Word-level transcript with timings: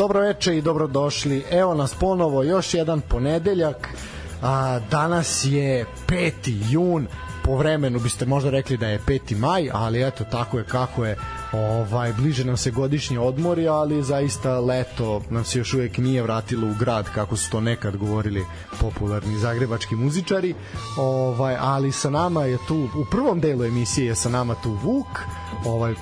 Dobro 0.00 0.20
veče 0.20 0.56
i 0.56 0.62
dobrodošli. 0.62 1.44
Evo 1.50 1.74
nas 1.74 1.94
ponovo, 1.94 2.42
još 2.42 2.74
jedan 2.74 3.00
ponedeljak. 3.00 3.99
A, 4.42 4.80
danas 4.90 5.44
je 5.44 5.86
5. 6.08 6.32
jun, 6.70 7.06
po 7.44 7.56
vremenu 7.56 7.98
biste 7.98 8.26
možda 8.26 8.50
rekli 8.50 8.76
da 8.76 8.86
je 8.86 8.98
5. 8.98 9.36
maj, 9.36 9.70
ali 9.72 10.06
eto 10.06 10.24
tako 10.24 10.58
je 10.58 10.64
kako 10.64 11.04
je. 11.04 11.16
Ovaj 11.52 12.12
bliže 12.12 12.44
nam 12.44 12.56
se 12.56 12.70
godišnji 12.70 13.18
odmori, 13.18 13.68
ali 13.68 14.02
zaista 14.02 14.60
leto 14.60 15.22
nam 15.30 15.44
se 15.44 15.58
još 15.58 15.74
uvek 15.74 15.98
nije 15.98 16.22
vratilo 16.22 16.68
u 16.68 16.74
grad 16.74 17.06
kako 17.14 17.36
su 17.36 17.50
to 17.50 17.60
nekad 17.60 17.96
govorili 17.96 18.46
popularni 18.80 19.38
zagrebački 19.38 19.96
muzičari. 19.96 20.54
Ovaj 20.98 21.56
ali 21.60 21.92
sa 21.92 22.10
nama 22.10 22.44
je 22.44 22.58
tu 22.68 22.88
u 22.96 23.04
prvom 23.10 23.40
delu 23.40 23.64
emisije 23.64 24.06
je 24.06 24.14
sa 24.14 24.28
nama 24.28 24.54
tu 24.54 24.70
Vuk, 24.70 25.06
ovaj 25.64 25.94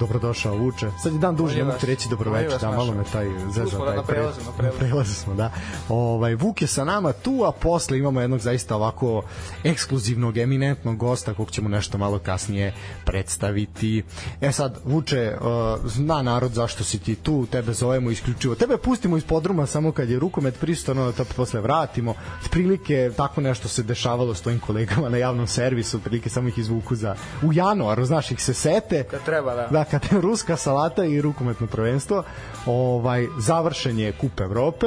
dobrodošao 0.00 0.56
Vuče. 0.56 0.90
Sad 1.02 1.12
je 1.12 1.18
dan 1.18 1.36
duže, 1.36 1.58
ne 1.58 1.64
mogu 1.64 1.78
ti 1.78 1.86
reći 1.86 2.08
dobroveče, 2.08 2.58
da 2.60 2.70
malo 2.70 2.94
me 2.94 3.04
taj 3.12 3.26
zeza 3.54 3.78
taj 3.78 3.96
na 3.96 4.02
prelazu, 4.02 4.40
na 4.46 4.52
prelazu. 4.52 4.78
prelazu 4.78 5.14
smo, 5.14 5.34
da. 5.34 5.52
Ovaj 5.88 6.34
Vuk 6.34 6.62
je 6.62 6.68
sa 6.68 6.84
nama 6.84 7.12
tu, 7.12 7.44
a 7.44 7.52
posle 7.52 7.98
imamo 7.98 8.20
jednog 8.20 8.40
zaista 8.40 8.76
ovako 8.76 9.22
ekskluzivnog, 9.64 10.38
eminentnog 10.38 10.96
gosta 10.96 11.34
kog 11.34 11.50
ćemo 11.50 11.68
nešto 11.68 11.98
malo 11.98 12.18
kasnije 12.18 12.74
predstaviti. 13.04 14.02
E 14.40 14.52
sad, 14.52 14.78
Vuče, 14.84 15.36
uh, 15.40 15.90
zna 15.90 16.22
narod 16.22 16.52
zašto 16.52 16.84
si 16.84 16.98
ti 16.98 17.14
tu, 17.14 17.46
tebe 17.46 17.72
zovemo 17.72 18.10
isključivo. 18.10 18.54
Tebe 18.54 18.76
pustimo 18.76 19.16
iz 19.16 19.24
podruma 19.24 19.66
samo 19.66 19.92
kad 19.92 20.10
je 20.10 20.18
rukomet 20.18 20.60
pristano, 20.60 21.04
da 21.04 21.12
te 21.12 21.24
posle 21.36 21.60
vratimo. 21.60 22.14
Prilike 22.50 23.10
tako 23.16 23.40
nešto 23.40 23.68
se 23.68 23.82
dešavalo 23.82 24.34
s 24.34 24.42
tvojim 24.42 24.60
kolegama 24.60 25.08
na 25.08 25.16
javnom 25.16 25.46
servisu, 25.46 26.00
prilike 26.00 26.28
samo 26.30 26.48
ih 26.48 26.58
izvuku 26.58 26.94
za 26.94 27.14
u 27.42 27.52
januaru, 27.52 28.04
znaš, 28.04 28.30
ih 28.30 28.42
se 28.42 28.54
sete. 28.54 29.04
Kad 29.10 29.24
treba, 29.24 29.54
da. 29.54 29.66
Da, 29.66 29.84
kad 29.90 30.06
je 30.12 30.20
ruska 30.20 30.56
salata 30.56 31.04
i 31.04 31.20
rukometno 31.20 31.66
prvenstvo, 31.66 32.22
ovaj 32.66 33.26
završen 33.38 33.98
je 33.98 34.12
kup 34.12 34.40
Evrope. 34.40 34.86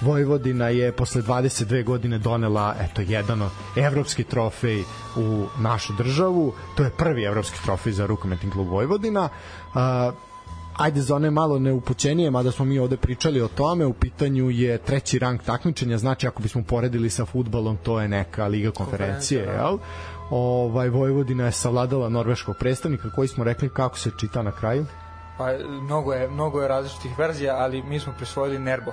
Vojvodina 0.00 0.68
je 0.68 0.92
posle 0.92 1.22
22 1.22 1.84
godine 1.84 2.18
donela 2.18 2.74
eto 2.80 3.02
jedan 3.02 3.42
evropski 3.76 4.24
trofej 4.24 4.82
u 5.16 5.46
našu 5.60 5.92
državu. 5.92 6.52
To 6.76 6.82
je 6.84 6.90
prvi 6.90 7.22
evropski 7.24 7.58
trofej 7.64 7.92
za 7.92 8.06
rukometni 8.06 8.50
klub 8.50 8.68
Vojvodina. 8.68 9.28
Uh, 9.74 10.14
ajde 10.76 11.00
za 11.00 11.16
one 11.16 11.30
malo 11.30 11.58
neupućenije, 11.58 12.30
mada 12.30 12.50
smo 12.50 12.64
mi 12.64 12.78
ovde 12.78 12.96
pričali 12.96 13.40
o 13.40 13.48
tome, 13.48 13.86
u 13.86 13.92
pitanju 13.92 14.50
je 14.50 14.78
treći 14.78 15.18
rang 15.18 15.42
takmičenja, 15.42 15.98
znači 15.98 16.26
ako 16.26 16.42
bismo 16.42 16.62
poredili 16.62 17.10
sa 17.10 17.26
futbalom, 17.26 17.76
to 17.76 18.00
je 18.00 18.08
neka 18.08 18.46
liga 18.46 18.70
konferencije, 18.70 19.46
da. 19.46 19.52
jel? 19.52 19.78
Ovaj 20.34 20.88
Vojvodina 20.88 21.44
je 21.44 21.52
savladala 21.52 22.08
norveškog 22.08 22.56
predstavnika 22.56 23.10
koji 23.10 23.28
smo 23.28 23.44
rekli 23.44 23.68
kako 23.68 23.98
se 23.98 24.10
čita 24.20 24.42
na 24.42 24.52
kraju. 24.52 24.86
Pa 25.38 25.52
mnogo 25.68 26.12
je, 26.12 26.28
mnogo 26.28 26.62
je 26.62 26.68
različitih 26.68 27.18
verzija, 27.18 27.56
ali 27.56 27.82
mi 27.82 28.00
smo 28.00 28.12
prisvojili 28.16 28.58
Nerbo. 28.58 28.92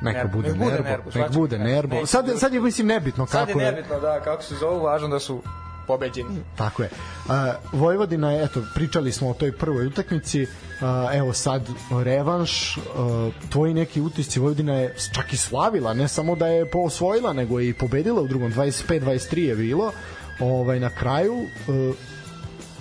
Neka 0.00 0.18
Nerbo. 0.18 0.36
bude 0.36 0.48
Nek 0.48 0.58
bude 0.58 0.70
Nerbo, 0.70 0.88
Nerbo, 0.88 1.04
nek 1.04 1.12
svačak 1.12 1.32
bude 1.32 1.58
Nerbo. 1.58 2.06
Sad, 2.06 2.30
sad 2.38 2.54
je 2.54 2.60
mislim 2.60 2.86
nebitno 2.86 3.26
Sad 3.26 3.46
kako 3.46 3.60
je 3.60 3.66
je. 3.66 3.72
nebitno, 3.72 4.00
da, 4.00 4.20
kako 4.20 4.42
se 4.42 4.54
zovu, 4.54 4.82
važno 4.82 5.08
da 5.08 5.18
su 5.18 5.42
pobeđeni. 5.86 6.42
Tako 6.56 6.82
je. 6.82 6.88
Uh, 7.26 7.32
Vojvodina 7.72 8.32
je, 8.32 8.44
eto, 8.44 8.62
pričali 8.74 9.12
smo 9.12 9.30
o 9.30 9.34
toj 9.34 9.52
prvoj 9.52 9.86
utakmici, 9.86 10.42
uh, 10.42 10.48
evo 11.14 11.32
sad 11.32 11.68
revanš, 12.04 12.76
uh, 12.76 12.82
tvoji 13.50 13.74
neki 13.74 14.00
utisci, 14.00 14.40
Vojvodina 14.40 14.74
je 14.74 14.94
čak 15.14 15.32
i 15.32 15.36
slavila, 15.36 15.94
ne 15.94 16.08
samo 16.08 16.36
da 16.36 16.46
je 16.46 16.70
osvojila, 16.74 17.32
nego 17.32 17.60
je 17.60 17.68
i 17.68 17.74
pobedila 17.74 18.22
u 18.22 18.28
drugom, 18.28 18.52
25-23 18.52 19.38
je 19.38 19.56
bilo, 19.56 19.92
ovaj, 20.40 20.80
na 20.80 20.90
kraju, 20.90 21.34
uh, 21.34 21.96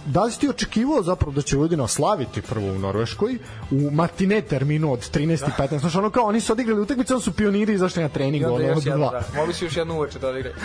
da 0.06 0.24
li 0.24 0.32
si 0.32 0.40
ti 0.40 0.50
očekivao 0.50 1.04
zapravo 1.04 1.32
da 1.32 1.42
će 1.42 1.56
Vojvodina 1.56 1.88
slaviti 1.88 2.42
prvo 2.42 2.66
u 2.66 2.80
Norveškoj 2.80 3.38
u 3.72 3.92
matine 3.92 4.42
terminu 4.42 4.92
od 4.94 5.00
13.15 5.12 5.80
znaš 5.80 5.96
ono 5.96 6.10
kao 6.10 6.26
oni 6.26 6.42
su 6.42 6.54
odigrali 6.54 6.82
utakmicu, 6.82 7.14
oni 7.14 7.22
su 7.24 7.34
pioniri 7.34 7.74
izašli 7.74 8.04
na 8.04 8.10
trening 8.10 8.42
I 8.42 8.46
ono, 8.46 8.60
još 8.60 8.78
od 8.78 8.86
jedno, 8.86 9.10
da. 9.12 9.22
Mogli 9.36 9.54
su 9.54 9.66
još 9.66 9.78
jednu 9.78 9.96
uveče 9.96 10.20
da 10.20 10.30
odigraju. 10.30 10.56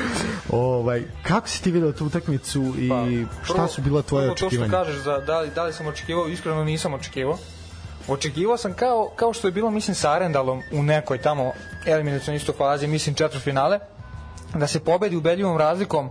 Ovaj, 0.51 1.03
kako 1.23 1.49
si 1.49 1.63
ti 1.63 1.71
video 1.71 1.93
tu 1.93 2.07
utakmicu 2.07 2.75
i 2.79 3.27
šta 3.43 3.55
prvo- 3.55 3.69
su 3.69 3.83
bila 3.83 4.03
tvoje 4.03 4.27
prvo 4.27 4.35
To 4.35 4.47
očekivanja? 4.47 4.69
što 4.69 4.79
kažeš, 4.79 5.03
za, 5.03 5.19
da, 5.19 5.41
li, 5.41 5.51
da 5.55 5.65
li 5.65 5.73
sam 5.73 5.87
očekivao, 5.87 6.29
iskreno 6.29 6.65
nisam 6.65 6.95
očekivao. 6.95 7.39
Očekivao 8.09 8.57
sam 8.57 8.73
kao, 8.75 9.11
kao 9.17 9.33
što 9.33 9.49
je 9.49 9.53
bilo, 9.53 9.71
mislim, 9.71 9.95
sa 9.95 10.13
Arendalom 10.13 10.63
u 10.73 10.83
nekoj 10.83 11.19
tamo 11.19 11.53
eliminacijonoj 11.87 12.37
isto 12.37 12.53
fazi, 12.53 12.87
mislim, 12.87 13.15
četvrtfinale, 13.15 13.79
da 14.55 14.67
se 14.67 14.81
pobedi 14.81 15.17
ubedljivom 15.17 15.57
razlikom 15.59 16.11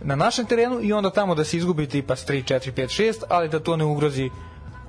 na 0.00 0.16
našem 0.16 0.46
terenu 0.46 0.80
i 0.82 0.92
onda 0.92 1.10
tamo 1.10 1.34
da 1.34 1.44
se 1.44 1.56
izgubi 1.56 1.86
tipa 1.86 2.16
s 2.16 2.26
3, 2.26 2.54
4, 2.54 2.72
5, 2.72 3.02
6, 3.02 3.22
ali 3.28 3.48
da 3.48 3.60
to 3.60 3.76
ne 3.76 3.84
ugrozi 3.84 4.30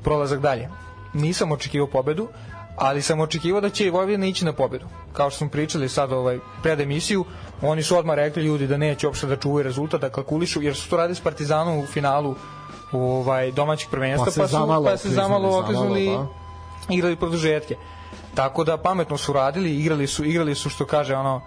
prolazak 0.04 0.40
dalje. 0.40 0.70
Nisam 1.14 1.52
očekivao 1.52 1.88
pobedu, 1.88 2.28
ali 2.76 3.02
sam 3.02 3.20
očekivao 3.20 3.62
da 3.62 3.70
će 3.70 3.92
Vojvodina 3.92 4.26
ići 4.26 4.46
na 4.46 4.54
pobedu. 4.54 4.86
Kao 5.14 5.30
što 5.30 5.38
smo 5.38 5.50
pričali 5.50 5.90
sad 5.90 6.12
ovaj, 6.12 6.40
pred 6.64 6.80
emisiju, 6.80 7.26
oni 7.62 7.84
su 7.84 7.98
odmah 7.98 8.16
rekli 8.16 8.44
ljudi 8.44 8.68
da 8.68 8.78
neće 8.78 9.08
uopšte 9.08 9.28
da 9.28 9.36
čuvaju 9.36 9.64
rezultat, 9.64 10.02
da 10.02 10.10
kalkulišu, 10.10 10.62
jer 10.62 10.76
su 10.76 10.90
to 10.90 10.98
radili 10.98 11.16
s 11.16 11.22
Partizanom 11.22 11.80
u 11.80 11.86
finalu 11.86 12.36
ovaj 12.92 13.52
domaćeg 13.52 13.90
prvenstva, 13.90 14.26
Pa 14.26 14.32
se 14.32 14.40
pa, 14.40 14.48
su, 14.48 14.52
zamalo 14.52 14.86
pa 14.86 14.98
se 14.98 15.10
zamalo 15.10 15.60
okliznuli, 15.60 16.06
i 16.06 16.18
igrali 16.90 17.16
produžetke. 17.16 17.76
Tako 18.36 18.64
da 18.64 18.78
pametno 18.78 19.18
su 19.18 19.34
radili, 19.34 19.76
igrali 19.76 20.08
su, 20.08 20.26
igrali 20.26 20.56
su 20.56 20.70
što 20.70 20.86
kaže 20.86 21.16
ono 21.16 21.42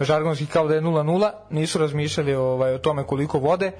žargonski 0.00 0.46
kao 0.46 0.68
da 0.68 0.74
je 0.74 0.80
0-0, 0.80 1.30
nisu 1.50 1.78
razmišljali 1.78 2.34
ovaj 2.34 2.74
o 2.74 2.78
tome 2.78 3.04
koliko 3.04 3.38
vode. 3.38 3.72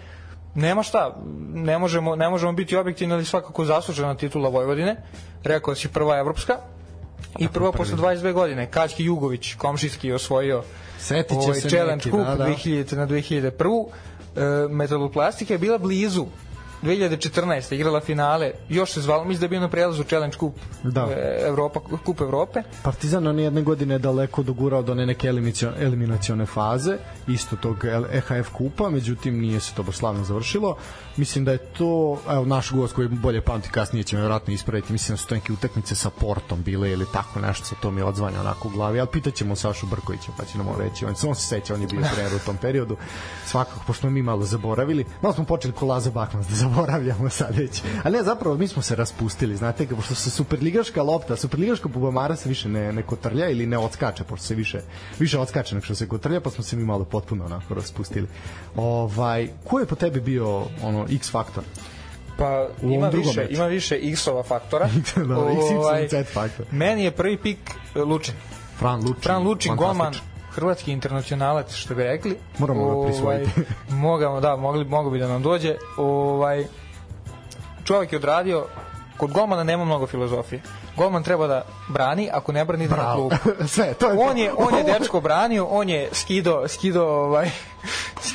Nema 0.54 0.82
šta, 0.82 1.16
ne 1.54 1.78
možemo, 1.78 2.16
ne 2.16 2.28
možemo 2.28 2.52
biti 2.52 2.76
objektivni, 2.76 3.14
ali 3.14 3.24
svakako 3.24 3.64
zaslužena 3.64 4.14
titula 4.14 4.48
Vojvodine. 4.48 4.96
Rekao 5.44 5.74
si 5.74 5.88
prva 5.88 6.18
evropska 6.18 6.56
i 7.38 7.48
prva 7.48 7.72
posle 7.72 7.96
22 7.96 8.32
godine. 8.32 8.70
Kaćki 8.70 9.04
Jugović, 9.04 9.54
komšijski, 9.54 10.12
osvojio 10.12 10.62
Setit 10.98 11.30
će 11.30 11.36
ovaj 11.36 11.60
se 11.60 11.68
Challenge 11.68 11.94
neki, 11.94 12.10
Cup 12.10 12.20
da, 12.20 12.34
da. 12.34 12.46
2000 12.46 12.96
na 12.96 13.06
2001. 13.06 13.86
E, 14.36 14.68
Metaloplastika 14.68 15.54
je 15.54 15.58
bila 15.58 15.78
blizu 15.78 16.26
2014. 16.82 17.74
igrala 17.74 18.00
finale, 18.00 18.52
još 18.68 18.90
se 18.92 19.00
zvalo, 19.00 19.24
mislim 19.24 19.40
da 19.40 19.44
je 19.44 19.48
bio 19.48 19.60
na 19.60 19.68
prelazu 19.68 20.04
Challenge 20.04 20.36
Cup 20.36 20.54
Da. 20.82 21.08
e, 21.10 21.44
Evropa, 21.46 21.80
Kup 22.04 22.20
Evrope. 22.20 22.62
Partizan 22.82 23.26
on 23.26 23.38
je 23.38 23.44
jedne 23.44 23.62
godine 23.62 23.98
daleko 23.98 24.42
dogurao 24.42 24.82
do 24.82 24.94
neke 24.94 25.28
eliminacio- 25.28 25.72
eliminacione 25.78 26.46
faze 26.46 26.96
isto 27.28 27.56
tog 27.56 27.84
EHF 28.12 28.48
kupa, 28.52 28.90
međutim 28.90 29.40
nije 29.40 29.60
se 29.60 29.74
to 29.74 29.82
baš 29.82 29.96
slavno 29.96 30.24
završilo. 30.24 30.76
Mislim 31.16 31.44
da 31.44 31.52
je 31.52 31.58
to, 31.58 32.18
evo 32.30 32.44
naš 32.44 32.72
gost 32.72 32.94
koji 32.94 33.08
bolje 33.08 33.40
pamti 33.40 33.68
kasnije 33.70 34.02
će 34.02 34.16
me 34.16 34.22
vjerojatno 34.22 34.54
ispraviti, 34.54 34.92
mislim 34.92 35.16
da 35.16 35.22
su 35.22 35.28
to 35.28 35.34
neke 35.34 35.52
utakmice 35.52 35.94
sa 35.94 36.10
Portom 36.10 36.62
bile 36.62 36.90
ili 36.90 37.06
tako 37.12 37.40
nešto, 37.40 37.64
sa 37.64 37.74
to 37.82 37.90
mi 37.90 38.02
odzvanja 38.02 38.40
onako 38.40 38.68
u 38.68 38.70
glavi, 38.70 39.00
ali 39.00 39.08
pitaćemo 39.12 39.56
Sašu 39.56 39.86
Brkovića 39.86 40.32
pa 40.36 40.44
će 40.44 40.58
nam 40.58 40.68
on 40.68 40.78
reći, 40.78 41.04
on, 41.04 41.14
on 41.28 41.34
se 41.34 41.46
seća, 41.46 41.74
on 41.74 41.80
je 41.80 41.86
bio 41.86 42.02
trener 42.14 42.34
u 42.34 42.38
tom 42.38 42.56
periodu, 42.56 42.96
svakako, 43.46 43.80
pošto 43.86 44.00
smo 44.00 44.10
mi 44.10 44.22
malo 44.22 44.44
zaboravili, 44.44 45.04
malo 45.22 45.34
smo 45.34 45.44
počeli 45.44 45.74
ko 45.74 45.86
Laza 45.86 46.10
Bakmans 46.10 46.46
da 46.48 46.54
zaboravljamo 46.54 47.30
sad 47.30 47.56
već, 47.56 47.82
a 48.04 48.10
ne, 48.10 48.22
zapravo 48.22 48.56
mi 48.56 48.68
smo 48.68 48.82
se 48.82 48.96
raspustili, 48.96 49.56
znate, 49.56 49.86
pošto 49.86 50.14
se 50.14 50.30
superligaška 50.30 51.02
lopta, 51.02 51.36
superligaška 51.36 51.88
bubamara 51.88 52.36
se 52.36 52.48
više 52.48 52.68
ne, 52.68 52.92
ne 52.92 53.02
kotrlja 53.02 53.48
ili 53.48 53.66
ne 53.66 53.78
odskače, 53.78 54.24
pošto 54.24 54.46
se 54.46 54.54
više, 54.54 54.80
više 55.18 55.38
odskače 55.38 55.74
nego 55.74 55.84
što 55.84 55.94
se 55.94 56.08
kotrlja, 56.08 56.40
pa 56.40 56.50
smo 56.50 56.64
se 56.64 56.76
mi 56.76 56.84
malo 56.84 57.04
potpuno 57.04 57.44
onako 57.44 57.74
raspustili. 57.74 58.26
Ovaj, 58.76 59.48
ko 59.64 59.78
je 59.80 59.86
po 59.86 59.94
tebi 59.94 60.20
bio 60.20 60.66
ono 60.82 61.05
X 61.10 61.30
faktor? 61.30 61.64
Pa 62.38 62.66
ima 62.82 63.08
više, 63.08 63.40
meču. 63.40 63.54
ima 63.54 63.66
više 63.66 63.98
X-ova 64.02 64.42
faktora. 64.42 64.88
da, 65.28 65.38
Ovaj, 65.38 65.54
XY 65.54 66.10
Z 66.10 66.32
faktor. 66.32 66.66
Meni 66.70 67.04
je 67.04 67.10
prvi 67.10 67.36
pik 67.36 67.58
e, 67.94 68.00
Lučin. 68.00 68.34
Fran 68.78 69.00
Lučin. 69.00 69.22
Fran 69.22 69.42
Lučin, 69.42 69.76
golman, 69.76 69.96
fantastičan. 69.96 70.28
hrvatski 70.50 70.92
internacionalac, 70.92 71.74
što 71.74 71.94
bi 71.94 72.02
rekli. 72.02 72.36
Moramo 72.58 73.00
ga 73.00 73.06
prisvojiti. 73.06 73.50
mogamo, 73.88 74.40
da, 74.40 74.56
mogli, 74.56 74.84
mogu 74.84 75.10
bi 75.10 75.18
da 75.18 75.28
nam 75.28 75.42
dođe. 75.42 75.74
Ovaj, 75.96 76.64
čovjek 77.84 78.12
je 78.12 78.16
odradio, 78.18 78.66
kod 79.16 79.32
golmana 79.32 79.64
nema 79.64 79.84
mnogo 79.84 80.06
filozofije. 80.06 80.62
Golman 80.96 81.22
treba 81.22 81.46
da 81.46 81.62
brani, 81.88 82.30
ako 82.32 82.52
ne 82.52 82.64
brani 82.64 82.84
ide 82.84 82.96
na 82.96 83.02
Bravo. 83.02 83.28
klub. 83.28 83.32
Sve, 83.74 83.94
to 83.94 84.06
je 84.10 84.18
On 84.18 84.38
je, 84.38 84.52
on 84.56 84.74
je 84.74 84.84
dečko 84.84 85.20
branio, 85.20 85.64
on 85.64 85.88
je 85.88 86.08
skido, 86.12 86.68
skido, 86.68 87.04
ovaj, 87.04 87.50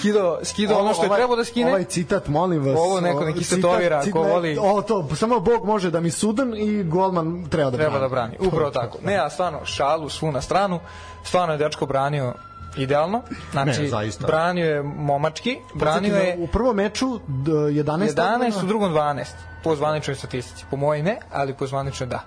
skido, 0.02 0.40
skido 0.44 0.76
ono 0.76 0.94
što 0.94 1.04
je 1.04 1.08
Ovaj- 1.08 1.18
trebao 1.18 1.36
da 1.36 1.44
skine. 1.44 1.70
Ovaj 1.70 1.84
citat, 1.86 2.28
molim 2.28 2.64
vas. 2.64 2.78
Ovo 2.78 3.00
neko 3.02 3.26
neki 3.26 3.40
citat- 3.40 3.56
tetovira, 3.56 4.02
citat- 4.02 4.12
ko 4.14 4.20
voli- 4.22 4.58
Ovo 4.58 4.82
to, 4.82 5.16
samo 5.16 5.40
Bog 5.40 5.66
može 5.66 5.92
da 5.92 6.00
mi 6.00 6.12
sudan 6.12 6.54
i 6.56 6.84
golman 6.84 7.46
treba 7.50 7.72
da 7.72 7.78
treba 7.78 7.90
brani. 7.90 8.02
da 8.02 8.10
brani. 8.10 8.38
Upravo 8.42 8.72
tako. 8.72 8.98
Ne, 9.04 9.14
ja 9.14 9.30
stvarno 9.30 9.66
šalu 9.66 10.10
svu 10.10 10.32
na 10.32 10.42
stranu. 10.42 10.80
Stvarno 11.24 11.54
je 11.54 11.58
dečko 11.58 11.86
branio 11.86 12.34
idealno. 12.78 13.22
Znači, 13.52 13.82
Ne, 13.82 13.88
zaista. 13.88 14.28
branio 14.28 14.66
je 14.66 14.84
momački, 14.84 15.58
branio 15.74 16.16
je 16.16 16.38
u 16.40 16.48
prvom 16.48 16.76
meču 16.76 17.20
d- 17.20 17.52
11 17.52 18.16
11, 18.16 18.64
u 18.64 18.68
drugom 18.68 18.92
12, 18.92 19.32
po 19.64 19.76
zvaničnoj 19.76 20.16
statistici. 20.16 20.66
Po 20.70 20.78
mojoj 20.78 21.04
ne, 21.04 21.18
ali 21.34 21.54
po 21.54 21.68
zvaničnoj 21.68 22.08
da. 22.08 22.20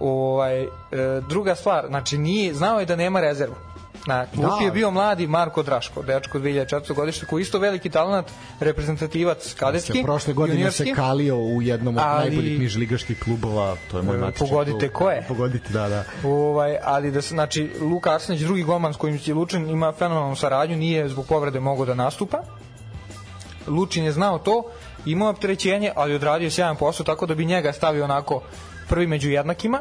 Ovaj, 0.00 0.62
e, 0.62 0.68
druga 1.28 1.54
stvar, 1.54 1.86
znači 1.86 2.18
nije, 2.18 2.54
znao 2.54 2.80
je 2.80 2.86
da 2.86 2.96
nema 2.96 3.20
rezervu. 3.20 3.54
Na 4.06 4.26
klupi 4.26 4.46
Da. 4.50 4.64
je 4.64 4.72
bio 4.72 4.90
mladi 4.90 5.26
Marko 5.26 5.62
Draško, 5.62 6.02
dečko 6.02 6.38
2004. 6.38 6.94
godište, 6.94 7.26
koji 7.26 7.40
je 7.40 7.42
isto 7.42 7.58
veliki 7.58 7.90
talent, 7.90 8.26
reprezentativac 8.60 9.54
kadetski, 9.54 10.02
Prošle 10.02 10.32
godine 10.34 10.70
se 10.70 10.92
kalio 10.92 11.36
u 11.36 11.62
jednom 11.62 11.96
od 11.96 12.02
Ali- 12.06 12.20
najboljih 12.20 12.60
nižligaških 12.60 13.20
klubova, 13.20 13.76
to 13.90 13.96
je 13.96 14.02
moj 14.02 14.16
E, 14.16 14.18
matični 14.18 14.48
pogodite 14.48 14.88
klub. 14.88 14.92
ko 14.94 15.10
je? 15.10 15.24
Pogodite, 15.28 15.72
da, 15.72 15.88
da. 15.88 16.04
Ovaj, 16.24 16.76
ali 16.84 17.10
da 17.10 17.22
se, 17.22 17.28
znači, 17.28 17.70
Luka 17.80 18.14
Arsenić, 18.14 18.40
drugi 18.40 18.62
golman 18.62 18.94
s 18.94 18.96
kojim 18.96 19.18
će 19.18 19.34
Lučin 19.34 19.70
ima 19.70 19.92
fenomenalnu 19.92 20.36
saradnju, 20.36 20.76
nije 20.76 21.08
zbog 21.08 21.26
povrede 21.26 21.60
mogao 21.60 21.86
da 21.86 21.94
nastupa. 21.94 22.38
Lučin 23.66 24.04
je 24.04 24.12
znao 24.12 24.38
to, 24.38 24.62
imao 25.06 25.26
je 25.26 25.30
opterećenje, 25.30 25.92
ali 25.96 26.14
odradio 26.14 26.46
je 26.46 26.50
sjajan 26.50 26.76
posao, 26.76 27.06
tako 27.06 27.26
da 27.26 27.34
bi 27.34 27.44
njega 27.44 27.72
stavio 27.72 28.04
onako 28.04 28.42
prvi 28.88 29.06
među 29.06 29.30
jednakima. 29.30 29.80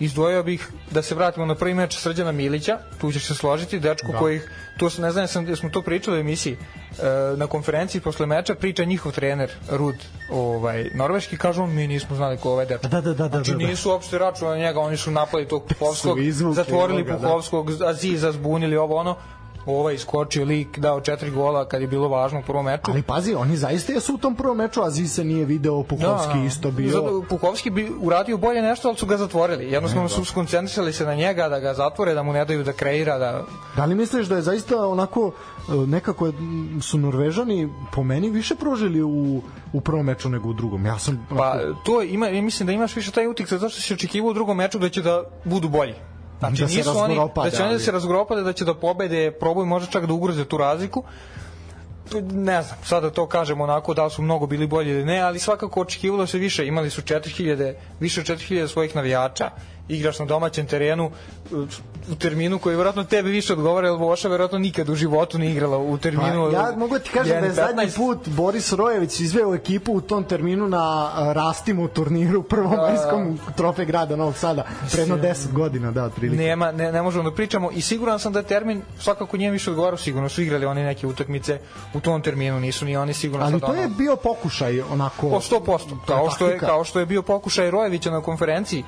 Izdvojio 0.00 0.42
bih 0.42 0.68
da 0.90 1.02
se 1.02 1.14
vratimo 1.14 1.46
na 1.46 1.54
prvi 1.54 1.74
meč 1.74 1.96
Srđana 1.96 2.32
Milića, 2.32 2.78
tu 3.00 3.12
ćeš 3.12 3.26
se 3.26 3.34
složiti, 3.34 3.80
dečko 3.80 4.12
da. 4.12 4.18
kojih, 4.18 4.50
to 4.78 4.90
se 4.90 5.02
ne 5.02 5.10
znam, 5.10 5.28
sam, 5.28 5.56
smo 5.56 5.70
to 5.70 5.82
pričali 5.82 6.16
u 6.16 6.20
emisiji, 6.20 6.56
e, 6.56 7.36
na 7.36 7.46
konferenciji 7.46 8.00
posle 8.00 8.26
meča 8.26 8.54
priča 8.54 8.84
njihov 8.84 9.12
trener 9.12 9.50
Rud, 9.70 9.94
ovaj, 10.30 10.90
norveški, 10.94 11.38
kažu 11.38 11.62
on, 11.62 11.74
mi 11.74 11.86
nismo 11.86 12.16
znali 12.16 12.36
ko 12.36 12.48
je 12.48 12.52
ovaj 12.52 12.66
dečko. 12.66 12.88
Da, 12.88 13.00
da, 13.00 13.14
da, 13.14 13.28
da, 13.28 13.28
Znači 13.28 13.50
da, 13.52 13.58
da. 13.58 13.66
nisu 13.66 13.90
uopšte 13.90 14.18
računali 14.18 14.60
njega, 14.60 14.80
oni 14.80 14.96
su 14.96 15.10
napali 15.10 15.48
tog 15.48 15.62
Puhovskog, 15.78 16.20
izvuke 16.20 16.54
zatvorili 16.54 17.04
ovoga, 17.10 17.74
da. 17.78 17.86
Aziza 17.88 18.32
zbunili 18.32 18.76
ovo 18.76 18.96
ono, 18.96 19.16
ovaj 19.66 19.94
iskočio 19.94 20.44
lik, 20.44 20.78
dao 20.78 21.00
četiri 21.00 21.30
gola 21.30 21.68
kad 21.68 21.80
je 21.80 21.88
bilo 21.88 22.08
važno 22.08 22.38
u 22.38 22.42
prvom 22.42 22.64
meču. 22.64 22.90
Ali 22.90 23.02
pazi, 23.02 23.34
oni 23.34 23.56
zaista 23.56 23.92
jesu 23.92 24.14
u 24.14 24.18
tom 24.18 24.34
prvom 24.34 24.56
meču, 24.56 24.82
a 24.82 24.90
se 24.90 25.24
nije 25.24 25.44
video, 25.44 25.82
Puhovski 25.82 26.44
isto 26.46 26.70
bio. 26.70 26.90
Zato 26.90 27.24
Puhovski 27.28 27.70
bi 27.70 27.92
uradio 28.00 28.36
bolje 28.36 28.62
nešto, 28.62 28.88
ali 28.88 28.96
su 28.96 29.06
ga 29.06 29.16
zatvorili. 29.16 29.72
Jednostavno 29.72 30.08
su 30.08 30.24
skoncentrisali 30.24 30.92
se 30.92 31.04
na 31.04 31.14
njega, 31.14 31.48
da 31.48 31.60
ga 31.60 31.74
zatvore, 31.74 32.14
da 32.14 32.22
mu 32.22 32.32
ne 32.32 32.44
daju 32.44 32.64
da 32.64 32.72
kreira, 32.72 33.18
da... 33.18 33.44
Da 33.76 33.84
li 33.84 33.94
misliš 33.94 34.26
da 34.26 34.36
je 34.36 34.42
zaista 34.42 34.86
onako 34.86 35.32
e, 35.68 35.72
nekako 35.86 36.32
su 36.80 36.98
Norvežani 36.98 37.68
po 37.92 38.02
meni 38.02 38.30
više 38.30 38.54
prožili 38.54 39.02
u, 39.02 39.42
u 39.72 39.80
prvom 39.80 40.06
meču 40.06 40.28
nego 40.28 40.48
u 40.48 40.52
drugom? 40.52 40.86
Ja 40.86 40.98
sam 40.98 41.26
Pa 41.28 41.58
to 41.84 42.02
ima, 42.02 42.26
ja 42.26 42.42
mislim 42.42 42.66
da 42.66 42.72
imaš 42.72 42.96
više 42.96 43.10
taj 43.10 43.26
utik 43.26 43.48
zato 43.48 43.68
što 43.68 43.80
se 43.80 43.94
očekivao 43.94 44.30
u 44.30 44.34
drugom 44.34 44.56
meču 44.56 44.78
da 44.78 44.88
će 44.88 45.02
da 45.02 45.22
budu 45.44 45.68
bolji. 45.68 45.94
Znači 46.48 46.62
Da 46.62 46.68
se 46.68 46.76
nisu 46.76 46.90
oni 46.90 47.14
razgropade, 47.14 47.50
da 47.50 47.56
će 47.56 47.62
oni 47.62 47.72
da 47.72 47.78
se 47.78 47.92
razgropade, 47.92 48.42
da 48.42 48.52
će 48.52 48.64
da 48.64 48.74
pobede, 48.74 49.30
probaju 49.30 49.66
možda 49.66 49.90
čak 49.90 50.06
da 50.06 50.12
ugroze 50.12 50.44
tu 50.44 50.56
razliku. 50.56 51.04
Ne 52.32 52.62
znam, 52.62 52.78
sada 52.84 53.10
to 53.10 53.26
kažemo 53.26 53.64
onako 53.64 53.94
da 53.94 54.10
su 54.10 54.22
mnogo 54.22 54.46
bili 54.46 54.66
bolji 54.66 54.90
ili 54.90 55.04
ne, 55.04 55.20
ali 55.20 55.38
svakako 55.38 55.80
očekivalo 55.80 56.26
se 56.26 56.38
više. 56.38 56.66
Imali 56.66 56.90
su 56.90 57.02
4000, 57.02 57.74
više 58.00 58.20
od 58.20 58.26
4000 58.26 58.68
svojih 58.68 58.96
navijača, 58.96 59.50
igraš 59.88 60.18
na 60.18 60.24
domaćem 60.24 60.66
terenu 60.66 61.10
u 62.10 62.14
terminu 62.14 62.58
koji 62.58 62.76
verovatno 62.76 63.04
tebi 63.04 63.30
više 63.30 63.52
odgovara, 63.52 63.88
jer 63.88 63.96
Voša 63.96 64.28
verovatno 64.28 64.58
nikad 64.58 64.88
u 64.88 64.94
životu 64.94 65.38
nije 65.38 65.52
igrala 65.52 65.78
u 65.78 65.98
terminu. 65.98 66.50
Pa, 66.52 66.56
ja 66.58 66.72
mogu 66.76 66.98
ti 66.98 67.10
kažem 67.10 67.40
da 67.40 67.46
je 67.46 67.52
1.15. 67.52 67.54
zadnji 67.54 67.90
put 67.96 68.28
Boris 68.28 68.72
Rojević 68.72 69.20
izveo 69.20 69.54
ekipu 69.54 69.92
u 69.92 70.00
tom 70.00 70.24
terminu 70.24 70.68
na 70.68 71.10
Rastimu 71.32 71.88
turniru 71.88 72.42
prvom 72.42 72.70
Da, 72.70 72.76
da. 72.76 72.82
majskom 72.82 73.38
trofej 73.56 73.84
grada 73.84 74.16
Novog 74.16 74.36
Sada 74.36 74.64
predno 74.92 75.16
10 75.16 75.52
godina 75.52 75.90
da 75.90 76.04
otprilike 76.04 76.42
Nema, 76.42 76.72
ne, 76.72 76.92
ne 76.92 77.02
možemo 77.02 77.30
da 77.30 77.36
pričamo 77.36 77.70
i 77.70 77.80
siguran 77.80 78.18
sam 78.18 78.32
da 78.32 78.38
je 78.38 78.44
termin 78.44 78.82
svakako 78.98 79.36
njemu 79.36 79.52
više 79.52 79.70
odgovarao, 79.70 79.96
sigurno 79.96 80.28
su 80.28 80.42
igrali 80.42 80.66
oni 80.66 80.82
neke 80.82 81.06
utakmice 81.06 81.58
u 81.94 82.00
tom 82.00 82.22
terminu, 82.22 82.60
nisu 82.60 82.84
ni 82.84 82.96
oni 82.96 83.14
sigurno 83.14 83.46
ali 83.46 83.60
to 83.60 83.74
je 83.74 83.84
ono- 83.86 83.94
bio 83.94 84.16
pokušaj 84.16 84.80
onako 84.82 85.30
Po 85.30 85.40
100%, 85.40 85.96
kao 86.06 86.30
što 86.30 86.48
je 86.48 86.58
kao 86.58 86.84
što 86.84 87.00
je 87.00 87.06
bio 87.06 87.22
pokušaj 87.22 87.70
Rojevića 87.70 88.10
na 88.10 88.20
konferenciji. 88.20 88.84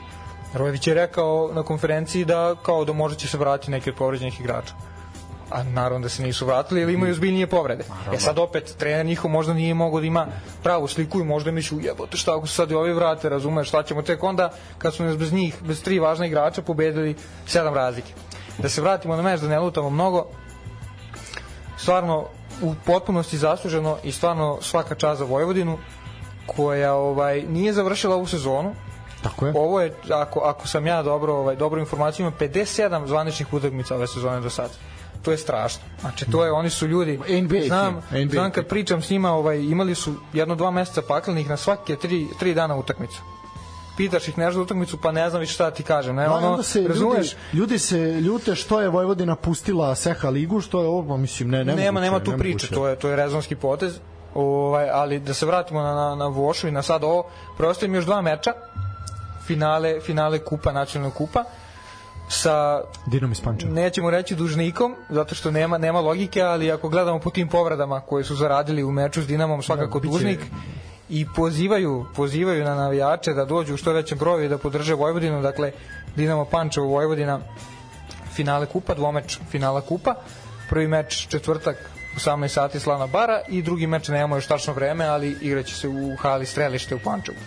Rojević 0.56 0.87
je 0.87 0.94
rekao 0.94 1.50
na 1.53 1.62
konferenciji 1.62 2.25
da 2.25 2.55
kao 2.62 2.85
da 2.85 2.93
možda 2.93 3.19
će 3.19 3.29
se 3.29 3.38
vratiti 3.38 3.70
neki 3.70 3.91
od 3.91 3.97
povređenih 3.97 4.41
igrača. 4.41 4.75
A 5.50 5.62
naravno 5.62 6.03
da 6.03 6.08
se 6.08 6.23
nisu 6.23 6.47
vratili 6.47 6.81
ili 6.81 6.94
imaju 6.94 7.14
zbiljnije 7.14 7.47
povrede. 7.47 7.85
E 8.14 8.19
sad 8.19 8.38
opet 8.38 8.75
trener 8.79 9.06
njihov 9.06 9.31
možda 9.31 9.55
nije 9.55 9.75
mogao 9.75 10.00
da 10.00 10.06
ima 10.06 10.26
pravu 10.62 10.88
sliku 10.88 11.20
i 11.20 11.25
možda 11.25 11.50
misli 11.50 11.85
jebote 11.85 12.17
šta 12.17 12.37
ako 12.37 12.47
se 12.47 12.55
sad 12.55 12.70
i 12.70 12.75
ovi 12.75 12.93
vrate, 12.93 13.29
razumeš, 13.29 13.69
šta 13.69 13.82
ćemo 13.82 14.03
tek 14.03 14.23
onda 14.23 14.50
kad 14.79 14.94
su 14.94 15.05
nas 15.05 15.19
bez 15.19 15.32
njih, 15.32 15.55
bez 15.62 15.82
tri 15.82 15.99
važna 15.99 16.26
igrača 16.26 16.62
pobedili 16.62 17.14
sedam 17.47 17.75
razlike. 17.75 18.12
Da 18.58 18.69
se 18.69 18.82
vratimo 18.82 19.17
na 19.17 19.23
meč, 19.23 19.41
da 19.41 19.49
ne 19.49 19.61
lutamo 19.61 19.91
mnogo, 19.91 20.26
stvarno 21.79 22.26
u 22.62 22.75
potpunosti 22.87 23.38
zasluženo 23.38 23.99
i 24.03 24.12
stvarno 24.12 24.58
svaka 24.61 24.94
čast 24.94 25.19
za 25.19 25.25
Vojvodinu 25.25 25.79
koja 26.47 26.94
ovaj 26.94 27.43
nije 27.49 27.73
završila 27.73 28.14
ovu 28.14 28.26
sezonu. 28.26 28.75
Tako 29.31 29.46
je 29.46 29.52
Ovo 29.56 29.81
je 29.81 29.94
ako 30.11 30.40
ako 30.40 30.69
sam 30.69 30.87
ja 30.87 31.02
dobro 31.02 31.34
ovaj 31.34 31.56
dobro 31.56 31.81
informaciju 31.81 32.26
ima 32.26 32.37
57 32.40 33.06
zvaničnih 33.06 33.52
utakmica 33.52 33.94
ove 33.94 34.06
sezone 34.06 34.40
do 34.40 34.50
sad. 34.50 34.70
To 35.23 35.31
je 35.31 35.38
strašno. 35.38 35.82
Znači 36.00 36.25
to 36.31 36.44
je 36.44 36.52
oni 36.52 36.70
su 36.70 36.87
ljudi 36.87 37.19
NBA 37.43 37.61
znam, 37.67 38.02
NBA 38.11 38.32
znam 38.32 38.50
kad 38.50 38.67
pričam 38.67 39.02
s 39.02 39.11
njima, 39.11 39.32
ovaj 39.32 39.58
imali 39.58 39.94
su 39.94 40.14
jedno 40.32 40.55
dva 40.55 40.70
meseca 40.70 41.02
paklenih 41.08 41.49
na 41.49 41.56
svake 41.56 41.96
tri, 41.96 42.26
tri 42.38 42.55
dana 42.55 42.76
utakmicu. 42.76 43.23
Pitaš 43.96 44.28
ih 44.28 44.38
nešto 44.38 44.62
utakmicu, 44.62 44.96
pa 44.96 45.12
ne 45.12 45.31
znam 45.31 45.40
više 45.40 45.52
šta 45.52 45.70
ti 45.70 45.82
kažem. 45.82 46.17
Ne, 46.17 46.29
ono, 46.29 46.62
se 46.62 46.88
razumeš, 46.88 47.32
ljudi, 47.32 47.58
ljudi 47.58 47.79
se 47.79 47.99
ljute 47.99 48.55
što 48.55 48.81
je 48.81 48.88
Vojvodina 48.88 49.37
pustila 49.37 49.94
Seha 49.94 50.29
ligu, 50.29 50.61
što 50.61 50.81
je 50.81 50.87
ovo, 50.87 51.08
pa 51.08 51.17
mislim, 51.17 51.50
ne, 51.50 51.64
ne 51.64 51.75
nema 51.75 52.00
nema 52.00 52.20
tu 52.20 52.32
priče, 52.38 52.75
to 52.75 52.88
je 52.88 52.96
to 52.96 53.08
je 53.08 53.17
rezonski 53.17 53.56
potez. 53.56 53.99
Ovaj, 54.34 54.90
ali 54.90 55.20
da 55.20 55.34
se 55.34 55.46
vratimo 55.46 55.82
na 55.82 55.94
na, 55.94 56.14
na 56.14 56.26
Vošu 56.26 56.69
i 56.69 56.70
na 56.70 56.82
sad 56.82 57.05
ovo, 57.05 57.26
preostaje 57.56 57.90
mi 57.90 57.96
još 57.96 58.05
dva 58.05 58.20
meča. 58.20 58.52
Finale 59.46 60.00
finale 60.00 60.38
kupa 60.38 60.72
nacionalnog 60.72 61.14
kupa 61.14 61.44
sa 62.28 62.81
Dinom 63.06 63.32
iz 63.32 63.40
Pančeva. 63.40 63.72
nećemo 63.72 64.10
reći 64.10 64.34
dužnikom 64.34 64.96
zato 65.08 65.34
što 65.34 65.50
nema 65.50 65.78
nema 65.78 66.00
logike, 66.00 66.43
ali 66.43 66.72
ako 66.72 66.88
gledamo 66.88 67.19
po 67.19 67.31
tim 67.31 67.48
povredama 67.48 68.00
koje 68.00 68.25
su 68.25 68.34
zaradili 68.37 68.84
u 68.84 68.90
meču 68.90 69.22
s 69.22 69.26
Dinamom, 69.26 69.62
svakako 69.62 70.00
Da, 70.00 70.08
dužnik 70.08 70.40
i 71.08 71.26
pozivaju 71.37 72.06
pozivaju 72.16 72.64
na 72.64 72.75
navijače 72.75 73.32
da 73.32 73.44
dođu 73.44 73.75
u 73.75 73.76
što 73.76 73.93
većem 73.93 74.19
broju 74.19 74.44
i 74.44 74.48
da 74.48 74.58
podrže 74.58 74.94
Vojvodinu, 74.94 75.43
dakle 75.43 75.72
Dinamo 76.16 76.44
Pančevo 76.44 76.87
Vojvodina 76.87 77.40
finale 78.34 78.66
kupa, 78.66 78.94
dvomeč 78.94 79.38
finala 79.50 79.81
kupa. 79.81 80.15
Prvi 80.69 80.88
meč 80.88 81.26
četvrtak 81.29 81.91
18 82.17 82.48
sati 82.48 82.81
Slana 82.81 83.06
Bara 83.06 83.41
i 83.48 83.62
drugi 83.62 83.86
meč 83.86 84.08
nemamo 84.08 84.36
još 84.36 84.46
tačno 84.46 84.72
vreme, 84.72 85.06
ali 85.06 85.36
igraće 85.41 85.74
se 85.74 85.88
u 85.88 86.17
hali 86.17 86.46
Strelište 86.46 86.94
u 86.94 86.98
Pančevu. 86.98 87.38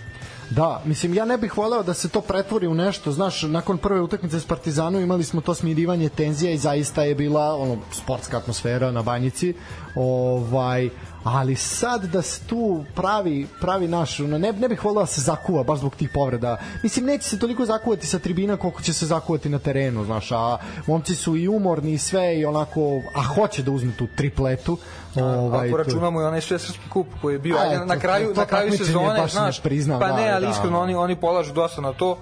Da, 0.50 0.82
mislim, 0.86 1.14
ja 1.14 1.26
ne 1.26 1.38
bih 1.38 1.58
voleo 1.58 1.84
da 1.84 1.94
se 1.94 2.10
to 2.10 2.22
pretvori 2.22 2.68
u 2.68 2.74
nešto, 2.74 3.12
znaš, 3.12 3.42
nakon 3.42 3.78
prve 3.78 4.02
utakmice 4.02 4.40
s 4.40 4.46
Partizanom 4.46 5.02
imali 5.02 5.24
smo 5.24 5.42
to 5.42 5.54
smirivanje 5.54 6.10
tenzija 6.10 6.52
i 6.52 6.58
zaista 6.58 7.04
je 7.04 7.16
bila 7.16 7.56
ono, 7.56 7.78
sportska 7.92 8.38
atmosfera 8.38 8.92
na 8.92 9.02
banjici, 9.02 9.54
ovaj, 9.96 10.90
ali 11.24 11.56
sad 11.56 12.06
da 12.06 12.22
se 12.22 12.42
tu 12.48 12.86
pravi, 12.96 13.48
pravi 13.62 13.88
naš, 13.88 14.20
ne, 14.20 14.54
ne 14.54 14.70
bih 14.70 14.86
voleo 14.86 15.04
da 15.04 15.06
se 15.06 15.22
zakuva 15.22 15.64
baš 15.64 15.80
zbog 15.80 15.96
tih 15.96 16.10
povreda. 16.14 16.58
Mislim, 16.84 17.06
neće 17.06 17.30
se 17.30 17.40
toliko 17.40 17.66
zakuvati 17.66 18.08
sa 18.08 18.20
tribina 18.20 18.58
koliko 18.58 18.82
će 18.82 18.94
se 18.94 19.06
zakuvati 19.06 19.50
na 19.50 19.60
terenu, 19.60 20.06
znaš, 20.06 20.32
a 20.32 20.58
momci 20.88 21.16
su 21.16 21.36
i 21.36 21.48
umorni 21.48 21.94
i 21.94 21.98
sve 21.98 22.40
i 22.40 22.46
onako, 22.46 23.02
a 23.16 23.24
hoće 23.24 23.64
da 23.64 23.72
uzmu 23.72 23.92
tu 23.98 24.08
tripletu. 24.16 24.78
Ovaj, 25.16 25.68
ako 25.68 25.78
to- 25.78 25.84
računamo 25.84 26.22
i 26.22 26.24
onaj 26.24 26.42
svesrpski 26.42 26.90
kup 26.90 27.08
koji 27.22 27.36
je 27.36 27.40
bio 27.40 27.58
A, 27.58 27.62
ajde, 27.62 27.86
na 27.86 28.00
kraju 28.00 28.34
to 28.34 28.40
na 28.42 28.46
kraju 28.46 28.78
sezone 28.78 29.28
znaš 29.28 29.60
priznam, 29.62 30.00
pa 30.00 30.08
da, 30.08 30.16
ne 30.16 30.32
ali 30.32 30.46
da. 30.46 30.52
iskreno 30.52 30.80
oni 30.80 30.96
oni 30.96 31.16
polažu 31.16 31.54
dosta 31.54 31.82
na 31.82 31.94
to 31.94 32.18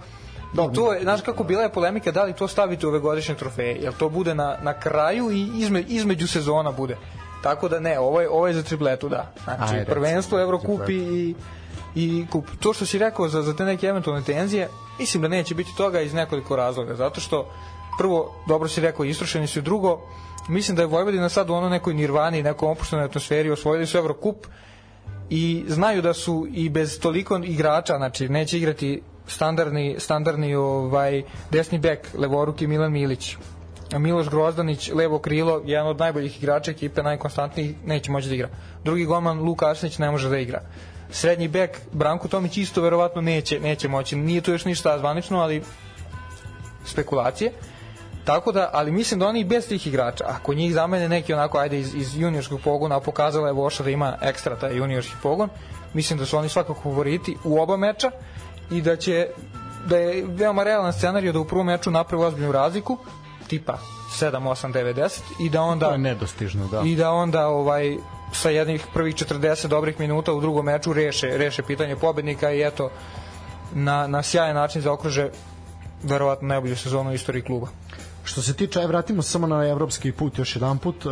Dobro. 0.53 0.75
To 0.75 0.93
je, 0.93 1.01
znaš 1.01 1.21
kako 1.21 1.43
bila 1.43 1.63
je 1.63 1.69
polemika 1.69 2.11
da 2.11 2.23
li 2.23 2.33
to 2.33 2.47
staviti 2.47 2.85
u 2.85 2.89
ove 2.89 2.99
godišnje 2.99 3.35
trofeje, 3.35 3.75
jel 3.81 3.93
to 3.99 4.09
bude 4.09 4.35
na, 4.35 4.57
na 4.61 4.73
kraju 4.73 5.31
i 5.31 5.49
izme, 5.55 5.81
između 5.81 6.27
sezona 6.27 6.71
bude. 6.71 6.97
Tako 7.43 7.69
da 7.69 7.79
ne, 7.79 7.99
ovo 7.99 8.21
je, 8.21 8.29
ovo 8.29 8.47
je 8.47 8.53
za 8.53 8.63
tripletu, 8.63 9.09
da. 9.09 9.33
Znači, 9.43 9.73
Ajde, 9.73 9.85
prvenstvo, 9.85 10.41
Evrokup 10.41 10.89
i, 10.89 11.35
i, 11.95 12.25
kup. 12.31 12.45
To 12.59 12.73
što 12.73 12.85
si 12.85 12.97
rekao 12.97 13.29
za, 13.29 13.41
za 13.41 13.55
te 13.55 13.65
neke 13.65 13.87
eventualne 13.87 14.23
tenzije, 14.23 14.69
mislim 14.99 15.21
da 15.21 15.27
neće 15.27 15.55
biti 15.55 15.75
toga 15.77 16.01
iz 16.01 16.13
nekoliko 16.13 16.55
razloga, 16.55 16.95
zato 16.95 17.21
što 17.21 17.51
prvo, 17.97 18.33
dobro 18.47 18.69
si 18.69 18.81
rekao, 18.81 19.05
istrošeni 19.05 19.47
su, 19.47 19.61
drugo, 19.61 20.01
mislim 20.49 20.75
da 20.75 20.81
je 20.81 20.87
Vojvodina 20.87 21.29
sad 21.29 21.49
u 21.49 21.53
ono 21.53 21.69
nekoj 21.69 21.93
nirvani, 21.93 22.43
nekom 22.43 22.69
opuštenoj 22.69 23.05
atmosferi, 23.05 23.51
osvojili 23.51 23.87
su 23.87 23.97
Evrokup 23.97 24.47
i 25.29 25.65
znaju 25.67 26.01
da 26.01 26.13
su 26.13 26.47
i 26.51 26.69
bez 26.69 26.99
toliko 26.99 27.37
igrača, 27.43 27.97
znači 27.97 28.29
neće 28.29 28.57
igrati 28.57 29.01
standardni, 29.27 29.95
standardni 29.99 30.55
ovaj, 30.55 31.23
desni 31.51 31.79
bek, 31.79 32.07
levoruki 32.17 32.67
Milan 32.67 32.91
Milić. 32.91 33.37
Miloš 33.93 34.29
Grozdanić, 34.29 34.91
levo 34.93 35.19
krilo, 35.19 35.61
jedan 35.65 35.87
od 35.87 35.99
najboljih 35.99 36.37
igrača 36.37 36.71
ekipe, 36.71 37.03
najkonstantnijih, 37.03 37.75
neće 37.85 38.11
moći 38.11 38.27
da 38.27 38.35
igra. 38.35 38.49
Drugi 38.83 39.05
golman, 39.05 39.39
Luka 39.39 39.69
Arsenić, 39.69 39.97
ne 39.97 40.11
može 40.11 40.29
da 40.29 40.37
igra. 40.37 40.61
Srednji 41.11 41.47
bek, 41.47 41.79
Branko 41.91 42.27
Tomić 42.27 42.57
isto 42.57 42.81
verovatno 42.81 43.21
neće, 43.21 43.59
neće 43.59 43.87
moći. 43.87 44.15
Nije 44.15 44.41
to 44.41 44.51
još 44.51 44.65
ništa 44.65 44.99
zvanično, 44.99 45.39
ali 45.39 45.63
spekulacije. 46.85 47.51
Tako 48.25 48.51
da, 48.51 48.69
ali 48.73 48.91
mislim 48.91 49.19
da 49.19 49.27
oni 49.27 49.43
bez 49.43 49.67
tih 49.67 49.87
igrača, 49.87 50.23
ako 50.27 50.53
njih 50.53 50.73
zamene 50.73 51.09
neki 51.09 51.33
onako, 51.33 51.57
ajde 51.57 51.79
iz, 51.79 51.95
iz 51.95 52.17
juniorskog 52.17 52.59
pogona, 52.63 52.97
a 52.97 52.99
pokazala 52.99 53.47
je 53.47 53.53
Voša 53.53 53.83
da 53.83 53.89
ima 53.89 54.17
ekstra 54.21 54.55
taj 54.55 54.77
juniorski 54.77 55.13
pogon, 55.23 55.49
mislim 55.93 56.19
da 56.19 56.25
su 56.25 56.37
oni 56.37 56.49
svakako 56.49 56.81
favoriti 56.81 57.37
u 57.43 57.59
oba 57.61 57.77
meča 57.77 58.11
i 58.71 58.81
da 58.81 58.95
će 58.95 59.27
da 59.85 59.97
je 59.97 60.25
veoma 60.27 60.63
realan 60.63 60.93
scenarij 60.93 61.31
da 61.31 61.39
u 61.39 61.45
prvom 61.45 61.65
meču 61.65 61.91
napravi 61.91 62.23
ozbiljnu 62.23 62.51
razliku, 62.51 62.97
tipa 63.47 63.77
7, 64.19 64.31
8, 64.31 64.73
9, 64.73 64.93
10 64.93 65.19
i 65.39 65.49
da 65.49 65.61
onda 65.61 65.85
To 65.85 65.91
je 65.91 65.97
nedostižno, 65.97 66.67
da. 66.67 66.81
i 66.85 66.95
da 66.95 67.11
onda 67.11 67.47
ovaj 67.47 67.97
sa 68.33 68.49
jednih 68.49 68.85
prvih 68.93 69.15
40 69.15 69.67
dobrih 69.67 69.99
minuta 69.99 70.33
u 70.33 70.41
drugom 70.41 70.65
meču 70.65 70.93
reše, 70.93 71.37
reše 71.37 71.63
pitanje 71.63 71.95
pobednika 71.95 72.51
i 72.51 72.61
eto 72.61 72.89
na, 73.73 74.07
na 74.07 74.23
sjajan 74.23 74.55
način 74.55 74.81
zaokruže 74.81 75.29
verovatno 76.03 76.47
najbolju 76.47 76.75
sezonu 76.75 77.09
u 77.09 77.13
istoriji 77.13 77.43
kluba. 77.43 77.67
Što 78.23 78.41
se 78.41 78.53
tiče, 78.53 78.79
aj 78.79 78.87
vratimo 78.87 79.21
samo 79.21 79.47
na 79.47 79.67
evropski 79.67 80.11
put 80.11 80.39
još 80.39 80.55
jedan 80.55 80.77
put. 80.77 81.05
E, 81.05 81.09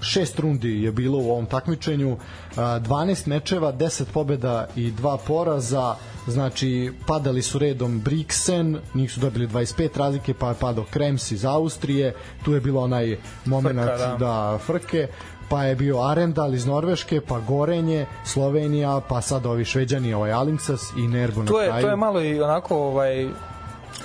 šest 0.00 0.38
rundi 0.38 0.82
je 0.82 0.92
bilo 0.92 1.18
u 1.18 1.30
ovom 1.30 1.46
takmičenju, 1.46 2.12
e, 2.12 2.56
12 2.56 3.28
mečeva, 3.28 3.72
10 3.72 4.04
pobeda 4.12 4.66
i 4.76 4.90
dva 4.90 5.16
poraza, 5.16 5.94
znači 6.30 6.92
padali 7.06 7.42
su 7.42 7.58
redom 7.58 8.02
Brixen, 8.04 8.78
njih 8.94 9.12
su 9.12 9.20
dobili 9.20 9.48
25 9.48 9.98
razlike, 9.98 10.34
pa 10.34 10.48
je 10.48 10.54
padao 10.60 10.84
Krems 10.90 11.30
iz 11.30 11.44
Austrije, 11.44 12.14
tu 12.44 12.52
je 12.52 12.60
bilo 12.60 12.82
onaj 12.82 13.18
moment 13.44 13.80
Frka, 13.80 13.96
da. 13.96 14.16
da 14.18 14.58
frke, 14.58 15.08
pa 15.48 15.64
je 15.64 15.74
bio 15.74 16.02
Arendal 16.02 16.54
iz 16.54 16.66
Norveške, 16.66 17.20
pa 17.20 17.40
Gorenje, 17.40 18.06
Slovenija, 18.24 19.00
pa 19.08 19.20
sad 19.20 19.46
ovi 19.46 19.64
šveđani, 19.64 20.14
ovaj 20.14 20.32
Alingsas 20.32 20.92
i 20.96 21.08
Nerbu 21.08 21.42
na 21.42 21.46
To 21.46 21.60
je, 21.60 21.68
kraju. 21.68 21.82
to 21.82 21.90
je 21.90 21.96
malo 21.96 22.22
i 22.22 22.40
onako 22.40 22.76
ovaj 22.76 23.28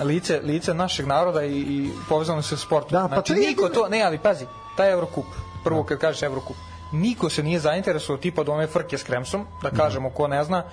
lice, 0.00 0.40
lice 0.44 0.74
našeg 0.74 1.06
naroda 1.06 1.42
i, 1.44 1.58
i 1.58 1.90
povezano 2.08 2.42
se 2.42 2.56
sportom. 2.56 2.90
Da, 2.90 3.08
pa 3.08 3.14
znači, 3.14 3.32
to 3.32 3.40
je 3.40 3.48
niko 3.48 3.68
to, 3.68 3.88
ne, 3.88 4.02
ali 4.02 4.18
pazi, 4.18 4.46
taj 4.76 4.92
Eurocup, 4.92 5.26
prvo 5.64 5.84
kad 5.84 5.98
kažeš 5.98 6.22
Eurocup, 6.22 6.56
niko 6.92 7.30
se 7.30 7.42
nije 7.42 7.60
zainteresovao 7.60 8.20
tipa 8.20 8.40
od 8.40 8.48
one 8.48 8.66
frke 8.66 8.98
s 8.98 9.02
Kremsom, 9.02 9.46
da 9.62 9.70
kažemo 9.70 10.10
ko 10.10 10.28
ne 10.28 10.44
zna, 10.44 10.64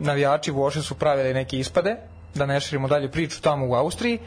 navijači 0.00 0.50
Voše 0.50 0.82
su 0.82 0.94
pravili 0.94 1.34
neke 1.34 1.58
ispade, 1.58 1.96
da 2.34 2.46
ne 2.46 2.60
širimo 2.60 2.88
dalje 2.88 3.10
priču 3.10 3.42
tamo 3.42 3.66
u 3.66 3.74
Austriji, 3.74 4.18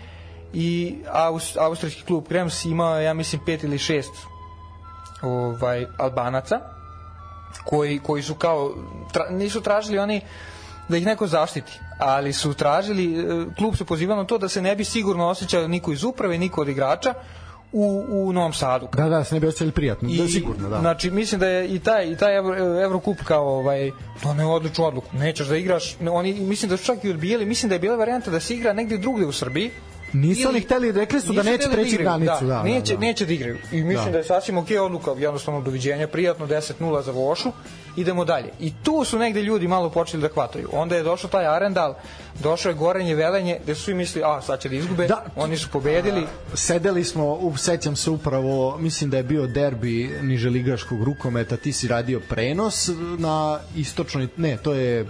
i 0.53 0.96
Aus, 1.12 1.58
austrijski 1.58 2.03
klub 2.03 2.27
Krems 2.27 2.65
ima, 2.65 3.00
ja 3.00 3.13
mislim, 3.13 3.41
pet 3.46 3.63
ili 3.63 3.77
šest 3.77 4.12
ovaj, 5.22 5.86
Albanaca, 5.98 6.60
koji, 7.65 8.00
koji 8.00 8.24
su 8.24 8.36
kao, 8.36 8.74
tra, 9.13 9.30
nisu 9.30 9.62
tražili 9.62 10.00
oni 10.00 10.22
da 10.89 10.98
ih 10.98 11.06
neko 11.06 11.27
zaštiti, 11.27 11.80
ali 12.00 12.34
su 12.34 12.53
tražili, 12.53 13.20
e, 13.20 13.46
klub 13.58 13.75
se 13.77 13.86
pozivao 13.86 14.18
na 14.18 14.24
to 14.25 14.38
da 14.38 14.50
se 14.50 14.62
ne 14.62 14.75
bi 14.75 14.84
sigurno 14.84 15.27
osjećao 15.27 15.68
niko 15.68 15.91
iz 15.91 16.03
uprave, 16.03 16.38
niko 16.38 16.62
od 16.62 16.70
igrača 16.70 17.13
u, 17.74 18.06
u 18.10 18.34
Novom 18.34 18.54
Sadu. 18.54 18.88
Da, 18.98 19.10
da, 19.10 19.24
se 19.24 19.36
ne 19.36 19.40
bi 19.40 19.48
osjećali 19.48 19.72
prijatno, 19.72 20.10
da, 20.18 20.28
sigurno, 20.28 20.70
da. 20.70 20.80
Znači, 20.80 21.12
mislim 21.12 21.40
da 21.40 21.48
je 21.48 21.68
i 21.68 21.80
taj, 21.80 22.12
i 22.12 22.16
taj 22.16 22.38
Euro, 22.38 22.82
Eurocup 22.82 23.18
kao 23.24 23.48
ovaj, 23.60 23.92
doneo 24.24 24.50
odličnu 24.51 24.86
odluku. 24.86 25.08
Nećeš 25.18 25.48
da 25.48 25.58
igraš, 25.58 26.00
ne, 26.00 26.12
oni, 26.12 26.34
mislim 26.34 26.70
da 26.70 26.78
su 26.78 26.86
čak 26.86 27.04
i 27.04 27.10
odbijali, 27.10 27.46
mislim 27.46 27.70
da 27.70 27.75
je 27.75 27.80
bila 27.80 27.96
varijanta 27.96 28.32
da 28.32 28.40
se 28.40 28.56
igra 28.56 28.74
negde 28.74 28.98
drugde 28.98 29.25
u 29.25 29.32
Srbiji, 29.32 29.72
Nisu 30.13 30.42
Ili- 30.42 30.50
oni 30.50 30.60
hteli, 30.60 30.92
rekli 30.92 31.22
su 31.22 31.34
da 31.34 31.44
neće 31.44 31.58
hteli 31.58 31.74
preći 31.74 31.96
igraju, 31.96 32.20
granicu, 32.20 32.46
da, 32.46 32.54
da, 32.54 32.63
neće, 32.63 32.94
da. 32.94 33.00
neće 33.00 33.25
da 33.25 33.34
igraju. 33.34 33.58
I 33.72 33.84
mislim 33.84 34.06
Da. 34.06 34.12
da. 34.12 34.18
je 34.18 34.24
sasvim 34.24 34.58
okej 34.58 34.80
odluka, 34.80 35.12
jednostavno 35.18 35.62
doviđenja, 35.62 36.08
prijatno 36.08 36.48
10-0 36.48 37.01
za 37.04 37.12
Vošu, 37.12 37.51
idemo 37.96 38.25
dalje. 38.25 38.50
I 38.60 38.74
tu 38.84 39.04
su 39.04 39.20
negde 39.20 39.42
ljudi 39.42 39.68
malo 39.68 39.90
počeli 39.90 40.22
da 40.22 40.30
hvataju. 40.34 40.70
Onda 40.74 40.96
je 40.96 41.04
došao 41.04 41.30
taj 41.30 41.48
Arendal, 41.48 41.94
došao 42.39 42.69
je 42.69 42.75
Gorenje 42.75 43.15
Velenje, 43.15 43.59
gde 43.63 43.75
su 43.75 43.83
svi 43.83 43.93
mislili, 43.93 44.25
a 44.27 44.41
sad 44.41 44.61
će 44.61 44.69
da 44.69 44.75
izgube, 44.75 45.07
Da. 45.07 45.25
oni 45.35 45.57
su 45.57 45.69
pobedili. 45.69 46.27
sedeli 46.53 47.03
smo, 47.03 47.53
sećam 47.57 47.95
se 47.95 48.09
upravo, 48.09 48.77
mislim 48.77 49.09
da 49.09 49.17
je 49.17 49.23
bio 49.23 49.47
derbi 49.47 50.09
niželigaškog 50.21 51.03
rukometa, 51.03 51.57
ti 51.57 51.73
si 51.73 51.88
radio 51.88 52.21
prenos 52.29 52.89
na 53.17 53.59
istočnoj, 53.75 54.27
ne, 54.38 54.57
to 54.57 54.73
je 54.73 55.05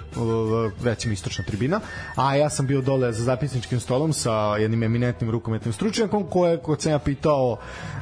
recimo 0.83 1.13
istočna 1.13 1.43
tribina, 1.43 1.79
a 2.15 2.35
ja 2.35 2.49
sam 2.49 2.67
bio 2.67 2.81
dole 2.81 3.13
za 3.13 3.23
zapisničkim 3.23 3.79
stolom 3.79 4.13
sa 4.13 4.57
jednim 4.57 4.83
eminentnim 4.83 5.29
rukometnim 5.31 5.73
stručnjakom 5.73 6.27
koje, 6.29 6.57
kod 6.57 6.81
sam 6.81 6.91
ja 6.91 6.99
pitao 6.99 7.57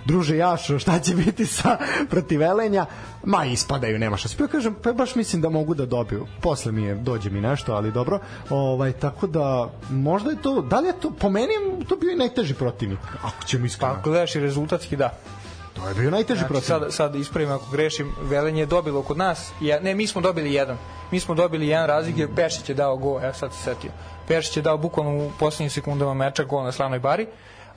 druže 0.05 0.37
Jašo, 0.37 0.79
šta 0.79 0.99
će 0.99 1.15
biti 1.15 1.45
sa 1.45 1.77
protiv 2.09 2.39
Velenja, 2.39 2.85
ma 3.23 3.45
ispadaju, 3.45 3.99
nema 3.99 4.17
šta. 4.17 4.29
Pa 4.37 4.43
ja 4.43 4.47
kažem, 4.47 4.75
pa 4.83 4.93
baš 4.93 5.15
mislim 5.15 5.41
da 5.41 5.49
mogu 5.49 5.73
da 5.73 5.85
dobiju. 5.85 6.27
Posle 6.41 6.71
mi 6.71 6.83
je, 6.83 6.95
dođe 6.95 7.29
mi 7.29 7.41
nešto, 7.41 7.73
ali 7.73 7.91
dobro. 7.91 8.19
Ovaj, 8.49 8.91
tako 8.91 9.27
da, 9.27 9.69
možda 9.89 10.29
je 10.29 10.41
to, 10.41 10.61
da 10.61 10.79
li 10.79 10.87
je 10.87 10.99
to, 10.99 11.11
po 11.11 11.29
meni 11.29 11.53
to 11.89 11.95
bio 11.95 12.11
i 12.11 12.15
najteži 12.15 12.53
protivnik, 12.53 12.99
ako 13.23 13.43
ćemo 13.45 13.65
iskreno. 13.65 13.93
Pa 13.93 13.99
ako 13.99 14.09
gledaš 14.09 14.35
i 14.35 14.39
rezultatski, 14.39 14.95
da. 14.95 15.13
To 15.73 15.87
je 15.87 15.95
bio 15.95 16.11
najteži 16.11 16.39
Znači, 16.39 16.53
protivnik. 16.53 16.93
sad, 16.93 17.11
sad 17.11 17.15
ispravim 17.15 17.51
ako 17.51 17.71
grešim, 17.71 18.11
Velenje 18.21 18.61
je 18.61 18.65
dobilo 18.65 19.01
kod 19.01 19.17
nas, 19.17 19.51
je, 19.61 19.81
ne, 19.81 19.95
mi 19.95 20.07
smo 20.07 20.21
dobili 20.21 20.53
jedan. 20.53 20.77
Mi 21.11 21.19
smo 21.19 21.35
dobili 21.35 21.67
jedan 21.67 21.87
razlik 21.87 22.17
jer 22.17 22.29
Pešić 22.35 22.69
je 22.69 22.75
dao 22.75 22.97
gol, 22.97 23.23
evo 23.23 23.33
sad 23.33 23.53
se 23.53 23.63
setio. 23.63 23.91
Pešić 24.27 24.57
je 24.57 24.63
dao 24.63 24.77
bukvalno 24.77 25.25
u 25.25 25.31
poslednjim 25.39 25.69
sekundama 25.69 26.13
meča 26.13 26.43
gol 26.43 26.63
na 26.63 26.71
slavnoj 26.71 26.99
bari, 26.99 27.27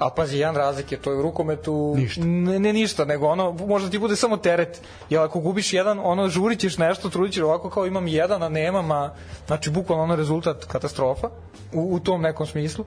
a 0.06 0.10
pazi, 0.10 0.38
jedan 0.38 0.56
razlik 0.56 0.92
je 0.92 0.98
to 0.98 1.10
je 1.10 1.16
u 1.16 1.22
rukometu 1.22 1.94
Ništa. 1.96 2.24
Ne, 2.24 2.58
ne 2.58 2.72
ništa, 2.72 3.04
nego 3.04 3.26
ono, 3.26 3.52
možda 3.52 3.90
ti 3.90 3.98
bude 3.98 4.16
samo 4.16 4.36
teret. 4.36 4.80
Jer 5.10 5.20
ako 5.20 5.40
gubiš 5.40 5.72
jedan, 5.72 6.00
ono, 6.02 6.28
žurit 6.28 6.60
ćeš 6.60 6.78
nešto, 6.78 7.10
trudit 7.10 7.34
ćeš 7.34 7.42
ovako 7.42 7.70
kao 7.70 7.86
imam 7.86 8.08
jedan, 8.08 8.42
a 8.42 8.48
nemam, 8.48 8.90
a, 8.90 9.14
znači, 9.46 9.70
bukvalno 9.70 10.04
ono 10.04 10.16
rezultat 10.16 10.64
katastrofa 10.64 11.28
u, 11.72 11.94
u 11.94 12.00
tom 12.00 12.22
nekom 12.22 12.46
smislu 12.46 12.84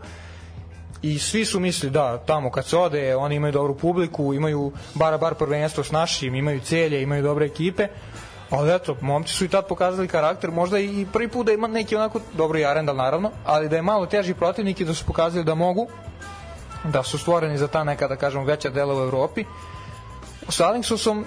i 1.02 1.20
svi 1.20 1.46
su 1.46 1.60
mislili 1.60 1.92
da 1.92 2.18
tamo 2.18 2.52
kad 2.52 2.66
se 2.66 2.78
ode 2.78 3.16
oni 3.16 3.36
imaju 3.36 3.54
dobru 3.54 3.76
publiku, 3.76 4.34
imaju 4.34 4.72
bara 4.94 5.18
bar 5.18 5.34
prvenstvo 5.34 5.84
s 5.84 5.92
našim, 5.92 6.36
imaju 6.36 6.60
celje, 6.60 7.02
imaju 7.02 7.24
dobre 7.24 7.46
ekipe. 7.46 7.88
Ali 8.50 8.76
eto, 8.76 8.98
momci 9.02 9.34
su 9.34 9.46
i 9.46 9.48
tad 9.48 9.68
pokazali 9.68 10.08
karakter, 10.08 10.52
možda 10.52 10.80
i 10.80 11.06
prvi 11.14 11.28
put 11.28 11.46
da 11.46 11.52
ima 11.52 11.68
neki 11.68 11.96
onako, 11.96 12.20
dobro 12.34 12.60
i 12.60 12.66
Arendal 12.66 12.96
naravno, 12.96 13.32
ali 13.46 13.70
da 13.70 13.76
je 13.76 13.82
malo 13.82 14.06
teži 14.06 14.34
protivnik 14.34 14.82
i 14.82 14.86
da 14.86 14.94
su 14.94 15.06
pokazali 15.06 15.44
da 15.44 15.56
mogu, 15.56 15.88
da 16.92 17.04
su 17.04 17.18
stvoreni 17.18 17.58
za 17.58 17.68
ta 17.68 17.84
neka, 17.84 18.08
da 18.08 18.16
kažemo, 18.16 18.44
veća 18.44 18.70
dela 18.70 18.96
u 18.96 19.04
Evropi. 19.04 19.46
Sa 20.50 20.68
Alingsusom, 20.68 21.26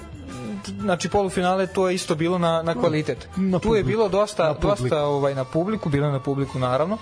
znači 0.80 1.08
polufinale, 1.08 1.66
to 1.66 1.88
je 1.88 1.94
isto 1.94 2.14
bilo 2.14 2.38
na, 2.38 2.62
na 2.62 2.74
kvalitet. 2.74 3.28
Na 3.36 3.58
tu 3.58 3.74
je 3.74 3.84
bilo 3.84 4.08
dosta, 4.08 4.52
dosta 4.52 5.04
ovaj, 5.04 5.34
na 5.34 5.44
publiku, 5.44 5.88
bilo 5.88 6.10
na 6.10 6.20
publiku 6.20 6.58
naravno, 6.58 6.98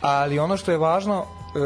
ali 0.00 0.38
ono 0.38 0.56
što 0.56 0.72
je 0.72 0.78
važno, 0.78 1.24
e, 1.24 1.58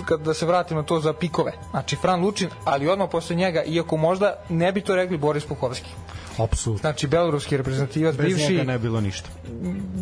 kad 0.00 0.20
da 0.20 0.34
se 0.34 0.46
vratim 0.46 0.76
na 0.76 0.82
to 0.82 1.00
za 1.00 1.12
pikove, 1.12 1.52
znači 1.70 1.96
Fran 1.96 2.20
Lučin, 2.20 2.48
ali 2.64 2.88
odmah 2.88 3.08
posle 3.10 3.36
njega, 3.36 3.62
iako 3.62 3.96
možda 3.96 4.34
ne 4.48 4.72
bi 4.72 4.80
to 4.80 4.96
rekli 4.96 5.18
Boris 5.18 5.44
Puhovski. 5.44 5.90
Apsolutno. 6.38 6.80
Znači 6.80 7.06
beloruski 7.06 7.56
reprezentativac, 7.56 8.14
Bez 8.16 8.26
bivši 8.26 8.52
njega 8.52 8.62
ne 8.64 8.78
bilo 8.78 9.00
ništa. 9.00 9.28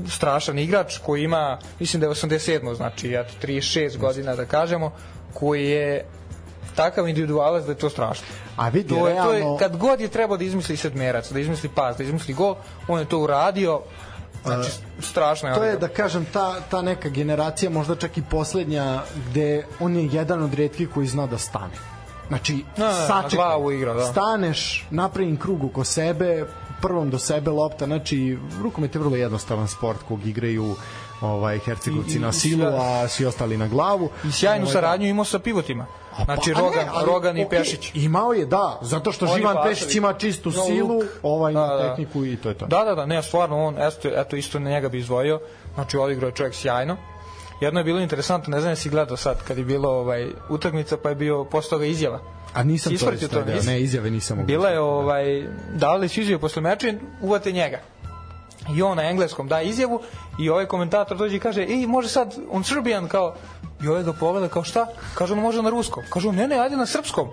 strašan 0.09 0.59
igrač 0.59 0.99
koji 0.99 1.23
ima, 1.23 1.59
mislim 1.80 2.00
da 2.00 2.07
je 2.07 2.12
87, 2.12 2.75
znači 2.75 3.09
eto 3.11 3.33
36 3.42 3.97
godina 3.99 4.37
da 4.37 4.45
kažemo, 4.45 4.92
koji 5.33 5.64
je 5.64 6.04
takav 6.75 7.09
individualac 7.09 7.64
da 7.64 7.73
je 7.73 7.78
to 7.78 7.90
strašno. 7.90 8.26
A 8.57 8.68
vidi, 8.68 8.88
To 8.88 9.09
je, 9.09 9.16
to 9.16 9.33
je, 9.33 9.38
realno- 9.38 9.59
kad 9.59 9.76
god 9.76 10.00
je 10.00 10.09
trebao 10.09 10.37
da 10.37 10.45
izmisli 10.45 10.76
sedmerac, 10.76 11.30
da 11.30 11.40
izmisli 11.40 11.68
pas, 11.68 11.97
da 11.97 12.02
izmisli 12.04 12.35
gol, 12.35 12.54
on 12.88 13.00
je 13.00 13.07
to 13.07 13.18
uradio, 13.18 13.80
znači 14.48 14.70
strašno 15.00 15.48
je. 15.48 15.54
To 15.54 15.64
je 15.64 15.76
da 15.76 15.88
kažem 15.88 16.26
ta 16.26 16.60
ta 16.60 16.82
neka 16.82 17.08
generacija 17.08 17.70
možda 17.70 17.96
čak 17.96 18.18
i 18.18 18.22
poslednja 18.22 19.02
gde 19.28 19.48
on 19.80 19.96
je 19.96 20.08
jedan 20.08 20.42
od 20.42 20.54
retkih 20.54 20.88
koji 20.88 21.06
zna 21.06 21.26
da 21.26 21.38
stane. 21.38 21.74
Znači, 22.28 22.64
Da, 22.76 22.84
da, 22.84 22.90
na 22.90 23.06
sačekaj, 23.06 23.36
glavu 23.36 23.72
igra, 23.72 23.94
da. 23.94 24.06
staneš, 24.06 24.86
napravim 24.90 25.36
krug 25.36 25.64
oko 25.64 25.84
sebe, 25.84 26.44
prvom 26.82 27.10
do 27.10 27.18
sebe 27.18 27.50
lopta, 27.50 27.86
znači 27.86 28.38
rukomet 28.62 28.94
je 28.94 29.00
vrlo 29.00 29.16
jednostavan 29.16 29.68
sport 29.68 29.98
kog 30.02 30.26
igraju 30.26 30.74
ovaj 31.20 31.58
Hercegovci 31.58 32.12
I- 32.12 32.16
i- 32.16 32.20
na 32.20 32.32
silu, 32.32 32.64
a 32.66 33.08
svi 33.08 33.26
ostali 33.26 33.56
na 33.56 33.68
glavu. 33.68 34.10
I 34.24 34.32
sjajnu 34.32 34.64
Ovaj, 34.64 34.72
saradnju 34.72 35.06
imao 35.06 35.24
sa 35.24 35.38
pivotima. 35.38 35.86
Znači 36.25 36.52
pa- 36.54 36.60
Rogan, 36.60 36.78
ne, 36.78 36.90
ali, 36.92 37.06
Rogan 37.06 37.38
i 37.38 37.44
okej, 37.44 37.58
Pešić. 37.58 37.90
Imao 37.94 38.32
je, 38.32 38.46
da, 38.46 38.78
zato 38.82 39.12
što 39.12 39.26
Živan. 39.26 39.56
Pešić 39.64 39.94
ima 39.94 40.12
čistu 40.12 40.50
No, 40.50 40.64
silu, 40.64 41.00
ovaj 41.22 41.52
ima 41.52 41.66
Da, 41.66 41.76
da. 41.76 41.88
tehniku 41.88 42.25
i 42.25 42.37
to 42.37 42.48
je 42.48 42.54
to. 42.54 42.66
Da, 42.66 42.84
da, 42.84 42.94
da, 42.94 43.06
ne, 43.06 43.22
stvarno 43.22 43.64
on, 43.64 43.75
eto, 43.78 44.08
eto 44.10 44.37
isto 44.37 44.58
na 44.58 44.70
njega 44.70 44.88
bi 44.88 44.98
izdvojio, 44.98 45.40
znači 45.75 45.98
odigrao 45.98 46.28
je 46.28 46.34
čovjek 46.34 46.54
sjajno. 46.54 46.96
Jedno 47.60 47.80
je 47.80 47.84
bilo 47.84 48.00
interesantno, 48.00 48.50
ne 48.50 48.60
znam 48.60 48.72
jesi 48.72 48.88
gledao 48.88 49.16
sad 49.16 49.42
kad 49.42 49.58
je 49.58 49.64
bilo 49.64 49.88
ovaj 49.90 50.28
utakmica 50.48 50.96
pa 50.96 51.08
je 51.08 51.14
bio 51.14 51.44
posle 51.44 51.70
toga 51.70 51.84
izjava. 51.84 52.20
A 52.54 52.62
nisam 52.62 52.90
to 52.90 52.94
Ispratio 52.94 53.26
isto, 53.26 53.38
to, 53.38 53.44
da, 53.44 53.54
nisi? 53.54 53.66
ne, 53.66 53.80
izjave 53.80 54.10
nisam 54.10 54.37
mogu. 54.37 54.46
Bila 54.46 54.68
je 54.68 54.80
ovaj 54.80 55.42
dali 55.72 56.08
su 56.08 56.20
izjavu 56.20 56.40
posle 56.40 56.62
meča 56.62 56.88
i 56.88 56.94
uvate 57.20 57.52
njega. 57.52 57.78
I 58.76 58.82
on 58.82 58.96
na 58.96 59.02
engleskom 59.02 59.48
da 59.48 59.60
izjavu 59.62 60.00
i 60.38 60.50
ovaj 60.50 60.66
komentator 60.66 61.16
dođe 61.16 61.37
i 61.37 61.40
kaže: 61.40 61.62
"Ej, 61.62 61.87
može 61.87 62.08
sad 62.08 62.34
on 62.50 62.64
Serbian 62.64 63.08
kao" 63.08 63.34
I 63.82 63.88
ovaj 63.88 64.02
ga 64.02 64.12
pogleda 64.12 64.49
kao 64.49 64.64
šta? 64.64 64.87
Kaže 65.14 65.32
on 65.32 65.40
može 65.40 65.62
na 65.62 65.70
ruskom. 65.70 66.04
Kaže 66.11 66.28
on 66.28 66.35
ne, 66.35 66.49
ne, 66.49 66.58
ajde 66.58 66.76
na 66.76 66.87
srpskom. 66.87 67.28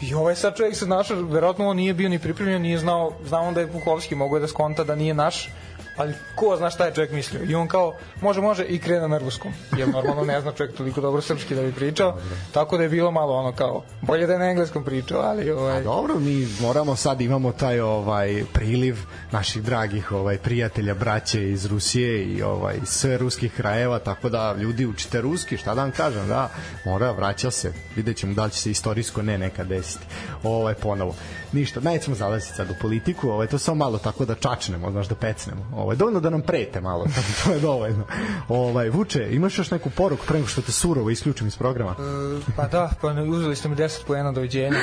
I 0.00 0.14
ovaj 0.14 0.36
sad 0.36 0.56
čovjek 0.56 0.76
se 0.76 0.86
našao, 0.86 1.22
verovatno 1.22 1.68
on 1.68 1.76
nije 1.76 1.94
bio 1.94 2.08
ni 2.08 2.18
pripremljen, 2.18 2.62
nije 2.62 2.78
znao, 2.78 3.12
znao 3.26 3.44
on 3.44 3.54
da 3.54 3.60
je 3.60 3.72
Puhovski, 3.72 4.14
mogo 4.14 4.36
je 4.36 4.40
da 4.40 4.48
skonta 4.48 4.84
da 4.84 4.94
nije 4.94 5.14
naš, 5.14 5.48
ali 5.98 6.14
ko 6.34 6.56
zna 6.56 6.70
šta 6.70 6.86
je 6.86 6.94
čovjek 6.94 7.12
mislio. 7.12 7.42
I 7.48 7.54
on 7.54 7.68
kao, 7.68 7.94
može, 8.20 8.40
može, 8.40 8.64
i 8.64 8.78
krene 8.78 9.08
na 9.08 9.18
ruskom. 9.18 9.52
Jer 9.76 9.88
normalno 9.88 10.24
ne 10.24 10.40
zna 10.40 10.52
čovjek 10.52 10.76
toliko 10.76 11.00
dobro 11.00 11.22
srpski 11.22 11.54
da 11.54 11.62
bi 11.62 11.72
pričao. 11.72 12.18
Tako 12.52 12.76
da 12.76 12.82
je 12.82 12.88
bilo 12.88 13.10
malo 13.10 13.34
ono 13.34 13.52
kao, 13.52 13.82
bolje 14.02 14.26
da 14.26 14.32
je 14.32 14.38
na 14.38 14.50
engleskom 14.50 14.84
pričao, 14.84 15.20
ali 15.20 15.50
ovaj... 15.50 15.76
A 15.76 15.82
dobro, 15.82 16.18
mi 16.18 16.48
moramo 16.60 16.96
sad 16.96 17.20
imamo 17.20 17.52
taj 17.52 17.80
ovaj 17.80 18.44
priliv 18.52 18.96
naših 19.32 19.62
dragih 19.62 20.12
ovaj 20.12 20.38
prijatelja, 20.38 20.94
braće 20.94 21.50
iz 21.50 21.66
Rusije 21.66 22.24
i 22.24 22.42
ovaj 22.42 22.76
sve 22.84 23.18
ruskih 23.18 23.52
krajeva, 23.56 23.98
tako 23.98 24.28
da 24.28 24.54
ljudi 24.58 24.86
učite 24.86 25.20
ruski, 25.20 25.56
šta 25.56 25.74
da 25.74 25.82
vam 25.82 25.90
kažem, 25.90 26.28
da, 26.28 26.50
mora, 26.84 27.12
vraća 27.12 27.50
se. 27.50 27.72
Videćemo 27.96 28.34
da 28.34 28.44
li 28.44 28.50
će 28.50 28.58
se 28.58 28.70
istorijsko 28.70 29.22
ne 29.22 29.38
neka 29.38 29.64
desiti. 29.64 30.04
Ovaj 30.42 30.74
ponovo. 30.74 31.14
Ništa, 31.52 31.80
nećemo 31.80 32.16
zalaziti 32.16 32.56
sad 32.56 32.70
u 32.70 32.74
politiku, 32.80 33.30
ovaj 33.30 33.46
to 33.46 33.58
samo 33.58 33.84
malo 33.84 33.98
tako 33.98 34.24
da 34.24 34.34
čačnemo, 34.34 34.90
znaš 34.90 35.08
da 35.08 35.14
pecnemo. 35.14 35.66
Ovaj 35.76 35.87
dovoljno 35.96 36.20
da 36.20 36.30
nam 36.30 36.42
prete 36.42 36.80
malo, 36.80 37.04
to 37.44 37.52
je 37.52 37.60
dovoljno. 37.60 38.04
Ovaj 38.48 38.90
Vuče, 38.90 39.28
imaš 39.30 39.58
još 39.58 39.70
neku 39.70 39.90
poruku 39.90 40.26
pre 40.26 40.36
nego 40.36 40.48
što 40.48 40.62
te 40.62 40.72
surovo 40.72 41.10
isključim 41.10 41.46
iz 41.46 41.56
programa? 41.56 41.90
E, 41.98 42.52
pa 42.56 42.66
da, 42.66 42.90
pa 43.00 43.12
ne, 43.12 43.22
uzeli 43.22 43.56
ste 43.56 43.68
mi 43.68 43.76
10 43.76 44.04
poena 44.06 44.32
doviđenja. 44.32 44.76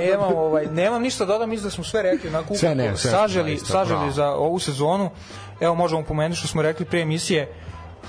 nemam, 0.00 0.32
ovaj, 0.36 0.66
nemam 0.66 1.02
ništa 1.02 1.24
da 1.24 1.32
dodam, 1.32 1.50
mislim 1.50 1.64
da 1.64 1.70
smo 1.70 1.84
sve 1.84 2.02
rekli 2.02 2.30
na 2.30 2.42
kupu. 2.42 2.54
Sve 2.54 2.74
ne, 2.74 2.96
sve 2.96 3.10
saželi, 3.10 3.52
isto, 3.52 3.66
saželi 3.66 3.98
bravo. 3.98 4.12
za 4.12 4.28
ovu 4.28 4.58
sezonu. 4.58 5.10
Evo 5.60 5.74
možemo 5.74 6.02
pomenuti 6.04 6.38
što 6.38 6.48
smo 6.48 6.62
rekli 6.62 6.86
pre 6.86 7.00
emisije. 7.00 7.42
E, 7.42 8.06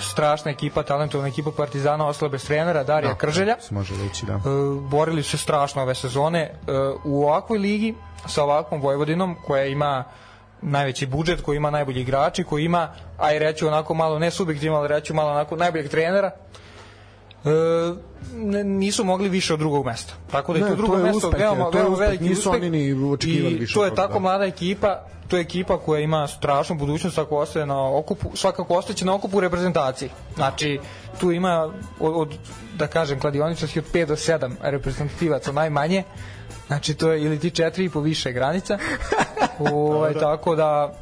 strašna 0.00 0.50
ekipa, 0.50 0.82
talentovna 0.82 1.28
ekipa 1.28 1.50
Partizana 1.56 2.06
ostala 2.06 2.28
bez 2.28 2.46
trenera 2.46 2.84
Darija 2.84 3.12
Da, 3.12 3.18
Krželja. 3.18 3.56
se 3.60 3.74
može 3.74 3.94
reći, 3.96 4.26
da. 4.26 4.32
E, 4.32 4.38
borili 4.80 5.22
su 5.22 5.30
se 5.30 5.38
strašno 5.38 5.82
ove 5.82 5.94
sezone 5.94 6.40
e, 6.40 6.52
u 7.04 7.24
ovakvoj 7.24 7.58
ligi 7.58 7.94
sa 8.28 8.44
ovakvom 8.44 8.80
Vojvodinom 8.80 9.36
koja 9.46 9.64
ima 9.64 10.04
najveći 10.62 11.06
budžet, 11.06 11.40
koji 11.40 11.56
ima 11.56 11.70
najbolji 11.70 12.00
igrači, 12.00 12.44
koji 12.44 12.64
ima, 12.64 12.88
aj 13.18 13.38
reću 13.38 13.66
onako 13.66 13.94
malo, 13.94 14.18
ne 14.18 14.30
subjektivno, 14.30 14.78
ali 14.78 14.88
reću 14.88 15.14
malo 15.14 15.30
onako 15.30 15.56
najboljeg 15.56 15.88
trenera, 15.88 16.30
e, 17.44 18.64
nisu 18.64 19.04
mogli 19.04 19.28
više 19.28 19.54
od 19.54 19.58
drugog 19.58 19.86
mesta. 19.86 20.14
Tako 20.30 20.52
da 20.52 20.58
je 20.58 20.64
Ne, 20.64 20.70
to 20.70 20.76
drugo 20.76 20.96
mesto 20.96 21.28
uspeh, 21.28 21.40
veoma, 21.40 21.70
to 21.70 21.78
je 21.78 21.82
veoma 21.82 21.94
uspeh, 21.94 22.06
veliki 22.06 22.24
nisu 22.24 22.40
uspeh. 22.40 22.54
oni 22.54 22.70
ni 22.70 23.10
očekivali 23.12 23.54
I 23.54 23.58
više 23.58 23.74
to 23.74 23.84
je 23.84 23.94
tako 23.94 24.12
da. 24.12 24.18
mlada 24.18 24.44
ekipa, 24.44 25.02
to 25.28 25.36
je 25.36 25.40
ekipa 25.40 25.78
koja 25.78 26.00
ima 26.00 26.26
strašnu 26.26 26.76
budućnost 26.76 27.18
ako 27.18 27.36
ostaje 27.36 27.66
na 27.66 27.96
okupu, 27.96 28.30
svakako 28.34 28.74
ostaće 28.74 29.04
na 29.04 29.14
okupu 29.14 29.40
reprezentaciji. 29.40 30.10
Znači, 30.34 30.80
tu 31.20 31.32
ima 31.32 31.72
od, 32.00 32.12
od 32.14 32.34
da 32.78 32.86
kažem, 32.86 33.20
kladioničarski 33.20 33.78
od 33.78 33.84
5 33.92 34.06
do 34.06 34.16
7 34.16 34.54
reprezentativaca 34.62 35.52
najmanje. 35.52 36.04
Znači, 36.66 36.94
to 36.94 37.12
je 37.12 37.22
ili 37.22 37.40
ti 37.40 37.50
četiri 37.50 37.84
i 37.84 37.90
po 37.90 38.00
više 38.00 38.32
granica. 38.32 38.78
Ovaj, 39.72 40.14
tako 40.14 40.56
da, 40.56 40.92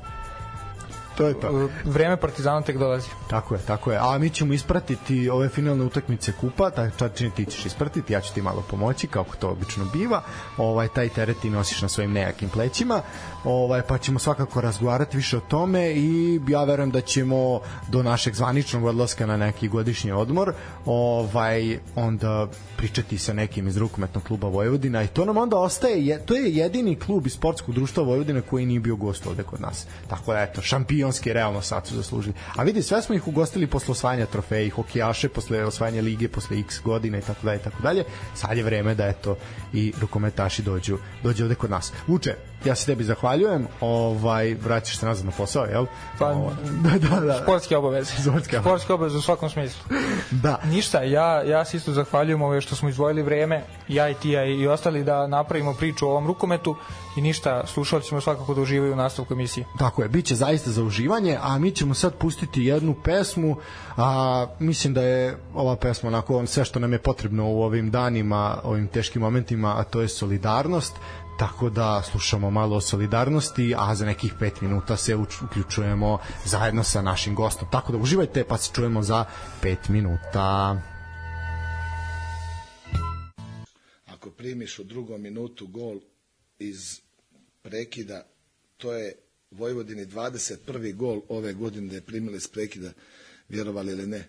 To 1.16 1.26
je 1.26 1.40
to. 1.40 1.49
e, 1.49 1.68
vreme 1.85 2.16
Partizana 2.16 2.62
tek 2.62 2.78
dolazi. 2.78 3.09
Tako 3.30 3.54
je, 3.54 3.61
tako 3.66 3.92
je. 3.92 3.99
A 4.00 4.18
mi 4.18 4.30
ćemo 4.30 4.52
ispratiti 4.52 5.30
ove 5.30 5.49
finalne 5.49 5.85
utakmice 5.85 6.33
kupa, 6.40 6.71
taj 6.71 6.90
čačini 6.99 7.30
ti 7.30 7.44
ćeš 7.44 7.66
ispratiti, 7.66 8.12
ja 8.12 8.21
ću 8.21 8.35
ti 8.35 8.42
malo 8.42 8.64
pomoći 8.71 9.06
kako 9.06 9.37
to 9.37 9.49
obično 9.49 9.85
biva. 9.92 10.23
Ovaj 10.56 10.88
taj 10.88 11.09
teret 11.09 11.37
ti 11.42 11.50
nosiš 11.50 11.83
na 11.83 11.88
svojim 11.88 12.12
nejakim 12.12 12.49
plećima. 12.49 13.02
Ovaj 13.44 13.83
pa 13.83 13.99
ćemo 13.99 14.18
svakako 14.18 14.61
razgovarati 14.61 15.16
više 15.16 15.37
o 15.37 15.40
tome 15.40 15.92
i 15.92 16.40
ja 16.49 16.64
verujem 16.64 16.90
da 16.90 17.00
ćemo 17.00 17.61
do 17.88 18.02
našeg 18.02 18.35
zvaničnog 18.35 18.85
odlaska 18.85 19.26
na 19.26 19.37
neki 19.37 19.68
godišnji 19.68 20.12
odmor, 20.12 20.52
ovaj 20.87 21.78
onda 21.94 22.49
pričati 22.76 23.18
sa 23.18 23.33
nekim 23.33 23.68
iz 23.68 23.76
rukometnog 23.76 24.25
kluba 24.25 24.49
Vojvodina 24.49 25.02
i 25.02 25.06
to 25.09 25.25
nam 25.25 25.37
onda 25.37 25.56
ostaje 25.56 26.06
je, 26.06 26.26
to 26.26 26.35
je 26.35 26.54
jedini 26.54 26.99
klub 26.99 27.26
iz 27.26 27.33
sportskog 27.33 27.75
društva 27.75 28.02
Vojvodine 28.02 28.40
koji 28.40 28.66
nije 28.66 28.80
bio 28.80 28.97
gost 28.97 29.26
ovde 29.26 29.42
kod 29.42 29.61
nas. 29.61 29.87
Tako 30.09 30.33
da 30.33 30.40
eto, 30.40 30.62
šampionski 31.04 31.32
realno 31.32 31.61
sad 31.61 31.87
su 31.87 31.94
zaslužili. 31.94 32.34
A 32.56 32.62
vidi, 32.62 32.82
sve 32.82 33.02
smo 33.02 33.14
ih 33.14 33.28
ugostili 33.28 33.66
posle 33.66 33.92
osvajanja 33.92 34.26
trofeja, 34.26 34.70
hokejaše 34.70 35.28
posle 35.28 35.64
osvajanja 35.64 36.02
lige, 36.02 36.28
posle 36.28 36.58
x 36.61 36.80
godina 36.80 37.18
i 37.18 37.20
tako 37.20 37.46
dalje 37.46 37.58
tako 37.58 37.82
dalje. 37.82 38.04
Sad 38.34 38.56
je 38.56 38.62
vreme 38.64 38.94
da 38.94 39.06
eto 39.06 39.37
i 39.73 39.92
rukometaši 40.00 40.62
dođu 40.62 40.99
dođu 41.23 41.45
ovde 41.45 41.54
kod 41.54 41.71
nas. 41.71 41.93
Vuče, 42.06 42.36
ja 42.66 42.74
se 42.74 42.86
tebi 42.86 43.04
zahvaljujem. 43.04 43.66
Ovaj 43.80 44.54
vraćaš 44.54 44.98
se 44.98 45.06
nazad 45.06 45.26
na 45.26 45.32
posao, 45.36 45.64
jel? 45.64 45.86
Pa, 46.18 46.26
Ovaj, 46.26 46.54
da, 46.84 47.08
da, 47.08 47.20
da. 47.20 47.40
Sportske 47.42 47.76
obaveze. 47.76 48.22
Sportske. 48.22 48.58
Sportske 48.60 48.92
obaveze 48.92 49.16
u 49.16 49.22
svakom 49.22 49.50
smislu. 49.50 49.82
Da. 50.30 50.60
Ništa, 50.64 51.02
ja, 51.02 51.42
ja 51.42 51.64
se 51.64 51.76
isto 51.76 51.92
zahvaljujem 51.92 52.42
ove 52.42 52.60
što 52.60 52.76
smo 52.76 52.88
izdvojili 52.88 53.22
vreme, 53.22 53.64
ja 53.88 54.08
i 54.08 54.14
ti 54.14 54.30
ja 54.30 54.44
i 54.44 54.66
ostali 54.66 55.04
da 55.04 55.26
napravimo 55.26 55.74
priču 55.74 56.06
o 56.06 56.10
ovom 56.10 56.26
rukometu 56.26 56.76
i 57.16 57.20
ništa, 57.20 57.66
slušalci 57.66 58.08
ćemo 58.08 58.20
svakako 58.20 58.54
da 58.54 58.60
uživaju 58.60 58.92
u 58.92 58.96
nastavku 58.96 59.34
emisije. 59.34 59.66
Tako 59.78 60.02
je, 60.02 60.08
biće 60.08 60.34
zaista 60.34 60.70
za 60.70 60.82
uživanje, 60.82 61.38
a 61.42 61.58
mi 61.58 61.70
ćemo 61.70 61.94
sad 61.94 62.14
pustiti 62.14 62.64
jednu 62.64 62.94
pesmu, 63.04 63.56
a 63.96 64.46
mislim 64.58 64.94
da 64.94 65.02
je 65.02 65.36
ova 65.54 65.76
pesma 65.76 66.08
onako 66.08 66.46
sve 66.46 66.64
što 66.64 66.78
nam 66.78 66.92
je 66.92 66.98
potrebno 66.98 67.48
u 67.48 67.62
ovim 67.62 67.90
danima, 67.90 68.58
ovim 68.64 68.86
teškim 68.86 69.22
momentima, 69.22 69.74
a 69.78 69.84
to 69.84 70.00
je 70.00 70.08
solidarnost, 70.08 70.94
tako 71.38 71.70
da 71.70 72.02
slušamo 72.02 72.50
malo 72.50 72.76
o 72.76 72.80
solidarnosti, 72.80 73.75
a 73.78 73.94
za 73.94 74.06
nekih 74.06 74.34
5 74.40 74.62
minuta 74.62 74.97
se 74.97 75.16
uč- 75.16 75.44
uključujemo 75.44 76.18
zajedno 76.44 76.84
sa 76.84 77.02
našim 77.02 77.34
gostom. 77.34 77.68
Tako 77.73 77.92
da 77.92 77.99
uživajte, 77.99 78.44
pa 78.44 78.58
se 78.58 78.70
čujemo 78.75 79.02
za 79.02 79.25
5 79.62 79.76
minuta. 79.88 80.76
ako 84.25 84.30
primiš 84.30 84.78
u 84.78 84.84
drugom 84.84 85.23
minutu 85.23 85.66
gol 85.66 86.00
iz 86.58 87.00
prekida, 87.62 88.26
to 88.76 88.92
je 88.92 89.14
Vojvodini 89.50 90.06
21. 90.06 90.94
gol 90.94 91.20
ove 91.28 91.52
godine 91.52 91.88
da 91.88 91.94
je 91.94 92.00
primili 92.00 92.40
s 92.40 92.49
prekida, 92.49 92.92
vjerovali 93.49 93.92
ili 93.92 94.06
ne. 94.06 94.28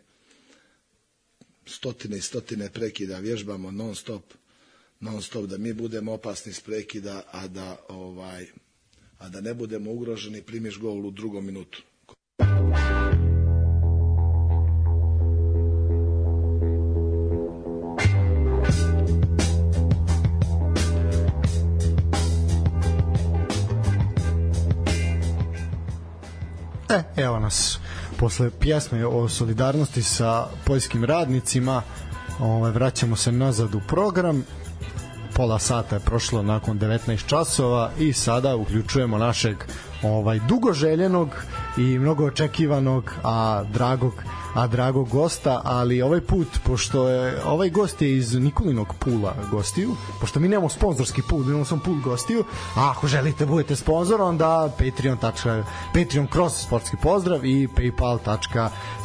Stotine 1.65 2.17
i 2.17 2.21
stotine 2.21 2.69
prekida 2.69 3.19
vježbamo 3.19 3.71
non 3.71 3.95
stop, 3.95 4.23
non 4.99 5.21
stop 5.21 5.45
da 5.45 5.57
mi 5.57 5.73
budemo 5.73 6.13
opasni 6.13 6.53
s 6.53 6.59
prekida, 6.59 7.23
a 7.31 7.47
da 7.47 7.77
ovaj 7.89 8.45
a 9.19 9.29
da 9.29 9.41
ne 9.41 9.53
budemo 9.53 9.91
ugroženi, 9.91 10.41
primiš 10.41 10.79
gol 10.79 11.05
u 11.05 11.11
drugom 11.11 11.45
minutu. 11.45 11.81
E, 26.89 27.03
evo 27.15 27.39
nas 27.39 27.79
posle 28.17 28.51
pjesme 28.59 29.05
o 29.05 29.29
solidarnosti 29.29 30.03
sa 30.03 30.47
poljskim 30.65 31.03
radnicima 31.03 31.81
ovaj, 32.39 32.71
vraćamo 32.71 33.15
se 33.15 33.31
nazad 33.31 33.75
u 33.75 33.81
program 33.87 34.45
pola 35.35 35.59
sata 35.59 35.95
je 35.95 35.99
prošlo 35.99 36.41
nakon 36.41 36.79
19 36.79 37.25
časova 37.25 37.91
i 37.99 38.13
sada 38.13 38.55
uključujemo 38.55 39.17
našeg 39.17 39.57
ovaj 40.03 40.39
dugo 40.47 40.73
željenog 40.73 41.29
i 41.77 41.99
mnogo 41.99 42.25
očekivanog 42.25 43.13
a 43.23 43.63
dragog 43.73 44.13
a 44.55 44.67
dragog 44.67 45.09
gosta, 45.09 45.61
ali 45.63 46.01
ovaj 46.01 46.21
put 46.21 46.47
pošto 46.63 47.07
je 47.07 47.41
ovaj 47.45 47.69
gost 47.69 48.01
je 48.01 48.17
iz 48.17 48.33
Nikolinog 48.33 48.93
pula 48.99 49.33
gostiju, 49.51 49.95
pošto 50.21 50.39
mi 50.39 50.47
nemamo 50.47 50.69
sponzorski 50.69 51.21
pul, 51.29 51.39
mi 51.39 51.49
imamo 51.49 51.65
samo 51.65 51.81
pul 51.85 51.95
gostiju, 52.03 52.43
a 52.75 52.91
ako 52.91 53.07
želite 53.07 53.45
budete 53.45 53.75
sponzor, 53.75 54.21
onda 54.21 54.69
Patreon. 54.77 55.17
Patreon 55.93 56.27
kroz 56.27 56.53
sportski 56.53 56.97
pozdrav 57.03 57.45
i 57.45 57.67
paypal. 57.67 58.19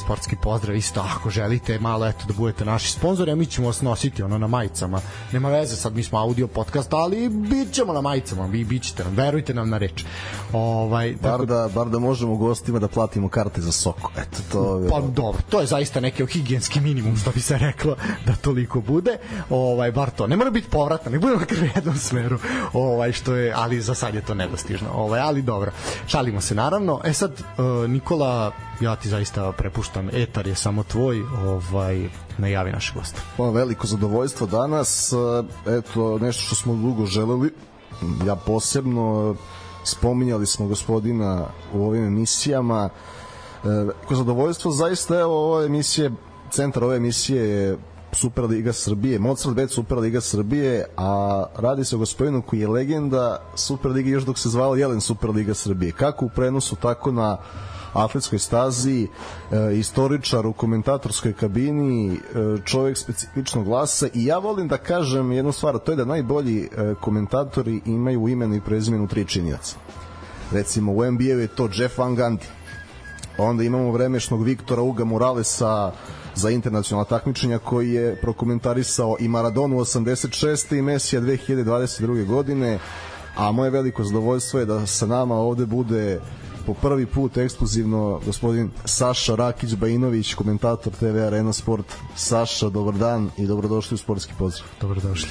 sportski 0.00 0.36
pozdrav 0.42 0.76
isto 0.76 1.04
ako 1.16 1.30
želite 1.30 1.78
malo 1.78 2.06
eto 2.06 2.24
da 2.26 2.34
budete 2.34 2.64
naši 2.64 2.92
sponzori 2.92 3.30
a 3.30 3.34
mi 3.34 3.46
ćemo 3.46 3.66
vas 3.66 3.82
nositi 3.82 4.22
ono 4.22 4.38
na 4.38 4.46
majicama 4.46 5.00
nema 5.32 5.48
veze 5.48 5.76
sad 5.76 5.96
mi 5.96 6.02
smo 6.02 6.18
audio 6.18 6.46
podcast 6.46 6.92
ali 6.92 7.28
bit 7.28 7.72
ćemo 7.72 7.92
na 7.92 8.00
majicama 8.00 8.46
vi 8.46 8.64
bit 8.64 8.82
ćete 8.82 9.04
nam 9.04 9.14
verujte 9.14 9.54
nam 9.54 9.70
na 9.70 9.78
reč 9.78 10.04
ovaj, 10.52 11.14
Bar 11.22 11.46
da, 11.46 11.68
bar 11.74 11.88
da 11.88 11.98
možemo 11.98 12.36
gostima 12.36 12.78
da 12.78 12.88
platimo 12.88 13.28
karte 13.28 13.60
za 13.60 13.72
soko. 13.72 14.10
Eto, 14.16 14.38
to 14.52 14.78
je... 14.78 14.88
Pa 14.88 15.00
dobro, 15.00 15.39
to 15.48 15.60
je 15.60 15.66
zaista 15.66 16.00
neki 16.00 16.26
higijenski 16.26 16.80
minimum 16.80 17.16
što 17.16 17.30
bi 17.30 17.40
se 17.40 17.58
reklo 17.58 17.96
da 18.26 18.32
toliko 18.32 18.80
bude. 18.80 19.18
Ovaj 19.50 19.92
bar 19.92 20.10
to. 20.10 20.26
Ne 20.26 20.36
mora 20.36 20.50
biti 20.50 20.68
povratno, 20.70 21.10
ne 21.10 21.18
bude 21.18 21.34
makar 21.36 21.58
u 21.58 21.66
jednom 21.76 21.96
smeru. 21.96 22.38
Ovaj 22.72 23.12
što 23.12 23.34
je, 23.34 23.52
ali 23.56 23.80
za 23.80 23.94
sad 23.94 24.14
je 24.14 24.22
to 24.22 24.34
nedostižno. 24.34 24.88
Ovaj 24.94 25.20
ali 25.20 25.42
dobro. 25.42 25.72
Šalimo 26.06 26.40
se 26.40 26.54
naravno. 26.54 27.00
E 27.04 27.12
sad 27.12 27.32
uh, 27.32 27.90
Nikola, 27.90 28.52
ja 28.80 28.96
ti 28.96 29.08
zaista 29.08 29.52
prepuštam 29.52 30.08
etar 30.12 30.46
je 30.46 30.54
samo 30.54 30.82
tvoj, 30.82 31.22
ovaj 31.46 32.08
najavi 32.38 32.72
naš 32.72 32.94
gost. 32.94 33.16
Pa, 33.36 33.50
veliko 33.50 33.86
zadovoljstvo 33.86 34.46
danas. 34.46 35.12
e, 35.12 35.16
Eto, 35.78 36.18
nešto 36.18 36.42
što 36.42 36.54
smo 36.54 36.74
dugo 36.74 37.06
želeli. 37.06 37.52
Ja 38.26 38.36
posebno 38.36 39.34
spominjali 39.84 40.46
smo 40.46 40.66
gospodina 40.66 41.46
u 41.72 41.86
ovim 41.86 42.06
emisijama. 42.06 42.88
E, 43.64 43.68
Veliko 43.68 44.14
zadovoljstvo, 44.14 44.70
zaista 44.70 45.20
evo 45.20 45.54
ove 45.54 45.66
emisije, 45.66 46.10
centar 46.50 46.84
ove 46.84 46.96
emisije 46.96 47.48
je 47.48 47.78
Superliga 48.12 48.72
Srbije, 48.72 49.18
Mozart 49.18 49.56
Bet 49.56 49.70
Superliga 49.70 50.20
Srbije, 50.20 50.84
a 50.96 51.44
radi 51.56 51.84
se 51.84 51.96
o 51.96 51.98
gospodinu 51.98 52.42
koji 52.42 52.60
je 52.60 52.68
legenda 52.68 53.42
Superliga 53.54 54.10
još 54.10 54.24
dok 54.24 54.38
se 54.38 54.48
zvala 54.48 54.78
Jelen 54.78 55.00
Superliga 55.00 55.54
Srbije. 55.54 55.92
Kako 55.92 56.24
u 56.24 56.28
prenosu, 56.28 56.76
tako 56.76 57.12
na 57.12 57.36
atletskoj 57.92 58.38
stazi, 58.38 59.08
e, 59.50 59.76
istoričar 59.78 60.46
u 60.46 60.52
komentatorskoj 60.52 61.32
kabini, 61.32 62.14
e, 62.14 62.18
čovjek 62.64 62.98
specifičnog 62.98 63.64
glasa 63.64 64.08
i 64.14 64.24
ja 64.24 64.38
volim 64.38 64.68
da 64.68 64.76
kažem 64.76 65.32
jednu 65.32 65.52
stvar, 65.52 65.78
to 65.78 65.92
je 65.92 65.96
da 65.96 66.04
najbolji 66.04 66.62
e, 66.62 66.94
komentatori 67.00 67.80
imaju 67.86 68.28
imenu 68.28 68.54
i 68.54 68.60
prezimenu 68.60 69.08
tri 69.08 69.24
činjaca. 69.24 69.76
Recimo 70.52 70.92
u 70.92 71.10
NBA 71.10 71.24
je 71.24 71.46
to 71.46 71.68
Jeff 71.74 71.98
Van 71.98 72.16
Gundy, 72.16 72.44
onda 73.42 73.62
imamo 73.62 73.92
vremešnog 73.92 74.42
Viktora 74.42 74.82
Uga 74.82 75.04
Moralesa 75.04 75.92
za 76.34 76.50
internacionalna 76.50 77.04
takmičenja 77.04 77.58
koji 77.58 77.90
je 77.90 78.16
prokomentarisao 78.20 79.16
i 79.20 79.28
Maradonu 79.28 79.76
86. 79.76 80.78
i 80.78 80.82
Mesija 80.82 81.20
2022. 81.20 82.26
godine 82.26 82.78
a 83.36 83.52
moje 83.52 83.70
veliko 83.70 84.04
zadovoljstvo 84.04 84.60
je 84.60 84.66
da 84.66 84.86
sa 84.86 85.06
nama 85.06 85.34
ovde 85.34 85.66
bude 85.66 86.20
po 86.66 86.74
prvi 86.74 87.06
put 87.06 87.36
ekskluzivno 87.36 88.20
gospodin 88.26 88.70
Saša 88.84 89.34
Rakić 89.34 89.74
Bajinović, 89.74 90.34
komentator 90.34 90.92
TV 90.92 91.26
Arena 91.26 91.52
Sport. 91.52 91.86
Saša, 92.16 92.68
dobar 92.68 92.94
dan 92.94 93.30
i 93.36 93.46
dobrodošli 93.46 93.94
u 93.94 93.98
sportski 93.98 94.32
pozdrav. 94.38 94.68
Dobrodošli. 94.80 95.28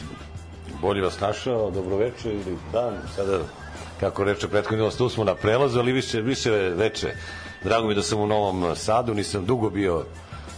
Bolje 0.81 1.01
vas 1.01 1.19
našao, 1.19 1.71
dobroveče 1.71 2.33
ili 2.33 2.57
dan, 2.73 2.93
sada 3.15 3.39
kako 3.99 4.23
reče 4.23 4.47
prethodno, 4.47 4.89
tu 4.91 5.09
smo 5.09 5.23
na 5.23 5.35
prelazu, 5.35 5.79
ali 5.79 5.91
više, 5.91 6.21
više 6.21 6.51
veče. 6.51 7.13
Drago 7.63 7.87
mi 7.87 7.95
da 7.95 8.01
sam 8.01 8.19
u 8.19 8.27
Novom 8.27 8.75
Sadu, 8.75 9.13
nisam 9.13 9.45
dugo 9.45 9.69
bio 9.69 10.05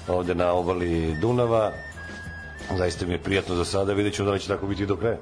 ovde 0.07 0.35
na 0.35 0.51
obali 0.51 1.15
Dunava. 1.21 1.71
Zaista 2.77 3.05
mi 3.05 3.13
je 3.13 3.23
prijatno 3.23 3.55
za 3.55 3.65
sada, 3.65 3.93
vidjet 3.93 4.15
ću 4.15 4.25
da 4.25 4.31
li 4.31 4.39
će 4.39 4.47
tako 4.47 4.67
biti 4.67 4.85
do 4.85 4.95
kraja 4.95 5.17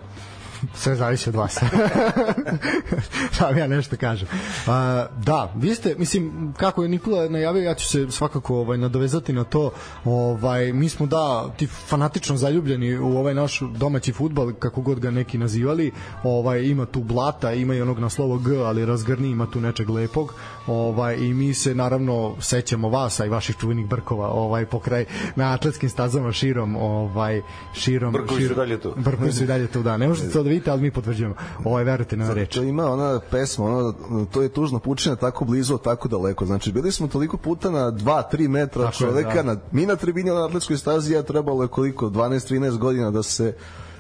sve 0.74 0.96
zavisi 0.96 1.30
od 1.30 1.36
vas. 1.36 1.60
da 3.40 3.50
ja 3.50 3.68
nešto 3.68 3.98
kažem. 3.98 4.28
A, 4.68 5.06
da, 5.18 5.54
vi 5.56 5.76
ste, 5.76 5.96
mislim, 5.98 6.54
kako 6.58 6.84
je 6.84 6.90
Nikola 6.90 7.30
najavio, 7.30 7.64
ja 7.64 7.74
ću 7.74 7.88
se 7.88 8.08
svakako 8.12 8.56
ovaj, 8.56 8.78
nadovezati 8.78 9.34
na 9.34 9.44
to. 9.44 9.72
Ovaj, 10.06 10.74
mi 10.74 10.90
smo, 10.90 11.06
da, 11.06 11.50
ti 11.58 11.68
fanatično 11.68 12.38
zaljubljeni 12.38 12.98
u 12.98 13.18
ovaj 13.18 13.34
naš 13.34 13.62
domaći 13.78 14.14
futbal, 14.14 14.54
kako 14.54 14.82
god 14.82 15.00
ga 15.00 15.12
neki 15.12 15.38
nazivali. 15.38 15.92
Ovaj, 16.24 16.64
ima 16.64 16.86
tu 16.86 17.04
blata, 17.04 17.54
ima 17.54 17.76
i 17.76 17.82
onog 17.82 18.00
na 18.00 18.10
slovo 18.10 18.38
G, 18.38 18.58
ali 18.58 18.86
razgrni, 18.86 19.30
ima 19.30 19.52
tu 19.52 19.62
nečeg 19.62 19.90
lepog. 19.90 20.34
Ovaj, 20.68 21.16
I 21.16 21.34
mi 21.34 21.54
se, 21.54 21.76
naravno, 21.76 22.36
sećamo 22.40 22.90
vas, 22.90 23.20
a 23.20 23.26
i 23.26 23.30
vaših 23.30 23.56
čuvenih 23.56 23.88
brkova 23.88 24.28
ovaj, 24.28 24.66
pokraj 24.66 25.06
na 25.36 25.54
atletskim 25.54 25.90
stazama 25.90 26.32
širom. 26.32 26.76
Ovaj, 26.76 27.42
širom 27.74 28.14
Brkovi 28.14 28.42
širom, 28.42 28.56
su 28.56 28.56
dalje 28.56 28.80
tu. 28.80 28.94
Brkovi 28.98 29.32
su 29.32 29.46
dalje 29.46 29.68
tu, 29.68 29.84
da. 29.84 29.98
Ne 29.98 30.08
možete 30.08 30.30
to 30.30 30.44
da 30.44 30.49
vidite, 30.50 30.72
ali 30.72 30.82
mi 30.82 30.92
potvrđujemo. 30.92 31.36
Ovo 31.64 31.80
je, 31.80 31.86
verujte 31.86 32.18
na 32.18 32.34
reč. 32.34 32.56
To 32.56 32.64
ima 32.64 32.92
ona 32.92 33.20
pesma, 33.32 33.66
ona, 33.66 33.94
to 34.32 34.42
je 34.42 34.50
tužno 34.50 34.80
pučina 34.80 35.16
tako 35.16 35.46
blizu, 35.46 35.78
tako 35.78 36.08
daleko. 36.08 36.46
Znači, 36.46 36.72
bili 36.72 36.92
smo 36.92 37.08
toliko 37.08 37.38
puta 37.38 37.70
na 37.70 37.92
2-3 37.92 38.48
metra 38.48 38.84
tako 38.84 38.98
čoveka, 38.98 39.30
je, 39.30 39.44
da. 39.44 39.54
na, 39.54 39.60
mi 39.72 39.86
na 39.86 39.96
tribini 39.96 40.30
na 40.30 40.46
atletskoj 40.46 40.78
stazi, 40.78 41.14
ja 41.14 41.24
trebalo 41.24 41.64
je 41.64 41.68
koliko, 41.68 42.10
12-13 42.10 42.78
godina 42.78 43.12
da 43.12 43.24
se 43.24 43.54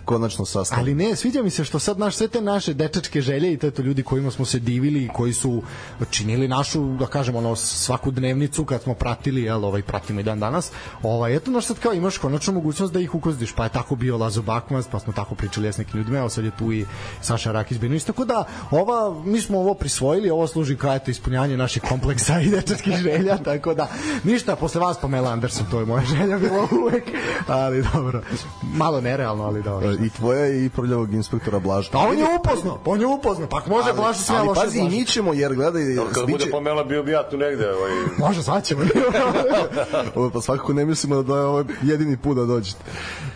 konačno 0.09 0.45
sastav. 0.45 0.79
Ali 0.79 0.95
ne, 0.95 1.15
sviđa 1.15 1.41
mi 1.43 1.49
se 1.49 1.63
što 1.63 1.79
sad 1.79 1.99
naš 1.99 2.15
sve 2.15 2.27
te 2.27 2.41
naše 2.41 2.73
dečačke 2.73 3.21
želje 3.21 3.53
i 3.53 3.57
to 3.57 3.71
to 3.71 3.81
ljudi 3.81 4.03
kojima 4.03 4.31
smo 4.31 4.45
se 4.45 4.59
divili 4.59 5.03
i 5.03 5.09
koji 5.13 5.33
su 5.33 5.61
činili 6.09 6.47
našu, 6.47 6.95
da 6.97 7.07
kažem, 7.07 7.35
ono 7.35 7.55
svaku 7.55 8.11
dnevnicu 8.11 8.65
kad 8.65 8.81
smo 8.81 8.93
pratili, 8.93 9.43
jel, 9.43 9.65
ovaj 9.65 9.81
pratimo 9.81 10.19
i 10.19 10.23
dan 10.23 10.39
danas. 10.39 10.71
Ovaj 11.03 11.35
eto 11.35 11.51
naš 11.51 11.65
sad 11.65 11.79
kao 11.79 11.93
imaš 11.93 12.17
konačno 12.17 12.53
mogućnost 12.53 12.93
da 12.93 12.99
ih 12.99 13.15
ukozdiš, 13.15 13.53
pa 13.55 13.63
je 13.63 13.69
tako 13.69 13.95
bio 13.95 14.17
Lazo 14.17 14.41
Bakmans, 14.41 14.87
pa 14.87 14.99
smo 14.99 15.13
tako 15.13 15.35
pričali 15.35 15.73
s 15.73 15.77
nekim 15.77 15.97
ljudima, 15.97 16.17
evo 16.17 16.29
sad 16.29 16.45
je 16.45 16.51
tu 16.57 16.71
i 16.73 16.85
Saša 17.21 17.51
Rakić 17.51 17.77
Benović, 17.77 18.03
tako 18.03 18.25
da 18.25 18.43
ova 18.71 19.21
mi 19.25 19.41
smo 19.41 19.59
ovo 19.59 19.73
prisvojili, 19.73 20.29
ovo 20.29 20.47
služi 20.47 20.77
kao 20.77 20.95
eto 20.95 21.11
ispunjanje 21.11 21.57
naših 21.57 21.83
kompleksa 21.89 22.41
i 22.41 22.49
dečačkih 22.49 22.97
želja, 23.07 23.37
tako 23.37 23.73
da 23.73 23.87
ništa 24.23 24.55
posle 24.55 24.81
vas 24.81 24.97
Pamela 25.01 25.31
Anderson, 25.31 25.65
to 25.71 25.79
je 25.79 25.85
moja 25.85 26.03
želja 26.05 26.39
bilo 26.39 26.67
uvek, 26.83 27.03
ali 27.47 27.83
dobro. 27.93 28.21
Malo 28.73 29.01
nerealno, 29.01 29.43
ali 29.43 29.63
dobro 29.63 29.98
i 30.05 30.09
tvoja 30.09 30.47
i 30.47 30.69
prljavog 30.69 31.13
inspektora 31.13 31.59
Blaža. 31.59 31.89
Pa 31.91 31.99
on 31.99 32.17
je 32.17 32.25
upozno, 32.39 32.79
pa 32.85 32.91
on 32.91 33.01
je 33.01 33.07
upozno, 33.07 33.47
pa 33.47 33.61
može 33.67 33.93
Blaža 33.93 34.19
sve 34.19 34.41
loše. 34.41 34.61
Pazi, 34.61 34.81
mi 34.81 35.05
ćemo, 35.05 35.33
jer 35.33 35.55
gledaj... 35.55 35.95
Dobro, 35.95 36.13
kada 36.13 36.27
bude 36.27 36.45
pomela, 36.51 36.83
bio 36.83 37.03
bi 37.03 37.11
ja 37.11 37.29
tu 37.29 37.37
negde. 37.37 37.71
Ovaj... 37.71 37.91
može, 38.27 38.43
sad 38.43 38.63
ćemo. 38.65 38.81
ovo, 40.15 40.29
pa 40.29 40.41
svakako 40.41 40.73
ne 40.73 40.85
mislimo 40.85 41.23
da 41.23 41.35
je 41.35 41.43
ovo 41.43 41.63
jedini 41.81 42.17
put 42.17 42.37
da 42.37 42.45
dođete. 42.45 42.79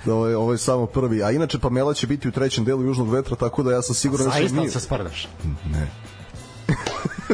Da 0.06 0.14
ovo, 0.14 0.28
je, 0.28 0.38
ovo 0.38 0.52
je 0.52 0.58
samo 0.58 0.86
prvi. 0.86 1.24
A 1.24 1.32
inače, 1.32 1.60
Pamela 1.60 1.94
će 1.94 2.08
biti 2.08 2.28
u 2.28 2.32
trećem 2.32 2.66
delu 2.66 2.84
Južnog 2.84 3.10
vetra, 3.10 3.36
tako 3.36 3.64
da 3.64 3.72
ja 3.72 3.82
sam 3.82 3.96
siguran 3.96 4.26
da 4.26 4.48
će 4.48 4.54
mi... 4.54 4.70
se 4.70 4.80
sprdaš? 4.80 5.28
Ne. 5.72 5.92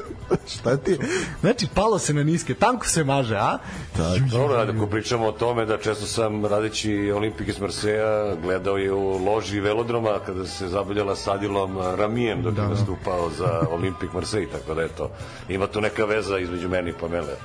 Šta 0.49 0.77
ti? 0.77 0.97
Znači, 1.41 1.67
palo 1.73 1.99
se 1.99 2.13
na 2.13 2.23
niske, 2.23 2.53
tanko 2.53 2.87
se 2.87 3.03
maže, 3.03 3.35
a? 3.35 3.57
Tak. 3.97 4.21
Dobro, 4.31 4.55
ako 4.57 4.87
pričamo 4.87 5.27
o 5.27 5.31
tome 5.31 5.65
da 5.65 5.77
često 5.77 6.05
sam 6.05 6.45
radeći 6.45 7.11
Olimpik 7.15 7.47
iz 7.47 7.59
Marseja 7.59 8.35
gledao 8.41 8.77
je 8.77 8.93
u 8.93 9.25
loži 9.25 9.59
velodroma 9.59 10.19
kada 10.25 10.45
se 10.45 10.67
zabavljala 10.67 11.15
sa 11.15 11.33
Adilom 11.33 11.77
Ramijem 11.97 12.41
dok 12.41 12.53
da. 12.53 12.61
je 12.61 12.67
da. 12.67 12.73
nastupao 12.73 13.29
za 13.37 13.61
Olimpik 13.71 14.13
Marsej, 14.13 14.47
tako 14.49 14.73
da 14.73 14.81
eto, 14.81 15.09
ima 15.49 15.67
tu 15.67 15.81
neka 15.81 16.05
veza 16.05 16.37
između 16.37 16.69
meni 16.69 16.89
i 16.89 16.93
Pamele. 16.93 17.35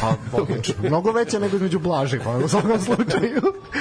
Pa, 0.00 0.14
odlično. 0.32 0.74
Mnogo 0.82 1.12
veća 1.12 1.38
nego 1.38 1.56
između 1.56 1.78
Blaže, 1.78 2.20
pa 2.24 2.30
u 2.30 2.48
svakom 2.48 2.80
slučaju. 2.80 3.40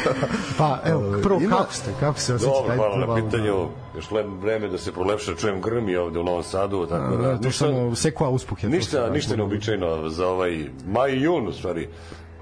Pa, 0.57 0.79
evo, 0.85 1.19
prvo, 1.23 1.39
ima... 1.41 1.57
kako 1.57 1.73
ste? 1.73 1.91
Kako 1.99 2.19
se 2.19 2.33
osjećate? 2.33 2.59
Dobro, 2.59 2.75
hvala 2.75 3.05
na 3.05 3.15
pitanju. 3.15 3.67
Još 3.95 4.06
vreme 4.41 4.67
da 4.67 4.78
se 4.78 4.91
prolepša, 4.91 5.36
čujem 5.36 5.62
grmi 5.62 5.95
ovde 5.95 6.19
u 6.19 6.23
Novom 6.23 6.43
Sadu, 6.43 6.86
tako 6.86 7.15
da... 7.15 7.38
To 7.38 7.52
samo 7.52 7.95
sekva 7.95 8.30
uspuh 8.30 8.63
je. 8.63 8.69
Ništa, 8.69 9.10
ništa 9.10 9.36
neobičajno 9.36 10.10
za 10.10 10.28
ovaj 10.28 10.65
maj 10.88 11.12
i 11.12 11.21
jun, 11.21 11.47
u 11.47 11.54
stvari. 11.54 11.89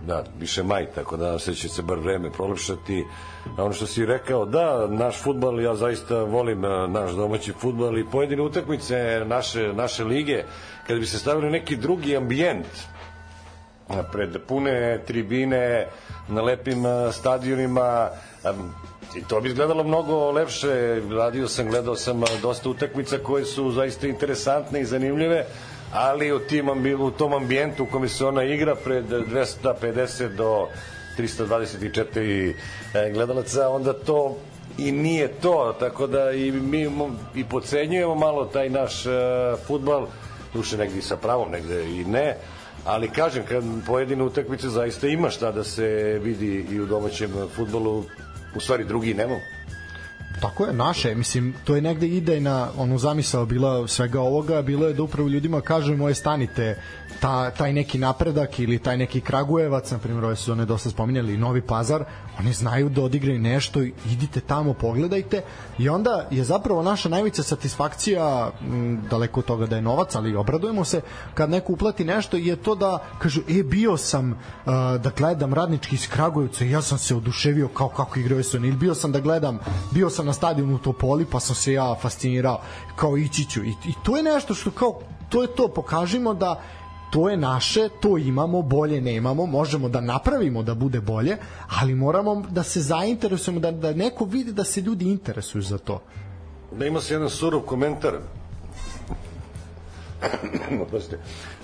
Da, 0.08 0.24
više 0.40 0.64
maj, 0.64 0.86
tako 0.86 1.18
da 1.18 1.40
se 1.40 1.56
će 1.56 1.70
se 1.70 1.82
bar 1.82 2.00
vreme 2.00 2.32
prolepšati. 2.32 3.06
A 3.58 3.64
ono 3.64 3.74
što 3.74 3.86
si 3.86 4.06
rekao, 4.06 4.46
da, 4.46 4.88
naš 4.88 5.24
futbal, 5.24 5.62
ja 5.62 5.76
zaista 5.76 6.24
volim 6.24 6.62
naš 6.88 7.12
domaći 7.12 7.54
futbal 7.60 7.98
i 7.98 8.06
pojedine 8.12 8.42
utakmice 8.42 9.24
naše, 9.26 9.74
naše 9.74 10.04
lige, 10.04 10.44
kada 10.88 11.00
bi 11.00 11.06
se 11.06 11.20
stavili 11.20 11.52
neki 11.52 11.76
drugi 11.76 12.18
ambijent, 12.18 12.66
pred 14.12 14.38
pune 14.48 15.02
tribine, 15.08 15.88
na 16.28 16.42
lepim 16.42 16.84
stadionima, 17.12 18.10
i 19.16 19.24
to 19.28 19.42
bi 19.42 19.50
izgledalo 19.50 19.84
mnogo 19.84 20.32
lepše. 20.32 21.02
Radio 21.12 21.48
sam, 21.48 21.68
gledao 21.68 21.96
sam 21.96 22.24
dosta 22.42 22.70
utakmica 22.70 23.18
koje 23.18 23.46
su 23.46 23.72
zaista 23.72 24.08
interesantne 24.08 24.82
i 24.82 24.86
zanimljive, 24.86 25.46
ali 25.94 26.32
u, 26.32 26.40
tim, 26.40 26.70
u 27.00 27.12
tom 27.12 27.34
ambijentu 27.34 27.84
u 27.84 27.88
kome 27.88 28.08
se 28.08 28.26
ona 28.26 28.44
igra 28.44 28.76
pred 28.76 29.06
250 29.06 30.36
do 30.36 30.68
324 31.18 32.54
e, 32.94 33.12
gledalaca, 33.14 33.70
onda 33.70 33.94
to 33.94 34.38
i 34.78 34.92
nije 34.92 35.28
to, 35.28 35.76
tako 35.80 36.08
da 36.08 36.32
i 36.32 36.52
mi 36.52 36.90
i 37.36 37.44
pocenjujemo 37.44 38.16
malo 38.16 38.46
taj 38.46 38.70
naš 38.70 39.06
uh, 39.06 39.12
futbal, 39.68 40.08
duše 40.54 40.78
negdje 40.78 41.02
sa 41.02 41.18
pravom, 41.18 41.52
negde 41.52 41.84
i 41.84 42.06
ne, 42.06 42.38
ali 42.86 43.10
kažem, 43.10 43.44
kad 43.50 43.64
pojedine 43.88 44.24
utakmice 44.24 44.70
zaista 44.70 45.08
ima 45.08 45.30
šta 45.30 45.52
da 45.52 45.64
se 45.64 46.20
vidi 46.24 46.66
i 46.72 46.80
u 46.80 46.86
domaćem 46.86 47.32
futbolu, 47.56 48.04
u 48.58 48.60
stvari 48.60 48.84
drugi 48.84 49.14
nemamo. 49.14 49.57
Tako 50.42 50.66
je, 50.66 50.74
naše, 50.74 51.16
mislim, 51.16 51.54
to 51.64 51.76
je 51.76 51.82
negde 51.82 52.08
idejna, 52.08 52.70
ono 52.78 52.98
zamisao 52.98 53.46
bila 53.46 53.88
svega 53.88 54.22
ovoga, 54.22 54.62
bilo 54.62 54.88
je 54.88 54.94
da 54.94 55.04
upravo 55.04 55.30
ljudima 55.30 55.62
kažemo, 55.62 56.10
je 56.10 56.16
stanite, 56.16 56.78
ta, 57.20 57.52
taj 57.52 57.74
neki 57.74 57.98
napredak 57.98 58.60
ili 58.60 58.80
taj 58.80 58.98
neki 58.98 59.22
Kragujevac, 59.22 59.92
na 59.92 59.98
primjer, 59.98 60.26
ove 60.26 60.36
su 60.36 60.52
one 60.52 60.66
dosta 60.66 60.90
spominjali, 60.90 61.38
Novi 61.38 61.62
Pazar, 61.62 62.04
oni 62.40 62.54
znaju 62.54 62.90
da 62.90 63.02
odigraju 63.02 63.40
nešto, 63.40 63.82
idite 63.82 64.42
tamo, 64.42 64.74
pogledajte 64.74 65.42
i 65.78 65.90
onda 65.90 66.28
je 66.32 66.44
zapravo 66.44 66.84
naša 66.84 67.10
najveća 67.10 67.44
satisfakcija 67.44 68.52
m, 68.62 69.02
daleko 69.10 69.40
od 69.40 69.46
toga 69.46 69.66
da 69.66 69.76
je 69.76 69.82
novac, 69.82 70.16
ali 70.16 70.36
obradujemo 70.36 70.86
se 70.86 71.02
kad 71.34 71.50
neko 71.50 71.74
uplati 71.74 72.06
nešto 72.06 72.38
je 72.38 72.56
to 72.56 72.76
da 72.76 73.04
kažu, 73.20 73.42
e, 73.50 73.64
bio 73.64 73.98
sam 73.98 74.32
uh, 74.32 74.38
da 75.02 75.12
gledam 75.18 75.54
radnički 75.54 75.96
iz 75.96 76.08
Kragujevca 76.10 76.66
i 76.66 76.72
ja 76.72 76.82
sam 76.82 76.98
se 76.98 77.16
oduševio 77.16 77.68
kao 77.68 77.90
kako 77.90 78.20
igraju 78.20 78.44
su 78.44 78.58
ili 78.58 78.72
bio 78.72 78.96
sam 78.96 79.12
da 79.12 79.20
gledam, 79.20 79.60
bio 79.92 80.10
sam 80.10 80.27
na 80.28 80.34
stadionu 80.34 80.76
u 80.76 80.80
Topoli 80.80 81.26
pa 81.26 81.40
sam 81.40 81.56
se 81.56 81.74
ja 81.74 81.96
fascinirao 82.02 82.62
kao 82.96 83.18
ići 83.18 83.46
ću 83.50 83.64
i, 83.64 83.70
i 83.70 83.94
to 84.04 84.18
je 84.18 84.24
nešto 84.24 84.54
što 84.54 84.72
kao 84.72 85.00
to 85.30 85.42
je 85.42 85.56
to, 85.56 85.68
pokažimo 85.68 86.34
da 86.34 86.62
to 87.10 87.30
je 87.30 87.38
naše, 87.38 87.90
to 88.02 88.18
imamo, 88.18 88.62
bolje 88.62 89.02
nemamo, 89.02 89.46
možemo 89.46 89.90
da 89.90 90.02
napravimo 90.02 90.64
da 90.64 90.74
bude 90.76 91.02
bolje, 91.02 91.38
ali 91.80 91.96
moramo 91.96 92.44
da 92.50 92.64
se 92.64 92.82
zainteresujemo, 92.82 93.60
da, 93.60 93.72
da 93.72 93.94
neko 93.94 94.26
vidi 94.26 94.52
da 94.52 94.64
se 94.64 94.82
ljudi 94.82 95.06
interesuju 95.06 95.62
za 95.62 95.78
to. 95.78 96.02
Da 96.72 96.86
ima 96.86 97.02
se 97.02 97.14
jedan 97.14 97.30
surov 97.30 97.62
komentar. 97.62 98.18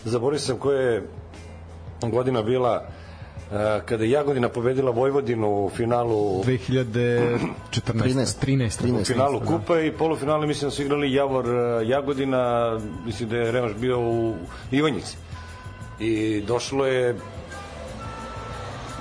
Zaboravio 0.06 0.40
sam 0.40 0.58
koja 0.58 0.82
je 0.82 1.08
godina 2.02 2.42
bila 2.42 2.88
kada 3.86 4.04
je 4.04 4.10
Jagodina 4.10 4.50
pobedila 4.50 4.92
Vojvodinu 4.92 5.66
u 5.66 5.70
finalu 5.70 6.44
2014. 6.44 7.40
13. 7.72 8.42
13. 8.46 9.02
u 9.02 9.06
finalu 9.06 9.40
da. 9.40 9.46
kupa 9.46 9.80
i 9.80 9.92
polufinale 9.92 10.48
mislim 10.48 10.68
da 10.68 10.72
su 10.72 10.82
igrali 10.82 11.14
Javor 11.14 11.46
e, 11.46 11.88
Jagodina, 11.88 12.72
mislim 13.06 13.30
da 13.30 13.38
je 13.38 13.52
Remaš 13.52 13.74
bio 13.74 14.00
u 14.00 14.36
Ivanjici. 14.72 15.18
I 16.00 16.42
došlo 16.42 16.86
je 16.86 17.16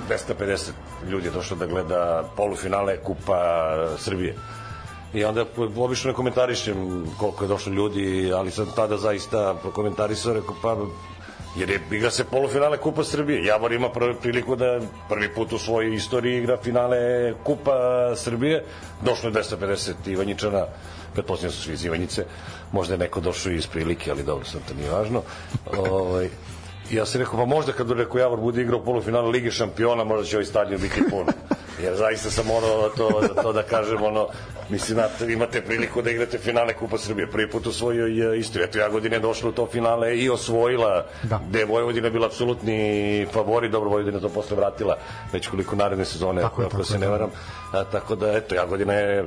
250 0.09 0.71
ljudi 1.09 1.27
je 1.27 1.31
došlo 1.31 1.57
da 1.57 1.65
gleda 1.65 2.29
polufinale 2.35 2.97
kupa 2.97 3.41
Srbije. 3.97 4.35
I 5.13 5.23
onda 5.23 5.45
obično 5.77 6.11
ne 6.11 6.15
komentarišem 6.15 7.05
koliko 7.19 7.43
je 7.43 7.47
došlo 7.47 7.73
ljudi, 7.73 8.31
ali 8.35 8.51
sam 8.51 8.67
tada 8.75 8.97
zaista 8.97 9.55
prokomentarisao, 9.61 10.33
rekao 10.33 10.55
pa 10.61 10.77
jer 11.55 11.69
je 11.69 11.79
igra 11.91 12.11
se 12.11 12.23
polufinale 12.23 12.77
Kupa 12.77 13.03
Srbije. 13.03 13.45
Javor 13.45 13.73
ima 13.73 13.89
prvi 13.89 14.15
priliku 14.21 14.55
da 14.55 14.79
prvi 15.09 15.33
put 15.33 15.53
u 15.53 15.57
svojoj 15.57 15.95
istoriji 15.95 16.37
igra 16.37 16.57
finale 16.57 17.33
Kupa 17.43 17.75
Srbije. 18.15 18.63
Došlo 19.01 19.29
je 19.29 19.35
250 19.35 19.93
Ivanjičana, 20.05 20.65
pretpostavljam 21.13 21.51
da 21.51 21.55
su 21.57 21.63
svi 21.63 21.73
iz 21.73 21.85
Ivanjice, 21.85 22.25
možda 22.71 22.93
je 22.93 22.97
neko 22.97 23.19
došao 23.19 23.51
iz 23.51 23.67
prilike, 23.67 24.11
ali 24.11 24.23
dobro, 24.23 24.45
sad 24.45 24.61
to 24.67 24.73
nije 24.73 24.89
važno. 24.89 25.21
Ovaj, 25.77 26.29
ja 26.91 27.05
sam 27.05 27.21
rekao, 27.21 27.39
pa 27.39 27.45
možda 27.45 27.71
kad 27.71 27.91
rekao 27.91 28.19
Javor 28.19 28.39
bude 28.39 28.61
igrao 28.61 28.83
polufinale 28.83 29.29
Lige 29.29 29.51
šampiona, 29.51 30.03
možda 30.03 30.25
će 30.25 30.37
ovaj 30.37 30.45
stadion 30.45 30.81
biti 30.81 31.03
pun. 31.09 31.25
Jer 31.83 31.95
zaista 31.95 32.29
sam 32.29 32.45
ono, 32.51 32.89
to, 32.97 33.21
to 33.41 33.53
da 33.53 33.63
kažem, 33.63 34.03
ono, 34.03 34.27
mislim, 34.69 34.95
znate, 34.95 35.33
imate 35.33 35.61
priliku 35.61 36.01
da 36.01 36.09
igrate 36.11 36.37
finale 36.37 36.73
Kupa 36.73 36.97
Srbije. 36.97 37.31
Prvi 37.31 37.49
put 37.49 37.65
u 37.67 37.71
svojoj 37.71 38.39
istoriji. 38.39 38.65
Eto, 38.65 38.79
Jagodina 38.79 39.15
je 39.15 39.19
došla 39.19 39.49
u 39.49 39.51
to 39.51 39.67
finale 39.71 40.17
i 40.17 40.29
osvojila, 40.29 41.05
Da. 41.23 41.39
gde 41.49 41.59
je 41.59 41.65
Vojvodina 41.65 42.09
bila 42.09 42.27
apsolutni 42.27 43.27
favorit, 43.33 43.71
dobro, 43.71 43.89
Vojvodina 43.89 44.19
to 44.19 44.29
posle 44.29 44.57
vratila 44.57 44.97
već 45.33 45.47
koliko 45.47 45.75
naredne 45.75 46.05
sezone, 46.05 46.41
Tako 46.41 46.61
je, 46.61 46.65
ako 46.65 46.71
tako 46.71 46.83
se 46.83 46.93
je, 46.95 46.99
ne 46.99 47.05
da. 47.05 47.11
varam. 47.11 47.29
A, 47.71 47.83
tako 47.83 48.15
da, 48.15 48.37
eto, 48.37 48.55
Jagodina 48.55 48.93
je, 48.93 49.25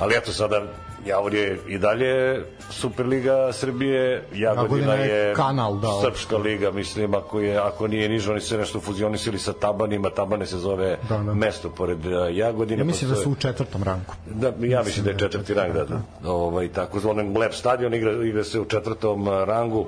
ali 0.00 0.14
eto, 0.16 0.32
sada 0.32 0.62
Javor 1.06 1.34
je 1.34 1.60
i 1.68 1.78
dalje 1.78 2.40
Superliga 2.70 3.52
Srbije, 3.52 4.24
Jagodina, 4.34 4.94
je 4.94 5.08
je 5.08 5.34
kanal, 5.34 5.76
da, 5.76 5.88
Srpska 6.02 6.36
liga, 6.36 6.70
mislim, 6.70 7.14
ako, 7.14 7.40
je, 7.40 7.58
ako 7.58 7.86
nije 7.86 8.08
nižo, 8.08 8.32
oni 8.32 8.40
se 8.40 8.58
nešto 8.58 8.80
fuzionisali 8.80 9.38
sa 9.38 9.52
Tabanima, 9.52 10.10
Tabane 10.10 10.46
se 10.46 10.58
zove 10.58 10.98
Da, 11.08 11.18
da. 11.18 11.34
mesto 11.34 11.70
pored 11.70 12.06
uh, 12.06 12.12
Jagodine. 12.30 12.80
Ja 12.80 12.84
mislim 12.84 13.10
da 13.10 13.14
postoje- 13.14 13.24
su 13.24 13.30
u 13.30 13.42
četvrtom 13.42 13.82
ranku. 13.82 14.14
Da, 14.26 14.52
ja 14.60 14.82
mislim 14.82 15.04
da 15.04 15.10
je 15.10 15.18
četvrti 15.18 15.54
rang, 15.54 15.72
da, 15.72 15.84
da. 15.84 16.00
Ovaj, 16.24 16.68
tako 16.68 17.00
zvonen 17.00 17.36
Lep 17.38 17.54
stadion, 17.54 17.94
igra, 17.94 18.12
igra 18.24 18.44
se 18.44 18.60
u 18.60 18.64
četvrtom 18.64 19.28
a, 19.28 19.44
rangu, 19.44 19.86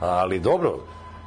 ali 0.00 0.38
dobro, 0.40 0.78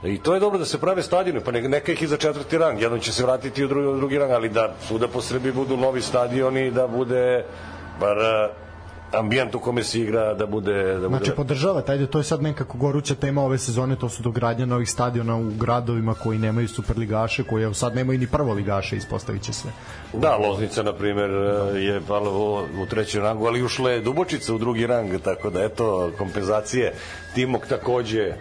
I 0.04 0.18
to 0.18 0.34
je 0.34 0.40
dobro 0.40 0.58
da 0.58 0.66
se 0.66 0.80
prave 0.80 1.04
stadioni, 1.04 1.40
pa 1.40 1.52
ne- 1.52 1.62
neka 1.62 1.92
ih 1.92 2.02
i 2.02 2.08
za 2.08 2.18
četvrti 2.18 2.58
rang, 2.58 2.80
jednom 2.82 3.00
će 3.00 3.12
se 3.14 3.24
vratiti 3.24 3.64
u 3.64 3.68
drugi, 3.68 3.88
u 3.88 3.98
drugi 3.98 4.18
rang, 4.18 4.32
ali 4.32 4.50
da 4.50 4.74
svuda 4.82 5.08
po 5.08 5.22
Srbiji 5.22 5.52
budu 5.54 5.78
novi 5.78 6.02
stadioni, 6.02 6.72
da 6.72 6.88
bude 6.88 7.46
bar 8.02 8.18
ambijent 9.14 9.56
u 9.56 9.60
kome 9.60 9.84
se 9.84 10.00
igra, 10.00 10.34
da 10.34 10.46
bude... 10.46 10.84
Da 10.84 11.10
bude 11.10 11.18
Znači 11.18 11.32
podržavate, 11.36 11.92
ajde, 11.92 12.08
to 12.08 12.18
je 12.18 12.24
sad 12.24 12.42
nekako 12.42 12.78
goruća 12.78 13.16
tema 13.16 13.44
ove 13.44 13.58
sezone, 13.58 13.96
to 13.96 14.10
su 14.10 14.24
dogradnja 14.24 14.66
novih 14.66 14.90
stadiona 14.90 15.38
u 15.38 15.52
gradovima 15.60 16.14
koji 16.14 16.40
nemaju 16.40 16.68
superligaše, 16.68 17.44
koji 17.44 17.64
evo 17.64 17.74
sad 17.74 17.96
nemaju 17.96 18.20
ni 18.20 18.28
prvoligaše, 18.28 18.98
ispostavit 18.98 19.42
će 19.42 19.54
se. 19.54 19.68
Da, 20.14 20.38
Loznica, 20.38 20.84
na 20.84 20.94
primer, 20.94 21.30
je 21.76 22.02
pala 22.08 22.30
u, 22.30 22.86
trećem 22.90 23.22
rangu, 23.22 23.46
ali 23.46 23.64
ušla 23.64 23.92
je 23.92 24.02
Dubočica 24.02 24.54
u 24.54 24.58
drugi 24.58 24.88
rang, 24.88 25.22
tako 25.24 25.50
da, 25.50 25.64
eto, 25.64 26.12
kompenzacije. 26.18 26.94
Timok 27.36 27.68
takođe 27.68 28.34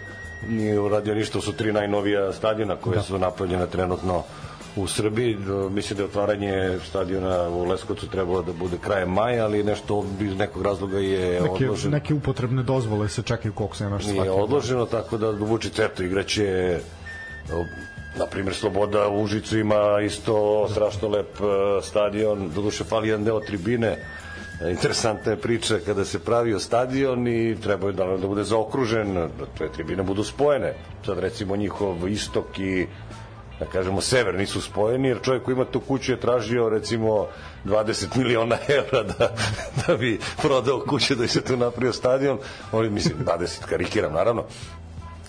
nije 0.49 0.81
uradio 0.81 1.15
ništa, 1.15 1.41
su 1.41 1.53
tri 1.53 1.73
najnovija 1.73 2.33
stadiona 2.33 2.77
koje 2.77 2.97
da. 2.97 3.03
su 3.03 3.19
napravljene 3.19 3.67
trenutno 3.67 4.23
u 4.77 4.87
Srbiji. 4.87 5.35
Do- 5.37 5.69
Mislim 5.71 5.97
da 5.97 6.03
je 6.03 6.09
otvaranje 6.09 6.53
stadiona 6.81 7.49
u 7.49 7.65
Leskovcu 7.65 8.09
trebalo 8.09 8.43
da 8.43 8.53
bude 8.53 8.77
krajem 8.79 9.09
maja, 9.11 9.45
ali 9.45 9.65
nešto 9.65 10.01
iz 10.21 10.37
nekog 10.37 10.63
razloga 10.63 10.99
je 10.99 11.41
Neke, 11.41 11.51
odloženo. 11.65 11.93
neke 11.93 12.15
upotrebne 12.15 12.63
dozvole 12.63 13.09
se 13.09 13.23
čekaju 13.23 13.53
koliko 13.55 13.77
se 13.77 13.85
nemaš 13.85 14.03
Nije 14.05 14.15
shvatio. 14.15 14.35
odloženo, 14.35 14.87
tako 14.87 15.19
da 15.19 15.31
Vučić 15.31 15.79
eto 15.79 16.03
igraće 16.03 16.79
na 18.17 18.27
primjer 18.27 18.55
Sloboda 18.55 19.09
u 19.09 19.23
Užicu 19.23 19.59
ima 19.59 20.01
isto 20.01 20.35
strašno 20.69 21.09
lep 21.09 21.31
e, 21.31 21.43
stadion, 21.83 22.51
doduše 22.51 22.85
fali 22.85 23.09
jedan 23.09 23.25
deo 23.25 23.41
tribine 23.41 23.97
E, 24.61 24.71
interesantna 24.71 25.33
je 25.33 25.39
priča 25.39 25.79
kada 25.79 26.05
se 26.05 26.19
pravio 26.19 26.59
stadion 26.59 27.29
i 27.29 27.57
treba 27.63 27.87
je 27.87 27.93
da, 27.93 28.05
da 28.17 28.27
bude 28.27 28.45
zaokružen, 28.45 29.15
da 29.15 29.47
te 29.59 29.69
tribine 29.69 30.03
budu 30.03 30.25
spojene. 30.25 30.75
Sad 31.07 31.19
recimo 31.19 31.57
njihov 31.57 32.09
istok 32.09 32.59
i 32.59 32.87
da 33.61 33.67
kažemo 33.67 34.01
sever 34.01 34.35
nisu 34.35 34.61
spojeni 34.61 35.09
jer 35.09 35.23
čovjek 35.23 35.45
koji 35.45 35.55
ima 35.55 35.65
tu 35.65 35.81
kuću 35.81 36.13
je 36.13 36.21
tražio 36.21 36.69
recimo 36.69 37.27
20 37.65 38.17
miliona 38.17 38.59
evra 38.79 39.03
da, 39.03 39.35
da 39.87 39.97
bi 39.97 40.21
prodao 40.43 40.81
kuću 40.81 41.15
da 41.15 41.29
se 41.29 41.45
tu 41.45 41.57
napravio 41.57 41.93
stadion. 41.93 42.39
Oni 42.73 42.91
mislim 42.91 43.19
20 43.25 43.65
karikiram 43.65 44.13
naravno. 44.13 44.45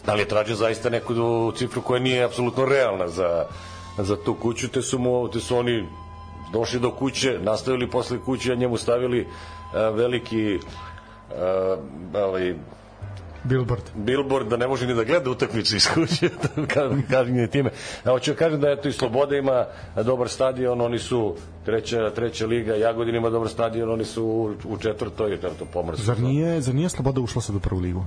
Ali 0.05 0.21
je 0.21 0.27
tražio 0.27 0.55
zaista 0.55 0.89
neku 0.89 1.13
cifru 1.55 1.81
koja 1.81 1.99
nije 1.99 2.23
apsolutno 2.23 2.65
realna 2.65 3.07
za, 3.07 3.45
za 3.97 4.23
tu 4.23 4.35
kuću. 4.35 4.67
Te 4.67 4.81
su, 4.81 4.99
mu, 4.99 5.29
te 5.29 5.39
su 5.39 5.57
oni 5.57 5.87
došli 6.53 6.79
do 6.79 6.91
kuće 6.91 7.39
nastavili 7.39 7.89
posle 7.89 8.19
kuće 8.25 8.51
a 8.51 8.55
njemu 8.55 8.77
stavili 8.77 9.27
a, 9.73 9.89
veliki 9.89 10.59
a, 11.35 11.75
ovaj, 12.13 12.55
Billboard. 13.43 13.83
billboard 13.95 14.47
da 14.47 14.57
ne 14.57 14.67
može 14.67 14.87
ni 14.87 14.93
da 14.93 15.03
gleda 15.03 15.29
utakmicu 15.31 15.75
iz 15.75 15.87
kuće, 15.93 16.29
da 16.55 16.67
kažem, 17.07 17.37
je 17.37 17.47
time. 17.47 17.69
A 18.03 18.09
hoću 18.09 18.31
da 18.31 18.37
kažem 18.37 18.61
da 18.61 18.69
eto 18.69 18.89
i 18.89 18.93
Sloboda 18.93 19.35
ima 19.35 19.65
dobar 20.05 20.29
stadion, 20.29 20.81
oni 20.81 20.99
su 20.99 21.35
treća, 21.65 22.09
treća 22.09 22.45
liga, 22.45 22.75
Jagodin 22.75 23.15
ima 23.15 23.29
dobar 23.29 23.49
stadion, 23.49 23.89
oni 23.89 24.05
su 24.05 24.23
u, 24.25 24.53
u 24.73 24.77
četvrtoj, 24.77 25.31
četvrtom 25.31 25.67
pomorstvu. 25.73 26.05
Zar 26.05 26.19
nije, 26.19 26.61
zar 26.61 26.75
nije 26.75 26.89
Sloboda 26.89 27.21
ušla 27.21 27.41
sad 27.41 27.55
u 27.55 27.59
prvu 27.59 27.79
ligu? 27.79 28.05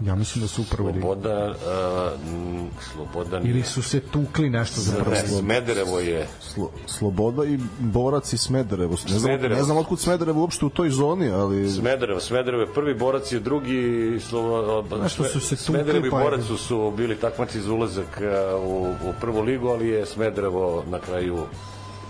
Ja 0.00 0.14
mislim 0.14 0.42
da 0.42 0.48
su 0.48 0.62
u 0.62 0.64
prvoj 0.70 0.92
ligi. 0.92 1.00
Sloboda, 1.00 1.48
uh, 1.48 2.30
m, 2.32 2.68
Sloboda 2.92 3.40
Ili 3.44 3.62
su 3.62 3.82
se 3.82 4.00
tukli 4.00 4.50
nešto 4.50 4.80
za 4.80 4.92
ne, 4.92 5.22
ligu. 5.22 5.38
Smederevo 5.38 6.00
je 6.00 6.26
Slo, 6.40 6.70
Sloboda 6.86 7.44
i 7.44 7.58
Borac 7.78 8.32
i 8.32 8.38
Smederevo. 8.38 8.90
Ne 8.90 8.96
znam, 9.08 9.20
Smederevo. 9.20 9.58
ne 9.58 9.64
znam 9.64 9.76
otkud 9.76 10.00
Smederevo 10.00 10.40
uopšte 10.40 10.66
u 10.66 10.70
toj 10.70 10.90
zoni, 10.90 11.30
ali 11.30 11.70
Smederevo, 11.70 12.20
Smederevo 12.20 12.62
je 12.62 12.72
prvi 12.72 12.94
borac 12.94 13.32
je 13.32 13.40
drugi 13.40 14.20
Slovo, 14.20 14.84
Nešto 15.02 15.24
su 15.24 15.40
se 15.40 15.56
tukli, 15.56 15.64
Smederevo 15.64 16.06
i 16.06 16.10
pa 16.10 16.18
borac 16.18 16.44
su, 16.44 16.56
su 16.56 16.92
bili 16.96 17.16
takmaci 17.16 17.60
za 17.60 17.72
ulazak 17.72 18.20
a, 18.20 18.56
u, 18.56 18.86
u 18.90 19.12
prvu 19.20 19.40
ligu, 19.40 19.68
ali 19.68 19.88
je 19.88 20.06
Smederevo 20.06 20.84
na 20.90 20.98
kraju 20.98 21.38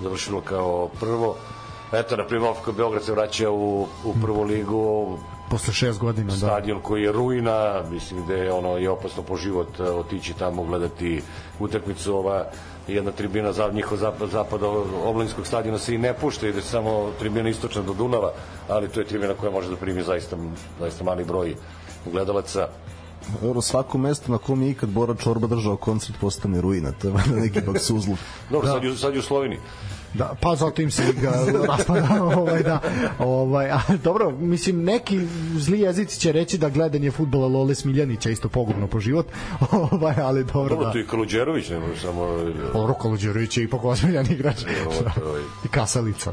završilo 0.02 0.40
kao 0.40 0.88
prvo. 1.00 1.36
Eto, 1.92 2.16
na 2.16 2.26
primjer, 2.26 2.50
OFK 2.50 2.76
Beograd 2.76 3.04
se 3.04 3.12
vraća 3.12 3.50
u, 3.50 3.86
u 4.04 4.14
prvu 4.22 4.42
ligu, 4.42 5.18
Posle 5.50 5.74
šest 5.74 5.98
godina, 5.98 6.30
da. 6.30 6.36
stadion 6.36 6.80
koji 6.80 7.02
je 7.02 7.12
ruina, 7.12 7.82
mislim 7.90 8.26
da 8.26 8.34
je 8.34 8.52
ono 8.52 8.76
je 8.76 8.90
opasno 8.90 9.22
po 9.22 9.36
život 9.36 9.80
a, 9.80 9.82
otići 9.82 10.34
tamo 10.34 10.64
gledati 10.64 11.22
utakmicu 11.60 12.16
ova 12.16 12.44
jedna 12.88 13.10
tribina 13.10 13.52
za 13.52 13.70
njihov 13.72 13.98
zapad, 13.98 14.30
zapada 14.30 14.66
oblinskog 15.04 15.46
stadiona 15.46 15.78
se 15.78 15.94
i 15.94 15.98
ne 15.98 16.14
pušta, 16.14 16.48
ide 16.48 16.62
samo 16.62 17.10
tribina 17.18 17.48
istočna 17.48 17.82
do 17.82 17.94
Dunava, 17.94 18.32
ali 18.68 18.88
to 18.88 19.00
je 19.00 19.06
tribina 19.06 19.34
koja 19.34 19.52
može 19.52 19.70
da 19.70 19.76
primi 19.76 20.02
zaista, 20.02 20.36
zaista 20.80 21.04
mali 21.04 21.24
broj 21.24 21.56
gledalaca. 22.12 22.68
Euro, 23.42 23.60
svako 23.60 23.98
mesto 23.98 24.32
na 24.32 24.38
kom 24.38 24.62
je 24.62 24.70
ikad 24.70 24.88
Bora 24.88 25.14
Čorba 25.14 25.46
držao 25.46 25.76
koncert 25.76 26.18
postane 26.20 26.60
ruina. 26.60 26.92
To 26.92 27.08
je 27.08 27.14
neki 27.28 27.60
baksuzluk. 27.60 28.18
Dobro, 28.50 28.68
da. 28.68 28.74
sad, 28.74 28.84
je, 28.84 28.96
sad 28.96 29.14
je 29.14 29.18
u 29.18 29.22
Sloveniji. 29.22 29.58
Da, 30.18 30.34
pa 30.40 30.56
zato 30.56 30.82
im 30.82 30.90
se 30.90 31.02
liga 31.02 31.32
raspada, 31.68 32.24
ovaj 32.36 32.62
da. 32.62 32.80
Ovaj, 33.18 33.70
a, 33.70 33.80
dobro, 34.04 34.30
mislim 34.30 34.84
neki 34.84 35.20
zli 35.56 35.80
jezici 35.80 36.20
će 36.20 36.32
reći 36.32 36.58
da 36.58 36.68
gledanje 36.68 37.10
fudbala 37.10 37.46
Lole 37.46 37.74
Smiljanića 37.74 38.30
isto 38.30 38.48
pogubno 38.48 38.86
po 38.86 39.00
život. 39.00 39.26
Ovaj, 39.92 40.14
ali 40.20 40.44
dobro, 40.44 40.68
Dobro, 40.68 40.86
da. 40.86 40.92
tu 40.92 40.98
i 40.98 41.06
Kaluđerović, 41.06 41.70
ne 41.70 41.78
može 41.78 42.00
samo... 42.00 42.26
Roko 42.86 43.08
Luđerović 43.08 43.56
je 43.56 43.64
ipak 43.64 43.84
ozbiljan 43.84 44.26
igrač. 44.30 44.62
Je- 44.66 44.68
I 45.64 45.68
Kasalica. 45.68 46.32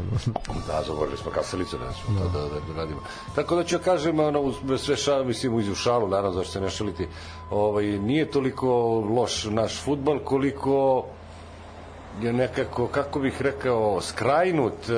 Da, 0.68 0.84
zaboravili 0.88 1.18
smo 1.18 1.32
kasalicu, 1.32 1.78
ne 1.80 1.94
smo 1.94 2.20
to 2.20 2.28
da, 2.30 2.40
da, 2.40 2.74
da 2.74 2.82
radimo. 2.82 3.00
Tako 3.36 3.56
da 3.56 3.64
ću 3.64 3.78
kažem, 3.86 4.20
ono, 4.20 4.42
uz 4.42 4.56
sve 4.78 4.98
šal, 4.98 5.26
mislim, 5.26 5.54
uz 5.56 5.66
šalu, 5.76 6.08
naravno, 6.08 6.32
zašto 6.38 6.52
se 6.52 6.62
ne 6.62 6.70
šaliti, 6.70 7.08
ovaj, 7.52 7.86
nije 7.86 8.32
toliko 8.32 8.68
loš 9.16 9.46
naš 9.46 9.82
futbal, 9.84 10.20
koliko 10.20 11.06
je 12.22 12.34
nekako, 12.34 12.88
kako 12.88 13.20
bih 13.20 13.42
rekao, 13.42 14.02
skrajnut, 14.02 14.90
e, 14.90 14.94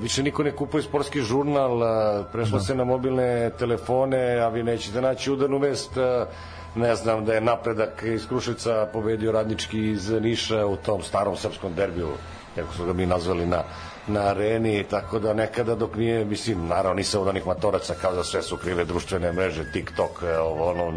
više 0.00 0.22
niko 0.22 0.42
ne 0.42 0.52
kupuje 0.52 0.82
sportski 0.82 1.20
žurnal, 1.20 1.82
e, 1.82 2.24
prešlo 2.32 2.60
se 2.60 2.74
na 2.74 2.84
mobilne 2.84 3.50
telefone, 3.58 4.38
a 4.38 4.48
vi 4.48 4.62
nećete 4.62 5.00
naći 5.00 5.32
udarnu 5.32 5.58
vest, 5.58 5.96
e, 5.96 6.26
ne 6.74 6.94
znam 6.94 7.24
da 7.24 7.34
je 7.34 7.40
napredak 7.40 8.02
iz 8.02 8.28
Kruševca 8.28 8.88
pobedio 8.92 9.32
radnički 9.32 9.90
iz 9.90 10.10
Niša 10.10 10.66
u 10.66 10.76
tom 10.76 11.02
starom 11.02 11.36
srpskom 11.36 11.74
derbiju, 11.74 12.08
kako 12.54 12.72
su 12.72 12.84
ga 12.84 12.92
mi 12.92 13.06
nazvali 13.06 13.46
na 13.46 13.62
na 14.08 14.20
areni, 14.20 14.84
tako 14.84 15.18
da 15.18 15.34
nekada 15.34 15.74
dok 15.74 15.96
nije, 15.96 16.24
mislim, 16.24 16.66
naravno 16.66 16.94
nisam 16.94 17.22
od 17.22 17.28
onih 17.28 17.46
matoraca 17.46 17.94
kao 17.94 18.14
da 18.14 18.24
sve 18.24 18.42
su 18.42 18.56
krive 18.56 18.84
društvene 18.84 19.32
mreže, 19.32 19.72
TikTok, 19.72 20.22
ovo, 20.40 20.70
ono, 20.70 20.92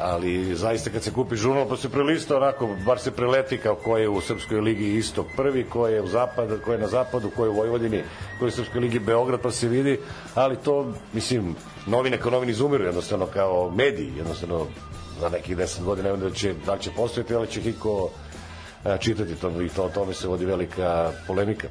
ali 0.00 0.54
zaista 0.54 0.90
kad 0.90 1.02
se 1.02 1.12
kupi 1.12 1.36
žurnal 1.36 1.68
pa 1.68 1.76
se 1.76 1.88
prelista 1.88 2.36
onako, 2.36 2.68
bar 2.86 2.98
se 2.98 3.10
preleti 3.10 3.58
kao 3.58 3.74
ko 3.74 3.98
je 3.98 4.08
u 4.08 4.20
Srpskoj 4.20 4.60
ligi 4.60 4.94
istok 4.94 5.26
prvi, 5.36 5.64
ko 5.64 5.86
je 5.88 6.02
u 6.02 6.06
zapad, 6.06 6.60
ko 6.64 6.72
je 6.72 6.78
na 6.78 6.86
zapadu, 6.86 7.30
ko 7.30 7.44
je 7.44 7.50
u 7.50 7.54
Vojvodini, 7.54 8.02
ko 8.38 8.44
je 8.44 8.48
u 8.48 8.50
Srpskoj 8.50 8.80
ligi 8.80 8.98
Beograd, 8.98 9.40
pa 9.40 9.50
se 9.50 9.68
vidi, 9.68 9.98
ali 10.34 10.56
to, 10.56 10.92
mislim, 11.12 11.54
novine 11.86 12.18
kao 12.18 12.30
novini 12.30 12.52
izumiru 12.52 12.84
jednostavno 12.84 13.26
kao 13.26 13.70
mediji, 13.70 14.12
jednostavno 14.16 14.66
za 15.20 15.28
nekih 15.28 15.56
10 15.56 15.84
godina, 15.84 16.16
da 16.16 16.30
će, 16.30 16.54
da 16.66 16.78
će 16.78 16.90
postojati, 16.96 17.34
ali 17.34 17.46
će 17.46 17.60
iko 17.60 18.10
a, 18.84 18.96
čitati 18.96 19.34
to 19.34 19.62
i 19.62 19.68
to, 19.68 19.84
o 19.84 19.88
tome 19.88 20.14
se 20.14 20.28
vodi 20.28 20.44
velika 20.44 21.12
polemika. 21.26 21.68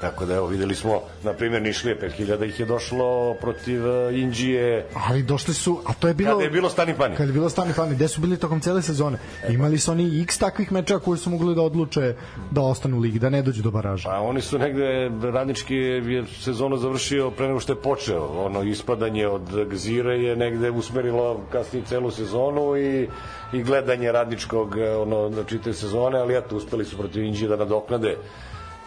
Tako 0.00 0.26
da 0.26 0.34
evo 0.34 0.46
videli 0.46 0.74
smo 0.74 1.00
na 1.22 1.32
primjer 1.32 1.62
Nišlije 1.62 2.00
5000 2.18 2.48
ih 2.48 2.60
je 2.60 2.66
došlo 2.66 3.34
protiv 3.34 3.86
uh, 3.86 4.14
Indije. 4.18 4.86
Ali 5.08 5.22
došli 5.22 5.54
su, 5.54 5.80
a 5.86 5.92
to 5.94 6.08
je 6.08 6.14
bilo 6.14 6.30
Kada 6.30 6.44
je 6.44 6.50
bilo 6.50 6.68
stani 6.68 6.94
pani. 6.94 7.16
Kada 7.16 7.28
je 7.28 7.32
bilo 7.32 7.48
stani 7.48 7.72
pani, 7.76 7.94
gde 7.94 8.08
su 8.08 8.20
bili 8.20 8.36
tokom 8.36 8.60
cele 8.60 8.82
sezone. 8.82 9.18
Imali 9.48 9.78
su 9.78 9.90
oni 9.90 10.20
x 10.22 10.38
takvih 10.38 10.72
meča 10.72 10.98
koji 10.98 11.18
su 11.18 11.30
mogli 11.30 11.54
da 11.54 11.62
odluče 11.62 12.14
da 12.50 12.60
ostanu 12.60 12.96
u 12.96 13.00
ligi, 13.00 13.18
da 13.18 13.30
ne 13.30 13.42
dođu 13.42 13.62
do 13.62 13.70
baraža. 13.70 14.08
Pa 14.08 14.18
oni 14.20 14.40
su 14.40 14.58
negde 14.58 15.10
radnički 15.22 15.74
je 15.74 16.24
sezonu 16.26 16.76
završio 16.76 17.30
pre 17.30 17.46
nego 17.48 17.60
što 17.60 17.72
je 17.72 17.82
počeo. 17.82 18.26
Ono 18.44 18.62
ispadanje 18.62 19.26
od 19.26 19.68
Gzire 19.70 20.14
je 20.18 20.36
negde 20.36 20.70
usmerilo 20.70 21.40
kasnije 21.52 21.84
celu 21.84 22.10
sezonu 22.10 22.76
i 22.76 23.08
i 23.52 23.62
gledanje 23.62 24.12
radničkog 24.12 24.74
ono 25.00 25.28
na 25.28 25.44
čitave 25.44 25.74
sezone, 25.74 26.18
ali 26.18 26.36
eto 26.36 26.56
uspeli 26.56 26.84
su 26.84 26.96
protiv 26.96 27.22
Indije 27.24 27.48
da 27.48 27.56
nadoknade 27.56 28.16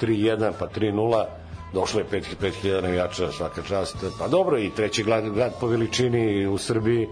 3-1 0.01 0.51
pa 0.59 0.67
3-0 0.67 1.25
došlo 1.73 1.99
je 1.99 2.05
5000 2.41 2.81
navijača 2.81 3.31
svaka 3.31 3.61
čast 3.61 3.97
pa 4.19 4.27
dobro 4.27 4.57
i 4.59 4.69
treći 4.69 5.03
grad, 5.03 5.29
grad 5.29 5.53
po 5.59 5.67
veličini 5.67 6.47
u 6.47 6.57
Srbiji 6.57 7.07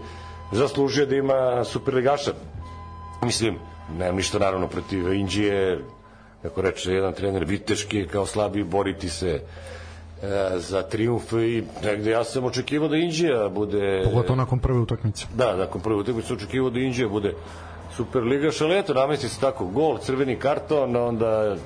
zaslužio 0.52 1.06
da 1.06 1.16
ima 1.16 1.64
superligaša 1.64 2.32
mislim 3.22 3.58
nemam 3.98 4.16
ništa 4.16 4.38
naravno 4.38 4.68
protiv 4.68 5.12
Indije 5.12 5.78
kako 6.42 6.62
reče 6.62 6.92
jedan 6.92 7.12
trener 7.12 7.44
Viteški 7.44 8.06
kao 8.06 8.26
slabi 8.26 8.64
boriti 8.64 9.08
se 9.08 9.30
e, 9.30 9.40
za 10.56 10.82
triumf 10.82 11.32
i 11.32 11.64
negde 11.84 12.10
ja 12.10 12.24
sam 12.24 12.44
očekivao 12.44 12.88
da 12.88 12.96
Indija 12.96 13.48
bude 13.48 14.02
Pogotovo 14.04 14.36
nakon 14.36 14.58
prve 14.58 14.78
utakmice. 14.78 15.26
Da, 15.34 15.56
nakon 15.56 15.80
prve 15.80 15.96
utakmice 15.96 16.32
očekivao 16.34 16.70
da 16.70 16.80
Indija 16.80 17.08
bude 17.08 17.34
Superligaš, 17.96 18.60
ali 18.60 18.78
eto, 18.78 18.94
namesti 18.94 19.28
se 19.28 19.40
tako 19.40 19.66
gol, 19.66 19.98
crveni 19.98 20.36
karton, 20.36 20.96
onda 20.96 21.56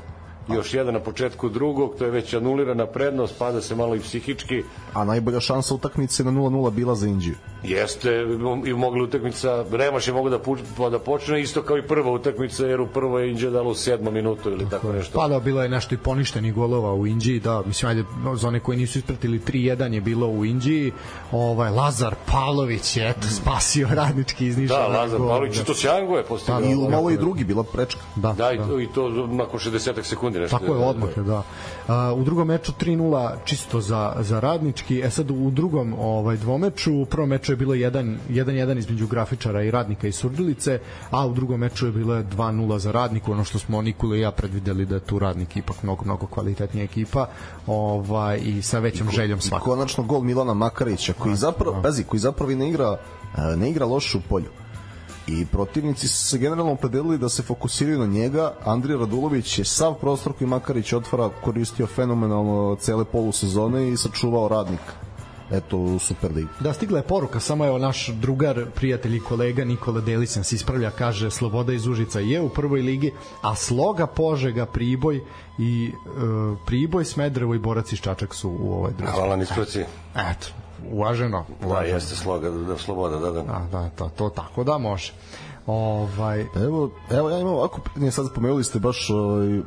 još 0.48 0.74
jedan 0.74 0.94
na 0.94 1.00
početku 1.00 1.48
drugog, 1.48 1.94
to 1.98 2.04
je 2.04 2.10
već 2.10 2.34
anulirana 2.34 2.86
prednost, 2.86 3.38
pada 3.38 3.60
se 3.60 3.74
malo 3.74 3.96
i 3.96 4.00
psihički. 4.00 4.62
A 4.94 5.04
najbolja 5.04 5.40
šansa 5.40 5.74
utakmice 5.74 6.24
na 6.24 6.30
0-0 6.30 6.70
bila 6.70 6.94
za 6.94 7.06
Indiju. 7.06 7.34
Jeste, 7.62 8.26
i 8.66 8.72
mogla 8.72 9.02
utakmica, 9.02 9.64
Remaš 9.72 10.08
je 10.08 10.14
mogo 10.14 10.30
da, 10.30 10.38
pu, 10.38 10.56
da 10.90 10.98
počne 10.98 11.40
isto 11.40 11.62
kao 11.62 11.78
i 11.78 11.82
prva 11.82 12.10
utakmica, 12.12 12.66
jer 12.66 12.80
u 12.80 12.86
prvoj 12.86 13.22
je 13.22 13.30
Indija 13.30 13.50
dala 13.50 13.68
u 13.68 13.74
sedmom 13.74 14.14
minutu 14.14 14.50
ili 14.50 14.70
tako 14.70 14.92
nešto. 14.92 15.18
Pa 15.18 15.28
da, 15.28 15.40
bilo 15.40 15.62
je 15.62 15.68
nešto 15.68 15.94
i 15.94 15.98
poništenih 15.98 16.54
golova 16.54 16.94
u 16.94 17.06
Indiji, 17.06 17.40
da, 17.40 17.62
mislim, 17.66 17.88
ajde, 17.88 18.04
za 18.34 18.48
one 18.48 18.60
koji 18.60 18.78
nisu 18.78 18.98
ispratili 18.98 19.38
3-1 19.38 19.92
je 19.92 20.00
bilo 20.00 20.28
u 20.28 20.44
Indiji, 20.44 20.92
ovaj, 21.32 21.70
Lazar 21.70 22.14
Palović 22.32 22.96
je, 22.96 23.10
eto, 23.10 23.28
spasio 23.28 23.88
radnički 24.00 24.46
iz 24.46 24.58
Niša. 24.58 24.74
Da, 24.74 24.86
Lazar 24.86 25.18
gol, 25.18 25.28
Palović, 25.28 25.56
da. 25.56 25.64
to 25.64 25.74
Sjango 25.74 26.16
je 26.16 26.24
postigao. 26.24 26.60
Da, 26.60 26.66
I 26.66 26.74
u 26.74 26.90
malo 26.90 27.10
i 27.10 27.16
drugi 27.16 27.44
bila 27.44 27.62
prečka. 27.62 28.00
Da, 28.16 28.32
da, 28.32 28.52
i, 28.52 28.58
to, 28.58 28.80
i 28.80 28.86
to 28.86 29.08
nakon 29.26 29.60
60 29.60 30.02
sekundi 30.02 30.33
nešto. 30.40 30.58
Tako 30.58 30.74
je, 30.74 30.84
odmah, 30.84 31.10
da. 31.16 31.38
Uh, 31.38 32.20
u 32.20 32.24
drugom 32.24 32.48
meču 32.48 32.72
3-0 32.80 33.30
čisto 33.44 33.80
za, 33.80 34.12
za 34.20 34.40
radnički, 34.40 35.00
e 35.00 35.10
sad 35.10 35.30
u 35.30 35.50
drugom 35.50 35.94
ovaj, 35.98 36.36
dvomeču, 36.36 36.94
u 36.94 37.06
prvom 37.06 37.28
meču 37.28 37.52
je 37.52 37.56
bilo 37.56 37.74
1 37.74 38.16
1-1 38.30 38.78
između 38.78 39.06
grafičara 39.06 39.62
i 39.62 39.70
radnika 39.70 40.08
i 40.08 40.12
Surdulice, 40.12 40.78
a 41.10 41.26
u 41.26 41.34
drugom 41.34 41.60
meču 41.60 41.86
je 41.86 41.92
bilo 41.92 42.14
2-0 42.14 42.78
za 42.78 42.92
radniku, 42.92 43.32
ono 43.32 43.44
što 43.44 43.58
smo 43.58 43.82
Nikola 43.82 44.16
i 44.16 44.20
ja 44.20 44.30
predvideli 44.30 44.86
da 44.86 44.94
je 44.94 45.00
tu 45.00 45.18
radnik 45.18 45.56
ipak 45.56 45.82
mnogo, 45.82 46.04
mnogo 46.04 46.26
kvalitetnija 46.26 46.84
ekipa 46.84 47.28
ovaj, 47.66 48.40
i 48.42 48.62
sa 48.62 48.78
većom 48.78 49.10
željom 49.10 49.40
svakako. 49.40 49.70
I 49.70 49.74
konačno 49.74 50.04
gol 50.04 50.20
Milana 50.20 50.54
Makarića, 50.54 51.12
koji 51.12 51.36
zapravo, 51.36 51.82
pazi, 51.82 52.04
koji 52.04 52.20
zapravo 52.20 52.50
i 52.50 52.56
ne 52.56 52.68
igra, 52.68 52.96
ne 53.56 53.70
igra 53.70 53.86
loše 53.86 54.18
u 54.18 54.20
polju 54.28 54.63
i 55.26 55.46
protivnici 55.46 56.08
su 56.08 56.24
se 56.24 56.38
generalno 56.38 56.72
opredelili 56.72 57.18
da 57.18 57.28
se 57.28 57.42
fokusiraju 57.42 57.98
na 57.98 58.06
njega. 58.06 58.52
Andrija 58.64 58.98
Radulović 58.98 59.58
je 59.58 59.64
sav 59.64 59.94
prostor 59.94 60.32
koji 60.32 60.48
Makarić 60.48 60.92
otvara 60.92 61.30
koristio 61.44 61.86
fenomenalno 61.86 62.76
cele 62.80 63.04
polusezone 63.04 63.88
i 63.88 63.96
sačuvao 63.96 64.48
radnika 64.48 65.04
eto 65.50 65.78
u 65.78 65.98
Superligi. 65.98 66.48
Da, 66.60 66.72
stigla 66.72 66.98
je 66.98 67.02
poruka, 67.02 67.40
samo 67.40 67.66
evo 67.66 67.78
naš 67.78 68.08
drugar, 68.08 68.64
prijatelj 68.74 69.16
i 69.16 69.20
kolega 69.20 69.64
Nikola 69.64 70.00
Delić 70.00 70.36
nas 70.36 70.52
ispravlja, 70.52 70.90
kaže 70.90 71.30
Sloboda 71.30 71.72
iz 71.72 71.86
Užica 71.86 72.20
je 72.20 72.40
u 72.40 72.48
prvoj 72.48 72.82
ligi, 72.82 73.12
a 73.42 73.54
Sloga, 73.54 74.06
Požega, 74.06 74.66
Priboj 74.66 75.20
i 75.58 75.92
e, 75.92 76.20
Priboj, 76.66 77.04
Smedrevo 77.04 77.54
i 77.54 77.58
Borac 77.58 77.92
iz 77.92 77.98
Čačak 77.98 78.34
su 78.34 78.50
u 78.50 78.72
ovoj 78.72 78.92
drugoj. 78.92 79.14
Hvala 79.14 79.36
nispraci. 79.36 79.80
Eto, 80.14 80.46
uvaženo. 80.90 81.44
Da, 81.68 81.80
jeste 81.80 82.16
sloga, 82.16 82.50
da, 82.50 82.78
sloboda, 82.78 83.18
da, 83.18 83.30
da. 83.30 83.42
Da, 83.42 83.66
da, 83.72 83.88
to, 83.88 84.10
to 84.16 84.28
tako 84.28 84.64
da 84.64 84.78
može. 84.78 85.12
Ovaj 85.66 86.46
evo 86.56 86.90
evo 87.10 87.30
ja 87.30 87.38
imam 87.38 87.54
ovako 87.54 87.80
pitanje 87.80 88.10
sad 88.10 88.26
spomenuli 88.30 88.64
ste 88.64 88.78
baš 88.78 89.10
ovaj 89.10 89.60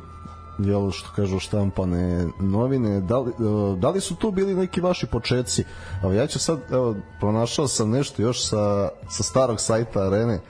jel 0.58 0.90
što 0.90 1.10
kažu 1.16 1.38
štampane 1.38 2.26
novine 2.40 3.00
da 3.00 3.18
li, 3.18 3.32
da 3.76 3.90
li 3.90 4.00
su 4.00 4.16
tu 4.16 4.30
bili 4.30 4.54
neki 4.54 4.80
vaši 4.80 5.06
početci 5.06 5.64
evo 6.02 6.12
ja 6.12 6.26
ću 6.26 6.38
sad 6.38 6.60
evo 6.70 6.94
pronašao 7.20 7.68
sam 7.68 7.90
nešto 7.90 8.22
još 8.22 8.48
sa, 8.48 8.88
sa 9.08 9.22
starog 9.22 9.60
sajta 9.60 10.00
arene 10.00 10.40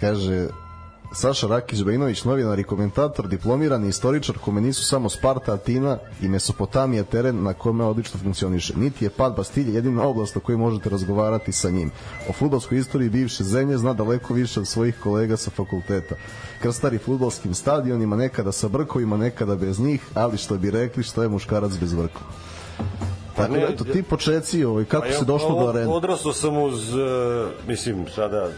kaže 0.00 0.48
Saša 1.12 1.46
Rakić 1.46 1.82
Bejnović, 1.82 2.24
novinar 2.24 2.58
i 2.58 2.64
komentator, 2.64 3.28
diplomirani 3.28 3.88
istoričar 3.88 4.38
kome 4.38 4.60
nisu 4.60 4.84
samo 4.84 5.08
Sparta, 5.08 5.52
Atina 5.52 5.98
i 6.22 6.28
Mesopotamija 6.28 7.04
teren 7.04 7.42
na 7.42 7.52
kome 7.52 7.84
odlično 7.84 8.20
funkcioniše. 8.20 8.72
Niti 8.76 9.04
je 9.04 9.10
pad 9.10 9.36
Bastilje 9.36 9.74
jedina 9.74 10.08
oblast 10.08 10.36
o 10.36 10.40
kojoj 10.40 10.58
možete 10.58 10.90
razgovarati 10.90 11.52
sa 11.52 11.70
njim. 11.70 11.90
O 12.28 12.32
futbolskoj 12.32 12.78
istoriji 12.78 13.10
bivše 13.10 13.44
zemlje 13.44 13.78
zna 13.78 13.92
daleko 13.94 14.34
više 14.34 14.60
od 14.60 14.68
svojih 14.68 14.94
kolega 15.02 15.36
sa 15.36 15.50
fakulteta. 15.50 16.14
Krstari 16.62 16.98
futbolskim 16.98 17.54
stadionima, 17.54 18.16
nekada 18.16 18.52
sa 18.52 18.68
brkovima, 18.68 19.16
nekada 19.16 19.56
bez 19.56 19.80
njih, 19.80 20.02
ali 20.14 20.36
što 20.36 20.58
bi 20.58 20.70
rekli 20.70 21.02
što 21.02 21.22
je 21.22 21.28
muškarac 21.28 21.72
bez 21.80 21.92
vrkova. 21.92 22.30
Tako 23.36 23.52
da, 23.52 23.60
eto, 23.60 23.84
ti 23.84 24.02
počeci, 24.02 24.64
ovaj, 24.64 24.84
kako 24.84 25.06
pa 25.06 25.12
se 25.12 25.24
došlo 25.24 25.60
do 25.60 25.68
arene? 25.68 25.92
Odrastao 25.92 26.32
sam 26.32 26.56
uz, 26.56 26.94
mislim, 27.66 28.06
sada 28.14 28.48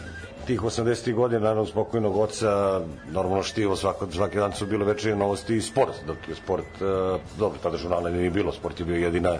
tih 0.47 0.61
80. 0.61 1.13
godina, 1.13 1.39
naravno, 1.39 1.65
spokojnog 1.65 2.17
oca, 2.17 2.81
normalno 3.11 3.43
štivo, 3.43 3.75
svako, 3.75 4.07
svaki 4.11 4.37
dan 4.37 4.53
su 4.53 4.65
bile 4.65 4.85
večernje 4.85 5.15
novosti 5.15 5.55
i 5.55 5.61
sport, 5.61 5.93
dok 6.07 6.17
je 6.27 6.35
sport, 6.35 6.81
uh, 6.81 7.21
dobro, 7.39 7.59
tada 7.63 7.77
žurnala 7.77 8.09
nije 8.09 8.29
bilo, 8.29 8.51
sport 8.51 8.79
je 8.79 8.85
bio 8.85 8.97
jedina, 8.97 9.37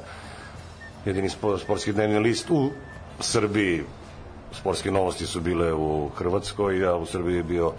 jedini 1.06 1.30
sportski 1.60 1.94
dnevni 1.94 2.20
list 2.20 2.50
u 2.50 2.70
Srbiji, 3.20 3.84
sportske 4.52 4.92
novosti 4.92 5.26
su 5.26 5.42
bile 5.42 5.74
u 5.74 6.10
Hrvatskoj, 6.16 6.88
a 6.88 6.96
u 6.96 7.06
Srbiji 7.06 7.36
je 7.36 7.44
bio 7.44 7.72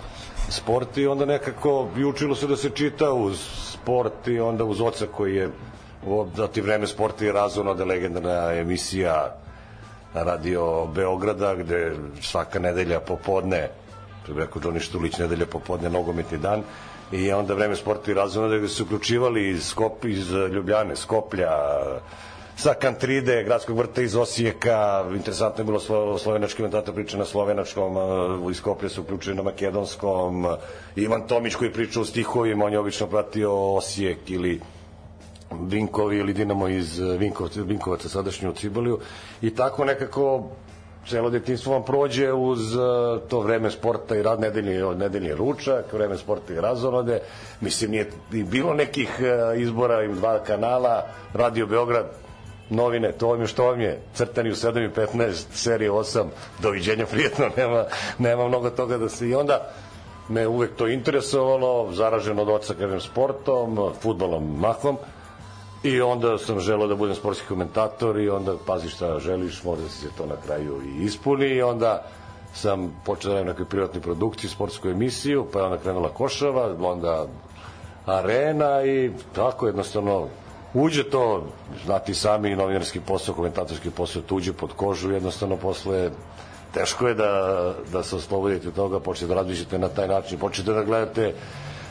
sport 0.48 0.98
i 0.98 1.06
onda 1.06 1.24
nekako 1.24 1.88
i 1.98 2.04
učilo 2.04 2.34
se 2.34 2.46
da 2.46 2.56
se 2.56 2.70
čita 2.70 3.12
uz 3.12 3.40
sport 3.72 4.28
i 4.28 4.40
onda 4.40 4.64
uz 4.64 4.80
oca 4.80 5.06
koji 5.06 5.34
je 5.34 5.50
za 6.36 6.48
ti 6.48 6.60
vreme 6.60 6.86
sporta 6.86 7.24
i 7.24 7.32
razvona 7.32 7.74
da 7.74 7.84
legendarna 7.84 8.52
emisija 8.52 9.43
radio 10.14 10.86
Beograda 10.86 11.54
gde 11.54 11.96
svaka 12.20 12.58
nedelja 12.58 13.00
popodne 13.00 13.68
rekao 14.28 14.62
Johnny 14.62 14.80
Štulić 14.80 15.18
nedelja 15.18 15.46
popodne 15.46 15.90
nogometni 15.90 16.38
dan 16.38 16.62
i 17.12 17.32
onda 17.32 17.54
vreme 17.54 17.76
sporta 17.76 18.10
i 18.10 18.14
razvona 18.14 18.58
gde 18.58 18.68
su 18.68 18.84
uključivali 18.84 19.48
iz, 19.48 19.66
Skop, 19.66 20.04
iz 20.04 20.30
Ljubljane, 20.32 20.96
Skoplja 20.96 21.50
sa 22.56 22.74
Kantride, 22.74 23.42
gradskog 23.44 23.78
vrta 23.78 24.02
iz 24.02 24.16
Osijeka, 24.16 25.04
interesantno 25.14 25.62
je 25.62 25.66
bilo 25.66 25.80
slo, 25.80 26.18
slovenački 26.18 26.56
komentator 26.56 26.94
priča 26.94 27.18
na 27.18 27.24
slovenačkom, 27.24 27.96
iz 28.50 28.56
Skoplja 28.56 28.88
su 28.88 29.02
uključili 29.02 29.36
na 29.36 29.42
makedonskom, 29.42 30.46
Ivan 30.96 31.26
Tomić 31.26 31.54
koji 31.54 31.72
priča 31.72 32.00
o 32.00 32.04
stihovima, 32.04 32.64
on 32.64 32.72
je 32.72 32.78
obično 32.78 33.06
pratio 33.06 33.74
Osijek 33.74 34.30
ili 34.30 34.60
Vinkovi 35.50 36.18
ili 36.18 36.32
Dinamo 36.32 36.68
iz 36.68 36.98
Vinkovca, 36.98 37.62
Vinkovaca 37.62 38.08
sadašnju 38.08 38.50
u 38.50 38.52
Cibaliju 38.52 38.98
i 39.42 39.54
tako 39.54 39.84
nekako 39.84 40.50
celo 41.08 41.30
detinstvo 41.30 41.72
vam 41.72 41.84
prođe 41.84 42.32
uz 42.32 42.74
uh, 42.76 42.82
to 43.28 43.40
vreme 43.40 43.70
sporta 43.70 44.16
i 44.16 44.22
rad 44.22 44.40
nedeljni, 44.40 44.96
nedeljni 44.96 45.34
ručak, 45.34 45.92
vreme 45.92 46.16
sporta 46.18 46.54
i 46.54 46.60
razonode. 46.60 47.20
Mislim, 47.60 47.90
nije 47.90 48.10
bilo 48.30 48.74
nekih 48.74 49.10
uh, 49.20 49.60
izbora, 49.60 50.02
im 50.02 50.14
dva 50.14 50.38
kanala, 50.38 51.02
Radio 51.32 51.66
Beograd, 51.66 52.06
novine, 52.70 53.12
to 53.12 53.28
vam 53.28 53.40
je 53.40 53.46
što 53.46 53.64
vam 53.64 53.80
je, 53.80 54.00
crtani 54.14 54.50
u 54.50 54.54
7 54.54 54.86
i 54.86 55.16
15, 55.16 55.44
serije 55.52 55.90
8, 55.90 56.24
doviđenja, 56.62 57.06
prijetno, 57.06 57.50
nema, 57.56 57.84
nema 58.18 58.48
mnogo 58.48 58.70
toga 58.70 58.98
da 58.98 59.08
se 59.08 59.28
i 59.28 59.34
onda 59.34 59.70
me 60.28 60.46
uvek 60.46 60.76
to 60.76 60.88
interesovalo, 60.88 61.92
zaraženo 61.92 62.42
od 62.42 62.48
oca, 62.48 62.74
kažem, 62.74 63.00
sportom, 63.00 63.92
futbolom, 64.00 64.60
mahom, 64.60 64.96
I 65.84 66.00
onda 66.00 66.38
sam 66.38 66.60
želeo 66.60 66.86
da 66.86 66.94
budem 66.94 67.14
sportski 67.14 67.46
komentator 67.48 68.20
i 68.20 68.28
onda 68.28 68.54
pazi 68.66 68.88
šta 68.88 69.18
želiš, 69.18 69.64
možda 69.64 69.88
se 69.88 70.08
to 70.16 70.26
na 70.26 70.36
kraju 70.46 70.82
i 70.82 71.04
ispuni 71.04 71.46
i 71.46 71.62
onda 71.62 72.02
sam 72.54 73.02
počeo 73.04 73.28
da 73.28 73.34
radim 73.34 73.48
nekoj 73.48 73.64
privatnoj 73.64 74.02
produkciji, 74.02 74.50
sportsku 74.50 74.88
emisiju, 74.88 75.46
pa 75.52 75.58
je 75.58 75.64
onda 75.64 75.78
krenula 75.78 76.08
Košava, 76.08 76.76
onda 76.80 77.26
Arena 78.06 78.84
i 78.84 79.10
tako 79.34 79.66
jednostavno 79.66 80.28
uđe 80.74 81.04
to, 81.10 81.44
znati 81.84 82.14
sami 82.14 82.56
novinarski 82.56 83.00
posao, 83.00 83.34
komentatorski 83.34 83.90
posao, 83.90 84.22
tuđe 84.22 84.52
pod 84.52 84.72
kožu, 84.72 85.10
jednostavno 85.10 85.56
posle 85.56 86.10
teško 86.74 87.08
je 87.08 87.14
da, 87.14 87.74
da 87.92 88.02
se 88.02 88.16
oslobodite 88.16 88.68
od 88.68 88.74
toga, 88.74 89.00
počnete 89.00 89.34
da 89.34 89.40
razmišljate 89.40 89.78
na 89.78 89.88
taj 89.88 90.08
način, 90.08 90.38
počnete 90.38 90.72
da 90.72 90.84
gledate 90.84 91.34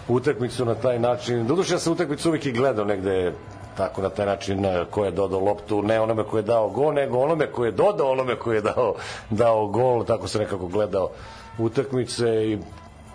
utakmicu 0.07 0.65
na 0.65 0.75
taj 0.75 0.99
način. 0.99 1.47
Doduše 1.47 1.73
ja 1.73 1.79
sam 1.79 1.93
utakmicu 1.93 2.29
uvijek 2.29 2.45
i 2.45 2.51
gledao 2.51 2.85
negde 2.85 3.33
tako 3.77 4.01
na 4.01 4.09
taj 4.09 4.25
način 4.25 4.65
eh, 4.65 4.85
ko 4.89 5.05
je 5.05 5.11
dodao 5.11 5.39
loptu, 5.39 5.81
ne 5.81 5.99
onome 5.99 6.23
ko 6.23 6.37
je 6.37 6.43
dao 6.43 6.69
gol, 6.69 6.93
nego 6.93 7.19
onome 7.19 7.47
ko 7.51 7.65
je 7.65 7.71
dodao 7.71 8.11
onome 8.11 8.35
ko 8.35 8.53
je 8.53 8.61
dao, 8.61 8.95
dao 9.29 9.67
gol, 9.67 10.05
tako 10.05 10.27
se 10.27 10.39
nekako 10.39 10.67
gledao 10.67 11.09
utakmice 11.57 12.51
i 12.51 12.57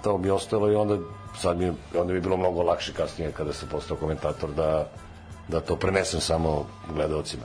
to 0.03 0.19
mi 0.19 0.29
je 0.29 0.33
ostalo 0.33 0.73
i 0.73 0.75
onda 0.75 0.99
sad 1.39 1.59
mi, 1.59 1.73
onda 1.99 2.13
bi 2.13 2.21
bilo 2.21 2.37
mnogo 2.37 2.63
lakše 2.63 2.93
kasnije 2.93 3.33
kada 3.33 3.53
sam 3.53 3.69
postao 3.69 3.97
komentator 3.97 4.51
da, 4.51 4.89
da 5.49 5.61
to 5.61 5.77
prenesem 5.77 6.21
samo 6.21 6.67
gledalcima 6.95 7.45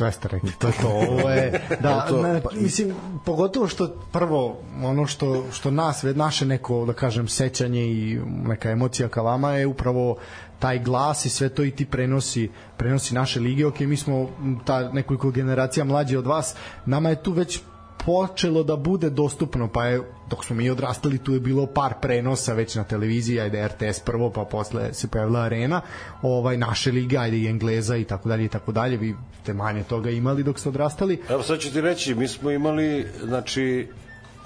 sve 0.00 0.12
ste 0.12 0.28
rekli, 0.28 0.52
to 0.58 0.66
je 0.66 0.72
to. 0.72 0.88
Ovo 0.88 1.30
je, 1.30 1.60
da, 1.82 2.06
to, 2.08 2.22
ne, 2.22 2.42
mislim, 2.52 2.94
pogotovo 3.24 3.68
što 3.68 3.88
prvo, 4.12 4.56
ono 4.82 5.06
što, 5.06 5.44
što 5.52 5.70
nas, 5.70 6.04
naše 6.14 6.46
neko, 6.46 6.84
da 6.86 6.92
kažem, 6.92 7.28
sećanje 7.28 7.82
i 7.82 8.20
neka 8.26 8.70
emocija 8.70 9.08
ka 9.08 9.22
vama 9.22 9.52
je 9.52 9.66
upravo 9.66 10.16
taj 10.60 10.78
glas 10.78 11.24
i 11.24 11.30
sve 11.30 11.48
to 11.48 11.64
i 11.64 11.70
ti 11.70 11.84
prenosi 11.84 12.50
prenosi 12.76 13.14
naše 13.14 13.40
lige. 13.40 13.66
Ok, 13.66 13.80
mi 13.80 13.96
smo 13.96 14.30
ta 14.64 14.92
nekoliko 14.92 15.30
generacija 15.30 15.84
mlađi 15.84 16.16
od 16.16 16.26
vas. 16.26 16.54
Nama 16.86 17.08
je 17.08 17.22
tu 17.22 17.32
već 17.32 17.60
počelo 18.06 18.62
da 18.62 18.76
bude 18.76 19.10
dostupno, 19.10 19.68
pa 19.68 19.84
je, 19.84 20.02
dok 20.30 20.44
smo 20.44 20.56
mi 20.56 20.70
odrastali, 20.70 21.18
tu 21.18 21.34
je 21.34 21.40
bilo 21.40 21.66
par 21.66 21.94
prenosa 22.00 22.54
već 22.54 22.74
na 22.74 22.84
televiziji, 22.84 23.40
ajde 23.40 23.68
RTS 23.68 24.00
prvo, 24.00 24.30
pa 24.30 24.44
posle 24.44 24.94
se 24.94 25.08
pojavila 25.08 25.40
arena, 25.40 25.80
ovaj, 26.22 26.56
naše 26.56 26.92
lige, 26.92 27.18
ajde 27.18 27.36
i 27.36 27.46
Engleza 27.46 27.96
i 27.96 28.04
tako 28.04 28.28
dalje 28.28 28.44
i 28.44 28.48
tako 28.48 28.72
dalje, 28.72 28.96
vi 28.96 29.14
ste 29.42 29.54
manje 29.54 29.82
toga 29.82 30.10
imali 30.10 30.42
dok 30.42 30.58
ste 30.58 30.68
odrastali. 30.68 31.20
Evo 31.28 31.42
sad 31.42 31.58
ću 31.58 31.72
ti 31.72 31.80
reći, 31.80 32.14
mi 32.14 32.28
smo 32.28 32.50
imali, 32.50 33.06
znači, 33.24 33.88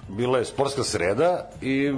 bila 0.08 0.38
je 0.38 0.44
sportska 0.44 0.84
sreda 0.84 1.50
i 1.62 1.92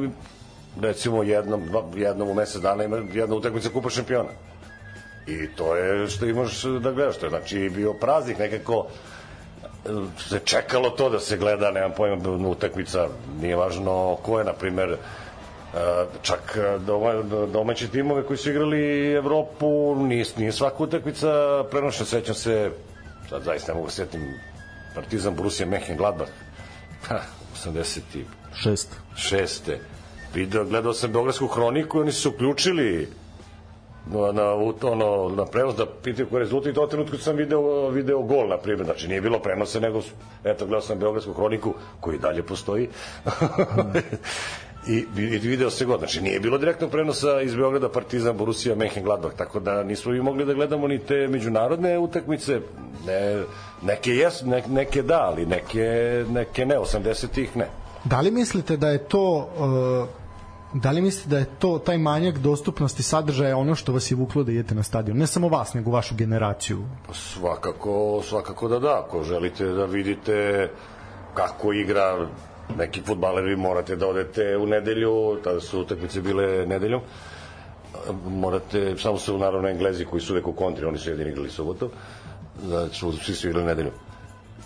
recimo 0.83 1.23
jednom, 1.23 1.63
jednom 1.97 2.29
u 2.29 2.35
mesec 2.35 2.63
dana 2.63 2.85
ima 2.85 2.97
jedna 3.13 3.35
utakmica 3.35 3.69
Kupa 3.69 3.91
šampiona. 3.91 4.31
I 5.27 5.49
to 5.57 5.77
je 5.77 6.09
što 6.09 6.27
imaš 6.27 6.63
da 6.63 6.93
gledaš. 6.93 7.17
To 7.17 7.27
je 7.27 7.31
znači 7.31 7.71
bio 7.75 7.93
praznik 7.93 8.39
nekako 8.39 8.87
se 10.29 10.39
čekalo 10.45 10.91
to 10.91 11.11
da 11.11 11.21
se 11.21 11.37
gleda, 11.37 11.71
nemam 11.71 11.93
pojma, 11.97 12.49
utakmica, 12.49 13.09
nije 13.41 13.57
važno 13.57 14.17
ko 14.23 14.39
je, 14.39 14.45
na 14.45 14.53
primer, 14.53 14.91
e, 14.91 14.97
čak 16.23 16.59
doma, 16.87 17.13
domaći 17.53 17.89
timove 17.89 18.23
koji 18.23 18.37
su 18.37 18.51
igrali 18.51 19.13
Evropu, 19.13 19.95
nije, 19.95 20.25
nije 20.37 20.53
svaka 20.53 20.83
utakmica 20.83 21.65
prenoša, 21.71 22.05
sećam 22.05 22.35
se, 22.35 22.71
sad 23.29 23.43
zaista 23.43 23.73
ne 23.73 23.77
mogu 23.77 23.87
da 23.87 23.93
setim, 23.93 24.35
Partizan, 24.95 25.35
Borussia, 25.35 25.67
Gladbach, 25.97 26.31
ha, 27.09 27.21
86. 27.65 28.25
Šeste. 29.17 29.79
Video, 30.35 30.65
gledao 30.65 30.93
sam 30.93 31.13
Beogradsku 31.13 31.47
hroniku 31.47 31.99
i 31.99 32.01
oni 32.01 32.13
su 32.13 32.29
uključili 32.31 33.09
na, 34.07 34.33
na, 34.33 34.53
ono, 34.83 35.35
na 35.37 35.45
prenos 35.45 35.77
da 35.77 35.87
pitaju 36.03 36.29
koji 36.29 36.41
rezultat 36.41 36.71
i 36.71 36.75
to 36.75 36.87
trenutku 36.87 37.17
sam 37.19 37.37
video, 37.37 37.89
video 37.89 38.23
gol, 38.23 38.49
na 38.49 38.59
primjer. 38.59 38.85
Znači, 38.85 39.09
nije 39.09 39.21
bilo 39.21 39.39
prenose, 39.39 39.81
nego, 39.81 40.03
eto, 40.45 40.67
gledao 40.67 40.81
sam 40.81 40.99
Beogradsku 40.99 41.33
hroniku, 41.33 41.75
koji 42.01 42.19
dalje 42.19 42.43
postoji. 42.43 42.89
I, 44.89 45.05
i 45.17 45.39
video 45.39 45.71
se 45.71 45.85
god. 45.85 45.99
Znači, 45.99 46.21
nije 46.21 46.41
bilo 46.41 46.59
direktnog 46.59 46.91
prenosa 46.91 47.41
iz 47.41 47.55
Beograda 47.55 47.89
Partizan, 47.89 48.37
Borussia, 48.37 48.77
Gladbach, 49.03 49.37
tako 49.37 49.61
da 49.61 49.83
nismo 49.83 50.15
i 50.15 50.21
mogli 50.21 50.45
da 50.45 50.55
gledamo 50.55 50.89
ni 50.89 50.99
te 50.99 51.29
međunarodne 51.29 51.99
utakmice. 51.99 52.61
Ne, 53.07 53.43
neke 53.83 54.11
jes, 54.11 54.43
ne, 54.43 54.63
neke 54.69 55.03
da, 55.03 55.21
ali 55.21 55.47
neke, 55.47 56.25
neke 56.29 56.67
ne, 56.67 56.79
80-ih 56.79 57.57
ne. 57.57 57.67
Da 58.07 58.21
li 58.21 58.31
mislite 58.31 58.77
da 58.77 58.89
je 58.89 58.99
to 58.99 59.49
uh 59.59 60.27
Da 60.75 60.91
li 60.91 61.01
mislite 61.01 61.29
da 61.29 61.39
je 61.39 61.47
to 61.59 61.79
taj 61.79 61.99
manjak 61.99 62.39
dostupnosti 62.39 63.03
sadržaja 63.03 63.57
ono 63.57 63.75
što 63.75 63.93
vas 63.93 64.11
je 64.11 64.17
vuklo 64.17 64.43
da 64.43 64.53
idete 64.53 64.75
na 64.75 64.83
stadion? 64.83 65.17
Ne 65.17 65.27
samo 65.27 65.49
vas, 65.49 65.75
nego 65.75 65.91
vašu 65.91 66.15
generaciju. 66.15 66.83
Pa 67.07 67.15
svakako, 67.15 68.23
svakako 68.23 68.69
da 68.69 68.79
da. 68.79 69.03
Ako 69.07 69.23
želite 69.23 69.65
da 69.65 69.85
vidite 69.85 70.69
kako 71.35 71.73
igra 71.73 72.27
neki 72.79 73.03
futbaler, 73.07 73.45
vi 73.45 73.57
morate 73.57 73.97
da 73.97 74.09
odete 74.09 74.57
u 74.57 74.67
nedelju, 74.67 75.39
tada 75.45 75.61
su 75.61 75.81
utakmice 75.81 76.21
bile 76.21 76.67
nedeljom, 76.67 77.01
morate, 78.27 78.95
samo 78.99 79.19
su 79.19 79.39
naravno 79.39 79.69
englezi 79.69 80.05
koji 80.05 80.21
su 80.21 80.33
uvek 80.33 80.47
u 80.49 80.53
kontri, 80.53 80.85
oni 80.87 80.99
su 80.99 81.11
jedini 81.11 81.31
igrali 81.31 81.51
subotom, 81.51 81.91
da 82.63 82.89
su, 82.89 83.13
svi 83.13 83.35
su 83.35 83.49
igrali 83.49 83.67
nedeljom. 83.67 83.93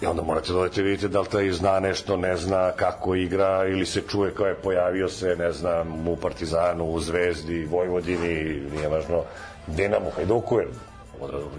I 0.03 0.07
onda 0.07 0.22
morate 0.22 0.53
da 0.53 0.82
vidite 0.82 1.09
da 1.09 1.20
li 1.20 1.26
taj 1.26 1.53
zna 1.53 1.80
nešto, 1.80 2.16
ne 2.16 2.36
zna 2.36 2.72
kako 2.76 3.14
igra 3.14 3.68
ili 3.68 3.86
se 3.86 4.03
čuje 4.09 4.34
kao 4.34 4.46
je 4.46 4.55
pojavio 4.55 5.09
se, 5.09 5.36
ne 5.36 5.53
znam, 5.53 6.09
u 6.09 6.16
Partizanu, 6.16 6.84
u 6.84 7.01
Zvezdi, 7.01 7.64
Vojvodini, 7.64 8.61
nije 8.72 8.88
važno, 8.88 9.22
Dinamo, 9.66 10.11
Hajduku, 10.16 10.59
jer 10.59 10.68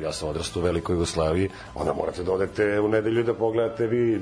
ja 0.03 0.11
sam 0.11 0.29
odrastao 0.29 0.61
u 0.61 0.65
Velikoj 0.65 0.93
Jugoslaviji, 0.93 1.49
onda 1.75 1.93
morate 1.93 2.23
da 2.23 2.31
odete 2.31 2.79
u 2.79 2.87
nedelju 2.87 3.23
da 3.23 3.33
pogledate 3.33 3.87
vi 3.87 4.19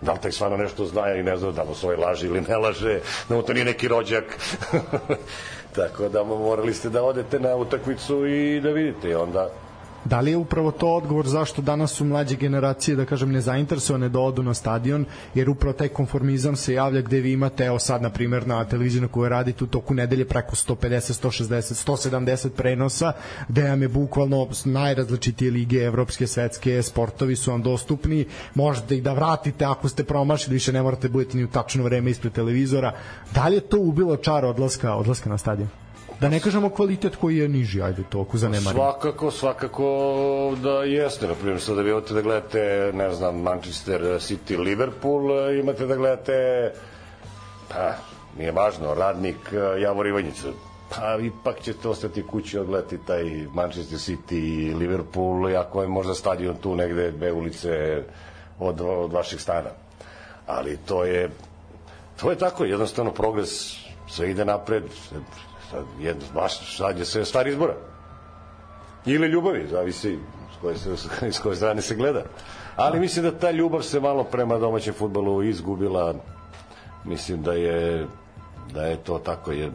da 0.00 0.12
li 0.12 0.18
taj 0.18 0.32
stvarno 0.32 0.56
nešto 0.56 0.86
zna 0.86 1.14
i 1.14 1.22
ne 1.22 1.36
zna 1.36 1.50
da 1.50 1.64
mu 1.64 1.74
svoj 1.74 1.96
laži 1.96 2.26
ili 2.26 2.40
ne 2.40 2.56
laže, 2.56 3.00
da 3.28 3.36
mu 3.36 3.42
to 3.42 3.52
nije 3.52 3.64
neki 3.64 3.88
rođak. 3.88 4.24
Tako 5.76 6.08
da 6.08 6.24
morali 6.24 6.74
ste 6.74 6.88
da 6.88 7.02
odete 7.02 7.40
na 7.40 7.56
utakmicu 7.56 8.26
i 8.26 8.60
da 8.60 8.70
vidite. 8.70 9.10
I 9.10 9.14
onda 9.14 9.50
Da 10.04 10.20
li 10.20 10.30
je 10.30 10.36
upravo 10.36 10.70
to 10.70 10.88
odgovor 10.88 11.28
zašto 11.28 11.62
danas 11.62 11.92
su 11.92 12.04
mlađe 12.04 12.36
generacije, 12.36 12.96
da 12.96 13.04
kažem, 13.04 13.32
nezainteresovane 13.32 14.08
da 14.08 14.20
odu 14.20 14.42
na 14.42 14.54
stadion, 14.54 15.04
jer 15.34 15.50
upravo 15.50 15.72
taj 15.72 15.88
konformizam 15.88 16.56
se 16.56 16.74
javlja 16.74 17.00
gde 17.00 17.20
vi 17.20 17.32
imate, 17.32 17.64
evo 17.64 17.78
sad, 17.78 18.02
na 18.02 18.10
primjer, 18.10 18.46
na 18.46 18.64
televiziji 18.64 19.00
na 19.00 19.08
kojoj 19.08 19.28
radite 19.28 19.64
u 19.64 19.66
toku 19.66 19.94
nedelje 19.94 20.24
preko 20.24 20.56
150, 20.56 21.28
160, 21.28 21.88
170 21.90 22.48
prenosa, 22.48 23.12
gde 23.48 23.68
vam 23.68 23.82
je 23.82 23.88
bukvalno 23.88 24.48
najrazličitije 24.64 25.50
lige, 25.50 25.78
evropske, 25.84 26.26
svetske, 26.26 26.82
sportovi 26.82 27.36
su 27.36 27.50
vam 27.50 27.62
dostupni, 27.62 28.26
možete 28.54 28.96
ih 28.96 29.02
da 29.02 29.12
vratite 29.12 29.64
ako 29.64 29.88
ste 29.88 30.04
promašili, 30.04 30.54
više 30.54 30.72
ne 30.72 30.82
morate 30.82 31.08
budete 31.08 31.36
ni 31.36 31.44
u 31.44 31.48
tačno 31.48 31.84
vreme 31.84 32.10
ispred 32.10 32.32
televizora. 32.32 32.92
Da 33.34 33.48
li 33.48 33.54
je 33.54 33.60
to 33.60 33.78
ubilo 33.78 34.16
čar 34.16 34.44
odlaska, 34.44 34.94
odlaska 34.94 35.30
na 35.30 35.38
stadion? 35.38 35.68
Da 36.22 36.28
ne 36.28 36.40
kažemo 36.40 36.68
kvalitet 36.70 37.16
koji 37.16 37.36
je 37.36 37.48
niži, 37.48 37.82
ajde 37.82 38.02
to 38.10 38.20
ako 38.20 38.38
zanemarimo. 38.38 38.72
Svakako, 38.72 39.30
svakako 39.30 39.86
da 40.62 40.70
jeste. 40.70 41.26
Na 41.26 41.34
primjer, 41.34 41.60
sad 41.60 41.76
da 41.76 41.82
vi 41.82 41.90
imate 41.90 42.14
da 42.14 42.22
gledate, 42.22 42.90
ne 42.94 43.12
znam, 43.14 43.40
Manchester 43.40 44.00
City, 44.00 44.58
Liverpool, 44.58 45.50
imate 45.60 45.86
da 45.86 45.96
gledate, 45.96 46.36
pa, 47.68 47.94
nije 48.38 48.52
važno, 48.52 48.94
radnik 48.94 49.36
Javor 49.82 50.06
Ivanjica. 50.06 50.48
Pa 50.90 51.18
ipak 51.22 51.60
ćete 51.60 51.88
ostati 51.88 52.22
kući 52.22 52.58
odgledati 52.58 52.98
taj 53.06 53.24
Manchester 53.54 53.98
City 53.98 54.68
i 54.68 54.74
Liverpool, 54.74 55.56
ako 55.56 55.82
je 55.82 55.88
možda 55.88 56.14
stadion 56.14 56.56
tu 56.56 56.76
negde 56.76 57.10
dve 57.10 57.32
ulice 57.32 58.02
od, 58.58 58.80
od 58.80 59.12
vašeg 59.12 59.40
stana. 59.40 59.70
Ali 60.46 60.78
to 60.86 61.04
je, 61.04 61.30
to 62.20 62.30
je 62.30 62.38
tako, 62.38 62.64
jednostavno 62.64 63.10
progres 63.12 63.76
sve 64.08 64.30
ide 64.30 64.44
napred, 64.44 64.84
sad, 65.72 65.84
jedno, 66.00 66.22
baš, 66.34 66.76
sad 66.76 66.98
je 66.98 67.04
sve 67.04 67.24
stvar 67.24 67.46
izbora. 67.46 67.74
Ili 69.06 69.26
ljubavi, 69.26 69.66
zavisi 69.70 70.18
s 70.56 70.60
koje, 70.60 70.76
se, 70.76 70.96
s 71.32 71.38
koje 71.38 71.56
strane 71.56 71.82
se 71.82 71.94
gleda. 71.94 72.22
Ali 72.76 73.00
mislim 73.00 73.24
da 73.24 73.38
ta 73.38 73.50
ljubav 73.50 73.82
se 73.82 74.00
malo 74.00 74.24
prema 74.24 74.58
domaćem 74.58 74.94
futbolu 74.94 75.42
izgubila. 75.42 76.14
Mislim 77.04 77.42
da 77.42 77.52
je 77.52 78.06
da 78.74 78.82
je 78.82 78.96
to 78.96 79.18
tako 79.18 79.52
je 79.52 79.70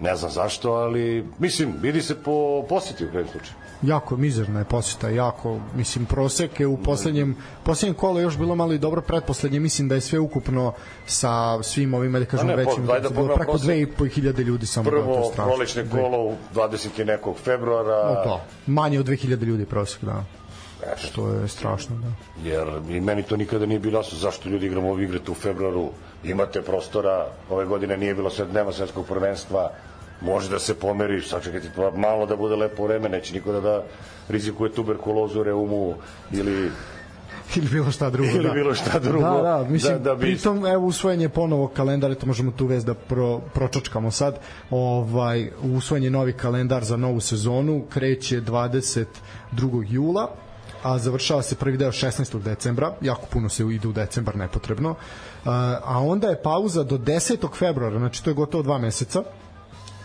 ne 0.00 0.16
znam 0.16 0.30
zašto, 0.30 0.72
ali 0.72 1.26
mislim, 1.38 1.74
vidi 1.80 2.02
se 2.02 2.22
po 2.22 2.62
poseti 2.68 3.04
u 3.04 3.08
krajem 3.08 3.28
slučaju 3.28 3.59
jako 3.82 4.16
mizerna 4.16 4.58
je 4.58 4.64
poseta, 4.64 5.08
jako, 5.08 5.58
mislim, 5.74 6.06
proseke 6.06 6.66
u 6.66 6.76
poslednjem, 6.76 7.36
poslednjem 7.62 7.94
kolu 7.94 8.20
još 8.20 8.38
bilo 8.38 8.54
malo 8.54 8.72
i 8.72 8.78
dobro, 8.78 9.00
pretposlednje 9.00 9.60
mislim 9.60 9.88
da 9.88 9.94
je 9.94 10.00
sve 10.00 10.18
ukupno 10.18 10.72
sa 11.06 11.62
svim 11.62 11.94
ovima, 11.94 12.18
da 12.18 12.24
kažem, 12.24 12.48
većim, 12.48 12.86
da 12.86 13.10
bilo 13.10 13.34
preko 13.34 13.58
2.500 13.58 14.42
ljudi 14.42 14.66
samo. 14.66 14.90
Prvo 14.90 15.32
prolećne 15.36 15.88
kolo 15.90 16.24
u 16.24 16.34
20. 16.54 17.04
nekog 17.04 17.36
februara. 17.36 18.14
No 18.14 18.14
to, 18.24 18.40
manje 18.66 19.00
od 19.00 19.06
2000 19.06 19.42
ljudi 19.44 19.64
prosek, 19.64 20.04
da. 20.04 20.24
Što 20.96 21.28
je 21.28 21.48
strašno, 21.48 21.96
da. 21.96 22.48
Jer 22.48 22.68
i 22.90 23.00
meni 23.00 23.22
to 23.22 23.36
nikada 23.36 23.66
nije 23.66 23.80
bilo 23.80 23.98
jasno 23.98 24.18
zašto 24.18 24.48
ljudi 24.48 24.66
igramo 24.66 24.90
ove 24.90 25.04
igre 25.04 25.18
tu 25.18 25.32
u 25.32 25.34
februaru. 25.34 25.90
Imate 26.24 26.62
prostora, 26.62 27.26
ove 27.50 27.64
godine 27.64 27.96
nije 27.96 28.14
bilo 28.14 28.30
sve 28.30 28.44
dneva 28.44 28.72
svetskog 28.72 29.06
prvenstva, 29.06 29.70
može 30.20 30.50
da 30.50 30.58
se 30.58 30.74
pomeri, 30.74 31.22
sačekajte 31.22 31.70
pa 31.76 31.90
malo 31.90 32.26
da 32.26 32.36
bude 32.36 32.56
lepo 32.56 32.84
vreme, 32.84 33.08
neće 33.08 33.34
niko 33.34 33.52
da, 33.52 33.60
da 33.60 33.82
rizikuje 34.28 34.72
tuberkulozu, 34.72 35.42
reumu 35.42 35.94
ili 36.32 36.70
ili 37.56 37.68
bilo 37.68 37.90
šta 37.90 38.10
drugo. 38.10 38.30
Ili 38.30 38.44
da. 38.44 38.50
bilo 38.50 38.74
šta 38.74 38.98
drugo, 38.98 39.30
Da, 39.30 39.42
da, 39.42 39.66
mislim, 39.68 39.92
da- 39.92 39.98
da 40.00 40.14
bi- 40.14 40.20
pritom, 40.22 40.66
evo, 40.66 40.86
usvojen 40.86 41.20
je 41.20 41.28
ponovo 41.28 41.68
kalendar, 41.68 42.10
eto 42.10 42.26
možemo 42.26 42.50
tu 42.52 42.66
vez 42.66 42.84
da 42.84 42.94
pro, 42.94 43.38
pročačkamo 43.54 44.10
sad, 44.10 44.38
ovaj, 44.70 45.50
usvojen 45.64 46.04
je 46.04 46.10
novi 46.10 46.32
kalendar 46.32 46.84
za 46.84 46.96
novu 46.96 47.20
sezonu, 47.20 47.84
kreće 47.88 48.40
22. 48.40 49.06
jula, 49.88 50.30
a 50.82 50.98
završava 50.98 51.42
se 51.42 51.54
prvi 51.56 51.76
deo 51.76 51.90
16. 51.90 52.40
decembra, 52.40 52.92
jako 53.00 53.26
puno 53.26 53.48
se 53.48 53.64
ide 53.64 53.88
u 53.88 53.92
decembar 53.92 54.36
nepotrebno, 54.36 54.94
a, 55.44 55.50
a 55.84 55.98
onda 55.98 56.28
je 56.28 56.42
pauza 56.42 56.82
do 56.84 56.98
10. 56.98 57.56
februara, 57.56 57.98
znači 57.98 58.24
to 58.24 58.30
je 58.30 58.34
gotovo 58.34 58.62
dva 58.62 58.78
meseca, 58.78 59.22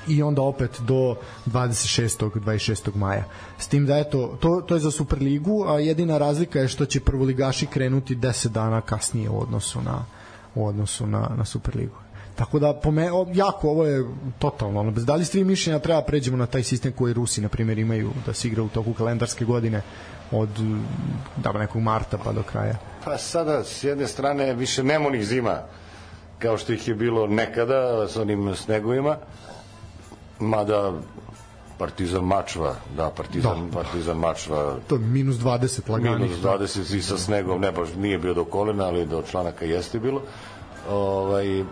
i 0.08 0.24
onda 0.24 0.42
opet 0.42 0.82
do 0.82 1.16
26. 1.46 2.30
26. 2.40 2.96
maja. 2.96 3.24
S 3.58 3.68
tim 3.68 3.86
da 3.86 3.98
eto, 3.98 4.38
to, 4.42 4.62
to 4.68 4.74
je 4.74 4.80
za 4.80 4.92
Superligu, 4.92 5.66
a 5.68 5.80
jedina 5.80 6.18
razlika 6.18 6.60
je 6.60 6.68
što 6.68 6.86
će 6.86 7.00
prvoligaši 7.00 7.66
krenuti 7.66 8.16
10 8.16 8.48
dana 8.48 8.82
kasnije 8.82 9.30
u 9.30 9.42
odnosu 9.42 9.82
na 9.82 10.06
u 10.56 10.68
odnosu 10.68 11.08
na, 11.08 11.32
na 11.38 11.46
Superligu. 11.46 11.96
Tako 12.36 12.60
da 12.60 12.74
po 12.74 12.92
me, 12.92 13.10
jako 13.34 13.70
ovo 13.70 13.86
je 13.86 14.06
totalno 14.40 14.80
ono, 14.80 14.92
bez 14.92 15.06
da 15.06 15.16
li 15.16 15.26
ste 15.26 15.38
vi 15.38 15.44
mišljenja 15.44 15.80
treba 15.80 16.02
pređemo 16.02 16.38
na 16.38 16.46
taj 16.46 16.64
sistem 16.64 16.92
koji 16.92 17.14
Rusi 17.14 17.42
na 17.42 17.50
primjer 17.50 17.80
imaju 17.80 18.12
da 18.26 18.34
se 18.34 18.48
igra 18.48 18.64
u 18.64 18.70
toku 18.70 18.94
kalendarske 18.94 19.46
godine 19.46 19.82
od 20.32 20.50
da 21.38 21.52
nekog 21.52 21.82
marta 21.82 22.18
pa 22.18 22.32
do 22.32 22.44
kraja. 22.44 22.76
Pa 23.06 23.18
sada, 23.18 23.64
s 23.64 23.84
jedne 23.84 24.08
strane, 24.08 24.54
više 24.54 24.84
nema 24.84 25.08
onih 25.08 25.26
zima, 25.26 25.60
kao 26.40 26.58
što 26.58 26.74
ih 26.74 26.88
je 26.88 26.96
bilo 26.96 27.28
nekada, 27.28 28.08
s 28.08 28.18
onim 28.18 28.56
snegovima, 28.56 29.18
mada 30.40 30.94
Partizan 31.78 32.24
Mačva, 32.24 32.76
da, 32.98 33.10
Partizan, 33.10 33.70
da. 33.70 33.78
Partizan 33.78 34.18
Mačva, 34.18 34.78
To 34.88 34.96
je 34.96 35.00
minus 35.02 35.36
20 35.36 35.90
laganih. 35.90 36.20
minus 36.20 36.40
20 36.40 36.96
i 36.96 37.02
sa 37.02 37.18
snegom, 37.18 37.62
ne 37.62 37.72
baš 37.72 37.90
nije 37.98 38.18
bio 38.18 38.34
do 38.34 38.46
kolena, 38.46 38.86
ali 38.86 39.06
do 39.06 39.24
članaka 39.32 39.66
jeste 39.66 40.00
bilo. 40.00 40.22
Ovaj, 40.90 41.64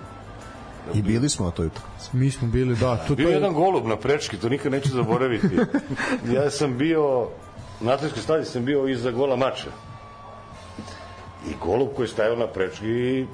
I 0.94 1.02
bili 1.02 1.30
smo 1.30 1.46
na 1.46 1.52
toj 1.52 1.66
utakmici. 1.66 2.10
Mi 2.14 2.32
smo 2.32 2.48
bili, 2.48 2.76
da, 2.76 2.98
to, 2.98 3.16
Bio 3.16 3.28
je 3.28 3.32
je, 3.32 3.36
jedan 3.36 3.54
golub 3.54 3.86
na 3.86 3.96
prečki, 3.98 4.38
to 4.38 4.50
nikad 4.50 4.72
neću 4.72 4.90
zaboraviti. 4.90 5.56
ja 6.36 6.50
sam 6.50 6.78
bio, 6.78 7.28
na 7.82 7.92
atletskoj 7.92 8.24
stadi 8.24 8.46
sam 8.46 8.66
bio 8.66 8.88
iza 8.88 9.12
gola 9.12 9.36
mača. 9.36 9.70
I 11.50 11.54
golub 11.62 11.90
koji 11.96 12.04
je 12.04 12.10
stajao 12.10 12.36
na 12.36 12.48
prečki 12.48 13.26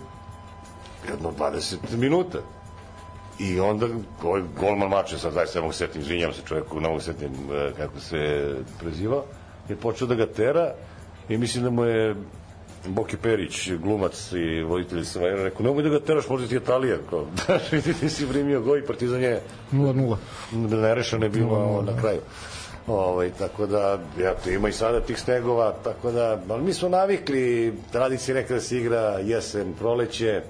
jedno 1.09 1.31
20 1.39 1.75
minuta. 1.97 2.37
I 3.39 3.59
onda 3.59 3.87
ovaj 4.23 4.41
golman 4.59 4.89
mača, 4.89 5.17
sad 5.17 5.33
zaista 5.33 5.59
ne 5.59 5.61
mogu 5.61 5.73
setim, 5.73 6.01
izvinjam 6.01 6.33
se 6.33 6.41
čoveku, 6.47 6.79
ne 6.79 6.87
mogu 6.87 7.01
setim 7.01 7.31
e, 7.53 7.71
kako 7.77 7.99
se 7.99 8.55
prezivao, 8.79 9.23
je 9.69 9.75
počeo 9.75 10.07
da 10.07 10.15
ga 10.15 10.25
tera 10.25 10.73
i 11.29 11.37
mislim 11.37 11.63
da 11.63 11.69
mu 11.69 11.83
je 11.85 12.15
Boki 12.87 13.17
Perić, 13.17 13.71
glumac 13.71 14.31
i 14.31 14.63
voditelj 14.63 15.03
Savajera, 15.03 15.43
rekao, 15.43 15.65
nemoj 15.65 15.83
da 15.83 15.89
ga 15.89 15.99
teraš, 15.99 16.29
možda 16.29 16.47
ti 16.47 16.55
je 16.55 16.57
Italija. 16.57 16.97
Kao, 17.09 17.25
da, 17.47 17.59
vidi, 17.71 17.93
ti 17.93 18.09
si 18.09 18.27
primio 18.27 18.61
gol 18.61 18.77
i 18.77 18.85
Partizan 18.85 19.21
je 19.21 19.41
0-0. 19.71 20.17
nerešeno 20.81 21.25
je 21.25 21.29
bilo 21.29 21.81
na 21.81 22.01
kraju. 22.01 22.19
Ovaj, 22.87 23.29
tako 23.29 23.65
da, 23.67 23.99
ja, 24.21 24.33
to 24.43 24.49
ima 24.49 24.69
i 24.69 24.71
sada 24.71 25.01
tih 25.01 25.19
stegova, 25.19 25.73
tako 25.83 26.11
da, 26.11 26.41
ali 26.49 26.63
mi 26.63 26.73
smo 26.73 26.89
navikli, 26.89 27.73
tradicija 27.91 28.35
neka 28.35 28.53
da 28.53 28.59
se 28.59 28.77
igra 28.77 29.19
jesen, 29.19 29.73
proleće, 29.73 30.41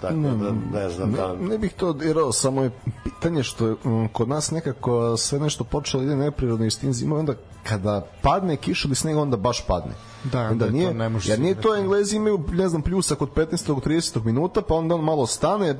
tako 0.00 0.14
da, 0.14 0.78
ne 0.80 0.90
znam 0.90 1.12
da... 1.12 1.34
Ne, 1.34 1.48
ne 1.48 1.58
bih 1.58 1.72
to 1.72 1.92
dirao, 1.92 2.32
samo 2.32 2.62
je 2.62 2.70
pitanje 3.04 3.42
što 3.42 3.66
je 3.66 3.72
mm, 3.72 4.08
kod 4.12 4.28
nas 4.28 4.50
nekako 4.50 5.16
sve 5.16 5.38
nešto 5.38 5.64
počelo 5.64 6.02
ide 6.02 6.16
neprirodno 6.16 6.66
i 6.66 6.70
s 6.70 6.78
tim 6.78 6.92
zimom, 6.92 7.18
onda 7.18 7.34
kada 7.62 8.06
padne 8.22 8.56
kiša 8.56 8.88
ili 8.88 8.94
sneg, 8.94 9.16
onda 9.16 9.36
baš 9.36 9.66
padne. 9.66 9.92
Da, 10.24 10.40
onda 10.40 10.50
onda 10.50 10.64
je 10.64 10.70
to 10.70 10.76
nije, 10.76 10.94
ne 10.94 11.08
može 11.08 11.32
jer 11.32 11.40
nije 11.40 11.54
to. 11.54 11.76
Englezi 11.76 12.16
imaju, 12.16 12.40
ne 12.52 12.68
znam, 12.68 12.82
pljusak 12.82 13.22
od 13.22 13.30
15. 13.30 13.66
do 13.66 13.74
30. 13.76 14.24
minuta, 14.24 14.62
pa 14.62 14.74
onda 14.74 14.94
on 14.94 15.00
malo 15.00 15.26
stane, 15.26 15.74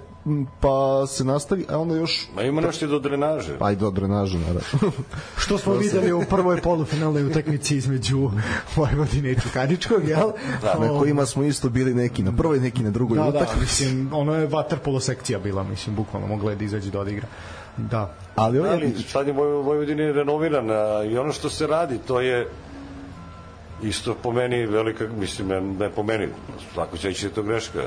pa 0.61 0.71
se 1.07 1.25
nastavi, 1.25 1.67
a 1.69 1.79
onda 1.79 1.97
još 1.97 2.29
Ma 2.35 2.43
ima 2.43 2.61
nešto 2.61 2.87
do 2.87 2.99
drenaže. 2.99 3.59
pa 3.59 3.71
i 3.71 3.77
do 3.77 3.91
drenaže, 3.91 4.39
naravno. 4.39 4.61
Što 5.37 5.59
smo 5.59 5.73
videli 5.75 6.13
u 6.13 6.23
prvoj 6.23 6.61
polufinalnoj 6.61 7.25
utakmici 7.25 7.77
između 7.77 8.31
Vojvodine 8.77 9.31
i 9.31 9.37
Čukaričkog, 9.37 10.09
jel? 10.09 10.31
Da, 10.63 10.75
na 10.77 10.89
kojima 10.91 11.27
smo 11.27 11.43
isto 11.43 11.69
bili 11.69 11.95
neki 11.95 12.23
na 12.23 12.33
prvoj, 12.33 12.61
neki 12.61 12.83
na 12.83 12.91
drugoj 12.91 13.19
Da, 13.19 13.23
da, 13.23 13.29
utakmici. 13.31 13.61
mislim, 13.85 14.11
ono 14.13 14.35
je 14.35 14.47
vaterpolo 14.47 15.01
sekcija 15.01 15.39
bila, 15.39 15.63
mislim, 15.63 15.97
bukvalno 15.97 16.27
mogla 16.29 16.51
je 16.51 16.57
da 16.57 16.65
izađe 16.65 16.91
da 16.91 17.01
odigra. 17.01 17.27
Da. 17.77 18.15
Ali 18.37 18.59
Ali 18.59 18.93
Voj- 19.27 19.63
Vojvodine 19.63 20.03
je 20.03 20.13
renoviran 20.13 20.71
a, 20.71 21.05
i 21.05 21.19
ono 21.19 21.33
što 21.33 21.51
se 21.51 21.67
radi, 21.67 21.99
to 21.99 22.21
je 22.21 22.49
isto 23.83 24.15
po 24.15 24.33
meni 24.33 24.67
velika, 24.67 25.07
mislim 25.19 25.51
je 25.81 25.91
po 25.97 26.03
meni, 26.03 26.29
svako 26.75 26.97
će 26.97 27.11
ići 27.11 27.29
da 27.29 27.35
to 27.35 27.43
greška. 27.43 27.83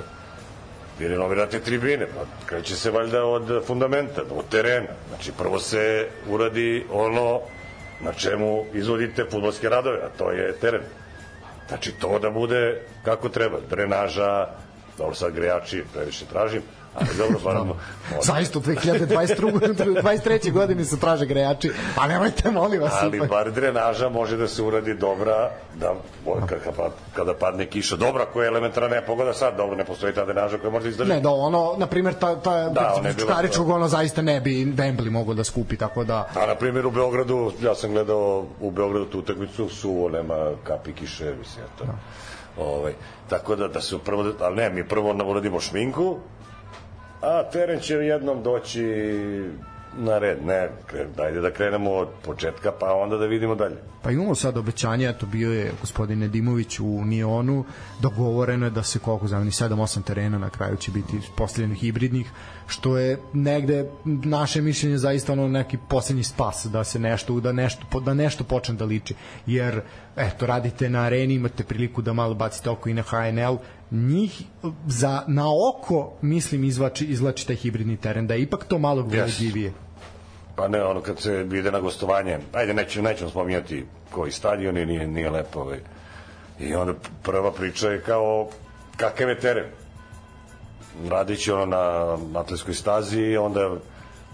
Vi 1.00 1.08
renovirate 1.08 1.60
tribine, 1.60 2.06
pa 2.06 2.46
kreće 2.46 2.76
se 2.76 2.92
valjda 2.92 3.26
od 3.26 3.66
fundamenta, 3.68 4.22
od 4.36 4.50
terena. 4.50 4.88
Znači 5.10 5.32
prvo 5.38 5.60
se 5.60 6.08
uradi 6.30 6.86
ono 6.92 7.40
na 8.02 8.14
čemu 8.14 8.66
izvodite 8.74 9.26
futbolske 9.32 9.70
radove, 9.70 9.98
a 9.98 10.10
to 10.18 10.32
je 10.32 10.54
teren. 10.54 10.82
Znači 11.68 11.92
to 11.92 12.20
da 12.20 12.30
bude 12.30 12.82
kako 13.04 13.30
treba, 13.30 13.58
drenaža, 13.70 14.48
dobro 14.98 15.16
sad 15.16 15.34
grejači, 15.34 15.84
previše 15.94 16.26
tražim, 16.26 16.62
ali 16.96 17.08
dobro, 17.18 17.40
stvarno, 17.40 17.76
Zaista 18.22 18.60
u 18.60 18.62
2022. 18.62 20.02
23. 20.02 20.52
godini 20.52 20.86
se 20.86 21.00
traže 21.00 21.26
grejači, 21.26 21.72
a 21.98 22.08
nemojte, 22.08 22.52
molim 22.52 22.82
vas. 22.82 22.94
ali 23.02 23.18
ipak. 23.18 23.30
bar 23.30 23.52
drenaža 23.52 24.10
može 24.10 24.38
da 24.38 24.48
se 24.48 24.64
uradi 24.64 24.94
dobra 24.94 25.52
da 25.76 25.94
kada, 26.46 26.72
pa- 26.78 26.92
kada 27.14 27.34
padne 27.34 27.66
kiša 27.66 27.96
dobra 27.96 28.26
koja 28.26 28.44
je 28.44 28.48
elementarna 28.48 28.90
nepogoda 28.90 29.34
sad 29.34 29.58
dobro 29.58 29.76
ne 29.76 29.86
postoji 29.86 30.14
ta 30.14 30.26
drenaža 30.26 30.58
koja 30.58 30.72
može 30.72 30.84
da 30.84 30.90
izdrži 30.90 31.10
Ne, 31.10 31.20
da 31.20 31.30
ono, 31.30 31.76
na 31.78 31.88
primjer, 31.88 32.14
ta, 32.14 32.36
ta, 32.36 32.70
Da, 32.70 32.96
da, 33.04 33.14
Čukaričkog 33.14 33.70
ono 33.70 33.88
zaista 33.88 34.22
ne 34.22 34.42
bi 34.42 34.66
Wembley 34.66 35.10
mogao 35.10 35.34
da 35.34 35.44
skupi, 35.44 35.78
tako 35.78 36.04
da... 36.04 36.28
a 36.36 36.46
na 36.46 36.56
primjer 36.56 36.86
u 36.86 36.92
Beogradu 36.92 37.52
ja 37.62 37.76
sam 37.76 37.92
gledao 37.92 38.46
u 38.62 38.72
Beogradu 38.72 39.06
tu 39.06 39.20
utakmicu 39.20 39.70
suvo 39.70 40.10
nema 40.10 40.52
kapi 40.64 40.94
kiše 40.94 41.34
mislim 41.40 41.66
eto 41.76 41.86
ovaj 42.58 42.94
tako 43.30 43.56
da 43.56 43.68
da 43.68 43.82
se 43.82 43.98
prvo 44.06 44.26
ali 44.40 44.56
ne 44.56 44.70
mi 44.70 44.88
prvo 44.88 45.16
uradimo 45.26 45.60
šminku 45.60 46.18
a 47.24 47.44
teren 47.52 47.80
će 47.80 47.94
jednom 47.94 48.44
doći 48.44 48.84
na 49.98 50.18
red, 50.18 50.46
ne, 50.46 50.70
dajde 51.18 51.42
da 51.42 51.52
krenemo 51.52 51.92
od 51.92 52.08
početka, 52.26 52.72
pa 52.80 52.94
onda 52.94 53.18
da 53.18 53.26
vidimo 53.26 53.56
dalje. 53.56 53.76
Pa 54.02 54.12
imamo 54.12 54.36
sad 54.36 54.58
obećanje, 54.58 55.10
eto 55.10 55.26
bio 55.26 55.54
je 55.54 55.72
gospodin 55.82 56.20
Nedimović 56.20 56.80
u 56.80 57.06
Nionu, 57.06 57.66
dogovoreno 58.02 58.66
je 58.66 58.70
da 58.70 58.84
se 58.84 59.00
koliko 59.00 59.28
znam, 59.28 59.44
ni 59.44 59.52
7-8 59.52 60.04
terena 60.04 60.38
na 60.38 60.50
kraju 60.50 60.78
će 60.78 60.92
biti 60.92 61.20
postavljeno 61.38 61.76
hibridnih, 61.76 62.32
što 62.68 62.98
je 62.98 63.18
negde 63.34 63.90
naše 64.06 64.62
mišljenje 64.62 64.98
zaista 64.98 65.34
ono 65.34 65.48
neki 65.48 65.78
poslednji 65.90 66.24
spas 66.24 66.66
da 66.66 66.84
se 66.84 67.00
nešto 67.00 67.40
da 67.40 67.52
nešto 67.52 68.00
da 68.00 68.14
nešto 68.14 68.44
počne 68.44 68.76
da 68.76 68.86
liči. 68.86 69.16
Jer 69.46 69.82
eto 70.16 70.46
radite 70.46 70.90
na 70.90 71.02
areni 71.02 71.34
imate 71.34 71.64
priliku 71.64 72.02
da 72.02 72.14
malo 72.14 72.34
bacite 72.34 72.70
oko 72.70 72.90
i 72.90 72.94
na 72.94 73.02
HNL 73.02 73.58
njih 73.94 74.42
za 74.88 75.24
na 75.28 75.46
oko 75.70 76.14
mislim 76.22 76.64
izvlači 76.64 77.06
izvlači 77.06 77.48
taj 77.48 77.56
hibridni 77.56 77.98
teren 77.98 78.28
da 78.28 78.34
je 78.34 78.42
ipak 78.42 78.66
to 78.66 78.80
malo 78.80 79.04
gledljivije. 79.04 79.74
Pa 80.56 80.68
ne, 80.68 80.84
ono 80.84 81.02
kad 81.02 81.20
se 81.20 81.48
ide 81.54 81.72
na 81.72 81.80
gostovanje, 81.80 82.40
ajde 82.54 82.74
nećemo, 82.74 83.10
nećemo 83.10 83.30
spominjati 83.30 83.86
koji 84.12 84.32
stadion 84.32 84.78
i 84.78 84.86
nije, 84.86 85.08
nije 85.08 85.30
lepo. 85.30 85.60
Ovaj. 85.60 85.80
I 86.60 86.76
onda 86.76 86.94
prva 87.24 87.52
priča 87.52 87.90
je 87.90 88.02
kao 88.02 88.50
kakav 88.98 89.30
je 89.30 89.40
teren. 89.40 89.66
Radići 91.10 91.52
ono 91.52 91.66
na 91.66 92.40
atletskoj 92.40 92.74
stazi 92.74 93.22
i 93.22 93.38
onda 93.38 93.76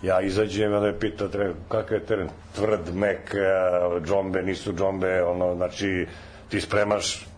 ja 0.03 0.21
izađem 0.21 0.71
i 0.71 0.75
onda 0.75 0.87
me 0.87 0.99
pita 0.99 1.27
trener, 1.27 1.53
kakav 1.67 1.97
je 1.97 2.05
teren? 2.05 2.29
Tvrd, 2.55 2.95
mek, 2.95 3.33
eh, 3.33 4.01
džombe, 4.05 4.41
nisu 4.41 4.73
džombe, 4.73 5.23
ono, 5.23 5.55
znači 5.55 6.07
ti 6.49 6.61
spremaš 6.61 7.28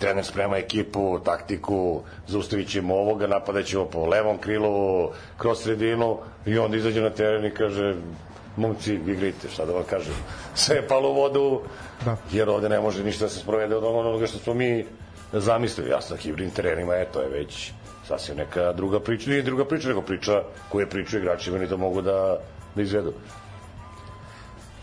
trener 0.00 0.24
sprema 0.24 0.56
ekipu, 0.56 1.18
taktiku, 1.24 2.00
zaustavit 2.26 2.68
ćemo 2.68 2.94
ovoga, 2.94 3.26
napadat 3.26 3.64
ćemo 3.64 3.84
po 3.84 4.06
levom 4.06 4.38
krilu, 4.38 5.08
kroz 5.38 5.58
sredinu 5.58 6.18
i 6.46 6.58
onda 6.58 6.76
izađe 6.76 7.00
na 7.00 7.10
teren 7.10 7.44
i 7.44 7.50
kaže 7.50 7.94
momci, 8.56 8.94
igrajte, 8.94 9.48
šta 9.52 9.64
da 9.64 9.72
vam 9.72 9.84
kažem. 9.90 10.14
Sve 10.54 10.76
je 10.76 10.88
palo 10.88 11.10
u 11.10 11.14
vodu, 11.14 11.60
Da. 12.04 12.16
jer 12.32 12.48
ovde 12.48 12.68
ne 12.68 12.80
može 12.80 13.04
ništa 13.04 13.24
da 13.24 13.28
se 13.28 13.40
sprovede 13.40 13.76
od 13.76 13.84
onoga 13.84 14.26
što 14.26 14.38
smo 14.38 14.54
mi 14.54 14.84
zamislili. 15.32 15.90
Ja 15.90 16.00
sa 16.00 16.16
hibridnim 16.16 16.54
terenima, 16.54 16.94
eto 16.94 17.20
je 17.20 17.28
već 17.28 17.72
sasvim 18.08 18.36
neka 18.36 18.72
druga 18.72 19.00
priča, 19.00 19.30
nije 19.30 19.42
druga 19.42 19.64
priča, 19.64 19.88
nego 19.88 20.02
priča 20.02 20.42
koje 20.68 20.86
pričaju 20.90 21.22
igrači, 21.22 21.50
meni 21.50 21.68
to 21.68 21.76
mogu 21.76 22.02
da, 22.02 22.38
da 22.74 22.82
izvedu. 22.82 23.12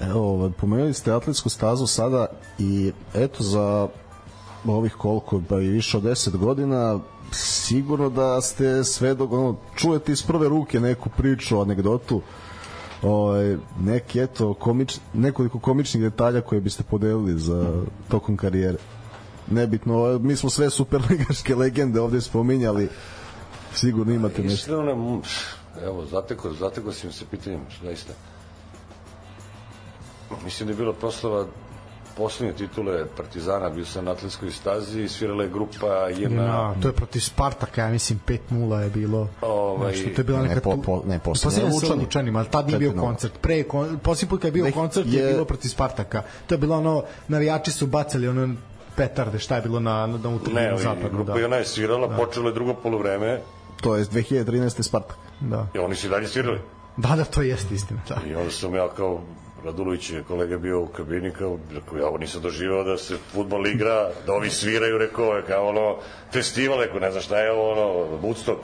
Evo, 0.02 0.34
ovaj, 0.34 0.50
pomenuli 0.62 0.94
ste 0.94 1.12
atletsku 1.12 1.50
stazu 1.50 1.88
sada 1.88 2.28
i 2.60 2.92
eto 3.14 3.44
za 3.44 3.88
ovih 4.74 4.94
koliko, 4.94 5.42
pa 5.50 5.60
i 5.62 5.68
više 5.68 5.98
od 5.98 6.04
10 6.04 6.38
godina 6.38 7.00
sigurno 7.32 8.10
da 8.10 8.42
ste 8.42 8.84
sve 8.84 9.14
dok 9.14 9.32
ono, 9.32 9.56
čujete 9.76 10.12
iz 10.12 10.24
prve 10.24 10.50
ruke 10.50 10.80
neku 10.80 11.10
priču, 11.18 11.62
anegdotu 11.62 12.22
ovaj, 13.02 13.58
neki 13.80 14.20
eto 14.20 14.54
komič, 14.54 15.00
nekoliko 15.14 15.60
komičnih 15.60 16.04
detalja 16.04 16.42
koje 16.42 16.62
biste 16.62 16.84
podelili 16.84 17.40
za 17.40 17.84
tokom 18.10 18.38
karijere 18.38 18.78
nebitno, 19.48 20.20
mi 20.20 20.36
smo 20.36 20.50
sve 20.50 20.70
superligaške 20.70 21.56
legende 21.56 22.02
ovde 22.02 22.22
spominjali, 22.22 22.90
sigurno 23.74 24.14
imate 24.14 24.42
nešto. 24.42 24.54
Iskreno, 24.54 25.22
evo, 25.84 26.06
zateko, 26.06 26.54
zateko 26.54 26.92
si 26.92 27.08
mi 27.08 27.14
se 27.14 27.26
pitanjem, 27.32 27.62
zaista. 27.84 28.14
Mislim 30.44 30.68
da 30.68 30.74
je 30.74 30.78
bila 30.78 30.94
proslava 30.94 31.46
poslednje 32.18 32.54
titule 32.54 33.06
Partizana, 33.08 33.70
bio 33.70 33.86
sam 33.86 34.06
na 34.06 34.12
atletskoj 34.12 34.52
stazi 34.52 35.02
i 35.02 35.10
svirala 35.10 35.44
je 35.44 35.50
grupa 35.50 35.88
jedna... 36.10 36.44
Na, 36.44 36.76
to 36.82 36.88
je 36.88 36.94
protiv 36.94 37.20
Spartaka, 37.20 37.82
ja 37.82 37.90
mislim 37.90 38.20
5-0 38.28 38.76
je 38.76 38.90
bilo. 38.90 39.28
Ovaj, 39.42 39.92
Nešto, 39.92 40.10
to 40.10 40.22
je 40.22 40.26
bila 40.26 40.42
neka 40.42 40.56
Ne, 40.56 40.62
po, 40.62 40.78
po, 40.78 41.04
ne, 41.06 41.20
posle 41.20 41.44
Poslednje 41.44 41.74
Lučani. 41.74 42.02
Lučanima, 42.02 42.40
ali 42.40 42.48
tad 42.50 42.68
nije 42.68 42.80
bio 42.80 42.92
4:0. 42.92 43.00
koncert. 43.00 43.34
Pre, 43.38 43.64
kon, 43.64 44.00
posljednji 44.00 44.30
put 44.30 44.42
kad 44.42 44.48
je 44.48 44.52
bio 44.52 44.64
Ne, 44.64 44.72
koncert 44.72 45.08
je, 45.08 45.20
je- 45.20 45.34
bilo 45.34 45.46
protiv 45.46 45.70
Spartaka. 45.70 46.24
To 46.48 46.54
je 46.54 46.60
bilo 46.60 46.78
ono, 46.78 47.04
navijači 47.28 47.72
su 47.72 47.88
bacali 47.88 48.28
ono 48.28 48.56
petarde, 48.96 49.40
šta 49.40 49.56
je 49.56 49.62
bilo 49.62 49.80
na, 49.80 50.08
na, 50.08 50.18
na 50.18 50.30
ali 50.72 50.82
zapadnu. 50.84 51.10
grupa 51.10 51.34
Da. 51.34 51.40
i 51.40 51.44
ona 51.44 51.56
je 51.56 51.66
svirala, 51.66 52.10
počelo 52.10 52.50
je 52.50 52.54
drugo 52.54 52.74
polovreme 52.74 53.42
To 53.82 53.96
je 53.96 54.06
2013. 54.06 54.82
Spartak. 54.82 55.18
Da. 55.42 55.68
i 55.74 55.80
oni 55.80 55.96
su 55.96 56.08
i 56.08 56.10
dalje 56.10 56.28
svirali. 56.28 56.60
da, 56.98 57.16
da, 57.16 57.24
to 57.24 57.42
jeste 57.42 57.76
istina. 57.76 58.00
Da. 58.10 58.16
I 58.28 58.36
onda 58.36 58.52
sam 58.52 58.76
ja 58.76 58.88
kao 58.88 59.22
Radulović 59.66 60.12
je 60.12 60.24
kolega 60.24 60.58
bio 60.58 60.82
u 60.82 60.88
kabini 60.88 61.32
kao, 61.32 61.60
rekao, 61.74 61.98
ja 61.98 62.08
ovo 62.08 62.18
nisam 62.18 62.42
doživao 62.42 62.84
da 62.84 62.98
se 62.98 63.18
futbol 63.32 63.68
igra, 63.68 64.10
da 64.26 64.34
ovi 64.34 64.50
sviraju, 64.50 64.98
rekao 64.98 65.26
je 65.26 65.44
kao 65.44 65.68
ono, 65.68 65.96
festival, 66.34 66.80
rekao, 66.80 67.00
ne 67.00 67.12
znam 67.12 67.24
šta 67.24 67.40
je 67.40 67.52
ovo, 67.52 67.72
ono, 67.72 67.84
Woodstock. 68.24 68.58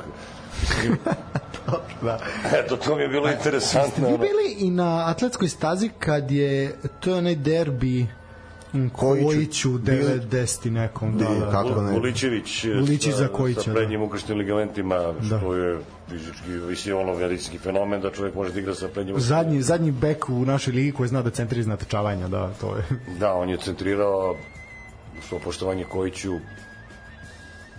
da. 2.02 2.20
Eto, 2.56 2.78
to 2.78 2.95
mi 2.95 3.02
je 3.02 3.08
bilo 3.08 3.30
interesantno. 3.30 4.08
Vi 4.08 4.18
bili 4.18 4.56
i 4.60 4.72
na 4.72 5.04
atletskoj 5.08 5.49
stazi 5.49 5.89
kad 5.99 6.32
je, 6.32 6.76
to 6.99 7.10
je 7.10 7.16
onaj 7.16 7.36
derbi 7.36 8.08
Kojiću. 8.93 9.26
Kojiću 9.28 9.70
Bili- 9.70 10.20
90 10.22 10.70
nekom, 10.70 11.18
da, 11.18 11.26
da. 11.26 11.52
kako 11.52 11.82
ne. 11.82 11.91
Vulićević, 11.91 12.64
Vulićević 12.66 13.16
za 13.18 13.28
Kojića, 13.28 13.62
sa 13.62 13.68
da. 13.68 13.74
prednjim 13.76 14.02
ukrštenim 14.02 14.38
ligamentima, 14.38 15.14
što 15.26 15.38
Da. 15.49 15.56
je 15.58 15.80
fizički, 16.12 16.49
mislim, 16.49 16.97
ono, 16.97 17.16
medicinski 17.16 17.57
fenomen 17.57 18.01
da 18.01 18.12
čovjek 18.12 18.36
može 18.36 18.53
da 18.53 18.59
igra 18.59 18.76
sa 18.76 18.88
prednjim 18.88 19.20
Zadnji, 19.20 19.62
zadnji 19.62 19.91
bek 19.91 20.30
u 20.30 20.45
našoj 20.45 20.74
ligi 20.74 20.91
koji 20.91 21.09
zna 21.09 21.22
da 21.22 21.30
centri 21.30 21.59
iz 21.59 21.68
natečavanja, 21.68 22.28
da, 22.28 22.49
to 22.62 22.76
je. 22.76 22.84
Da, 23.20 23.34
on 23.34 23.49
je 23.49 23.57
centrirao 23.57 24.36
svo 25.28 25.39
poštovanje 25.39 25.84
Kojiću 25.84 26.39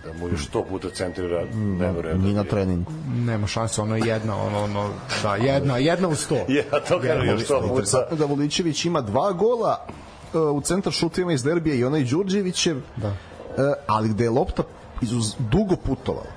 da 0.05 0.13
mu 0.13 0.29
još 0.29 0.47
sto 0.47 0.63
puta 0.63 0.89
centrira 0.89 1.45
nevjerojatno. 1.55 2.27
Ni 2.27 2.33
na 2.33 2.43
treningu. 2.43 2.91
Nema 3.15 3.47
šanse, 3.47 3.81
ono 3.81 3.95
je 3.95 4.07
jedna, 4.07 4.37
ono, 4.37 4.63
ono, 4.63 4.89
da, 5.23 5.35
jedna, 5.35 5.77
jedna 5.77 6.07
u 6.07 6.15
sto. 6.15 6.35
Ja, 6.47 6.79
to 6.87 6.99
kažem 6.99 7.29
još 7.29 7.43
sto 7.43 7.61
puta. 7.61 7.73
Interesantno 7.73 8.17
da 8.17 8.25
Voličević 8.25 8.85
ima 8.85 9.01
dva 9.01 9.31
gola 9.31 9.85
e, 10.33 10.37
u 10.37 10.61
centar 10.61 10.93
šutima 10.93 11.33
iz 11.33 11.43
derbija 11.43 11.75
i 11.75 11.83
onaj 11.83 12.03
Đurđevićev, 12.03 12.81
Da. 12.95 13.07
e, 13.07 13.13
ali 13.87 14.09
gde 14.09 14.23
je 14.23 14.29
lopta 14.29 14.63
izuz, 15.01 15.35
dugo 15.39 15.75
putovala. 15.75 16.27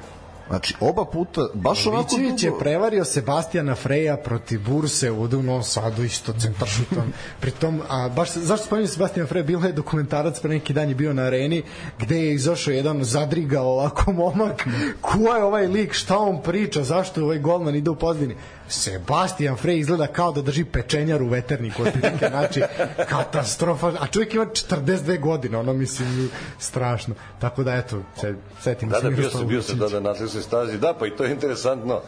Znači, 0.48 0.74
oba 0.80 1.04
puta, 1.04 1.48
baš 1.54 1.86
onako 1.86 2.16
Vićević 2.16 2.42
je 2.42 2.50
dugo. 2.50 2.60
prevario 2.60 3.04
Sebastijana 3.04 3.74
Freja 3.74 4.16
protiv 4.16 4.60
Burse 4.60 5.10
u 5.10 5.28
Novom 5.28 5.62
Sadu 5.62 6.02
isto 6.02 6.32
centar 6.32 6.68
šutom. 6.68 7.12
Pritom, 7.40 7.82
a 7.88 8.08
baš 8.08 8.32
zašto 8.32 8.66
spominjem 8.66 8.88
Sebastijan 8.88 9.26
Frej, 9.26 9.42
bilo 9.42 9.66
je 9.66 9.72
dokumentarac 9.72 10.40
pre 10.40 10.50
neki 10.50 10.72
dan 10.72 10.88
je 10.88 10.94
bio 10.94 11.12
na 11.12 11.22
areni 11.22 11.62
gde 11.98 12.16
je 12.16 12.34
izašao 12.34 12.72
jedan 12.72 13.04
zadrigao 13.04 13.66
ovako 13.66 14.12
momak. 14.12 14.66
Ko 15.00 15.18
je 15.18 15.44
ovaj 15.44 15.66
lik, 15.66 15.92
šta 15.92 16.18
on 16.18 16.42
priča, 16.42 16.82
zašto 16.82 17.22
ovaj 17.22 17.38
golman 17.38 17.74
ide 17.74 17.90
u 17.90 17.96
pozadini? 17.96 18.36
Sebastijan 18.68 19.56
Frej 19.56 19.78
izgleda 19.78 20.06
kao 20.06 20.32
da 20.32 20.42
drži 20.42 20.64
pečenjar 20.64 21.22
u 21.22 21.28
veterniku 21.28 21.82
otprilike, 21.82 22.28
znači 22.28 22.62
katastrofa, 23.08 23.92
a 24.00 24.06
čovjek 24.06 24.34
ima 24.34 24.46
42 24.46 25.20
godine, 25.20 25.58
ono 25.58 25.72
mislim 25.72 26.30
strašno. 26.58 27.14
Tako 27.40 27.62
da 27.62 27.74
eto, 27.74 28.02
se 28.20 28.34
setimo 28.60 28.90
Da, 28.92 29.00
se 29.00 29.04
da, 29.04 29.10
bio 29.10 29.30
sam, 29.30 29.46
bio 29.46 29.62
sam 29.62 29.78
Vučića. 29.78 29.94
da, 29.94 30.00
da 30.00 30.04
na 30.04 30.10
atletskoj 30.10 30.42
stazi. 30.42 30.78
Da, 30.78 30.94
pa 30.98 31.06
i 31.06 31.10
to 31.10 31.24
je 31.24 31.30
interesantno. 31.30 32.00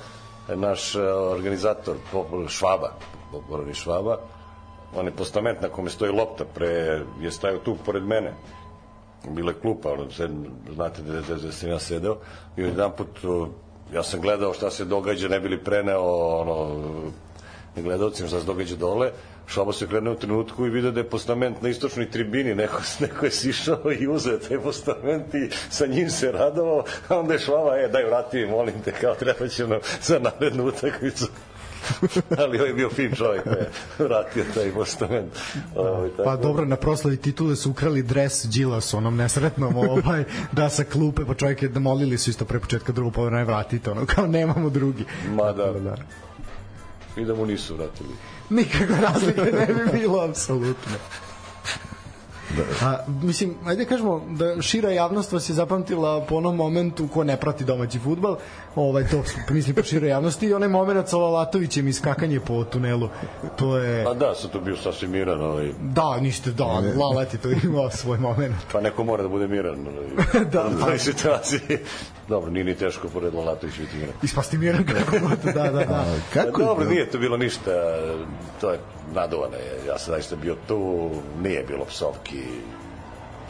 Naš 0.54 0.94
uh, 0.94 1.02
organizator, 1.32 1.96
Švaba, 2.48 2.92
Popolani 3.32 3.74
Švaba, 3.74 4.18
on 4.94 5.06
je 5.06 5.12
postament 5.12 5.61
na 5.62 5.68
kome 5.68 5.90
stoji 5.90 6.12
lopta, 6.12 6.44
pre, 6.54 7.00
je 7.20 7.30
stajao 7.30 7.59
tu 7.59 7.76
pored 7.84 8.02
mene. 8.02 8.34
Bila 9.30 9.50
je 9.50 9.61
klupa, 9.61 9.92
ono, 9.92 10.06
znate 10.74 11.02
da, 11.02 11.20
da, 11.20 11.34
da 11.34 11.52
sam 11.52 11.68
ja 11.70 11.78
sedeo. 11.78 12.16
I 12.56 12.61
jedan 12.62 12.92
put, 12.96 13.09
ja 13.95 14.03
sam 14.03 14.20
gledao 14.20 14.55
šta 14.55 14.70
se 14.70 14.84
događa, 14.84 15.28
ne 15.28 15.41
bili 15.41 15.64
preneo, 15.64 16.03
ono, 16.41 16.80
gledalcima 17.76 18.28
šta 18.28 18.41
se 18.41 18.47
događa 18.47 18.76
dole. 18.76 19.11
Švaba 19.47 19.72
se 19.72 19.86
krenuo 19.86 20.12
u 20.12 20.16
trenutku 20.16 20.66
i 20.66 20.70
vidio 20.70 20.91
da 20.91 21.01
je 21.01 21.11
postament 21.11 21.62
na 21.62 21.68
istočnoj 21.68 22.11
tribini, 22.11 22.55
neko, 22.55 22.82
neko 23.01 23.24
je 23.24 23.30
sišao 23.30 23.93
i 24.01 24.09
uzeo 24.09 24.39
taj 24.39 24.59
postament 24.59 25.34
i 25.34 25.51
sa 25.70 25.86
njim 25.86 26.11
se 26.11 26.32
radovao, 26.32 26.84
a 27.09 27.18
onda 27.18 27.32
je 27.34 27.41
Švaba, 27.41 27.76
e, 27.76 27.89
daj 27.89 28.05
vrati, 28.05 28.47
molim 28.47 28.74
te, 28.84 28.93
kao 28.93 29.14
treba 29.14 29.49
će 29.49 29.66
nam 29.66 29.80
za 30.03 30.18
narednu 30.18 30.66
utakmicu. 30.66 31.26
ali 32.39 32.59
ovaj 32.59 32.70
je 32.70 32.74
bio 32.74 32.91
fin 32.91 33.14
čovjek, 33.14 33.47
je 33.47 33.70
vratio 33.99 34.45
taj 34.55 34.72
postament. 34.72 35.32
Ovaj, 35.76 36.11
tako 36.11 36.24
Pa 36.24 36.36
dobro, 36.36 36.64
na 36.64 36.76
proslavi 36.76 37.16
titule 37.16 37.57
su 37.57 37.70
ukrali 37.70 38.03
dres 38.03 38.45
Đilas 38.45 38.95
onom 38.95 39.16
nesretnom 39.16 39.76
ovaj, 39.76 40.24
da 40.53 40.68
sa 40.68 40.84
klupe, 40.84 41.24
pa 41.24 41.34
čovjek 41.34 41.62
je 41.62 41.68
da 41.68 41.80
molili 41.80 42.18
su 42.18 42.30
isto 42.30 42.45
pre 42.45 42.61
početka 42.61 42.93
drugog 42.93 43.14
povremena 43.14 43.45
vratite, 43.45 43.91
ono, 43.91 44.07
kao 44.07 44.26
nemamo 44.26 44.70
drugi. 44.70 45.05
Ma 45.30 45.53
da. 45.53 45.72
da. 45.72 45.97
I 47.16 47.24
da 47.24 47.34
mu 47.34 47.47
nisu 47.47 47.76
vratili. 47.76 48.11
Nikakve 48.51 49.01
razlike 49.01 49.43
ne 49.43 49.66
bi 49.66 49.99
bilo, 49.99 50.20
apsolutno. 50.20 50.93
A, 52.82 52.96
mislim, 53.22 53.55
ajde 53.64 53.84
kažemo 53.84 54.22
da 54.30 54.62
šira 54.62 54.90
javnost 54.90 55.32
vas 55.32 55.49
je 55.49 55.55
zapamtila 55.55 56.20
po 56.20 56.34
onom 56.34 56.57
momentu 56.57 57.09
ko 57.09 57.24
ne 57.24 57.36
prati 57.36 57.64
domaći 57.64 57.99
futbal, 57.99 58.36
ovaj, 58.74 59.07
to 59.07 59.22
mislim 59.51 59.74
po 59.76 59.82
široj 59.82 60.09
javnosti 60.09 60.46
i 60.46 60.55
onaj 60.55 60.68
moment 60.68 61.09
sa 61.09 61.16
Lalatovićem 61.16 61.88
i 61.88 61.92
skakanje 61.92 62.40
po 62.40 62.64
tunelu. 62.64 63.09
To 63.57 63.78
je... 63.78 64.07
A 64.07 64.14
da, 64.14 64.34
sam 64.34 64.51
tu 64.51 64.61
bio 64.61 64.76
sasvim 64.76 65.11
miran, 65.11 65.40
ovaj, 65.42 65.72
Da, 65.82 66.18
niste, 66.20 66.51
da, 66.51 66.64
Lalat 66.96 67.32
je 67.34 67.40
to 67.40 67.49
imao 67.64 67.90
svoj 67.90 68.18
moment. 68.18 68.55
pa 68.72 68.80
neko 68.80 69.05
mora 69.05 69.22
da 69.22 69.28
bude 69.28 69.49
miran. 69.49 69.86
Ovaj, 69.88 70.44
Da, 70.53 70.70
pa- 70.80 70.86
toj 70.86 70.99
situaciji. 70.99 71.61
Dobro, 72.28 72.51
nije 72.51 72.64
ni 72.64 72.74
teško 72.74 73.09
pored 73.09 73.34
Lalatovića 73.34 73.80
biti 73.80 73.96
miran. 73.96 74.14
Ispasti 74.22 74.59
miran 74.59 74.84
kako 74.86 75.18
god, 75.18 75.38
da, 75.44 75.62
da, 75.62 75.70
da. 75.70 76.05
Kako 76.32 76.53
Pa 76.53 76.62
je 76.62 76.66
dobro, 76.66 76.74
bilo? 76.76 76.90
nije 76.90 77.11
to 77.11 77.18
bilo 77.18 77.36
ništa, 77.36 77.70
to 78.61 78.70
je 78.70 78.78
naduvano. 79.14 79.55
je. 79.55 79.86
Ja 79.88 79.99
sam 79.99 80.14
zaista 80.14 80.36
bio 80.36 80.57
tu, 80.68 81.11
nije 81.42 81.64
bilo 81.64 81.84
psovki, 81.84 82.38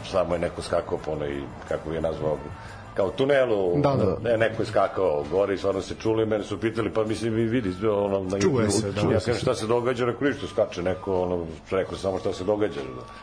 samo 0.05 0.34
je 0.34 0.39
neko 0.39 0.62
skakao 0.62 0.99
po 0.99 1.11
onoj, 1.11 1.43
kako 1.68 1.93
je 1.93 2.01
nazvao, 2.01 2.39
kao 2.95 3.11
tunelu, 3.11 3.80
Da, 3.80 3.95
da. 3.97 4.30
Ne, 4.30 4.36
neko 4.36 4.62
je 4.62 4.66
skakao 4.66 5.24
gore 5.30 5.55
i 5.55 5.59
stvarno 5.59 5.82
se 5.82 5.95
čuli, 5.95 6.26
mene 6.26 6.45
su 6.45 6.61
pitali, 6.61 6.91
pa 6.91 7.05
mislim 7.05 7.39
i 7.39 7.43
vidi, 7.43 7.86
ono, 7.86 8.20
na, 8.20 8.41
Čuje 8.41 8.70
se, 8.70 8.93
da. 8.93 9.01
ja 9.01 9.18
kažem 9.18 9.34
šta 9.34 9.55
se 9.55 9.66
događa, 9.66 10.05
rekao 10.05 10.28
ništa, 10.28 10.47
skače 10.47 10.82
neko, 10.82 11.22
ono, 11.22 11.47
rekao 11.70 11.93
sam 11.95 12.03
samo 12.03 12.18
šta 12.18 12.32
se 12.32 12.45
događa, 12.45 12.80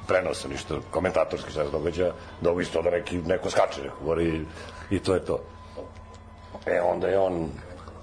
prenose 0.07 0.47
ništa, 0.47 0.76
komentatorski 0.91 1.51
šta 1.51 1.66
se 1.66 1.72
događa, 1.72 2.11
da 2.41 2.49
ovo 2.49 2.61
isto 2.61 2.82
da 2.82 2.89
neki, 2.89 3.18
neko 3.18 3.49
skače, 3.49 3.82
neko 3.84 4.05
gore 4.05 4.24
i, 4.24 4.41
i 4.89 4.99
to 4.99 5.13
je 5.13 5.26
to. 5.26 5.39
E, 6.66 6.82
onda 6.82 7.07
je 7.07 7.20
on 7.20 7.49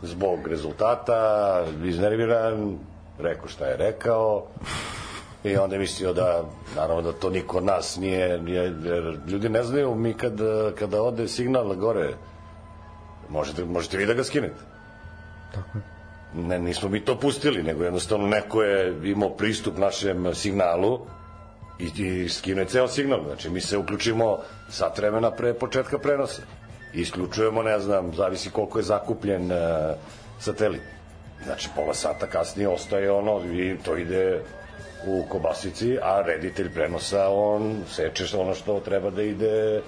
zbog 0.02 0.46
rezultata 0.46 1.64
iznerviran, 1.84 2.78
rekao 3.18 3.48
šta 3.48 3.66
je 3.66 3.76
rekao 3.76 4.46
i 5.44 5.56
onda 5.56 5.74
je 5.74 5.80
mislio 5.80 6.12
da, 6.12 6.44
naravno 6.76 7.02
da 7.02 7.12
to 7.12 7.30
niko 7.30 7.56
od 7.56 7.64
nas 7.64 7.96
nije, 7.96 8.38
nije 8.38 8.62
jer 8.84 9.18
ljudi 9.28 9.48
ne 9.48 9.62
znaju, 9.62 9.94
mi 9.94 10.14
kad, 10.14 10.40
kada 10.78 11.02
ode 11.02 11.28
signal 11.28 11.74
gore, 11.74 12.14
možete, 13.28 13.64
možete 13.64 13.96
vi 13.96 14.06
da 14.06 14.14
ga 14.14 14.24
skinete. 14.24 14.72
Ne, 16.34 16.58
nismo 16.58 16.88
mi 16.88 17.00
to 17.00 17.18
pustili, 17.20 17.62
nego 17.62 17.84
jednostavno 17.84 18.26
neko 18.26 18.62
je 18.62 19.10
imao 19.10 19.30
pristup 19.30 19.78
našem 19.78 20.34
signalu 20.34 21.00
i, 21.78 22.02
i 22.02 22.28
skine 22.28 22.64
ceo 22.64 22.88
signal. 22.88 23.24
Znači, 23.26 23.50
mi 23.50 23.60
se 23.60 23.78
uključimo 23.78 24.38
sat 24.70 24.98
vremena 24.98 25.30
pre 25.30 25.54
početka 25.54 25.98
prenosa. 25.98 26.42
Isključujemo, 26.94 27.62
ne 27.62 27.78
znam, 27.78 28.14
zavisi 28.14 28.50
koliko 28.50 28.78
je 28.78 28.82
zakupljen 28.82 29.52
uh, 29.52 29.58
satelit. 30.40 30.82
Znači, 31.44 31.68
pola 31.76 31.94
sata 31.94 32.26
kasnije 32.26 32.68
ostaje 32.68 33.12
ono 33.12 33.40
i 33.52 33.76
to 33.84 33.96
ide 33.96 34.40
u 35.06 35.24
kobasici, 35.28 35.98
a 36.02 36.22
reditelj 36.26 36.72
prenosa, 36.74 37.28
on 37.28 37.82
seče 37.88 38.36
ono 38.36 38.54
što 38.54 38.80
treba 38.80 39.10
da 39.10 39.22
ide 39.22 39.82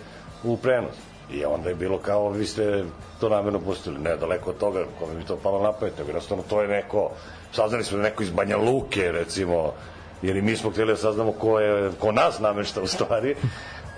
u 0.45 0.57
prenos. 0.57 0.95
I 1.33 1.45
onda 1.45 1.69
je 1.69 1.75
bilo 1.75 1.99
kao, 1.99 2.29
vi 2.31 2.47
ste 2.47 2.85
to 3.21 3.29
namerno 3.29 3.61
pustili. 3.61 3.99
Ne, 3.99 4.17
daleko 4.17 4.51
od 4.51 4.59
toga, 4.59 4.85
kome 4.99 5.15
bi 5.15 5.25
to 5.25 5.37
palo 5.37 5.63
na 5.63 5.73
pamet, 5.73 5.99
nego 5.99 6.09
jednostavno 6.11 6.45
to 6.49 6.63
je 6.63 6.69
neko, 6.69 7.11
saznali 7.53 7.85
smo 7.85 7.97
da 7.97 8.03
neko 8.03 8.23
iz 8.23 8.31
Banja 8.31 8.57
Luke, 8.57 9.13
recimo, 9.13 9.73
jer 10.23 10.37
i 10.37 10.43
mi 10.43 10.57
smo 10.57 10.71
htjeli 10.71 10.93
da 10.93 10.97
saznamo 10.97 11.33
ko, 11.33 11.61
je, 11.61 11.91
ko 12.01 12.13
nas 12.13 12.39
namešta 12.41 12.83
u 12.83 12.87
stvari, 12.87 13.37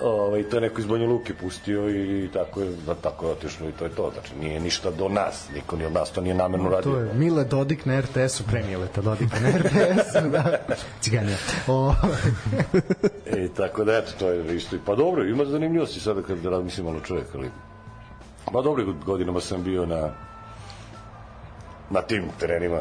Ovaj, 0.02 0.42
to 0.42 0.56
je 0.56 0.60
neko 0.60 0.80
iz 0.80 0.86
Banja 0.86 1.06
Luke 1.06 1.34
pustio 1.34 1.90
i 1.90 2.28
tako 2.32 2.60
je, 2.60 2.72
da, 2.86 2.94
tako 2.94 3.26
je 3.26 3.32
otišlo 3.32 3.68
i 3.68 3.72
to 3.72 3.84
je 3.84 3.90
to. 3.90 4.10
Znači, 4.12 4.34
nije 4.40 4.60
ništa 4.60 4.90
do 4.90 5.08
nas, 5.08 5.48
niko 5.54 5.76
ni 5.76 5.84
od 5.84 5.92
nas 5.92 6.10
to 6.10 6.20
nije 6.20 6.34
namerno 6.34 6.68
radio. 6.68 6.92
To 6.92 6.98
je 6.98 7.14
Mile 7.14 7.44
Dodik 7.44 7.84
na 7.86 8.00
RTS-u, 8.00 8.44
pre 8.50 8.62
Mileta 8.62 9.00
Dodika 9.00 9.40
na 9.40 9.50
RTS-u, 9.58 10.30
da. 10.30 10.58
Ciganja. 11.02 11.36
O, 11.66 11.94
I 13.36 13.48
tako 13.56 13.84
da, 13.84 13.96
eto, 13.96 14.12
to 14.18 14.30
je 14.30 14.56
isto. 14.56 14.76
Pa 14.86 14.94
dobro, 14.94 15.24
ima 15.24 15.44
zanimljivosti 15.44 16.00
sada 16.00 16.22
kad 16.22 16.44
razmislim 16.44 16.86
malo 16.86 17.00
čovjek, 17.00 17.26
ali... 17.34 17.50
Pa 18.52 18.62
dobro, 18.62 18.84
godinama 19.06 19.40
sam 19.40 19.62
bio 19.62 19.86
na 19.86 20.10
na 21.90 22.02
tim 22.02 22.24
terenima 22.38 22.80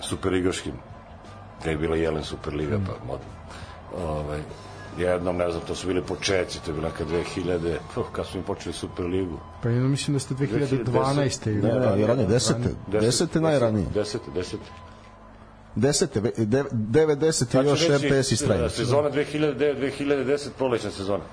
superligaškim 0.00 0.72
gde 1.60 1.70
je 1.70 1.76
bila 1.76 1.96
Jelen 1.96 2.24
Superliga, 2.24 2.78
pa 2.86 3.06
mod, 3.06 3.20
ovaj, 4.04 4.40
jednom, 4.98 5.36
ne 5.36 5.50
znam, 5.50 5.62
to 5.62 5.74
su 5.74 5.86
bili 5.86 6.02
početci, 6.02 6.60
to 6.60 6.70
je 6.70 6.74
bila 6.74 6.88
neka 6.88 7.04
2000, 7.04 7.76
oh, 7.96 8.04
kad 8.12 8.26
smo 8.26 8.38
im 8.38 8.44
počeli 8.44 8.72
Superligu. 8.72 9.38
pa 9.62 9.68
ja 9.68 9.80
mislim 9.80 10.14
da 10.14 10.20
ste 10.20 10.34
2012. 10.34 11.48
ili... 11.48 11.62
Ne, 11.62 11.68
Ne, 11.70 11.96
ne, 11.96 12.06
ranije, 12.06 12.26
desete. 12.26 12.68
Desete 12.88 13.40
najranije. 13.40 13.86
Desete, 13.94 14.30
desete. 14.30 14.64
Desete, 15.76 16.20
ve- 16.20 16.32
de- 16.36 16.64
90 16.72 17.32
Sad 17.32 17.64
i 17.64 17.68
ću 17.68 17.70
još 17.70 17.88
RTS 17.90 18.32
istraje. 18.32 18.64
e, 18.64 18.68
Sezona 18.70 19.10
2009-2010, 19.10 20.48
prolećna 20.58 20.90
sezona. 20.90 21.24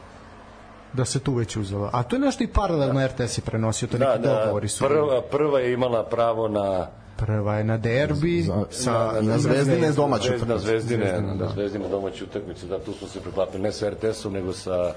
Da 0.93 1.05
se 1.05 1.19
tu 1.19 1.33
već 1.33 1.55
uzelo. 1.57 1.89
A 1.93 2.03
to 2.03 2.15
je 2.15 2.19
nešto 2.19 2.43
i 2.43 2.47
paralelno 2.47 3.07
RTS 3.07 3.37
je 3.37 3.41
prenosio, 3.41 3.87
to 3.87 3.97
Da, 3.97 4.09
neki 4.09 4.21
da, 4.21 4.35
dogovori 4.35 4.67
su. 4.67 4.85
prva, 4.85 5.21
prva 5.21 5.59
je 5.59 5.73
imala 5.73 6.03
pravo 6.05 6.47
na 6.47 6.87
Prva 7.17 7.55
je 7.55 7.63
na 7.63 7.77
derbi 7.77 8.43
Za- 8.43 8.65
sa 8.71 9.19
i 9.21 9.25
na 9.25 9.37
Zvezdine 9.37 9.91
domaću 9.91 10.31
na. 10.31 10.37
Zvezdine, 10.37 10.59
Zvezdine, 10.59 11.21
na 11.21 11.35
da. 11.35 11.49
Zvezdine 11.53 11.89
domaću 11.89 12.23
utakmicu, 12.23 12.65
da, 12.65 12.79
tu 12.79 12.93
smo 12.93 13.07
se 13.07 13.19
preklapili 13.21 13.63
ne 13.63 13.71
sa 13.71 13.89
RTS-om, 13.89 14.33
nego 14.33 14.53
sa 14.53 14.93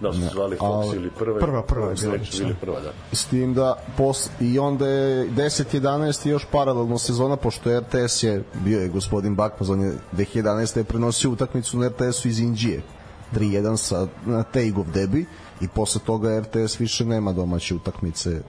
da 0.00 0.12
su 0.12 0.20
zvali 0.32 0.56
Fox 0.56 0.96
ili 0.96 1.10
prva. 1.10 1.38
Prva, 1.38 1.62
prva 1.62 1.88
je 1.88 1.94
bila, 1.94 2.16
bili 2.38 2.54
prva, 2.60 2.80
da. 2.80 2.92
S 3.12 3.24
tim 3.24 3.54
da 3.54 3.76
pos, 3.96 4.30
i 4.40 4.58
onda 4.58 4.88
je 4.88 5.30
10 5.30 5.80
11 5.80 6.28
još 6.28 6.46
paralelno 6.52 6.98
sezona 6.98 7.36
pošto 7.36 7.80
RTS 7.80 8.22
je 8.22 8.44
bio 8.64 8.80
je 8.80 8.88
gospodin 8.88 9.34
Bakmaz 9.34 9.70
on 9.70 9.80
je 9.80 9.92
2011 10.12 10.76
je 10.76 10.84
prenosio 10.84 11.30
utakmicu 11.30 11.78
na 11.78 11.88
RTS-u 11.88 12.28
iz 12.28 12.38
Indije 12.38 12.82
3-1 13.34 13.76
sa 13.76 14.06
na 14.26 14.42
Tejgov 14.42 14.84
debi 14.94 15.26
i 15.60 15.68
posle 15.68 16.00
toga 16.06 16.40
RTS 16.40 16.80
više 16.80 17.04
nema 17.04 17.32
domaće 17.32 17.74
utakmice 17.74 18.40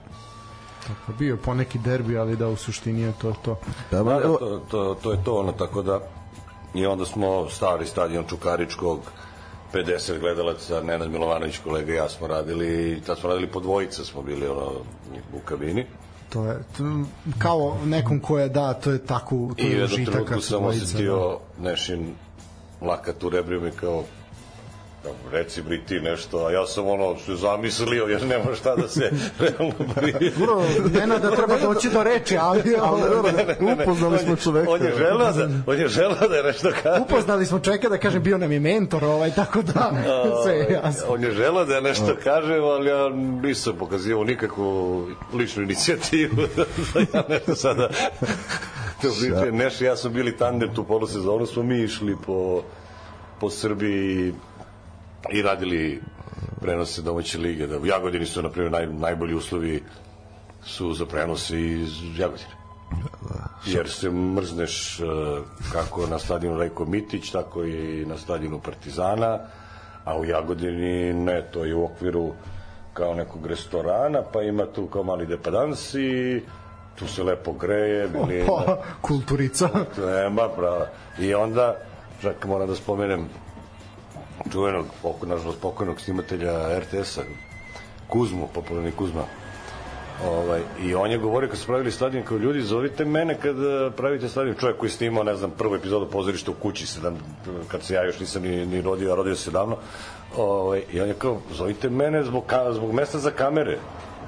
Pa 1.06 1.12
bio 1.18 1.34
je 1.34 1.36
poneki 1.36 1.78
derbi, 1.78 2.18
ali 2.18 2.36
da 2.36 2.48
u 2.48 2.56
suštini 2.56 3.00
je 3.00 3.12
to 3.20 3.32
to. 3.44 3.58
da, 3.90 4.02
Da, 4.02 4.02
da, 4.02 4.20
evo, 4.24 4.36
to, 4.36 4.60
to, 4.70 4.96
to 5.02 5.12
je 5.12 5.24
to, 5.24 5.34
ono, 5.34 5.52
tako 5.52 5.82
da 5.82 6.00
i 6.74 6.86
onda 6.86 7.04
smo 7.04 7.50
stari 7.50 7.86
stadion 7.86 8.24
Čukaričkog 8.28 9.00
50 9.72 10.18
gledalaca, 10.18 10.82
Nenad 10.82 11.10
Milovanović, 11.10 11.58
kolega 11.58 11.92
i 11.92 11.96
ja 11.96 12.08
smo 12.08 12.26
radili, 12.26 12.92
i 12.92 13.00
tad 13.00 13.18
smo 13.18 13.28
radili 13.28 13.46
po 13.46 13.60
dvojica, 13.60 14.04
smo 14.04 14.22
bili 14.22 14.46
ono, 14.46 14.72
u 15.34 15.38
kabini. 15.44 15.86
To 16.28 16.46
je 16.46 16.58
to, 16.76 16.84
kao 17.38 17.76
nekom 17.84 18.20
ko 18.20 18.38
je 18.38 18.48
da, 18.48 18.74
to 18.74 18.90
je 18.90 19.06
tako, 19.06 19.50
to 19.56 19.64
I 19.64 19.70
je 19.70 19.84
užitak 19.84 20.28
kad 20.28 20.44
sam 20.44 20.64
osetio 20.64 21.38
Nešin 21.60 22.14
lakat 22.80 23.24
u 23.24 23.28
rebrima 23.30 23.70
kao, 23.80 24.04
reci 25.32 25.62
bri 25.62 25.80
ti 25.84 26.00
nešto, 26.00 26.46
a 26.46 26.52
ja 26.52 26.66
sam 26.66 26.86
ono 26.86 27.18
se 27.18 27.36
zamislio 27.36 28.04
jer 28.04 28.26
nema 28.26 28.54
šta 28.54 28.76
da 28.76 28.88
se 28.88 29.10
realno 29.40 29.74
brije. 29.96 30.32
Bro, 30.40 30.62
Nena 30.94 31.18
da 31.18 31.30
treba 31.30 31.58
doći 31.58 31.90
do 31.90 32.02
reči, 32.02 32.36
ali, 32.40 32.62
ali 32.82 33.02
upoznali 33.82 34.18
smo 34.18 34.36
čoveka 34.36 34.70
On 34.70 34.82
je 34.82 34.94
želeo 34.98 35.32
da, 35.32 35.48
on 35.66 35.78
je 35.78 35.88
želeo 35.88 36.28
da 36.28 36.36
je 36.36 36.42
nešto 36.42 36.70
kaže. 36.82 37.02
upoznali 37.02 37.46
smo 37.46 37.58
čoveka 37.58 37.88
da 37.88 37.98
kažem 37.98 38.22
bio 38.22 38.38
nam 38.38 38.52
je 38.52 38.60
mentor, 38.60 39.04
ovaj, 39.04 39.30
tako 39.30 39.62
da 39.62 39.92
sve 40.44 40.54
je 40.54 40.72
jasno. 40.72 41.06
On 41.08 41.22
je 41.24 41.30
želeo 41.30 41.64
da 41.64 41.74
je 41.74 41.82
nešto 41.82 42.16
kaže, 42.24 42.54
ali 42.54 42.90
ja 42.90 43.08
nisam 43.42 43.76
pokazivao 43.78 44.24
nikakvu 44.24 45.06
ličnu 45.34 45.62
inicijativu 45.62 46.36
da 46.54 46.64
ja 47.00 47.24
nešto 47.28 47.54
sada 47.54 47.88
pričam. 49.00 49.56
Nešto, 49.56 49.84
ja 49.84 49.96
sam 49.96 50.12
bili 50.12 50.36
tandem 50.36 50.74
tu 50.74 50.84
polosezonu, 50.84 51.46
smo 51.46 51.62
mi 51.62 51.82
išli 51.82 52.16
po, 52.26 52.62
po 53.40 53.50
Srbiji 53.50 54.34
i 55.30 55.42
radili 55.42 56.00
prenose 56.60 57.02
domaće 57.02 57.38
lige. 57.38 57.66
Da, 57.66 57.78
u 57.78 57.86
Jagodini 57.86 58.26
su, 58.26 58.42
na 58.42 58.50
primjer, 58.50 58.72
naj, 58.72 58.86
najbolji 58.86 59.34
uslovi 59.34 59.82
su 60.64 60.94
za 60.94 61.06
prenose 61.06 61.60
iz 61.60 61.90
Jagodine. 62.18 62.50
Jer 63.66 63.90
se 63.90 64.10
mrzneš 64.10 65.00
eh, 65.00 65.04
kako 65.72 66.06
na 66.06 66.18
stadionu 66.18 66.58
Rajko 66.58 66.84
Mitić, 66.84 67.30
tako 67.30 67.64
i 67.64 68.04
na 68.06 68.18
stadionu 68.18 68.58
Partizana, 68.60 69.38
a 70.04 70.18
u 70.18 70.24
Jagodini 70.24 71.12
ne, 71.12 71.42
to 71.52 71.64
je 71.64 71.74
u 71.74 71.84
okviru 71.84 72.32
kao 72.92 73.14
nekog 73.14 73.46
restorana, 73.46 74.22
pa 74.32 74.42
ima 74.42 74.66
tu 74.66 74.86
kao 74.86 75.02
mali 75.02 75.26
depadans 75.26 75.94
i 75.94 76.42
tu 76.98 77.08
se 77.08 77.22
lepo 77.22 77.52
greje, 77.52 78.08
bili 78.08 78.44
Pa, 78.46 78.78
kulturica. 79.08 79.68
nema 80.06 80.48
prava. 80.48 80.86
I 81.18 81.34
onda, 81.34 81.76
čak 82.22 82.44
moram 82.46 82.68
da 82.68 82.74
spomenem 82.74 83.28
čuvenog, 84.52 84.86
nažalost 85.26 85.60
pokojnog 85.60 86.00
snimatelja 86.00 86.78
RTS-a, 86.78 87.22
Kuzmu, 88.08 88.48
popularni 88.54 88.92
Kuzma, 88.92 89.24
Ovaj, 90.26 90.60
I 90.82 90.94
on 90.94 91.10
je 91.10 91.18
govorio 91.18 91.48
kad 91.48 91.58
su 91.58 91.66
pravili 91.66 91.90
stadion 91.90 92.24
kao 92.24 92.36
ljudi, 92.36 92.62
zovite 92.62 93.04
mene 93.04 93.40
kad 93.40 93.56
eh, 93.56 93.90
pravite 93.96 94.28
stadion. 94.28 94.56
Čovjek 94.56 94.78
koji 94.78 94.88
je 94.88 94.92
snimao, 94.92 95.24
ne 95.24 95.36
znam, 95.36 95.50
prvu 95.50 95.74
epizodu 95.74 96.06
pozorišta 96.10 96.50
u 96.50 96.54
kući, 96.54 96.86
sedam, 96.86 97.18
kad 97.68 97.82
se 97.82 97.94
ja 97.94 98.04
još 98.04 98.20
nisam 98.20 98.42
ni, 98.42 98.66
ni 98.66 98.82
rodio, 98.82 99.12
a 99.12 99.16
rodio 99.16 99.36
se 99.36 99.50
davno. 99.50 99.76
Ovaj, 100.36 100.82
I 100.92 101.00
on 101.00 101.08
je 101.08 101.14
kao, 101.14 101.38
zovite 101.52 101.88
mene 101.88 102.24
zbog, 102.24 102.44
zbog 102.70 102.92
mesta 102.92 103.18
za 103.18 103.30
kamere. 103.30 103.78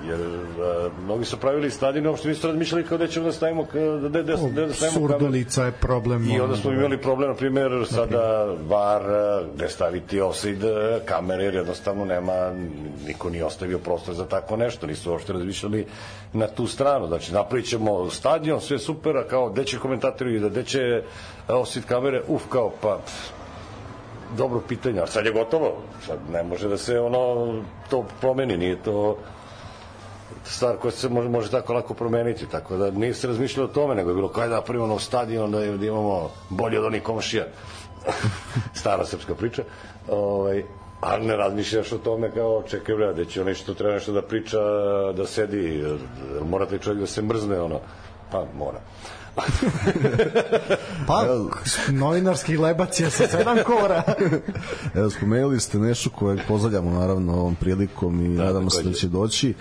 Jer 0.09 0.21
uh, 0.21 0.93
mnogi 1.05 1.25
su 1.25 1.37
pravili 1.37 1.71
stadion, 1.71 2.07
uopšte 2.07 2.29
nisu 2.29 2.47
razmišljali 2.47 2.85
kao 2.85 2.99
da 2.99 3.07
ćemo 3.07 3.27
da 3.27 3.33
stavimo, 3.33 3.67
da, 3.75 4.09
da, 4.09 4.09
da, 4.09 4.23
da, 4.23 4.67
da 4.67 4.73
stavimo 4.73 5.07
kamere. 5.07 5.19
Surdolica 5.19 5.65
je 5.65 5.73
problem. 5.73 6.31
I 6.31 6.41
onda 6.41 6.57
smo 6.57 6.73
imali 6.73 6.99
problem, 6.99 7.29
na 7.29 7.37
primjer, 7.37 7.87
sada 7.87 8.45
VAR, 8.69 9.03
gde 9.55 9.69
staviti 9.69 10.21
offside 10.21 11.01
kamere, 11.05 11.45
jer 11.45 11.55
jednostavno 11.55 12.05
nema, 12.05 12.53
niko 13.07 13.31
nije 13.31 13.45
ostavio 13.45 13.79
prostor 13.79 14.15
za 14.15 14.27
tako 14.27 14.57
nešto, 14.57 14.87
nisu 14.87 15.11
uopšte 15.11 15.33
razmišljali 15.33 15.87
na 16.33 16.47
tu 16.47 16.67
stranu. 16.67 17.07
Znači, 17.07 17.33
napravit 17.33 17.67
ćemo 17.67 18.11
stadion, 18.11 18.61
sve 18.61 18.79
super, 18.79 19.17
a 19.17 19.25
kao, 19.25 19.49
gde 19.49 19.65
će 19.65 19.79
komentatori, 19.79 20.41
da 20.41 20.49
gde 20.49 20.65
će 20.65 21.03
offside 21.49 21.87
kamere, 21.87 22.23
uf, 22.29 22.43
kao, 22.49 22.73
pa, 22.81 22.99
dobro 24.37 24.61
pitanje, 24.69 25.01
a 25.01 25.07
sad 25.07 25.27
je 25.27 25.33
gotovo. 25.33 25.77
Sad 26.07 26.19
ne 26.33 26.43
može 26.43 26.69
da 26.69 26.77
se 26.77 27.01
ono 27.01 27.55
to 27.91 28.05
promeni, 28.21 28.57
nije 28.57 28.83
to 28.83 29.17
stvar 30.45 30.77
koja 30.77 30.93
se 30.93 31.09
može, 31.09 31.29
može 31.29 31.51
tako 31.51 31.73
lako 31.73 31.95
promeniti, 31.95 32.47
tako 32.47 32.77
da 32.77 32.91
nije 32.91 33.15
se 33.15 33.27
razmišljalo 33.27 33.69
o 33.69 33.73
tome, 33.73 33.95
nego 33.95 34.11
je 34.11 34.15
bilo 34.15 34.29
kaj 34.29 34.49
da 34.49 34.55
napravimo 34.55 34.87
nov 34.87 34.99
stadion, 34.99 35.51
da, 35.51 35.59
da 35.59 35.87
imamo 35.87 36.31
bolje 36.49 36.79
od 36.79 36.85
onih 36.85 37.03
komšija. 37.03 37.47
Stara 38.81 39.07
srpska 39.07 39.35
priča. 39.35 39.63
Ovaj, 40.09 40.65
ali 41.01 41.27
ne 41.27 41.37
razmišljaš 41.37 41.93
o 41.93 41.99
tome 41.99 42.31
kao 42.31 42.63
čekaj 42.69 42.95
bre, 42.95 43.15
da 43.15 43.25
će 43.25 43.41
onaj 43.41 43.55
što 43.55 43.75
treba 43.75 43.95
nešto 43.95 44.13
da 44.13 44.23
priča, 44.23 44.59
da 45.17 45.27
sedi, 45.27 45.85
mora 46.45 46.67
taj 46.67 46.79
čovjek 46.79 47.01
da 47.01 47.07
se 47.07 47.23
mrzne, 47.23 47.61
ono, 47.61 47.81
pa 48.31 48.47
mora. 48.59 48.81
Pa, 51.07 51.27
novinarski 51.93 52.57
lebac 52.57 53.01
je 53.01 53.11
sa 53.11 53.29
sedam 53.29 53.59
kora. 53.67 54.03
Evo, 54.95 55.11
spomenuli 55.11 55.61
ste 55.61 55.79
nešto 55.79 56.11
kojeg 56.11 56.41
pozdravljamo 56.49 56.91
naravno 56.91 57.33
ovom 57.33 57.55
prilikom 57.55 58.25
i 58.25 58.37
da, 58.37 58.45
nadamo 58.45 58.71
se 58.71 58.83
da 58.83 58.93
će 58.93 59.09
doći. 59.09 59.55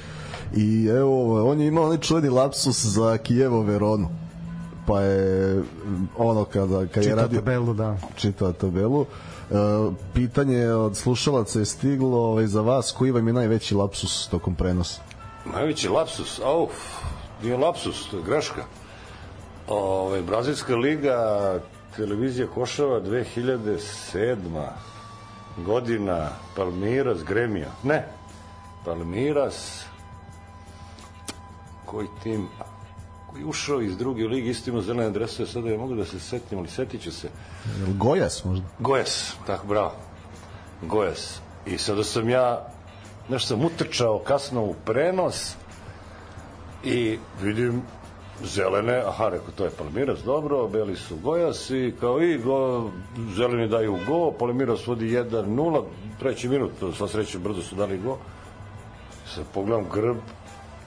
I 0.55 0.87
evo, 0.87 1.49
on 1.51 1.61
je 1.61 1.67
imao 1.67 1.85
onaj 1.85 1.97
čuveni 1.97 2.29
lapsus 2.29 2.85
za 2.85 3.17
Kijevo 3.17 3.61
Veronu. 3.61 4.07
Pa 4.87 5.01
je 5.01 5.63
ono 6.17 6.45
kada, 6.45 6.87
kada 6.87 7.07
je 7.07 7.15
radio 7.15 7.39
tabelu, 7.39 7.73
da. 7.73 7.97
čitao 8.15 8.53
tabelu. 8.53 9.05
E, 9.51 9.55
pitanje 10.13 10.67
od 10.71 10.97
slušalaca 10.97 11.59
je 11.59 11.65
stiglo 11.65 12.17
ovaj, 12.17 12.47
za 12.47 12.61
vas, 12.61 12.91
koji 12.91 13.11
vam 13.11 13.27
je 13.27 13.33
najveći 13.33 13.75
lapsus 13.75 14.27
tokom 14.27 14.55
prenosa? 14.55 15.01
Najveći 15.53 15.89
lapsus, 15.89 16.39
auf, 16.43 16.71
nije 17.43 17.57
lapsus, 17.57 18.09
to 18.09 18.17
je 18.17 18.23
greška. 18.23 18.63
Ove, 19.67 20.21
Brazilska 20.21 20.75
liga, 20.75 21.59
televizija 21.95 22.47
Košava 22.47 23.01
2007. 23.01 24.37
godina, 25.57 26.29
Palmiras, 26.55 27.23
Gremija. 27.23 27.71
Ne, 27.83 28.07
Palmiras, 28.85 29.85
koji 31.91 32.07
tim, 32.23 32.47
koji 33.31 33.43
ušao 33.43 33.81
iz 33.81 33.97
druge 33.97 34.27
lige, 34.27 34.49
isto 34.49 34.69
ima 34.69 34.81
zelene 34.81 35.09
dresove, 35.09 35.47
sada 35.47 35.69
je 35.69 35.77
mogu 35.77 35.95
da 35.95 36.05
se 36.05 36.19
setim, 36.19 36.59
ali 36.59 36.67
setit 36.67 37.01
ću 37.01 37.11
se. 37.11 37.29
Jel 37.79 37.93
Gojas 37.97 38.43
možda? 38.45 38.65
Gojas, 38.79 39.35
tako, 39.47 39.67
bravo. 39.67 39.91
Gojas. 40.81 41.41
I 41.65 41.77
sada 41.77 42.03
sam 42.03 42.29
ja, 42.29 42.67
nešto 43.29 43.47
sam 43.47 43.65
utrčao 43.65 44.19
kasno 44.19 44.63
u 44.63 44.75
prenos 44.85 45.55
i 46.83 47.17
vidim 47.41 47.81
zelene, 48.43 49.03
aha, 49.05 49.29
rekao, 49.29 49.51
to 49.55 49.65
je 49.65 49.71
Palmiras, 49.71 50.19
dobro, 50.19 50.67
beli 50.67 50.95
su 50.95 51.17
Gojas 51.17 51.69
i 51.69 51.93
kao 51.99 52.21
i 52.21 52.37
go, 52.37 52.89
zeleni 53.35 53.67
daju 53.67 53.97
go, 54.07 54.31
Palmiras 54.31 54.87
vodi 54.87 55.09
1-0, 55.11 55.83
treći 56.19 56.49
minut, 56.49 56.71
sva 56.97 57.07
sreće, 57.07 57.39
brzo 57.39 57.61
su 57.61 57.75
dali 57.75 57.97
go. 57.97 58.17
Sad 59.35 59.45
pogledam 59.53 59.85
grb, 59.93 60.17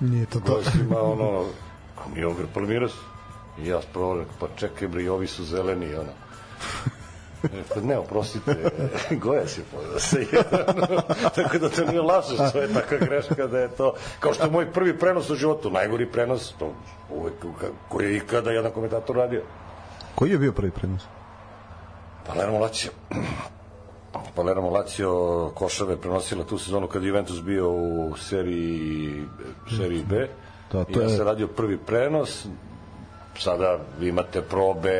Nije 0.03 0.27
to 0.27 0.41
to. 0.41 0.61
Ima 0.81 1.03
ono, 1.03 1.45
kao 1.95 2.07
mi 2.15 2.21
je 2.21 2.27
ovo 2.27 2.35
grb 2.35 2.49
Palmiras. 2.55 2.93
I 3.59 3.67
ja 3.67 3.81
rekao, 3.95 4.25
pa 4.41 4.47
čekaj 4.57 4.89
bre, 4.89 5.11
ovi 5.11 5.27
su 5.27 5.45
zeleni, 5.45 5.95
ono. 5.95 6.13
Rekao, 7.43 7.83
ne, 7.83 7.99
oprostite, 7.99 8.71
Gojas 9.23 9.59
je 9.59 9.65
pojela 9.73 9.99
se 9.99 10.27
jedan. 10.33 10.93
Tako 11.35 11.59
da 11.59 11.69
to 11.69 11.85
nije 11.85 12.01
lažeš, 12.01 12.53
to 12.53 12.59
je 12.59 12.75
takva 12.75 12.99
greška 12.99 13.47
da 13.47 13.59
je 13.59 13.69
to, 13.69 13.95
kao 14.21 14.35
što 14.35 14.45
je 14.45 14.51
moj 14.51 14.73
prvi 14.73 14.99
prenos 14.99 15.31
u 15.31 15.35
životu, 15.35 15.71
najgori 15.71 16.07
prenos, 16.07 16.55
to 16.59 16.75
uvek, 17.11 17.35
koji 17.89 18.07
je 18.07 18.17
ikada 18.17 18.51
jedan 18.51 18.73
komentator 18.73 19.17
radio. 19.17 19.43
Koji 20.15 20.31
je 20.31 20.39
bio 20.39 20.53
prvi 20.53 20.71
prenos? 20.71 21.03
Palermo 22.27 22.59
Lazio. 22.59 22.91
Palermo 24.35 24.71
Lazio 24.71 25.13
Košave 25.55 25.97
prenosila 25.97 26.45
tu 26.45 26.59
sezonu 26.59 26.87
kad 26.87 27.05
Juventus 27.05 27.43
bio 27.43 27.71
u 27.71 28.17
seriji, 28.19 29.25
seriji 29.71 30.05
B. 30.05 30.29
Da, 30.73 30.81
I 30.81 30.93
to 30.93 31.01
ja 31.01 31.05
je- 31.05 31.17
sam 31.17 31.27
radio 31.27 31.47
prvi 31.47 31.79
prenos, 31.79 32.47
sada 33.39 33.79
vi 33.99 34.09
imate 34.09 34.43
probe, 34.43 34.99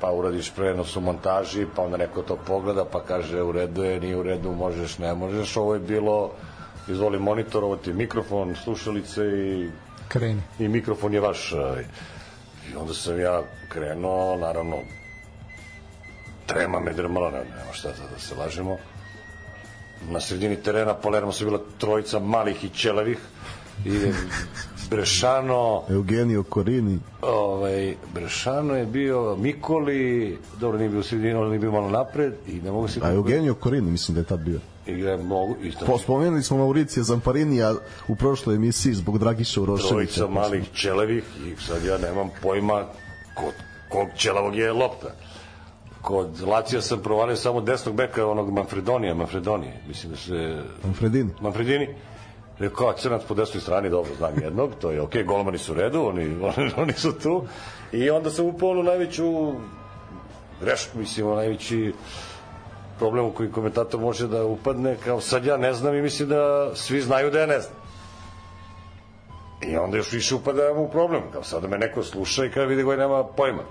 pa 0.00 0.10
uradiš 0.10 0.52
prenos 0.54 0.96
u 0.96 1.00
montaži, 1.00 1.66
pa 1.76 1.82
onda 1.82 1.96
neko 1.96 2.22
to 2.22 2.36
pogleda, 2.36 2.84
pa 2.84 3.00
kaže 3.00 3.42
u 3.42 3.52
redu 3.52 3.84
je, 3.84 4.00
nije 4.00 4.16
u 4.16 4.22
redu, 4.22 4.52
možeš, 4.52 4.98
ne 4.98 5.14
možeš. 5.14 5.56
Ovo 5.56 5.74
je 5.74 5.80
bilo, 5.80 6.30
izvoli 6.88 7.18
monitor, 7.18 7.64
ovo 7.64 7.76
ti 7.76 7.90
je 7.90 7.94
mikrofon, 7.94 8.54
slušalice 8.56 9.22
i 9.24 9.70
Kreni. 10.08 10.42
i 10.58 10.68
mikrofon 10.68 11.14
je 11.14 11.20
vaš. 11.20 11.52
ovaj. 11.52 11.84
I 12.72 12.76
onda 12.76 12.94
sam 12.94 13.20
ja 13.20 13.42
krenuo, 13.68 14.36
naravno, 14.36 14.76
trema 16.46 16.80
me 16.80 16.92
drmala, 16.92 17.30
ne, 17.30 17.38
nema 17.38 17.72
šta 17.72 17.88
da, 17.88 18.18
se 18.18 18.34
lažemo. 18.34 18.76
Na 20.10 20.20
sredini 20.20 20.56
terena 20.56 20.94
Palermo 20.94 21.32
su 21.32 21.44
bila 21.44 21.60
trojica 21.78 22.18
malih 22.18 22.64
i 22.64 22.68
ćelavih 22.68 23.18
i 23.84 24.12
Brešano, 24.90 25.82
Eugenio 25.88 26.42
Korini. 26.42 26.98
ovaj, 27.22 27.94
Brešano 28.14 28.76
je 28.76 28.86
bio 28.86 29.36
Mikoli, 29.36 30.38
dobro 30.60 30.78
nije 30.78 30.90
bio 30.90 31.00
u 31.00 31.02
sredini, 31.02 31.32
ali 31.34 31.48
nije 31.48 31.58
bio 31.58 31.72
malo 31.72 31.90
napred 31.90 32.34
i 32.46 32.52
ne 32.52 32.70
mogu 32.70 32.88
se... 32.88 33.00
A 33.02 33.12
Eugenio 33.12 33.54
Korini, 33.54 33.90
mislim 33.90 34.14
da 34.14 34.20
je 34.20 34.24
tad 34.24 34.40
bio. 34.40 34.60
Igra 34.86 35.16
mogu, 35.16 35.56
isto. 35.62 35.86
Po, 35.86 35.98
spomenuli 35.98 36.42
smo 36.42 36.56
Mauricija 36.56 37.02
Zamparinija 37.02 37.74
u 38.08 38.16
prošloj 38.16 38.56
emisiji 38.56 38.94
zbog 38.94 39.18
Dragiša 39.18 39.60
Uroševića. 39.60 39.88
trojica 39.88 40.26
malih 40.26 40.70
ćelevih 40.74 41.24
i 41.46 41.62
sad 41.62 41.84
ja 41.84 41.98
nemam 41.98 42.30
pojma 42.42 42.84
kod 43.34 43.52
kog 43.88 44.08
ćelavog 44.16 44.56
je 44.56 44.72
lopta. 44.72 45.08
Kod 46.02 46.40
Lacija 46.46 46.80
sam 46.80 47.02
provalio 47.02 47.36
samo 47.36 47.60
desnog 47.60 47.94
beka 47.94 48.26
onog 48.26 48.52
Manfredonija, 48.52 49.14
Manfredonije, 49.14 49.82
mislim 49.88 50.12
da 50.12 50.18
se... 50.18 50.62
Manfredini. 50.84 51.30
Manfredini. 51.40 51.88
Rekao, 52.58 52.92
crnac 52.92 53.22
po 53.28 53.34
desnoj 53.34 53.60
strani, 53.60 53.90
dobro, 53.90 54.10
znam 54.18 54.32
jednog, 54.42 54.70
to 54.80 54.90
je 54.90 55.00
okej, 55.00 55.24
golmani 55.24 55.58
su 55.58 55.72
u 55.72 55.74
redu, 55.74 56.02
oni, 56.02 56.36
oni, 56.56 56.70
oni 56.76 56.92
su 56.92 57.12
tu. 57.18 57.44
I 57.92 58.10
onda 58.10 58.30
sam 58.30 58.46
upao 58.46 58.70
onu 58.70 58.82
najveću 58.82 59.52
grešku, 60.60 60.98
mislim, 60.98 61.26
ono 61.26 61.36
najveći 61.36 61.92
problem 62.98 63.24
u 63.24 63.32
koji 63.32 63.52
komentator 63.52 64.00
može 64.00 64.28
da 64.28 64.44
upadne, 64.44 64.96
kao 65.04 65.20
sad 65.20 65.44
ja 65.44 65.56
ne 65.56 65.72
znam 65.72 65.94
i 65.94 66.02
mislim 66.02 66.28
da 66.28 66.70
svi 66.74 67.00
znaju 67.00 67.30
da 67.30 67.40
ja 67.40 67.46
ne 67.46 67.60
znam. 67.60 67.74
I 69.62 69.76
onda 69.76 69.96
još 69.96 70.12
više 70.12 70.34
upadam 70.34 70.78
u 70.78 70.90
problem. 70.90 71.22
Kao 71.32 71.42
sada 71.42 71.68
me 71.68 71.78
neko 71.78 72.02
sluša 72.02 72.44
i 72.44 72.50
kada 72.50 72.66
vidi 72.66 72.84
koji 72.84 72.98
nema 72.98 73.24
pojma. 73.24 73.62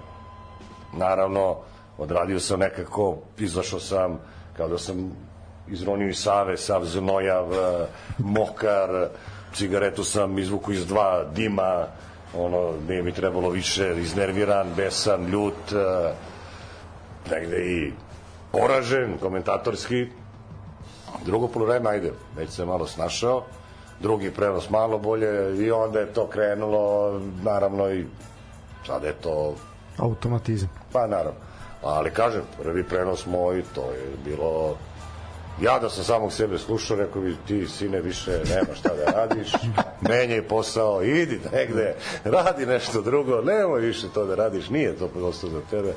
Naravno, 0.94 1.58
odradio 1.98 2.40
sam 2.40 2.60
nekako, 2.60 3.18
izašao 3.38 3.80
sam, 3.80 4.20
kao 4.58 4.68
da 4.68 4.78
sam 4.78 5.12
izronio 5.68 6.10
iz 6.10 6.18
Save, 6.18 6.58
sav 6.58 6.86
znojav, 6.86 7.54
eh, 7.54 7.86
mokar, 8.18 9.08
cigaretu 9.54 10.04
sam 10.04 10.40
izvuku 10.40 10.72
iz 10.72 10.88
dva 10.88 11.24
dima, 11.36 11.88
ono, 12.38 12.74
nije 12.88 13.04
mi 13.04 13.12
trebalo 13.12 13.50
više, 13.50 13.96
iznerviran, 13.98 14.68
besan, 14.78 15.26
ljut, 15.26 15.72
eh, 15.72 16.14
negde 17.32 17.58
i 17.58 17.92
poražen, 18.52 19.18
komentatorski, 19.22 20.08
drugo 21.26 21.48
polovreme, 21.48 21.90
ajde, 21.90 22.14
već 22.38 22.50
se 22.50 22.66
malo 22.66 22.88
snašao, 22.88 23.44
drugi 24.00 24.32
prenos 24.32 24.70
malo 24.70 24.98
bolje 24.98 25.66
i 25.66 25.72
onda 25.72 26.00
je 26.00 26.14
to 26.14 26.28
krenulo, 26.28 27.20
naravno 27.44 27.90
i 27.92 28.06
sada 28.88 29.08
je 29.08 29.14
to, 29.14 29.56
Automatizam. 29.98 30.70
pa 30.92 31.08
naravno. 31.08 31.51
Ali 31.84 32.12
kažem, 32.12 32.42
prvi 32.58 32.84
prenos 32.84 33.26
moj, 33.26 33.64
to 33.76 33.92
je 33.92 34.06
bilo 34.26 34.78
ja 35.62 35.80
da 35.80 35.90
sam 35.90 36.04
samog 36.04 36.34
sebe 36.34 36.58
slušao, 36.58 36.98
rekao 36.98 37.22
bi 37.22 37.36
ti 37.48 37.68
sine 37.68 38.02
više 38.02 38.32
nema 38.32 38.76
šta 38.76 38.90
da 38.90 39.12
radiš, 39.12 39.52
menjaj 40.10 40.48
posao, 40.48 41.04
idi 41.04 41.40
negde, 41.54 41.96
radi 42.24 42.66
nešto 42.66 43.02
drugo, 43.02 43.42
nemoj 43.42 43.82
više 43.82 44.08
to 44.14 44.26
da 44.26 44.36
radiš, 44.36 44.70
nije 44.70 44.96
to 44.98 45.08
prosto 45.08 45.50
za 45.50 45.62
tebe. 45.70 45.94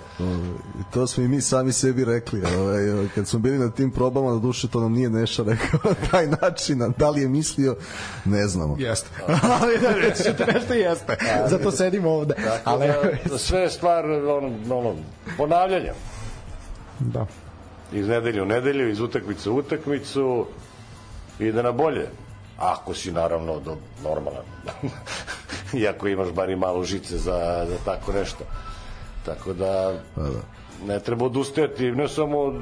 I 0.80 0.92
to 0.94 1.06
smo 1.06 1.24
i 1.24 1.28
mi 1.28 1.40
sami 1.40 1.72
sebi 1.72 2.04
rekli. 2.04 2.42
Ovaj, 2.58 3.08
kad 3.14 3.28
smo 3.28 3.38
bili 3.38 3.58
na 3.58 3.70
tim 3.70 3.90
probama, 3.90 4.30
do 4.30 4.38
duše 4.38 4.68
to 4.68 4.80
nam 4.80 4.92
nije 4.92 5.10
Neša 5.10 5.42
rekao 5.42 5.80
na 5.84 6.08
taj 6.10 6.26
način, 6.26 6.82
a 6.82 6.88
da 6.88 7.10
li 7.10 7.20
je 7.20 7.28
mislio, 7.28 7.76
ne 8.24 8.48
znamo. 8.48 8.76
Jeste. 8.78 9.08
Ali 9.60 9.78
da, 9.78 9.94
reći 9.94 10.22
ćete 10.22 10.46
nešto 10.52 10.74
jeste. 10.74 11.16
Zato 11.48 11.70
sedimo 11.70 12.10
ovde. 12.10 12.34
Ali, 12.64 12.86
da, 13.24 13.38
sve 13.38 13.60
je 13.60 13.70
stvar 13.70 14.10
ono, 14.10 14.52
ono, 14.70 14.94
ponavljanja. 15.36 15.92
da. 17.00 17.26
Iz 17.94 18.08
nedelje 18.08 18.42
u 18.42 18.46
nedelju, 18.46 18.90
iz 18.90 19.00
utakmice 19.00 19.50
u 19.50 19.56
utakmicu 19.56 20.46
ide 21.38 21.62
na 21.62 21.72
bolje. 21.72 22.08
Ako 22.58 22.94
si 22.94 23.12
naravno 23.12 23.60
do, 23.60 23.76
normalan. 24.04 24.44
Iako 25.82 26.08
imaš 26.08 26.30
bar 26.30 26.50
i 26.50 26.56
malo 26.56 26.84
žice 26.84 27.18
za, 27.18 27.38
za 27.68 27.76
tako 27.84 28.12
nešto. 28.12 28.44
Tako 29.24 29.52
da, 29.52 30.00
ne 30.86 31.00
treba 31.00 31.26
odustajati, 31.26 31.92
ne 31.92 32.08
samo 32.08 32.38
od 32.38 32.54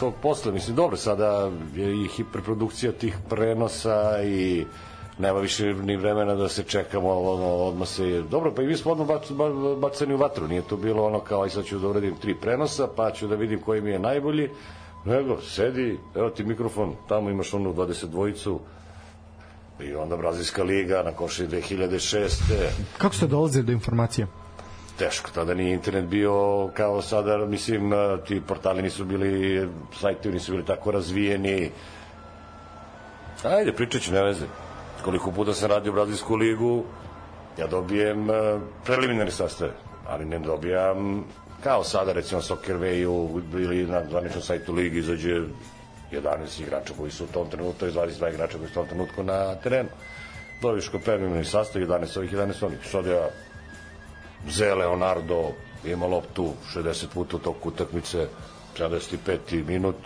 tog 0.00 0.14
posla. 0.22 0.52
Mislim, 0.52 0.76
dobro, 0.76 0.96
sada 0.96 1.50
je 1.74 2.04
i 2.04 2.08
hiperprodukcija 2.08 2.92
tih 2.92 3.16
prenosa 3.28 4.22
i 4.22 4.66
nema 5.18 5.38
više 5.38 5.74
ni 5.74 5.96
vremena 5.96 6.34
da 6.34 6.48
se 6.48 6.62
čekamo, 6.62 7.20
ono, 7.20 7.46
odmah 7.46 7.88
se... 7.88 8.22
Dobro, 8.30 8.52
pa 8.54 8.62
i 8.62 8.66
mi 8.66 8.76
smo 8.76 8.92
odmah 8.92 9.06
bac, 9.08 9.30
ba- 9.30 9.76
bacani 9.76 10.14
u 10.14 10.16
vatru, 10.16 10.48
nije 10.48 10.62
to 10.62 10.76
bilo 10.76 11.04
ono 11.06 11.20
kao, 11.20 11.42
aj 11.42 11.50
sad 11.50 11.64
ću 11.64 11.78
da 11.78 11.88
uradim 11.88 12.16
tri 12.16 12.34
prenosa, 12.34 12.88
pa 12.96 13.10
ću 13.10 13.26
da 13.26 13.34
vidim 13.34 13.60
koji 13.60 13.80
mi 13.80 13.90
je 13.90 13.98
najbolji, 13.98 14.50
nego, 15.04 15.40
sedi, 15.40 15.98
evo 16.14 16.30
ti 16.30 16.44
mikrofon, 16.44 16.94
tamo 17.08 17.30
imaš 17.30 17.54
onu 17.54 17.74
22-icu, 17.74 18.58
i 19.80 19.94
onda 19.94 20.16
Brazilska 20.16 20.62
liga 20.62 21.02
na 21.02 21.12
koši 21.12 21.46
2006. 21.46 22.42
Kako 22.98 23.14
ste 23.14 23.26
dolazili 23.26 23.64
do 23.64 23.72
informacija? 23.72 24.26
Teško, 24.98 25.30
tada 25.34 25.54
nije 25.54 25.72
internet 25.72 26.04
bio 26.04 26.68
kao 26.74 27.02
sada, 27.02 27.36
mislim, 27.36 27.92
eh, 27.92 27.96
ti 28.26 28.42
portali 28.48 28.82
nisu 28.82 29.04
bili, 29.04 29.68
sajti 30.00 30.28
nisu 30.28 30.52
bili 30.52 30.64
tako 30.64 30.90
razvijeni. 30.90 31.70
Ajde, 33.44 33.72
pričat 33.72 34.02
ću, 34.02 34.12
ne 34.12 34.22
veze. 34.22 34.46
Koliko 35.04 35.32
puta 35.32 35.54
sam 35.54 35.70
radio 35.70 35.92
Brazilsku 35.92 36.36
ligu, 36.36 36.84
ja 37.58 37.66
dobijem 37.66 38.30
eh, 38.30 38.58
preliminarni 38.84 39.30
sastave, 39.30 39.72
ali 40.08 40.24
ne 40.24 40.38
dobijam 40.38 41.24
kao 41.62 41.84
sada 41.84 42.12
recimo 42.12 42.42
Soccer 42.42 42.76
Wayu 42.76 43.42
ili 43.54 43.86
na 43.86 44.02
zvaničnom 44.10 44.42
sajtu 44.42 44.72
ligi 44.72 44.98
izađe 44.98 45.40
11 46.12 46.62
igrača 46.62 46.94
koji 46.98 47.10
su 47.10 47.24
u 47.24 47.26
tom 47.26 47.50
trenutku, 47.50 47.84
22 47.84 48.34
igrača 48.34 48.58
koji 48.58 48.68
su 48.68 48.72
u 48.72 48.74
tom 48.74 48.86
trenutku 48.86 49.22
na 49.22 49.54
terenu. 49.54 49.88
Dobiješ 50.62 50.88
kao 50.88 51.00
preliminarni 51.00 51.44
sastav, 51.44 51.82
11 51.82 52.18
ovih, 52.18 52.32
11 52.32 52.66
onih. 52.66 52.78
Sad 52.90 53.06
ja 53.06 53.28
Ze 54.48 54.74
Leonardo 54.74 55.50
ima 55.84 56.06
loptu 56.06 56.52
60 56.74 57.06
puta 57.14 57.36
u 57.36 57.40
toku 57.40 57.68
utakmice 57.68 58.28
75. 58.78 59.66
minut 59.66 59.96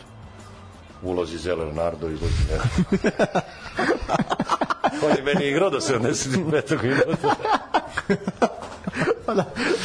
ulazi 1.03 1.39
Ze 1.39 1.55
Leonardo 1.55 2.09
i 2.09 2.13
dođe 2.13 2.45
ne. 2.51 2.59
On 5.03 5.11
je 5.17 5.23
meni 5.23 5.49
igrao 5.49 5.71
do 5.71 5.81
75. 5.81 6.83
minuta. 6.83 7.37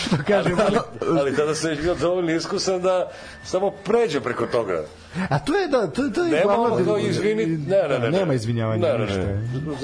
Što 0.06 0.16
kažem, 0.28 0.58
ali, 0.68 0.78
Ali 1.20 1.36
tada 1.36 1.56
sam 1.56 1.70
već 1.70 1.82
bio 1.82 1.96
dovoljno 1.96 2.32
iskusan 2.32 2.82
da 2.82 3.12
samo 3.44 3.72
pređe 3.72 4.22
preko 4.22 4.46
toga. 4.48 4.84
a 5.30 5.40
to 5.40 5.56
je 5.56 5.68
da, 5.68 5.88
to, 5.88 6.10
to 6.10 6.24
je 6.24 6.32
Nema 6.32 6.54
ono 6.54 6.86
kao 6.86 6.98
izvini, 6.98 7.46
ne, 7.46 7.88
ne, 7.90 8.00
ne. 8.00 8.12
Nema 8.12 8.34
izvinjavanja. 8.34 8.88
Ne, 8.88 8.98
ne, 8.98 9.06
ništa. 9.06 9.18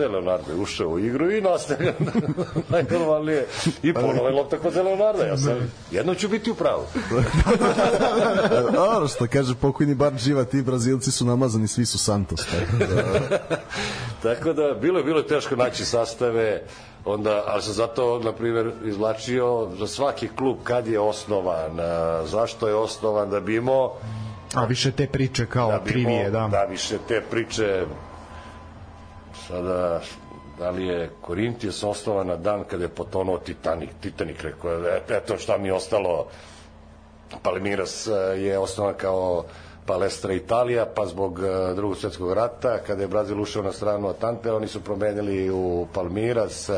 ne. 0.02 0.08
Leonardo 0.08 0.52
je 0.52 0.58
ušao 0.58 0.88
u 0.88 1.00
igru 1.00 1.32
i 1.32 1.42
nastavlja 1.42 1.94
najnormalnije. 2.70 3.46
I 3.84 3.94
ponovo 3.94 4.28
je 4.28 4.34
lopta 4.34 4.58
kod 4.58 4.76
Leonardo. 4.76 5.24
Ja 5.24 5.38
sam, 5.38 5.72
jedno 5.92 6.16
ću 6.16 6.30
biti 6.30 6.52
u 6.52 6.56
pravu. 6.56 6.84
Ono 8.98 9.08
što 9.08 9.28
kaže 9.28 9.56
pokojni 9.56 9.96
bar 9.96 10.14
živa, 10.18 10.44
ti 10.44 10.62
Brazilci 10.62 11.12
su 11.12 11.26
namazani, 11.26 11.68
svi 11.68 11.86
su 11.86 11.98
Santos. 11.98 12.40
Tako 12.46 12.86
da, 12.86 13.04
Tako 14.24 14.54
da 14.54 14.74
bilo 14.82 14.98
je 14.98 15.04
bilo 15.04 15.20
je 15.20 15.28
teško 15.28 15.56
naći 15.56 15.86
sastave. 15.86 16.62
Onda, 17.08 17.44
ali 17.48 17.62
sam 17.62 17.74
zato, 17.74 18.20
na 18.20 18.32
primjer, 18.32 18.72
izvlačio 18.86 19.68
za 19.80 19.88
svaki 19.88 20.28
klub 20.28 20.58
kad 20.64 20.88
je 20.88 21.00
osnovan, 21.00 21.78
zašto 22.26 22.68
je 22.68 22.76
osnovan, 22.76 23.30
da 23.30 23.40
bi 23.40 23.56
imao 23.56 23.94
A 24.56 24.66
više 24.66 24.92
te 24.92 25.08
priče 25.08 25.46
kao 25.46 25.72
da 25.72 25.80
trivije, 25.80 26.30
da. 26.30 26.48
da 26.48 26.64
više 26.64 26.98
te 27.08 27.22
priče 27.22 27.86
sada 29.48 30.02
da 30.60 30.70
li 30.70 30.88
je 30.88 31.10
Korintijos 31.22 31.84
osnovan 31.84 32.28
na 32.28 32.36
dan 32.36 32.64
kada 32.64 32.84
je 32.84 32.90
potonuo 32.90 33.38
Titanic, 33.38 33.90
Titanic 34.02 34.42
rekao, 34.42 34.72
"Et- 34.72 35.12
eto 35.12 35.38
šta 35.38 35.58
mi 35.58 35.68
je 35.68 35.74
ostalo 35.74 36.28
Palmiras 37.44 38.08
eh, 38.08 38.12
je 38.40 38.58
osnovan 38.58 38.94
kao 38.94 39.44
Palestra 39.88 40.34
Italija, 40.34 40.86
pa 40.86 41.06
zbog 41.06 41.40
eh, 41.40 41.74
drugog 41.76 41.98
svjetskog 41.98 42.34
rata, 42.34 42.78
kada 42.88 43.02
je 43.02 43.08
Brazil 43.08 43.42
ušao 43.42 43.64
na 43.64 43.72
stranu 43.72 44.10
Atante, 44.10 44.52
oni 44.52 44.68
su 44.68 44.82
promenili 44.82 45.50
u 45.50 45.88
Palmiras. 45.94 46.70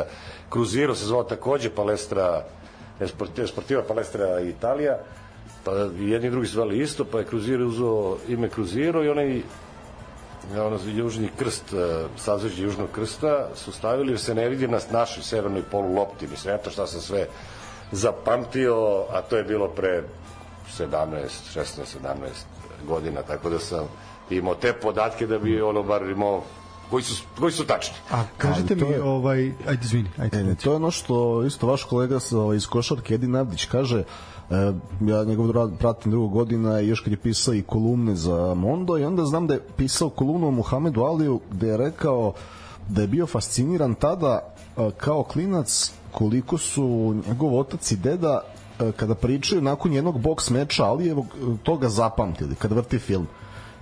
Cruziro 0.53 0.95
se 0.95 1.05
zvao 1.05 1.24
takođe 1.24 1.70
Palestra, 1.70 2.43
Esport- 2.99 3.47
Sportiva 3.47 3.84
Palestra 3.88 4.39
Italija, 4.39 4.97
pa 5.64 5.72
jedni 5.99 6.28
i 6.28 6.32
drugi 6.32 6.47
zvali 6.47 6.80
isto, 6.80 7.05
pa 7.05 7.20
je 7.20 7.26
Cruziro 7.26 7.68
uzeo 7.68 8.18
ime 8.28 8.49
Cruziro 8.49 9.03
i 9.03 9.10
onaj 9.10 9.41
ono, 10.57 10.80
južni 10.86 11.30
krst, 11.39 11.74
eh, 11.74 12.05
sazveđe 12.18 12.64
južnog 12.64 12.89
krsta 12.91 13.47
su 13.55 13.72
stavili 13.72 14.12
jer 14.12 14.20
se 14.20 14.36
ne 14.36 14.49
vidi 14.49 14.68
na 14.68 14.80
našoj 14.91 15.24
severnoj 15.24 15.64
polu 15.72 15.95
lopti. 15.95 16.28
Mislim, 16.28 16.55
eto 16.55 16.70
šta 16.70 16.88
sam 16.88 17.01
sve 17.01 17.28
zapamtio, 17.91 19.05
a 19.12 19.22
to 19.22 19.38
je 19.38 19.43
bilo 19.43 19.68
pre 19.68 20.03
17, 20.78 20.88
16, 21.55 21.97
17 22.03 22.59
godina, 22.88 23.21
tako 23.21 23.49
da 23.49 23.59
sam 23.59 23.86
imao 24.30 24.55
te 24.55 24.73
podatke 24.73 25.27
da 25.27 25.39
bi 25.39 25.61
ono 25.61 25.84
bar 25.84 26.01
imao 26.09 26.41
koji 26.89 27.03
su, 27.03 27.23
koji 27.39 27.51
su 27.51 27.65
tačni. 27.65 27.95
A 28.11 28.23
kažite 28.38 28.75
to 28.75 28.86
mi, 28.86 28.91
je- 28.91 29.03
ovaj, 29.03 29.51
ajde, 29.67 29.80
izvini, 29.84 30.09
ajde. 30.17 30.39
E, 30.39 30.43
ne, 30.43 30.55
to 30.55 30.69
je 30.71 30.75
ono 30.75 30.91
što 30.91 31.43
isto 31.43 31.67
vaš 31.67 31.84
kolega 31.84 32.19
sa, 32.19 32.38
ovaj, 32.38 32.57
iz 32.57 32.67
košarke 32.67 33.13
Edin 33.13 33.36
Avdić 33.36 33.65
kaže 33.65 33.99
e, 33.99 34.05
ja 35.01 35.23
njegov 35.23 35.51
rad 35.51 35.71
pratim 35.80 36.11
drugo 36.11 36.27
godina 36.27 36.82
i 36.82 36.88
još 36.88 36.99
kad 36.99 37.11
je 37.13 37.17
pisao 37.17 37.53
i 37.53 37.61
kolumne 37.61 38.15
za 38.15 38.53
Mondo 38.53 38.97
i 38.97 39.03
onda 39.03 39.25
znam 39.25 39.47
da 39.47 39.53
je 39.53 39.63
pisao 39.77 40.09
kolumnu 40.09 40.47
o 40.47 40.51
Muhamedu 40.51 41.01
Aliju 41.01 41.39
gde 41.51 41.67
je 41.67 41.77
rekao 41.77 42.34
da 42.88 43.01
je 43.01 43.07
bio 43.07 43.27
fasciniran 43.27 43.95
tada 43.95 44.39
e, 44.77 44.89
kao 44.97 45.23
klinac 45.23 45.91
koliko 46.11 46.57
su 46.57 46.84
njegov 47.27 47.59
otac 47.59 47.91
i 47.91 47.95
deda 47.95 48.41
kada 48.97 49.15
pričaju 49.15 49.61
nakon 49.61 49.93
jednog 49.93 50.19
boks 50.21 50.49
meča 50.49 50.86
Alijevog 50.86 51.25
e, 51.25 51.55
toga 51.63 51.89
zapamtili 51.89 52.55
kad 52.55 52.71
vrti 52.71 52.99
film. 52.99 53.27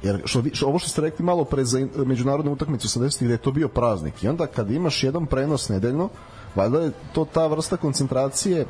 Jer 0.03 0.21
što, 0.25 0.43
što, 0.53 0.67
ovo 0.67 0.79
što 0.79 0.89
ste 0.89 1.01
rekli 1.01 1.25
malo 1.25 1.43
pre 1.43 1.63
za 1.65 1.79
in- 1.79 1.89
međunarodne 1.95 2.51
utakmice 2.51 2.87
80-ih 2.87 3.27
da 3.27 3.33
je 3.33 3.37
to 3.37 3.51
bio 3.51 3.67
praznik. 3.67 4.23
I 4.23 4.27
onda 4.27 4.47
kad 4.47 4.71
imaš 4.71 5.03
jedan 5.03 5.25
prenos 5.25 5.69
nedeljno 5.69 6.09
valjda 6.55 6.79
je 6.79 6.91
to 7.13 7.25
ta 7.25 7.47
vrsta 7.47 7.77
koncentracije 7.77 8.65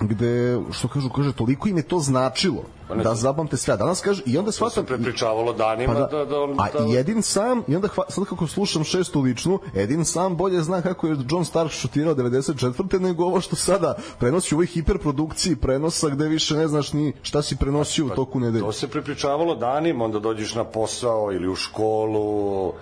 gde, 0.00 0.58
što 0.72 0.88
kažu, 0.88 1.08
kaže, 1.10 1.32
toliko 1.32 1.68
im 1.68 1.76
je 1.76 1.82
to 1.82 1.98
značilo 1.98 2.62
Pa 2.88 2.94
da 2.94 3.14
zapamte 3.14 3.56
sve. 3.56 3.74
A 3.74 3.76
danas 3.76 4.00
kaže, 4.00 4.22
i 4.26 4.38
onda 4.38 4.48
To 4.48 4.52
se 4.52 4.56
shvatam... 4.56 4.84
prepričavalo 4.84 5.52
danima 5.52 5.94
Pa 5.94 6.00
da, 6.00 6.06
da, 6.06 6.24
da, 6.24 6.40
on, 6.40 6.54
a 6.60 6.66
da, 6.78 6.86
i 6.86 6.96
Edin 6.96 7.22
sam, 7.22 7.62
i 7.68 7.76
onda 7.76 7.88
hva, 7.88 8.04
sad 8.08 8.24
kako 8.24 8.46
slušam 8.46 8.84
šestu 8.84 9.20
ličnu, 9.20 9.58
Edin 9.74 10.04
sam 10.04 10.36
bolje 10.36 10.62
zna 10.62 10.82
kako 10.82 11.06
je 11.06 11.16
John 11.30 11.44
Stark 11.44 11.70
šutirao 11.70 12.14
94. 12.14 13.00
nego 13.00 13.24
ovo 13.24 13.40
što 13.40 13.56
sada 13.56 13.96
prenosi 14.18 14.54
u 14.54 14.56
ovoj 14.56 14.66
hiperprodukciji 14.66 15.56
prenosa 15.56 16.08
gde 16.08 16.28
više 16.28 16.56
ne 16.56 16.68
znaš 16.68 16.92
ni 16.92 17.12
šta 17.22 17.42
si 17.42 17.56
prenosio 17.56 18.06
u 18.06 18.10
toku 18.10 18.40
nedelje. 18.40 18.64
To 18.64 18.72
se 18.72 18.88
prepričavalo 18.88 19.54
danima, 19.54 20.04
onda 20.04 20.18
dođeš 20.18 20.54
na 20.54 20.64
posao 20.64 21.32
ili 21.32 21.48
u 21.48 21.54
školu 21.54 22.72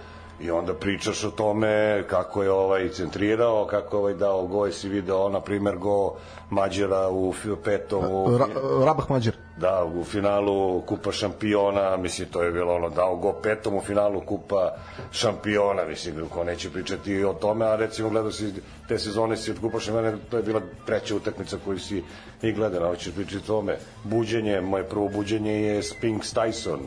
i 0.45 0.51
onda 0.51 0.75
pričaš 0.75 1.25
o 1.25 1.31
tome 1.31 2.05
kako 2.11 2.43
je 2.43 2.51
ovaj 2.51 2.89
centrirao, 2.89 3.67
kako 3.67 3.97
je 3.97 4.01
ovaj 4.01 4.15
dao 4.15 4.47
go, 4.47 4.67
jesi 4.67 4.89
video, 4.89 5.29
na 5.29 5.41
primer, 5.41 5.77
go 5.77 6.15
Mađera 6.51 7.09
u 7.11 7.33
fi- 7.33 7.57
petom 7.65 8.05
u, 8.05 8.39
Ra, 8.39 8.47
Rabah 8.85 9.11
Mađer. 9.11 9.35
da, 9.57 9.85
u 9.95 10.05
finalu 10.05 10.81
Kupa 10.81 11.13
šampiona, 11.13 11.97
mislim, 11.97 12.29
to 12.29 12.43
je 12.43 12.53
bilo 12.53 12.75
ono, 12.75 12.91
dao 12.91 13.17
go 13.17 13.33
petom 13.33 13.75
u 13.75 13.81
finalu 13.81 14.21
Kupa 14.21 14.75
šampiona, 15.13 15.85
mislim, 15.85 16.29
ko 16.29 16.45
neće 16.45 16.71
pričati 16.71 17.25
o 17.25 17.33
tome, 17.33 17.67
a 17.67 17.77
recimo 17.77 18.09
gledao 18.11 18.33
si 18.33 18.53
te 18.89 18.99
sezone 18.99 19.37
si 19.37 19.51
od 19.51 19.61
Kupa 19.61 19.81
šampiona, 19.81 20.17
to 20.31 20.37
je 20.37 20.43
bila 20.43 20.61
treća 20.87 21.17
utakmica 21.17 21.57
koju 21.65 21.79
si 21.79 22.03
i 22.43 22.53
gledala, 22.53 22.89
hoćeš 22.89 23.15
pričati 23.15 23.37
o 23.37 23.47
tome. 23.47 23.77
Buđenje, 24.05 24.61
moje 24.61 24.85
prvo 24.85 25.09
buđenje 25.09 25.63
je 25.63 25.83
Spinks 25.83 26.35
Tyson, 26.35 26.79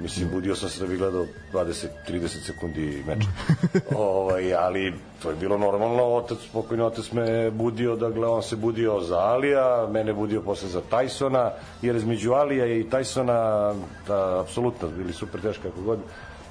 Mislim, 0.00 0.28
budio 0.32 0.54
sam 0.56 0.68
se 0.68 0.80
da 0.80 0.86
bi 0.86 0.96
gledao 0.96 1.26
20-30 1.52 2.28
sekundi 2.46 3.04
meča. 3.06 3.28
ovaj, 3.96 4.54
ali 4.54 4.94
to 5.22 5.30
je 5.30 5.36
bilo 5.36 5.58
normalno, 5.58 6.04
otac, 6.04 6.38
pokojni 6.52 6.82
otac 6.82 7.12
me 7.12 7.50
budio 7.50 7.96
da 7.96 8.10
gleda, 8.10 8.32
on 8.32 8.42
se 8.42 8.56
budio 8.56 9.00
za 9.00 9.18
Alija, 9.18 9.88
mene 9.90 10.12
budio 10.12 10.42
posle 10.42 10.68
za 10.68 10.80
Tysona, 10.90 11.50
jer 11.82 11.96
između 11.96 12.32
Alija 12.32 12.66
i 12.66 12.84
Tysona, 12.84 13.74
da, 14.06 14.40
apsolutno, 14.40 14.88
bili 14.88 15.12
super 15.12 15.40
teški 15.40 15.62
kako 15.62 15.80
god, 15.80 15.98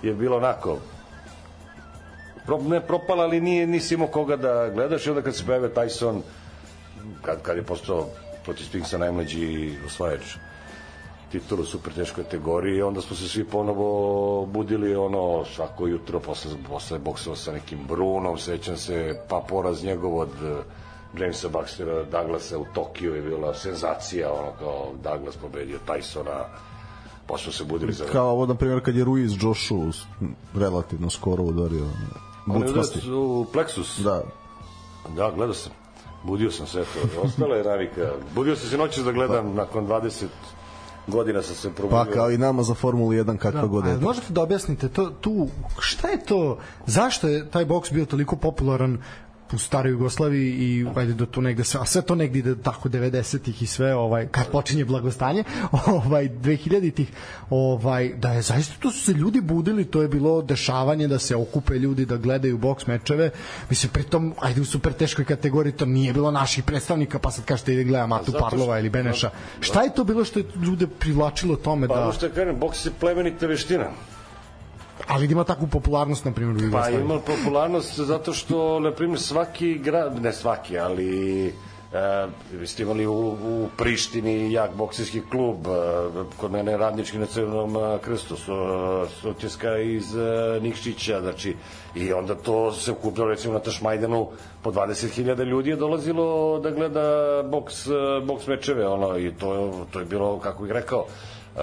je 0.04 0.14
bilo 0.14 0.38
onako, 0.38 0.78
pro, 2.46 2.58
ne 2.58 2.82
propala, 2.82 3.24
ali 3.24 3.42
nije, 3.42 3.68
nisi 3.68 3.94
imao 3.94 4.08
koga 4.08 4.36
da 4.36 4.70
gledaš 4.70 5.06
i 5.06 5.10
onda 5.10 5.22
kad 5.22 5.36
se 5.36 5.46
pojavio 5.46 5.70
Tyson, 5.76 6.22
kad, 7.22 7.42
kad 7.42 7.58
je 7.58 7.64
postao 7.64 8.08
protiv 8.46 8.64
Spinksa 8.64 8.98
najmlađi 8.98 9.76
osvajač 9.86 10.22
titulu 11.32 11.66
super 11.66 11.94
teškoj 11.94 12.24
kategoriji 12.24 12.82
onda 12.82 13.02
smo 13.02 13.16
se 13.16 13.30
svi 13.30 13.44
ponovo 13.44 14.46
budili 14.46 14.96
ono 14.96 15.46
svako 15.46 15.88
jutro 15.88 16.20
posle, 16.20 16.52
posle 16.70 17.00
boksova 17.00 17.36
sa 17.36 17.52
nekim 17.52 17.80
Brunom 17.88 18.38
sećam 18.38 18.78
se 18.78 19.22
pa 19.30 19.46
poraz 19.50 19.84
njegov 19.84 20.18
od 20.18 20.30
eh, 20.44 21.20
Jamesa 21.20 21.50
Baxtera 21.50 22.06
Douglasa 22.12 22.58
u 22.58 22.66
Tokiju 22.74 23.16
je 23.16 23.22
bila 23.22 23.54
senzacija 23.54 24.34
ono 24.34 24.52
kao 24.60 24.92
Douglas 25.04 25.38
pobedio 25.38 25.80
Tysona 25.88 26.44
pa 27.28 27.38
smo 27.38 27.52
se 27.52 27.64
budili 27.64 27.94
za 27.94 28.06
Kao 28.06 28.30
ovo, 28.30 28.46
na 28.46 28.56
primjer, 28.56 28.84
kad 28.84 28.96
je 28.96 29.04
Ruiz 29.04 29.32
Joshu 29.42 29.84
relativno 30.56 31.10
skoro 31.10 31.44
udario. 31.44 31.86
Bucmasti. 32.46 33.12
u 33.12 33.46
Plexus 33.54 34.04
Da, 34.04 34.24
Da, 35.16 35.32
gledao 35.32 35.54
sam. 35.54 35.72
Budio 36.24 36.52
sam 36.52 36.68
sve 36.68 36.84
to. 36.84 37.22
Ostala 37.22 37.56
je 37.56 37.64
navika. 37.64 38.12
Budio 38.36 38.56
sam 38.56 38.70
se 38.70 38.78
noćas 38.78 39.04
da 39.06 39.12
gledam 39.12 39.54
nakon 39.56 39.88
20 39.88 40.26
godina 41.10 41.42
sam 41.42 41.56
se 41.56 41.70
probudio. 41.72 42.06
pa 42.06 42.12
kao 42.12 42.32
i 42.32 42.38
nama 42.38 42.64
za 42.64 42.74
Formulu 42.74 43.12
1 43.12 43.38
kakva 43.38 43.68
god 43.68 43.86
A 43.86 43.90
je. 43.90 43.98
možete 43.98 44.34
da 44.34 44.42
objasnite 44.42 44.90
to, 44.90 45.10
tu, 45.12 45.48
šta 45.80 46.08
je 46.08 46.26
to, 46.26 46.58
zašto 46.86 47.28
je 47.28 47.50
taj 47.50 47.66
boks 47.66 47.92
bio 47.92 48.06
toliko 48.06 48.36
popularan 48.36 48.98
u 49.54 49.60
staroj 49.60 49.92
Jugoslaviji 49.92 50.52
i 50.52 50.86
ajde 50.96 51.14
do 51.14 51.26
tu 51.26 51.42
negde 51.42 51.64
sve, 51.64 51.82
a 51.82 51.86
sve 51.86 52.02
to 52.02 52.16
negde 52.16 52.40
ide 52.40 52.56
tako 52.56 52.90
90-ih 52.90 53.62
i 53.62 53.66
sve, 53.66 53.96
ovaj, 53.96 54.28
kad 54.28 54.52
počinje 54.52 54.86
blagostanje, 54.86 55.44
ovaj, 55.86 56.30
2000-ih, 56.30 57.08
ovaj, 57.50 58.10
da 58.10 58.32
je 58.32 58.42
zaista 58.42 58.74
tu 58.80 58.92
su 58.92 59.06
se 59.06 59.14
ljudi 59.14 59.42
budili, 59.42 59.86
to 59.86 60.02
je 60.02 60.08
bilo 60.08 60.42
dešavanje 60.42 61.08
da 61.08 61.20
se 61.20 61.36
okupe 61.36 61.74
ljudi 61.74 62.06
da 62.06 62.18
gledaju 62.18 62.58
boks 62.58 62.88
mečeve, 62.88 63.30
mislim, 63.70 63.92
pritom, 63.92 64.34
ajde 64.40 64.62
u 64.62 64.66
super 64.66 64.94
teškoj 64.94 65.26
kategoriji, 65.26 65.74
to 65.74 65.86
nije 65.86 66.14
bilo 66.14 66.32
naših 66.32 66.64
predstavnika, 66.64 67.20
pa 67.20 67.32
sad 67.32 67.46
kažete 67.46 67.74
ide 67.74 67.84
gleda 67.84 68.08
Matu 68.08 68.32
što- 68.32 68.40
Parlova 68.40 68.80
ili 68.80 68.90
Beneša. 68.90 69.30
Šta 69.60 69.82
je 69.82 69.94
to 69.94 70.04
bilo 70.04 70.26
što 70.26 70.40
je 70.40 70.46
ljude 70.66 70.88
privlačilo 70.88 71.56
tome 71.56 71.88
Pa 71.88 71.96
da... 71.96 72.04
ono 72.04 72.14
što 72.14 72.30
kažem, 72.30 72.60
boks 72.60 72.86
je 72.86 72.92
plemenita 73.00 73.48
veština. 73.48 73.86
Ali 75.08 75.26
ima 75.26 75.44
takvu 75.44 75.68
popularnost, 75.68 76.26
na 76.26 76.32
primjer, 76.32 76.56
u 76.56 76.60
Pa 76.60 76.66
Jugoslaviji. 76.66 77.02
ima 77.02 77.20
popularnost 77.20 78.00
zato 78.00 78.34
što, 78.34 78.80
na 78.80 78.92
primjer, 78.92 79.20
svaki 79.20 79.78
grad, 79.78 80.22
ne 80.22 80.34
svaki, 80.34 80.80
ali 80.80 81.48
e, 81.48 81.52
vi 82.52 82.68
ste 82.68 82.84
imali 82.84 83.08
u, 83.08 83.14
u 83.30 83.70
Prištini 83.78 84.52
jak 84.54 84.76
bokserski 84.76 85.22
klub, 85.32 85.68
e, 85.68 85.70
kod 86.38 86.52
mene 86.52 86.78
radnički 86.78 87.18
na 87.18 87.26
Crvenom 87.26 87.76
e, 87.78 88.00
krstu, 88.02 88.36
su, 88.36 88.54
Sotjeska 89.22 89.78
iz 89.78 90.16
e, 90.16 90.20
Nikšića, 90.62 91.22
znači, 91.22 91.56
i 91.96 92.14
onda 92.14 92.36
to 92.36 92.72
se 92.72 92.92
ukupljalo, 92.92 93.30
recimo, 93.30 93.54
na 93.54 93.60
Tašmajdanu, 93.60 94.28
po 94.62 94.72
20.000 94.72 95.44
ljudi 95.44 95.70
je 95.70 95.76
dolazilo 95.76 96.60
da 96.60 96.72
gleda 96.72 97.04
boks, 97.44 97.88
e, 97.88 97.92
boks 98.26 98.48
mečeve, 98.48 98.88
ono, 98.88 99.18
i 99.18 99.32
to, 99.32 99.74
to 99.92 100.00
je 100.00 100.06
bilo, 100.06 100.40
kako 100.40 100.64
bih 100.64 100.72
rekao, 100.72 101.06
e, 101.58 101.60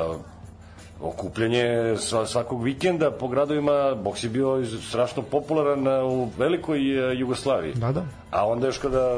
okupljanje 1.01 1.65
sva- 1.97 2.27
svakog 2.27 2.63
vikenda 2.63 3.11
po 3.11 3.29
gradovima, 3.29 3.95
boks 3.95 4.25
je 4.25 4.31
bio 4.31 4.65
strašno 4.67 5.23
popularan 5.23 5.89
u 5.89 6.29
velikoj 6.39 6.79
e, 6.79 7.19
Jugoslaviji. 7.19 7.75
Da, 7.75 7.93
da. 7.93 8.03
A 8.31 8.49
onda 8.49 8.67
još 8.67 8.79
kada 8.79 9.17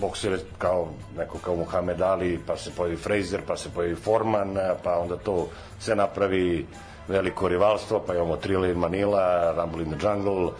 boksere 0.00 0.38
kao 0.58 0.88
neko 1.18 1.38
kao 1.38 1.56
Muhammed 1.56 2.00
Ali, 2.00 2.40
pa 2.46 2.56
se 2.56 2.70
pojavi 2.76 2.96
Fraser, 2.96 3.40
pa 3.46 3.56
se 3.56 3.68
pojavi 3.74 3.94
Forman, 3.94 4.56
pa 4.84 4.98
onda 4.98 5.16
to 5.16 5.48
se 5.80 5.94
napravi 5.96 6.66
veliko 7.08 7.48
rivalstvo, 7.48 8.02
pa 8.06 8.14
imamo 8.14 8.36
Thriller 8.36 8.70
in 8.70 8.78
Manila, 8.78 9.52
Rumble 9.52 9.82
in 9.82 9.90
the 9.90 10.06
Jungle 10.08 10.50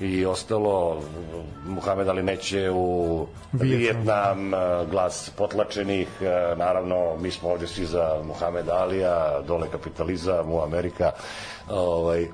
i 0.00 0.26
ostalo 0.26 1.02
Muhammed 1.66 2.08
Ali 2.08 2.22
neće 2.22 2.70
u 2.70 3.26
Vijetnam, 3.52 4.54
a, 4.54 4.84
glas 4.90 5.30
potlačenih, 5.36 6.08
a, 6.22 6.54
naravno 6.56 7.16
mi 7.16 7.30
smo 7.30 7.48
ovde 7.48 7.66
svi 7.66 7.84
za 7.86 8.22
Muhammed 8.24 8.68
Alija, 8.68 9.40
dole 9.46 9.68
kapitalizam 9.72 10.52
u 10.52 10.62
Amerika, 10.62 11.10
ovaj, 11.70 12.22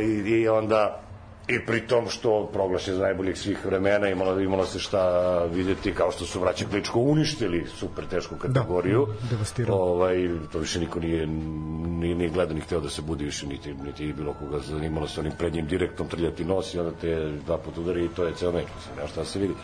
i, 0.00 0.30
i 0.30 0.48
onda 0.48 1.07
I 1.48 1.66
pritom 1.66 2.08
što 2.08 2.50
proglašen 2.52 2.94
za 2.94 3.02
najboljih 3.02 3.38
svih 3.38 3.66
vremena 3.66 4.08
imalo, 4.08 4.40
imalo 4.40 4.66
se 4.66 4.78
šta 4.78 5.44
videti 5.44 5.94
kao 5.94 6.12
što 6.12 6.24
su 6.24 6.40
vraća 6.40 6.64
Kličko 6.70 7.00
uništili 7.00 7.66
super 7.66 8.06
tešku 8.06 8.36
kategoriju. 8.36 9.06
Da, 9.06 9.28
devastirali. 9.30 9.80
Ovaj, 9.80 10.28
to 10.52 10.58
više 10.58 10.80
niko 10.80 11.00
nije 11.00 11.26
ni, 11.26 12.14
ni 12.14 12.28
gledao 12.28 12.54
ni 12.54 12.60
hteo 12.60 12.80
da 12.80 12.90
se 12.90 13.02
budi 13.02 13.24
više 13.24 13.46
niti, 13.46 13.74
niti 13.74 14.12
bilo 14.12 14.32
koga 14.32 14.58
zanimalo 14.58 15.08
se 15.08 15.20
onim 15.20 15.32
prednjim 15.38 15.66
direktom 15.66 16.08
trljati 16.08 16.44
nos 16.44 16.74
i 16.74 16.78
onda 16.78 16.92
te 17.00 17.32
dva 17.46 17.58
put 17.58 17.78
udari 17.78 18.04
i 18.04 18.08
to 18.08 18.24
je 18.24 18.34
ceo 18.34 18.52
meč. 18.52 18.66
Mislim, 18.76 18.96
nema 18.96 19.08
šta 19.08 19.20
da 19.20 19.26
se 19.26 19.38
vidi. 19.38 19.54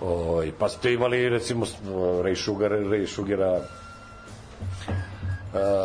Ovaj, 0.00 0.52
pa 0.58 0.68
ste 0.68 0.92
imali 0.92 1.28
recimo 1.28 1.66
Ray 2.22 2.34
Sugar, 2.34 2.70
Ray 2.72 3.06
Sugera 3.06 3.60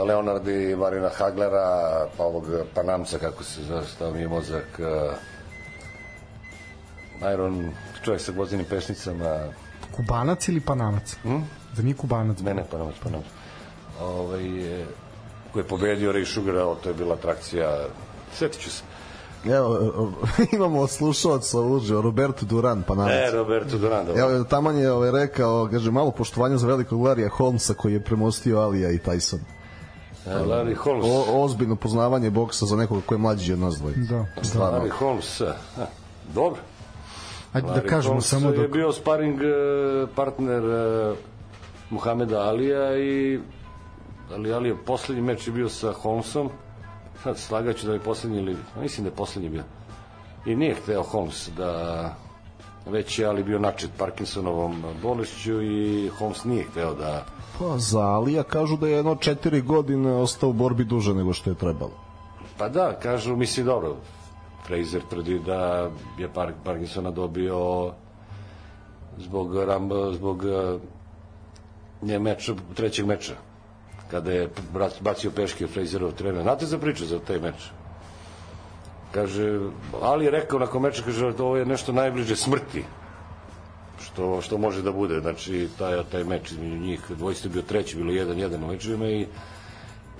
Leonard 0.08 0.48
i 0.48 0.76
Marina 0.76 1.10
Haglera, 1.18 2.08
pa 2.18 2.24
ovog 2.24 2.46
Panamca, 2.74 3.18
kako 3.18 3.44
se 3.44 3.64
zove, 3.64 3.86
stao 3.86 4.12
mi 4.12 4.20
je 4.20 4.28
mozak, 4.28 4.80
uh, 4.80 5.14
Iron, 7.34 7.72
čovjek 8.04 8.22
sa 8.22 8.32
gvozdenim 8.32 8.66
pešnicama, 8.66 9.40
Kubanac 9.96 10.48
ili 10.48 10.60
Panamac? 10.60 11.16
Hm? 11.24 11.40
Da 11.76 11.82
nije 11.82 11.96
Kubanac. 11.96 12.40
ne, 12.40 12.54
ne, 12.54 12.64
Panamac, 12.72 12.96
Panamac, 13.04 13.26
ovaj, 14.02 14.46
je, 14.46 14.86
koji 15.52 15.64
je 15.64 15.68
pobedio 15.68 16.14
Ray 16.14 16.26
Sugar, 16.26 16.56
to 16.84 16.90
je 16.90 16.94
bila 16.96 17.16
atrakcija, 17.16 17.86
setit 18.34 18.62
ću 18.62 18.70
se. 18.70 18.84
Evo, 19.46 20.12
imamo 20.56 20.88
slušalca 20.88 21.60
uživo, 21.60 22.02
Roberto 22.02 22.46
Duran, 22.46 22.84
pa 22.88 22.94
E, 22.94 22.96
nalazi. 22.96 23.38
Roberto 23.38 23.78
Duran, 23.78 24.06
dobro. 24.06 24.22
Evo, 24.22 24.44
taman 24.44 24.78
je 24.78 24.92
ovaj, 24.92 25.12
rekao, 25.12 25.68
kaže, 25.72 25.92
malo 25.92 26.12
poštovanja 26.12 26.58
za 26.58 26.68
velikog 26.68 27.02
Larija 27.02 27.30
Holmesa 27.30 27.74
koji 27.74 27.94
je 27.94 28.04
premostio 28.04 28.60
Alija 28.60 28.92
i 28.92 28.98
Tyson. 28.98 29.40
E, 30.26 30.30
Larry 30.30 30.76
Holmes. 30.76 31.06
O, 31.08 31.44
ozbiljno 31.44 31.76
poznavanje 31.76 32.30
boksa 32.30 32.66
za 32.66 32.76
nekoga 32.76 33.02
ko 33.06 33.14
je 33.14 33.18
mlađi 33.18 33.54
od 33.54 33.60
nas 33.60 33.76
dvoje. 33.76 33.96
Da. 33.96 34.26
Stvarno. 34.42 34.80
Larry 34.80 34.90
Holmes, 34.90 35.42
a, 35.42 35.56
dobro. 36.34 36.60
Ajde 37.54 37.68
da 37.68 37.74
Larry 37.74 37.90
kažemo 37.90 38.14
Holmes 38.14 38.28
samo 38.28 38.50
je 38.50 38.58
dok... 38.58 38.72
bio 38.72 38.92
sparing 38.92 39.40
partner 40.16 40.64
Muhameda 41.90 42.40
Alija 42.40 42.98
i 42.98 43.40
ali 44.34 44.54
Ali 44.54 44.70
je 44.70 44.76
poslednji 44.86 45.22
meč 45.22 45.48
je 45.48 45.54
bio 45.54 45.70
sa 45.70 45.92
Holmesom 45.92 46.50
slagaću 47.36 47.88
da 47.88 47.94
je 47.94 48.00
poslednji 48.00 48.38
ili 48.38 48.58
mislim 48.82 49.04
da 49.04 49.10
je 49.10 49.16
poslednji 49.16 49.50
bio. 49.50 49.64
I 50.46 50.56
nije 50.56 50.76
hteo 50.76 51.04
Holmes 51.04 51.50
da 51.58 52.16
već 52.86 53.20
je 53.20 53.26
Ali 53.26 53.44
bio 53.44 53.60
načet 53.60 53.92
Parkinsonovom 53.98 54.84
bolešću 55.02 55.62
i 55.62 56.10
Holmes 56.10 56.44
nije 56.44 56.64
hteo 56.64 56.94
da 56.94 57.26
Pa 57.60 57.78
za 57.78 58.02
Alija 58.02 58.44
kažu 58.44 58.78
da 58.78 58.88
je 58.88 58.94
jedno 58.94 59.16
četiri 59.16 59.62
godine 59.62 60.14
ostao 60.14 60.50
u 60.50 60.54
borbi 60.54 60.84
duže 60.84 61.14
nego 61.14 61.34
što 61.34 61.50
je 61.50 61.56
trebalo. 61.56 61.92
Pa 62.58 62.70
da, 62.70 63.00
kažu, 63.00 63.36
misli 63.36 63.64
dobro, 63.64 63.96
Fraser 64.66 65.02
tvrdi 65.10 65.40
da 65.40 65.90
je 66.18 66.30
Par 66.34 66.54
Parkinsona 66.64 67.12
dobio 67.12 67.92
zbog, 69.18 69.56
Rambo, 69.56 70.12
zbog 70.14 70.44
uh, 70.44 70.82
nje 72.02 72.20
meča, 72.20 72.54
trećeg 72.74 73.06
meča, 73.06 73.34
kada 74.14 74.32
je 74.32 74.50
bacio 75.02 75.32
peške 75.34 75.68
Fraserov 75.68 76.12
trener. 76.14 76.46
Znate 76.46 76.66
za 76.70 76.78
priču 76.78 77.06
za 77.10 77.18
taj 77.20 77.40
meč? 77.42 77.70
Kaže, 79.12 79.48
Ali 80.02 80.26
je 80.26 80.32
rekao 80.32 80.60
nakon 80.60 80.82
meča, 80.82 81.02
kaže, 81.06 81.34
ovo 81.40 81.58
je 81.58 81.66
nešto 81.66 81.94
najbliže 81.94 82.36
smrti 82.36 82.84
što, 84.06 84.42
što 84.42 84.58
može 84.58 84.82
da 84.86 84.92
bude. 84.92 85.20
Znači, 85.20 85.68
taj, 85.80 86.04
taj 86.12 86.24
meč 86.24 86.52
između 86.52 86.78
njih, 86.78 87.02
dvojstvo 87.10 87.50
je 87.50 87.54
bio 87.54 87.62
treći, 87.62 87.98
bilo 87.98 88.14
1-1 88.14 88.64
u 88.64 88.68
mečevima 88.68 89.10
i 89.10 89.26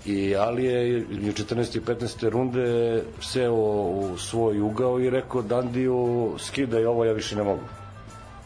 i 0.06 0.36
Ali 0.36 0.66
je 0.66 1.06
u 1.30 1.32
14. 1.32 1.78
i 1.78 1.82
15. 1.82 2.30
runde 2.30 3.04
seo 3.22 3.54
u 3.54 4.18
svoj 4.18 4.60
ugao 4.62 5.00
i 5.00 5.10
rekao 5.10 5.42
Dandiju 5.42 6.34
skidaj 6.40 6.86
ovo, 6.86 7.06
ja 7.06 7.14
više 7.14 7.36
ne 7.36 7.44
mogu. 7.44 7.64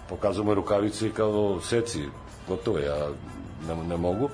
Pokazao 0.10 0.44
mu 0.44 0.54
rukavice 0.54 1.08
i 1.08 1.12
kao 1.12 1.62
seci, 1.62 2.04
gotovo, 2.48 2.78
ja 2.78 3.10
ne, 3.68 3.76
ne 3.84 3.98
mogu. 3.98 4.30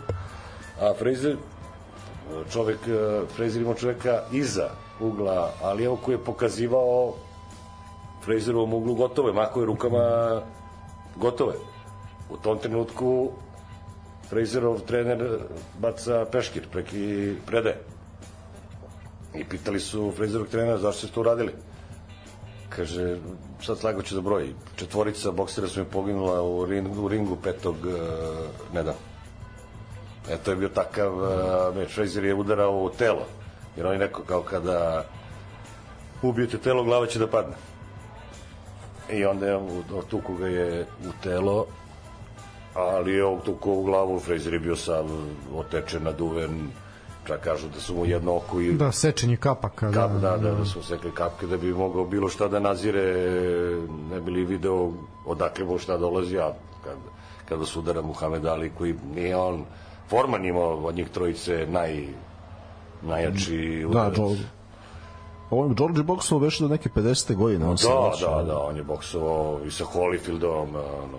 A 0.83 0.93
Fraser, 0.93 1.37
čovek, 2.51 2.79
Fraser 3.35 3.61
imao 3.61 3.73
čoveka 3.73 4.21
iza 4.31 4.69
ugla 4.99 5.51
Alijevo 5.61 5.95
koji 5.95 6.15
je 6.15 6.23
pokazivao 6.23 7.13
Fraserovom 8.25 8.73
uglu 8.73 8.95
gotove, 8.95 9.33
mako 9.33 9.59
je 9.59 9.65
rukama 9.65 10.41
gotove. 11.15 11.53
U 12.29 12.37
tom 12.37 12.59
trenutku 12.59 13.31
Fraserov 14.29 14.79
trener 14.79 15.39
baca 15.79 16.25
peškir 16.31 16.67
preki 16.71 17.35
predaje. 17.45 17.79
I 19.35 19.43
pitali 19.43 19.79
su 19.79 20.11
Fraserov 20.11 20.47
trenera 20.47 20.77
zašto 20.77 21.07
ste 21.07 21.13
to 21.15 21.21
uradili. 21.21 21.53
Kaže, 22.69 23.17
sad 23.61 23.77
slago 23.77 24.01
ću 24.01 24.15
da 24.15 24.21
broji. 24.21 24.55
Četvorica 24.75 25.31
boksera 25.31 25.67
su 25.67 25.79
mi 25.79 25.85
poginula 25.85 26.41
u, 26.41 26.65
ring, 26.65 26.99
u 26.99 27.07
ringu 27.07 27.35
petog 27.35 27.75
uh, 27.75 27.93
nedavno. 28.73 29.12
E, 30.31 30.37
to 30.37 30.51
je 30.51 30.57
bio 30.57 30.69
takav 30.69 31.17
uh, 31.17 31.75
meč. 31.75 31.93
Fraser 31.93 32.25
je 32.25 32.33
udarao 32.33 32.83
u 32.83 32.89
telo. 32.89 33.25
Jer 33.77 33.87
on 33.87 33.93
je 33.93 33.99
neko 33.99 34.21
kao 34.21 34.41
kada 34.41 35.05
ubijete 36.21 36.57
telo, 36.57 36.83
glava 36.83 37.07
će 37.07 37.19
da 37.19 37.27
padne. 37.27 37.55
I 39.09 39.25
onda 39.25 39.45
je 39.45 39.59
tuku 40.09 40.33
ga 40.35 40.47
je 40.47 40.81
u 40.81 41.11
telo 41.23 41.65
ali 42.75 43.13
je 43.13 43.25
ovog 43.25 43.41
tuko 43.43 43.71
u 43.71 43.83
glavu, 43.83 44.19
Fraser 44.19 44.53
je 44.53 44.59
bio 44.59 44.75
sav 44.75 45.05
otečen, 45.55 46.03
naduven, 46.03 46.67
čak 47.27 47.39
kažu 47.43 47.67
da 47.69 47.79
su 47.79 47.95
mu 47.95 48.05
jedno 48.05 48.35
oko 48.35 48.61
i 48.61 48.73
Da, 48.73 48.91
sečenje 48.91 49.37
kapaka. 49.37 49.91
kap, 49.91 50.11
da, 50.11 50.37
da, 50.37 50.51
da 50.51 50.65
su 50.65 50.83
sekli 50.83 51.11
kapke 51.11 51.47
da 51.47 51.57
bi 51.57 51.73
mogao 51.73 52.05
bilo 52.05 52.29
šta 52.29 52.47
da 52.47 52.59
nazire, 52.59 53.15
ne 54.11 54.21
bi 54.21 54.31
li 54.31 54.45
video 54.45 54.91
odakle 55.25 55.65
mu 55.65 55.77
šta 55.77 55.97
dolazi, 55.97 56.37
a 56.37 56.53
kad, 56.83 56.97
kada 57.49 57.65
su 57.65 57.79
udara 57.79 58.01
Muhammed 58.01 58.45
Ali 58.45 58.71
koji 58.77 58.95
nije 59.15 59.35
on, 59.35 59.65
Forman 60.13 60.45
imao 60.45 60.77
od 60.77 60.95
njih 60.95 61.09
trojice 61.09 61.67
naj, 61.67 62.07
najjači 63.03 63.79
Da, 63.81 63.87
udarac. 63.89 64.15
George. 64.15 64.41
Ovo 65.49 65.65
je 65.65 65.73
George 65.73 66.03
boksovao 66.03 66.43
već 66.43 66.59
do 66.59 66.67
neke 66.67 66.89
50. 66.89 67.35
godine. 67.35 67.65
On 67.65 67.75
Da, 67.77 67.99
vraća. 67.99 68.27
da, 68.27 68.43
da, 68.43 68.59
on 68.59 68.77
je 68.77 68.83
boksovao 68.83 69.59
i 69.65 69.71
sa 69.71 69.83
Holyfieldom, 69.85 70.67
ono, 70.69 71.17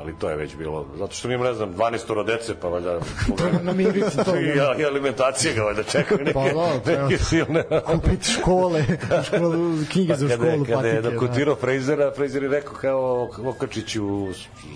ali 0.00 0.14
to 0.14 0.30
je 0.30 0.36
već 0.36 0.56
bilo, 0.56 0.86
zato 0.94 1.14
što 1.14 1.28
mi 1.28 1.36
ne 1.36 1.54
znam, 1.54 1.74
12 1.74 1.90
dece, 2.24 2.54
pa 2.54 2.68
valjda... 2.68 2.98
Na 3.62 3.72
mirici 3.72 4.16
to. 4.16 4.36
I, 4.36 4.52
i 4.78 4.84
alimentacije 4.84 5.54
ga 5.54 5.62
valjda 5.62 5.82
čekaju 5.82 6.18
neke, 6.20 6.32
Pa 6.32 6.44
da, 6.44 6.80
treba. 6.84 7.02
neke 7.02 7.18
silne... 7.18 7.64
Kupiti 7.86 8.24
škole, 8.24 8.84
školu, 9.26 9.52
knjige 9.86 10.14
za 10.14 10.28
Pa 10.28 10.34
kada, 10.36 10.46
školu, 10.46 10.62
je- 10.62 10.66
kada 10.66 10.88
je 10.88 10.94
patike. 10.94 11.02
da. 11.04 11.10
dokutirao 11.12 11.54
Frejzera, 11.56 12.12
Frejzer 12.12 12.42
je 12.42 12.48
rekao 12.50 12.74
kao 12.74 13.28
Okačić 13.46 13.96
u 13.96 14.26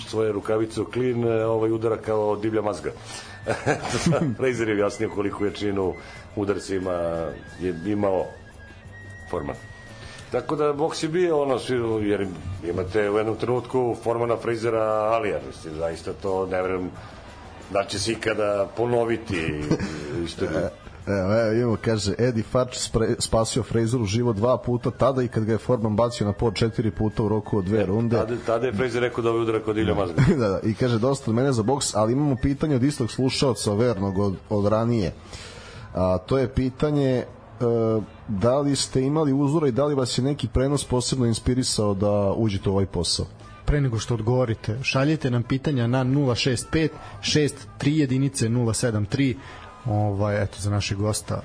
svoje 0.00 0.32
rukavice 0.32 0.80
u 0.80 0.84
klin, 0.84 1.24
ovaj 1.42 1.70
udara 1.70 1.96
kao 1.96 2.36
divlja 2.36 2.62
mazga. 2.62 2.90
Frejzer 4.36 4.68
je 4.68 4.74
objasnio 4.74 5.10
koliko 5.10 5.44
jačinu 5.44 5.94
udarcima 6.36 6.92
je 7.60 7.74
imao 7.86 8.26
Forman. 9.30 9.56
Tako 10.30 10.56
da 10.56 10.72
boks 10.72 11.02
je 11.02 11.08
bio 11.08 11.42
ono, 11.42 11.58
svi, 11.58 11.76
jer 12.02 12.26
imate 12.70 13.10
u 13.10 13.18
jednom 13.18 13.36
trenutku 13.36 13.96
Formana, 14.02 14.36
Frejzera, 14.36 14.82
Alija, 14.84 15.40
mislim, 15.46 15.74
zaista 15.74 16.12
to 16.12 16.46
ne 16.46 16.62
vrem 16.62 16.90
da 17.70 17.84
će 17.84 17.98
se 17.98 18.12
ikada 18.12 18.68
ponoviti 18.76 19.64
u 20.20 20.24
istoriji. 20.24 20.58
Evo, 21.06 21.34
evo, 21.40 21.52
imamo, 21.52 21.76
kaže, 21.84 22.14
Eddie 22.18 22.42
Farch 22.42 22.78
spre, 22.78 23.14
spasio 23.18 23.62
Frazeru 23.62 24.04
život 24.04 24.36
dva 24.36 24.58
puta 24.58 24.90
tada 24.90 25.22
i 25.22 25.28
kad 25.28 25.44
ga 25.44 25.52
je 25.52 25.58
Forman 25.58 25.96
bacio 25.96 26.26
na 26.26 26.32
pod 26.32 26.54
četiri 26.54 26.90
puta 26.90 27.22
u 27.22 27.28
roku 27.28 27.58
od 27.58 27.64
dve 27.64 27.86
runde. 27.86 28.16
Tada, 28.16 28.34
tada 28.46 28.66
je 28.66 28.72
Frejzer 28.72 29.02
rekao 29.02 29.24
da 29.24 29.30
ovaj 29.30 29.42
udara 29.42 29.60
kod 29.60 29.76
divlja 29.76 29.94
mazga. 29.94 30.22
da, 30.38 30.48
da, 30.48 30.60
i 30.62 30.74
kaže 30.74 30.98
dosta 30.98 31.30
od 31.30 31.34
mene 31.34 31.52
za 31.52 31.62
boks, 31.62 31.94
ali 31.94 32.12
imamo 32.12 32.36
pitanje 32.36 32.76
od 32.76 32.82
istog 32.82 33.10
slušaoca 33.10 33.74
vernog 33.74 34.18
od, 34.18 34.36
od 34.48 34.66
ranije. 34.66 35.12
A, 35.94 36.18
to 36.18 36.38
je 36.38 36.48
pitanje 36.48 37.10
e, 37.10 37.24
da 38.28 38.60
li 38.60 38.76
ste 38.76 39.02
imali 39.02 39.32
uzora 39.32 39.68
i 39.68 39.72
da 39.72 39.84
li 39.84 39.94
vas 39.94 40.18
je 40.18 40.24
neki 40.24 40.48
prenos 40.48 40.84
posebno 40.84 41.26
inspirisao 41.26 41.94
da 41.94 42.32
uđete 42.36 42.68
u 42.68 42.72
ovaj 42.72 42.86
posao? 42.86 43.26
pre 43.66 43.80
nego 43.80 43.98
što 43.98 44.14
odgovorite, 44.14 44.78
šaljite 44.82 45.30
nam 45.30 45.42
pitanja 45.42 45.86
na 45.86 46.04
065 46.04 46.88
63 47.20 47.56
jedinice 47.88 48.48
073 48.48 49.34
ovaj, 49.86 50.42
eto, 50.42 50.60
za 50.60 50.70
našeg 50.70 50.98
gosta 50.98 51.42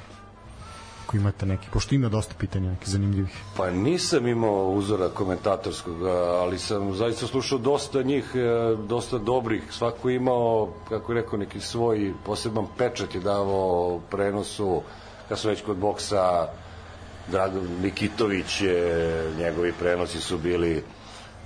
ako 1.10 1.18
imate 1.18 1.45
neki, 1.45 1.68
pošto 1.74 1.95
ima 1.95 2.10
dosta 2.10 2.34
pitanja 2.40 2.70
neki 2.70 2.90
zanimljivih. 2.90 3.38
Pa 3.57 3.70
nisam 3.70 4.28
imao 4.28 4.70
uzora 4.70 5.10
komentatorskog, 5.10 6.03
ali 6.41 6.60
sam 6.60 6.94
zaista 6.95 7.28
slušao 7.28 7.57
dosta 7.57 8.03
njih, 8.03 8.32
e, 8.36 8.76
dosta 8.88 9.18
dobrih. 9.18 9.64
Svako 9.72 10.10
imao, 10.10 10.70
kako 10.90 11.11
je 11.11 11.22
rekao, 11.22 11.40
neki 11.40 11.60
svoj 11.60 12.14
poseban 12.26 12.68
pečat 12.78 13.16
je 13.16 13.22
davao 13.22 13.99
prenosu, 14.11 14.82
kad 15.30 15.40
su 15.40 15.48
već 15.48 15.61
kod 15.61 15.78
boksa, 15.78 16.48
Drago 17.32 17.60
Nikitović, 17.82 18.61
je, 18.61 19.32
njegovi 19.40 19.74
prenosi 19.80 20.22
su 20.22 20.38
bili 20.38 20.84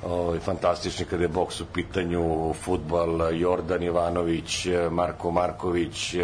ovaj, 0.05 0.39
fantastični 0.39 1.05
kada 1.05 1.23
je 1.23 1.29
boks 1.29 1.61
u 1.61 1.65
pitanju, 1.65 2.53
futbal, 2.53 3.39
Jordan 3.39 3.83
Ivanović, 3.83 4.67
Marko 4.91 5.31
Marković, 5.31 6.15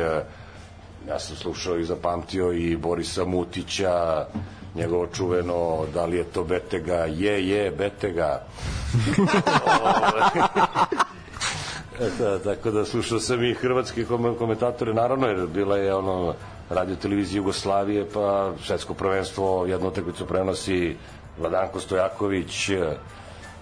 ja 1.08 1.20
sam 1.20 1.36
slušao 1.36 1.78
i 1.78 1.86
zapamtio 1.86 2.52
i 2.52 2.78
Borisa 2.78 3.26
Mutića, 3.26 4.26
njegovo 4.76 5.08
čuveno, 5.08 5.86
da 5.94 6.06
li 6.06 6.18
je 6.18 6.24
to 6.24 6.44
Betega, 6.44 6.96
je, 6.96 7.48
je, 7.50 7.72
Betega. 7.72 8.42
Eto, 12.00 12.40
tako 12.40 12.72
da 12.72 12.86
slušao 12.86 13.20
sam 13.20 13.44
i 13.44 13.54
hrvatski 13.54 14.06
kom- 14.06 14.36
komentatore, 14.38 14.94
naravno, 14.94 15.28
jer 15.28 15.48
bila 15.48 15.78
je 15.78 15.96
ono 15.96 16.34
radio 16.70 16.96
televizije 16.96 17.38
Jugoslavije, 17.38 18.06
pa 18.14 18.54
svetsko 18.64 18.94
prvenstvo, 18.94 19.66
jednu 19.66 19.88
utakmicu 19.88 20.26
prenosi 20.26 20.96
Vladanko 21.40 21.80
Stojaković, 21.80 22.70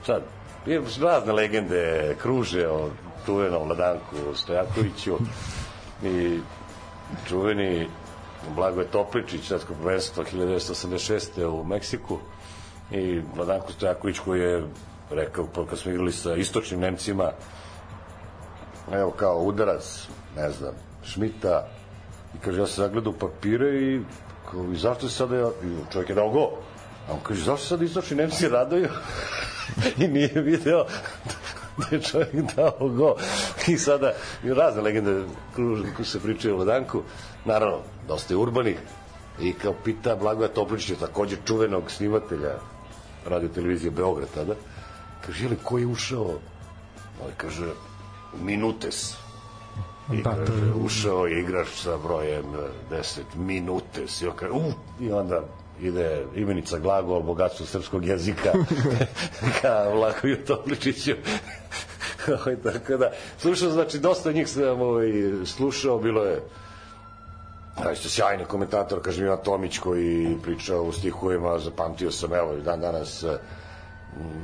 sad, 0.05 0.21
je 0.65 0.81
razne 1.01 1.33
legende 1.33 2.15
kruže 2.21 2.67
o 2.67 2.89
čuvenom 3.25 3.67
Vladanku 3.67 4.15
Stojakoviću 4.35 5.17
i 6.03 6.39
čuveni 7.27 7.87
Blagoje 8.55 8.87
Topličić, 8.87 9.47
svetsko 9.47 9.73
prvenstvo 9.73 10.23
1986. 10.23 11.45
u 11.45 11.63
Meksiku 11.63 12.17
i 12.91 13.21
Vladanko 13.35 13.71
Stojaković 13.71 14.19
koji 14.19 14.41
je 14.41 14.63
rekao, 15.11 15.47
pa 15.55 15.65
kad 15.65 15.79
smo 15.79 15.91
igrali 15.91 16.11
sa 16.11 16.35
istočnim 16.35 16.79
Nemcima, 16.79 17.31
evo 18.91 19.11
kao 19.11 19.39
udarac, 19.39 20.07
ne 20.35 20.51
znam, 20.51 20.73
Šmita, 21.03 21.67
i 22.35 22.37
kaže, 22.45 22.59
ja 22.59 22.67
sam 22.67 22.83
zagledao 22.83 23.13
papire 23.13 23.81
i 23.81 24.01
kao, 24.51 24.71
i 24.73 24.75
zašto 24.75 25.09
se 25.09 25.15
sada, 25.15 25.35
ja, 25.35 25.47
i 25.47 25.91
čovjek 25.93 26.09
je 26.09 26.15
dao 26.15 26.29
go, 26.29 26.49
a 27.09 27.13
on 27.13 27.19
kaže, 27.23 27.43
zašto 27.43 27.63
se 27.63 27.69
sada 27.69 27.85
istočni 27.85 28.17
Nemci 28.17 28.49
raduju? 28.57 28.89
I 30.03 30.07
nije 30.07 30.41
video 30.41 30.85
da 31.89 31.95
je 31.95 32.01
čovjek 32.01 32.55
dao 32.55 32.89
go. 32.89 33.15
I 33.67 33.77
sada, 33.77 34.13
i 34.43 34.53
razne 34.53 34.81
legende 34.81 35.23
kružne 35.55 35.93
koje 35.95 36.05
se 36.05 36.19
pričaju 36.19 36.53
o 36.53 36.57
Vladanku, 36.57 37.01
naravno, 37.45 37.77
dosta 38.07 38.33
je 38.33 38.37
urbanih, 38.37 38.77
i 39.39 39.53
kao 39.53 39.73
pita 39.83 40.15
Blagoja 40.15 40.47
Topličića, 40.49 40.95
takođe 40.95 41.37
čuvenog 41.45 41.91
snimatelja 41.91 42.53
radio 43.25 43.49
televizije 43.49 43.91
Beograd 43.91 44.29
tada, 44.33 44.53
kaže, 45.25 45.45
ili 45.45 45.57
ko 45.63 45.77
je 45.77 45.87
ušao? 45.87 46.39
Ovaj 47.21 47.33
kaže, 47.37 47.65
Minutes. 48.35 49.13
I 50.13 50.21
Da, 50.23 50.31
to 50.31 50.45
kaže, 50.47 50.65
je- 50.65 50.73
ušao 50.73 51.25
je 51.25 51.39
igrač 51.41 51.67
sa 51.67 51.97
brojem 51.97 52.45
eh, 52.91 52.95
10 52.95 53.21
Minutes. 53.35 54.21
I, 54.21 54.27
on 54.27 54.33
kaže, 54.35 54.51
uh, 54.51 54.73
I 54.99 55.11
onda 55.11 55.41
ide 55.81 56.25
imenica 56.35 56.79
glagol, 56.79 57.21
bogatstvo 57.23 57.65
srpskog 57.65 58.05
jezika 58.05 58.51
ka 59.61 59.89
Vlakoju 59.93 60.45
Topličiću. 60.45 61.11
Ovaj, 62.27 62.55
tako 62.55 62.97
da, 62.97 63.11
slušao, 63.37 63.69
znači, 63.69 63.99
dosta 63.99 64.31
njih 64.31 64.49
sam 64.49 64.81
ovaj, 64.81 65.11
slušao, 65.45 65.99
bilo 65.99 66.23
je 66.23 66.41
Da, 67.83 67.91
isto 67.91 68.09
sjajni 68.09 68.45
komentator, 68.45 69.01
kaže 69.01 69.23
Ivan 69.23 69.37
Tomić 69.43 69.77
koji 69.77 70.37
priča 70.43 70.81
u 70.81 70.91
stihovima, 70.91 71.59
zapamtio 71.59 72.11
sam, 72.11 72.33
evo, 72.33 72.55
dan 72.55 72.81
danas, 72.81 73.23
m, 73.23 73.37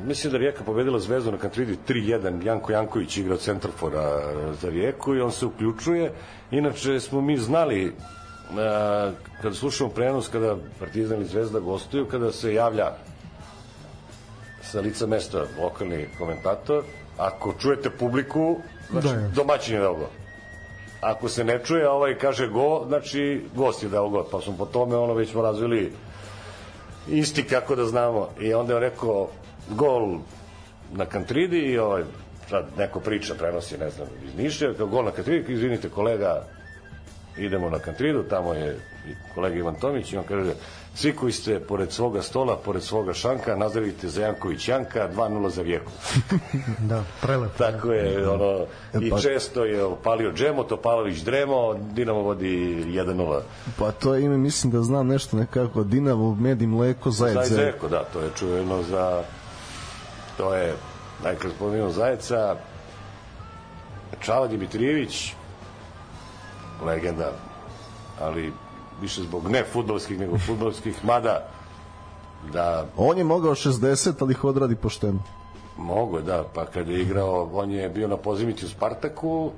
mislim 0.05 0.31
da 0.31 0.37
Rijeka 0.37 0.63
pobedila 0.63 0.99
Zvezdu 0.99 1.31
na 1.31 1.37
Kantridi 1.37 1.77
3-1, 1.87 2.45
Janko 2.45 2.71
Janković 2.71 3.17
igra 3.17 3.37
centrafora 3.37 4.21
za 4.61 4.69
Rijeku 4.69 5.15
i 5.15 5.21
on 5.21 5.31
se 5.31 5.45
uključuje. 5.45 6.13
Inače 6.51 6.99
smo 6.99 7.21
mi 7.21 7.37
znali, 7.37 7.93
kada 9.41 9.55
slušamo 9.55 9.89
prenos, 9.89 10.27
kada 10.27 10.55
Partizan 10.79 11.21
i 11.21 11.25
Zvezda 11.25 11.59
gostuju, 11.59 12.05
kada 12.05 12.31
se 12.31 12.53
javlja 12.53 12.91
sa 14.61 14.79
lica 14.79 15.07
mesta 15.07 15.45
lokalni 15.61 16.07
komentator, 16.17 16.83
ako 17.17 17.53
čujete 17.61 17.89
publiku, 17.89 18.57
znači 18.91 19.07
Da 19.07 19.13
je. 19.13 19.29
domaćin 19.35 19.75
je 19.75 19.81
dao 19.81 19.93
gol 19.93 20.07
ako 21.03 21.29
se 21.29 21.43
ne 21.43 21.59
čuje, 21.63 21.85
a 21.85 21.91
ovaj 21.91 22.17
kaže 22.17 22.47
go, 22.47 22.85
znači 22.87 23.45
gost 23.55 23.83
je 23.83 23.89
dao 23.89 24.09
gol. 24.09 24.23
Pa 24.31 24.41
smo 24.41 24.57
po 24.57 24.65
tome 24.65 24.95
ono 24.95 25.13
već 25.13 25.31
smo 25.31 25.41
razvili 25.41 25.91
isti 27.07 27.43
kako 27.43 27.75
da 27.75 27.85
znamo. 27.85 28.29
I 28.39 28.53
onda 28.53 28.73
je 28.73 28.77
on 28.77 28.81
rekao 28.83 29.29
gol 29.69 30.17
na 30.93 31.05
Kantridi 31.05 31.57
i 31.59 31.77
ovaj, 31.77 32.03
sad 32.49 32.65
neko 32.77 32.99
priča, 32.99 33.35
prenosi, 33.35 33.77
ne 33.77 33.89
znam, 33.89 34.07
iz 34.25 34.35
Niša, 34.37 34.73
kao 34.77 34.87
gol 34.87 35.05
na 35.05 35.11
Kantridi, 35.11 35.53
izvinite 35.53 35.89
kolega, 35.89 36.43
idemo 37.37 37.69
na 37.69 37.79
Kantridu, 37.79 38.23
tamo 38.23 38.53
je 38.53 38.79
kolega 39.35 39.55
Ivan 39.55 39.75
Tomić 39.75 40.13
i 40.13 40.17
on 40.17 40.23
kaže, 40.23 40.53
svi 40.95 41.15
koji 41.15 41.31
ste 41.31 41.59
pored 41.59 41.91
svoga 41.91 42.21
stola, 42.21 42.57
pored 42.57 42.83
svoga 42.83 43.13
šanka, 43.13 43.55
nazdravite 43.55 44.07
za 44.07 44.21
Janković 44.21 44.67
Janka, 44.67 45.09
2-0 45.15 45.49
za 45.49 45.61
Rijeku. 45.61 45.91
Da, 46.89 47.03
prelepo. 47.21 47.57
Tako 47.57 47.91
je, 47.91 48.29
ono, 48.29 48.65
i 49.01 49.09
pa- 49.09 49.19
često 49.19 49.65
je 49.65 49.83
opalio 49.83 50.31
Džemo, 50.31 50.63
Topalović 50.63 51.19
Dremo, 51.19 51.73
Dinamo 51.73 52.19
vodi 52.21 52.85
1-0. 52.85 53.41
Pa 53.79 53.91
to 53.91 54.15
je 54.15 54.23
ime, 54.23 54.37
mislim 54.37 54.71
da 54.71 54.81
znam 54.81 55.07
nešto 55.07 55.37
nekako, 55.37 55.83
Dinamo, 55.83 56.35
Med 56.35 56.61
i 56.61 56.67
Mleko, 56.67 57.11
Zajec, 57.11 57.47
Zajec 57.49 57.75
da, 57.89 58.03
to 58.03 58.19
je 58.19 58.29
čuveno 58.39 58.83
za, 58.83 59.23
to 60.37 60.55
je, 60.55 60.73
najkrat 61.23 61.53
spomenuo 61.55 61.89
Zajeca, 61.89 62.55
Čava 64.19 64.47
Dimitrijević, 64.47 65.33
legenda, 66.85 67.31
ali 68.21 68.53
više 69.01 69.21
zbog 69.21 69.49
ne 69.49 69.63
futbolskih, 69.63 70.19
nego 70.19 70.37
futbolskih, 70.37 71.05
mada 71.05 71.49
da 72.53 72.85
On 72.97 73.17
je 73.17 73.23
mogao 73.23 73.55
60, 73.55 74.13
ali 74.19 74.31
ih 74.31 74.43
odradi 74.43 74.75
pošteno. 74.75 75.19
Mogu, 75.77 76.21
da, 76.21 76.43
pa 76.53 76.65
kad 76.65 76.87
je 76.87 77.01
igrao, 77.01 77.49
on 77.53 77.71
je 77.71 77.89
bio 77.89 78.07
na 78.07 78.17
pozimici 78.17 78.65
u 78.65 78.69
Spartaku, 78.69 79.51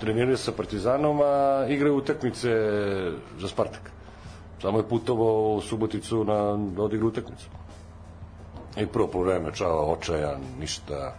trenirao 0.00 0.36
sa 0.36 0.52
Partizanom, 0.52 1.20
a 1.20 1.66
igrao 1.68 1.94
utakmice 1.94 2.48
za 3.38 3.48
Spartak. 3.48 3.90
Samo 4.62 4.78
je 4.78 4.88
putovao 4.88 5.54
u 5.54 5.60
Suboticu 5.60 6.24
na 6.24 6.56
da 6.76 6.82
odigra 6.82 7.06
utakmicu. 7.06 7.46
I 8.76 8.86
prvo 8.86 9.06
po 9.06 9.22
vreme, 9.22 9.52
čao, 9.54 9.92
očajan, 9.92 10.40
ništa. 10.60 11.14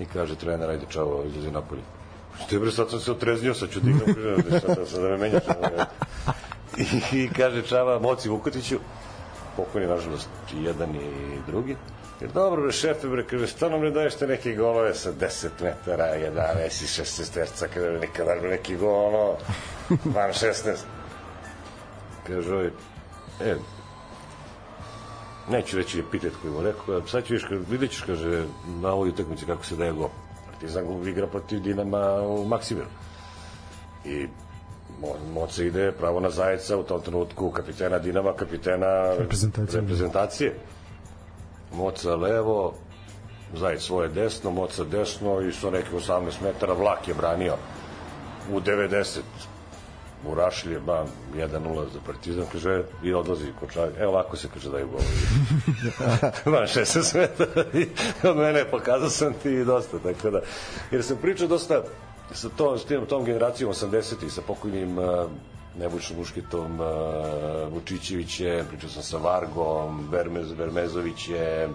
I 0.00 0.04
kaže 0.04 0.36
trener, 0.36 0.70
ajde 0.70 0.86
čao, 0.88 1.24
izlazi 1.26 1.50
napolje. 1.50 1.82
Što 2.46 2.60
bre, 2.60 2.72
sad 2.72 2.90
sam 2.90 3.00
se 3.00 3.12
otreznio, 3.12 3.54
sad 3.54 3.70
ću 3.70 3.80
da 3.80 3.90
igram, 3.90 4.14
kaže, 4.14 4.60
sad, 4.60 4.88
sad 4.88 5.02
da 5.02 5.08
me 5.08 5.16
menjaš. 5.16 5.42
I, 6.76 7.16
I 7.18 7.30
kaže 7.36 7.62
Čava 7.62 7.98
Moci 7.98 8.28
Vukotiću, 8.28 8.78
pokojni 9.56 9.86
nažalost 9.86 10.28
i 10.54 10.64
jedan 10.64 10.94
i 10.96 11.38
drugi. 11.46 11.76
Jer 12.20 12.30
dobro 12.32 12.62
bre 12.62 12.72
šefe 12.72 13.08
bre, 13.08 13.24
kaže, 13.26 13.46
stvarno 13.46 13.78
mi 13.78 13.90
daješ 13.90 14.14
te 14.14 14.26
neke 14.26 14.54
golove 14.54 14.94
sa 14.94 15.12
10 15.12 15.48
metara, 15.62 16.04
11 16.04 16.66
i 16.66 17.02
16 17.02 17.34
terca, 17.34 17.68
kaže, 17.74 17.98
nikada 18.00 18.34
bre 18.40 18.50
neki 18.50 18.76
gol, 18.76 19.06
ono, 19.06 19.36
van 20.14 20.30
16. 20.30 20.76
Kaže, 22.26 22.54
ovaj, 22.54 22.70
e, 23.40 23.56
neću 25.48 25.76
reći 25.76 26.00
epitet 26.00 26.32
koji 26.42 26.52
mu 26.54 26.62
rekao, 26.62 27.06
sad 27.06 27.24
ću 27.24 27.34
viš, 27.34 27.46
vidjet 27.70 27.90
ćeš, 27.90 28.00
kaže, 28.00 28.44
na 28.66 28.92
ovoj 28.92 29.08
utakmici 29.08 29.46
kako 29.46 29.64
se 29.64 29.76
daje 29.76 29.92
gol. 29.92 30.08
Partizan 30.56 31.08
igra 31.08 31.26
protiv 31.26 31.60
Dinama 31.60 32.20
u 32.20 32.44
Maksimiru. 32.44 32.86
I 34.04 34.26
Mo- 35.00 35.32
Moca 35.34 35.62
ide 35.62 35.92
pravo 35.92 36.20
na 36.20 36.30
Zajeca 36.30 36.76
u 36.76 36.82
tom 36.82 37.00
trenutku 37.00 37.50
kapitena 37.50 37.98
Dinama, 37.98 38.32
kapitena 38.32 39.14
Reprezentacije. 39.18 39.80
reprezentacije. 39.80 40.54
Moca 41.72 42.14
levo, 42.14 42.74
Zajec 43.54 43.82
svoje 43.82 44.08
desno, 44.08 44.50
Moca 44.50 44.84
desno 44.84 45.40
i 45.40 45.52
sa 45.52 45.70
nekih 45.70 45.92
18 45.92 46.42
metara 46.42 46.72
vlak 46.72 47.08
je 47.08 47.14
branio 47.14 47.54
u 48.52 48.60
90 48.60 49.20
u 50.28 50.34
Rašilje, 50.34 50.80
ba, 50.80 51.04
1-0 51.34 51.84
za 51.92 52.00
Partizan, 52.06 52.44
kaže, 52.52 52.82
i 53.02 53.14
odlazi 53.14 53.52
Kočak, 53.60 53.90
evo 53.98 54.12
ovako 54.12 54.36
se 54.36 54.48
kaže 54.54 54.70
daju 54.70 54.86
golovi. 54.86 55.06
Van 56.56 56.66
16 56.66 57.18
metara 57.18 57.64
i 57.74 57.86
od 58.28 58.36
mene 58.36 58.64
pokazao 58.70 59.10
sam 59.10 59.32
ti 59.42 59.50
i 59.50 59.64
dosta, 59.64 59.98
tako 59.98 60.30
da, 60.30 60.40
jer 60.90 61.04
sam 61.04 61.16
pričao 61.16 61.48
dosta 61.48 61.82
sa 62.32 62.48
tom, 62.48 62.78
s 62.78 62.84
tim, 62.84 63.06
tom 63.06 63.24
generacijom 63.24 63.72
80-ih, 63.72 64.32
sa 64.32 64.42
pokojnim 64.46 64.98
uh, 64.98 65.04
Nebojšom 65.78 66.16
Buškitom, 66.16 66.80
uh, 66.80 66.86
Vučićevićem, 67.72 68.66
pričao 68.68 68.90
sam 68.90 69.02
sa 69.02 69.16
Vargom, 69.16 70.08
Vermez, 70.10 70.52
Vermezovićem, 70.52 71.74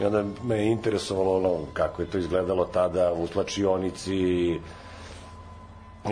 i 0.00 0.04
onda 0.04 0.24
me 0.44 0.56
je 0.56 0.72
interesovalo 0.72 1.36
ono, 1.36 1.66
kako 1.72 2.02
je 2.02 2.10
to 2.10 2.18
izgledalo 2.18 2.64
tada 2.64 3.12
u 3.12 3.26
tlačionici, 3.26 4.58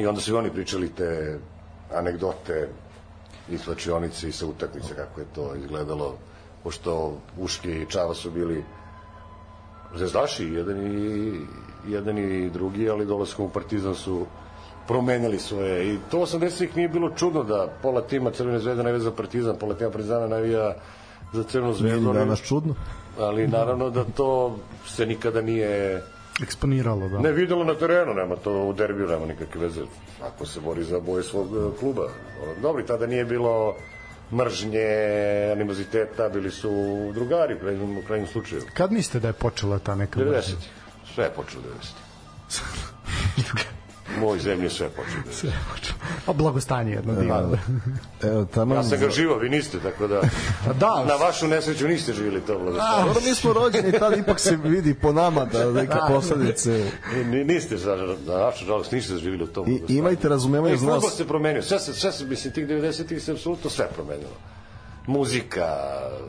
I 0.00 0.06
onda 0.06 0.20
su 0.20 0.30
i 0.30 0.36
oni 0.36 0.50
pričali 0.50 0.88
te 0.88 1.38
anegdote 1.92 2.68
iz 3.48 3.60
slačionice 3.60 4.28
i 4.28 4.32
sa 4.32 4.46
utakmice 4.46 4.94
kako 4.94 5.20
je 5.20 5.26
to 5.34 5.54
izgledalo 5.54 6.14
pošto 6.62 7.12
Uški 7.38 7.70
i 7.72 7.86
Čava 7.86 8.14
su 8.14 8.30
bili 8.30 8.64
zvezdaši 9.94 10.44
jedan 10.44 10.86
i, 10.86 11.32
jedan 11.88 12.18
i 12.18 12.50
drugi 12.50 12.90
ali 12.90 13.06
dolaskom 13.06 13.46
u 13.46 13.50
Partizan 13.50 13.94
su 13.94 14.26
promenili 14.88 15.38
svoje 15.38 15.94
i 15.94 15.98
to 16.10 16.18
80-ih 16.18 16.76
nije 16.76 16.88
bilo 16.88 17.10
čudno 17.10 17.42
da 17.42 17.68
pola 17.82 18.00
tima 18.02 18.30
Crvene 18.30 18.58
zvezde 18.58 18.82
navija 18.82 19.00
za 19.00 19.10
Partizan 19.10 19.56
pola 19.56 19.74
tima 19.74 19.90
Partizana 19.90 20.26
navija 20.28 20.74
za 21.32 21.42
Crvenu 21.42 21.68
Nije 21.68 21.78
zvezdu 21.78 22.00
ni 22.02 22.08
ali- 22.08 22.18
danas 22.18 22.40
čudno. 22.40 22.74
ali 23.18 23.48
naravno 23.48 23.90
da 23.90 24.04
to 24.06 24.56
se 24.86 25.06
nikada 25.06 25.40
nije 25.40 26.02
Eksponiralo, 26.42 27.08
da. 27.08 27.18
Ne 27.18 27.32
videlo 27.32 27.64
na 27.64 27.74
terenu, 27.74 28.14
nema 28.14 28.36
to 28.36 28.62
u 28.62 28.72
derbiju, 28.72 29.06
nema 29.06 29.26
nikakve 29.26 29.60
veze. 29.60 29.80
Ako 30.22 30.46
se 30.46 30.60
bori 30.60 30.84
za 30.84 31.00
boje 31.00 31.22
svog 31.22 31.46
e, 31.46 31.78
kluba. 31.78 32.08
Dobro, 32.62 32.82
i 32.82 32.86
tada 32.86 33.06
nije 33.06 33.24
bilo 33.24 33.76
mržnje, 34.32 34.86
animoziteta, 35.52 36.28
bili 36.28 36.50
su 36.50 36.70
drugari 37.14 37.54
u 37.54 37.58
krajnjem, 37.58 37.98
u 37.98 38.02
krajnjem 38.02 38.28
slučaju. 38.28 38.62
Kad 38.74 38.92
mislite 38.92 39.20
da 39.20 39.28
je 39.28 39.32
počela 39.32 39.78
ta 39.78 39.94
neka 39.94 40.20
90. 40.20 40.54
Sve 41.14 41.24
je 41.24 41.30
počelo 41.30 41.62
90. 42.50 43.64
Ovoj 44.22 44.38
zemlji 44.38 44.70
sve 44.70 44.88
počelo 44.88 45.50
90. 45.50 45.92
A 46.26 46.32
blagostanje 46.32 46.92
jedno 46.92 47.14
divno. 47.14 47.58
Evo, 48.22 48.44
tamo... 48.44 48.74
Ja 48.74 48.82
sam 48.82 49.00
ga 49.00 49.10
živo, 49.10 49.36
vi 49.36 49.48
niste, 49.48 49.78
tako 49.80 50.06
da... 50.06 50.20
Da, 50.74 51.04
Na 51.04 51.14
vašu 51.16 51.48
nesreću 51.48 51.88
niste 51.88 52.12
živjeli 52.12 52.40
to 52.40 52.58
blagostanje. 52.58 53.04
Dobro, 53.04 53.20
mi 53.22 53.34
smo 53.34 53.52
rođeni, 53.52 53.92
tad 53.92 54.18
ipak 54.18 54.40
se 54.40 54.56
vidi 54.56 54.94
po 54.94 55.12
nama 55.12 55.44
da 55.44 55.72
neke 55.72 55.96
posledice... 56.08 56.90
Ni- 57.24 57.44
Niste, 57.44 57.76
za, 57.76 57.96
na 58.26 58.38
našu 58.38 58.64
žalost, 58.64 58.92
niste 58.92 59.16
živjeli 59.16 59.44
u 59.44 59.48
tom 59.48 59.64
I, 59.64 59.70
blagostanju. 59.70 59.98
imajte 59.98 60.28
razumevanje 60.28 60.74
I 60.74 60.78
za 60.78 60.86
nas. 60.86 61.16
se 61.16 61.28
promenio. 61.28 61.62
Sve 61.62 61.78
se, 61.78 61.94
sve 61.94 62.12
se, 62.12 62.24
mislim, 62.24 62.52
tih 62.54 62.66
90-ih 62.66 63.22
se 63.22 63.32
apsolutno 63.32 63.70
sve 63.70 63.88
promenilo. 63.88 64.36
Muzika, 65.06 65.66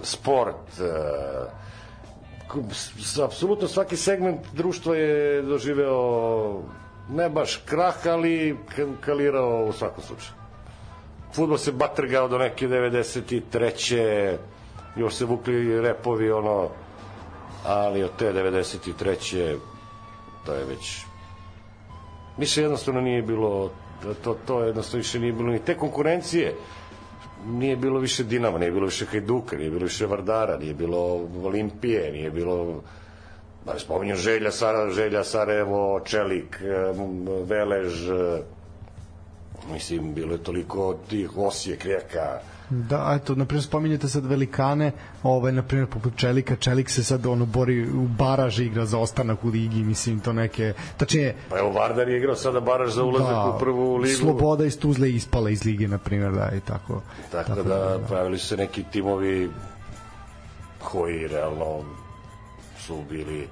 sport, 0.03 0.79
e, 0.79 0.83
apsolutno 3.23 3.67
svaki 3.67 3.97
segment 3.97 4.41
društva 4.53 4.95
je 4.95 5.41
doživeo 5.41 6.61
ne 7.09 7.29
baš 7.29 7.55
krah, 7.57 8.07
ali 8.07 8.57
ka- 8.67 8.95
kalirao 9.01 9.65
u 9.65 9.73
svakom 9.73 10.03
slučaju. 10.03 10.33
Futbol 11.33 11.57
se 11.57 11.71
batrgao 11.71 12.27
do 12.27 12.37
neke 12.37 12.67
93. 12.67 14.37
Još 14.95 15.13
se 15.13 15.25
vukli 15.25 15.81
repovi, 15.81 16.31
ono, 16.31 16.69
ali 17.65 18.03
od 18.03 18.11
te 18.17 18.33
93. 18.33 19.57
to 20.45 20.53
je 20.53 20.65
već 20.65 21.05
više 22.37 22.61
jednostavno 22.61 23.01
nije 23.01 23.21
bilo 23.21 23.71
to, 24.23 24.33
to 24.45 24.63
jednostavno 24.63 24.97
više 24.97 25.19
nije 25.19 25.33
bilo 25.33 25.49
ni 25.49 25.59
te 25.59 25.77
konkurencije 25.77 26.55
nije 27.45 27.75
bilo 27.75 27.99
više 27.99 28.23
Dinama, 28.23 28.57
nije 28.57 28.71
bilo 28.71 28.85
više 28.85 29.05
Hajduka, 29.05 29.57
nije 29.57 29.69
bilo 29.69 29.83
više 29.83 30.05
Vardara, 30.05 30.57
nije 30.57 30.73
bilo 30.73 30.97
Olimpije, 31.43 32.11
nije 32.11 32.31
bilo 32.31 32.81
da 33.65 33.73
ne 33.73 33.79
spominjem 33.79 34.17
Želja, 34.17 34.51
Sara, 34.51 34.89
Želja 34.91 35.23
Sarajevo, 35.23 35.99
Čelik, 35.99 36.61
em, 36.61 37.25
Velež, 37.45 38.09
e, 38.09 38.41
mislim, 39.71 40.13
bilo 40.13 40.31
je 40.31 40.43
toliko 40.43 40.95
tih 41.09 41.37
Osijek, 41.37 41.83
Rijeka, 41.83 42.39
Da, 42.69 43.19
eto, 43.21 43.35
na 43.35 43.45
primjer, 43.45 43.63
spominjete 43.63 44.07
sad 44.07 44.25
velikane, 44.25 44.91
ovaj, 45.23 45.51
na 45.51 45.63
primjer, 45.63 45.89
poput 45.89 46.13
Čelika, 46.15 46.55
Čelik 46.55 46.89
se 46.89 47.03
sad 47.03 47.25
ono 47.25 47.45
bori 47.45 47.89
u 47.89 48.07
baraž 48.07 48.59
igra 48.59 48.85
za 48.85 48.99
ostanak 48.99 49.43
u 49.45 49.47
ligi, 49.47 49.83
mislim, 49.83 50.19
to 50.19 50.33
neke, 50.33 50.73
tačnije, 50.97 51.35
pa 51.49 51.59
evo 51.59 51.69
Vardar 51.71 52.09
je 52.09 52.17
igrao 52.17 52.35
sada 52.35 52.59
baraž 52.59 52.93
za 52.93 53.03
ulazak 53.03 53.29
da, 53.29 53.53
u 53.55 53.59
prvu 53.59 53.97
ligu. 53.97 54.15
Sloboda 54.15 54.65
iz 54.65 54.79
Tuzle 54.79 55.09
ispala 55.09 55.49
iz 55.49 55.65
lige, 55.65 55.87
na 55.87 55.97
primjer, 55.97 56.31
da, 56.31 56.51
i 56.57 56.59
tako. 56.59 57.01
Tako 57.31 57.63
da 57.63 57.99
pravili 58.07 58.37
su 58.37 58.47
se 58.47 58.57
neki 58.57 58.83
timovi 58.91 59.49
koji 60.79 61.27
realno 61.27 61.83
su 62.87 63.01
bili 63.09 63.47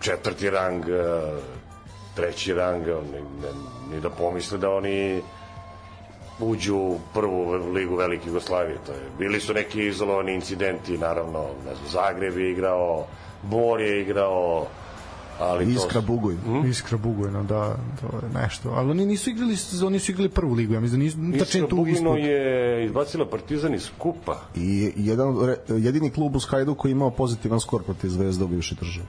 četvrti 0.00 0.50
rang, 0.50 0.88
eh, 0.88 1.20
treći 2.14 2.54
rang, 2.54 2.86
ni, 2.86 3.20
ne, 3.42 3.52
ni 3.90 4.00
da 4.00 4.10
pomisle 4.10 4.58
da 4.58 4.70
oni 4.70 5.22
uđu 6.38 6.76
u 6.76 7.00
prvu 7.14 7.72
ligu 7.72 7.96
Velike 7.96 8.26
Jugoslavije. 8.28 8.78
To 8.86 8.92
je, 8.92 9.10
bili 9.18 9.40
su 9.40 9.54
neki 9.54 9.86
izolovani 9.86 10.34
incidenti, 10.34 10.98
naravno, 10.98 11.42
ne 11.66 11.74
znam, 11.74 11.88
Zagreb 11.88 12.38
je 12.38 12.50
igrao, 12.50 13.06
Bor 13.42 13.80
je 13.80 14.00
igrao, 14.00 14.66
ali 15.40 15.64
to 15.64 15.70
Iskra 15.70 16.00
su- 16.00 16.06
Buguj. 16.06 16.36
Iskra 16.66 16.98
Bugojno, 16.98 17.42
da, 17.44 17.76
to 18.00 18.06
je 18.16 18.42
nešto. 18.42 18.70
Ali 18.70 18.90
oni 18.90 19.06
nisu 19.06 19.30
igrali, 19.30 19.56
oni 19.86 19.98
su 19.98 20.12
igrali 20.12 20.28
prvu 20.28 20.54
ligu, 20.54 20.74
ja 20.74 20.80
mislim 20.80 21.00
da 21.00 21.04
nisu, 21.04 21.18
Iskra 21.18 21.38
tačnije 21.38 21.68
tu 21.68 21.86
ispod. 21.86 22.18
je 22.18 22.84
izbacila 22.86 23.26
Partizan 23.26 23.74
iz 23.74 23.90
kupa. 23.98 24.40
I 24.56 24.92
jedan, 24.96 25.28
jedini 25.68 26.10
klub 26.10 26.36
uz 26.36 26.46
Hajdu 26.46 26.74
koji 26.74 26.90
je 26.90 26.94
imao 26.94 27.10
pozitivan 27.10 27.60
skor 27.60 27.82
protiv 27.82 28.08
Zvezda 28.08 28.44
u 28.44 28.48
bivšoj 28.48 28.76
državi. 28.76 29.06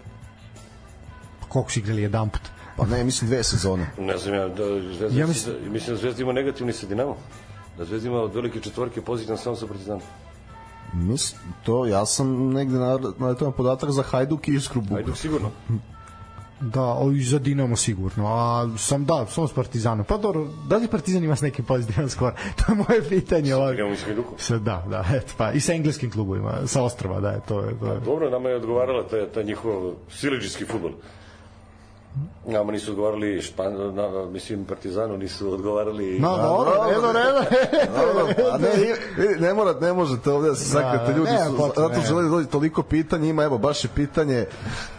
Koliko 1.48 1.72
su 1.72 1.80
igrali 1.80 2.02
jedan 2.02 2.30
put? 2.30 2.42
Pa 2.78 2.86
ne, 2.86 3.04
mislim 3.04 3.30
dve 3.30 3.44
sezone. 3.44 3.88
Ne 4.00 4.18
znam 4.18 4.36
ja, 4.36 4.48
da 4.48 4.64
Zvezda, 4.82 5.06
Ja 5.12 5.28
mislim- 5.28 5.28
mislim, 5.56 5.74
mislim 5.74 5.96
da 5.96 6.02
Zvezda 6.02 6.22
ima 6.24 6.34
negativni 6.34 6.74
sa 6.74 6.88
Dinamo. 6.88 7.16
Da 7.78 7.86
Zvezda 7.86 8.10
ima 8.10 8.18
od 8.18 8.36
velike 8.36 8.60
četvorke 8.60 9.02
pozitivan 9.02 9.38
samo 9.38 9.56
sa 9.56 9.68
Partizanom. 9.68 10.02
Mislim, 10.94 11.42
to, 11.64 11.86
ja 11.86 12.06
sam 12.06 12.50
negde 12.50 12.78
naletao 13.18 13.48
na 13.48 13.52
podatak 13.52 13.92
za 13.92 14.04
Hajduk 14.04 14.48
i 14.48 14.54
Iskru 14.54 14.82
Buguj. 14.82 14.98
Ajde, 14.98 15.16
sigurno. 15.16 15.50
Da, 16.62 16.82
o, 16.82 17.12
za 17.22 17.40
Dinamo 17.40 17.76
sigurno, 17.76 18.28
a 18.28 18.70
sam 18.78 19.06
da, 19.06 19.26
sam 19.30 19.48
s 19.48 19.54
Partizanom. 19.54 20.06
Pa 20.06 20.18
dobro, 20.18 20.48
da 20.68 20.78
li 20.78 20.88
Partizan 20.88 21.24
ima 21.24 21.36
s 21.36 21.42
neki 21.42 21.64
pozitivan 21.64 22.10
skor? 22.10 22.34
To 22.58 22.72
je 22.72 22.76
moje 22.76 23.10
pitanje. 23.10 23.56
ovako. 23.56 23.74
Igramo 23.74 23.94
i 23.94 23.98
sa 23.98 24.06
Hajdukom. 24.06 24.34
Sa, 24.38 24.58
da, 24.58 24.86
da, 24.90 25.06
eto, 25.16 25.34
pa 25.38 25.52
i 25.52 25.60
sa 25.60 25.74
engleskim 25.74 26.12
klubovima, 26.12 26.54
sa 26.66 26.84
Ostrava, 26.84 27.20
da, 27.20 27.30
je, 27.30 27.40
to 27.48 27.60
je, 27.60 27.80
to 27.80 27.94
je. 27.94 28.00
Dobro, 28.00 28.30
nama 28.30 28.50
je 28.50 28.56
odgovarala 28.56 29.08
taj, 29.08 29.26
taj 29.26 29.44
njihov 29.44 29.94
siliđiski 30.10 30.66
futbol. 30.66 30.92
Nama 32.48 32.72
nisu 32.72 32.92
odgovarali 32.92 33.42
Špan, 33.42 33.96
na, 33.96 34.26
mislim 34.26 34.66
Partizanu 34.66 35.18
nisu 35.18 35.54
odgovarali 35.54 36.20
No, 36.20 36.38
dobro, 36.38 36.72
evo, 36.94 37.08
evo, 37.10 37.44
Dobro, 37.96 38.50
a 38.52 38.58
ne, 38.64 38.68
ne, 39.26 39.48
ne, 39.48 39.54
mora, 39.54 39.74
ne 39.82 39.94
možete 39.94 40.32
ovde 40.32 40.50
da 40.50 40.56
se 40.56 40.80
Da, 40.80 41.14
ljudi 41.18 41.32
nema 41.32 41.46
su, 41.46 41.58
zato 41.58 41.90
ne. 42.16 42.22
da 42.24 42.30
dođe 42.30 42.48
toliko 42.48 42.84
pitanja, 42.84 43.26
ima, 43.30 43.44
evo, 43.44 43.58
baš 43.58 43.84
je 43.84 43.90
pitanje 43.96 44.46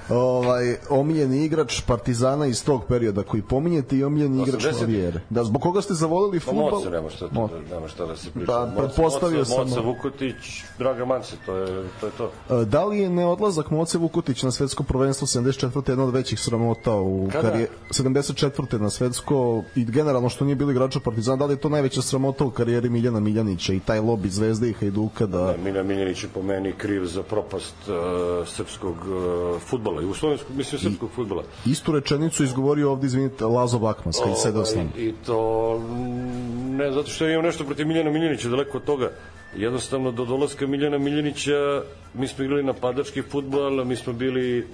ovaj, 0.08 0.76
omiljeni 0.90 1.44
igrač 1.44 1.80
Partizana 1.80 2.46
iz 2.46 2.64
tog 2.64 2.84
perioda 2.88 3.22
koji 3.22 3.42
pominjete 3.42 3.96
i 3.96 4.04
omiljeni 4.04 4.42
igrač 4.42 4.64
80. 4.64 4.80
Marijere. 4.80 5.20
Da, 5.30 5.44
zbog 5.44 5.62
koga 5.62 5.82
ste 5.82 5.94
zavolili 5.94 6.40
Pa 6.40 6.44
futbol? 6.44 6.70
Moca 6.70 6.90
nema 6.90 7.10
šta, 7.10 7.26
Mo- 7.28 7.48
nema 7.70 7.88
šta 7.88 8.06
da 8.06 8.16
se 8.16 8.30
priča. 8.30 8.52
Da, 8.52 8.58
Moca- 8.66 8.76
pretpostavio 8.78 9.38
Moca, 9.38 9.50
sam. 9.54 9.68
Moca 9.68 9.80
Vukotić, 9.80 10.64
Draga 10.78 11.04
Mance, 11.04 11.36
to 11.46 11.56
je 11.56 11.66
to. 12.00 12.06
Je 12.06 12.12
to. 12.12 12.30
E, 12.62 12.64
Da 12.64 12.84
li 12.84 12.98
je 12.98 13.10
neodlazak 13.10 13.70
Moce 13.70 13.98
Vukotić 13.98 14.42
na 14.42 14.50
svetsko 14.50 14.82
prvenstvo 14.82 15.26
74. 15.26 15.90
jedna 15.90 16.04
od 16.04 16.14
većih 16.14 16.40
sramota 16.40 16.94
u 16.94 17.28
karijeri 17.32 17.66
74. 17.90 18.78
na 18.80 18.90
svetsko 18.90 19.62
i 19.74 19.84
generalno 19.84 20.28
što 20.28 20.44
nije 20.44 20.56
bilo 20.56 20.70
igrača 20.70 21.00
Partizana, 21.00 21.36
da 21.36 21.46
li 21.46 21.52
je 21.52 21.60
to 21.60 21.68
najveća 21.68 22.02
sramota 22.02 22.44
u 22.44 22.50
karijeri 22.50 22.88
Miljana 22.90 23.20
Miljanića 23.20 23.72
i 23.72 23.80
taj 23.80 24.00
lobi 24.00 24.28
Zvezde 24.28 24.68
i 24.70 24.72
Hajduka 24.72 25.26
da 25.26 25.54
Miljan 25.64 25.86
Miljanić 25.86 26.22
je 26.24 26.28
po 26.34 26.42
meni 26.42 26.72
kriv 26.72 27.04
za 27.04 27.22
propast 27.22 27.74
uh, 27.88 28.48
srpskog 28.48 28.96
uh, 28.96 29.60
futbola 29.60 29.91
i 30.01 30.05
u 30.05 30.14
slovenskom, 30.14 30.56
mislim 30.56 30.81
srpskog 30.81 31.10
futbola. 31.14 31.43
istu 31.66 31.93
rečenicu 31.93 32.44
izgovorio 32.44 32.90
ovde, 32.93 33.06
izvinite, 33.06 33.44
Lazo 33.44 33.78
Bakmas, 33.78 34.19
kad 34.19 34.28
je 34.28 34.36
sedao 34.36 34.64
s. 34.64 34.73
Ovaj, 34.77 34.86
I 34.97 35.12
to 35.27 35.78
mm, 35.78 36.77
ne 36.77 36.93
zato 36.93 37.10
što 37.10 37.28
imam 37.28 37.44
nešto 37.44 37.64
protiv 37.64 37.86
Miljana 37.86 38.10
Miljanića, 38.10 38.48
daleko 38.48 38.78
od 38.78 38.85
toga. 38.85 39.10
Jednostavno 39.56 40.10
do 40.12 40.24
dolaska 40.24 40.66
Miljana 40.66 40.98
Miljanića 40.98 41.82
mi 42.14 42.28
smo 42.28 42.44
igrali 42.44 42.62
napadački 42.62 43.23
futbol, 43.23 43.85
mi 43.85 43.97
smo 43.97 44.12
bili 44.12 44.66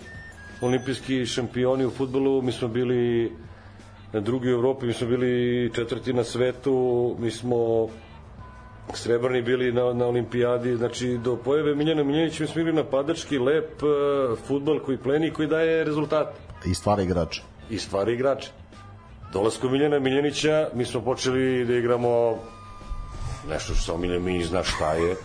olimpijski 0.61 1.27
šampioni 1.27 1.87
u 1.87 1.91
futbolu, 1.91 2.43
mi 2.43 2.53
smo 2.53 2.69
bili 2.69 3.33
na 4.13 4.21
drugi 4.21 4.49
u 4.49 4.55
Evropi, 4.55 4.87
mi 4.87 4.93
smo 4.93 5.07
bili 5.09 5.71
četvrti 5.75 6.13
na 6.13 6.25
svetu, 6.25 7.17
mi 7.19 7.31
smo 7.31 7.89
srebrni 8.95 9.43
bili 9.43 9.73
na, 9.73 9.93
na 9.93 10.07
olimpijadi, 10.07 10.77
znači 10.77 11.19
do 11.19 11.37
pojave 11.37 11.75
Miljana 11.75 12.03
Miljanića 12.03 12.43
mi 12.43 12.49
smo 12.49 12.61
igrali 12.61 12.77
napadački, 12.77 13.39
lep 13.39 13.83
uh, 13.83 13.89
futbol 14.39 14.81
koji 14.81 14.99
pleni 14.99 15.31
koji 15.31 15.49
daje 15.49 15.85
rezultate 15.85 16.33
I 16.67 16.75
stvara 16.75 17.03
igrača. 17.03 17.43
i 17.71 17.79
stvari 17.79 18.13
igrače. 18.13 18.51
Dolaskom 19.33 19.73
Miljana 19.73 19.99
Miljanića 19.99 20.69
mi 20.75 20.85
smo 20.85 21.01
počeli 21.01 21.65
da 21.65 21.75
igramo 21.75 22.39
nešto 23.49 23.75
što 23.75 23.97
Miljan 23.97 24.23
Miljanić 24.23 24.47
zna 24.47 24.63
šta 24.63 24.93
je. 24.93 25.17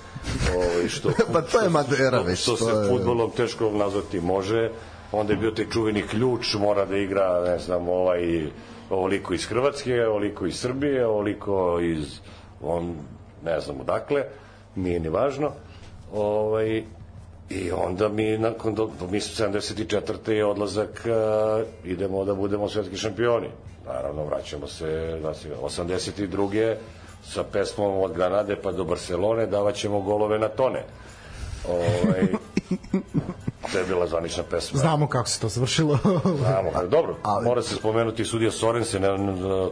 Ovaj 0.56 0.88
što, 0.88 1.10
Pa 1.34 1.42
to 1.42 1.60
je 1.60 1.70
Madera 1.70 2.08
što- 2.10 2.24
već, 2.24 2.40
Što 2.40 2.52
to 2.52 2.58
se 2.66 2.72
je- 2.72 2.90
futbolom 2.90 3.32
teško 3.32 3.72
nazvati 3.72 4.20
može. 4.22 4.70
Onda 5.12 5.34
je 5.34 5.40
bio 5.40 5.52
taj 5.52 5.66
čuveni 5.68 6.02
ključ, 6.02 6.54
mora 6.56 6.86
da 6.86 6.98
igra, 6.98 7.42
ne 7.42 7.60
znam, 7.60 7.90
ovaj, 7.90 8.48
ovoliko 8.90 9.34
iz 9.34 9.46
Hrvatske, 9.46 10.06
ovoliko 10.06 10.46
iz 10.46 10.56
Srbije, 10.56 11.08
ovoliko 11.08 11.80
iz, 11.82 12.20
on, 12.62 12.96
ne 13.46 13.60
znam 13.60 13.80
odakle, 13.82 14.24
nije 14.76 15.00
ni 15.00 15.10
važno. 15.10 15.52
Ovaj, 16.14 16.84
I 17.50 17.72
onda 17.72 18.10
mi, 18.10 18.38
nakon, 18.38 18.76
do, 18.76 18.90
do, 19.00 19.08
mi 19.08 19.20
su 19.20 19.44
74. 19.44 20.32
je 20.32 20.46
odlazak, 20.46 21.06
uh, 21.06 21.68
idemo 21.86 22.26
da 22.26 22.34
budemo 22.34 22.70
svetski 22.70 22.98
šampioni. 22.98 23.48
Naravno, 23.86 24.26
vraćamo 24.26 24.68
se, 24.68 25.18
znači, 25.22 25.50
82. 25.64 26.76
sa 27.24 27.44
pesmom 27.44 28.00
od 28.00 28.14
Granade 28.14 28.56
pa 28.64 28.72
do 28.72 28.84
Barcelone 28.84 29.46
davaćemo 29.46 30.02
golove 30.02 30.40
na 30.40 30.48
tone. 30.48 30.84
Ovaj, 31.70 32.28
to 33.74 33.80
je 33.80 33.86
bila 33.86 34.08
zvanična 34.08 34.44
pesma. 34.44 34.80
Znamo 34.80 35.08
kako 35.08 35.30
se 35.30 35.40
to 35.40 35.50
završilo. 35.50 35.98
Znamo, 36.44 36.70
ali 36.76 36.90
dobro, 36.90 37.16
ali... 37.24 37.46
mora 37.46 37.62
se 37.62 37.76
spomenuti 37.76 38.26
sudija 38.26 38.52
Sorensen 38.52 39.04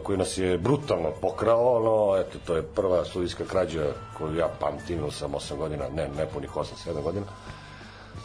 koji 0.02 0.18
nas 0.18 0.38
je 0.38 0.58
brutalno 0.58 1.10
pokrao, 1.20 1.80
no, 1.80 2.20
eto, 2.20 2.38
to 2.46 2.56
je 2.56 2.62
prva 2.62 3.04
sudijska 3.04 3.44
krađa 3.44 3.86
koju 4.18 4.36
ja 4.36 4.48
pamtim, 4.60 4.98
imao 4.98 5.10
sam 5.10 5.32
8 5.32 5.56
godina, 5.56 5.84
ne, 5.88 6.08
ne 6.16 6.26
punih 6.26 6.50
8-7 6.50 7.02
godina. 7.02 7.26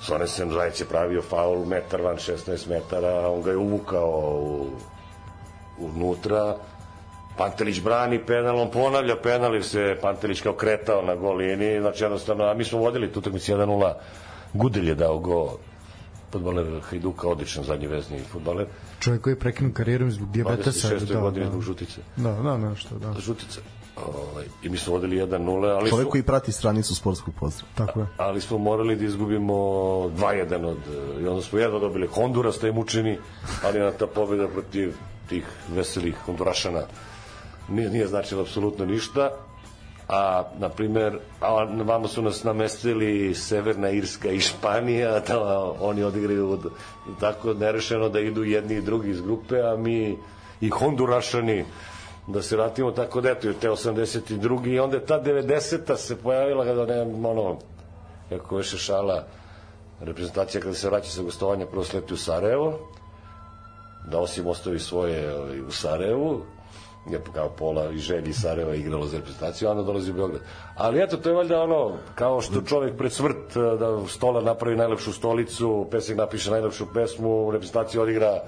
Sorensen 0.01 0.51
Zajec 0.51 0.81
je 0.81 0.85
pravio 0.85 1.21
faul, 1.21 1.65
metar 1.65 2.01
van 2.01 2.17
16 2.17 2.69
metara, 2.69 3.29
on 3.29 3.41
ga 3.41 3.51
je 3.51 3.57
uvukao 3.57 4.39
u, 4.41 4.67
unutra 5.79 6.55
Pantelić 7.37 7.81
brani 7.81 8.25
penal, 8.25 8.59
on 8.59 8.71
ponavlja 8.71 9.15
penal 9.15 9.53
jer 9.53 9.63
se 9.63 9.97
Pantelić 10.01 10.41
kao 10.41 10.53
kretao 10.53 11.01
na 11.01 11.15
gol 11.15 11.35
liniji, 11.35 11.81
znači 11.81 12.03
jednostavno, 12.03 12.43
a 12.43 12.53
mi 12.53 12.63
smo 12.63 12.79
vodili 12.79 13.11
tu 13.13 13.19
utakmicu 13.19 13.53
1-0, 13.53 13.93
Gudelj 14.53 14.89
je 14.89 14.95
dao 14.95 15.19
go 15.19 15.57
futbaler 16.31 16.81
Hajduka, 16.89 17.27
odličan 17.27 17.63
zadnji 17.63 17.87
vezni 17.87 18.19
futbaler, 18.31 18.67
Čovjek 18.99 19.21
koji 19.21 19.31
je 19.31 19.39
prekinuo 19.39 19.73
karijeru 19.73 20.11
zbog 20.11 20.31
dijabetesa. 20.31 20.87
26. 20.87 21.13
Da, 21.13 21.19
godine 21.19 21.45
da. 21.45 21.51
zbog 21.51 21.61
žutice. 21.61 22.01
Da, 22.15 22.31
da, 22.31 22.57
nešto, 22.57 22.95
da. 22.95 23.13
Žutice. 23.19 23.59
Ovaj, 24.05 24.45
I 24.63 24.69
mi 24.69 24.77
smo 24.77 24.93
vodili 24.93 25.17
1-0, 25.17 25.77
ali 25.77 25.89
Čovek 25.89 26.05
su, 26.05 26.11
koji 26.11 26.23
prati 26.23 26.51
stranicu 26.51 26.95
sportskog 26.95 27.33
pozdrava. 27.39 27.71
Tako 27.75 27.99
je. 27.99 28.07
ali 28.17 28.41
smo 28.41 28.57
morali 28.57 28.95
da 28.95 29.05
izgubimo 29.05 29.53
2-1 29.53 30.65
od, 30.65 30.77
i 31.21 31.27
onda 31.27 31.41
smo 31.41 31.59
jedno 31.59 31.79
dobili 31.79 32.07
Honduras, 32.07 32.59
taj 32.59 32.71
mučini, 32.71 33.17
ali 33.63 33.79
na 33.79 33.91
ta 33.91 34.07
pobjeda 34.07 34.47
protiv 34.47 34.93
tih 35.29 35.45
veselih 35.75 36.15
Hondurašana 36.25 36.81
nije, 37.69 37.89
nije 37.89 38.07
značilo 38.07 38.41
apsolutno 38.41 38.85
ništa 38.85 39.31
a 40.07 40.43
na 40.59 40.69
primer 40.69 41.19
a 41.41 41.63
vamo 41.63 42.07
su 42.07 42.21
nas 42.21 42.43
namestili 42.43 43.35
Severna 43.35 43.89
Irska 43.89 44.29
i 44.29 44.39
Španija 44.39 45.19
da 45.27 45.59
oni 45.79 46.03
odigraju 46.03 46.51
od, 46.51 46.71
tako 47.19 47.53
nerešeno 47.53 48.09
da 48.09 48.19
idu 48.19 48.43
jedni 48.43 48.75
i 48.75 48.81
drugi 48.81 49.09
iz 49.09 49.21
grupe 49.21 49.61
a 49.61 49.75
mi 49.77 50.17
i 50.61 50.69
Hondurašani 50.69 51.65
da 52.27 52.41
se 52.41 52.55
vratimo 52.55 52.91
tako 52.91 53.21
da 53.21 53.31
eto 53.31 53.53
te 53.53 53.69
82. 53.69 54.67
i 54.67 54.79
onda 54.79 54.95
je 54.95 55.05
ta 55.05 55.23
90. 55.23 55.95
se 55.95 56.15
pojavila 56.15 56.65
kada 56.65 56.85
ne 56.85 57.01
ono 57.01 57.57
kako 58.29 58.55
veše 58.55 58.77
šala 58.77 59.23
reprezentacija 60.01 60.61
kada 60.61 60.73
se 60.73 60.89
vraća 60.89 61.09
sa 61.09 61.21
gostovanja 61.21 61.65
prvo 61.65 61.83
sleti 61.83 62.13
u 62.13 62.17
Sarajevo 62.17 62.79
da 64.07 64.19
osim 64.19 64.47
ostavi 64.47 64.79
svoje 64.79 65.35
ovaj, 65.35 65.61
u 65.61 65.71
Sarajevu 65.71 66.41
je 67.11 67.21
kao 67.33 67.49
pola 67.49 67.91
i 67.91 67.97
želji 67.97 68.33
Sarajeva 68.33 68.75
igralo 68.75 69.05
za 69.05 69.17
reprezentaciju, 69.17 69.67
a 69.67 69.71
onda 69.71 69.83
dolazi 69.83 70.11
u 70.11 70.13
Beograd. 70.13 70.41
Ali 70.75 71.03
eto, 71.03 71.17
to 71.17 71.29
je 71.29 71.35
valjda 71.35 71.61
ono, 71.61 71.97
kao 72.15 72.41
što 72.41 72.61
čovjek 72.61 72.97
pred 72.97 73.11
smrt 73.13 73.55
eh, 73.55 73.77
da 73.79 74.07
stola 74.07 74.41
napravi 74.41 74.75
najlepšu 74.75 75.13
stolicu, 75.13 75.87
pesnik 75.91 76.17
napiše 76.17 76.51
najlepšu 76.51 76.85
pesmu, 76.93 77.51
reprezentacija 77.51 78.01
odigra 78.01 78.41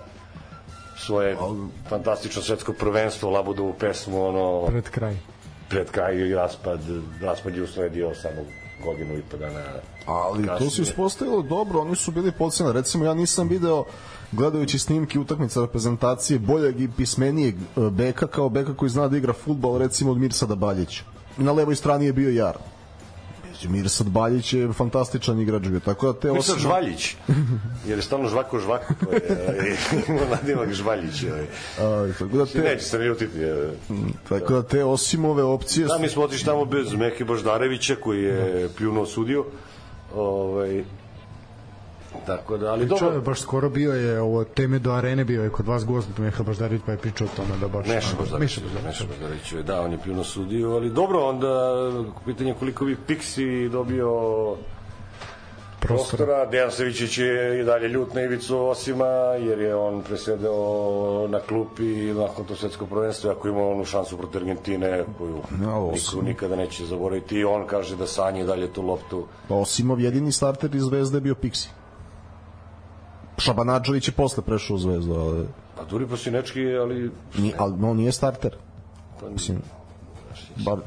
svoje 0.97 1.37
fantastično 1.89 2.41
svetsko 2.41 2.73
prvenstvo, 2.73 3.29
Labudovu 3.29 3.73
pesmu, 3.73 4.25
ono, 4.25 4.65
Pred 4.67 4.89
kraj. 4.89 5.17
pred 5.69 5.91
kraj 5.91 6.15
i 6.17 6.35
raspad, 6.35 6.79
raspad 7.21 7.55
je 7.55 7.63
usledio 7.63 8.15
samo 8.15 8.41
godinu 8.83 9.17
i 9.17 9.21
po 9.21 9.37
dana 9.37 9.61
Ali 10.05 10.47
to 10.47 10.53
se 10.53 10.65
kasnije. 10.65 10.83
ispostavilo 10.83 11.41
dobro, 11.41 11.79
oni 11.79 11.95
su 11.95 12.11
bili 12.11 12.31
podcena. 12.31 12.71
Recimo, 12.71 13.05
ja 13.05 13.13
nisam 13.13 13.47
video 13.47 13.85
gledajući 14.31 14.79
snimke 14.79 15.19
utakmica 15.19 15.61
reprezentacije 15.61 16.39
boljeg 16.39 16.81
i 16.81 16.89
pismenijeg 16.89 17.55
e, 17.55 17.89
beka 17.89 18.27
kao 18.27 18.49
beka 18.49 18.73
koji 18.73 18.89
zna 18.89 19.07
da 19.07 19.17
igra 19.17 19.33
futbol 19.35 19.77
recimo 19.77 20.11
od 20.11 20.17
Mirsada 20.17 20.55
Baljića. 20.55 21.03
Na 21.37 21.51
levoj 21.51 21.75
strani 21.75 22.05
je 22.05 22.13
bio 22.13 22.29
Jar. 22.31 22.57
Mirsad 23.63 24.07
Baljić 24.07 24.53
je 24.53 24.73
fantastičan 24.73 25.39
igrač 25.39 25.63
bio, 25.63 25.79
tako 25.79 26.07
da 26.07 26.19
te 26.19 26.31
osim- 26.31 26.59
Žvaljić, 26.59 27.15
jer 27.85 27.97
je 27.97 28.01
stalno 28.01 28.29
žvako 28.29 28.59
žvako, 28.59 28.93
to 28.95 29.11
je, 29.11 29.21
ovaj, 29.49 29.75
ima 30.09 30.25
nadimak 30.31 30.73
Žvaljić. 30.73 31.23
Ovaj. 31.23 31.45
A, 31.79 32.13
tako 32.13 32.37
da 32.37 32.45
te, 32.45 32.59
Neće 32.59 32.83
se 32.83 32.97
mi 32.97 33.05
ljutiti. 33.05 33.39
eh. 33.39 33.69
tako 34.29 34.53
da 34.53 34.63
te 34.63 34.83
osim 34.83 35.25
ove 35.25 35.43
opcije 35.43 35.87
Da, 35.87 35.97
mi 35.97 36.09
smo 36.09 36.23
otišli 36.23 36.45
tamo 36.45 36.65
bez 36.65 36.93
Meki 36.93 37.23
Boždarevića 37.23 37.95
koji 37.95 38.23
je 38.23 38.69
pljunuo 38.69 39.05
sudio. 39.05 39.45
Ovaj, 40.15 40.83
tako 42.25 42.57
da, 42.57 42.71
ali 42.71 42.87
Pričao 42.87 43.07
je 43.07 43.13
dobro. 43.13 43.21
baš 43.21 43.41
skoro 43.41 43.69
bio 43.69 43.93
je 43.93 44.21
ovo 44.21 44.43
teme 44.43 44.79
do 44.79 44.91
arene 44.91 45.25
bio 45.25 45.43
je 45.43 45.49
kod 45.49 45.67
vas 45.67 45.85
gost 45.85 46.07
Meha 46.17 46.43
Baždarić 46.43 46.81
pa 46.85 46.91
je 46.91 46.97
pričao 46.97 47.27
o 47.27 47.35
tome 47.35 47.57
da 47.61 47.67
baš 47.67 47.85
Boždarević, 48.17 48.59
Baždarić. 48.59 48.61
Boždarević, 49.07 49.53
je, 49.53 49.63
da, 49.63 49.81
on 49.81 49.91
je 49.91 49.97
pljunuo 49.97 50.23
sudiju, 50.23 50.71
ali 50.71 50.89
dobro, 50.89 51.19
onda 51.19 51.75
pitanje 52.25 52.53
koliko 52.59 52.85
bi 52.85 52.97
Pixi 53.07 53.69
dobio 53.69 54.09
prostora. 55.79 56.45
Dejan 56.45 56.71
Savićić 56.71 57.17
je 57.17 57.59
i 57.61 57.63
dalje 57.63 57.87
ljut 57.87 58.13
na 58.13 58.21
Ivicu 58.21 58.57
Osima, 58.57 59.05
jer 59.39 59.59
je 59.59 59.75
on 59.75 60.01
presedeo 60.01 61.27
na 61.27 61.39
klupi 61.39 62.13
nakon 62.13 62.45
to 62.45 62.55
svetsko 62.55 62.85
prvenstvo, 62.85 63.31
ako 63.31 63.47
ima 63.47 63.67
onu 63.67 63.85
šansu 63.85 64.17
protiv 64.17 64.41
Argentine, 64.41 65.03
koju 65.17 65.41
Ja, 65.61 65.79
niko 65.91 66.21
nikada 66.21 66.55
neće 66.55 66.85
zaboraviti. 66.85 67.35
I 67.35 67.43
on 67.43 67.67
kaže 67.67 67.95
da 67.95 68.07
sanje 68.07 68.43
dalje 68.43 68.73
tu 68.73 68.81
loptu. 68.81 69.25
Pa 69.47 69.55
Osimov 69.55 69.99
jedini 69.99 70.31
starter 70.31 70.75
iz 70.75 70.83
Zvezde 70.83 71.17
je 71.17 71.21
bio 71.21 71.35
Pixi. 71.35 71.67
Šabanadžović 73.39 74.07
je 74.07 74.13
posle 74.13 74.43
prešao 74.43 74.75
u 74.75 74.79
Zvezdu, 74.79 75.13
ali, 75.15 75.47
Pa 75.77 75.83
Duri 75.85 76.07
Pasinečki, 76.07 76.67
ali 76.71 77.11
ni, 77.35 77.53
ali 77.57 77.73
on 77.83 77.97
nije 77.97 78.11
starter. 78.11 78.55
pa, 79.21 79.29
Mislim, 79.29 79.57
bar, 80.57 80.77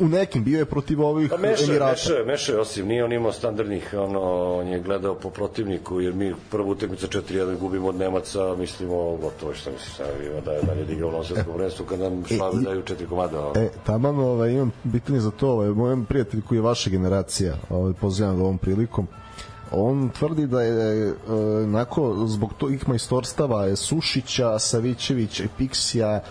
u 0.00 0.08
nekim 0.08 0.44
bio 0.44 0.58
je 0.58 0.64
protiv 0.64 1.02
ovih 1.02 1.30
Pa 1.30 1.36
meša, 1.38 1.64
Emirata. 1.64 1.90
meša, 1.92 2.24
meša, 2.26 2.60
osim 2.60 2.86
nije 2.86 3.04
on 3.04 3.12
imao 3.12 3.32
standardnih, 3.32 3.94
ono, 3.94 4.20
on 4.54 4.68
je 4.68 4.80
gledao 4.80 5.14
po 5.14 5.30
protivniku, 5.30 6.00
jer 6.00 6.14
mi 6.14 6.34
prvu 6.50 6.70
utakmicu 6.70 7.06
4-1 7.08 7.58
gubimo 7.58 7.88
od 7.88 7.96
Nemaca, 7.96 8.54
mislimo, 8.54 8.94
gotovo 9.16 9.54
šta 9.54 9.70
misliš, 9.70 9.94
šta 9.94 10.04
ima 10.22 10.40
da 10.40 10.52
je 10.52 10.62
dalje 10.62 10.84
da 10.84 10.92
igra 10.92 11.06
u 11.06 11.10
novom 11.10 11.24
svetskom 11.24 11.54
prvenstvu, 11.54 11.86
kad 11.86 11.98
nam 11.98 12.24
šlavi 12.26 12.56
i- 12.60 12.64
daju 12.64 12.82
četiri 12.82 13.06
komada. 13.06 13.40
ono. 13.40 13.52
E, 13.56 13.68
taman, 13.86 14.18
ovaj, 14.18 14.50
imam 14.50 14.72
pitanje 14.92 15.20
za 15.20 15.30
to, 15.30 15.50
ovaj, 15.50 15.68
moj 15.68 16.04
prijatelj 16.04 16.40
koji 16.42 16.58
je 16.58 16.62
vaša 16.62 16.90
generacija, 16.90 17.54
ovaj, 17.70 17.92
pozivam 17.92 18.36
ga 18.36 18.42
ovom 18.42 18.58
prilikom, 18.58 19.06
on 19.72 20.08
tvrdi 20.08 20.46
da 20.46 20.62
je 20.62 21.08
e, 21.08 21.12
nako 21.66 22.26
zbog 22.26 22.50
tih 22.60 22.88
majstorstava 22.88 23.64
je 23.64 23.76
Sušića, 23.76 24.58
Savićevića 24.58 25.44
i 25.44 25.48
Piksija 25.58 26.22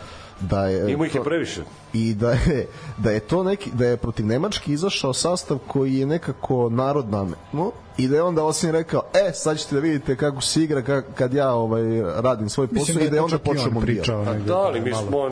da 0.41 0.67
je 0.67 0.91
Ima 0.91 1.05
ih 1.05 1.15
je 1.15 1.23
previše. 1.23 1.61
i 1.93 2.13
da 2.13 2.31
je, 2.31 2.67
da 2.97 3.11
je 3.11 3.19
to 3.19 3.43
neki 3.43 3.69
da 3.73 3.85
je 3.85 3.97
protiv 3.97 4.25
Nemačke 4.25 4.71
izašao 4.71 5.13
sastav 5.13 5.57
koji 5.67 5.95
je 5.95 6.05
nekako 6.05 6.69
narodna 6.69 7.27
no, 7.53 7.71
i 7.97 8.07
da 8.07 8.15
je 8.15 8.23
onda 8.23 8.43
osim 8.43 8.69
rekao 8.71 9.01
e 9.13 9.33
sad 9.33 9.57
ćete 9.57 9.75
da 9.75 9.81
vidite 9.81 10.15
kako 10.15 10.41
se 10.41 10.63
igra 10.63 10.81
ka- 10.81 11.03
kad 11.15 11.33
ja 11.33 11.53
ovaj 11.53 11.81
radim 12.15 12.49
svoj 12.49 12.67
posao 12.67 12.79
Mislim 12.79 12.97
da 12.97 13.03
i 13.03 13.09
da 13.09 13.15
je 13.15 13.21
onda 13.21 13.37
mondijal 13.45 13.81
pričao. 13.81 14.25
Pa 14.25 14.31
negde, 14.33 14.47
da, 14.47 14.57
ali 14.57 14.81
mi 14.81 14.93
smo, 14.93 15.17
uh, 15.17 15.31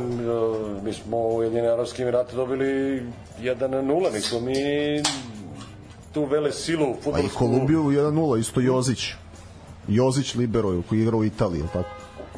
mi 0.83 0.93
smo 0.93 1.17
u 1.17 1.37
Ujedinjene 1.37 1.67
Arabske 1.69 2.01
Emirate 2.01 2.35
dobili 2.35 3.03
1-0, 3.41 4.13
nismo 4.13 4.39
mi 4.39 4.53
tu 6.13 6.25
vele 6.25 6.51
silu 6.51 6.85
pa 6.93 6.99
i 6.99 7.03
futbolsku. 7.03 7.37
Kolumbiju 7.37 7.83
1-0 7.83 8.39
isto 8.39 8.61
Jozić 8.61 9.13
Jozić 9.87 10.35
libero 10.35 10.81
koji 10.89 11.01
igra 11.01 11.17
u 11.17 11.25
Italiji 11.25 11.63
tako 11.73 11.89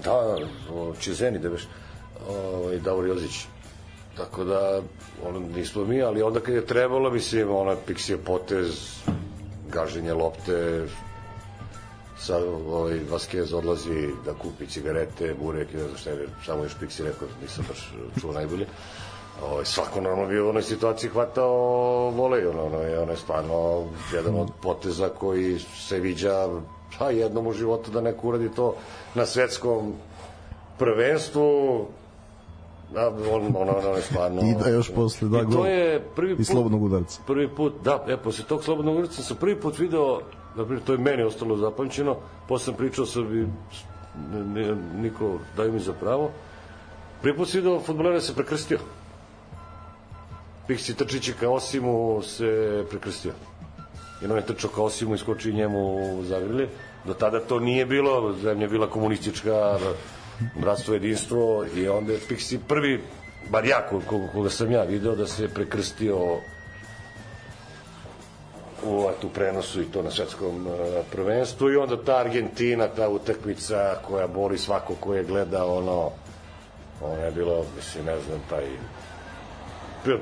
Da, 0.04 0.38
o, 0.74 0.94
Čezeni 1.00 1.40
da 1.40 1.50
beš, 1.50 1.68
ovaj, 2.30 2.80
Davor 2.80 3.08
Jozić. 3.08 3.46
Tako 4.18 4.44
da, 4.44 4.82
ono, 5.26 5.40
nismo 5.40 5.86
mi, 5.86 6.02
ali 6.02 6.22
onda 6.22 6.40
kad 6.40 6.56
je 6.56 6.66
trebalo, 6.66 7.12
mislim, 7.12 7.56
ona 7.56 7.76
Pixi 7.88 8.12
je 8.12 8.18
potez, 8.18 8.96
gaženje 9.70 10.14
lopte, 10.14 10.88
sad 12.20 12.44
ovaj, 12.44 13.00
Vasquez 13.12 13.54
odlazi 13.56 14.10
da 14.26 14.34
kupi 14.34 14.68
cigarete, 14.68 15.36
burek 15.42 15.74
i 15.74 15.78
ne 15.78 15.84
znam 15.84 15.98
šta 15.98 16.10
je, 16.10 16.28
samo 16.46 16.64
još 16.64 16.76
Pixi 16.82 17.04
rekao, 17.04 17.28
nisam 17.42 17.66
baš 17.68 17.94
čuo 18.22 18.34
najbolje. 18.34 18.66
Ovaj, 19.44 19.66
svako 19.66 20.02
normalno 20.02 20.30
bio 20.30 20.46
u 20.46 20.50
onoj 20.50 20.62
situaciji 20.62 21.10
hvatao 21.10 21.52
volej, 22.10 22.48
ono, 22.48 22.66
ono, 22.66 22.78
je, 22.78 23.00
ono 23.00 23.12
je 23.12 23.18
stvarno 23.18 23.84
jedan 24.14 24.36
od 24.36 24.52
poteza 24.62 25.10
koji 25.10 25.60
se 25.60 26.00
viđa 26.00 26.50
pa 27.00 27.10
jednom 27.10 27.48
u 27.48 27.54
životu 27.54 27.92
da 27.92 28.02
neko 28.02 28.28
uradi 28.28 28.50
to 28.50 28.76
na 29.16 29.26
svetskom 29.26 29.94
prvenstvu 30.78 31.86
da, 32.94 33.08
on, 33.08 33.56
ono, 33.56 33.78
ono 33.78 33.96
je 33.96 34.02
stvarno 34.02 34.42
I 34.42 34.64
da 34.64 34.70
još 34.70 34.92
posle 34.96 35.30
da 35.30 35.38
I 35.38 35.42
to 35.42 35.48
gol. 35.48 35.68
je 35.68 36.00
prvi 36.16 36.34
i 36.34 36.36
put 36.36 36.46
slobodnog 36.46 36.84
udarca 36.84 37.22
prvi 37.28 37.56
put, 37.56 37.74
da, 37.84 38.06
e, 38.08 38.18
posle 38.18 38.46
tog 38.46 38.64
slobodnog 38.64 38.96
ulica 38.96 39.22
sam 39.22 39.38
prvi 39.38 39.60
put 39.60 39.80
video, 39.80 40.20
na 40.56 40.66
primjer, 40.66 40.84
to 40.86 40.92
je 40.92 40.98
meni 40.98 41.24
ostalo 41.24 41.58
zapamćeno, 41.58 42.16
posle 42.48 42.66
sam 42.66 42.74
pričao 42.74 43.06
sa 43.06 43.22
bi, 43.22 43.48
niko 45.02 45.38
daju 45.58 45.74
mi 45.74 45.80
za 45.80 45.94
pravo, 45.94 46.30
prvi 47.22 47.38
put 47.38 47.50
sam 47.50 47.60
video 47.60 47.80
futbolera 47.80 48.22
se 48.22 48.36
prekrstio. 48.36 48.80
Piksi 50.68 50.98
Trčići 50.98 51.34
ka 51.34 51.50
Osimu 51.50 52.22
se 52.22 52.84
prekrstio. 52.90 53.32
I 54.22 54.26
on 54.26 54.38
je 54.38 54.46
trčao 54.46 54.70
ka 54.70 54.82
Osimu 54.82 55.16
i 55.16 55.18
skoči 55.18 55.54
njemu 55.54 55.80
u 56.20 56.24
zagrlje. 56.24 56.70
Do 57.06 57.14
tada 57.14 57.40
to 57.40 57.60
nije 57.60 57.86
bilo, 57.86 58.34
zemlja 58.34 58.64
je 58.64 58.70
bila 58.70 58.90
komunistička, 58.90 59.78
bratstvo, 60.62 60.94
jedinstvo 60.94 61.66
i 61.76 61.88
onda 61.88 62.14
je 62.14 62.20
Piksi 62.28 62.60
prvi, 62.68 63.04
bar 63.50 63.66
ja 63.66 63.88
koga, 63.90 64.06
koga 64.34 64.50
sam 64.50 64.72
ja 64.72 64.84
video, 64.84 65.16
da 65.16 65.28
se 65.28 65.54
prekrstio 65.54 66.18
u 68.84 69.10
tu 69.22 69.30
prenosu 69.30 69.82
i 69.82 69.86
to 69.86 70.02
na 70.02 70.12
svetskom 70.12 70.68
uh, 70.68 70.74
prvenstvu 71.12 71.72
i 71.72 71.76
onda 71.76 72.04
ta 72.04 72.18
Argentina, 72.18 72.88
ta 72.88 73.10
utakmica 73.10 73.96
koja 74.08 74.28
boli 74.28 74.58
svako 74.58 74.96
ko 74.96 75.14
je 75.16 75.24
gleda 75.24 75.66
ono 75.66 76.12
ono 77.02 77.26
je 77.26 77.32
bilo, 77.32 77.66
mislim, 77.76 78.06
ne 78.06 78.20
znam, 78.20 78.40
taj 78.50 78.66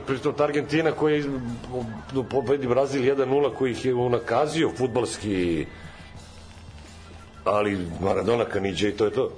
pritom 0.07 0.33
ta 0.33 0.43
Argentina 0.43 0.91
koja 0.91 1.15
je 1.15 1.23
pobedi 2.29 2.67
Brazil 2.67 3.01
1-0 3.01 3.53
koji 3.53 3.71
ih 3.71 3.85
je 3.85 3.93
unakazio 3.93 4.71
futbalski 4.77 5.65
ali 7.43 7.87
Maradona 8.01 8.45
kaniđe 8.45 8.89
i 8.89 8.97
to 8.97 9.05
je 9.05 9.11
to 9.11 9.31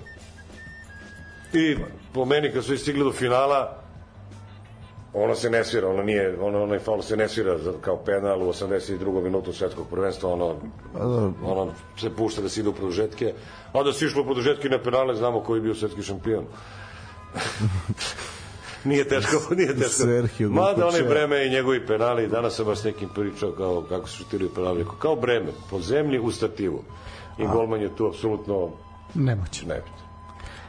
i 1.53 1.77
po 2.13 2.25
meni 2.25 2.51
kad 2.51 2.65
su 2.65 2.77
stigli 2.77 3.03
do 3.03 3.11
finala 3.11 3.81
ono 5.13 5.35
se 5.35 5.49
ne 5.49 5.63
svira, 5.63 5.89
ono 5.89 6.03
nije, 6.03 6.39
ono, 6.41 6.63
onaj 6.63 6.79
faul 6.79 7.01
se 7.01 7.17
ne 7.17 7.27
svira 7.27 7.57
kao 7.81 7.97
penal 7.97 8.43
u 8.43 8.53
82. 8.53 9.23
minutu 9.23 9.53
svetskog 9.53 9.87
prvenstva, 9.89 10.33
ono, 10.33 10.55
ono 11.43 11.73
se 11.97 12.09
pušta 12.15 12.41
da 12.41 12.49
se 12.49 12.59
ide 12.59 12.69
u 12.69 12.73
produžetke, 12.73 13.33
a 13.73 13.83
da 13.83 13.93
se 13.93 14.05
išlo 14.05 14.21
u 14.21 14.25
produžetke 14.25 14.69
na 14.69 14.79
penale, 14.79 15.15
znamo 15.15 15.39
ko 15.39 15.55
je 15.55 15.61
bio 15.61 15.75
svetski 15.75 16.03
šampion. 16.03 16.45
nije 18.83 19.07
teško, 19.07 19.37
nije 19.57 19.75
teško. 19.75 19.89
Sergio 19.89 20.49
Mada 20.49 20.87
onaj. 20.87 21.03
Breme 21.03 21.47
i 21.47 21.49
njegovi 21.49 21.87
penali, 21.87 22.27
danas 22.27 22.55
sam 22.55 22.65
baš 22.65 22.79
s 22.79 22.83
nekim 22.83 23.09
pričao 23.15 23.51
kao, 23.51 23.83
kako 23.89 24.07
su 24.07 24.17
šutiraju 24.17 24.49
penali, 24.55 24.85
kao 24.99 25.15
Breme, 25.15 25.51
po 25.69 25.79
zemlji 25.79 26.19
u 26.19 26.31
stativu. 26.31 26.83
I 27.37 27.45
golman 27.47 27.81
je 27.81 27.95
tu 27.95 28.07
apsolutno 28.07 28.69
Nemoć. 29.13 29.61
nebit. 29.61 30.01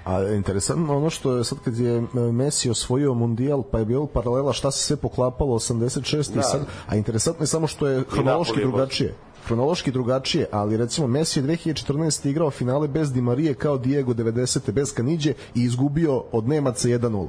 A 0.05 0.22
interesantno 0.22 0.97
ono 0.97 1.10
što 1.10 1.36
je 1.36 1.44
sad 1.44 1.59
kad 1.64 1.78
je 1.78 1.97
e, 1.98 2.02
Messi 2.32 2.70
osvojio 2.70 3.14
mundijal, 3.14 3.62
pa 3.62 3.78
je 3.78 3.84
bilo 3.84 4.06
paralela 4.06 4.52
šta 4.52 4.70
se 4.70 4.84
sve 4.84 4.97
poklapalo 4.97 5.55
86 5.59 6.32
i 6.32 6.34
Da. 6.34 6.43
sad, 6.43 6.66
a 6.86 6.97
interesantno 6.97 7.43
je 7.43 7.47
samo 7.47 7.66
što 7.66 7.86
je 7.89 8.05
hronološki 8.10 8.60
drugačije. 8.60 9.14
Hronološki 9.47 9.90
drugačije, 9.93 10.47
ali 10.51 10.76
recimo 10.76 11.06
Messi 11.06 11.39
je 11.39 11.44
2014. 11.44 12.28
igrao 12.28 12.51
finale 12.51 12.89
bez 12.89 13.12
Di 13.12 13.20
Marije 13.20 13.55
kao 13.55 13.78
Diego 13.78 14.12
90. 14.14 14.72
bez 14.72 14.94
Kanidje 14.94 15.34
i 15.55 15.62
izgubio 15.62 16.24
od 16.32 16.48
Nemaca 16.48 16.89
1-0. 16.89 17.28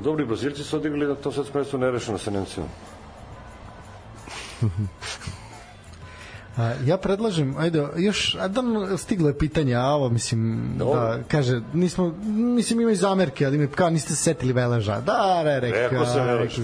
Dobri 0.00 0.24
Brazilci 0.26 0.64
su 0.64 0.76
odigli 0.76 1.06
da 1.06 1.14
to 1.14 1.32
svetsko 1.32 1.58
mesto 1.58 1.78
nerešeno 1.78 2.18
sa 2.18 2.30
Nemcima. 2.30 2.66
A, 6.56 6.72
ja 6.84 6.96
predlažem, 6.96 7.54
ajde, 7.58 7.86
još, 7.96 8.36
a 8.40 8.48
da 8.48 8.62
stiglo 8.96 9.28
je 9.28 9.38
pitanje, 9.38 9.74
a 9.74 9.84
ovo, 9.86 10.08
mislim, 10.08 10.70
Dobro. 10.76 11.00
da, 11.00 11.18
kaže, 11.28 11.60
nismo, 11.72 12.14
mislim, 12.26 12.80
ima 12.80 12.90
i 12.90 12.96
zamerke, 12.96 13.46
ali 13.46 13.58
mi, 13.58 13.66
kao, 13.66 13.90
niste 13.90 14.14
se 14.14 14.22
setili 14.22 14.52
Veleža. 14.52 15.00
Da, 15.00 15.40
re, 15.44 15.60
rekao, 15.60 15.80
Rekao 15.80 16.06
sam 16.06 16.26
Velež. 16.26 16.58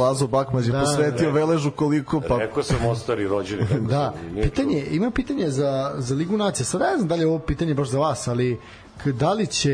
Lazo 0.00 0.26
Bakmaz 0.26 0.66
je 0.68 0.72
Da, 0.72 0.80
posvetio 0.80 1.30
Veležu 1.30 1.70
koliko, 1.70 2.20
pa 2.20 2.36
Rekao 2.38 2.62
sam 2.62 2.86
ostari 2.86 3.28
rođeni. 3.28 3.66
Da, 3.90 4.12
sam, 4.12 4.42
pitanje, 4.42 4.86
ima 4.90 5.10
pitanje 5.10 5.50
za, 5.50 5.94
za 5.98 6.14
Ligu 6.14 6.36
nacija. 6.36 6.66
Sad 6.66 6.80
ne 6.80 6.96
znam 6.96 7.08
da 7.08 7.14
li 7.14 7.20
je 7.20 7.26
ovo 7.26 7.38
pitanje 7.38 7.74
baš 7.74 7.88
za 7.88 7.98
vas, 7.98 8.28
ali 8.28 8.56
k- 8.56 8.60
da 9.04 9.32
li 9.32 9.46
će 9.46 9.72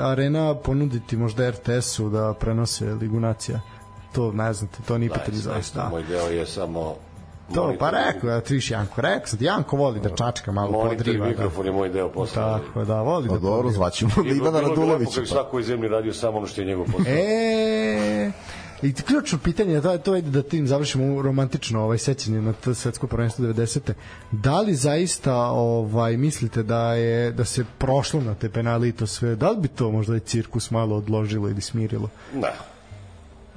Arena 0.00 0.54
ponuditi 0.54 1.16
možda 1.16 1.50
RTS-u 1.50 2.08
da 2.08 2.34
prenose 2.34 2.84
Ligu 2.84 3.20
nacija? 3.20 3.60
To 4.12 4.32
ne 4.32 4.52
znate, 4.52 4.78
to 4.88 4.98
nije 4.98 5.10
pitanje 5.10 5.38
za 5.38 5.50
vas. 5.50 5.56
Zaista, 5.56 5.82
Da. 5.82 5.88
Moj 5.88 6.02
deo 6.02 6.26
je 6.26 6.46
samo 6.46 6.94
To, 7.48 7.54
pa 7.54 7.62
monitor. 7.62 7.90
rekao, 8.06 8.30
ja 8.30 8.40
triš 8.40 8.70
Janko, 8.70 9.00
rekao 9.00 9.26
sam 9.26 9.38
ti, 9.38 9.44
Janko 9.44 9.76
voli 9.76 10.00
da 10.00 10.08
čačka 10.08 10.52
malo 10.52 10.70
Monitor 10.72 10.96
podriva. 10.96 11.24
Da. 11.24 11.30
mikrofon 11.30 11.66
je 11.66 11.72
moj 11.72 11.88
deo 11.88 12.08
posla. 12.08 12.58
Tako, 12.58 12.84
da, 12.84 13.02
voli 13.02 13.28
pa 13.28 13.34
da 13.34 13.40
dobro, 13.40 13.56
podriva. 13.56 13.72
zvaćemo 13.72 14.10
Ivana 14.16 14.34
bilo 14.34 14.50
bi 14.50 14.56
lepo 14.58 14.68
Radulovića. 14.68 15.14
Kad 15.14 15.22
bi 15.22 15.28
svako 15.28 15.60
iz 15.60 15.66
zemlji 15.66 15.88
radio 15.88 16.12
samo 16.12 16.38
ono 16.38 16.46
što 16.46 16.60
je 16.60 16.66
njegov 16.66 16.86
posao. 16.86 17.04
E, 17.08 18.30
I 18.82 18.92
ključno 18.92 19.38
pitanje, 19.38 19.80
da, 19.80 19.98
to 19.98 20.14
je 20.14 20.22
da 20.22 20.42
tim 20.42 20.66
završimo 20.66 21.22
romantično 21.22 21.82
ovaj 21.82 21.98
sećanje 21.98 22.42
na 22.42 22.52
to 22.52 22.74
svetsko 22.74 23.06
prvenstvo 23.06 23.44
90. 23.44 23.92
Da 24.30 24.60
li 24.60 24.74
zaista 24.74 25.36
ovaj 25.50 26.16
mislite 26.16 26.62
da 26.62 26.94
je 26.94 27.32
da 27.32 27.44
se 27.44 27.64
prošlo 27.78 28.20
na 28.20 28.34
te 28.34 28.48
penali 28.48 28.88
i 28.88 28.92
to 28.92 29.06
sve, 29.06 29.36
da 29.36 29.50
li 29.50 29.60
bi 29.60 29.68
to 29.68 29.90
možda 29.90 30.16
i 30.16 30.20
cirkus 30.20 30.70
malo 30.70 30.96
odložilo 30.96 31.48
ili 31.48 31.60
smirilo? 31.60 32.08
Da. 32.34 32.69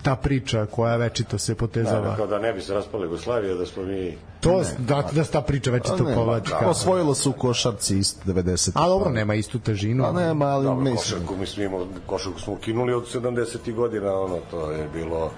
Ta 0.03 0.15
priča 0.15 0.65
koja 0.65 0.95
večito 0.97 1.37
se 1.37 1.53
Da, 1.53 1.57
potezava. 1.57 2.15
kao 2.15 2.27
da 2.27 2.39
ne 2.39 2.53
bi 2.53 2.61
se 2.61 2.73
raspala 2.73 3.03
Jugoslavija, 3.03 3.55
da 3.55 3.65
smo 3.65 3.83
mi... 3.83 4.17
To, 4.39 4.61
da, 4.79 5.03
da 5.11 5.23
se 5.23 5.31
ta 5.31 5.41
priča 5.41 5.71
večito 5.71 6.03
Ne, 6.03 6.15
povlači. 6.15 6.51
da, 6.51 6.69
osvojilo 6.69 7.13
se 7.15 7.29
u 7.29 7.33
košarci 7.33 7.97
isto 7.97 8.21
90. 8.25 8.71
A 8.75 8.87
dobro, 8.87 9.09
nema 9.11 9.35
istu 9.35 9.59
težinu. 9.59 10.03
Pa 10.03 10.11
nema, 10.11 10.45
ali 10.45 10.65
Dobro, 10.65 10.79
mislim. 10.81 10.97
košarku, 10.97 11.35
mi 11.35 11.45
smo 11.45 11.63
imali, 11.63 11.85
košarku 12.05 12.39
smo 12.39 12.53
ukinuli 12.53 12.93
od 12.93 13.05
70. 13.13 13.73
godina, 13.73 14.13
ono, 14.13 14.39
to 14.51 14.71
je 14.71 14.87
bilo 14.93 15.31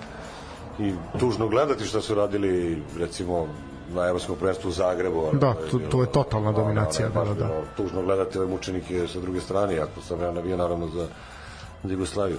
i 0.80 0.94
tužno 1.20 1.48
gledati 1.48 1.86
šta 1.86 2.02
su 2.02 2.16
radili, 2.16 2.82
recimo, 2.98 3.48
na 3.90 4.02
evropskom 4.04 4.36
prvenstvu 4.36 4.70
u 4.70 4.74
Zagrebu. 4.74 5.20
Ono, 5.22 5.40
Da, 5.40 5.54
to- 5.54 5.80
to 5.82 6.02
je 6.02 6.08
totalna 6.08 6.50
ono, 6.50 6.58
dominacija, 6.58 7.10
ono 7.16 7.26
da, 7.26 7.34
da. 7.36 7.46
bilo 7.46 7.62
Tužno 7.78 8.02
gledati 8.02 8.38
ove 8.38 8.48
mučenike 8.48 9.08
sa 9.08 9.20
druge 9.20 9.42
strane, 9.42 9.80
ako 9.80 10.02
sam 10.02 10.22
ja 10.22 10.32
navio 10.32 10.58
naravno 10.58 10.88
za, 10.88 11.08
za 11.84 11.92
Jugoslaviju. 11.92 12.38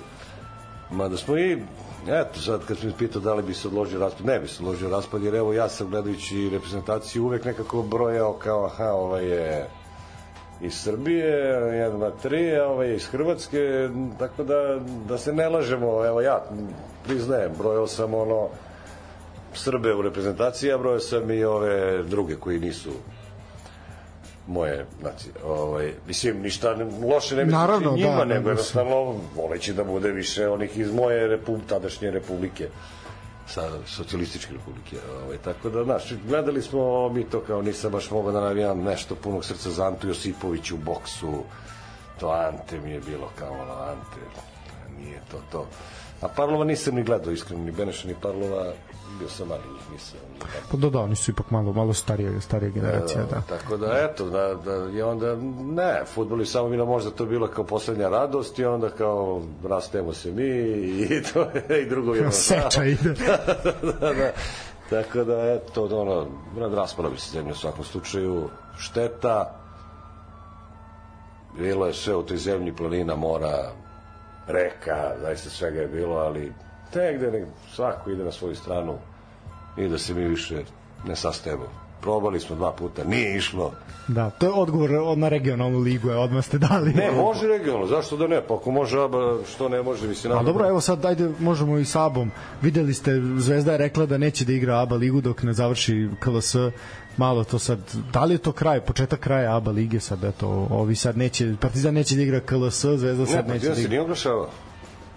Mada 0.91 1.17
smo 1.17 1.39
i, 1.39 1.59
eto, 2.09 2.41
sad 2.41 2.67
kad 2.67 2.79
sam 2.79 2.93
pitao 2.99 3.21
da 3.21 3.35
li 3.35 3.43
bi 3.43 3.55
se 3.55 3.69
odložio 3.69 4.01
raspad, 4.01 4.27
ne 4.27 4.39
bi 4.39 4.49
se 4.49 4.63
odložio 4.63 4.91
raspad, 4.91 5.23
jer 5.23 5.35
evo 5.35 5.53
ja 5.53 5.69
sam 5.69 5.91
gledajući 5.91 6.49
reprezentaciju 6.53 7.25
uvek 7.25 7.45
nekako 7.45 7.83
brojao 7.83 8.33
kao, 8.33 8.65
aha, 8.65 8.93
ovaj 8.93 9.25
je 9.25 9.69
iz 10.61 10.75
Srbije, 10.75 11.61
1, 11.93 11.99
2, 11.99 12.11
3, 12.25 12.61
a 12.61 12.67
ovaj 12.67 12.95
iz 12.95 13.07
Hrvatske, 13.07 13.89
tako 14.19 14.45
da, 14.45 14.81
da 15.09 15.19
se 15.19 15.33
ne 15.33 15.49
lažemo, 15.49 16.07
evo 16.07 16.21
ja 16.21 16.43
priznajem, 17.05 17.53
brojao 17.59 17.87
sam 17.87 18.15
ono 18.15 18.49
Srbe 19.55 19.95
u 19.95 20.03
reprezentaciji, 20.03 20.73
a 20.73 20.79
brojao 20.79 21.01
sam 21.01 21.31
i 21.31 21.45
ove 21.45 22.03
druge 22.03 22.37
koji 22.37 22.61
nisu 22.61 22.91
moje, 24.47 24.87
znači, 25.01 25.29
ovaj, 25.45 25.93
mislim, 26.07 26.43
ništa 26.43 26.75
ne- 26.75 27.07
loše 27.07 27.37
ne 27.37 27.45
mislim 27.45 27.61
Naravno, 27.61 27.93
njima, 27.97 28.11
da, 28.11 28.25
nego 28.25 28.35
nego 28.35 28.49
jednostavno 28.49 29.15
voleći 29.35 29.73
da 29.73 29.85
bude 29.85 30.11
više 30.11 30.49
onih 30.49 30.79
iz 30.79 30.93
moje 30.93 31.27
repu, 31.27 31.59
tadašnje 31.69 32.11
republike 32.11 32.69
sa 33.49 33.71
socijalističke 33.87 34.53
republike. 34.53 34.97
Ovaj, 35.25 35.39
tako 35.39 35.71
da, 35.71 35.85
znaš, 35.85 36.13
gledali 36.29 36.63
smo 36.63 37.09
mi 37.09 37.25
to 37.25 37.41
kao 37.41 37.63
nisam 37.63 37.93
baš 37.93 38.11
mogao 38.11 38.33
da 38.33 38.41
navijam 38.41 38.83
nešto 38.83 39.15
punog 39.15 39.45
srca 39.45 39.71
za 39.71 39.87
Antu 39.87 40.09
Josipović 40.09 40.71
u 40.71 40.77
boksu. 40.77 41.43
To 42.21 42.29
Ante 42.31 42.81
mi 42.81 42.91
je 42.91 43.01
bilo 43.01 43.31
kao 43.39 43.53
ono 43.53 43.73
Ante. 43.73 44.21
Nije 44.99 45.21
to 45.31 45.41
to. 45.53 45.67
A 46.21 46.29
Parlova 46.29 46.65
nisam 46.65 46.95
ni 46.95 47.03
gledao 47.03 47.33
iskreno, 47.33 47.65
ni 47.65 47.71
Beneša, 47.71 48.09
ni 48.09 48.15
Parlova. 48.23 48.73
Bio 49.19 49.29
sam 49.29 49.49
mali, 49.49 49.61
njih 49.73 49.91
nisam. 49.93 50.19
Pa 50.71 50.77
da, 50.77 50.91
da, 50.91 51.01
oni 51.01 51.17
su 51.17 51.31
ipak 51.31 51.51
malo, 51.51 51.73
malo 51.73 51.93
starije, 51.93 52.41
starije 52.41 52.71
generacije, 52.71 53.25
da. 53.31 53.43
Tako 53.49 53.77
da, 53.77 54.09
eto, 54.11 54.31
da, 54.31 54.55
da 54.55 54.73
je 54.73 55.05
onda, 55.05 55.37
ne, 55.65 56.05
futbol 56.15 56.41
je 56.41 56.47
samo 56.47 56.69
bilo 56.69 56.87
možda 56.87 57.11
to 57.11 57.27
bilo 57.27 57.49
kao 57.49 57.65
poslednja 57.65 58.09
radost 58.09 58.59
i 58.59 58.65
onda 58.65 58.91
kao 58.91 59.43
rastemo 59.65 60.13
se 60.13 60.33
mi 60.33 60.47
i 60.47 61.23
to 61.33 61.41
je 61.41 61.83
i 61.83 61.89
drugo 61.89 62.15
je 62.15 62.33
Seča 62.47 62.85
ide. 62.85 63.15
da, 64.01 64.13
da. 64.13 64.33
Tako 64.91 65.25
da, 65.25 65.53
eto, 65.53 65.85
ono, 65.85 66.27
rad 66.59 66.75
raspala 66.75 67.11
bi 67.11 67.19
se 67.19 67.31
zemlja 67.31 67.53
u 67.53 67.57
svakom 67.57 67.85
slučaju. 67.85 68.49
Šteta, 68.79 69.61
bilo 71.59 71.87
je 71.87 71.95
sve 71.95 72.15
u 72.17 72.23
toj 72.23 72.37
zemlji, 72.37 72.77
planina, 72.77 73.17
mora, 73.17 73.73
reka, 74.47 75.13
zaista 75.21 75.51
svega 75.51 75.81
je 75.81 75.89
bilo, 75.89 76.17
ali 76.17 76.53
te 76.93 77.15
gde 77.17 77.47
svako 77.75 78.11
ide 78.11 78.25
na 78.25 78.33
svoju 78.33 78.55
stranu 78.55 78.99
i 79.77 79.89
da 79.89 79.99
se 79.99 80.15
mi 80.15 80.25
više 80.25 80.65
ne 81.05 81.17
sastajemo. 81.17 81.86
Probali 82.01 82.41
smo 82.41 82.57
dva 82.57 82.73
puta, 82.73 83.05
nije 83.05 83.37
išlo. 83.37 83.73
Da, 84.09 84.31
to 84.31 84.47
je 84.47 84.53
odgovor 84.53 84.93
od- 84.93 85.19
na 85.19 85.29
regionalnu 85.29 85.79
ligu, 85.79 86.09
je, 86.09 86.17
odmah 86.17 86.45
ste 86.45 86.59
dali. 86.59 86.93
Ne, 86.93 87.11
može 87.13 87.47
regionalno, 87.49 87.87
zašto 87.87 88.17
da 88.17 88.27
ne? 88.27 88.41
Pa 88.41 88.55
ako 88.55 88.71
može 88.71 89.01
ABA, 89.01 89.19
što 89.47 89.69
ne 89.69 89.83
može, 89.83 90.07
mislim... 90.07 90.33
A 90.33 90.43
dobro, 90.43 90.69
evo 90.69 90.81
sad 90.81 91.05
ajde 91.05 91.31
možemo 91.41 91.79
i 91.79 91.85
sa 91.85 92.07
Abom. 92.07 92.31
Videli 92.63 92.95
ste, 92.95 93.11
Zvezda 93.39 93.73
je 93.73 93.79
rekla 93.79 94.07
da 94.07 94.19
neće 94.19 94.45
da 94.45 94.53
igra 94.53 94.81
ABA 94.81 94.97
ligu 94.97 95.21
dok 95.21 95.43
ne 95.43 95.53
završi 95.53 96.09
KLS. 96.21 96.55
Malo 97.17 97.45
to 97.45 97.59
sad, 97.59 97.79
da 98.13 98.25
li 98.25 98.35
je 98.35 98.39
to 98.39 98.53
kraj, 98.53 98.81
početak 98.81 99.21
kraja 99.21 99.57
ABA 99.57 99.71
lige 99.71 100.01
sad, 100.01 100.25
eto, 100.25 100.49
ovi 100.71 100.95
sad 100.97 101.17
neće, 101.19 101.55
Partizan 101.61 101.95
neće 101.95 102.17
da 102.17 102.23
igra 102.23 102.41
KLS, 102.41 102.85
Zvezda 102.85 103.23
Ne, 103.23 103.27
sad 103.29 103.47
pa 103.47 103.53
neće 103.53 103.69
da 103.69 103.75
se 103.75 103.81
igra. 103.81 103.91
nije 103.91 104.01
oglašavao. 104.01 104.49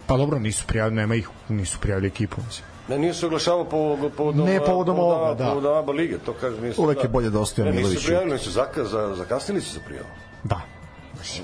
Pa 0.07 0.17
dobro, 0.17 0.39
nisu 0.39 0.63
prijavili, 0.67 0.95
nema 0.95 1.15
ih, 1.15 1.29
nisu 1.49 1.79
prijavili 1.79 2.07
ekipu, 2.07 2.41
mislim. 2.47 2.68
Ne, 2.89 2.97
nije 2.97 3.13
se 3.13 3.25
oglašavao 3.25 3.65
po, 3.65 3.97
povodom, 4.17 4.45
Ne, 4.45 4.59
povodom 4.65 4.99
ovoga, 4.99 5.33
da. 5.33 5.45
Povodom 5.45 5.77
ABA 5.77 5.91
lige, 5.91 6.17
to 6.17 6.33
kaže, 6.33 6.61
nisu... 6.61 6.81
Uvek 6.81 7.03
je 7.03 7.09
bolje 7.09 7.29
da 7.29 7.39
ostaje 7.39 7.65
ne, 7.65 7.71
Milović. 7.71 7.95
Nisu 7.95 8.05
prijavili, 8.05 8.31
nisu 8.31 8.51
zaka, 8.51 8.83
za, 8.83 9.15
zakasnili 9.15 9.61
su 9.61 9.73
se 9.73 9.79
prijavu. 9.85 10.07
Da. 10.43 10.61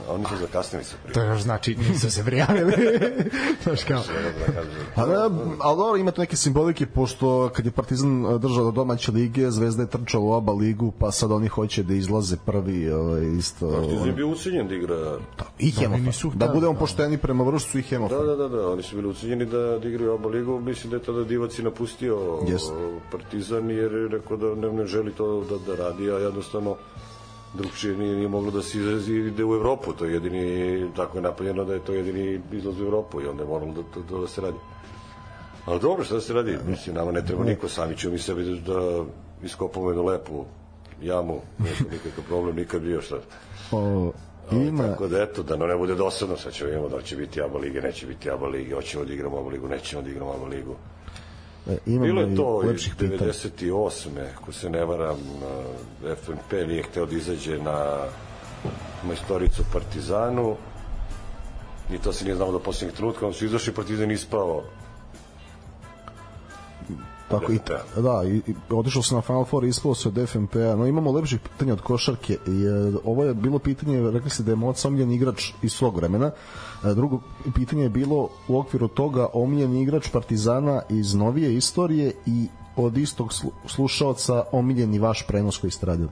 A 0.09 0.13
oni 0.13 0.25
su 0.29 0.37
zakasnili 0.37 0.83
se 0.83 0.91
To 0.91 1.11
prijavu. 1.13 1.29
još 1.29 1.41
znači 1.41 1.75
nisu 1.75 2.11
se 2.11 2.23
prijavili. 2.23 2.73
Znaš 3.63 3.83
kao, 3.83 4.01
Da. 4.47 4.61
Pa 4.95 5.05
ne, 5.05 5.15
ali 5.59 5.77
dobro, 5.77 5.97
ima 5.97 6.11
tu 6.11 6.21
neke 6.21 6.35
simbolike, 6.35 6.85
pošto 6.85 7.49
kad 7.53 7.65
je 7.65 7.71
Partizan 7.71 8.39
držao 8.39 8.63
do 8.65 8.71
domaće 8.71 9.11
lige, 9.11 9.51
Zvezda 9.51 9.83
je 9.83 9.89
trčala 9.89 10.23
u 10.23 10.31
oba 10.31 10.53
ligu, 10.53 10.93
pa 10.99 11.11
sad 11.11 11.31
oni 11.31 11.47
hoće 11.47 11.83
da 11.83 11.93
izlaze 11.93 12.37
prvi, 12.45 12.91
ovaj, 12.91 13.37
isto... 13.37 13.71
Partizan 13.71 14.07
je 14.07 14.13
bio 14.13 14.27
ucenjen 14.27 14.67
da 14.67 14.75
igra... 14.75 15.17
I 15.59 15.73
oni 15.77 15.97
Hemofa. 15.97 16.27
Da 16.29 16.45
hteli, 16.45 16.53
budemo 16.53 16.73
da. 16.73 16.79
pošteni 16.79 17.17
prema 17.17 17.43
vršcu 17.43 17.79
i 17.79 17.81
Hemofa. 17.81 18.15
Da, 18.15 18.23
da, 18.23 18.35
da, 18.35 18.47
da, 18.49 18.69
oni 18.69 18.83
su 18.83 18.95
bili 18.95 19.07
ucenjeni 19.07 19.45
da, 19.45 19.79
da 19.81 19.87
igraju 19.87 20.13
oba 20.13 20.29
ligu. 20.29 20.59
Mislim 20.59 20.89
da 20.91 20.95
je 20.97 21.03
tada 21.03 21.23
Divac 21.23 21.59
i 21.59 21.63
napustio 21.63 22.39
Jeste. 22.47 22.73
Partizan 23.11 23.69
jer 23.69 23.93
je 23.93 24.07
rekao 24.07 24.37
da 24.37 24.55
ne, 24.55 24.73
ne 24.73 24.85
želi 24.85 25.11
to 25.11 25.43
da, 25.49 25.57
da 25.57 25.83
radi, 25.83 26.11
a 26.11 26.17
jednostavno 26.17 26.75
drugčije 27.55 27.97
nije, 27.97 28.15
nije 28.15 28.27
moglo 28.27 28.51
da 28.51 28.61
se 28.61 28.77
izrazi 28.77 29.13
i 29.13 29.27
ide 29.27 29.45
u 29.45 29.53
Evropu. 29.55 29.93
To 29.93 30.05
je 30.05 30.13
jedini, 30.13 30.45
tako 30.95 31.17
je 31.17 31.21
napravljeno 31.21 31.63
da 31.65 31.73
je 31.73 31.79
to 31.79 31.93
jedini 31.93 32.41
izlaz 32.51 32.79
u 32.79 32.83
Evropu 32.83 33.21
i 33.21 33.27
onda 33.27 33.43
je 33.43 33.49
moralo 33.49 33.71
da, 33.73 33.81
da, 33.81 34.07
da, 34.09 34.17
da 34.17 34.27
se 34.27 34.41
radi. 34.41 34.57
Ali 35.65 35.79
dobro, 35.79 36.03
šta 36.03 36.15
da 36.15 36.21
se 36.21 36.33
radi? 36.33 36.57
Mislim, 36.67 36.95
nama 36.95 37.11
ne 37.11 37.25
treba 37.25 37.43
niko, 37.43 37.67
sami 37.67 37.97
ćemo 37.97 38.13
mi 38.13 38.19
sebi 38.19 38.43
da, 38.43 38.73
da 38.73 39.03
iskopamo 39.43 39.89
jednu 39.89 40.05
lepu 40.05 40.45
jamu, 41.01 41.41
nema 41.59 41.75
nikakav 41.91 42.23
problem, 42.27 42.55
nikad 42.55 42.81
bio 42.81 43.01
šta. 43.01 43.15
O, 43.71 44.11
Ima- 44.51 44.83
Tako 44.83 45.07
da 45.07 45.21
eto, 45.21 45.43
da 45.43 45.55
ne 45.57 45.77
bude 45.77 45.95
dosadno, 45.95 46.37
sad 46.37 46.53
ćemo 46.53 46.69
vidimo 46.69 46.89
da 46.89 47.01
će 47.01 47.15
biti 47.15 47.41
ABA 47.41 47.57
lige, 47.59 47.81
neće 47.81 48.05
biti 48.07 48.31
ABA 48.31 48.47
lige, 48.47 48.75
hoćemo 48.75 49.05
da 49.05 49.13
igramo 49.13 49.39
ABA 49.39 49.49
ligu, 49.49 49.67
nećemo 49.67 50.01
da 50.01 50.09
igramo 50.09 50.31
ABA 50.33 50.45
ligu. 50.47 50.75
E, 51.67 51.77
imamo 51.85 52.05
Bilo 52.05 52.21
i 52.21 52.29
je 52.29 52.35
to 52.35 52.61
pitanja. 52.97 53.31
98. 53.31 54.09
Ako 54.41 54.51
se 54.51 54.69
ne 54.69 54.85
varam, 54.85 55.17
FNP 56.23 56.67
nije 56.67 56.83
hteo 56.83 57.05
da 57.05 57.15
izađe 57.15 57.57
na 57.57 58.05
majstoricu 59.07 59.63
Partizanu 59.73 60.55
i 61.91 61.97
to 61.97 62.13
se 62.13 62.25
nije 62.25 62.35
znamo 62.35 62.51
do 62.51 62.59
posljednjeg 62.59 62.95
trenutka, 62.95 63.25
onda 63.25 63.37
su 63.37 63.45
izašli 63.45 63.73
Partizan 63.73 64.11
ispao 64.11 64.63
Tako 67.29 67.51
i, 67.51 67.55
DFMP-a. 67.55 68.01
da, 68.01 68.23
i, 68.27 68.37
i 68.47 68.53
otišao 68.69 69.01
sam 69.03 69.15
na 69.15 69.21
Final 69.21 69.45
Four 69.45 69.63
i 69.65 69.67
ispao 69.67 69.95
se 69.95 70.07
od 70.07 70.29
FNP-a, 70.29 70.75
no 70.75 70.87
imamo 70.87 71.11
lepših 71.11 71.39
pitanja 71.39 71.73
od 71.73 71.81
košarke. 71.81 72.33
I, 72.47 72.63
e, 72.65 72.97
ovo 73.03 73.23
je 73.23 73.33
bilo 73.33 73.59
pitanje, 73.59 74.11
rekli 74.11 74.29
ste 74.29 74.43
da 74.43 74.51
je 74.51 74.55
Moc 74.55 74.85
omiljen 74.85 75.11
igrač 75.11 75.51
iz 75.61 75.71
svog 75.71 75.95
vremena. 75.97 76.31
Drugo 76.93 77.19
pitanje 77.55 77.83
je 77.83 77.89
bilo 77.89 78.29
u 78.47 78.59
okviru 78.59 78.87
toga 78.87 79.27
omiljen 79.33 79.75
igrač 79.75 80.09
Partizana 80.09 80.81
iz 80.89 81.15
novije 81.15 81.55
istorije 81.55 82.13
i 82.25 82.47
od 82.75 82.97
istog 82.97 83.33
slu, 83.33 83.51
slušaoca 83.65 84.43
omiljeni 84.51 84.99
vaš 84.99 85.27
prenos 85.27 85.57
koji 85.57 85.71
ste 85.71 85.85
radili. 85.85 86.09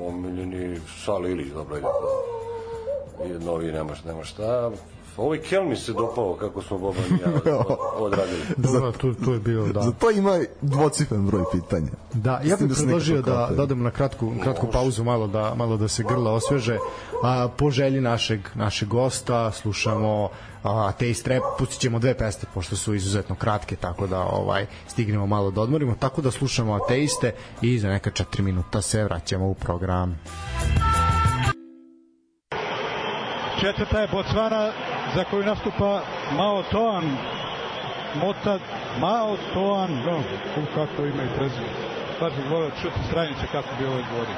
omiljeni 0.00 0.80
Sala 1.04 1.28
Ilić, 1.28 1.52
dobro 1.52 1.76
je 1.76 1.82
novi 3.38 3.72
nema, 3.72 3.92
nema 4.06 4.24
šta. 4.24 4.70
Ovaj 5.16 5.38
Kel 5.38 5.64
mi 5.64 5.76
se 5.76 5.92
dopao 5.92 6.36
kako 6.40 6.62
smo 6.62 6.78
Boban 6.78 7.04
i 7.04 7.22
ja 7.22 7.62
odradili. 8.06 8.40
Dobro, 8.56 8.92
tu, 8.92 9.14
tu 9.14 9.32
je 9.32 9.38
bio, 9.38 9.66
da. 9.66 9.82
Za 9.82 9.92
to 9.92 10.10
ima 10.10 10.40
dvocifren 10.62 11.26
broj 11.26 11.42
pitanja. 11.52 11.90
Da, 12.12 12.40
ja 12.44 12.56
bih 12.56 12.68
da 12.68 12.74
predložio 12.74 13.22
da, 13.22 13.50
da 13.56 13.62
odemo 13.62 13.84
na 13.84 13.90
kratku, 13.90 14.32
kratku 14.42 14.66
pauzu 14.72 15.04
malo 15.04 15.26
da, 15.26 15.54
malo 15.54 15.76
da 15.76 15.88
se 15.88 16.02
grla 16.08 16.32
osveže. 16.32 16.78
A, 17.22 17.48
po 17.56 17.70
želji 17.70 18.00
našeg, 18.00 18.40
našeg 18.54 18.88
gosta 18.88 19.52
slušamo 19.52 20.28
a, 20.62 20.92
Taste 20.92 21.30
Rap, 21.30 21.42
pustit 21.58 21.80
ćemo 21.80 21.98
dve 21.98 22.14
peste 22.14 22.46
pošto 22.54 22.76
su 22.76 22.94
izuzetno 22.94 23.34
kratke, 23.34 23.76
tako 23.76 24.06
da 24.06 24.20
ovaj 24.20 24.66
stignemo 24.88 25.26
malo 25.26 25.50
da 25.50 25.60
odmorimo, 25.60 25.94
tako 25.98 26.22
da 26.22 26.30
slušamo 26.30 26.74
Ateiste 26.74 27.32
i 27.62 27.78
za 27.78 27.88
neka 27.88 28.10
4 28.10 28.40
minuta 28.40 28.82
se 28.82 29.04
vraćamo 29.04 29.46
u 29.46 29.54
program. 29.54 30.20
Četvrta 33.60 34.00
je 34.00 34.08
Botswana 34.08 34.70
za 35.14 35.24
koju 35.24 35.44
nastupa 35.44 36.00
Mao 36.36 36.62
Toan. 36.62 37.16
Mota 38.14 38.58
Mao 39.00 39.36
Toan, 39.54 39.90
no, 40.06 40.18
u 40.56 40.66
kako 40.74 41.04
ima 41.04 41.22
i 41.22 41.36
prezime. 41.36 41.68
Baš 42.20 42.32
bih 42.32 42.50
volio 42.50 42.70
čuti 42.82 43.00
stranice 43.08 43.46
kako 43.52 43.68
bi 43.78 43.86
ovo 43.86 43.98
izvodio. 43.98 44.36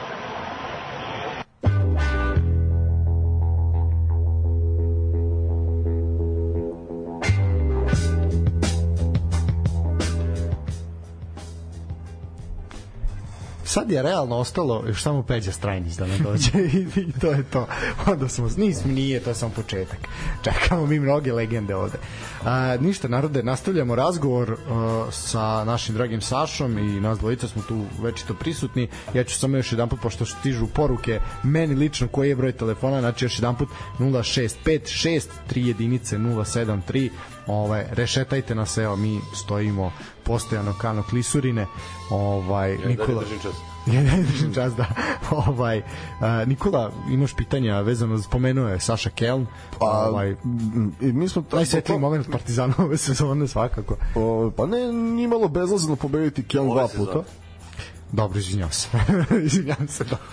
Sad 13.69 13.91
je 13.91 14.03
realno 14.03 14.37
ostalo 14.37 14.85
još 14.87 15.03
samo 15.03 15.23
Peđa 15.23 15.53
Strajnić 15.53 15.95
da 15.95 16.07
nam 16.07 16.19
dođe 16.23 16.51
i, 16.97 17.13
to 17.21 17.31
je 17.31 17.45
to. 17.51 17.67
Onda 18.07 18.29
smo, 18.29 18.49
nismo, 18.57 18.93
nije, 18.93 19.21
to 19.21 19.31
je 19.31 19.35
samo 19.35 19.53
početak. 19.57 19.99
Čekamo 20.43 20.87
mi 20.87 21.01
mnoge 21.01 21.33
legende 21.33 21.75
ovde. 21.75 21.99
A, 22.45 22.77
ništa, 22.81 23.09
narode, 23.09 23.43
nastavljamo 23.43 23.95
razgovor 23.95 24.57
a, 24.71 25.07
sa 25.11 25.65
našim 25.65 25.95
dragim 25.95 26.21
Sašom 26.21 26.79
i 26.79 27.01
nas 27.01 27.19
dvojica 27.19 27.49
smo 27.49 27.63
tu 27.63 27.85
večito 28.03 28.35
prisutni. 28.35 28.89
Ja 29.15 29.25
ću 29.25 29.39
samo 29.39 29.57
još 29.57 29.73
jedan 29.73 29.89
put, 29.89 30.01
pošto 30.01 30.27
stižu 30.27 30.67
poruke, 30.67 31.21
meni 31.43 31.75
lično 31.75 32.09
koji 32.09 32.29
je 32.29 32.37
broj 32.37 32.53
telefona, 32.53 33.01
znači 33.01 33.25
još 33.25 33.39
jedan 33.39 33.57
put 33.57 33.69
0656 33.99 35.27
3 35.51 35.67
jedinice 35.67 36.19
073 36.19 37.11
ovaj 37.49 37.85
rešetajte 37.91 38.55
nas 38.55 38.79
evo 38.79 38.97
mi 38.97 39.21
stojimo 39.35 39.93
postojano 40.25 40.75
kano 40.81 41.03
klisurine 41.03 41.67
ovaj 42.11 42.75
Ja 42.75 42.89
Nikola 42.89 43.21
držim 43.21 43.39
čas. 43.43 43.53
Ja 43.87 44.03
ne 44.03 44.23
držim 44.23 44.55
čas 44.55 44.75
da. 44.75 44.87
Ovaj 45.49 45.83
a, 46.21 46.45
Nikola 46.45 46.93
imaš 47.11 47.35
pitanja 47.35 47.81
vezano 47.81 48.19
spomenuo 48.23 48.69
je 48.69 48.81
Saša 48.81 49.11
Keln 49.11 49.47
Pa, 49.79 49.87
ovaj 49.87 50.37
mi 51.01 51.29
smo 51.29 51.45
najsvetliji 51.53 51.99
moment 51.99 52.31
Partizana 52.33 52.75
ove 52.79 52.97
sezone 53.07 53.49
svakako. 53.49 53.97
O, 54.15 54.51
pa 54.57 54.67
ne, 54.67 54.93
ni 54.93 55.27
malo 55.27 55.49
bezlazno 55.49 55.97
pobediti 55.97 56.43
Keln 56.43 56.71
Ove 56.71 56.81
dva 56.81 56.89
puta. 56.97 57.23
dobro 58.13 58.39
izvinjavam 58.39 58.73
se. 58.73 58.89
Izvinjavam 59.45 59.89
se 59.89 60.05
dobro 60.05 60.27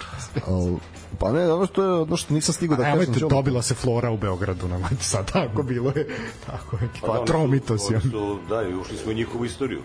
pa 1.15 1.31
ne, 1.31 1.53
ono 1.53 1.65
što 1.65 1.83
je 1.83 1.93
ono 1.93 2.17
što 2.17 2.33
nisam 2.33 2.53
stigao 2.53 2.77
da 2.77 2.83
da 2.83 2.89
kažem. 2.89 2.99
Nemojte, 3.01 3.25
dobila 3.27 3.61
se 3.61 3.73
Flora 3.75 4.11
u 4.11 4.17
Beogradu 4.17 4.67
na 4.67 4.79
sad 5.01 5.31
tako 5.31 5.63
bilo 5.63 5.91
je 5.95 6.07
tako 6.45 6.75
je 6.75 6.89
Pa 7.01 7.07
da, 7.07 7.07
pa 7.07 7.11
oni 7.13 7.25
tromito 7.25 7.77
su- 7.77 7.87
si 7.87 7.93
oni 7.93 8.01
su, 8.01 8.39
da, 8.49 8.61
i 8.61 8.73
ušli 8.73 8.97
smo 8.97 9.11
u 9.11 9.15
njihovu 9.15 9.45
istoriju. 9.45 9.81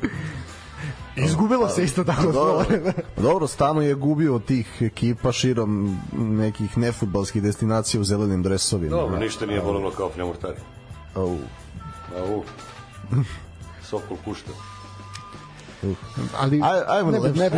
izgubila 1.17 1.69
se 1.69 1.85
isto 1.85 2.05
tako 2.05 2.23
Dobro, 2.23 2.65
Flora 2.65 2.93
dobro, 3.19 3.47
Stano 3.47 3.81
je 3.81 3.95
gubio 3.95 4.35
od 4.35 4.45
tih 4.45 4.83
ekipa 4.83 5.33
širom 5.33 5.99
nekih 6.13 6.79
nefutbalskih 6.79 7.43
destinacija 7.43 8.01
u 8.01 8.05
zelenim 8.05 8.43
dresovima. 8.43 8.97
Dobro, 8.97 9.19
ništa 9.19 9.47
nije 9.47 9.61
bolelo 9.61 9.91
kao 9.91 10.09
Pnemortari. 10.09 10.61
Au. 11.15 11.37
Au. 12.19 12.43
Sokol 13.83 14.17
kušta. 14.25 14.51
Ali 16.39 16.61
Aj, 16.65 16.81
ajmo 16.89 17.11
ne, 17.11 17.19
ne, 17.19 17.51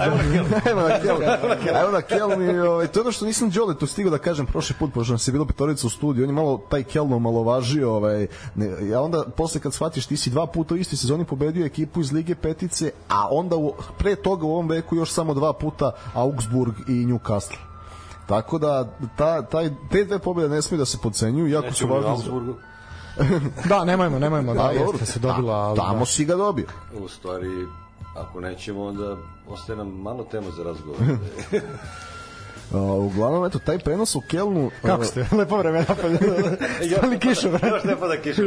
Ajmo 0.66 0.82
na 0.82 0.98
Kelm. 1.02 1.20
Ajmo 1.78 1.90
na 1.90 2.02
Kelm 2.02 2.42
i 2.42 2.58
ovaj, 2.58 2.86
to 2.86 3.00
je 3.00 3.02
ono 3.02 3.12
što 3.12 3.26
nisam 3.26 3.50
Đole 3.50 3.78
to 3.78 3.86
stigao 3.86 4.10
da 4.10 4.18
kažem 4.18 4.46
prošli 4.46 4.76
put, 4.78 4.92
pošto 4.94 5.12
nas 5.12 5.28
je 5.28 5.32
bilo 5.32 5.44
petorica 5.44 5.86
u 5.86 5.90
studiju, 5.90 6.24
on 6.24 6.30
je 6.30 6.34
malo 6.34 6.60
taj 6.68 6.82
Kelm 6.82 7.12
omalovažio, 7.12 7.94
ovaj, 7.94 8.26
ne, 8.54 8.88
ja 8.88 9.00
onda 9.00 9.24
posle 9.36 9.60
kad 9.60 9.74
shvatiš 9.74 10.06
ti 10.06 10.16
si 10.16 10.30
dva 10.30 10.46
puta 10.46 10.74
u 10.74 10.76
istoj 10.76 10.96
sezoni 10.96 11.24
pobedio 11.24 11.66
ekipu 11.66 12.00
iz 12.00 12.12
Lige 12.12 12.34
Petice, 12.34 12.90
a 13.08 13.28
onda 13.30 13.56
u, 13.56 13.74
pre 13.98 14.16
toga 14.16 14.46
u 14.46 14.50
ovom 14.50 14.68
veku 14.68 14.96
još 14.96 15.12
samo 15.12 15.34
dva 15.34 15.52
puta 15.52 15.92
Augsburg 16.14 16.74
i 16.88 16.92
Newcastle. 16.92 17.56
Tako 18.26 18.58
da 18.58 18.88
ta, 19.16 19.42
taj, 19.42 19.70
te 19.90 20.04
dve 20.04 20.18
pobjede 20.18 20.54
ne 20.54 20.62
smiju 20.62 20.78
da 20.78 20.84
se 20.84 20.98
podcenjuju, 21.02 21.46
jako 21.46 21.72
su 21.72 21.86
važne. 21.86 22.10
Augsburgu. 22.10 22.54
da 23.68 23.84
nemojmo 23.84 24.18
nemojmo 24.18 24.54
da, 24.54 24.62
Da, 24.62 24.70
jeste 24.70 25.06
se 25.06 25.18
dobila 25.18 25.54
ali 25.54 25.76
Tamo 25.76 25.98
da. 25.98 26.04
si 26.04 26.24
ga 26.24 26.36
dobio. 26.36 26.66
U 27.00 27.08
stvari, 27.08 27.48
ako 28.14 28.40
nećemo, 28.40 28.84
onda 28.84 29.16
ostaje 29.48 29.76
nam 29.76 29.88
malo 29.88 30.24
tema 30.24 30.50
za 30.50 30.62
razgovor. 30.62 30.98
Uh, 32.70 33.04
uglavnom, 33.04 33.44
eto, 33.44 33.58
taj 33.58 33.78
prenos 33.78 34.14
u 34.14 34.20
Kelnu... 34.20 34.70
Kako 34.82 35.00
uh, 35.00 35.06
ste? 35.06 35.26
Lepo 35.38 35.56
vreme 35.56 35.78
napadno. 35.78 36.18
Stali 36.98 37.18
kiša, 37.18 37.48
Još 37.48 37.84
ne 37.84 37.96
pada 38.00 38.16
kiša. 38.22 38.42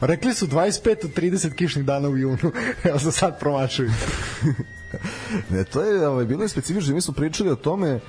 Rekli 0.00 0.34
su 0.34 0.46
25 0.46 1.04
od 1.04 1.14
30 1.14 1.54
kišnih 1.54 1.84
dana 1.84 2.08
u 2.08 2.16
junu. 2.16 2.52
Evo 2.84 2.98
za 2.98 3.12
sad 3.12 3.40
promašuju. 3.40 3.90
Ne, 5.50 5.64
to 5.64 5.82
je 5.82 6.08
ovaj, 6.08 6.24
bilo 6.24 6.42
je 6.42 6.48
specifično, 6.48 6.94
mi 6.94 7.00
smo 7.00 7.14
pričali 7.14 7.50
o 7.50 7.56
tome 7.56 8.00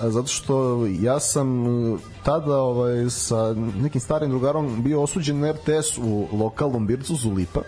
a, 0.00 0.10
zato 0.10 0.28
što 0.28 0.86
ja 1.00 1.20
sam 1.20 1.66
uh, 1.66 2.00
tada 2.22 2.56
ovaj, 2.56 3.10
sa 3.10 3.54
nekim 3.82 4.00
starim 4.00 4.30
drugarom 4.30 4.82
bio 4.82 5.02
osuđen 5.02 5.40
na 5.40 5.52
RTS 5.52 5.98
u 5.98 6.28
lokalnom 6.32 6.86
bircu 6.86 7.14
Zulipa 7.14 7.60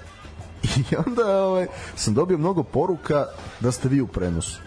i 0.90 0.96
onda 1.06 1.44
ovaj, 1.44 1.66
sam 1.96 2.14
dobio 2.14 2.38
mnogo 2.38 2.62
poruka 2.62 3.26
da 3.60 3.72
ste 3.72 3.88
vi 3.88 4.00
u 4.00 4.06
prenosu. 4.06 4.60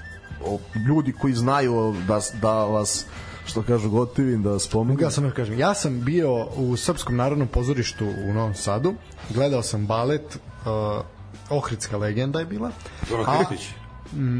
O, 0.45 0.59
ljudi 0.87 1.13
koji 1.13 1.33
znaju 1.33 1.95
da, 2.07 2.19
da 2.41 2.53
vas 2.53 3.05
što 3.45 3.61
kažu 3.63 3.89
gotivim 3.89 4.43
da 4.43 4.59
spomenu. 4.59 5.01
Ja 5.01 5.11
sam 5.11 5.31
kažem, 5.31 5.59
ja 5.59 5.73
sam 5.73 6.01
bio 6.01 6.45
u 6.45 6.77
Srpskom 6.77 7.15
narodnom 7.15 7.47
pozorištu 7.47 8.05
u 8.05 8.33
Novom 8.33 8.55
Sadu, 8.55 8.93
gledao 9.29 9.61
sam 9.61 9.85
balet 9.85 10.35
uh, 10.35 11.05
Ohridska 11.49 11.97
legenda 11.97 12.39
je 12.39 12.45
bila. 12.45 12.71
Zoran. 13.09 13.25
Mm, 13.25 13.84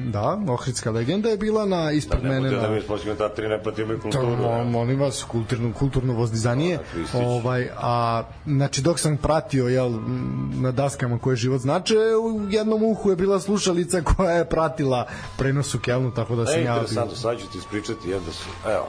Da, 0.05 0.39
Ohridska 0.47 0.91
legenda 0.91 1.29
je 1.29 1.37
bila 1.37 1.65
na 1.65 1.91
ispred 1.91 2.23
Ne 2.23 2.29
mene 2.29 2.49
da 2.49 2.61
na 2.61 2.69
mi 2.69 2.81
sportski 2.81 3.07
komentatori 3.07 3.47
ne 3.47 3.63
pratimo 3.63 3.93
i 3.93 3.99
kulturu. 3.99 4.23
To, 4.25 4.31
mo- 4.33 4.63
molim 4.63 4.99
vas, 4.99 5.23
kulturno, 5.23 5.73
kulturno 5.73 6.13
vozdizanje. 6.13 6.77
Da, 7.13 7.19
ovaj, 7.19 7.69
a, 7.77 8.23
znači, 8.45 8.81
dok 8.81 8.99
sam 8.99 9.17
pratio 9.17 9.67
jel, 9.67 9.91
na 10.53 10.71
daskama 10.71 11.19
koje 11.19 11.35
život 11.35 11.61
znače, 11.61 11.95
u 11.95 12.49
jednom 12.49 12.83
uhu 12.83 13.09
je 13.09 13.15
bila 13.15 13.39
slušalica 13.39 14.01
koja 14.01 14.31
je 14.31 14.45
pratila 14.45 15.07
prenos 15.37 15.75
u 15.75 15.79
Kelnu, 15.79 16.11
tako 16.11 16.35
da 16.35 16.45
sam 16.45 16.55
E, 16.55 16.57
ja... 16.57 16.63
bio- 16.63 16.73
interesantno, 16.73 17.15
sad 17.15 17.39
ću 17.39 17.45
ti 17.45 17.57
ispričati 17.57 18.09
jedno 18.09 18.31
su, 18.31 18.49
evo, 18.67 18.87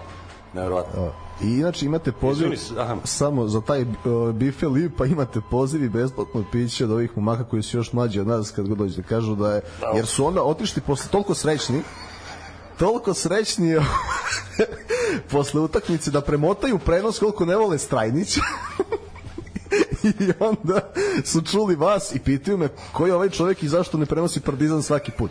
nevjerovatno. 0.55 1.13
I 1.43 1.47
inače 1.47 1.87
imate 1.87 2.13
poziv 2.13 2.53
Izvini 2.53 2.81
samo 3.05 3.49
za 3.49 3.61
taj 3.61 3.83
uh, 3.83 3.89
bife 4.35 4.67
lipa 4.67 5.07
imate 5.07 5.41
poziv 5.51 5.85
i 5.85 5.89
besplatno 5.89 6.45
piće 6.53 6.85
od 6.85 6.91
ovih 6.91 7.11
momaka 7.17 7.45
koji 7.45 7.63
su 7.63 7.77
još 7.77 7.93
mlađi 7.93 8.21
od 8.21 8.27
nas 8.27 8.51
kad 8.51 8.69
god 8.69 8.79
dođe 8.79 8.97
da 8.97 9.03
kažu 9.03 9.35
da 9.35 9.55
je 9.55 9.63
jer 9.95 10.07
su 10.07 10.27
onda 10.27 10.43
otišli 10.43 10.83
posle 10.83 11.11
toliko 11.11 11.35
srećni 11.35 11.83
toliko 12.79 13.15
srećni 13.15 13.77
posle 15.31 15.61
utakmice 15.61 16.11
da 16.11 16.21
premotaju 16.21 16.79
prenos 16.79 17.19
koliko 17.19 17.45
ne 17.45 17.57
vole 17.57 17.79
Strajnića 17.79 18.41
i 20.21 20.33
onda 20.41 20.93
su 21.25 21.43
čuli 21.43 21.77
vas 21.77 22.15
i 22.15 22.19
pitaju 22.19 22.59
me 22.59 22.69
ko 22.93 23.07
je 23.07 23.15
ovaj 23.15 23.31
čovjek 23.31 23.63
i 23.63 23.69
zašto 23.69 23.99
ne 23.99 24.07
prenosi 24.07 24.41
Partizan 24.41 24.83
svaki 24.83 25.13
put 25.13 25.31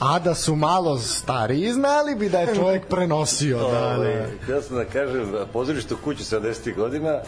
A 0.00 0.18
da 0.18 0.34
su 0.34 0.56
malo 0.56 0.98
stariji, 0.98 1.72
znali 1.72 2.14
bi 2.14 2.28
da 2.28 2.38
je 2.38 2.54
čovjek 2.54 2.86
prenosio. 2.94 3.58
Da, 3.58 3.80
da. 3.80 3.96
Ovaj, 3.96 4.26
Htio 4.42 4.62
sam 4.62 4.76
da 4.76 4.84
kažem, 4.84 5.34
pozorište 5.52 5.94
u 5.94 5.98
kući 6.04 6.22
70. 6.24 6.74
godina, 6.76 7.20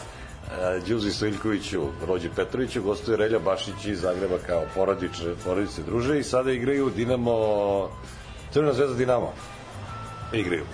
Đuzi 0.86 1.10
Stojljkoviću, 1.10 1.82
Rođe 2.06 2.30
Petroviću, 2.36 2.82
gostuje 2.82 3.16
Relja 3.16 3.38
Bašić 3.38 3.84
iz 3.84 4.00
Zagreba 4.00 4.38
kao 4.46 4.62
porodič, 4.74 5.10
porodice 5.44 5.82
druže 5.82 6.18
i 6.18 6.22
sada 6.22 6.52
igraju 6.52 6.90
Dinamo, 6.90 7.34
Crvena 8.52 8.72
zvezda 8.72 8.94
Dinamo. 8.96 9.32
Igraju. 10.32 10.64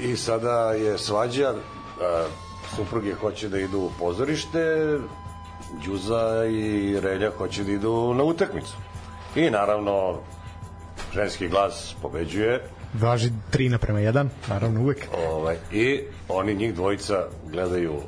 I 0.00 0.16
sada 0.16 0.72
je 0.72 0.98
svađa, 0.98 1.54
supruge 2.76 3.14
hoće 3.14 3.48
da 3.48 3.58
idu 3.58 3.78
u 3.78 3.90
pozorište, 3.98 4.98
Đuza 5.84 6.44
i 6.44 7.00
Relja 7.00 7.30
hoće 7.38 7.64
da 7.64 7.72
idu 7.72 8.14
na 8.14 8.24
utakmicu. 8.24 8.72
I 9.36 9.50
naravno, 9.50 10.18
ženski 11.14 11.48
glas 11.48 11.94
pobeđuje, 12.02 12.60
Važi 12.94 13.30
3 13.52 13.68
naprema 13.68 13.98
1, 13.98 14.28
naravno 14.48 14.80
uvek. 14.80 15.08
Ovaj, 15.28 15.56
I 15.72 16.00
oni 16.28 16.54
njih 16.54 16.74
dvojica 16.74 17.26
gledaju 17.50 18.00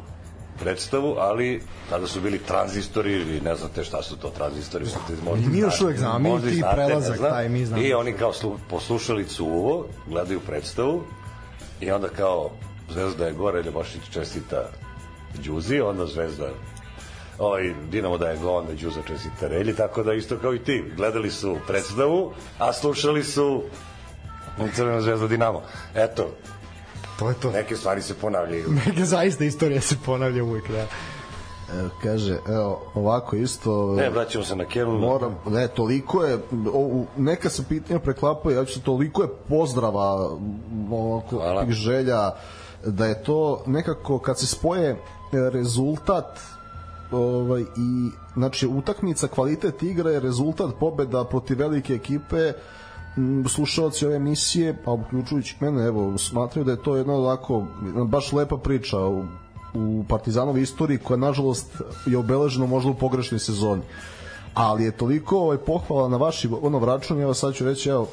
predstavu, 0.60 1.16
ali 1.18 1.62
tada 1.90 2.06
su 2.06 2.20
bili 2.20 2.38
tranzistori 2.38 3.12
ili 3.12 3.40
ne 3.40 3.56
znate 3.56 3.84
šta 3.84 4.02
su 4.02 4.16
to 4.16 4.30
tranzistori. 4.30 4.84
Možda, 5.24 5.46
I 5.46 5.48
mi 5.48 5.58
još 5.58 5.80
uvek 5.80 5.98
znamo, 5.98 6.18
možda 6.18 6.48
ti 6.48 6.54
znate, 6.54 6.74
prelazak 6.74 7.16
znam. 7.16 7.30
taj, 7.30 7.48
mi 7.48 7.66
znamo. 7.66 7.82
I 7.82 7.94
oni 7.94 8.12
kao 8.12 8.32
slu, 8.32 8.58
poslušalicu 8.70 9.46
uvo, 9.46 9.86
gledaju 10.06 10.40
predstavu 10.40 11.02
i 11.80 11.90
onda 11.90 12.08
kao 12.08 12.50
Zvezda 12.90 13.26
je 13.26 13.32
gore, 13.32 13.62
Ljubošić 13.62 14.02
čestita 14.10 14.68
Đuzi, 15.44 15.80
onda 15.80 16.06
Zvezda 16.06 16.48
ovaj, 17.38 17.74
Dinamo 17.90 18.18
da 18.18 18.28
je 18.28 18.38
go, 18.38 18.52
onda 18.52 18.72
Đuza 18.72 19.00
čestita 19.08 19.48
Relji, 19.48 19.76
tako 19.76 20.02
da 20.02 20.12
isto 20.14 20.38
kao 20.38 20.54
i 20.54 20.58
ti. 20.58 20.84
Gledali 20.96 21.30
su 21.30 21.56
predstavu, 21.66 22.32
a 22.58 22.72
slušali 22.72 23.24
su 23.24 23.62
Crvena 24.74 25.00
zvezda 25.00 25.26
Dinamo. 25.28 25.62
Eto, 25.94 26.30
To 27.18 27.28
je 27.28 27.34
to. 27.34 27.50
neke 27.50 27.76
stvari 27.76 28.02
se 28.02 28.14
ponavljaju. 28.14 28.64
Neka 28.86 29.04
zaista 29.04 29.44
istorija 29.44 29.80
se 29.80 29.96
ponavlja 30.06 30.44
uvek, 30.44 30.70
da. 30.70 30.86
Evo, 31.78 31.88
kaže, 32.02 32.38
evo, 32.48 32.82
ovako 32.94 33.36
isto... 33.36 33.94
Ne, 33.96 34.10
vraćamo 34.10 34.44
se 34.44 34.56
na 34.56 34.64
Kelu. 34.64 34.98
Moram, 34.98 35.36
ne, 35.46 35.68
toliko 35.68 36.24
je, 36.24 36.38
o, 36.72 37.04
neka 37.16 37.50
se 37.50 37.64
pitanja 37.68 38.00
preklapaju, 38.00 38.56
ja 38.56 38.64
ću 38.64 38.82
toliko 38.82 39.22
je 39.22 39.28
pozdrava, 39.48 40.30
ovako, 40.90 41.36
Hvala. 41.36 41.66
želja, 41.68 42.30
da 42.86 43.06
je 43.06 43.22
to 43.22 43.62
nekako, 43.66 44.18
kad 44.18 44.38
se 44.38 44.46
spoje 44.46 44.90
e, 44.90 44.96
rezultat 45.32 46.38
ovaj, 47.14 47.60
i 47.62 48.10
znači 48.34 48.66
utakmica, 48.66 49.28
kvalitet 49.28 49.82
igre 49.82 50.10
je 50.10 50.20
rezultat 50.20 50.70
pobeda 50.80 51.24
protiv 51.24 51.58
velike 51.58 51.94
ekipe 51.94 52.52
m, 53.16 53.44
slušalci 53.48 54.06
ove 54.06 54.16
emisije, 54.16 54.76
pa 54.84 54.90
uključujući 54.90 55.56
mene, 55.60 55.86
evo, 55.86 56.18
smatraju 56.18 56.64
da 56.64 56.72
je 56.72 56.82
to 56.82 56.96
jedna 56.96 57.14
ovako, 57.14 57.66
baš 58.06 58.32
lepa 58.32 58.56
priča 58.56 58.98
u, 58.98 59.24
u 59.74 60.04
Partizanovi 60.08 60.62
istoriji 60.62 60.98
koja 60.98 61.16
nažalost 61.16 61.82
je 62.06 62.18
obeležena 62.18 62.66
možda 62.66 62.90
u 62.90 62.94
pogrešnoj 62.94 63.38
sezoni 63.38 63.82
ali 64.54 64.84
je 64.84 64.90
toliko 64.90 65.38
ovaj 65.38 65.58
pohvala 65.58 66.08
na 66.08 66.16
vaši 66.16 66.48
ono 66.62 66.84
račun, 66.84 67.20
evo 67.20 67.34
sad 67.34 67.54
ću 67.54 67.64
reći 67.64 67.88
evo 67.88 68.08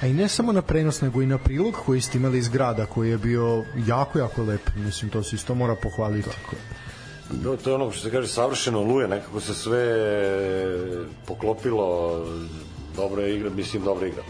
A 0.00 0.06
i 0.06 0.12
ne 0.12 0.28
samo 0.28 0.52
na 0.52 0.62
prenos, 0.62 1.00
nego 1.00 1.22
i 1.22 1.26
na 1.26 1.38
prilog 1.38 1.74
koji 1.86 2.00
ste 2.00 2.18
imali 2.18 2.38
iz 2.38 2.48
grada, 2.48 2.86
koji 2.86 3.10
je 3.10 3.18
bio 3.18 3.64
jako, 3.86 4.18
jako 4.18 4.42
lep. 4.42 4.60
Mislim, 4.76 5.10
to 5.10 5.22
se 5.22 5.36
isto 5.36 5.54
mora 5.54 5.74
pohvaliti. 5.82 6.28
Tako. 6.28 6.56
No, 7.30 7.56
to 7.56 7.70
je 7.70 7.74
ono 7.74 7.90
što 7.90 8.02
se 8.02 8.10
kaže 8.10 8.28
savršeno 8.28 8.82
luje, 8.82 9.08
nekako 9.08 9.40
se 9.40 9.54
sve 9.54 9.84
poklopilo, 11.26 12.20
dobra 12.96 13.22
je 13.22 13.36
igra, 13.36 13.50
mislim 13.50 13.84
dobra 13.84 14.06
igra. 14.06 14.22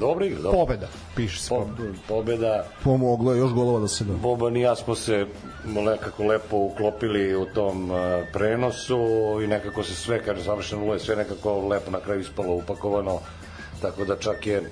Dobra 0.00 0.26
igra, 0.26 0.40
dobra. 0.40 0.58
Pobeda, 0.58 0.88
piše 1.16 1.40
se. 1.40 1.48
Po, 1.48 1.66
pobeda. 2.08 2.66
pomoglo 2.84 3.32
je 3.32 3.38
još 3.38 3.52
golova 3.52 3.80
da 3.80 3.88
se 3.88 4.04
da 4.04 4.12
Boban 4.12 4.56
i 4.56 4.60
ja 4.60 4.76
smo 4.76 4.94
se 4.94 5.26
nekako 5.64 6.24
lepo 6.24 6.56
uklopili 6.56 7.36
u 7.36 7.46
tom 7.46 7.90
uh, 7.90 7.96
prenosu 8.32 8.98
i 9.44 9.46
nekako 9.46 9.82
se 9.82 9.94
sve, 9.94 10.24
kaže 10.24 10.44
savršeno 10.44 10.86
luje, 10.86 10.98
sve 10.98 11.16
nekako 11.16 11.68
lepo 11.68 11.90
na 11.90 12.00
kraju 12.00 12.20
ispalo 12.20 12.54
upakovano, 12.54 13.20
tako 13.82 14.04
da 14.04 14.16
čak 14.16 14.46
je 14.46 14.70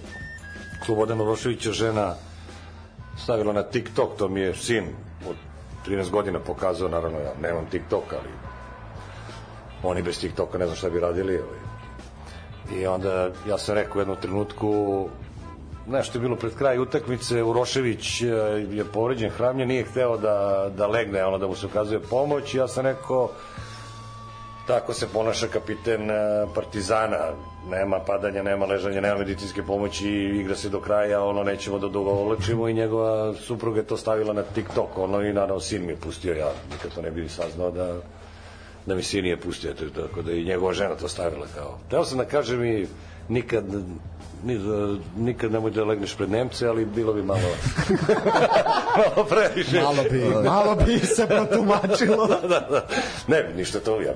Slobodan 0.86 1.20
Uroševića 1.20 1.72
žena 1.72 2.14
stavila 3.22 3.52
na 3.52 3.62
TikTok, 3.62 4.16
to 4.18 4.28
mi 4.28 4.40
je 4.40 4.54
sin 4.54 4.84
13 5.86 6.10
godina 6.10 6.38
pokazao, 6.38 6.88
naravno 6.88 7.18
ja 7.18 7.32
nemam 7.42 7.66
TikTok, 7.70 8.04
ali 8.12 8.30
oni 9.82 10.02
bez 10.02 10.20
TikToka 10.20 10.59
ne 10.59 10.66
znam 10.66 10.76
šta 10.76 10.90
bi 10.90 11.00
radili. 11.00 11.38
Ovaj. 11.38 11.59
I 12.80 12.86
onda 12.86 13.30
ja 13.48 13.59
sam 13.59 13.74
rekao 13.74 13.96
u 13.96 14.00
jednom 14.00 14.16
trenutku 14.16 15.09
nešto 15.86 16.18
je 16.18 16.22
bilo 16.22 16.36
pred 16.36 16.54
kraj 16.54 16.78
utakmice, 16.78 17.42
Urošević 17.42 18.22
eh, 18.22 18.26
je 18.70 18.84
povređen 18.84 19.30
hramlje, 19.30 19.66
nije 19.66 19.84
hteo 19.84 20.16
da, 20.16 20.68
da 20.76 20.86
legne, 20.86 21.24
ono 21.24 21.38
da 21.38 21.46
mu 21.46 21.54
se 21.54 21.66
ukazuje 21.66 22.00
pomoć, 22.00 22.54
ja 22.54 22.68
sam 22.68 22.84
rekao 22.84 23.30
tako 24.66 24.94
se 24.94 25.09
ponaša 25.12 25.46
kapiten 25.46 26.10
eh, 26.10 26.46
Partizana, 26.54 27.18
nema 27.70 28.01
padanja, 28.01 28.43
nema 28.43 28.66
ležanja, 28.66 29.01
nema 29.01 29.18
medicinske 29.18 29.62
pomoći, 29.62 30.09
igra 30.10 30.56
se 30.56 30.68
do 30.68 30.80
kraja, 30.80 31.24
ono 31.24 31.44
nećemo 31.44 31.78
da 31.78 31.89
dugo 31.89 32.10
ovlačimo 32.10 32.68
i 32.68 32.74
njegova 32.74 33.34
supruga 33.34 33.80
je 33.80 33.86
to 33.86 33.97
stavila 33.97 34.32
na 34.32 34.43
TikTok, 34.43 34.98
ono 34.98 35.20
i 35.20 35.32
naravno 35.32 35.60
sin 35.60 35.86
mi 35.86 35.93
je 35.93 35.97
pustio, 35.97 36.34
ja 36.34 36.52
nikad 36.72 36.94
to 36.94 37.02
ne 37.02 37.10
bi 37.10 37.28
saznao 37.28 37.70
da 37.70 38.01
da 38.86 38.94
mi 38.94 39.02
sin 39.02 39.24
nije 39.24 39.36
pustio, 39.36 39.70
eto, 39.70 39.84
tako 40.02 40.22
da 40.22 40.32
i 40.32 40.44
njegova 40.44 40.72
žena 40.72 40.94
to 40.94 41.09
stavila 41.09 41.47
kao. 41.55 41.78
Teo 41.90 42.05
sam 42.05 42.18
da 42.18 42.24
kažem 42.24 42.64
i 42.64 42.86
nikad 43.28 43.64
ni, 44.44 44.60
nikad 45.16 45.52
nemoj 45.52 45.70
da 45.70 45.84
legneš 45.84 46.16
pred 46.16 46.30
Nemce, 46.30 46.66
ali 46.66 46.84
bilo 46.84 47.12
bi 47.12 47.22
malo 47.22 47.40
malo 48.98 49.26
previše. 49.28 49.80
Malo 49.80 50.02
bi, 50.10 50.20
malo 50.44 50.76
bi 50.86 50.98
se 50.98 51.26
protumačilo. 51.26 52.26
da, 52.32 52.40
da, 52.40 52.66
da. 52.70 52.86
Ne, 53.26 53.52
ništa 53.56 53.80
to, 53.80 54.01
ja 54.01 54.12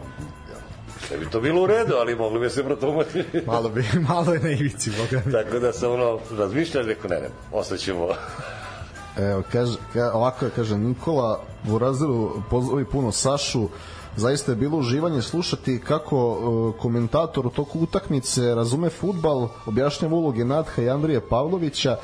ne 1.10 1.16
bi 1.16 1.30
to 1.30 1.40
bilo 1.40 1.62
u 1.62 1.66
redu, 1.66 1.94
ali 1.94 2.16
mogli 2.16 2.40
bi 2.40 2.50
se 2.50 2.64
protumačiti. 2.64 3.42
malo 3.46 3.68
bi, 3.68 3.84
malo 4.08 4.32
je 4.32 4.40
na 4.40 4.50
ivici, 4.50 4.90
boga 4.90 5.22
mi. 5.26 5.32
Tako 5.32 5.58
da 5.58 5.72
sam 5.72 5.92
ono 5.92 6.18
razmišljao, 6.38 6.84
rekao 6.84 7.10
ne, 7.10 7.20
ne, 7.20 7.28
ostaćemo 7.52 8.08
Evo, 9.16 9.42
kaže, 9.52 9.76
ka, 9.92 10.10
ovako 10.14 10.44
je, 10.44 10.50
kaže 10.56 10.78
Nikola 10.78 11.40
Burazeru, 11.62 12.42
pozdravi 12.50 12.84
puno 12.84 13.12
Sašu, 13.12 13.68
zaista 14.16 14.52
je 14.52 14.56
bilo 14.56 14.78
uživanje 14.78 15.22
slušati 15.22 15.80
kako 15.80 16.16
uh, 16.16 16.80
komentator 16.80 17.46
u 17.46 17.50
toku 17.50 17.78
utakmice 17.80 18.54
razume 18.54 18.90
futbal, 18.90 19.48
objašnjava 19.66 20.14
uloge 20.14 20.44
Nadha 20.44 20.82
i 20.82 20.90
Andrije 20.90 21.20
Pavlovića, 21.20 21.96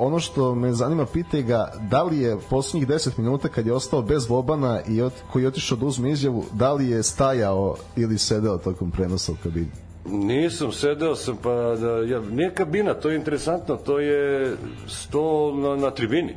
ono 0.00 0.20
što 0.20 0.54
me 0.54 0.72
zanima, 0.72 1.06
pitaj 1.06 1.42
ga 1.42 1.72
da 1.90 2.02
li 2.02 2.18
je 2.18 2.36
poslednjih 2.50 2.88
10 2.88 3.18
minuta 3.18 3.48
kad 3.48 3.66
je 3.66 3.72
ostao 3.72 4.02
bez 4.02 4.26
Bobana 4.26 4.80
i 4.88 5.02
ot, 5.02 5.12
koji 5.32 5.42
je 5.42 5.48
otišao 5.48 5.78
da 5.78 5.86
uzme 5.86 6.10
izjavu, 6.10 6.44
da 6.52 6.72
li 6.72 6.90
je 6.90 7.02
stajao 7.02 7.76
ili 7.96 8.18
sedeo 8.18 8.58
tokom 8.58 8.90
prenosa 8.90 9.32
u 9.32 9.36
kabini? 9.42 9.70
Nisam, 10.04 10.72
sedeo 10.72 11.16
sam 11.16 11.36
pa 11.42 11.50
da, 11.54 11.90
ja, 11.90 12.20
nije 12.20 12.54
kabina, 12.54 12.94
to 12.94 13.10
je 13.10 13.16
interesantno, 13.16 13.76
to 13.76 13.98
je 13.98 14.56
sto 14.86 15.52
na, 15.54 15.76
na 15.76 15.90
tribini. 15.90 16.36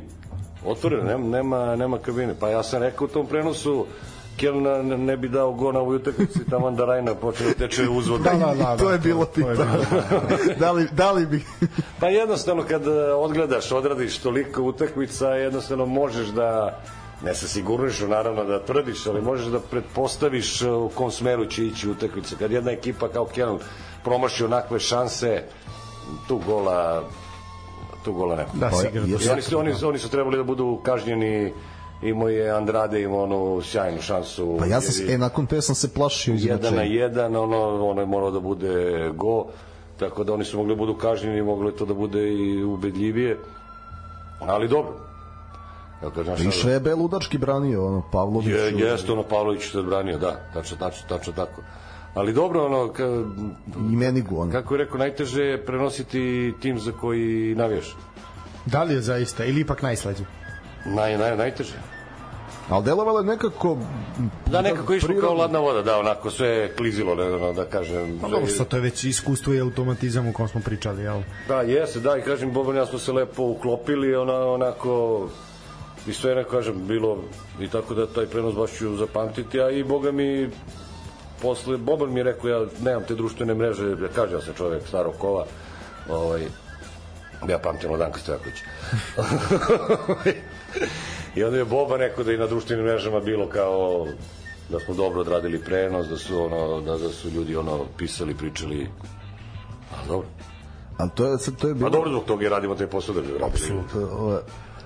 Otvoreno, 0.66 1.02
nema, 1.02 1.28
nema, 1.28 1.76
nema 1.76 1.98
kabine. 1.98 2.34
Pa 2.40 2.48
ja 2.48 2.62
sam 2.62 2.82
rekao 2.82 3.04
u 3.04 3.08
tom 3.08 3.26
prenosu, 3.26 3.86
Kelna 4.36 4.82
ne, 4.82 5.16
bi 5.16 5.28
dao 5.28 5.52
go 5.52 5.72
na 5.72 5.80
ovoj 5.80 5.96
utakmici, 5.96 6.38
tamo 6.50 6.70
da 6.70 6.84
Rajna 6.84 7.14
počne 7.14 7.46
da 7.46 7.54
teče 7.54 7.88
uzvod. 7.88 8.20
Da, 8.20 8.30
da, 8.30 8.54
da, 8.54 8.76
to 8.82 8.90
je 8.90 8.98
da, 8.98 9.02
bilo 9.02 9.24
tipa. 9.24 9.54
da, 10.60 10.72
li, 10.72 10.88
da 10.92 11.12
li 11.12 11.26
bi... 11.26 11.44
Pa 12.00 12.08
jednostavno 12.08 12.64
kad 12.68 12.86
e, 12.86 13.12
odgledaš, 13.12 13.72
odradiš 13.72 14.18
toliko 14.18 14.62
utakmica, 14.62 15.28
jednostavno 15.28 15.86
možeš 15.86 16.26
da 16.26 16.80
ne 17.24 17.34
se 17.34 17.48
sigurniš, 17.48 18.00
naravno 18.00 18.44
da 18.44 18.64
tvrdiš, 18.64 19.06
ali 19.06 19.22
možeš 19.22 19.46
da 19.46 19.60
pretpostaviš 19.60 20.62
e, 20.62 20.70
u 20.70 20.88
kom 20.88 21.10
smeru 21.10 21.46
će 21.46 21.66
ići 21.66 21.90
utakmica. 21.90 22.36
Kad 22.38 22.50
jedna 22.50 22.70
ekipa 22.70 23.08
kao 23.08 23.24
Keln 23.24 23.58
promaši 24.04 24.44
onakve 24.44 24.80
šanse, 24.80 25.42
tu 26.28 26.40
gola 26.46 27.04
tu 28.06 28.12
gola 28.12 28.36
nema. 28.36 28.48
Da, 28.54 28.70
igra. 28.88 29.02
I 29.06 29.28
oni 29.28 29.42
su, 29.42 29.58
oni, 29.58 29.74
oni 29.84 29.98
su 29.98 30.08
trebali 30.08 30.36
da 30.36 30.42
budu 30.42 30.80
kažnjeni 30.82 31.52
imao 32.02 32.28
je 32.28 32.50
Andrade 32.50 33.02
imao 33.02 33.22
onu 33.22 33.62
sjajnu 33.62 34.00
šansu 34.00 34.56
Pa 34.58 34.66
ja 34.66 34.80
sam, 34.80 34.92
se- 34.92 35.06
e, 35.08 35.18
nakon 35.18 35.46
te 35.46 35.60
sam 35.60 35.74
se 35.74 35.88
plašio 35.90 36.32
jedan 36.32 36.48
na 36.54 36.58
izjednačenja. 36.58 36.94
jedan, 36.94 37.36
ono, 37.36 37.58
ono 37.84 38.00
je 38.00 38.06
moralo 38.06 38.30
da 38.30 38.40
bude 38.40 38.74
go, 39.10 39.44
tako 39.96 40.24
da 40.24 40.34
oni 40.34 40.44
su 40.44 40.56
mogli 40.56 40.74
da 40.74 40.78
budu 40.78 40.94
kažnjeni, 40.94 41.42
moglo 41.42 41.68
je 41.68 41.76
to 41.76 41.84
da 41.84 41.94
bude 41.94 42.28
i 42.30 42.64
ubedljivije, 42.64 43.38
ali 44.40 44.68
dobro. 44.68 44.92
Ja 46.02 46.10
kažem, 46.12 46.48
I 46.48 46.52
Švebe 46.52 46.90
je 46.90 46.96
ludački 46.96 47.38
branio, 47.38 47.86
ono, 47.86 48.02
Pavlović. 48.12 48.48
je, 48.48 48.72
jeste 48.78 49.12
ono 49.12 49.22
Pavlović 49.22 49.70
se 49.70 49.78
odbranio, 49.78 50.18
da, 50.18 50.40
tačno, 50.54 50.76
tačno, 50.76 51.08
tačno 51.08 51.32
tako. 51.32 51.62
Ali 52.14 52.32
dobro, 52.32 52.64
ono, 52.64 52.92
ka, 52.92 53.04
I 53.82 53.96
Menigu, 53.96 54.40
ono. 54.40 54.52
kako 54.52 54.74
je 54.74 54.78
rekao, 54.78 54.98
najteže 54.98 55.42
je 55.42 55.66
prenositi 55.66 56.20
tim 56.60 56.78
za 56.78 56.92
koji 56.92 57.54
navijaš. 57.54 57.96
Da 58.66 58.82
li 58.82 58.94
je 58.94 59.00
zaista, 59.00 59.44
ili 59.44 59.60
ipak 59.60 59.82
najslađe? 59.82 60.24
Naj, 60.94 61.18
naj, 61.18 61.36
najteže. 61.36 61.76
Ali 62.68 62.84
delovalo 62.84 63.18
je 63.18 63.24
nekako... 63.24 63.78
Da, 64.46 64.62
nekako 64.62 64.94
išlo 64.94 65.20
kao 65.20 65.34
ladna 65.34 65.58
voda, 65.58 65.82
da, 65.82 65.98
onako 65.98 66.30
sve 66.30 66.76
klizilo, 66.76 67.14
ne, 67.14 67.24
ono, 67.24 67.52
da 67.52 67.64
kažem. 67.64 68.18
Pa 68.22 68.28
dobro, 68.28 68.46
sad 68.46 68.68
to 68.68 68.76
je 68.76 68.82
već 68.82 69.04
iskustvo 69.04 69.54
i 69.54 69.60
automatizam 69.60 70.28
u 70.28 70.32
kom 70.32 70.48
smo 70.48 70.60
pričali, 70.60 71.02
jel? 71.02 71.22
Da, 71.48 71.60
jeste, 71.60 72.00
da, 72.00 72.16
i 72.16 72.22
kažem, 72.22 72.52
Boban 72.52 72.76
ja 72.76 72.86
smo 72.86 72.98
se 72.98 73.12
lepo 73.12 73.42
uklopili, 73.42 74.14
ona, 74.14 74.46
onako, 74.46 75.28
i 76.06 76.12
sve, 76.12 76.34
ne 76.34 76.44
kažem, 76.44 76.86
bilo, 76.86 77.18
i 77.60 77.68
tako 77.68 77.94
da 77.94 78.06
taj 78.06 78.26
prenos 78.26 78.54
baš 78.54 78.70
ću 78.70 78.96
zapamtiti, 78.96 79.60
a 79.60 79.70
i 79.70 79.84
Boga 79.84 80.12
mi, 80.12 80.50
posle, 81.42 81.76
Boban 81.76 82.12
mi 82.12 82.20
je 82.20 82.24
rekao, 82.24 82.50
ja 82.50 82.66
nemam 82.80 83.02
te 83.08 83.14
društvene 83.14 83.54
mreže, 83.54 83.90
ja 83.90 84.08
kažem, 84.14 84.38
ja 84.38 84.40
sam 84.40 84.54
čovek 84.54 84.86
starog 84.88 85.14
kova, 85.18 85.46
ovaj, 86.10 86.42
ja 87.48 87.58
pamtim 87.58 87.90
od 87.90 87.98
Danka 87.98 88.18
Stojakovića. 88.18 88.64
I 91.36 91.44
onda 91.44 91.58
je 91.58 91.64
Boba 91.64 91.96
rekao 91.96 92.24
da 92.24 92.32
i 92.32 92.38
na 92.38 92.46
društvenim 92.46 92.84
mrežama 92.84 93.20
bilo 93.20 93.48
kao 93.48 94.06
da 94.68 94.80
smo 94.80 94.94
dobro 94.94 95.20
odradili 95.20 95.64
prenos, 95.64 96.06
da 96.06 96.16
su 96.16 96.44
ono 96.44 96.80
da, 96.80 96.98
da 96.98 97.08
su 97.08 97.28
ljudi 97.30 97.56
ono 97.56 97.84
pisali, 97.96 98.34
pričali. 98.34 98.90
A 99.92 100.06
dobro. 100.08 100.28
Ali 100.98 101.10
to 101.14 101.26
je, 101.26 101.38
sad 101.38 101.56
to 101.56 101.68
je 101.68 101.74
bilo... 101.74 101.90
Pa 101.90 101.96
dobro 101.96 102.10
zbog 102.10 102.24
toga 102.24 102.46
i 102.46 102.48
radimo 102.48 102.74
taj 102.74 102.86
posao 102.86 103.14
da 103.14 103.20
bi 103.20 103.26
radili. 103.26 103.50
Apsolutno. 103.50 104.40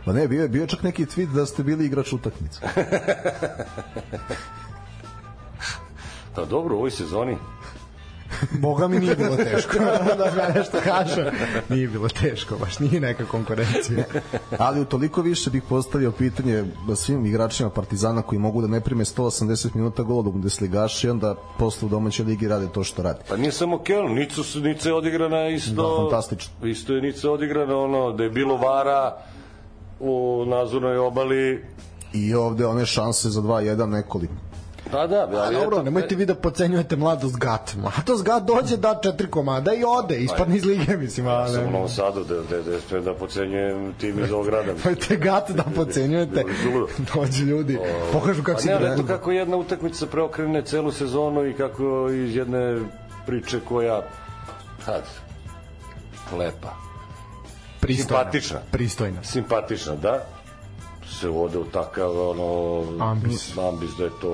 Ma 0.07 0.13
ne, 0.13 0.29
bio 0.29 0.43
je, 0.43 0.49
bio 0.49 0.61
je 0.63 0.69
čak 0.69 0.83
neki 0.83 1.07
tweet 1.07 1.33
da 1.35 1.47
ste 1.47 1.63
bili 1.63 1.87
igrač 1.87 2.13
utakmice. 2.13 2.61
Pa 6.35 6.45
dobro, 6.45 6.75
u 6.75 6.79
ovoj 6.79 6.91
sezoni 6.91 7.37
Boga 8.53 8.89
mi 8.89 8.99
nije 8.99 9.17
bilo 9.17 9.37
teško 9.37 9.79
da 10.19 10.43
ja 10.43 10.53
nešto 10.55 10.79
kažem. 10.85 11.25
Nije 11.69 11.89
bilo 11.89 12.09
teško, 12.09 12.57
baš 12.57 12.79
nije 12.79 13.01
neka 13.01 13.25
konkurencija. 13.25 14.05
Ali 14.59 14.81
utoliko 14.81 15.23
više 15.23 15.51
bih 15.51 15.63
postavio 15.69 16.13
pitanje 16.13 16.65
svim 16.97 17.27
igračima 17.27 17.71
Partizana 17.71 18.23
koji 18.23 18.39
mogu 18.39 18.61
da 18.63 18.69
ne 18.69 18.81
prime 18.81 19.05
180 19.05 19.75
minuta 19.75 20.03
gola 20.03 20.21
u 20.21 20.33
Bundesligaši 20.33 21.07
i 21.07 21.11
onda 21.11 21.35
posle 21.59 21.87
u 21.87 21.91
domaćoj 21.91 22.25
ligi 22.25 22.49
rade 22.49 22.69
to 22.69 22.85
što 22.85 23.03
rade. 23.03 23.19
Pa 23.29 23.37
nije 23.37 23.53
samo 23.53 23.79
Keln, 23.79 24.15
Nicu, 24.15 24.45
su- 24.45 24.61
Nica 24.61 24.89
je 24.89 24.95
odigrana 24.95 25.49
isto... 25.49 25.73
Da, 25.99 26.03
fantastično. 26.03 26.67
Isto 26.67 26.95
je 26.95 27.03
Nica 27.03 27.31
odigrana 27.31 27.77
ono, 27.77 28.13
da 28.13 28.25
je 28.25 28.31
bilo 28.31 28.57
vara 28.57 29.17
u 30.01 30.45
nazornoj 30.47 30.99
obali. 30.99 31.65
I 32.13 32.35
ovde 32.35 32.67
one 32.67 32.87
šanse 32.87 33.29
za 33.29 33.41
2-1 33.41 33.87
nekoliko. 33.87 34.33
Pa 34.91 35.07
da, 35.07 35.17
A 35.17 35.29
ali 35.33 35.55
dobro, 35.55 35.77
eto, 35.77 35.83
nemojte 35.83 36.15
vi 36.15 36.27
da 36.27 36.35
pocenjujete 36.35 36.97
mladost 36.97 37.37
Gat. 37.39 37.75
Mladost 37.75 38.25
Gat 38.25 38.43
dođe, 38.43 38.77
da 38.77 39.01
četiri 39.03 39.31
komada 39.31 39.75
i 39.75 39.85
ode, 39.85 40.19
ispadne 40.19 40.57
iz 40.57 40.65
lige, 40.65 40.97
mislim. 40.97 41.27
Ja 41.27 41.33
Ali, 41.33 41.55
sam 41.55 41.67
u 41.67 41.71
Novom 41.71 41.89
Sadu, 41.89 42.25
da, 42.25 42.35
da, 42.35 42.63
da, 42.63 42.73
da, 42.91 43.01
da 43.01 43.15
pocenjujem 43.15 43.95
tim 44.01 44.25
iz 44.25 44.33
ovog 44.33 44.47
grada. 44.47 44.73
Nemojte 44.85 45.17
Gat 45.17 45.51
da 45.51 45.65
pocenjujete. 45.77 46.45
Dođe 47.15 47.45
ljudi, 47.45 47.79
pokažu 48.13 48.43
kako 48.43 48.57
Pa 48.57 48.61
si 48.61 48.69
ne, 48.69 48.93
eto 48.93 49.07
kako 49.07 49.31
jedna 49.31 49.57
utakmica 49.57 50.07
preokrene 50.07 50.63
celu 50.65 50.93
sezonu 50.93 51.47
i 51.47 51.53
kako 51.53 52.11
iz 52.11 52.37
jedne 52.37 52.81
priče 53.27 53.61
koja 53.69 54.03
had, 54.85 55.05
lepa, 56.39 56.75
Pristojna. 57.81 58.19
simpatična. 58.19 58.61
Pristojna. 58.71 59.23
simpatična, 59.23 59.95
da, 59.97 60.27
se 61.11 61.29
ode 61.29 61.59
u 61.59 61.65
takav 61.65 62.11
ono 62.21 62.83
Ambis. 63.01 63.59
ambis 63.59 63.91
da 63.91 64.05
je 64.05 64.11
to 64.21 64.33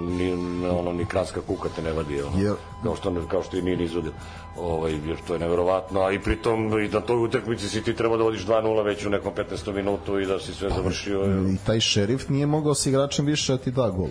ni 0.00 0.32
ono 0.68 0.92
ni 0.92 1.04
kranska 1.06 1.40
kuka 1.40 1.68
te 1.68 1.82
ne 1.82 1.92
vadi 1.92 2.22
ono 2.22 2.38
Jer- 2.38 2.54
kao 2.82 2.96
što 2.96 3.26
kao 3.26 3.42
što 3.42 3.56
i 3.56 3.62
nije 3.62 3.76
ni 3.76 3.84
izvodio 3.84 4.12
ovaj 4.58 4.92
jer 4.92 5.16
to 5.26 5.32
je 5.32 5.40
neverovatno 5.40 6.00
a 6.00 6.12
i 6.12 6.20
pritom 6.20 6.80
i 6.80 6.88
na 6.88 7.00
toj 7.00 7.16
utakmici 7.18 7.68
si 7.68 7.82
ti 7.82 7.94
treba 7.94 8.16
da 8.16 8.22
vodiš 8.22 8.46
2:0 8.46 8.84
već 8.84 9.06
u 9.06 9.10
nekom 9.10 9.32
15. 9.34 9.72
minutu 9.72 10.20
i 10.20 10.26
da 10.26 10.38
si 10.40 10.54
sve 10.54 10.70
završio 10.70 11.24
I 11.48 11.56
taj 11.66 11.80
šerif 11.80 12.28
nije 12.28 12.46
mogao 12.46 12.74
s 12.74 12.86
igračem 12.86 13.26
više 13.26 13.52
da 13.52 13.58
ti 13.58 13.70
da 13.70 13.90
gol. 13.90 14.08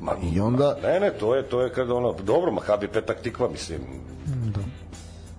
Ma, 0.00 0.12
I 0.24 0.40
onda- 0.40 0.76
Ne, 0.82 1.00
ne, 1.00 1.10
to 1.10 1.34
je, 1.34 1.42
to 1.42 1.60
je 1.60 1.72
kad 1.72 1.90
ono, 1.90 2.14
dobro, 2.14 2.52
Mahabi 2.52 2.88
petak 2.88 3.22
tikva, 3.22 3.48
mislim, 3.48 3.80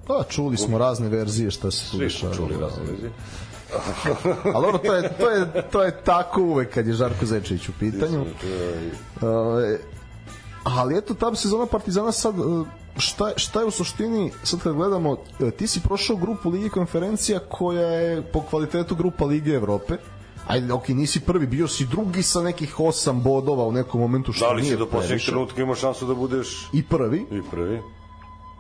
Pa, 0.08 0.24
čuli 0.24 0.58
smo 0.58 0.78
razne 0.78 1.10
verzije 1.10 1.52
šta 1.52 1.72
se 1.72 1.92
tu 1.92 1.98
svi 1.98 2.10
smo 2.10 2.34
čuli 2.34 2.56
razne 2.62 2.84
vezi. 2.84 3.10
Ali 4.56 4.66
dobro, 4.66 4.78
to 4.78 4.94
je, 4.94 5.18
to, 5.18 5.30
je, 5.30 5.70
to 5.72 5.84
je 5.84 6.04
tako 6.04 6.42
uvek 6.42 6.74
kad 6.74 6.88
je 6.88 6.94
Žarko 6.94 7.26
Zečević 7.26 7.70
u 7.70 7.72
pitanju. 7.80 8.26
Ove, 9.22 9.80
ali 10.64 10.98
eto, 10.98 11.14
ta 11.14 11.36
sezona 11.36 11.66
Partizana 11.66 12.12
sad, 12.12 12.36
e, 12.40 12.42
šta, 12.98 13.32
šta 13.36 13.60
je 13.60 13.66
u 13.66 13.72
suštini, 13.72 14.32
sad 14.44 14.60
kad 14.60 14.74
gledamo, 14.74 15.18
e, 15.40 15.52
ti 15.52 15.68
si 15.68 15.80
prošao 15.80 16.16
grupu 16.16 16.50
Ligi 16.50 16.70
konferencija 16.70 17.40
koja 17.40 17.88
je 17.88 18.22
po 18.22 18.42
kvalitetu 18.42 18.96
grupa 18.96 19.26
Lige 19.26 19.52
Evrope, 19.52 19.98
ajde, 20.48 20.74
ok, 20.74 20.88
nisi 20.88 21.20
prvi, 21.20 21.48
bio 21.48 21.68
si 21.68 21.86
drugi 21.86 22.24
sa 22.24 22.42
nekih 22.42 22.80
osam 22.80 23.22
bodova 23.24 23.68
u 23.68 23.72
nekom 23.72 24.02
momentu 24.02 24.34
što 24.34 24.46
Da 24.46 24.52
li 24.52 24.62
nije 24.62 24.74
si 24.74 24.78
do 24.78 24.86
posljednjeg 24.86 25.08
previše. 25.08 25.32
trenutka 25.32 25.62
imao 25.62 25.76
šansu 25.76 26.06
da 26.06 26.14
budeš 26.14 26.70
I 26.74 26.84
prvi, 26.84 27.26
i 27.32 27.42
prvi? 27.52 27.82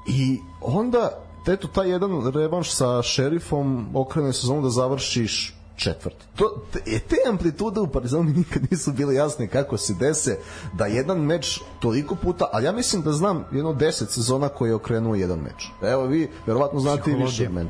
I 0.08 0.40
onda, 0.62 1.27
eto, 1.48 1.68
taj 1.68 1.90
jedan 1.90 2.32
revanš 2.32 2.72
sa 2.72 3.02
šerifom 3.02 3.88
okrene 3.96 4.34
sezonu 4.34 4.62
da 4.62 4.70
završiš 4.70 5.54
četvrti. 5.76 6.26
To, 6.36 6.62
te, 6.74 6.80
e, 6.88 7.00
te 7.00 7.16
amplitude 7.30 7.80
u 7.80 7.88
Partizanu 7.88 8.24
mi 8.24 8.34
nikad 8.34 8.62
nisu 8.72 8.92
bile 8.92 9.16
jasne 9.16 9.48
kako 9.48 9.78
se 9.78 9.94
dese 9.94 10.38
da 10.74 10.86
jedan 10.86 11.20
meč 11.20 11.60
toliko 11.80 12.16
puta, 12.16 12.46
ali 12.52 12.66
ja 12.66 12.72
mislim 12.72 13.02
da 13.02 13.12
znam 13.12 13.46
jedno 13.52 13.74
deset 13.74 14.10
sezona 14.12 14.50
koji 14.50 14.70
je 14.70 14.76
okrenuo 14.76 15.16
jedan 15.16 15.40
meč. 15.40 15.68
Evo 15.84 16.06
vi, 16.06 16.30
verovatno 16.46 16.80
znate 16.80 17.12
i 17.12 17.16
više 17.16 17.26
Psihologija. 17.28 17.50
od 17.50 17.54
mene. 17.56 17.70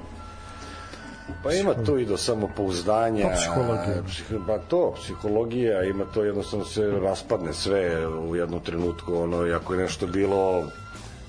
Pa 1.44 1.54
ima 1.54 1.74
to 1.76 1.98
i 1.98 2.06
do 2.06 2.18
samopouzdanja. 2.18 3.24
Pa, 3.24 3.36
psihologija. 3.36 4.04
psih- 4.04 4.40
Pa 4.48 4.58
to, 4.58 4.94
psihologija, 4.96 5.84
ima 5.84 6.06
to 6.06 6.24
jednostavno 6.24 6.66
se 6.66 6.82
raspadne 7.02 7.54
sve 7.54 8.08
u 8.08 8.36
jednom 8.36 8.60
trenutku, 8.60 9.16
ono, 9.16 9.56
ako 9.56 9.74
je 9.74 9.80
nešto 9.80 10.08
bilo 10.08 10.64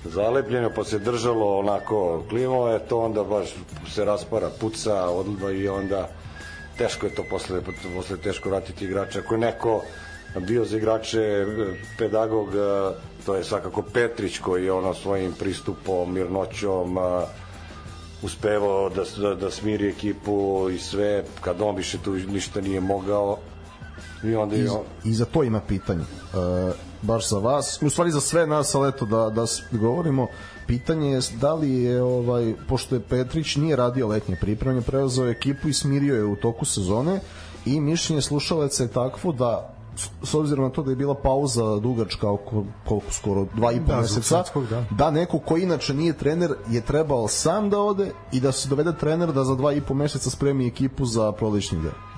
zalepljeno, 0.05 0.69
pa 0.75 0.83
se 0.83 0.99
držalo 0.99 1.59
onako 1.59 2.23
klimo 2.29 2.67
je 2.67 2.79
to 2.79 2.99
onda 2.99 3.23
baš 3.23 3.49
se 3.93 4.05
raspara, 4.05 4.49
puca, 4.59 5.09
odlba 5.09 5.51
i 5.51 5.67
onda 5.67 6.09
teško 6.77 7.05
je 7.05 7.15
to 7.15 7.23
posle, 7.29 7.61
posle 7.95 8.17
teško 8.17 8.49
vratiti 8.49 8.85
igrača. 8.85 9.19
Ako 9.19 9.33
je 9.33 9.39
neko 9.39 9.81
bio 10.39 10.65
za 10.65 10.77
igrače 10.77 11.21
e, 11.21 11.45
pedagog, 11.97 12.47
e, 12.55 12.95
to 13.25 13.35
je 13.35 13.43
svakako 13.43 13.81
Petrić 13.81 14.39
koji 14.39 14.65
je 14.65 14.71
ono 14.71 14.93
svojim 14.93 15.33
pristupom, 15.39 16.13
mirnoćom, 16.13 16.97
a, 16.97 17.25
uspevao 18.21 18.89
da, 18.89 19.03
da, 19.17 19.35
da 19.35 19.51
smiri 19.51 19.89
ekipu 19.89 20.69
i 20.69 20.79
sve, 20.79 21.23
kad 21.41 21.61
on 21.61 21.75
više 21.75 21.97
tu 22.03 22.13
ništa 22.13 22.61
nije 22.61 22.79
mogao 22.79 23.37
i 24.23 24.35
onda 24.35 24.55
I, 24.55 24.67
on, 24.67 24.83
I 25.03 25.13
za 25.13 25.25
to 25.25 25.43
ima 25.43 25.61
pitanje. 25.61 26.03
E, 26.03 26.88
baš 27.01 27.29
za 27.29 27.37
vas, 27.37 27.79
u 27.81 27.89
stvari 27.89 28.11
za 28.11 28.21
sve 28.21 28.47
nas, 28.47 28.75
ali 28.75 28.89
eto 28.89 29.05
da, 29.05 29.29
da 29.29 29.45
govorimo, 29.71 30.27
pitanje 30.67 31.09
je 31.09 31.19
da 31.33 31.53
li 31.53 31.73
je, 31.73 32.03
ovaj, 32.03 32.53
pošto 32.67 32.95
je 32.95 33.01
Petrić 33.01 33.55
nije 33.55 33.75
radio 33.75 34.07
letnje 34.07 34.35
pripremanje, 34.35 34.81
preuzeo 34.81 35.27
ekipu 35.27 35.67
i 35.67 35.73
smirio 35.73 36.15
je 36.15 36.25
u 36.25 36.35
toku 36.35 36.65
sezone 36.65 37.19
i 37.65 37.81
mišljenje 37.81 38.21
slušalaca 38.21 38.83
je 38.83 38.89
takvo 38.89 39.31
da 39.31 39.73
s- 40.23 40.33
obzirom 40.33 40.63
na 40.63 40.71
to 40.71 40.83
da 40.83 40.91
je 40.91 40.95
bila 40.95 41.15
pauza 41.15 41.75
dugačka 41.75 42.29
oko 42.29 42.63
koliko 42.85 43.11
skoro 43.11 43.45
dva 43.55 43.71
i 43.71 43.79
po 43.79 43.85
Da, 43.85 43.97
meseca 43.97 44.21
svetskog, 44.23 44.67
da. 44.67 44.85
da 44.91 45.11
neko 45.11 45.39
ko 45.39 45.57
inače 45.57 45.93
nije 45.93 46.13
trener 46.13 46.53
je 46.69 46.81
trebao 46.81 47.27
sam 47.27 47.69
da 47.69 47.79
ode 47.79 48.11
i 48.31 48.39
da 48.39 48.51
se 48.51 48.69
dovede 48.69 48.93
trener 48.93 49.31
da 49.31 49.43
za 49.43 49.55
dva 49.55 49.73
i 49.73 49.81
po 49.81 49.93
meseca 49.93 50.29
spremi 50.29 50.67
ekipu 50.67 51.05
za 51.05 51.31
prolećni 51.31 51.81
deo. 51.81 52.08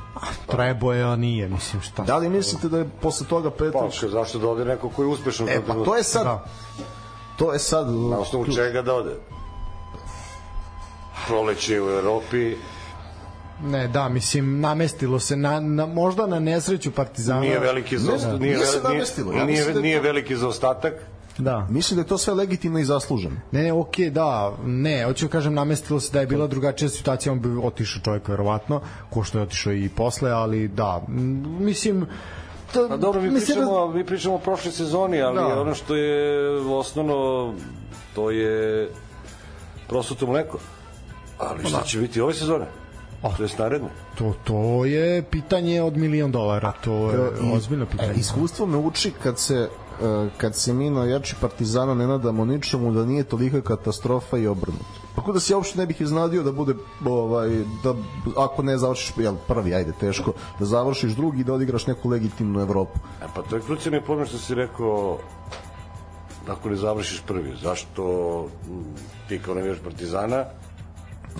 Trebo 0.48 0.94
je, 0.94 1.04
a 1.04 1.16
nije, 1.16 1.48
mislim, 1.48 1.82
šta. 1.82 2.04
Da 2.04 2.18
li 2.18 2.30
mislite 2.30 2.70
da 2.70 2.78
je 2.78 2.90
posle 3.02 3.28
toga 3.28 3.50
pa, 3.50 3.56
Petrić 3.56 4.02
ka- 4.02 4.10
zašto 4.10 4.40
da 4.40 4.48
ode 4.48 4.66
neko 4.66 4.90
koji 4.90 5.06
je 5.06 5.10
uspešan 5.10 5.50
E, 5.50 5.62
pa 5.68 5.74
to 5.76 5.96
je 5.98 6.04
sad... 6.04 6.24
Da. 6.24 6.46
To 7.38 7.54
je 7.54 7.60
sad... 7.60 7.88
Na 7.90 8.20
osnovu 8.20 8.46
čega 8.48 8.82
da 8.82 8.94
ode? 8.94 9.16
Proleće 11.28 11.82
u 11.82 11.90
Evropi, 11.90 12.56
Ne, 13.64 13.88
da, 13.88 14.10
mislim, 14.10 14.60
namestilo 14.60 15.20
se 15.20 15.36
na, 15.36 15.60
na, 15.60 15.86
možda 15.86 16.28
na 16.28 16.40
nesreću 16.40 16.92
Partizana. 16.92 17.42
nije 17.42 17.60
veliki 17.60 17.98
za, 17.98 18.12
Ne, 18.12 18.18
nije, 18.18 18.40
nije 18.40 18.58
nije, 18.58 18.80
da 19.34 19.44
nije, 19.44 19.74
nije 19.76 20.00
veliki 20.00 20.36
zaostatak, 20.36 20.94
Da. 21.42 21.68
Mislim 21.70 21.96
da 21.96 22.02
je 22.02 22.08
to 22.08 22.18
sve 22.18 22.34
legitimno 22.34 22.80
i 22.80 22.86
zasluženo. 22.86 23.36
Ne, 23.52 23.64
ne, 23.64 23.74
okej, 23.74 24.10
da, 24.10 24.54
ne, 24.64 25.04
hoću 25.06 25.26
da 25.26 25.32
kažem, 25.32 25.54
namestilo 25.54 26.00
se 26.00 26.14
da 26.14 26.20
je 26.20 26.28
bila 26.28 26.48
drugačija 26.48 26.90
situacija, 26.90 27.34
on 27.34 27.40
bi 27.40 27.50
otišao 27.64 28.02
čovjek, 28.02 28.28
verovatno, 28.28 28.82
ko 29.10 29.24
što 29.24 29.38
je 29.38 29.44
otišao 29.44 29.74
i 29.74 29.90
posle, 29.90 30.32
ali 30.32 30.68
da, 30.68 31.02
mislim, 31.60 32.06
to, 32.74 32.88
Pa 32.90 32.98
dobro, 32.98 33.22
mi 33.22 33.30
mislim 33.30 33.58
da- 33.58 33.62
pričamo, 33.62 33.88
mi 33.88 34.06
pričamo 34.06 34.36
o 34.36 34.40
prošloj 34.40 34.72
sezoni, 34.72 35.22
ali 35.22 35.36
Da. 35.36 35.62
ono 35.62 35.76
što 35.76 35.96
je 35.96 36.50
osnovno, 36.60 37.54
to 38.16 38.32
je 38.32 38.90
prosuto 39.88 40.28
mleko. 40.28 40.58
Ali 41.38 41.70
šta 41.70 41.82
će 41.84 42.00
biti 42.00 42.22
ove 42.22 42.34
sezone? 42.34 42.66
To 43.38 43.44
je 43.44 43.50
naredne. 43.60 43.90
To, 44.18 44.34
to 44.44 44.86
je 44.86 45.24
pitanje 45.24 45.82
od 45.82 45.98
milion 45.98 46.32
dolara, 46.32 46.72
to 46.84 46.94
je 47.12 47.18
I- 47.44 47.56
ozbiljno 47.56 47.86
pitanje. 47.86 48.12
E, 48.12 48.16
iskustvo 48.16 48.66
me 48.66 48.78
uči 48.78 49.12
kad 49.24 49.40
se 49.40 49.56
e, 49.56 49.68
kad 50.38 50.56
se 50.56 50.74
mi 50.74 50.90
na 50.90 51.06
jači 51.06 51.36
partizana 51.42 51.94
ne 51.94 52.08
nadamo 52.08 52.46
ničemu 52.46 52.92
da 52.92 53.06
nije 53.06 53.24
tolika 53.24 53.62
katastrofa 53.62 54.38
i 54.38 54.48
obrnuto. 54.48 55.02
Tako 55.16 55.32
da 55.32 55.40
se 55.40 55.54
ja 55.54 55.58
uopšte 55.58 55.80
ne 55.80 55.86
bih 55.86 56.02
iznadio 56.02 56.44
da 56.44 56.52
bude 56.52 56.74
ovaj 57.06 57.50
da 57.84 57.94
ako 58.38 58.64
ne 58.64 58.78
završiš 58.78 59.14
jel 59.18 59.36
prvi 59.48 59.76
ajde 59.76 59.92
teško 60.00 60.34
da 60.60 60.66
završiš 60.66 61.12
drugi 61.12 61.42
i 61.42 61.44
da 61.44 61.54
odigraš 61.54 61.88
neku 61.88 62.10
legitimnu 62.10 62.62
Evropu. 62.62 63.00
E, 63.22 63.26
pa 63.36 63.42
to 63.42 63.56
je 63.56 63.62
krucijalni 63.62 64.02
problem 64.02 64.28
što 64.28 64.38
si 64.38 64.56
rekao 64.56 65.18
ako 66.48 66.70
ne 66.70 66.76
završiš 66.76 67.22
prvi. 67.28 67.54
Zašto 67.62 68.04
ti 69.28 69.40
kao 69.40 69.56
navijač 69.56 69.78
Partizana 69.84 70.46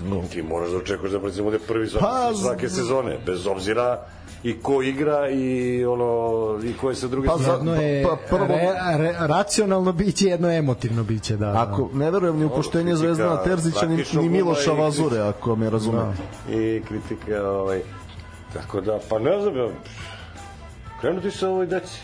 No. 0.08 0.22
ti 0.32 0.42
moraš 0.42 0.70
da 0.70 0.76
očekuješ 0.76 1.12
da 1.12 1.20
Partizan 1.20 1.44
bude 1.44 1.58
prvi 1.58 1.88
Pa, 2.00 2.30
svake 2.34 2.68
sezone, 2.68 3.18
bez 3.26 3.46
obzira 3.46 4.06
i 4.42 4.54
ko 4.54 4.82
igra 4.82 5.30
i 5.30 5.44
ono 5.84 6.18
i 6.64 6.72
ko 6.72 6.90
je 6.90 6.96
sa 6.96 7.08
druge 7.08 7.28
Pa, 7.28 7.34
strane. 7.34 7.52
Jedno 7.54 7.74
je 7.74 8.02
Pa, 8.04 8.16
prvo- 8.28 8.46
re, 8.46 8.66
re, 8.98 9.14
racionalno 9.18 9.92
biće, 9.92 10.26
jedno 10.26 10.50
je 10.50 10.58
emotivno 10.58 11.04
biće, 11.04 11.36
da. 11.36 11.62
Ako 11.62 11.90
ne 11.94 12.10
verujem 12.10 12.38
ni 12.38 12.44
u 12.44 12.50
poštenje 12.50 12.84
kritika 12.84 12.96
Zvezdana 12.98 13.42
Terzića 13.44 13.86
ni, 13.86 14.04
ni 14.14 14.28
Miloša 14.28 14.72
Vazure, 14.72 15.20
ako 15.20 15.56
me 15.56 15.70
razumete. 15.70 16.22
i 16.50 16.82
kritika 16.82 17.42
ovaj 17.42 17.80
tako 18.52 18.80
da 18.80 18.98
pa 19.08 19.18
ne 19.18 19.40
znam 19.40 19.56
ja, 19.56 19.68
krenuti 21.00 21.30
sa 21.30 21.48
ovoj 21.48 21.66
deci 21.66 21.98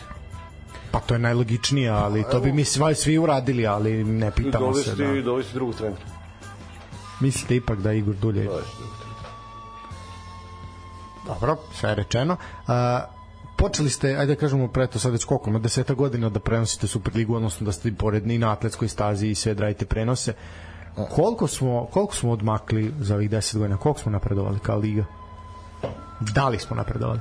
Pa 0.91 1.01
to 1.01 1.15
je 1.15 1.21
najlogičnije, 1.21 1.91
ali 1.91 2.25
to 2.31 2.41
bi 2.41 2.53
mi 2.53 2.65
svi, 2.65 2.95
svi 2.95 3.19
uradili, 3.19 3.67
ali 3.67 4.05
ne 4.05 4.31
pitamo 4.31 4.75
se. 4.75 4.91
dovesti, 4.91 5.17
Da. 5.17 5.23
dovesti 5.23 5.55
drugog 5.55 5.75
trenera 5.75 6.01
Mislite 7.21 7.57
ipak 7.57 7.79
da 7.79 7.93
Igor 7.93 8.15
Dulje... 8.15 8.45
Dovesti. 8.45 8.98
Dobro, 11.29 11.57
sve 11.73 11.91
je 11.91 11.95
rečeno. 11.95 12.37
A, 12.67 13.05
počeli 13.57 13.91
ste, 13.91 14.17
ajde 14.17 14.35
da 14.35 14.41
kažemo 14.41 14.69
pre 14.69 14.87
to 14.87 14.99
sad 14.99 15.13
već 15.13 15.25
koliko, 15.25 15.51
na 15.51 15.59
deseta 15.59 15.95
godina 15.95 16.29
da 16.29 16.41
prenosite 16.41 16.87
Superligu, 16.87 17.35
odnosno 17.35 17.67
da 17.67 17.73
ste 17.73 17.93
pored 17.95 18.31
i 18.31 18.39
na 18.39 18.53
atletskoj 18.53 18.89
stazi 18.89 19.29
i 19.29 19.35
sve 19.35 19.55
da 19.55 19.73
prenose. 19.89 20.35
Koliko 21.11 21.47
smo, 21.47 21.87
koliko 21.93 22.15
smo 22.15 22.33
odmakli 22.33 22.95
za 23.01 23.15
ovih 23.15 23.31
10 23.31 23.59
godina? 23.59 23.77
Koliko 23.77 24.01
smo 24.01 24.13
napredovali 24.13 24.59
kao 24.59 24.79
liga? 24.79 25.05
Da 26.21 26.49
li 26.49 26.59
smo 26.59 26.77
napredovali? 26.77 27.21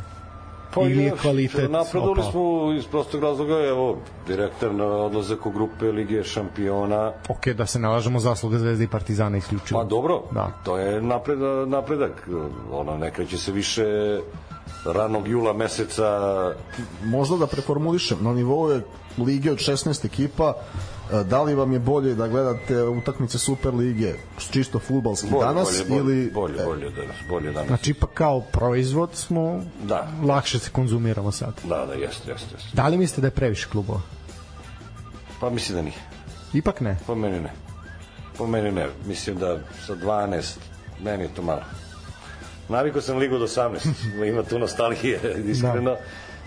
Ili 0.75 1.03
je 1.03 1.11
kvalitet 1.11 1.71
Napredovali 1.71 2.19
opao? 2.19 2.31
smo 2.31 2.73
iz 2.73 2.85
prostog 2.85 3.23
razloga, 3.23 3.53
evo, 3.53 3.97
direktan 4.27 4.81
odlazak 4.81 5.45
u 5.45 5.51
grupe 5.51 5.85
Lige 5.85 6.23
šampiona. 6.23 7.11
Ok, 7.29 7.47
da 7.47 7.65
se 7.65 7.79
nalažemo 7.79 8.19
zasluga 8.19 8.57
Zvezde 8.59 8.83
i 8.83 8.87
Partizana 8.87 9.37
isključivo. 9.37 9.79
Pa 9.79 9.85
dobro, 9.85 10.23
Da. 10.31 10.51
to 10.63 10.77
je 10.77 11.01
napred, 11.01 11.39
napredak. 11.67 12.29
Ono, 12.71 12.97
ne 12.97 13.11
kreće 13.11 13.37
se 13.37 13.51
više 13.51 14.19
ranog 14.85 15.27
jula 15.27 15.53
meseca 15.53 16.09
Možda 17.03 17.37
da 17.37 17.47
preformulišem, 17.47 18.17
na 18.21 18.33
nivou 18.33 18.69
je 18.71 18.81
lige 19.17 19.51
od 19.51 19.57
16 19.57 20.05
ekipa, 20.05 20.53
da 21.25 21.43
li 21.43 21.55
vam 21.55 21.73
je 21.73 21.79
bolje 21.79 22.15
da 22.15 22.27
gledate 22.27 22.83
utakmice 22.83 23.37
Super 23.37 23.73
lige 23.73 24.13
čisto 24.51 24.79
futbalski 24.79 25.27
bolje, 25.29 25.45
danas 25.45 25.83
bolje, 25.89 26.01
bolje, 26.01 26.13
ili 26.13 26.31
bolje, 26.31 26.63
bolje 26.65 26.89
danas, 26.89 27.15
bolje 27.29 27.51
danas. 27.51 27.67
Znači, 27.67 27.91
ipak 27.91 28.09
kao 28.13 28.41
proizvod 28.41 29.09
smo 29.13 29.61
Da. 29.83 30.07
lakše 30.23 30.59
se 30.59 30.69
konzumiramo 30.71 31.31
sad. 31.31 31.53
Da, 31.63 31.85
da, 31.85 31.93
jeste, 31.93 32.31
jeste, 32.31 32.55
jeste. 32.55 32.69
Da 32.73 32.87
li 32.87 32.97
mislite 32.97 33.21
da 33.21 33.27
je 33.27 33.31
previše 33.31 33.67
klubova? 33.69 34.01
Pa 35.39 35.49
mislim 35.49 35.75
da 35.75 35.81
nije. 35.81 35.97
Ipak 36.53 36.81
ne. 36.81 36.97
Po 37.07 37.15
meni 37.15 37.39
ne. 37.39 37.51
Po 38.37 38.47
meni 38.47 38.71
ne. 38.71 38.87
Mislim 39.05 39.37
da 39.37 39.57
sa 39.85 39.95
12, 39.95 40.57
meni 41.03 41.23
je 41.23 41.29
to 41.35 41.41
malo. 41.41 41.61
Navikao 42.69 43.01
sam 43.01 43.17
ligu 43.17 43.37
do 43.37 43.47
18, 43.47 43.77
ima 44.29 44.43
tu 44.43 44.59
nostalgije, 44.59 45.19
iskreno. 45.45 45.95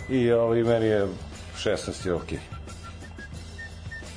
I 0.09 0.32
ovaj, 0.32 0.62
meni 0.62 0.87
je 0.87 1.07
16 1.65 2.07
je 2.07 2.15
okej. 2.15 2.39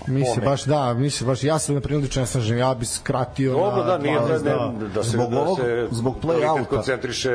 Mi 0.08 0.26
se 0.26 0.42
baš 0.42 0.64
da, 0.64 0.94
mi 0.94 1.10
se 1.10 1.26
baš 1.26 1.44
ja 1.44 1.60
sam 1.60 1.76
na 1.76 1.82
primjer 1.82 2.10
ne 2.16 2.26
slažem, 2.26 2.58
ja 2.58 2.74
bih 2.74 2.90
skratio 2.90 3.54
Dobro, 3.54 3.78
na 3.78 3.84
da, 3.84 3.98
nije 3.98 4.20
da, 4.20 4.26
12, 4.30 4.44
ne, 4.80 4.90
da 4.90 5.04
se, 5.04 5.10
Zbog 5.10 5.30
da 5.30 5.40
ovog- 5.40 5.58
se 5.58 5.88
zbog 5.92 6.16
kvalitet 6.16 6.46
play-outa. 6.46 6.66
koncentriše 6.66 7.30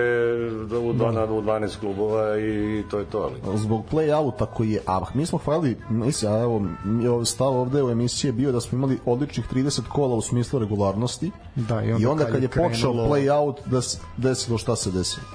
da 0.66 0.78
u, 0.78 0.92
da. 0.92 1.04
u 1.26 1.42
12 1.42 1.76
klubova 1.76 2.38
i 2.38 2.82
to 2.90 2.98
je 2.98 3.04
to. 3.04 3.30
Ali. 3.44 3.58
zbog 3.58 3.82
play-outa 3.92 4.46
koji 4.46 4.70
je, 4.70 4.80
a 4.86 5.00
mi 5.14 5.26
smo 5.26 5.38
hvalili, 5.38 5.76
mislim, 5.90 6.32
a 6.32 6.38
evo, 6.38 6.62
mi- 6.84 7.08
ovo 7.08 7.24
stav 7.24 7.48
ovde 7.50 7.82
u 7.82 7.90
emisiji 7.90 8.28
je 8.28 8.32
bio 8.32 8.52
da 8.52 8.60
smo 8.60 8.78
imali 8.78 8.98
odličnih 9.06 9.46
30 9.48 9.80
kola 9.84 10.14
u 10.14 10.22
smislu 10.22 10.58
regularnosti 10.58 11.30
Da, 11.56 11.82
i 11.82 12.06
onda, 12.06 12.24
kad, 12.24 12.42
je 12.42 12.48
počeo 12.48 12.68
krenulo- 12.92 13.08
play-out 13.08 13.54
da 13.66 13.82
se 13.82 13.98
desilo 14.16 14.58
šta 14.58 14.76
se 14.76 14.90
desilo. 14.90 15.26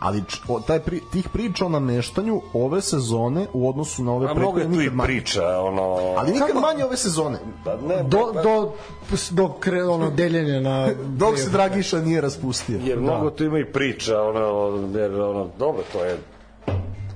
Ali 0.00 0.22
č, 0.28 0.40
o, 0.48 0.60
taj 0.60 0.80
pri, 0.80 1.00
tih 1.12 1.28
priča 1.28 1.66
o 1.66 1.68
nameštanju 1.68 2.42
ove 2.52 2.82
sezone 2.82 3.46
u 3.52 3.68
odnosu 3.68 4.04
na 4.04 4.12
ove 4.12 4.26
A 4.26 4.34
mnogo 4.34 4.58
je 4.58 4.64
tu 4.64 4.70
nikad 4.70 4.92
i 4.92 4.96
manje. 4.96 5.06
priča, 5.06 5.60
ono... 5.60 5.82
Ali 6.16 6.32
nikad 6.32 6.56
manje 6.62 6.84
ove 6.84 6.96
sezone. 6.96 7.38
Pa 7.64 7.76
ne, 7.76 8.02
do, 8.02 8.30
pa- 8.34 8.42
do, 8.42 8.72
do 9.30 9.48
kre, 9.48 9.84
ono, 9.84 10.10
deljenja 10.10 10.60
na... 10.60 10.88
Dok 11.22 11.38
se 11.38 11.50
Dragiša 11.50 12.00
nije 12.00 12.20
raspustio. 12.20 12.78
Jer 12.84 13.00
mnogo 13.00 13.30
tu 13.30 13.44
ima 13.44 13.58
i 13.58 13.64
priča, 13.64 14.22
ono, 14.22 14.98
jer, 14.98 15.20
ono, 15.20 15.48
dobro, 15.58 15.82
to 15.92 16.04
je 16.04 16.18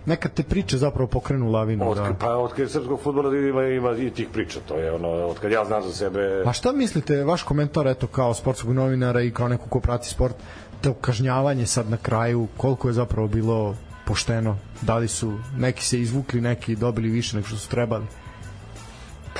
Nekad 0.06 0.32
te 0.32 0.42
priče 0.42 0.78
zapravo 0.78 1.06
pokrenu 1.06 1.50
lavinu. 1.50 1.90
Od, 1.90 1.96
Da. 1.96 2.14
Pa 2.20 2.36
od 2.36 2.50
kad 2.50 2.58
je 2.58 2.68
srpskog 2.68 3.00
futbola 3.00 3.36
ima, 3.36 3.62
ima 3.66 3.92
i 3.92 4.10
tih 4.10 4.28
priča, 4.32 4.60
to 4.68 4.74
je 4.74 4.92
ono, 4.92 5.08
od 5.08 5.38
kad 5.38 5.52
ja 5.52 5.64
znam 5.64 5.82
za 5.82 5.92
sebe... 5.92 6.42
A 6.46 6.52
šta 6.52 6.72
mislite, 6.72 7.24
vaš 7.24 7.42
komentar, 7.42 7.86
eto, 7.86 8.06
kao 8.06 8.34
sportskog 8.34 8.72
novinara 8.72 9.22
i 9.22 9.30
kao 9.30 9.48
neko 9.48 9.68
ko 9.68 9.80
prati 9.80 10.08
sport, 10.08 10.36
to 10.80 10.94
kažnjavanje 10.94 11.66
sad 11.66 11.90
na 11.90 11.96
kraju, 11.96 12.48
koliko 12.56 12.88
je 12.88 12.94
zapravo 12.94 13.28
bilo 13.28 13.74
pošteno? 14.04 14.56
Da 14.82 14.96
li 14.96 15.08
su 15.08 15.38
neki 15.56 15.84
se 15.84 16.00
izvukli, 16.00 16.40
neki 16.40 16.76
dobili 16.76 17.08
više 17.08 17.36
nego 17.36 17.48
što 17.48 17.56
su 17.56 17.68
trebali? 17.68 18.04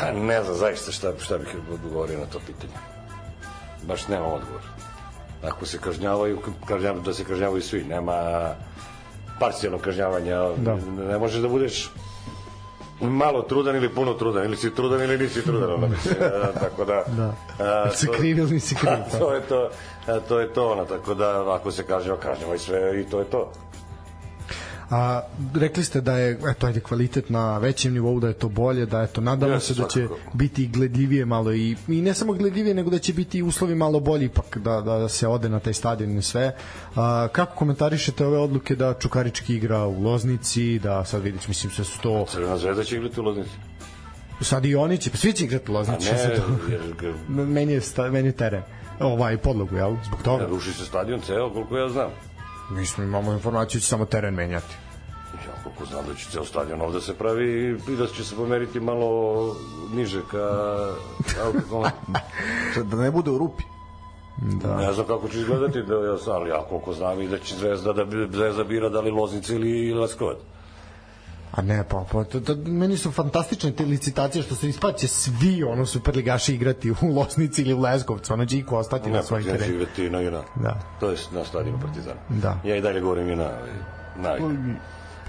Pa 0.01 0.13
ne 0.13 0.43
znam 0.45 0.57
zaista 0.57 0.93
šta, 0.93 1.13
šta 1.19 1.39
bih 1.39 1.49
odgovorio 1.73 2.19
na 2.19 2.27
to 2.27 2.39
pitanje. 2.47 2.73
Baš 3.83 4.09
nema 4.09 4.27
odgovor. 4.27 4.63
Ako 5.45 5.67
se 5.67 5.79
kažnjavaju, 5.79 6.39
kažnjavaju 6.69 7.03
da 7.03 7.15
se 7.15 7.25
kažnjavaju 7.25 7.63
svi, 7.63 7.85
nema 7.85 8.15
parcijalnog 9.39 9.81
kažnjavanja. 9.81 10.37
Da. 10.57 10.77
Ne 11.09 11.19
možeš 11.19 11.41
da 11.41 11.49
budeš 11.49 11.91
malo 13.01 13.43
trudan 13.43 13.77
ili 13.77 13.89
puno 13.89 14.15
trudan, 14.15 14.45
ili 14.45 14.57
si 14.57 14.75
trudan 14.75 15.03
ili 15.03 15.19
nisi 15.19 15.43
trudan, 15.45 15.73
ono, 15.73 15.89
mislim, 15.89 16.15
a, 16.21 16.53
tako 16.65 16.85
da... 16.85 17.05
Da. 17.17 17.35
a, 17.65 17.91
Si 17.95 18.07
to- 18.07 18.13
kriv 18.13 18.39
ili 18.39 18.51
nisi 18.51 18.75
kriv, 18.75 18.91
to 19.19 19.35
je 19.35 19.41
to, 19.41 19.71
a, 20.07 20.21
to 20.21 20.41
je 20.41 20.53
to, 20.53 20.73
ono, 20.73 20.85
tako 20.85 21.15
da 21.15 21.55
ako 21.55 21.71
se 21.71 21.83
kažnjava, 21.83 22.21
kažnjava 22.21 22.55
i 22.55 22.59
sve 22.59 23.01
i 23.01 23.05
to 23.05 23.19
je 23.19 23.25
to. 23.25 23.53
A 24.91 25.23
rekli 25.55 25.85
ste 25.85 26.01
da 26.01 26.17
je 26.19 26.39
eto 26.51 26.67
ajde 26.67 26.81
kvalitet 26.81 27.29
na 27.31 27.59
većem 27.59 27.93
nivou 27.93 28.21
da 28.21 28.29
je 28.29 28.35
to 28.35 28.49
bolje, 28.49 28.87
da 28.87 29.03
eto 29.03 29.21
nadamo 29.21 29.53
Jeste, 29.53 29.75
se 29.75 29.83
da 29.83 29.89
će 29.89 30.07
svakako. 30.07 30.37
biti 30.37 30.67
gledljivije 30.67 31.25
malo 31.25 31.53
i 31.53 31.77
i 31.89 32.01
ne 32.03 32.15
samo 32.15 32.33
gledljivije 32.33 32.75
nego 32.75 32.91
da 32.91 32.99
će 32.99 33.13
biti 33.13 33.43
uslovi 33.43 33.75
malo 33.75 34.01
bolji 34.01 34.25
ipak 34.25 34.59
da 34.59 34.81
da 34.81 35.09
se 35.09 35.29
ode 35.29 35.49
na 35.49 35.61
taj 35.61 35.73
stadion 35.73 36.19
i 36.19 36.23
sve. 36.23 36.55
A, 36.95 37.29
kako 37.33 37.55
komentarišete 37.57 38.27
ove 38.27 38.39
odluke 38.39 38.75
da 38.77 38.95
Čukarički 38.95 39.57
igra 39.57 39.87
u 39.87 40.03
Loznici, 40.03 40.79
da 40.79 41.05
sad 41.05 41.23
vidiš 41.23 41.49
mislim 41.49 41.71
su 41.73 42.01
to 42.03 42.27
Crvena 42.29 42.57
zvezda 42.59 42.85
će 42.85 42.97
igrati 42.97 43.21
u 43.21 43.23
Loznici. 43.23 43.51
sad 44.41 44.65
i 44.65 44.75
oni 44.75 44.99
će 44.99 45.11
pa 45.11 45.17
svi 45.17 45.33
će 45.33 45.45
igrati 45.45 45.71
u 45.71 45.75
Loznici. 45.75 46.13
ne, 46.13 46.19
se 46.19 46.43
jer 46.71 46.85
meni 47.29 47.73
je 47.73 47.81
sta, 47.81 48.11
meni 48.11 48.29
je 48.29 48.33
teren 48.33 48.63
ovaj 49.01 49.37
podlogu, 49.37 49.77
jel? 49.77 49.97
Zbog 50.07 50.23
toga. 50.23 50.47
ruši 50.47 50.73
se 50.73 50.85
stadion 50.85 51.21
ceo, 51.21 51.51
koliko 51.51 51.77
ja 51.77 51.89
znam. 51.89 52.11
Mi 52.71 52.87
smo 52.87 53.05
imamo 53.05 53.33
informaciju 53.33 53.79
da 53.79 53.83
će 53.83 53.89
samo 53.89 54.05
teren 54.05 54.35
menjati. 54.35 54.75
Ja 55.47 55.63
koliko 55.65 55.85
znam 55.85 56.05
da 56.07 56.15
će 56.15 56.31
ceo 56.31 56.45
stadion 56.45 56.81
ovde 56.81 57.01
se 57.01 57.15
pravi 57.15 57.79
i 57.89 57.97
da 57.97 58.07
će 58.07 58.25
se 58.25 58.37
pomeriti 58.37 58.81
malo 58.81 59.57
niže 59.95 60.21
ka. 60.31 60.49
Da 62.85 62.97
ne 62.97 63.11
bude 63.11 63.31
u 63.31 63.39
rupi. 63.39 63.63
Da. 64.37 64.77
Ne 64.77 64.93
znam 64.93 65.07
kako 65.07 65.29
će 65.29 65.39
izgledati, 65.39 65.83
da, 65.83 65.95
ja, 65.95 66.19
sam, 66.19 66.33
ali 66.33 66.51
ja 66.51 66.65
koliko 66.69 66.93
znam 66.93 67.21
i 67.23 67.29
da 67.29 67.39
će 67.39 67.57
Zvezda, 67.57 67.93
da 67.93 68.07
Zvezda 68.33 68.65
bira 68.65 68.89
da 68.89 69.01
li 69.01 69.11
Loznica 69.11 69.55
ili, 69.55 69.71
ili 69.71 70.01
Leskovac. 70.01 70.37
A 71.51 71.63
ne, 71.63 71.85
pa, 71.89 72.05
pa 72.13 72.25
to, 72.25 72.41
to, 72.41 72.57
meni 72.57 72.97
su 72.97 73.11
fantastične 73.11 73.73
te 73.73 73.85
licitacije 73.85 74.43
što 74.43 74.55
se 74.55 74.69
ispaće 74.69 75.09
svi 75.09 75.65
ono 75.65 75.87
superligaši 75.87 76.55
igrati 76.55 76.91
u 76.91 76.95
Losnici 77.15 77.63
ili 77.63 77.75
u 77.75 77.81
Leskovcu, 77.81 78.33
ono 78.33 78.47
će 78.47 78.59
iko 78.59 78.77
ostati 78.79 79.11
Ne, 79.11 79.17
na 79.17 79.23
svojim 79.23 79.47
Partizan 79.47 79.59
će 79.59 79.73
terenu. 79.73 79.83
igrati 79.83 80.11
na 80.11 80.21
Juna. 80.21 80.43
Da. 80.63 80.81
To 81.01 81.11
je 81.11 81.17
na 81.33 81.45
stadionu 81.45 81.81
Partizana. 81.81 82.21
Da. 82.29 82.61
Ja 82.65 82.77
i 82.77 82.81
dalje 82.81 83.01
govorim 83.01 83.31
i 83.31 83.37
na, 83.37 83.51
na 84.17 84.37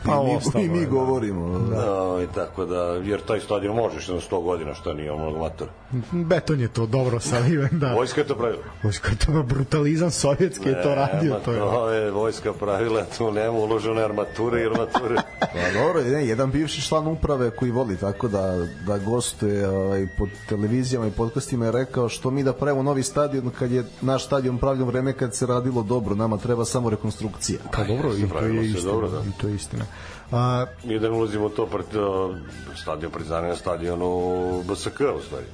Pa 0.06 0.22
I 0.22 0.26
mi, 0.26 0.36
ostalo 0.36 0.64
i 0.64 0.70
mi 0.70 0.80
da. 0.80 0.90
govorimo. 0.90 1.60
Da. 1.60 1.76
Da, 1.76 2.24
i 2.24 2.28
tako 2.36 2.66
da, 2.66 2.82
jer 3.04 3.22
taj 3.22 3.40
stadion 3.40 3.76
možeš 3.76 4.08
na 4.08 4.16
100 4.16 4.44
godina, 4.44 4.74
što 4.74 4.94
nije 4.94 5.12
ono 5.12 5.38
mator. 5.38 5.68
Beton 6.12 6.60
je 6.60 6.68
to 6.68 6.86
dobro 6.86 7.20
saliven, 7.20 7.70
da. 7.80 7.94
Vojska 7.94 8.22
je 8.22 8.28
to 8.28 8.36
pravila. 8.36 8.64
Vojska 8.84 9.10
je 9.10 9.18
to 9.18 9.44
brutalizam 9.44 10.12
sovjetski 10.12 10.70
je 10.70 10.84
to 10.84 10.96
radio, 10.96 11.36
to 11.46 11.52
je. 11.52 11.60
to 11.60 11.90
je 11.90 12.12
vojska 12.12 12.54
pravila, 12.54 13.06
tu 13.18 13.32
nema 13.32 13.52
uložene 13.52 14.04
armature 14.04 14.62
i 14.62 14.66
armature. 14.66 15.16
Pa 15.40 15.80
dobro, 15.80 16.02
ne, 16.02 16.28
jedan 16.28 16.52
bivši 16.52 16.82
član 16.82 17.08
uprave 17.08 17.52
koji 17.52 17.72
voli 17.72 17.98
tako 17.98 18.28
da, 18.28 18.66
da 18.88 18.98
gostuje 18.98 19.70
ovaj, 19.70 20.08
po 20.18 20.28
televizijama 20.50 21.08
i 21.08 21.12
podcastima 21.12 21.66
je 21.66 21.72
rekao 21.72 22.10
što 22.10 22.32
mi 22.32 22.44
da 22.44 22.54
pravimo 22.54 22.84
novi 22.84 23.04
stadion 23.04 23.50
kad 23.60 23.72
je 23.72 23.84
naš 24.02 24.26
stadion 24.26 24.58
pravljen 24.58 24.84
u 24.84 24.86
vreme 24.86 25.14
kad 25.14 25.36
se 25.36 25.46
radilo 25.46 25.84
dobro, 25.84 26.16
nama 26.16 26.38
treba 26.38 26.66
samo 26.66 26.90
rekonstrukcija. 26.90 27.60
Pa 27.72 27.84
dobro, 27.84 28.14
i 28.18 28.30
to 28.30 28.46
je 28.46 28.66
istina. 28.66 28.92
dobro, 28.92 29.10
da. 29.10 29.20
I 29.20 29.42
to 29.42 29.48
je 29.48 29.56
istina. 29.56 29.86
A, 30.32 30.66
Mi 30.84 31.00
da 31.00 31.10
ne 31.10 31.16
ulazimo 31.16 31.50
to, 31.50 31.66
pred, 31.66 31.96
uh, 31.96 32.36
stadion 32.76 33.12
Partizana 33.12 33.48
je 33.48 33.56
stadion 33.56 34.02
u 34.02 34.64
BSK, 34.64 35.00
u 35.18 35.22
stvari. 35.22 35.46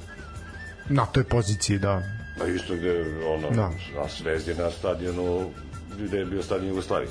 na 0.88 1.06
toj 1.06 1.24
poziciji, 1.24 1.78
da. 1.78 2.02
Pa 2.38 2.46
isto 2.46 2.74
gde, 2.74 3.04
ono, 3.26 3.50
Da. 3.50 3.68
na 3.68 4.08
Zvezdi 4.18 4.54
na 4.54 4.70
stadionu, 4.70 5.50
gde 5.98 6.18
je 6.18 6.24
bio 6.24 6.42
stadion 6.42 6.68
Jugoslavije. 6.68 7.10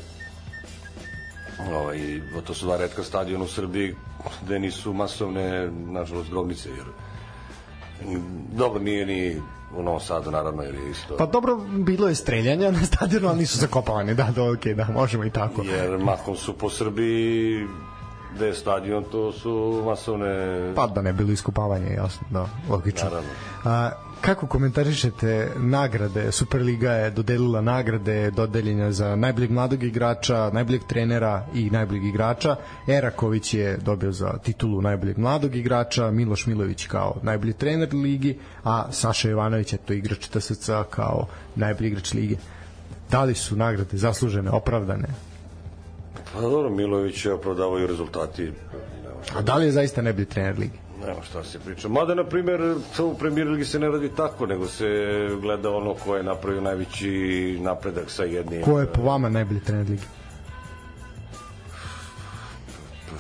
Ovaj, 1.71 1.97
i 1.97 2.21
to 2.45 2.53
su 2.53 2.65
dva 2.65 2.77
redka 2.77 3.03
stadiona 3.03 3.43
u 3.43 3.47
Srbiji 3.47 3.95
gde 4.41 4.59
nisu 4.59 4.93
masovne, 4.93 5.71
nažalost, 5.71 6.29
grobnice, 6.29 6.69
jer 6.69 6.85
dobro 8.51 8.79
nije 8.79 9.05
ni 9.05 9.41
u 9.75 9.83
Novom 9.83 9.99
Sadu, 9.99 10.31
naravno, 10.31 10.63
jer 10.63 10.75
je 10.75 10.89
isto... 10.91 11.17
Pa 11.17 11.25
dobro, 11.25 11.55
bilo 11.71 12.07
je 12.07 12.15
streljanja 12.15 12.71
na 12.71 12.85
stadionu, 12.85 13.27
ali 13.27 13.37
nisu 13.37 13.57
zakopavani. 13.57 14.13
Da, 14.13 14.27
da, 14.35 14.51
okej, 14.51 14.73
da, 14.73 14.87
možemo 14.93 15.25
i 15.25 15.29
tako. 15.29 15.63
Jer 15.63 15.97
mahom 15.97 16.35
su 16.35 16.53
po 16.53 16.69
Srbiji 16.69 17.67
gde 18.35 18.47
je 18.47 18.53
stadion, 18.53 19.03
to 19.11 19.31
su 19.31 19.83
masovne... 19.85 20.73
Pa 20.75 20.87
da 20.87 21.01
ne 21.01 21.13
bilo 21.13 21.31
iskopavanje, 21.31 21.93
jasno, 21.93 22.27
da, 22.29 22.45
logično. 22.69 23.09
Naravno. 23.09 23.29
A, 23.63 23.91
kako 24.21 24.47
komentarišete 24.47 25.51
nagrade? 25.57 26.31
Superliga 26.31 26.91
je 26.91 27.11
dodelila 27.11 27.61
nagrade 27.61 28.31
dodeljenja 28.31 28.91
za 28.91 29.15
najboljeg 29.15 29.51
mladog 29.51 29.83
igrača, 29.83 30.49
najboljeg 30.53 30.81
trenera 30.87 31.45
i 31.53 31.69
najboljeg 31.69 32.05
igrača. 32.05 32.55
Eraković 32.87 33.53
je 33.53 33.77
dobio 33.77 34.11
za 34.11 34.37
titulu 34.37 34.81
najboljeg 34.81 35.17
mladog 35.17 35.55
igrača, 35.55 36.11
Miloš 36.11 36.45
Milović 36.45 36.87
kao 36.87 37.15
najbolji 37.21 37.53
trener 37.53 37.93
ligi, 37.93 38.37
a 38.63 38.91
Saša 38.91 39.29
Jovanović 39.29 39.73
je 39.73 39.77
to 39.77 39.93
igrač 39.93 40.27
TSC 40.27 40.69
kao 40.89 41.27
najbolji 41.55 41.87
igrač 41.87 42.13
lige. 42.13 42.35
Da 43.11 43.23
li 43.23 43.35
su 43.35 43.55
nagrade 43.55 43.97
zaslužene, 43.97 44.51
opravdane? 44.51 45.07
Pa 46.33 46.41
dobro, 46.41 46.69
Milović 46.69 47.25
je 47.25 47.33
opravdavao 47.33 47.79
i 47.79 47.87
rezultati. 47.87 48.51
A 49.35 49.41
da 49.41 49.55
li 49.55 49.65
je 49.65 49.71
zaista 49.71 50.01
najbolji 50.01 50.25
trener 50.25 50.59
ligi? 50.59 50.86
Nema 51.05 51.21
šta 51.21 51.43
se 51.43 51.59
priča. 51.59 51.87
Mada, 51.87 52.15
na 52.15 52.23
primjer, 52.23 52.75
u 52.99 53.17
premier 53.17 53.47
ligi 53.47 53.65
se 53.65 53.79
ne 53.79 53.89
radi 53.89 54.09
tako, 54.09 54.45
nego 54.45 54.67
se 54.67 54.85
gleda 55.41 55.69
ono 55.69 55.93
ko 55.93 56.15
je 56.15 56.23
napravio 56.23 56.61
najveći 56.61 57.57
napredak 57.61 58.09
sa 58.09 58.23
jednim... 58.23 58.63
Ko 58.63 58.79
je 58.79 58.93
po 58.93 59.01
vama 59.01 59.29
najbolji 59.29 59.59
trener 59.59 59.89
ligi? 59.89 60.03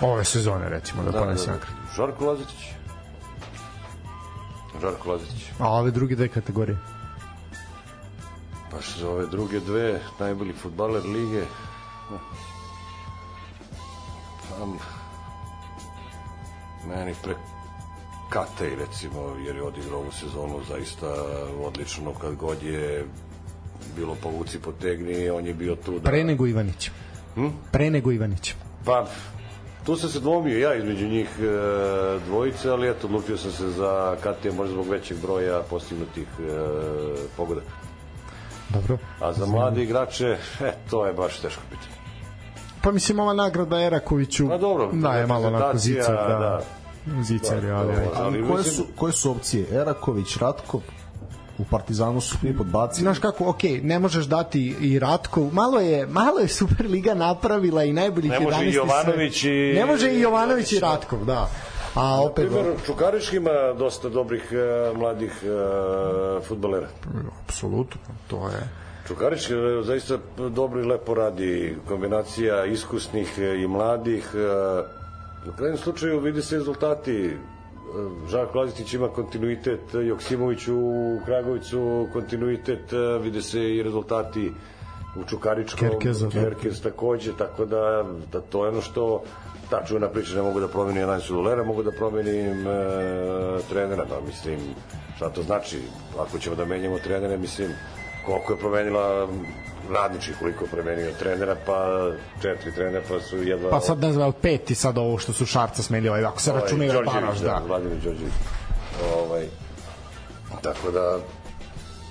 Ove 0.01 0.23
sezone, 0.23 0.69
recimo, 0.69 1.03
da, 1.03 1.11
Da, 1.11 1.19
da, 1.19 1.25
da, 1.25 1.33
da. 1.33 1.57
Žarko 1.95 2.25
Lazić. 2.25 2.55
Žarko 4.81 5.11
Lazić. 5.11 5.45
A 5.59 5.69
ove 5.69 5.91
druge 5.91 6.15
dve 6.15 6.27
kategorije? 6.27 6.77
Pa 8.71 8.81
što 8.81 8.99
za 8.99 9.09
ove 9.09 9.25
druge 9.25 9.59
dve, 9.59 9.99
najbolji 10.19 10.53
futbaler 10.53 11.05
lige, 11.05 11.43
pa, 14.49 14.65
meni 16.87 17.15
pre 17.23 17.35
Katej 18.29 18.75
recimo, 18.75 19.35
jer 19.45 19.55
je 19.55 19.63
odigrao 19.63 19.99
ovu 19.99 20.11
sezonu 20.11 20.59
zaista 20.69 21.07
odlično 21.65 22.13
kad 22.13 22.35
god 22.35 22.63
je 22.63 23.05
bilo 23.95 24.15
povuci 24.23 24.59
potegni, 24.59 25.29
on 25.29 25.45
je 25.45 25.53
bio 25.53 25.75
tu 25.75 25.99
da... 25.99 26.09
Pre 26.09 26.23
nego 26.23 26.47
Ivanić. 26.47 26.91
Hm? 27.35 27.47
Pre 27.71 27.89
nego 27.89 28.11
Ivanić. 28.11 28.53
Pa, 28.85 29.05
tu 29.85 29.95
sam 29.95 30.09
se 30.09 30.19
dvomio 30.19 30.59
ja 30.59 30.75
između 30.75 31.07
njih 31.07 31.29
e, 31.39 32.19
dvojice, 32.25 32.69
ali 32.69 32.89
eto, 32.89 33.07
odlučio 33.07 33.37
sam 33.37 33.51
se 33.51 33.69
za 33.69 34.15
Katija 34.23 34.53
možda 34.53 34.73
zbog 34.73 34.87
većeg 34.87 35.17
broja 35.21 35.61
postignutih 35.69 36.27
e, 36.39 36.43
pogoda. 37.37 37.61
Dobro. 38.69 38.97
A 39.19 39.33
za 39.33 39.45
mlade 39.45 39.83
igrače, 39.83 40.37
e, 40.61 40.73
to 40.89 41.05
je 41.05 41.13
baš 41.13 41.39
teško 41.39 41.61
pitanje. 41.69 41.97
Pa 42.81 42.91
mislim, 42.91 43.19
ova 43.19 43.33
nagrada 43.33 43.81
Erakoviću 43.81 44.47
Pa 44.49 44.57
dobro, 44.57 44.89
da 44.93 45.13
je 45.13 45.27
malo 45.27 45.49
reprezentacija, 45.49 46.03
zicar, 46.03 46.15
da. 46.15 46.39
da. 46.39 46.61
Zicar, 47.21 47.61
Da, 47.61 47.75
ali. 47.75 47.93
Ali 47.93 48.37
Ali 48.37 48.47
koje 48.47 48.63
su, 48.63 48.85
koje 48.95 49.13
su 49.13 49.31
opcije? 49.31 49.65
Eraković, 49.71 50.37
Ratkov, 50.37 50.81
u 51.57 51.65
Partizanu 51.65 52.21
su 52.21 52.37
svi 52.37 52.57
podbacili. 52.57 53.01
Znaš 53.01 53.19
kako, 53.19 53.45
ok, 53.45 53.63
ne 53.83 53.99
možeš 53.99 54.25
dati 54.25 54.75
i 54.81 54.99
Ratko, 54.99 55.41
malo 55.43 55.79
je, 55.79 56.07
malo 56.07 56.39
je 56.39 56.47
Superliga 56.59 57.13
napravila 57.13 57.83
i 57.83 57.93
najboljih 57.93 58.31
Ne 58.31 58.37
11. 58.37 58.43
može 58.43 58.65
i 58.65 58.71
se- 58.71 58.77
Jovanović 58.77 59.43
i- 59.43 59.73
Ne 59.75 59.85
može 59.85 60.11
i 60.11 60.21
Jovanović 60.21 60.71
i 60.71 60.79
Ratkov, 60.79 61.25
da. 61.25 61.49
A 61.95 62.21
opet, 62.21 62.47
Primer, 62.47 62.73
Čukarički 62.85 63.35
ima 63.35 63.51
dosta 63.73 64.09
dobrih 64.09 64.43
e, 64.51 64.57
mladih 64.93 65.43
e, 65.43 65.47
futbolera. 66.41 66.87
apsolutno, 67.43 67.97
to 68.27 68.47
je... 68.47 68.69
Čukarić 69.07 69.49
e, 69.49 69.53
zaista 69.83 70.17
dobro 70.49 70.81
i 70.81 70.85
lepo 70.85 71.13
radi 71.13 71.75
kombinacija 71.87 72.65
iskusnih 72.65 73.27
i 73.57 73.67
mladih. 73.67 74.29
e, 74.35 74.96
U 75.49 75.57
krajnjem 75.57 75.77
slučaju 75.77 76.19
vidi 76.19 76.41
se 76.41 76.57
rezultati. 76.57 77.25
E, 77.25 77.37
Žarko 78.29 78.59
Lazitić 78.59 78.93
ima 78.93 79.07
kontinuitet, 79.07 79.93
Joksimović 79.93 80.67
u 80.67 81.19
Kragovicu 81.25 82.07
kontinuitet, 82.13 82.93
e, 82.93 83.19
vide 83.23 83.41
se 83.41 83.75
i 83.75 83.83
rezultati 83.83 84.51
u 85.15 85.23
Čukaričkom, 85.23 85.89
Kerkeza, 85.89 86.27
da. 86.27 86.31
Kerkez 86.31 86.81
takođe, 86.81 87.37
tako 87.37 87.65
da, 87.65 88.05
da 88.31 88.41
to 88.41 88.65
je 88.65 88.71
ono 88.71 88.81
što 88.81 89.23
ta 89.69 89.85
čuvena 89.85 90.09
priča 90.09 90.35
ne 90.35 90.41
mogu 90.41 90.59
da 90.59 90.67
promenim 90.67 91.03
Anansu 91.03 91.33
Dolera, 91.33 91.63
mogu 91.63 91.83
da 91.83 91.91
promenim 91.91 92.67
e, 92.67 92.75
trenera, 93.69 94.05
da 94.05 94.21
mislim, 94.27 94.59
šta 95.15 95.29
to 95.29 95.43
znači, 95.43 95.79
ako 96.19 96.39
ćemo 96.39 96.55
da 96.55 96.65
menjamo 96.65 96.99
trenere, 96.99 97.37
mislim, 97.37 97.71
koliko 98.25 98.53
je 98.53 98.59
promenila 98.59 99.27
radnički, 99.93 100.31
koliko 100.39 100.65
promenio 100.65 101.11
trenera, 101.19 101.55
pa 101.65 102.11
četiri 102.41 102.71
trenera, 102.71 103.01
pa 103.09 103.19
su 103.19 103.43
jedva... 103.43 103.69
Pa 103.69 103.79
sad 103.79 103.99
ne 103.99 104.11
znam, 104.11 104.23
je 104.23 104.27
li 104.27 104.41
pet 104.41 104.71
i 104.71 104.75
sad 104.75 104.97
ovo 104.97 105.17
što 105.17 105.33
su 105.33 105.45
Šarca 105.45 105.83
smenili, 105.83 106.09
ovaj, 106.09 106.25
ako 106.25 106.41
se 106.41 106.51
Ovaj, 106.51 106.61
računaju 106.61 106.91
Đorđević, 106.91 107.21
Baraš, 107.21 107.39
da. 107.39 107.61
Vladimir 107.67 107.97
Đorđević. 107.97 108.33
Ovaj, 109.15 109.45
tako 110.61 110.91
da, 110.91 111.19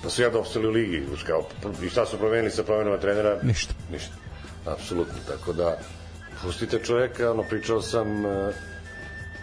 da 0.03 0.09
su 0.09 0.21
jedno 0.21 0.39
ostali 0.39 0.67
u 0.67 0.71
ligi. 0.71 1.03
Uz 1.13 1.23
kao, 1.23 1.43
I 1.83 1.89
šta 1.89 2.05
su 2.05 2.17
promenili 2.17 2.51
sa 2.51 2.63
promenama 2.63 2.97
trenera? 2.97 3.39
Ništa. 3.43 3.73
Ništa. 3.91 4.13
Apsolutno. 4.65 5.15
Tako 5.27 5.53
da, 5.53 5.77
pustite 6.43 6.79
čoveka, 6.83 7.31
ono, 7.31 7.43
pričao 7.43 7.81
sam, 7.81 8.25
eh, 8.25 8.53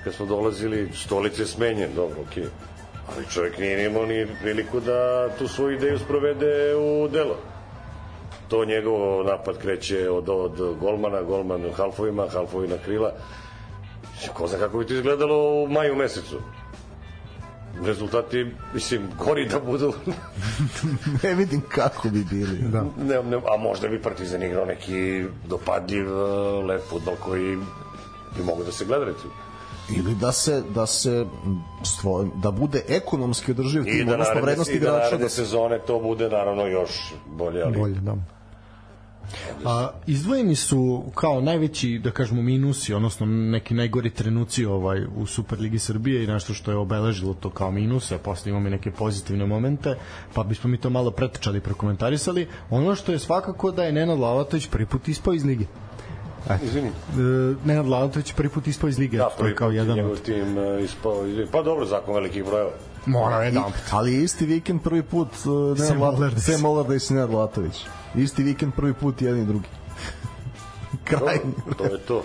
kad 0.05 0.15
smo 0.15 0.27
dolazili, 0.27 0.91
stolice 0.95 1.43
je 1.43 1.47
smenjen, 1.47 1.95
dobro, 1.95 2.17
okej. 2.21 2.45
Ali 3.09 3.27
čovjek 3.31 3.59
nije 3.59 3.87
imao 3.87 4.07
ni 4.07 4.27
priliku 4.43 4.81
da 4.81 5.29
tu 5.39 5.49
svoju 5.49 5.77
ideju 5.77 5.99
sprovede 5.99 6.75
u 6.77 7.09
delo. 7.09 7.54
To 8.49 8.65
njegov 8.65 9.25
napad 9.25 9.59
kreće 9.59 10.11
od, 10.11 10.29
od 10.29 10.77
golmana, 10.81 11.23
golman 11.23 11.73
halfovima, 11.77 12.27
halfovi 12.29 12.69
na 12.69 12.77
krila. 12.85 13.13
Ko 14.35 14.47
zna 14.47 14.59
kako 14.59 14.79
bi 14.79 14.87
to 14.87 14.95
izgledalo 14.95 15.63
u 15.63 15.69
maju 15.69 15.97
mesecu. 15.97 16.41
Rezultati, 17.85 18.47
mislim, 18.75 19.09
gori 19.25 19.49
da 19.49 19.61
budu. 19.61 19.93
ne 21.23 21.35
vidim 21.35 21.63
kako 21.69 22.09
bi 22.09 22.25
bili. 22.31 22.59
Da. 22.59 22.85
ne, 22.99 23.23
ne, 23.23 23.37
a 23.37 23.57
možda 23.59 23.89
bi 23.89 24.03
Partizan 24.03 24.43
igrao 24.43 24.65
neki 24.65 25.25
dopadljiv, 25.49 26.07
eh, 26.09 26.65
lep 26.65 26.83
futbol 26.89 27.15
koji 27.17 27.57
bi 28.37 28.43
mogo 28.45 28.65
da 28.65 28.73
se 28.73 28.85
gleda, 28.85 29.05
recimo. 29.05 29.33
Ili 29.91 30.15
da 30.15 30.33
se 30.33 30.63
da 30.75 30.87
se 30.87 31.27
stvo, 31.83 32.29
da 32.43 32.51
bude 32.51 32.83
ekonomski 32.89 33.51
održiv 33.51 33.85
tim, 33.85 34.07
da 34.07 34.13
odnosno 34.13 34.35
naredne, 34.35 34.43
vrednost 34.43 34.71
i 34.71 34.73
da 34.73 34.77
igrača 34.77 35.05
naredne 35.05 35.25
da 35.25 35.29
se 35.29 35.37
sezone 35.37 35.79
to 35.87 36.01
bude 36.01 36.29
naravno 36.29 36.67
još 36.67 37.15
bolje, 37.27 37.63
ali 37.63 37.79
Bolje, 37.79 38.01
da. 38.01 38.17
A, 39.65 39.91
izdvojeni 40.07 40.55
su 40.55 41.05
kao 41.15 41.41
najveći, 41.41 42.01
da 42.05 42.11
kažemo, 42.11 42.43
minusi, 42.43 42.95
odnosno 42.95 43.27
neki 43.27 43.75
najgori 43.75 44.11
trenuci 44.11 44.65
ovaj, 44.65 45.05
u 45.17 45.27
Superligi 45.27 45.79
Srbije 45.79 46.25
i 46.25 46.27
nešto 46.27 46.55
što 46.55 46.71
je 46.71 46.77
obeležilo 46.77 47.35
to 47.35 47.51
kao 47.51 47.71
minuse, 47.71 48.15
a 48.15 48.19
posle 48.19 48.51
imamo 48.51 48.69
i 48.69 48.71
neke 48.71 48.91
pozitivne 48.91 49.47
momente, 49.47 49.97
pa 50.35 50.43
bismo 50.43 50.71
mi 50.71 50.79
to 50.79 50.91
malo 50.91 51.11
pretečali 51.11 51.59
i 51.59 51.61
prokomentarisali. 51.61 52.49
Ono 52.71 52.95
što 52.95 53.13
je 53.13 53.19
svakako 53.19 53.71
da 53.71 53.85
je 53.85 53.93
Nenad 53.93 54.19
Lavatović 54.19 54.69
prvi 54.69 54.87
put 54.87 55.09
ispao 55.09 55.35
iz 55.35 55.45
lige. 55.45 55.65
Izvini. 56.63 56.89
E, 56.89 56.93
Nenad 57.65 57.87
Lavatović 57.87 58.33
prvi 58.33 58.49
put 58.49 58.67
ispao 58.67 58.89
iz 58.89 58.99
lige, 58.99 59.17
Da, 59.17 59.25
to 59.25 59.31
je 59.31 59.39
prvi 59.39 59.57
kao 59.57 59.71
jedan 59.71 59.97
njegov 59.97 60.13
od... 60.13 60.23
tim 60.23 60.59
eh, 60.59 60.85
ispao, 60.85 61.27
izvini. 61.27 61.49
pa 61.53 61.63
dobro, 61.63 61.87
zakon 61.87 62.15
velikih 62.15 62.45
brojeva. 62.45 62.71
Morao 63.07 63.43
je 63.43 63.51
da. 63.51 63.65
ali 63.91 64.15
je 64.15 64.23
isti 64.23 64.47
vikend 64.47 64.83
prvi 64.83 65.03
put 65.03 65.29
uh, 65.29 65.79
Nenad 65.79 66.15
Olerdes. 66.15 66.45
Sem 66.45 66.61
i 67.11 67.15
Nenad 67.15 67.31
Latović. 67.31 67.87
Isti 68.15 68.43
vikend 68.43 68.75
prvi 68.75 68.95
put 68.95 69.23
jedan 69.23 69.41
i 69.41 69.47
drugi. 69.47 69.69
Kraj. 71.05 71.39
Dobro, 71.57 71.75
to 71.75 71.85
je 71.85 71.99
to. 71.99 72.25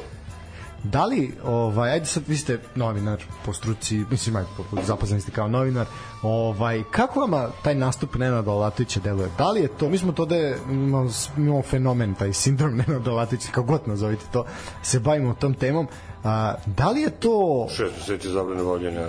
Da 0.83 1.05
li, 1.05 1.31
ovaj, 1.43 1.91
ajde 1.91 2.05
sad, 2.05 2.23
vi 2.27 2.37
ste 2.37 2.59
novinar 2.75 3.23
po 3.45 3.53
struci, 3.53 4.05
mislim, 4.11 4.35
ajde, 4.35 4.49
po- 4.57 4.81
zaposleni 4.83 5.21
ste 5.21 5.31
kao 5.31 5.47
novinar, 5.47 5.85
ovaj, 6.21 6.83
kako 6.91 7.19
vama 7.19 7.49
taj 7.63 7.75
nastup 7.75 8.15
Nenada 8.15 8.51
Olatovića 8.51 8.99
deluje? 8.99 9.29
Da 9.37 9.51
li 9.51 9.61
je 9.61 9.67
to, 9.67 9.89
mi 9.89 9.97
smo 9.97 10.11
to 10.11 10.25
da 10.25 10.35
je, 10.35 10.57
imamo, 10.69 11.09
imamo 11.37 11.61
fenomen, 11.61 12.15
taj 12.15 12.33
sindrom 12.33 12.75
Nenada 12.87 13.11
Olatovića, 13.11 13.47
kako 13.51 13.67
god 13.67 13.81
nazovite 13.85 14.25
to, 14.31 14.45
se 14.81 14.99
bavimo 14.99 15.33
tom 15.33 15.53
temom, 15.53 15.87
A, 16.23 16.53
da 16.65 16.89
li 16.89 17.01
je 17.01 17.09
to 17.09 17.67
Šest 17.69 17.93
meseci 17.97 18.29
zabrane 18.29 18.63
voljenja. 18.63 19.07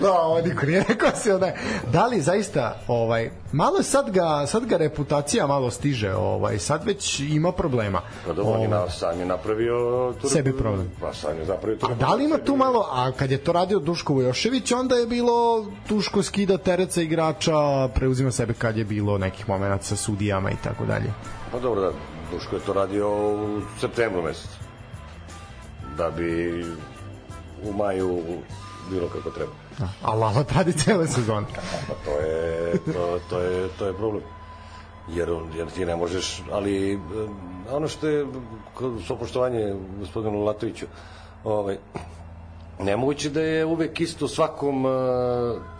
No, 0.00 0.12
ovo 0.24 0.40
niko 0.40 0.66
nije 0.66 0.84
rekao 0.88 1.10
se 1.14 1.34
onaj. 1.34 1.52
Da 1.92 2.06
li 2.06 2.20
zaista 2.20 2.76
ovaj 2.88 3.30
malo 3.52 3.82
sad 3.82 4.10
ga 4.10 4.46
sad 4.46 4.66
ga 4.66 4.76
reputacija 4.76 5.46
malo 5.46 5.70
stiže, 5.70 6.14
ovaj 6.14 6.58
sad 6.58 6.84
već 6.84 7.20
ima 7.20 7.52
problema. 7.52 8.00
Pa 8.26 8.32
dobro, 8.32 8.52
on 8.52 8.60
je 8.60 8.68
Ovaj, 8.68 8.80
na, 8.80 8.90
sam 8.90 9.20
je 9.20 9.26
napravio... 9.26 10.12
Tu, 10.20 10.28
Sebi 10.28 10.58
problem. 10.58 10.90
Pa 11.00 11.12
sam 11.14 11.38
je 11.38 11.46
napravio... 11.46 11.78
tu 11.78 11.86
A 11.90 11.94
da 11.94 12.14
li 12.14 12.24
ima 12.24 12.38
tu 12.38 12.56
malo, 12.56 12.88
a 12.92 13.12
kad 13.12 13.30
je 13.30 13.38
to 13.38 13.52
radio 13.52 13.78
Duško 13.78 14.14
Vojošević, 14.14 14.72
onda 14.72 14.94
je 14.94 15.06
bilo 15.06 15.66
Duško 15.88 16.22
skida 16.22 16.58
teret 16.58 16.92
sa 16.92 17.02
igrača, 17.02 17.88
preuzima 17.94 18.30
sebe 18.30 18.54
kad 18.54 18.76
je 18.76 18.84
bilo 18.84 19.18
nekih 19.18 19.48
momenata 19.48 19.84
sa 19.84 19.96
sudijama 19.96 20.50
i 20.50 20.56
tako 20.64 20.84
dalje. 20.84 21.12
Pa 21.52 21.58
dobro, 21.58 21.80
da, 21.80 21.90
Duško 22.32 22.56
je 22.56 22.62
to 22.62 22.72
radio 22.72 23.08
u 23.10 23.60
septembru 23.80 24.22
mesecu. 24.22 24.61
Da 25.96 26.10
bi 26.10 26.64
u 27.64 27.72
maju 27.72 28.22
bilo 28.90 29.08
kako 29.08 29.30
treba. 29.30 29.52
A 30.02 30.14
Lala 30.14 30.44
radi 30.54 30.72
cele 30.72 31.06
sezone. 31.08 31.46
Pa 31.88 31.94
to 32.04 32.18
je, 32.20 32.72
to, 32.92 33.18
to 33.30 33.38
je, 33.38 33.68
to 33.78 33.86
je 33.86 33.92
problem. 33.92 34.22
Jer, 35.08 35.28
jer 35.56 35.70
ti 35.70 35.84
ne 35.84 35.96
možeš, 35.96 36.42
ali 36.52 36.94
eh, 36.94 36.98
ono 37.70 37.88
što 37.88 38.08
je, 38.08 38.26
kod 38.74 38.92
svo 39.06 39.16
poštovanje 39.16 39.74
gospodinu 39.98 40.44
Latoviću, 40.44 40.86
ovaj, 41.44 41.78
nemoguće 42.82 43.30
da 43.30 43.40
je 43.40 43.64
uvek 43.64 44.00
isto 44.00 44.28
svakom 44.28 44.84
uh, 44.84 44.92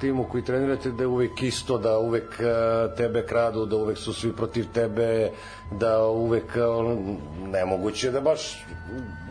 timu 0.00 0.24
koji 0.30 0.44
trenirate 0.44 0.90
da 0.90 1.02
je 1.02 1.06
uvek 1.06 1.42
isto, 1.42 1.78
da 1.78 1.98
uvek 1.98 2.24
uh, 2.24 2.96
tebe 2.96 3.26
kradu, 3.26 3.66
da 3.66 3.76
uvek 3.76 3.98
su 3.98 4.12
svi 4.12 4.32
protiv 4.32 4.66
tebe, 4.74 5.30
da 5.70 6.06
uvek 6.06 6.56
uh, 6.56 6.98
nemoguće 7.52 8.10
da 8.10 8.20
baš 8.20 8.64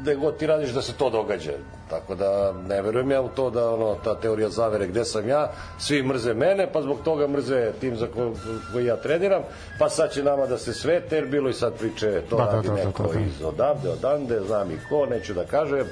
gde 0.01 0.15
god 0.15 0.37
ti 0.37 0.47
radiš 0.47 0.69
da 0.69 0.81
se 0.81 0.93
to 0.93 1.09
događa. 1.09 1.51
Tako 1.89 2.15
da 2.15 2.53
ne 2.67 2.81
verujem 2.81 3.11
ja 3.11 3.21
u 3.21 3.29
to 3.29 3.49
da 3.49 3.69
ono 3.69 3.95
ta 4.03 4.15
teorija 4.15 4.49
zavere 4.49 4.87
gde 4.87 5.05
sam 5.05 5.27
ja, 5.27 5.51
svi 5.79 6.03
mrze 6.03 6.33
mene, 6.33 6.67
pa 6.73 6.81
zbog 6.81 6.97
toga 7.03 7.27
mrze 7.27 7.71
tim 7.79 7.95
za 7.97 8.07
ko, 8.07 8.31
koji 8.71 8.85
ja 8.85 8.95
treniram, 8.95 9.41
pa 9.79 9.89
sad 9.89 10.11
će 10.11 10.23
nama 10.23 10.45
da 10.45 10.57
se 10.57 10.73
svete, 10.73 11.15
jer 11.15 11.25
bilo 11.25 11.49
i 11.49 11.53
sad 11.53 11.73
priče 11.73 12.21
to 12.29 12.37
Da, 12.37 12.45
da, 12.45 12.51
radi 12.51 12.67
da, 12.67 12.73
da, 12.73 12.85
neko 12.85 13.03
da, 13.03 13.13
da. 13.13 13.19
iz 13.19 13.43
odavde, 13.43 13.89
odande, 13.89 14.39
znam 14.47 14.71
i 14.71 14.77
ko, 14.89 15.05
neću 15.05 15.33
da 15.33 15.45
kažem, 15.45 15.87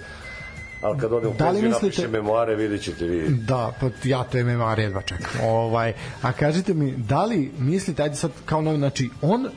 ali 0.82 1.00
kad 1.00 1.14
odem 1.14 1.34
Da 1.38 1.50
li 1.50 1.62
mislite- 1.62 1.86
napišem 1.86 2.12
memoare, 2.12 2.56
vidjet 2.56 2.82
ćete 2.82 3.06
vi. 3.06 3.30
Da, 3.30 3.72
pa 3.80 3.90
ja 4.04 4.24
te 4.24 4.44
MMA 4.44 4.74
redva 4.74 5.02
čekam. 5.02 5.32
Ovaj, 5.44 5.94
a 6.22 6.32
kažite 6.32 6.74
mi, 6.74 6.92
da 6.92 7.26
li 7.26 7.52
mislite, 7.58 8.04
ajde 8.04 8.16
sad 8.16 8.32
kao 8.46 8.62
novi, 8.62 8.78
znači, 8.78 9.10
on, 9.22 9.46
eh, 9.46 9.50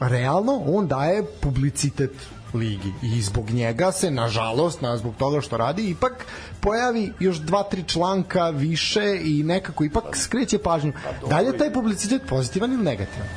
realno, 0.00 0.62
on 0.66 0.86
daje 0.86 1.24
publicitet 1.40 2.12
ligi 2.54 2.92
i 3.02 3.22
zbog 3.22 3.50
njega 3.50 3.92
se, 3.92 4.10
nažalost, 4.10 4.80
na, 4.80 4.96
zbog 4.96 5.14
toga 5.18 5.40
što 5.40 5.56
radi, 5.56 5.90
ipak 5.90 6.26
pojavi 6.60 7.12
još 7.20 7.36
dva, 7.36 7.62
tri 7.62 7.82
članka 7.86 8.50
više 8.50 9.20
i 9.24 9.42
nekako 9.42 9.84
ipak 9.84 10.16
skreće 10.16 10.58
pažnju. 10.58 10.92
Da 11.30 11.40
li 11.40 11.46
je 11.46 11.58
taj 11.58 11.72
publicitet 11.72 12.22
pozitivan 12.28 12.72
ili 12.72 12.82
negativan? 12.82 13.28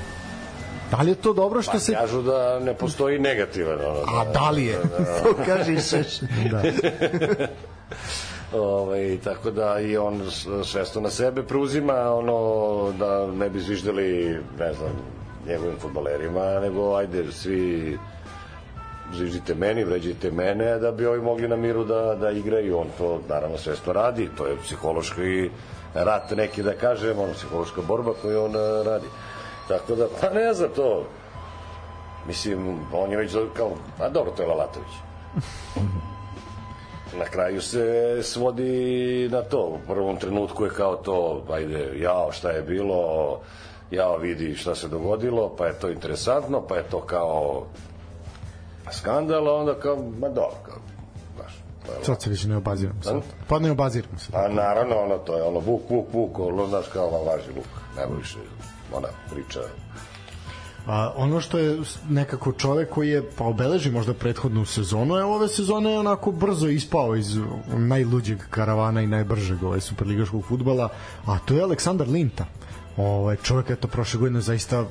Da 0.92 0.98
li 0.98 1.10
je 1.10 1.16
to 1.16 1.34
dobro 1.34 1.62
što 1.62 1.72
Pa 1.72 1.80
se... 1.80 1.94
kažu 1.94 2.22
da 2.22 2.60
ne 2.60 2.74
postoji 2.74 3.20
negativan. 3.20 3.80
Ono, 3.82 4.00
A 4.12 4.26
da 4.26 4.50
li 4.50 4.66
je? 4.66 4.78
to 5.24 5.36
kaže 5.46 5.74
i 5.74 5.80
Šeš. 5.80 6.20
Da. 6.52 6.62
Ovaj, 8.54 9.18
tako 9.18 9.52
da 9.52 9.80
i 9.80 9.98
on 9.98 10.22
s- 10.32 10.48
svesno 10.64 11.02
na 11.02 11.10
sebe 11.10 11.44
preuzima 11.44 12.12
ono 12.12 12.38
da 12.92 13.28
ne 13.28 13.50
bi 13.50 13.60
zviždali 13.60 14.38
ne 14.60 14.74
znam 14.74 14.92
njegovim 15.48 15.76
futbalerima 15.80 16.60
nego 16.60 16.96
ajde 16.96 17.32
svi 17.32 17.98
zviždite 19.14 19.56
meni, 19.56 19.84
vređajte 19.84 20.32
mene 20.32 20.80
da 20.80 20.92
bi 20.92 21.06
ovi 21.06 21.22
mogli 21.22 21.48
na 21.48 21.56
miru 21.56 21.84
da, 21.84 22.16
da 22.16 22.30
igraju 22.32 22.78
on 22.78 22.88
to 22.98 23.22
naravno 23.30 23.58
svesno 23.58 23.94
radi 23.94 24.30
to 24.38 24.46
je 24.46 24.58
psihološki 24.58 25.50
rat 25.94 26.32
neki 26.32 26.64
da 26.64 26.74
kažem 26.74 27.20
ono 27.20 27.34
psihološka 27.34 27.82
borba 27.82 28.14
koju 28.14 28.44
on 28.44 28.52
eh, 28.52 28.60
radi 28.86 29.06
tako 29.68 29.96
da 29.96 30.08
pa 30.22 30.30
ne 30.30 30.54
znam 30.54 30.70
to 30.76 31.04
mislim 32.28 32.80
on 32.94 33.12
je 33.12 33.18
već 33.18 33.36
kao 33.54 33.72
a 34.00 34.10
dobro 34.10 34.32
to 34.32 34.42
je 34.42 34.48
Lalatović 34.48 34.92
na 37.18 37.26
kraju 37.26 37.62
se 37.62 38.20
svodi 38.24 39.30
na 39.32 39.42
to. 39.42 39.60
U 39.60 39.80
prvom 39.88 40.18
trenutku 40.18 40.64
je 40.64 40.70
kao 40.70 40.96
to, 40.96 41.44
ajde, 41.52 41.92
jao, 42.00 42.32
šta 42.32 42.50
je 42.50 42.62
bilo, 42.62 43.40
jao, 43.92 44.18
vidi 44.18 44.56
šta 44.56 44.76
se 44.76 44.88
dogodilo, 44.88 45.56
pa 45.58 45.68
je 45.68 45.80
to 45.80 45.90
interesantno, 45.90 46.62
pa 46.68 46.78
je 46.78 46.84
to 46.84 47.02
kao 47.02 47.66
skandal, 48.92 49.48
a 49.48 49.54
onda 49.54 49.80
kao, 49.80 49.96
ma 49.96 50.28
dobro, 50.28 50.58
kao, 50.66 50.76
Sad 52.04 52.22
se 52.22 52.30
više 52.30 52.48
ne 52.48 52.58
obaziram. 52.58 53.00
Sad. 53.04 53.22
Pa 53.48 53.60
ne 53.60 53.72
obaziram 53.72 54.18
se. 54.18 54.32
A 54.34 54.48
naravno, 54.48 54.96
ono, 54.96 55.18
to 55.18 55.38
je 55.38 55.44
ono, 55.44 55.60
vuk, 55.60 55.82
vuk, 55.90 56.06
vuk, 56.14 56.40
ono, 56.40 56.68
znaš, 56.68 56.86
kao, 56.94 57.10
važi 57.10 57.52
vuk, 57.56 57.68
nema 57.98 58.18
više, 58.18 58.38
ona 58.94 59.08
priča, 59.32 59.60
A, 60.88 61.12
ono 61.16 61.42
što 61.42 61.58
je 61.58 61.80
nekako 62.10 62.52
čovek 62.52 62.90
koji 62.90 63.10
je 63.10 63.30
pa 63.38 63.44
obeleži 63.44 63.92
možda 63.92 64.14
prethodnu 64.14 64.66
sezonu, 64.66 65.16
je 65.16 65.24
ove 65.24 65.48
sezone 65.48 65.92
je 65.92 66.00
onako 66.00 66.32
brzo 66.32 66.68
ispao 66.68 67.16
iz 67.16 67.38
najluđeg 67.68 68.40
karavana 68.50 69.02
i 69.02 69.08
najbržeg 69.08 69.64
ovaj 69.64 69.82
superligaškog 69.82 70.46
futbala, 70.46 70.90
a 71.26 71.40
to 71.40 71.54
je 71.54 71.64
Aleksandar 71.64 72.08
Linta. 72.08 72.46
Ovaj 72.98 73.36
čovjek 73.36 73.70
je 73.70 73.76
to 73.76 73.88
prošle 73.88 74.20
godine 74.20 74.42
zaista 74.42 74.86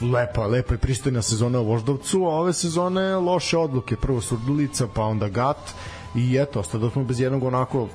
lepa, 0.00 0.46
lepa 0.46 0.74
i 0.74 0.78
pristojna 0.78 1.22
sezona 1.22 1.60
u 1.60 1.64
Voždovcu, 1.64 2.24
a 2.24 2.34
ove 2.40 2.52
sezone 2.52 3.16
loše 3.16 3.58
odluke, 3.58 3.96
prvo 3.96 4.20
Surdulica, 4.20 4.88
pa 4.94 5.04
onda 5.04 5.28
Gat 5.28 5.74
i 6.14 6.36
eto, 6.36 6.60
ostado 6.60 6.90
smo 6.90 7.04
bez 7.04 7.20
jednog 7.20 7.44
onako 7.44 7.88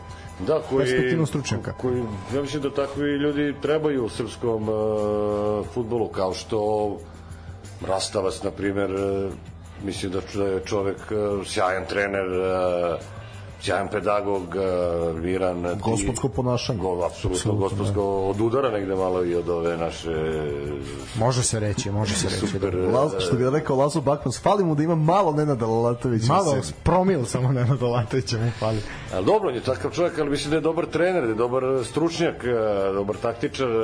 Da, 0.48 0.62
koji, 0.70 0.86
Perspektivnog 0.86 1.28
stručnjaka. 1.28 1.74
Koji, 1.74 2.04
ja 2.36 2.42
mislim 2.42 2.62
da 2.62 2.74
takvi 2.74 3.04
ljudi 3.04 3.56
trebaju 3.62 4.06
u 4.06 4.10
srpskom 4.10 4.70
uh, 4.70 5.66
futbolu, 5.74 6.08
kao 6.08 6.34
što 6.34 6.98
Rastavac, 7.88 8.44
na 8.44 8.52
primer, 8.52 8.92
uh, 8.92 9.34
mislim 9.84 10.12
da 10.12 10.20
da 10.36 10.48
je 10.48 10.62
čovek 10.66 10.98
uh, 10.98 11.48
sjajan 11.48 11.86
trener, 11.90 12.28
uh, 12.28 13.21
sjajan 13.62 13.88
pedagog, 13.88 14.44
miran. 15.16 15.64
ti- 15.64 15.82
Gospodsko 15.82 16.30
ponašanje. 16.30 16.80
Go, 16.80 17.04
apsolutno, 17.06 17.54
gospodsko, 17.54 18.02
od 18.04 18.42
udara 18.42 18.72
negde 18.72 18.96
malo 18.96 19.26
i 19.26 19.36
od 19.36 19.50
ove 19.50 19.78
naše 19.78 20.10
može 21.16 21.44
se 21.44 21.60
reći, 21.60 21.92
može 21.92 22.16
se 22.16 22.30
reći. 22.30 22.48
super... 22.48 22.76
da. 22.76 23.00
Lazo, 23.00 23.20
što 23.20 23.36
bi 23.36 23.50
rekao 23.50 23.76
Lazo 23.78 24.02
Bakman, 24.02 24.34
fali 24.34 24.64
mu 24.64 24.76
da 24.76 24.84
ima 24.84 24.96
malo 24.96 25.32
Nenada 25.32 25.66
Lalatovića. 25.66 26.34
Malo 26.34 26.56
promil 26.84 27.26
samo 27.26 27.52
ne 27.52 27.66
Dolatovića 27.80 28.38
mu 28.38 28.52
fali. 28.60 28.80
Ali 29.14 29.26
dobro, 29.26 29.50
on 29.50 29.56
je 29.56 29.62
takav 29.62 29.92
čovjek, 29.92 30.20
ali 30.20 30.30
mislim 30.30 30.50
da 30.50 30.56
je 30.56 30.62
dobar 30.62 30.86
trener, 30.86 31.24
da 31.24 31.30
je 31.30 31.36
dobar 31.36 31.64
stručnjak, 31.84 32.44
e, 32.44 32.48
dobar 32.94 33.16
taktičar, 33.16 33.68
e, 33.68 33.76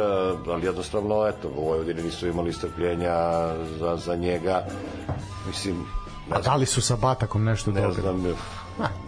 ali 0.48 0.66
jednostavno, 0.66 1.28
eto, 1.28 1.50
u 1.58 1.66
Vojvodini 1.66 2.04
nisu 2.04 2.28
imali 2.28 2.54
strpljenja 2.54 3.14
za, 3.80 3.96
za 3.96 4.16
njega. 4.16 4.66
Mislim, 5.48 5.76
ne 6.30 6.38
A 6.38 6.42
da 6.42 6.56
li 6.56 6.66
su 6.66 6.82
sa 6.82 6.96
Batakom 6.96 7.44
nešto 7.44 7.72
ne 7.72 7.82
dobro? 7.82 8.02
znam 8.02 8.26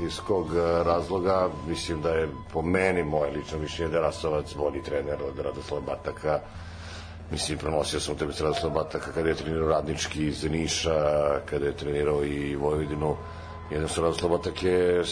iz 0.02 0.20
kog 0.28 0.56
e, 0.56 0.84
razloga, 0.84 1.50
mislim 1.68 2.02
da 2.02 2.10
je 2.10 2.30
po 2.54 2.62
meni, 2.62 3.04
moje 3.04 3.32
lično 3.32 3.60
mišljenje, 3.60 3.91
da 3.91 4.02
Rasovac 4.02 4.54
bolji 4.56 4.84
trener 4.84 5.24
od 5.24 5.40
Radoslava 5.40 5.82
Bataka. 5.86 6.40
Mislim, 7.32 7.58
prenosio 7.58 8.00
sam 8.00 8.16
tebe 8.16 8.34
s 8.34 8.41
Radoslava 8.41 8.76
Bataka 8.76 9.12
kada 9.12 9.30
je 9.30 9.36
trenirao 9.36 9.70
radnički 9.70 10.28
iz 10.28 10.44
Niša, 10.44 11.40
kada 11.46 11.66
je 11.66 11.78
trenirao 11.78 12.24
i 12.24 12.56
Vojvodinu. 12.56 13.16
Jednostavno, 13.72 14.30
Batak 14.30 14.64
je 14.64 15.04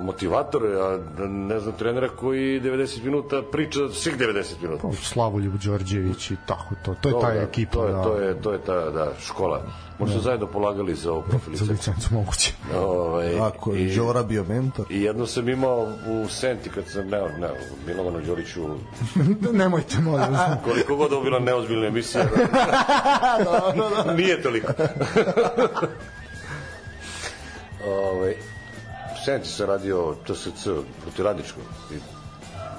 motivator, 0.00 0.62
a 0.66 0.98
ne 1.28 1.60
znam 1.60 1.74
trenera 1.78 2.08
koji 2.08 2.60
90 2.60 3.04
minuta 3.04 3.42
priča 3.52 3.78
svih 3.92 4.18
90 4.18 4.44
minuta. 4.62 4.88
Slavoljub 5.02 5.54
Đorđević 5.54 6.30
i 6.30 6.36
tako 6.46 6.74
to. 6.84 6.94
To 7.00 7.08
je 7.08 7.14
ta 7.20 7.32
da, 7.34 7.40
ekipa. 7.42 7.72
To 7.72 7.86
je, 7.86 7.92
da, 7.92 8.02
to 8.02 8.16
je, 8.16 8.42
to 8.42 8.52
je 8.52 8.58
ta 8.58 8.90
da, 8.90 9.12
škola. 9.20 9.62
Možda 9.98 10.16
su 10.16 10.22
zajedno 10.22 10.46
polagali 10.46 10.94
za 10.94 11.12
ovu 11.12 11.22
za 11.22 11.28
profilicu. 11.30 11.64
licencu 11.64 12.14
moguće. 12.14 12.52
Ovaj, 12.76 13.36
Tako 13.38 13.74
je, 13.74 13.92
i- 13.92 13.96
Đora 13.96 14.22
bio 14.22 14.44
mentor. 14.44 14.86
I 14.90 15.02
jedno 15.02 15.26
sam 15.26 15.48
imao 15.48 15.82
u 16.06 16.28
Senti 16.28 16.70
kad 16.70 16.84
sam, 16.88 17.08
ne, 17.08 17.18
ne, 17.20 17.48
Milovanu 17.86 18.20
Đoriću, 18.20 18.60
Nemojte, 19.52 19.98
molim 20.00 20.32
vas. 20.32 20.50
koliko 20.64 20.96
god 20.96 21.12
ovo 21.12 21.22
bila 21.24 21.38
neozbiljna 21.38 21.86
emisija, 21.86 22.24
nije 24.16 24.42
toliko. 24.42 24.72
Ove, 27.86 28.34
u 29.12 29.24
Senti 29.24 29.48
sam 29.48 29.66
radio 29.66 30.16
TSC 30.26 30.68
proti 31.02 31.22
Radničkog. 31.22 31.62
I 31.92 31.98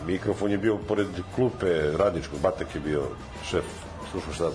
mikrofon 0.06 0.52
je 0.52 0.58
bio 0.58 0.78
pored 0.78 1.08
klupe 1.36 1.92
Radničkog, 1.98 2.40
Batak 2.40 2.76
je 2.76 2.82
bio 2.82 3.04
šef 3.50 3.66
slušao 4.12 4.34
šta 4.34 4.50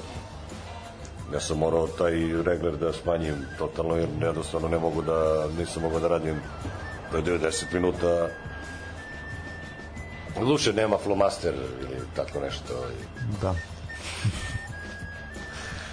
ja 1.32 1.40
sam 1.40 1.58
morao 1.58 1.86
taj 1.86 2.12
regler 2.44 2.76
da 2.76 2.92
smanjim 2.92 3.34
totalno 3.58 3.96
jer 3.96 4.08
jednostavno 4.22 4.68
ne 4.68 4.78
mogu 4.78 5.02
da 5.02 5.46
nisam 5.58 5.82
mogao 5.82 6.00
da 6.00 6.08
radim 6.08 6.36
do 7.12 7.18
90 7.18 7.64
minuta 7.72 8.28
Luše 10.40 10.72
nema 10.72 10.98
flomaster 10.98 11.54
ili 11.54 12.00
tako 12.16 12.40
nešto. 12.40 12.86
Da. 13.42 13.54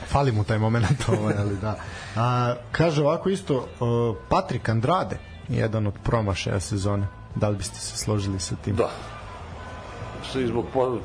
Fali 0.07 0.31
mu 0.31 0.43
taj 0.43 0.57
moment, 0.57 1.09
ovaj, 1.19 1.34
ali 1.39 1.55
da. 1.55 1.75
A, 2.15 2.55
kaže 2.71 3.01
ovako 3.01 3.29
isto, 3.29 3.55
uh, 3.57 4.15
Patrik 4.29 4.69
Andrade, 4.69 5.17
jedan 5.49 5.88
od 5.88 5.93
promašaja 6.03 6.59
sezone. 6.59 7.07
Da 7.35 7.49
li 7.49 7.57
biste 7.57 7.79
se 7.79 7.97
složili 7.97 8.39
sa 8.39 8.55
tim? 8.55 8.75
Da. 8.75 8.89
I 10.35 10.47
zbog 10.47 10.65
po, 10.73 10.97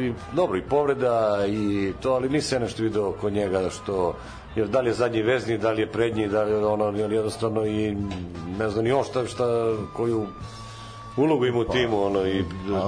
i, 0.00 0.12
dobro 0.32 0.58
i 0.58 0.62
povreda 0.62 1.46
i 1.46 1.92
to, 2.02 2.12
ali 2.12 2.28
nisam 2.28 2.62
nešto 2.62 2.82
video 2.82 3.12
kod 3.12 3.32
njega 3.32 3.70
što 3.70 4.14
jer 4.56 4.68
da 4.68 4.80
li 4.80 4.90
je 4.90 4.94
zadnji 4.94 5.22
vezni, 5.22 5.58
da 5.58 5.70
li 5.70 5.82
je 5.82 5.92
prednji, 5.92 6.28
da 6.28 6.42
li 6.42 6.50
je 6.50 6.66
ono 6.66 6.98
jednostavno 6.98 7.66
i 7.66 7.96
ne 8.58 8.70
znam 8.70 8.84
ni 8.84 8.92
on 8.92 9.04
šta, 9.04 9.26
šta 9.26 9.44
koju 9.92 10.26
ulogu 11.16 11.46
ima 11.46 11.58
u 11.58 11.64
timu, 11.64 12.02
ono, 12.02 12.26
i 12.26 12.44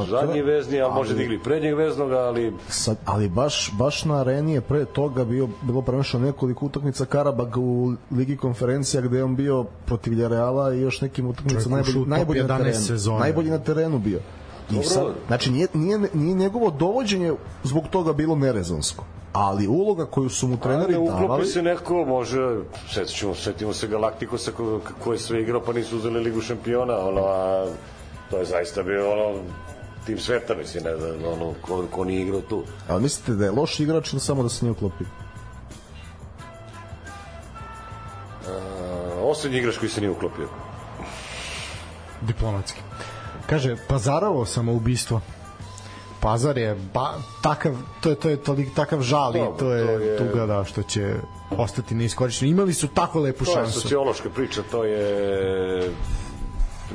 zadnji 0.08 0.42
vezni, 0.42 0.80
a 0.80 0.88
može 0.88 1.14
da 1.14 1.22
igli 1.22 1.38
prednjeg 1.38 1.74
veznog, 1.74 2.12
ali... 2.12 2.52
Sad, 2.68 2.96
ali 3.04 3.28
baš, 3.28 3.70
baš 3.78 4.04
na 4.04 4.20
areni 4.20 4.52
je 4.52 4.60
pre 4.60 4.84
toga 4.84 5.24
bio, 5.24 5.48
bilo 5.62 5.82
prenošeno 5.82 6.26
nekoliko 6.26 6.66
utakmica 6.66 7.04
Karabag 7.04 7.56
u 7.56 7.92
Ligi 8.10 8.36
konferencija 8.36 9.00
gde 9.00 9.16
je 9.16 9.24
on 9.24 9.36
bio 9.36 9.64
protiv 9.86 10.10
Villarreala 10.10 10.74
i 10.74 10.80
još 10.80 11.00
nekim 11.00 11.26
utakmicama 11.26 11.76
najbolji, 11.76 12.06
najbolji, 12.06 12.42
na 12.42 12.58
terenu, 12.58 12.80
sezone. 12.80 13.18
najbolji 13.18 13.50
na 13.50 13.58
terenu 13.58 13.98
bio. 13.98 14.20
I 14.70 14.82
sad, 14.82 15.06
znači 15.26 15.50
nije, 15.50 15.66
nije, 15.74 15.98
nije 16.14 16.34
njegovo 16.34 16.70
dovođenje 16.70 17.32
zbog 17.64 17.84
toga 17.90 18.12
bilo 18.12 18.36
nerezonsko 18.36 19.04
ali 19.32 19.66
uloga 19.66 20.06
koju 20.06 20.28
su 20.28 20.48
mu 20.48 20.56
treneri 20.56 20.92
davali... 20.92 21.24
Uklopi 21.24 21.44
se 21.44 21.62
neko, 21.62 22.04
može, 22.04 22.58
setimo, 22.92 23.34
setimo 23.34 23.72
se 23.72 23.88
Galaktikosa 23.88 24.52
ko, 24.52 24.80
ko 25.04 25.12
je 25.12 25.18
sve 25.18 25.42
igrao 25.42 25.60
pa 25.60 25.72
nisu 25.72 25.96
uzeli 25.96 26.20
ligu 26.20 26.40
šampiona, 26.40 26.98
ono, 26.98 27.24
a 27.24 27.66
to 28.30 28.38
je 28.38 28.44
zaista 28.44 28.82
bio 28.82 29.12
ono 29.12 29.40
tim 30.06 30.18
sveta, 30.18 30.54
mislim, 30.54 30.84
ne 30.84 30.96
znam, 30.96 31.32
ono, 31.32 31.54
ko, 31.62 31.84
ko 31.90 32.04
nije 32.04 32.22
igrao 32.22 32.40
tu. 32.40 32.64
A 32.88 32.98
mislite 32.98 33.32
da 33.32 33.44
je 33.44 33.50
loš 33.50 33.80
igrač 33.80 34.12
ili 34.12 34.20
samo 34.20 34.42
da 34.42 34.48
se 34.48 34.64
nije 34.64 34.72
uklopi? 34.72 35.04
Uh, 35.04 35.10
osrednji 39.22 39.58
igrač 39.58 39.78
koji 39.78 39.88
se 39.88 40.00
nije 40.00 40.10
uklopio. 40.10 40.48
Diplomatski. 42.20 42.80
Kaže, 43.46 43.76
Pazarovo 43.88 44.46
samoubistvo. 44.46 45.20
Pazar 46.20 46.58
je 46.58 46.74
ba, 46.94 47.14
takav, 47.42 47.74
to 48.00 48.10
je, 48.10 48.16
to 48.16 48.28
je 48.28 48.36
tolik, 48.36 48.74
takav 48.74 49.00
žal 49.00 49.36
i 49.36 49.40
to 49.58 49.72
je, 49.72 49.86
to 49.86 49.92
je 49.92 50.18
tuga 50.18 50.46
da, 50.46 50.64
što 50.64 50.82
će 50.82 51.14
ostati 51.50 51.94
neiskorišteno. 51.94 52.50
Imali 52.50 52.74
su 52.74 52.88
tako 52.88 53.20
lepu 53.20 53.44
to 53.44 53.52
šansu. 53.52 53.72
To 53.72 53.78
je 53.78 53.82
sociološka 53.82 54.30
priča, 54.30 54.62
to 54.70 54.84
je 54.84 55.90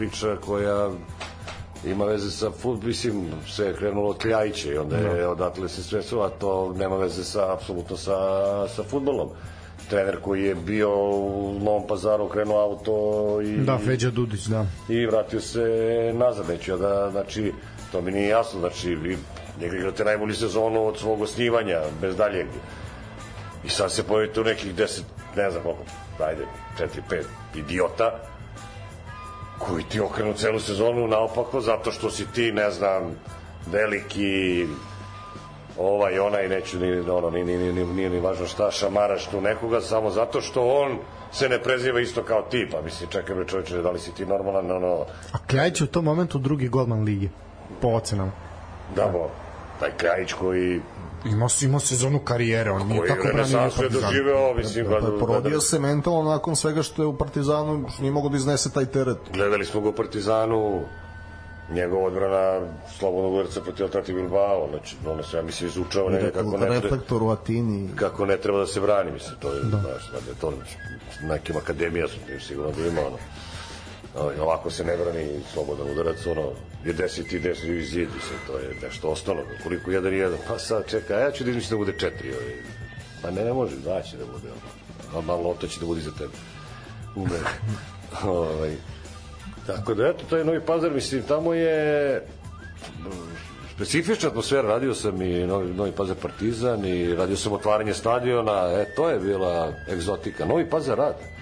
priča 0.02 0.36
koja 0.46 0.90
ima 1.86 2.06
veze 2.06 2.32
sa 2.32 2.52
fut, 2.52 2.84
mislim, 2.84 3.26
sve 3.48 3.68
je 3.68 3.74
krenulo 3.74 4.10
od 4.10 4.18
Kljajića 4.18 4.74
i 4.74 4.78
onda 4.78 4.98
je 4.98 5.22
no. 5.24 5.30
odatle 5.30 5.70
se 5.70 5.84
sve 5.84 6.02
su, 6.04 6.22
a 6.22 6.30
to 6.30 6.74
nema 6.78 6.98
veze 6.98 7.24
sa, 7.24 7.54
apsolutno 7.54 7.98
sa, 7.98 8.18
sa 8.68 8.84
futbolom. 8.84 9.30
Trener 9.90 10.18
koji 10.22 10.44
je 10.44 10.56
bio 10.56 10.90
u 11.10 11.60
Novom 11.64 11.88
pazaru, 11.88 12.30
krenuo 12.30 12.62
auto 12.62 13.42
i... 13.42 13.58
Da, 13.58 13.78
Feđa 13.78 14.12
Dudić, 14.12 14.46
da. 14.46 14.66
I 14.90 15.06
vratio 15.06 15.42
se 15.42 15.62
nazad, 16.16 16.50
neću 16.50 16.72
ja 16.72 16.78
da, 16.78 17.12
znači, 17.12 17.54
to 17.92 18.02
mi 18.02 18.12
nije 18.12 18.28
jasno, 18.28 18.60
znači, 18.60 18.96
vi 18.96 19.18
njega 19.62 19.78
igrate 19.78 20.04
najbolju 20.04 20.36
sezonu 20.36 20.88
od 20.88 20.98
svog 20.98 21.22
osnivanja, 21.22 21.80
bez 22.02 22.16
daljeg. 22.16 22.48
I 23.66 23.70
sad 23.70 23.92
se 23.92 24.04
pojavite 24.04 24.42
u 24.42 24.44
nekih 24.44 24.76
10, 24.76 25.02
ne 25.36 25.52
znam 25.52 25.64
koliko, 25.64 25.84
ajde, 26.20 26.46
4-5 26.80 27.24
idiota, 27.56 28.31
koji 29.68 29.84
ti 29.84 30.00
okrenu 30.00 30.34
celu 30.34 30.60
sezonu 30.60 31.08
naopako 31.08 31.62
zato 31.62 31.92
što 31.92 32.10
si 32.10 32.26
ti, 32.34 32.52
ne 32.52 32.72
znam, 32.72 33.16
veliki 33.72 34.66
ovaj, 35.78 36.20
onaj, 36.20 36.50
neću 36.50 36.80
ni, 36.80 37.00
ono, 37.00 37.30
ni, 37.30 37.44
ni, 37.44 37.74
ni, 37.74 37.86
nije 37.86 38.10
ni 38.10 38.20
važno 38.20 38.48
šta, 38.48 38.72
šamaraš 38.72 39.28
tu 39.28 39.42
nekoga, 39.42 39.82
samo 39.82 40.10
zato 40.10 40.42
što 40.42 40.68
on 40.68 40.98
se 41.32 41.50
ne 41.50 41.60
preziva 41.60 42.00
isto 42.00 42.24
kao 42.24 42.42
ti, 42.42 42.68
pa 42.72 42.82
mislim, 42.82 43.10
čekaj 43.10 43.36
bre 43.36 43.48
čovječe, 43.48 43.78
da 43.78 43.92
li 43.92 44.00
si 44.00 44.14
ti 44.16 44.26
normalan, 44.26 44.72
ono... 44.72 45.06
A 45.32 45.38
Kljajić 45.48 45.82
u 45.82 45.88
tom 45.88 46.06
momentu 46.06 46.38
drugi 46.38 46.68
golman 46.68 47.04
ligi, 47.04 47.30
po 47.82 47.88
ocenama. 47.88 48.32
Da, 48.96 49.08
bo, 49.08 49.30
taj 49.80 49.92
Kljajić 49.98 50.34
koji 50.34 50.82
Ima, 51.26 51.48
ima 51.62 51.80
sezonu 51.80 52.20
karijere, 52.20 52.72
on 52.72 52.88
nije 52.88 53.08
tako 53.08 53.28
branio 53.34 53.58
Partizan. 53.58 53.72
Koji 53.78 53.86
je 53.86 54.02
doživeo, 54.02 54.54
mislim, 54.54 54.86
pa, 54.86 55.00
pa, 55.00 55.26
porodio 55.26 55.62
se 55.62 55.80
mentalno 55.80 56.24
nakon 56.24 56.56
svega 56.56 56.84
što 56.84 57.02
je 57.02 57.08
u 57.08 57.18
Partizanu, 57.18 57.86
što 57.94 58.02
nije 58.02 58.12
mogo 58.12 58.30
da 58.30 58.38
iznese 58.38 58.72
taj 58.72 58.86
teret. 58.86 59.18
Gledali 59.34 59.66
smo 59.66 59.82
ga 59.82 59.90
u 59.90 59.94
Partizanu, 59.94 60.82
njegova 61.74 62.08
odbrana 62.08 62.68
slobodnog 62.98 63.34
udarca 63.34 63.62
protiv 63.62 63.86
Atleti 63.86 64.14
Bilbao, 64.14 64.68
znači 64.70 64.96
ono 65.08 65.24
se 65.24 65.38
ja 65.38 65.44
mislim 65.44 65.70
izučava 65.70 66.10
ne, 66.10 66.32
kako 66.32 66.58
ne 66.58 66.80
reflektor 66.80 67.24
u 67.24 67.30
Atini 67.30 67.90
kako 67.96 68.26
ne 68.26 68.38
treba 68.38 68.60
da 68.60 68.68
se 68.68 68.82
brani, 68.82 69.12
mislim 69.12 69.36
to 69.40 69.54
je 69.54 69.64
da. 69.64 69.70
znaš, 69.70 70.12
da 70.12 70.18
je 70.18 70.36
to 70.42 70.54
nekim 71.24 71.58
akademija 71.58 72.08
su 72.08 72.16
sigurno 72.40 72.72
da 72.72 72.88
ima 72.88 73.02
ono 73.02 73.18
ovako 74.16 74.72
se 74.72 74.84
ne 74.84 74.98
brani 74.98 75.30
slobodan 75.54 75.92
udarac, 75.92 76.26
ono, 76.26 76.52
je 76.86 76.94
10 76.94 77.36
i 77.36 77.40
10 77.40 77.80
i 77.80 77.86
zid, 77.86 78.10
mislim, 78.16 78.40
to 78.48 78.58
je 78.58 78.76
nešto 78.84 79.10
osnovno, 79.10 79.44
koliko 79.64 79.92
jedan 79.92 80.14
i 80.14 80.18
jedan, 80.18 80.40
pa 80.48 80.60
sad 80.60 80.88
čeka, 80.88 81.14
ja 81.14 81.32
ću 81.32 81.44
da 81.44 81.52
mislim 81.52 81.80
da 81.80 81.86
bude 81.86 81.98
4, 81.98 82.06
ovaj. 82.06 82.56
pa 83.22 83.32
ne, 83.32 83.46
ne 83.46 83.54
može, 83.54 83.76
da 83.76 84.02
će 84.02 84.18
da 84.18 84.26
bude, 84.26 84.48
ono, 84.48 85.20
a 85.20 85.22
malo 85.22 85.42
lopta 85.42 85.68
će 85.68 85.80
da 85.80 85.86
bude 85.86 86.02
za 86.02 86.12
tebe. 86.12 86.34
Ume. 87.16 87.40
ovaj. 88.40 88.76
Tako 89.68 89.94
da, 89.94 90.08
eto, 90.08 90.24
to 90.30 90.38
je 90.38 90.46
Novi 90.46 90.62
Pazar, 90.62 90.92
mislim, 90.92 91.24
tamo 91.24 91.54
je 91.54 92.22
specifična 93.76 94.30
atmosfera, 94.30 94.68
radio 94.68 94.94
sam 94.94 95.22
i 95.22 95.48
Novi, 95.48 95.74
Novi 95.74 95.92
Pazar 95.92 96.16
Partizan 96.22 96.86
i 96.86 97.16
radio 97.16 97.38
sam 97.38 97.54
otvaranje 97.54 97.94
stadiona, 97.94 98.72
e, 98.74 98.96
to 98.96 99.10
je 99.10 99.20
bila 99.20 99.74
egzotika. 99.90 100.46
Novi 100.46 100.70
Pazar 100.70 100.98
radi 100.98 101.41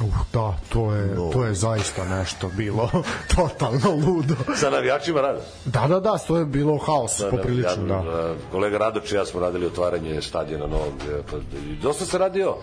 Uh, 0.00 0.14
da, 0.32 0.54
to 0.68 0.94
je, 0.94 1.06
no. 1.06 1.30
to 1.32 1.44
je 1.44 1.54
zaista 1.54 2.04
nešto 2.04 2.50
bilo 2.56 2.90
totalno 3.36 4.06
ludo. 4.06 4.34
Sa 4.56 4.70
navijačima 4.70 5.20
rada? 5.20 5.40
Da, 5.64 5.86
da, 5.88 6.00
da, 6.00 6.18
to 6.18 6.36
je 6.36 6.44
bilo 6.44 6.78
haos, 6.78 7.18
da, 7.18 7.30
poprilično, 7.30 7.86
da. 7.86 8.10
da. 8.10 8.34
Kolega 8.52 8.78
Radoč 8.78 9.12
i 9.12 9.14
ja 9.14 9.26
smo 9.26 9.40
radili 9.40 9.66
otvaranje 9.66 10.22
stadiona 10.22 10.66
novog. 10.66 10.94
E, 11.10 11.22
pa, 11.30 11.36
dosta 11.82 12.04
se 12.04 12.18
radio 12.18 12.56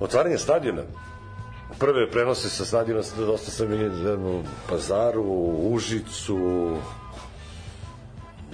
otvaranje 0.00 0.38
stadiona. 0.38 0.82
Prve 1.78 2.10
prenose 2.10 2.48
sa 2.48 2.64
stadiona, 2.64 3.02
dosta 3.16 3.50
sam 3.50 3.72
i 3.72 3.86
u 3.86 4.42
Pazaru, 4.68 5.22
Užicu, 5.72 6.76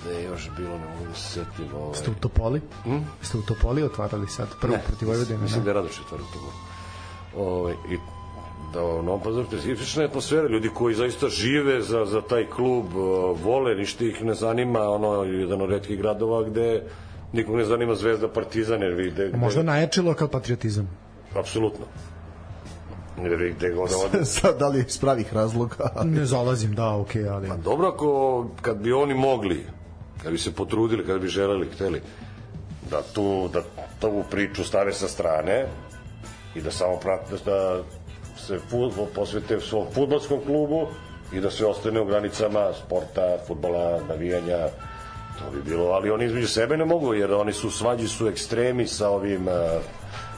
da 0.05 0.11
je 0.11 0.25
još 0.25 0.51
bilo, 0.57 0.79
ne 0.79 0.87
mogu 0.87 1.07
da 1.09 1.15
se 1.15 1.29
setim. 1.29 1.75
Ovaj. 1.75 1.95
Ste 1.95 2.11
u 2.11 2.15
Topoli? 2.15 2.61
Hm? 2.83 2.99
Ste 3.23 3.39
u 3.39 3.43
Topoli 3.43 3.83
otvarali 3.83 4.29
sad? 4.29 4.49
Prvo 4.61 4.77
ne, 4.77 4.83
protiv 4.87 5.09
Vojvodine? 5.09 5.39
Mislim 5.39 5.65
da 5.65 5.71
je 5.71 5.75
Radoš 5.75 6.01
otvarao 6.01 6.27
Topoli 6.33 6.76
ovaj, 7.37 7.75
i 7.91 7.97
da 8.73 8.85
u 8.85 9.03
Novom 9.03 9.21
Pazaru 9.21 9.47
specifična 9.47 10.05
atmosfera, 10.05 10.49
ljudi 10.49 10.71
koji 10.75 10.95
zaista 10.95 11.29
žive 11.29 11.83
za, 11.83 12.05
za 12.05 12.21
taj 12.21 12.47
klub, 12.47 12.85
vole, 13.45 13.75
ništa 13.75 14.05
ih 14.05 14.25
ne 14.25 14.35
zanima, 14.35 14.81
ono, 14.81 15.25
jedan 15.25 15.63
od 15.63 15.71
redkih 15.71 15.99
gradova 15.99 16.43
gde 16.43 16.83
nikog 17.33 17.57
ne 17.57 17.65
zanima 17.65 17.95
Zvezda 17.95 18.29
Partizan, 18.29 18.83
jer 18.83 18.95
vide... 18.95 19.29
Gde... 19.29 19.39
Možda 19.39 19.63
najjači 19.63 20.01
lokal 20.01 20.29
patriotizam. 20.29 20.91
Apsolutno. 21.35 21.85
Vi 23.23 23.55
gde 23.59 23.71
god 23.71 23.91
ovde... 24.05 24.25
Sad, 24.35 24.59
da 24.59 24.69
li 24.69 24.85
iz 24.89 24.99
pravih 24.99 25.33
razloga? 25.35 25.91
ne 26.17 26.25
zalazim, 26.25 26.75
da, 26.75 26.97
okej, 26.97 27.23
okay, 27.23 27.33
ali... 27.33 27.49
Pa 27.49 27.57
dobro, 27.57 27.89
ako, 27.89 28.49
kad 28.63 28.77
bi 28.77 28.93
oni 28.93 29.15
mogli, 29.15 29.65
kad 30.23 30.33
bi 30.33 30.39
se 30.39 30.53
potrudili, 30.55 31.07
kad 31.07 31.21
bi 31.21 31.29
želeli, 31.29 31.69
hteli, 31.75 32.01
da 32.91 33.03
tu, 33.03 33.49
da 33.53 33.63
tu 34.01 34.23
priču 34.31 34.65
stave 34.65 34.93
sa 34.93 35.09
strane, 35.09 35.67
i 36.57 36.61
da 36.61 36.71
samo 36.71 36.97
prate 36.97 37.35
da 37.45 37.83
se 38.37 38.59
futbol 38.71 39.07
posvete 39.15 39.61
svom 39.61 39.87
futbolskom 39.95 40.41
klubu 40.47 40.87
i 41.33 41.41
da 41.41 41.51
se 41.51 41.67
ostane 41.67 42.01
u 42.01 42.05
granicama 42.05 42.73
sporta, 42.85 43.37
futbola, 43.47 44.01
navijanja, 44.09 44.69
to 45.39 45.51
bi 45.55 45.71
bilo, 45.71 45.87
ali 45.87 46.11
oni 46.11 46.25
između 46.25 46.49
sebe 46.49 46.77
ne 46.77 46.85
mogu, 46.85 47.15
jer 47.15 47.33
oni 47.33 47.53
su 47.53 47.71
svađi 47.71 48.09
su 48.09 48.29
ekstremi 48.29 48.87
sa 48.87 49.09
ovim 49.11 49.47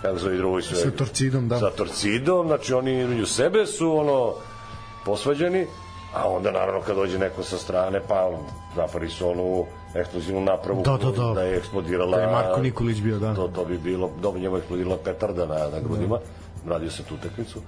kako 0.03 0.19
zove 0.19 0.37
drugi 0.37 0.63
sve 0.63 0.77
sa 0.77 0.91
torcidom, 0.91 1.49
da. 1.49 1.59
Sa 1.59 1.71
torcidom, 1.71 2.47
znači 2.47 2.75
oni 2.75 3.01
između 3.01 3.27
sebe 3.27 3.67
su 3.67 3.99
ono 3.99 4.35
posvađani, 5.05 5.67
a 6.15 6.29
onda 6.29 6.51
naravno 6.51 6.81
kad 6.81 6.97
dođe 6.97 7.19
neko 7.19 7.43
sa 7.43 7.59
strane, 7.59 8.01
pa 8.09 8.31
napravi 8.77 9.09
su 9.09 9.31
onu 9.31 9.67
eksplozivnu 10.01 10.41
napravu 10.41 10.83
da, 10.83 10.97
da, 10.97 11.11
da. 11.11 11.35
da 11.35 11.43
je 11.43 11.57
eksplodirala 11.57 12.17
da 12.17 12.23
je 12.23 12.33
Marko 12.33 12.61
Nikolić 12.61 13.01
bio 13.01 13.19
da. 13.19 13.35
To, 13.35 13.49
to 13.49 13.65
bi 13.65 13.79
bilo 13.79 14.11
dobro 14.23 14.41
njemu 14.41 14.57
eksplodirala 14.57 14.99
petarda 15.05 15.47
na, 15.47 15.55
na 15.55 15.81
grudima. 15.81 16.19
Da. 16.65 16.73
radio 16.73 16.91
sam 16.91 17.05
tu 17.05 17.15
utakmicu. 17.15 17.61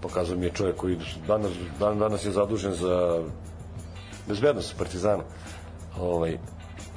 Pokazao 0.00 0.36
mi 0.36 0.46
je 0.46 0.50
čovjek 0.50 0.76
koji 0.76 0.98
danas, 1.26 1.52
dan, 1.80 1.98
danas 1.98 2.24
je 2.24 2.32
zadužen 2.32 2.74
za 2.74 3.22
bezbednost 4.28 4.78
Partizana. 4.78 5.22
Ovaj, 6.00 6.30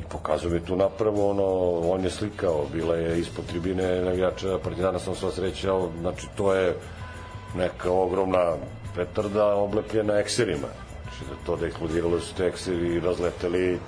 i 0.01 0.03
pokazao 0.09 0.51
mi 0.51 0.59
tu 0.59 0.75
napravu 0.75 1.29
ono, 1.29 1.43
on 1.91 2.03
je 2.03 2.09
slikao 2.09 2.65
bila 2.73 2.95
je 2.95 3.19
ispod 3.19 3.45
tribine 3.45 4.01
navijača 4.01 4.59
Partizana 4.63 4.99
sam 4.99 5.15
sva 5.15 5.31
srećao 5.31 5.89
znači 6.01 6.27
to 6.37 6.53
je 6.53 6.75
neka 7.55 7.91
ogromna 7.91 8.55
petarda 8.95 9.55
oblepljena 9.55 10.13
ekserima. 10.13 10.67
Znači 11.01 11.23
da 11.29 11.45
to 11.45 11.55
da 11.55 11.65
eksplodiralo 11.67 12.19
su 12.19 12.35
te 12.35 12.45
ekseri 12.45 12.99
razleteli 12.99 13.79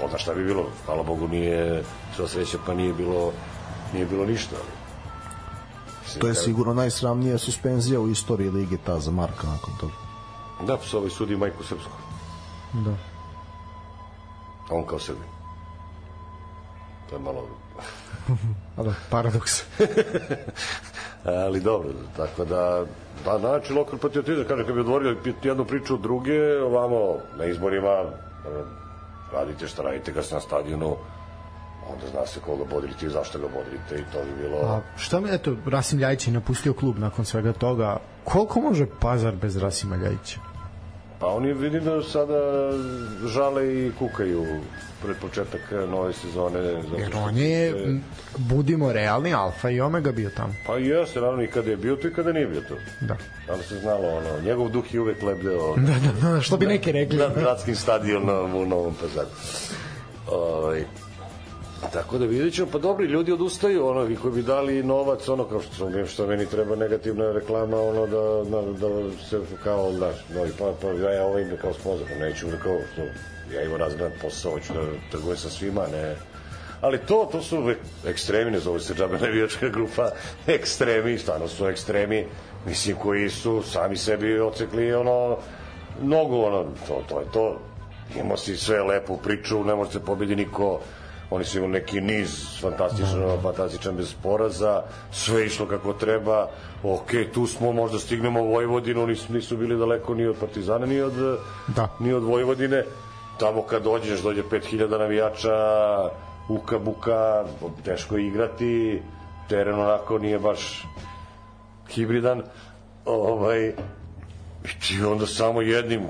ko 0.00 0.08
zna 0.08 0.18
šta 0.18 0.34
bi 0.34 0.44
bilo, 0.44 0.66
hvala 0.86 1.02
Bogu 1.02 1.28
nije 1.28 1.82
sva 2.16 2.28
sreća 2.28 2.58
pa 2.66 2.74
nije 2.74 2.92
bilo 2.92 3.32
nije 3.92 4.06
bilo 4.06 4.24
ništa 4.24 4.56
ali 4.56 4.84
Mislim, 6.04 6.20
To 6.20 6.28
je 6.28 6.34
sigurno 6.34 6.74
najsramnija 6.74 7.38
suspenzija 7.38 8.00
u 8.00 8.10
istoriji 8.10 8.50
lige 8.50 8.76
ta 8.86 9.00
za 9.00 9.10
Marka 9.10 9.46
nakon 9.46 9.74
toga. 9.80 9.92
Da, 10.66 10.76
pa 10.76 10.96
ovaj 10.96 11.10
sudi 11.10 11.36
majku 11.36 11.64
srpsku. 11.64 11.92
Da. 12.72 12.90
A 14.70 14.74
on 14.74 14.86
kao 14.86 14.98
Srbin. 14.98 15.28
To 17.10 17.16
je 17.16 17.22
malo... 17.22 17.48
A 18.76 18.82
da, 18.82 18.94
paradoks. 19.10 19.62
Ali 21.46 21.60
dobro, 21.60 21.88
tako 22.16 22.44
da 22.44 22.84
da 23.24 23.38
znači 23.38 23.72
lokal 23.72 23.98
patriotizam, 23.98 24.44
kaže, 24.48 24.64
kad 24.66 24.74
bi 24.74 24.80
odvorio 24.80 25.16
jednu 25.42 25.64
priču 25.64 25.94
od 25.94 26.00
druge, 26.00 26.62
ovamo 26.62 27.18
na 27.38 27.44
izborima 27.44 28.04
radite 29.34 29.68
šta 29.68 29.82
radite 29.82 30.14
kad 30.14 30.24
ste 30.24 30.34
na 30.34 30.40
stadionu, 30.40 30.96
onda 31.90 32.06
zna 32.10 32.26
se 32.26 32.40
koga 32.40 32.64
bodrite 32.64 33.06
i 33.06 33.10
zašto 33.10 33.38
ga 33.38 33.48
bodrite 33.48 33.94
i 33.94 34.12
to 34.12 34.18
bi 34.24 34.42
bilo... 34.42 34.58
A 34.58 34.80
šta 34.96 35.20
mi, 35.20 35.34
eto, 35.34 35.56
Rasim 35.66 35.98
Ljajić 35.98 36.26
je 36.26 36.32
napustio 36.32 36.74
klub 36.74 36.98
nakon 36.98 37.24
svega 37.24 37.52
toga. 37.52 37.96
Koliko 38.24 38.60
može 38.60 38.86
Pazar 39.00 39.36
bez 39.36 39.56
Rasima 39.56 39.96
Ljajića? 39.96 40.53
Pa 41.24 41.28
oni 41.28 41.52
vidim 41.52 41.84
da 41.84 42.02
sada 42.02 42.70
žale 43.26 43.76
i 43.76 43.92
kukaju 43.92 44.46
pred 45.02 45.16
početak 45.16 45.60
nove 45.88 46.12
sezone. 46.12 46.58
Jer 46.98 47.16
on 47.16 47.36
je, 47.36 47.72
se- 47.72 47.98
budimo 48.38 48.92
realni, 48.92 49.34
alfa 49.34 49.70
i 49.70 49.80
omega 49.80 50.12
bio 50.12 50.30
tamo. 50.30 50.54
Pa 50.66 50.76
jeste, 50.76 51.20
naravno, 51.20 51.42
i 51.42 51.46
kada 51.46 51.70
je 51.70 51.76
bio 51.76 51.96
to 51.96 52.08
i 52.08 52.12
kada 52.12 52.32
nije 52.32 52.46
bio 52.46 52.60
to. 52.60 52.74
Da. 53.00 53.16
Da 53.46 53.54
li 53.54 53.62
se 53.62 53.78
znalo, 53.78 54.08
ono, 54.08 54.40
njegov 54.42 54.68
duh 54.68 54.94
je 54.94 55.00
uvek 55.00 55.22
lebdeo 55.22 55.74
Da, 55.78 55.92
da, 56.22 56.30
da, 56.30 56.40
što 56.40 56.56
bi 56.56 56.66
neki 56.66 56.92
rekli. 56.92 57.18
na 57.18 57.28
gradskim 57.30 57.76
stadionom 57.76 58.54
u 58.54 58.66
Novom 58.66 58.94
Pazaru. 58.94 59.28
Ovaj, 60.28 60.84
Tako 61.92 62.18
da 62.18 62.26
vidjet 62.26 62.54
ćemo, 62.54 62.68
pa 62.72 62.78
dobri 62.78 63.06
ljudi 63.06 63.32
odustaju, 63.32 63.86
ono, 63.86 64.02
vi 64.02 64.16
koji 64.16 64.34
bi 64.34 64.42
dali 64.42 64.82
novac, 64.82 65.28
ono, 65.28 65.44
kao 65.44 65.60
što, 65.60 66.06
što, 66.06 66.26
meni 66.26 66.46
treba 66.46 66.76
negativna 66.76 67.32
reklama, 67.32 67.80
ono, 67.80 68.06
da, 68.06 68.50
da, 68.50 68.88
da 68.88 69.10
se 69.28 69.40
kao, 69.64 69.92
znaš, 69.92 70.16
novi, 70.34 70.50
pa, 70.58 70.72
pa 70.82 70.88
ja, 70.88 71.12
ja 71.12 71.24
ovo 71.24 71.38
ime 71.38 71.56
kao 71.56 71.72
sponsor, 71.72 72.06
pa 72.08 72.24
neću, 72.24 72.46
kao, 72.62 72.78
što, 72.92 73.02
ja 73.54 73.62
imam 73.62 73.78
razgledan 73.78 74.18
posao, 74.22 74.52
hoću 74.52 74.72
da 74.72 74.80
trgujem 75.10 75.36
sa 75.36 75.50
svima, 75.50 75.86
ne, 75.92 76.16
ali 76.80 76.98
to, 76.98 77.28
to 77.32 77.42
su 77.42 77.72
ekstremi, 78.06 78.50
ne 78.50 78.58
zove 78.58 78.80
se 78.80 78.94
džabe 78.94 79.18
navijačka 79.18 79.68
grupa, 79.68 80.10
ekstremi, 80.46 81.18
stvarno 81.18 81.48
su 81.48 81.66
ekstremi, 81.68 82.26
mislim, 82.66 82.96
koji 82.96 83.30
su 83.30 83.62
sami 83.62 83.96
sebi 83.96 84.40
ocekli, 84.40 84.94
ono, 84.94 85.38
nogu, 86.02 86.40
ono, 86.40 86.64
to, 86.88 87.02
to 87.08 87.20
je 87.20 87.26
to, 87.32 87.60
imamo 88.16 88.36
si 88.36 88.56
sve 88.56 88.82
lepu 88.82 89.16
priču, 89.16 89.64
ne 89.64 89.74
može 89.74 89.90
se 89.90 90.00
pobedi 90.00 90.36
niko, 90.36 90.80
oni 91.30 91.44
su 91.44 91.58
imali 91.58 91.72
neki 91.72 92.00
niz 92.00 92.60
fantastičan, 92.60 93.42
fantastičan 93.42 93.96
bez 93.96 94.14
poraza, 94.22 94.82
sve 95.12 95.46
išlo 95.46 95.66
kako 95.66 95.92
treba, 95.92 96.48
ok, 96.82 97.10
tu 97.34 97.46
smo, 97.46 97.72
možda 97.72 97.98
stignemo 97.98 98.42
u 98.42 98.52
Vojvodinu, 98.52 99.06
nisu, 99.06 99.32
nisu 99.32 99.56
bili 99.56 99.78
daleko 99.78 100.14
ni 100.14 100.26
od 100.26 100.36
Partizana, 100.40 100.86
ni 100.86 101.00
od, 101.00 101.38
Da. 101.76 101.88
ni 102.00 102.12
od 102.12 102.22
Vojvodine, 102.22 102.84
tamo 103.38 103.62
kad 103.62 103.82
dođeš, 103.82 104.20
dođe 104.20 104.42
5000 104.42 104.98
navijača, 104.98 105.56
uka 106.48 106.78
buka, 106.78 107.44
teško 107.84 108.16
je 108.16 108.26
igrati, 108.26 109.02
teren 109.48 109.80
onako 109.80 110.18
nije 110.18 110.38
baš 110.38 110.86
hibridan, 111.88 112.42
ovaj, 113.04 113.68
i 114.64 114.80
ti 114.80 115.04
onda 115.04 115.26
samo 115.26 115.62
jednim 115.62 116.00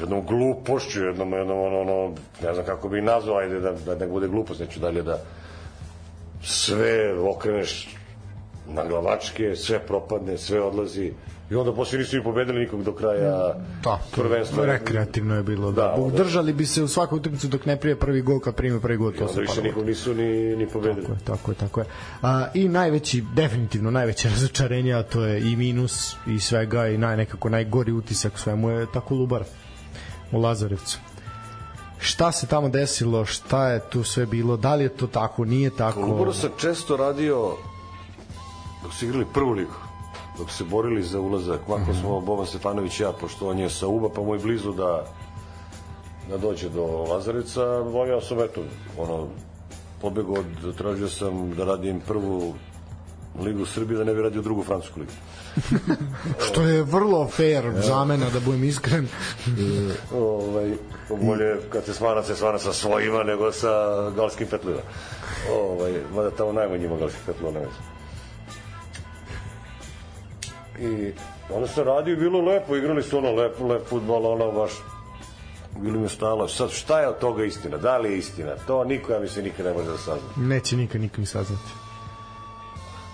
jednom 0.00 0.26
glupošću, 0.26 1.04
jednom, 1.04 1.32
jednom 1.32 1.58
ono, 1.58 1.80
ono, 1.80 2.14
ne 2.42 2.54
znam 2.54 2.66
kako 2.66 2.88
bi 2.88 3.00
nazvao, 3.00 3.36
ajde 3.36 3.60
da, 3.60 3.72
da 3.72 3.94
ne 3.94 4.06
bude 4.06 4.28
glupost, 4.28 4.60
neću 4.60 4.80
dalje 4.80 5.02
da 5.02 5.18
sve 6.42 7.18
okreneš 7.20 7.88
na 8.68 8.84
glavačke, 8.84 9.56
sve 9.56 9.78
propadne, 9.78 10.38
sve 10.38 10.60
odlazi 10.60 11.12
i 11.50 11.54
onda 11.54 11.72
posle 11.72 11.98
nisu 11.98 12.16
ni 12.16 12.22
pobedili 12.24 12.60
nikog 12.60 12.82
do 12.82 12.92
kraja 12.92 13.54
Da, 13.84 13.98
prvenstva. 14.16 14.66
rekreativno 14.66 15.36
je 15.36 15.42
bilo. 15.42 15.72
Da, 15.72 15.82
Da, 15.82 16.08
da 16.10 16.16
Držali 16.16 16.52
bi 16.52 16.66
se 16.66 16.82
u 16.82 16.88
svakoj 16.88 17.16
utakmici 17.16 17.48
dok 17.48 17.66
ne 17.66 17.76
prije 17.76 17.96
prvi 17.96 18.22
gol, 18.22 18.40
kad 18.40 18.54
prime 18.54 18.80
prvi 18.80 18.96
gol, 18.96 19.12
to 19.12 19.28
se 19.28 19.40
više 19.40 19.62
nikog 19.62 19.86
nisu 19.86 20.14
ni, 20.14 20.56
ni 20.56 20.66
pobedili. 20.68 21.06
Tako 21.06 21.12
je, 21.12 21.24
tako 21.24 21.50
je, 21.50 21.54
tako 21.54 21.80
je. 21.80 21.86
A, 22.22 22.46
I 22.54 22.68
najveći, 22.68 23.24
definitivno 23.34 23.90
najveće 23.90 24.28
razočarenje, 24.34 24.92
a 24.94 25.02
to 25.02 25.24
je 25.24 25.52
i 25.52 25.56
minus 25.56 26.16
i 26.26 26.40
svega 26.40 26.88
i 26.88 26.98
naj, 26.98 27.16
nekako 27.16 27.48
najgori 27.48 27.92
utisak 27.92 28.38
svemu 28.38 28.70
je 28.70 28.86
ta 28.92 29.00
Kolubara 29.00 29.44
u 30.32 30.40
Lazarevcu. 30.40 30.98
Šta 31.98 32.32
se 32.32 32.46
tamo 32.46 32.68
desilo, 32.68 33.24
šta 33.24 33.68
je 33.68 33.80
tu 33.90 34.04
sve 34.04 34.26
bilo, 34.26 34.56
da 34.56 34.74
li 34.74 34.84
je 34.84 34.88
to 34.88 35.06
tako, 35.06 35.44
nije 35.44 35.70
tako? 35.70 36.00
Kolubaru 36.00 36.32
sam 36.32 36.50
često 36.56 36.96
radio 36.96 37.56
dok 38.82 38.92
su 38.92 39.04
igrali 39.04 39.26
prvu 39.34 39.52
ligu 39.52 39.74
dok 40.38 40.50
se 40.50 40.64
borili 40.64 41.02
za 41.02 41.20
ulazak. 41.20 41.60
Kako 41.66 41.94
smo 42.00 42.20
Boban 42.20 42.46
Stefanović 42.46 43.00
i 43.00 43.02
ja 43.02 43.12
pošto 43.12 43.48
on 43.48 43.58
je 43.58 43.70
sa 43.70 43.86
Uba 43.86 44.08
pa 44.08 44.22
mu 44.22 44.34
je 44.34 44.40
blizu 44.40 44.72
da 44.72 45.04
da 46.28 46.38
dođe 46.38 46.68
do 46.68 46.84
Lazarevca 46.84 47.62
ja 48.08 48.20
sam 48.20 48.40
eto 48.40 48.60
ono 48.98 49.28
pobegao 50.00 50.36
tražio 50.78 51.08
sam 51.08 51.54
da 51.54 51.64
radim 51.64 52.00
prvu 52.00 52.54
ligu 53.40 53.66
Srbije 53.66 53.98
da 53.98 54.04
ne 54.04 54.14
bi 54.14 54.22
radio 54.22 54.42
drugu 54.42 54.62
francusku 54.62 55.00
ligu 55.00 55.12
Što 56.46 56.62
je 56.62 56.82
vrlo 56.82 57.28
fair 57.28 57.64
zamena, 57.82 58.30
da 58.30 58.40
budem 58.40 58.64
iskren. 58.64 59.08
ovaj, 60.14 60.72
bolje 61.08 61.56
kad 61.72 61.84
se 61.84 61.94
smara 61.94 62.22
se 62.22 62.36
smara 62.36 62.58
sa 62.58 62.72
svojima 62.72 63.22
nego 63.22 63.52
sa 63.52 63.68
galskim 64.16 64.46
petlima 64.46 64.80
ovaj, 65.52 65.92
mada 66.14 66.30
tamo 66.30 66.52
najmanje 66.52 66.84
ima 66.86 66.96
galskih 66.96 67.20
petlova 67.26 67.52
na 67.54 67.60
vezi 67.60 67.92
i 70.80 71.12
onda 71.54 71.68
se 71.68 71.84
radio 71.84 72.12
i 72.12 72.16
bilo 72.16 72.40
lepo, 72.40 72.76
igrali 72.76 73.02
su 73.02 73.18
ono 73.18 73.32
lepo, 73.32 73.66
lep 73.66 73.86
futbol, 73.88 74.26
ono 74.26 74.52
baš 74.52 74.72
bilo 75.80 75.96
mi 75.98 76.02
je 76.04 76.08
stalo. 76.08 76.48
Sad, 76.48 76.70
šta 76.70 77.00
je 77.00 77.08
od 77.08 77.18
toga 77.18 77.44
istina? 77.44 77.76
Da 77.76 77.98
li 77.98 78.10
je 78.12 78.18
istina? 78.18 78.52
To 78.66 78.84
niko, 78.84 79.12
ja 79.12 79.20
mislim, 79.20 79.44
nikad 79.44 79.66
ne 79.66 79.72
može 79.72 79.88
da 79.90 79.98
sazna. 79.98 80.28
Neće 80.36 80.76
nikad 80.76 81.00
nikom 81.00 81.26
saznati. 81.26 81.81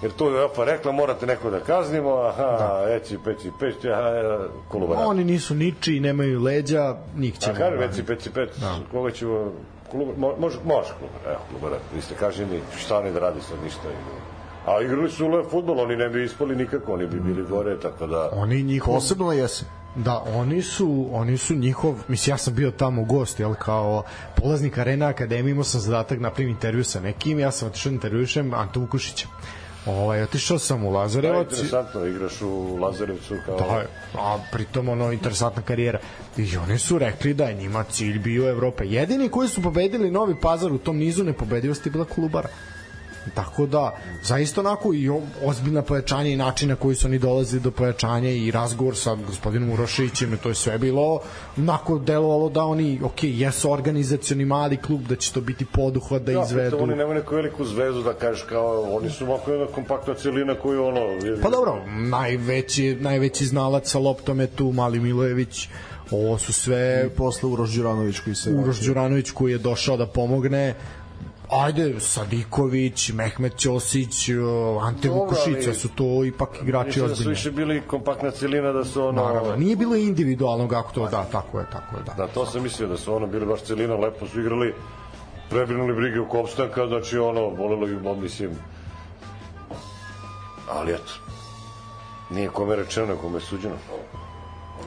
Jer 0.02 0.12
to 0.12 0.30
je 0.30 0.48
pa 0.56 0.64
rekla, 0.64 0.92
morate 0.92 1.26
neko 1.26 1.50
da 1.50 1.60
kaznimo, 1.60 2.14
aha, 2.14 2.42
da. 2.42 2.94
eci, 2.94 3.18
peci, 3.24 3.50
peci, 3.60 3.90
aha, 3.90 4.38
kolubara. 4.68 5.00
Oni 5.00 5.24
nisu 5.24 5.54
niči, 5.54 6.00
nemaju 6.00 6.42
leđa, 6.42 6.96
njih 7.16 7.38
ćemo. 7.38 7.54
A 7.54 7.58
kažem, 7.58 7.78
veci, 7.78 8.02
peci, 8.02 8.30
pet, 8.30 8.50
da. 8.60 8.78
koga 8.92 9.10
ćemo... 9.10 9.52
Klubar, 9.90 10.14
mo, 10.16 10.34
može, 10.38 10.58
može 10.64 10.88
klubar, 10.98 11.20
evo, 11.26 11.38
klubara, 11.50 11.76
vi 11.94 12.00
ste 12.00 12.14
kaženi, 12.14 12.60
šta 12.78 12.98
oni 12.98 13.12
da 13.12 13.18
radi 13.18 13.40
sad, 13.40 13.56
ništa. 13.64 13.88
A 14.66 14.82
igrali 14.82 15.10
su 15.10 15.28
lep 15.28 15.50
futbol, 15.50 15.80
oni 15.80 15.96
ne 15.96 16.08
bi 16.08 16.24
ispali 16.24 16.56
nikako, 16.56 16.92
oni 16.92 17.06
bi 17.06 17.20
bili 17.20 17.42
gore, 17.42 17.80
tako 17.80 18.06
da... 18.06 18.30
Oni 18.32 18.62
njihov... 18.62 18.94
Posebno 18.94 19.32
jesen. 19.32 19.68
Da, 19.94 20.24
oni 20.34 20.62
su, 20.62 21.08
oni 21.12 21.36
su 21.36 21.54
njihov, 21.54 21.94
mislim, 22.08 22.32
ja 22.32 22.36
sam 22.38 22.54
bio 22.54 22.70
tamo 22.70 23.04
gost, 23.04 23.40
jel, 23.40 23.54
kao 23.54 24.02
polaznik 24.36 24.78
Arena 24.78 25.06
Akademije, 25.06 25.52
imao 25.52 25.64
sam 25.64 25.80
zadatak 25.80 26.20
napravim 26.20 26.50
intervju 26.50 26.84
sa 26.84 27.00
nekim, 27.00 27.38
ja 27.38 27.50
sam 27.50 27.68
otišao 27.68 27.90
da 27.90 27.94
intervjušem 27.94 28.54
Antu 28.54 28.80
Vukušića. 28.80 29.26
Ovaj, 29.89 30.23
otišao 30.23 30.59
sam 30.59 30.85
u 30.85 30.93
Da, 30.93 30.98
Lazarevac. 30.98 31.47
i- 31.47 31.55
interesantno, 31.55 32.06
igraš 32.06 32.43
u 32.43 32.77
Lazarevcu 32.77 33.35
kao... 33.47 33.56
Da, 33.59 33.85
a 34.15 34.39
pritom 34.52 34.89
ono 34.89 35.12
interesantna 35.12 35.62
karijera. 35.62 35.98
I 36.36 36.56
oni 36.56 36.78
su 36.78 36.98
rekli 36.98 37.35
da 37.35 37.44
je 37.44 37.55
njima 37.55 37.85
cilj 37.85 38.19
bio 38.19 38.51
Evropa. 38.51 38.85
Jedini 38.85 39.28
koji 39.28 39.48
su 39.48 39.62
pobedili 39.62 40.10
Novi 40.10 40.35
Pazar 40.43 40.73
u 40.73 40.78
tom 40.78 40.97
nizu 40.97 41.24
nepobedivosti 41.24 41.90
bila 41.90 42.05
Kolubara. 42.05 42.48
Tako 43.34 43.66
da, 43.66 43.96
zaista 44.22 44.60
onako 44.60 44.94
i 44.94 45.10
ozbiljna 45.44 45.82
pojačanja 45.82 46.30
i 46.30 46.36
način 46.36 46.68
na 46.68 46.76
koji 46.76 46.96
su 46.96 47.06
oni 47.06 47.18
dolazili 47.18 47.62
do 47.62 47.70
pojačanja 47.70 48.30
i 48.30 48.50
razgovor 48.50 48.96
sa 48.96 49.14
gospodinom 49.14 49.70
Uroševićem, 49.70 50.38
to 50.42 50.48
je 50.48 50.55
sve 50.55 50.78
bilo 50.78 51.20
onako 51.59 51.98
delovalo 51.98 52.48
da 52.48 52.64
oni, 52.64 53.00
ok, 53.05 53.22
jesu 53.22 53.70
organizacioni 53.72 54.44
mali 54.44 54.76
klub, 54.76 55.00
da 55.00 55.16
će 55.16 55.32
to 55.32 55.40
biti 55.40 55.64
poduhvat 55.64 56.22
da 56.22 56.32
Da, 56.32 56.42
izvedu. 56.42 56.70
pritom 56.70 56.88
oni 56.88 56.98
nemaju 56.98 57.14
neku 57.14 57.34
veliku 57.34 57.64
zvezu 57.64 58.02
da 58.02 58.12
kažeš 58.12 58.42
kao, 58.42 58.96
oni 58.96 59.10
su 59.10 59.24
ovako 59.24 59.50
jedna 59.50 59.66
kompaktna 59.66 60.14
celina 60.14 60.55
koju 60.55 60.84
ono... 60.84 61.00
Pa 61.42 61.50
dobro, 61.50 61.82
najveći, 61.88 62.96
najveći 63.00 63.44
znalac 63.46 63.90
sa 63.90 63.98
loptom 63.98 64.40
je 64.40 64.46
tu 64.46 64.72
Mali 64.72 65.00
Milojević, 65.00 65.68
ovo 66.10 66.38
su 66.38 66.52
sve 66.52 67.05
I 67.06 67.16
posle 67.16 67.48
Uroš 67.48 67.70
Đuranović 67.70 68.20
koji 68.20 68.36
se... 68.36 68.52
Uroš 68.52 68.80
Đuranović 68.80 69.30
koji 69.30 69.52
je 69.52 69.59
došao 69.59 69.96
da 69.96 70.06
pomogne 70.06 70.74
ajde, 71.50 72.00
Sadiković, 72.00 73.12
Mehmet 73.12 73.56
Ćosić, 73.56 74.28
Ante 74.82 75.08
Dobro, 75.08 75.36
ali- 75.46 75.74
su 75.74 75.88
to 75.88 76.24
ipak 76.24 76.48
igrači 76.62 76.86
Mislim 76.88 77.08
da 77.08 77.08
su 77.08 77.12
ozbiljni. 77.12 77.30
više 77.30 77.50
bili 77.50 77.82
kompaktna 77.86 78.30
celina 78.30 78.72
da 78.72 78.84
su 78.84 79.02
ono... 79.06 79.22
Naravno, 79.24 79.56
nije 79.56 79.76
bilo 79.76 79.96
individualno 79.96 80.68
kako 80.68 80.92
to, 80.92 81.08
da, 81.08 81.24
tako 81.24 81.60
je, 81.60 81.66
tako 81.72 81.96
je, 81.96 82.02
da. 82.02 82.14
Da, 82.14 82.26
to 82.26 82.46
sam 82.46 82.62
mislio 82.62 82.88
da 82.88 82.96
su 82.96 83.14
ono 83.14 83.26
bili 83.26 83.46
baš 83.46 83.60
celina, 83.60 83.94
lepo 83.94 84.26
su 84.26 84.40
igrali, 84.40 84.74
prebrinuli 85.50 85.94
brige 85.94 86.20
oko 86.20 86.40
opstanka, 86.40 86.86
znači 86.86 87.18
ono, 87.18 87.40
volelo 87.40 87.88
ih, 87.88 87.98
mislim, 88.22 88.50
ali 90.70 90.92
eto, 90.92 91.12
nije 92.30 92.48
kome 92.48 92.76
rečeno, 92.76 93.16
kome 93.16 93.40
suđeno. 93.40 93.74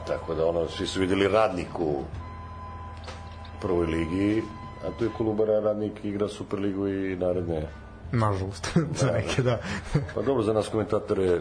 Tako 0.06 0.34
da 0.34 0.46
ono, 0.46 0.68
svi 0.68 0.86
su 0.86 1.00
videli 1.00 1.28
radnik 1.28 1.78
u 1.78 2.02
prvoj 3.60 3.86
ligi, 3.86 4.42
A 4.86 4.90
tu 4.98 5.04
je 5.04 5.10
Kolubara 5.18 5.60
radnik 5.60 6.04
igra 6.04 6.28
Superligu 6.28 6.88
i 6.88 7.16
naredne. 7.16 7.68
Nažalost, 8.12 8.78
za 9.00 9.06
neke 9.06 9.42
da. 9.42 9.58
Pa 10.14 10.22
dobro, 10.22 10.42
za 10.42 10.52
nas 10.52 10.68
komentatore 10.68 11.40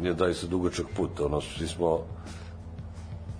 je 0.00 0.14
daj 0.14 0.34
se 0.34 0.46
dugačak 0.46 0.86
put, 0.96 1.20
ono, 1.20 1.40
svi 1.40 1.66
smo 1.66 2.04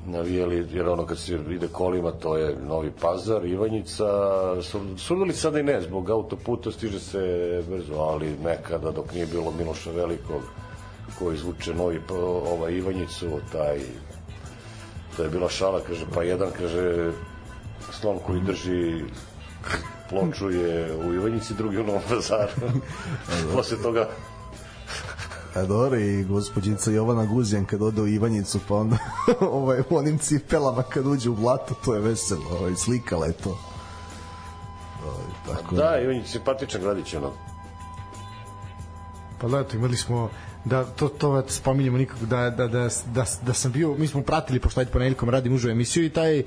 navijali, 0.07 0.67
jer 0.73 0.89
ono 0.89 1.07
kad 1.07 1.19
se 1.19 1.35
ide 1.51 1.69
kolima, 1.69 2.11
to 2.11 2.37
je 2.37 2.57
Novi 2.69 2.91
Pazar, 3.01 3.45
Ivanjica, 3.45 4.05
Sur- 4.63 4.99
Surdulica 4.99 5.41
sada 5.41 5.61
i 5.61 5.63
ne, 5.63 5.81
zbog 5.81 6.11
autoputa 6.11 6.71
stiže 6.71 7.01
se 7.01 7.23
brzo, 7.71 7.95
ali 7.95 8.39
nekada 8.45 8.91
dok 8.91 9.15
nije 9.15 9.27
bilo 9.27 9.53
Miloša 9.59 9.91
Velikog, 9.91 10.43
koji 11.19 11.35
izvuče 11.35 11.75
Novi, 11.75 12.01
ovaj 12.53 12.73
Ivanjicu, 12.73 13.27
taj, 13.53 13.81
to 15.17 15.23
je 15.23 15.29
bila 15.29 15.49
šala, 15.49 15.81
kaže, 15.81 16.07
pa 16.15 16.23
jedan, 16.23 16.49
kaže, 16.59 17.13
slon 17.93 18.19
koji 18.27 18.41
drži 18.41 19.05
ploču 20.09 20.51
je 20.51 20.97
u 20.97 21.15
Ivanjici, 21.15 21.55
drugi 21.55 21.79
u 21.79 21.85
Novom 21.85 22.03
Pazaru. 22.09 22.53
Posle 23.55 23.83
toga 23.83 24.09
A 25.55 25.65
dobro, 25.65 25.99
i 25.99 26.25
gospođica 26.25 26.91
Jovana 26.91 27.25
Guzjan 27.25 27.65
kad 27.65 27.83
ode 27.83 28.03
u 28.03 28.09
Ivanjicu, 28.09 28.61
pa 28.69 28.75
onda 28.75 28.99
ovaj, 29.41 29.81
u 29.91 29.97
onim 29.97 30.19
cipelama 30.19 30.83
kad 30.83 31.07
uđe 31.07 31.31
u 31.31 31.35
blato, 31.35 31.75
to 31.85 31.95
je 31.95 32.01
veselo, 32.01 32.45
ovaj, 32.61 32.75
slikala 32.75 33.27
je 33.27 33.33
to. 33.33 33.59
Ovaj, 35.07 35.27
tako 35.47 35.75
Da, 35.75 36.01
Ivanjić 36.01 36.25
je 36.25 36.29
simpatičan 36.29 36.81
gradić, 36.81 37.15
ono. 37.15 37.33
Pa 39.41 39.49
da, 39.49 39.65
imali 39.75 39.97
smo 39.97 40.31
da 40.65 40.85
to 40.85 41.09
to 41.09 41.31
već 41.31 41.51
spominjemo 41.51 41.99
nikako 41.99 42.27
da, 42.27 42.51
da, 42.51 42.67
da, 42.69 42.89
da, 43.07 43.25
da 43.43 43.53
sam 43.53 43.73
bio 43.73 43.95
mi 43.99 44.07
smo 44.07 44.23
pratili 44.23 44.61
pošto 44.61 44.81
ajde 44.81 44.91
ponedeljkom 44.93 45.31
radim 45.31 45.55
užu 45.55 45.69
emisiju 45.69 46.05
i 46.05 46.11
taj 46.11 46.41
uh, 46.41 46.47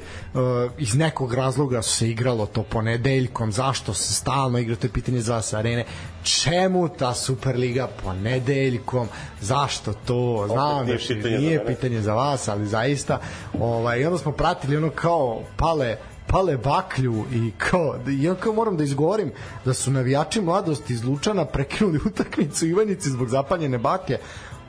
iz 0.77 0.95
nekog 0.95 1.33
razloga 1.33 1.81
se 1.81 2.09
igralo 2.09 2.45
to 2.45 2.63
ponedeljkom 2.63 3.51
zašto 3.51 3.93
se 3.93 4.13
stalno 4.13 4.59
igra 4.59 4.75
to 4.75 4.87
je 4.87 4.91
pitanje 4.91 5.21
za 5.21 5.35
vas 5.35 5.53
arene. 5.53 5.85
Čemu 6.23 6.89
ta 6.89 7.13
Superliga 7.13 7.87
ponedeljkom? 8.03 9.07
Zašto 9.41 9.93
to? 9.93 10.45
Znam 10.47 10.85
nije 10.85 10.97
da 10.97 11.03
pitanje 11.07 11.37
za 11.37 11.39
nije 11.39 11.57
mene. 11.57 11.75
pitanje 11.75 12.01
za 12.01 12.13
vas 12.13 12.47
ali 12.47 12.67
zaista 12.67 13.19
ovaj 13.59 14.05
onda 14.05 14.17
smo 14.17 14.31
pratili 14.31 14.77
ono 14.77 14.89
kao 14.89 15.41
pale 15.57 15.97
pale 16.31 16.57
baklju 16.57 17.25
i 17.33 17.51
kao 17.57 17.95
ja 18.07 18.35
kao 18.35 18.53
moram 18.53 18.77
da 18.77 18.83
izgovorim 18.83 19.31
da 19.65 19.73
su 19.73 19.91
navijači 19.91 20.41
mladosti 20.41 20.93
iz 20.93 21.03
Lučana 21.03 21.45
prekinuli 21.45 21.99
utakmicu 22.09 22.67
Ivanici 22.67 23.09
zbog 23.09 23.29
zapaljene 23.29 23.77
baklje 23.77 24.19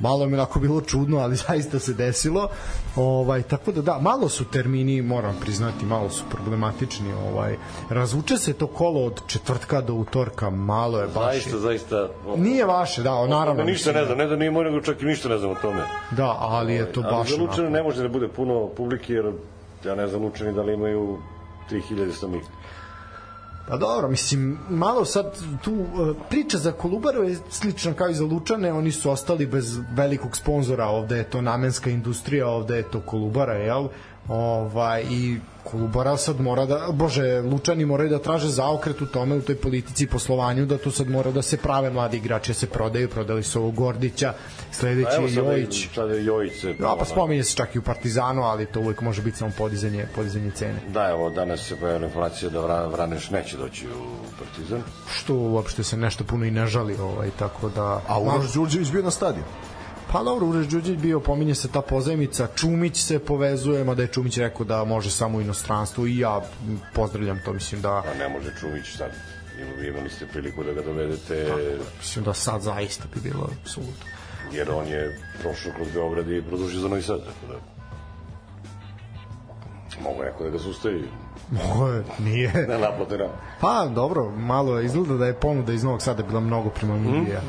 malo 0.02 0.26
mi 0.26 0.34
onako 0.34 0.60
bilo 0.60 0.80
čudno, 0.80 1.18
ali 1.18 1.36
zaista 1.48 1.78
se 1.78 1.94
desilo. 1.94 2.48
Ovaj 2.96 3.42
tako 3.42 3.72
da 3.72 3.82
da, 3.82 3.98
malo 3.98 4.28
su 4.28 4.44
termini, 4.44 5.02
moram 5.02 5.36
priznati, 5.40 5.86
malo 5.86 6.10
su 6.10 6.24
problematični, 6.30 7.12
ovaj 7.12 7.56
razvuče 7.90 8.36
se 8.36 8.52
to 8.52 8.66
kolo 8.66 9.04
od 9.04 9.20
četvrtka 9.26 9.80
do 9.80 9.94
utorka, 9.94 10.50
malo 10.50 11.00
je 11.00 11.06
baš. 11.06 11.32
Zaista, 11.32 11.58
zaista. 11.58 12.08
Nije 12.36 12.64
vaše, 12.64 13.02
da, 13.02 13.26
naravno. 13.26 13.64
ništa 13.64 13.88
mislim, 13.88 13.94
ne 13.94 14.04
znam, 14.04 14.18
ne 14.18 14.26
znam, 14.26 14.38
nije 14.38 14.50
moj 14.50 14.64
nego 14.64 14.80
čak 14.80 15.02
i 15.02 15.04
ništa 15.04 15.28
ne 15.28 15.38
znam 15.38 15.50
o 15.50 15.54
tome. 15.62 15.82
Da, 16.10 16.36
ali 16.40 16.74
je 16.74 16.92
to 16.92 17.00
Ali 17.04 17.16
baš 17.16 17.28
za 17.28 17.36
Lučane 17.42 17.66
onako. 17.66 17.76
ne 17.76 17.82
može 17.82 18.02
da 18.02 18.08
bude 18.08 18.28
puno 18.28 18.68
publike, 18.76 19.12
jer 19.12 19.32
ja 19.84 19.94
ne 19.94 20.08
znam 20.08 20.22
Lučani 20.22 20.52
da 20.52 20.62
li 20.62 20.74
imaju 20.74 21.18
3000 21.70 22.12
stanovnika. 22.12 22.50
Pa 23.68 23.76
dobro, 23.76 24.08
mislim, 24.08 24.58
malo 24.70 25.04
sad 25.04 25.38
tu 25.64 25.72
uh, 25.72 26.16
priča 26.30 26.58
za 26.58 26.72
Kolubaru 26.72 27.22
je 27.22 27.38
slična 27.50 27.92
kao 27.92 28.08
i 28.08 28.14
za 28.14 28.24
Lučane, 28.24 28.72
oni 28.72 28.92
su 28.92 29.10
ostali 29.10 29.46
bez 29.46 29.78
velikog 29.92 30.36
sponzora, 30.36 30.86
ovde 30.86 31.16
je 31.16 31.30
to 31.30 31.40
namenska 31.40 31.90
industrija, 31.90 32.48
ovde 32.48 32.76
je 32.76 32.82
to 32.82 33.00
Kolubara, 33.00 33.52
jel? 33.52 33.88
Ovaj, 34.28 35.04
I 35.10 35.36
Kolubara 35.64 36.16
sad 36.16 36.40
mora 36.40 36.66
da, 36.66 36.88
bože, 36.92 37.40
Lučani 37.40 37.84
moraju 37.84 38.10
da 38.10 38.18
traže 38.18 38.48
zaokret 38.48 39.00
u 39.00 39.06
tome, 39.06 39.36
u 39.36 39.42
toj 39.42 39.56
politici 39.56 40.04
i 40.04 40.06
poslovanju, 40.06 40.66
da 40.66 40.78
tu 40.78 40.90
sad 40.90 41.10
mora 41.10 41.30
da 41.30 41.42
se 41.42 41.56
prave 41.56 41.90
mladi 41.90 42.16
igrači, 42.16 42.50
da 42.50 42.54
se 42.54 42.66
prodaju, 42.66 43.08
prodali 43.08 43.42
su 43.42 43.60
ovog 43.60 43.74
Gordića, 43.74 44.34
sledeći 44.72 45.22
je 45.22 45.28
sad, 45.28 45.44
Jojić. 45.44 45.88
sad 45.94 46.10
je 46.10 46.24
Jojić 46.24 46.60
se... 46.60 46.72
Da, 46.72 46.96
pa 46.98 47.04
spominje 47.04 47.44
se 47.44 47.56
čak 47.56 47.74
i 47.74 47.78
u 47.78 47.82
Partizanu, 47.82 48.42
ali 48.42 48.66
to 48.66 48.80
uvek 48.80 49.00
može 49.00 49.22
biti 49.22 49.36
samo 49.36 49.52
podizanje, 49.58 50.06
podizanje 50.14 50.50
cene. 50.50 50.80
Da, 50.88 51.08
evo, 51.08 51.30
danas 51.30 51.68
se 51.68 51.76
pojavila 51.76 52.06
informacija 52.06 52.50
da 52.50 52.58
Vra- 52.58 52.92
Vraneš 52.92 53.30
neće 53.30 53.56
doći 53.56 53.86
u 53.86 54.36
Partizan. 54.38 54.82
Što 55.14 55.34
uopšte 55.34 55.84
se 55.84 55.96
nešto 55.96 56.24
puno 56.24 56.44
i 56.44 56.50
ne 56.50 56.66
žali, 56.66 56.96
ovaj, 56.96 57.30
tako 57.38 57.68
da... 57.68 58.00
A 58.08 58.20
Uroš 58.20 58.52
Đurđević 58.52 58.90
bio 58.90 59.02
na 59.02 59.10
stadionu. 59.10 59.46
Pa 60.12 60.22
dobro, 60.22 60.46
Uroš 60.46 60.66
Đuđić 60.66 60.98
bio, 60.98 61.20
pominje 61.20 61.54
se 61.54 61.68
ta 61.68 61.82
pozajmica, 61.82 62.48
Čumić 62.56 62.96
se 62.96 63.18
povezuje, 63.18 63.84
mada 63.84 64.02
je 64.02 64.08
Čumić 64.08 64.38
rekao 64.38 64.66
da 64.66 64.84
može 64.84 65.10
samo 65.10 65.38
u 65.38 65.40
inostranstvu 65.40 66.06
i 66.06 66.18
ja 66.18 66.40
pozdravljam 66.94 67.40
to, 67.44 67.52
mislim 67.52 67.80
da 67.82 67.90
A 67.92 68.14
ne 68.18 68.28
može 68.28 68.52
Čumić 68.60 68.96
sad. 68.96 69.10
Ima- 69.60 69.88
Imali 69.88 70.10
ste 70.10 70.26
priliku 70.26 70.64
da 70.64 70.72
ga 70.72 70.82
dovedete, 70.82 71.46
mislim 71.98 72.24
da 72.24 72.34
sad 72.34 72.62
zaista 72.62 73.04
bi 73.14 73.20
bilo 73.20 73.48
suludo. 73.64 73.92
jer 74.52 74.70
on 74.70 74.86
je 74.86 75.20
prošao 75.42 75.72
kroz 75.76 75.88
Beograd 75.94 76.30
i 76.30 76.42
produžio 76.42 76.80
za 76.80 76.88
Novi 76.88 77.02
Sad. 77.02 77.20
Tako 77.20 77.52
da... 77.52 77.58
Mogu 80.02 80.22
neko 80.22 80.44
da 80.44 80.50
ga 80.50 80.58
sustavi 80.58 81.04
Mogo 81.50 81.88
je, 81.88 82.04
nije. 82.18 82.52
na 82.68 82.78
naplate 82.78 83.18
na... 83.18 83.28
Pa 83.60 83.86
dobro, 83.86 84.30
malo 84.30 84.80
izgleda 84.80 85.14
da 85.14 85.26
je 85.26 85.34
ponuda 85.34 85.72
iz 85.72 85.84
Novog 85.84 86.02
Sada 86.02 86.22
bila 86.22 86.40
mnogo 86.40 86.70
primamljivija. 86.70 87.40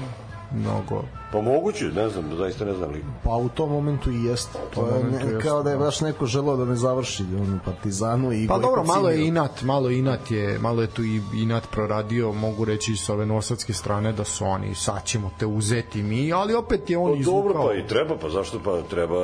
Mnogo. 0.54 1.04
Pa 1.32 1.42
moguće, 1.42 1.86
ne 1.86 2.10
znam, 2.10 2.36
zaista 2.38 2.66
ne 2.66 2.74
znam 2.74 2.92
li. 2.92 3.04
Pa 3.24 3.30
u 3.30 3.50
tom 3.50 3.72
momentu 3.72 4.12
i 4.12 4.24
jeste. 4.24 4.60
To 4.74 4.82
tom 4.82 4.98
je 4.98 5.04
ne, 5.04 5.18
jeste, 5.18 5.40
kao 5.40 5.64
da 5.64 5.72
je 5.72 5.78
baš 5.78 6.02
neko 6.02 6.26
želeo 6.26 6.58
da 6.58 6.66
ne 6.66 6.76
završi 6.76 7.24
on 7.42 7.54
u 7.54 7.60
Partizanu 7.66 8.34
i 8.34 8.48
Pa 8.48 8.58
dobro, 8.58 8.84
malo 8.84 9.10
je 9.10 9.28
inat, 9.28 9.62
malo 9.62 9.90
inat 9.90 10.32
je, 10.32 10.60
malo 10.60 10.82
je 10.82 10.88
tu 10.88 11.04
i 11.04 11.22
inat 11.36 11.64
proradio, 11.72 12.32
mogu 12.32 12.66
reći 12.66 12.96
s 12.96 13.10
ove 13.10 13.26
nosadske 13.26 13.74
strane 13.74 14.14
da 14.14 14.24
su 14.24 14.46
oni 14.46 14.76
sad 14.76 15.06
ćemo 15.06 15.32
te 15.40 15.46
uzeti 15.46 16.04
mi, 16.04 16.34
ali 16.34 16.54
opet 16.54 16.90
je 16.90 16.98
on 16.98 17.04
Pa 17.18 17.24
dobro, 17.24 17.50
izvukao. 17.50 17.68
pa 17.68 17.74
i 17.74 17.88
treba, 17.88 18.18
pa 18.18 18.30
zašto 18.30 18.60
pa 18.64 18.82
treba 18.82 19.20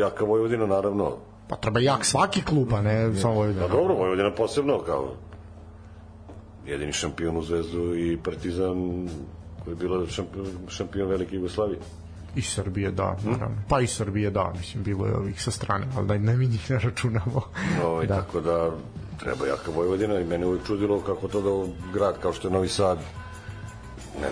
jaka 0.00 0.24
Vojvodina, 0.24 0.66
naravno. 0.66 1.16
Pa 1.48 1.56
treba 1.56 1.80
jak 1.80 2.04
svaki 2.04 2.42
klub, 2.42 2.74
a 2.74 2.82
ne 2.82 3.14
samo 3.14 3.34
Vojvodina. 3.34 3.66
Pa 3.66 3.72
dobro, 3.72 3.94
Vojvodina 3.94 4.34
posebno 4.34 4.78
kao 4.86 5.14
jedini 6.66 6.92
šampion 6.92 7.36
u 7.36 7.42
Zvezdu 7.42 7.96
i 7.96 8.18
Partizan 8.24 9.08
koji 9.64 9.72
je 9.72 9.76
bila 9.76 10.06
šampion, 10.06 10.46
šampion 10.68 11.08
Velike 11.08 11.36
Jugoslavije. 11.36 11.78
I 12.36 12.42
Srbije, 12.42 12.90
da, 12.90 13.16
Hm? 13.22 13.30
naravno. 13.30 13.56
Pa 13.68 13.80
i 13.80 13.86
Srbije, 13.86 14.30
da, 14.30 14.52
mislim, 14.58 14.82
bilo 14.82 15.06
je 15.06 15.16
ovih 15.16 15.42
sa 15.42 15.50
strane, 15.50 15.86
ali 15.96 16.06
da 16.06 16.18
ne 16.18 16.36
mi 16.36 16.46
njih 16.46 16.70
ne 16.70 16.78
računamo. 16.78 17.42
Ovaj, 17.84 18.06
Da. 18.06 18.16
Tako 18.16 18.40
da 18.40 18.70
treba 19.20 19.46
jaka 19.46 19.70
Vojvodina 19.70 20.20
i 20.20 20.24
mene 20.24 20.46
uvijek 20.46 20.66
čudilo 20.66 21.00
kako 21.00 21.28
to 21.28 21.40
da 21.40 21.72
grad 21.92 22.18
kao 22.22 22.32
što 22.32 22.48
je 22.48 22.52
Novi 22.52 22.68
Sad 22.68 22.98
ne, 24.20 24.28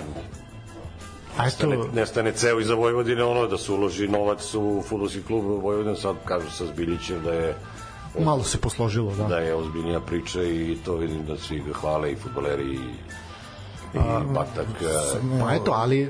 A 1.36 1.44
nestane, 1.44 1.74
eto, 1.74 1.88
nestane 1.94 2.32
ceo 2.32 2.60
iza 2.60 2.74
Vojvodine 2.74 3.24
ono 3.24 3.46
da 3.46 3.58
se 3.58 3.72
uloži 3.72 4.08
novac 4.08 4.54
u 4.54 4.82
futbolski 4.88 5.22
klub 5.22 5.44
Vojvodina 5.44 5.96
sad 5.96 6.16
kažu 6.24 6.50
sa 6.50 6.66
Zbiljićem 6.66 7.22
da 7.22 7.32
je 7.32 7.54
malo 8.20 8.44
se 8.44 8.58
posložilo, 8.58 9.14
da. 9.16 9.24
da 9.24 9.38
je 9.38 9.54
ozbiljnija 9.54 10.00
priča 10.00 10.42
i 10.42 10.76
to 10.84 10.96
vidim 10.96 11.24
da 11.26 11.36
svi 11.36 11.60
ga 11.60 11.72
hvale 11.72 12.12
i 12.12 12.16
futboleri 12.16 12.74
i, 12.74 12.78
i 13.94 13.98
Batak 14.34 14.66
e, 14.82 15.40
Pa 15.40 15.54
eto, 15.54 15.72
ali 15.72 16.08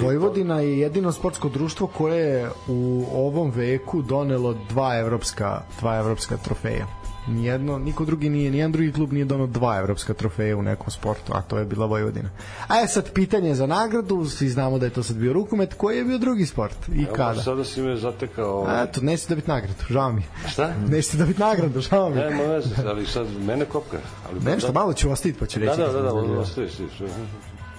Vojvodina 0.00 0.60
je 0.60 0.78
jedino 0.78 1.12
sportsko 1.12 1.48
društvo 1.48 1.86
koje 1.86 2.18
je 2.18 2.50
u 2.68 3.06
ovom 3.14 3.50
veku 3.50 4.02
donelo 4.02 4.54
dva 4.68 4.98
evropska, 4.98 5.62
dva 5.80 5.96
evropska 5.98 6.36
trofeja. 6.36 6.86
Nijedno, 7.26 7.78
niko 7.78 8.04
drugi 8.04 8.28
nije, 8.28 8.50
nijedan 8.50 8.72
drugi 8.72 8.92
klub 8.92 9.12
nije 9.12 9.24
donao 9.24 9.46
dva 9.46 9.78
evropska 9.78 10.14
trofeja 10.14 10.56
u 10.56 10.62
nekom 10.62 10.90
sportu, 10.90 11.32
a 11.34 11.42
to 11.42 11.58
je 11.58 11.64
bila 11.64 11.86
Vojvodina. 11.86 12.30
A 12.68 12.76
je 12.76 12.88
sad 12.88 13.12
pitanje 13.12 13.54
za 13.54 13.66
nagradu, 13.66 14.26
svi 14.26 14.48
znamo 14.48 14.78
da 14.78 14.86
je 14.86 14.90
to 14.90 15.02
sad 15.02 15.16
bio 15.16 15.32
rukomet, 15.32 15.74
koji 15.74 15.98
je 15.98 16.04
bio 16.04 16.18
drugi 16.18 16.46
sport 16.46 16.88
i 16.94 17.02
Evo, 17.02 17.14
kada? 17.14 17.42
Sada 17.42 17.64
si 17.64 17.82
me 17.82 17.96
zatekao... 17.96 18.66
A, 18.68 18.82
eto, 18.82 19.00
nećete 19.00 19.28
dobiti 19.28 19.48
nagradu, 19.48 19.74
žao 19.90 20.12
mi. 20.12 20.22
Šta? 20.48 20.74
Nećete 20.88 21.16
dobiti 21.16 21.40
nagradu, 21.40 21.80
žao 21.80 22.10
mi. 22.10 22.16
Nema 22.16 22.42
veze, 22.42 22.74
ali 22.86 23.06
sad 23.06 23.26
mene 23.46 23.64
kopka. 23.64 23.98
Ali 24.30 24.40
Nešto, 24.40 24.72
malo 24.72 24.92
ću 24.92 25.10
ostaviti 25.10 25.38
pa 25.38 25.46
ću 25.46 25.60
reći. 25.60 25.80
Da, 25.80 25.86
da, 25.86 26.02
da, 26.02 26.12
da, 26.12 26.44
sve. 26.44 26.66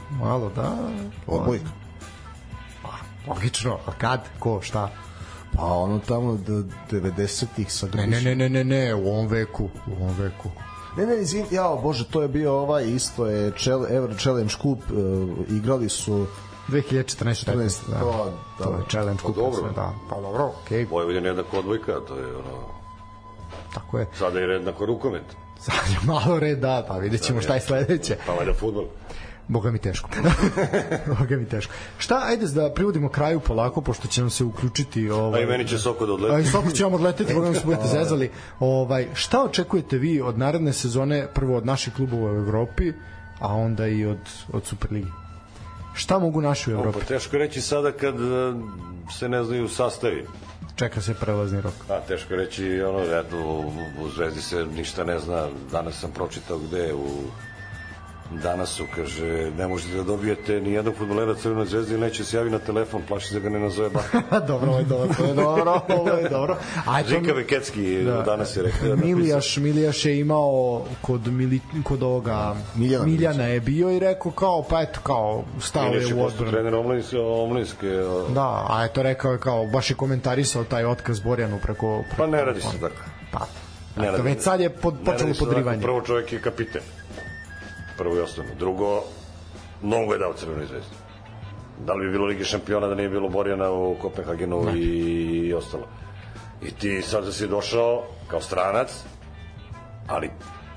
Malo, 0.09 0.51
da. 0.55 0.77
Odbojka. 1.27 1.69
Logično, 3.27 3.79
a 3.85 3.91
kad, 3.97 4.21
ko, 4.39 4.61
šta? 4.61 5.04
Pa 5.57 5.65
ono 5.65 5.99
tamo 5.99 6.37
do 6.47 6.63
90-ih 6.91 7.73
sa 7.73 7.87
Ne, 7.93 8.07
ne, 8.07 8.21
ne, 8.21 8.35
ne, 8.35 8.49
ne, 8.49 8.63
ne, 8.63 8.95
u 8.95 9.07
ovom 9.07 9.27
veku, 9.27 9.63
u 9.63 10.03
ovom 10.03 10.15
veku. 10.19 10.49
Ne, 10.97 11.05
ne, 11.05 11.21
izvin, 11.21 11.45
jao, 11.51 11.77
bože, 11.77 12.07
to 12.07 12.21
je 12.21 12.27
bio 12.27 12.53
ovaj, 12.53 12.87
isto 12.87 13.25
je 13.25 13.51
Chel, 13.51 13.85
Ever 13.85 14.17
Challenge 14.17 14.53
Cup, 14.61 14.79
uh, 14.91 15.57
igrali 15.57 15.89
su 15.89 16.27
2014 16.67 17.45
15, 17.45 17.89
da. 17.89 17.99
to, 17.99 18.33
da. 18.59 18.65
To 18.65 18.71
je 18.71 18.83
challenge 18.89 19.21
Pa 19.21 19.27
kupa 19.27 19.41
dobro. 19.41 19.59
sve, 19.59 19.69
da. 19.75 19.93
Pa 20.09 20.21
dobro, 20.21 20.51
okej, 20.63 20.85
okay, 20.85 20.91
Vojvodina 20.91 21.25
je 21.25 21.29
jednako 21.29 21.57
odbojka, 21.57 21.99
to 22.07 22.17
je 22.17 22.35
ono... 22.35 22.67
tako 23.73 23.99
je. 23.99 24.07
Sada 24.13 24.39
je 24.39 24.49
jednako 24.49 24.85
rukomet. 24.85 25.23
Sad 25.59 25.75
je 25.89 25.97
malo 26.13 26.39
red, 26.39 26.59
da, 26.59 26.85
pa 26.87 26.97
vidjet 26.97 27.21
ćemo 27.21 27.41
šta 27.41 27.53
je 27.53 27.61
sledeće. 27.61 28.17
Pa 28.27 28.33
valjda 28.33 28.53
futbol. 28.53 28.85
Boga 29.47 29.71
mi 29.71 29.79
teško. 29.79 30.09
Boga 31.19 31.35
mi 31.37 31.45
teško. 31.45 31.73
Šta, 31.97 32.21
ajde 32.25 32.47
da 32.47 32.73
privodimo 32.73 33.09
kraju 33.09 33.39
polako, 33.39 33.81
pošto 33.81 34.07
će 34.07 34.21
nam 34.21 34.29
se 34.29 34.43
uključiti... 34.43 35.09
Ovaj, 35.09 35.41
A 35.41 35.43
i 35.43 35.47
meni 35.47 35.67
će 35.67 35.77
Soko 35.77 36.05
da 36.05 36.11
A 36.11 36.15
odleti. 36.15 36.47
i 36.47 36.51
Soko 36.51 36.71
će 36.71 36.83
vam 36.83 36.93
odleteti, 36.93 37.33
Boga 37.33 37.49
mi 37.49 37.55
se 37.55 37.65
budete 37.65 37.87
zezali. 37.87 38.31
Ovaj, 38.59 39.07
šta 39.13 39.43
očekujete 39.43 39.97
vi 39.97 40.21
od 40.21 40.37
naredne 40.37 40.73
sezone, 40.73 41.27
prvo 41.33 41.57
od 41.57 41.65
naših 41.65 41.93
klubova 41.93 42.31
u 42.31 42.35
Evropi, 42.35 42.93
a 43.39 43.53
onda 43.53 43.87
i 43.87 44.05
od, 44.05 44.19
od 44.53 44.65
Superligi? 44.65 45.11
Šta 45.93 46.19
mogu 46.19 46.41
naši 46.41 46.71
u 46.71 46.73
Evropi? 46.73 46.99
Pa 46.99 47.05
teško 47.05 47.37
reći 47.37 47.61
sada 47.61 47.91
kad 47.91 48.15
e, 48.15 48.53
se 49.19 49.29
ne 49.29 49.43
znaju 49.43 49.67
sastavi. 49.67 50.27
Čeka 50.75 51.01
se 51.01 51.13
prelazni 51.13 51.61
rok. 51.61 51.73
A, 51.89 51.99
teško 52.07 52.35
reći, 52.35 52.81
ono, 52.81 52.99
eto, 52.99 53.37
u, 53.37 53.71
u 54.03 54.09
Zvezdi 54.09 54.41
se 54.41 54.65
ništa 54.65 55.03
ne 55.03 55.19
zna. 55.19 55.47
Danas 55.71 55.99
sam 55.99 56.11
pročitao 56.11 56.57
gde 56.57 56.93
u 56.93 57.07
danas 58.33 58.69
su, 58.69 58.85
kaže, 58.95 59.25
ne 59.51 59.67
možete 59.67 59.93
da 59.93 60.03
dobijete 60.03 60.61
ni 60.61 60.71
jednog 60.71 60.95
futbolera 60.95 61.35
Crvenoj 61.35 61.65
zvezdi, 61.65 61.97
neće 61.97 62.25
se 62.25 62.37
javi 62.37 62.49
na 62.49 62.59
telefon, 62.59 63.01
plaši 63.01 63.27
se 63.27 63.39
ga 63.39 63.49
ne 63.49 63.59
nazove 63.59 63.89
ba. 63.89 64.01
dobro, 64.47 64.69
ovo 64.69 64.79
je 64.79 64.85
dobro, 64.85 65.09
ovo 65.19 65.27
je 65.27 65.33
dobro, 65.35 65.81
ovo 65.89 66.09
je 66.09 66.29
dobro. 66.29 66.57
A 66.87 66.99
eto, 66.99 67.09
Žika 67.09 67.33
Vekecki 67.33 68.03
da. 68.03 68.21
danas 68.21 68.57
je 68.57 68.63
rekao. 68.63 68.87
da 68.87 68.95
Milijaš, 68.95 69.57
Milijaš 69.57 70.05
je 70.05 70.19
imao 70.19 70.81
kod, 71.01 71.27
Mili, 71.27 71.59
kod 71.83 72.03
ovoga 72.03 72.55
Miljana 72.75 73.05
Miljana 73.05 73.43
je 73.43 73.59
bio 73.59 73.91
i 73.91 73.99
rekao 73.99 74.31
kao, 74.31 74.63
pa 74.63 74.81
eto, 74.81 74.99
kao, 75.03 75.43
stao 75.61 75.85
je 75.85 76.15
u 76.15 76.23
odbranu. 76.23 76.51
trener 76.51 76.75
omlinske, 76.75 77.17
omlinske 77.19 77.87
Da, 78.29 78.65
a 78.69 78.85
eto 78.85 79.03
rekao 79.03 79.31
je 79.31 79.39
kao, 79.39 79.65
baš 79.65 79.89
je 79.89 79.95
komentarisao 79.95 80.63
taj 80.63 80.85
otkaz 80.85 81.19
Borjanu 81.19 81.59
preko... 81.59 82.01
preko 82.01 82.15
pa 82.17 82.27
ne 82.27 82.45
radi 82.45 82.61
se 82.61 82.79
tako. 82.81 82.95
Pa, 83.31 83.39
Ne 83.95 84.03
eto, 84.03 84.17
radi- 84.17 84.23
već 84.23 84.41
sad 84.41 84.59
je 84.59 84.69
pod, 84.71 84.93
počelo 85.05 85.33
podrivanje. 85.39 85.81
Prvo 85.81 86.01
čovjek 86.01 86.33
je 86.33 86.41
kapiten. 86.41 86.81
Prvo 87.97 88.15
i 88.15 88.19
osnovno. 88.19 88.51
Drugo, 88.59 89.03
mnogo 89.81 90.13
je 90.13 90.19
dao 90.19 90.33
Crvenoj 90.33 90.65
zvezdi. 90.65 90.95
Da 91.85 91.93
li 91.93 92.05
bi 92.05 92.11
bilo 92.11 92.25
Lige 92.25 92.43
šampiona 92.43 92.87
da 92.87 92.95
nije 92.95 93.09
bilo 93.09 93.29
Borjana 93.29 93.71
u 93.71 93.95
Kopenhagenu 94.01 94.75
i, 94.75 94.81
i 95.47 95.53
ostalo. 95.53 95.87
I 96.61 96.71
ti 96.71 97.01
sad 97.01 97.25
da 97.25 97.31
si 97.31 97.47
došao 97.47 98.03
kao 98.27 98.41
stranac, 98.41 99.03
ali 100.07 100.29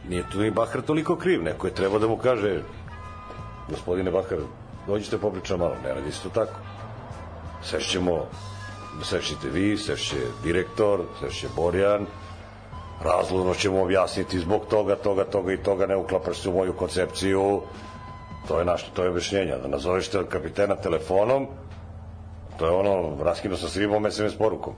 nije 0.08 0.30
tu 0.30 0.38
ni 0.38 0.50
Bahar 0.50 0.82
toliko 0.82 1.16
kriv. 1.16 1.42
Neko 1.42 1.66
je 1.66 1.74
trebao 1.74 1.98
da 1.98 2.08
mu 2.08 2.16
kaže 2.16 2.62
gospodine 3.68 4.10
Bahar, 4.10 4.38
dođite 4.86 5.18
popričam 5.18 5.58
malo. 5.58 5.74
Ne 5.84 5.94
radi 5.94 6.12
se 6.12 6.22
to 6.22 6.28
tako. 6.28 6.58
Sešćemo, 7.62 8.26
sešćete 9.02 9.48
vi, 9.48 9.76
sešće 9.76 10.16
direktor, 10.44 11.00
sešće 11.20 11.48
Borjan, 11.56 12.06
razlovno 13.04 13.54
ćemo 13.54 13.82
objasniti 13.82 14.38
zbog 14.38 14.66
toga, 14.70 14.96
toga, 14.96 15.24
toga 15.24 15.52
i 15.52 15.56
toga 15.56 15.86
ne 15.86 15.96
uklapaš 15.96 16.38
se 16.38 16.48
u 16.48 16.52
moju 16.52 16.72
koncepciju 16.72 17.60
to 18.48 18.58
je 18.58 18.64
našto, 18.64 18.90
to 18.94 19.02
je 19.02 19.10
objašnjenja 19.10 19.58
da 19.58 19.68
nazoveš 19.68 20.08
te 20.08 20.26
kapitena 20.28 20.76
telefonom 20.76 21.46
to 22.58 22.66
je 22.66 22.72
ono, 22.72 23.24
raskinuo 23.24 23.56
sam 23.56 23.68
se 23.68 23.84
imam 23.84 24.10
SMS 24.12 24.34
porukom 24.38 24.74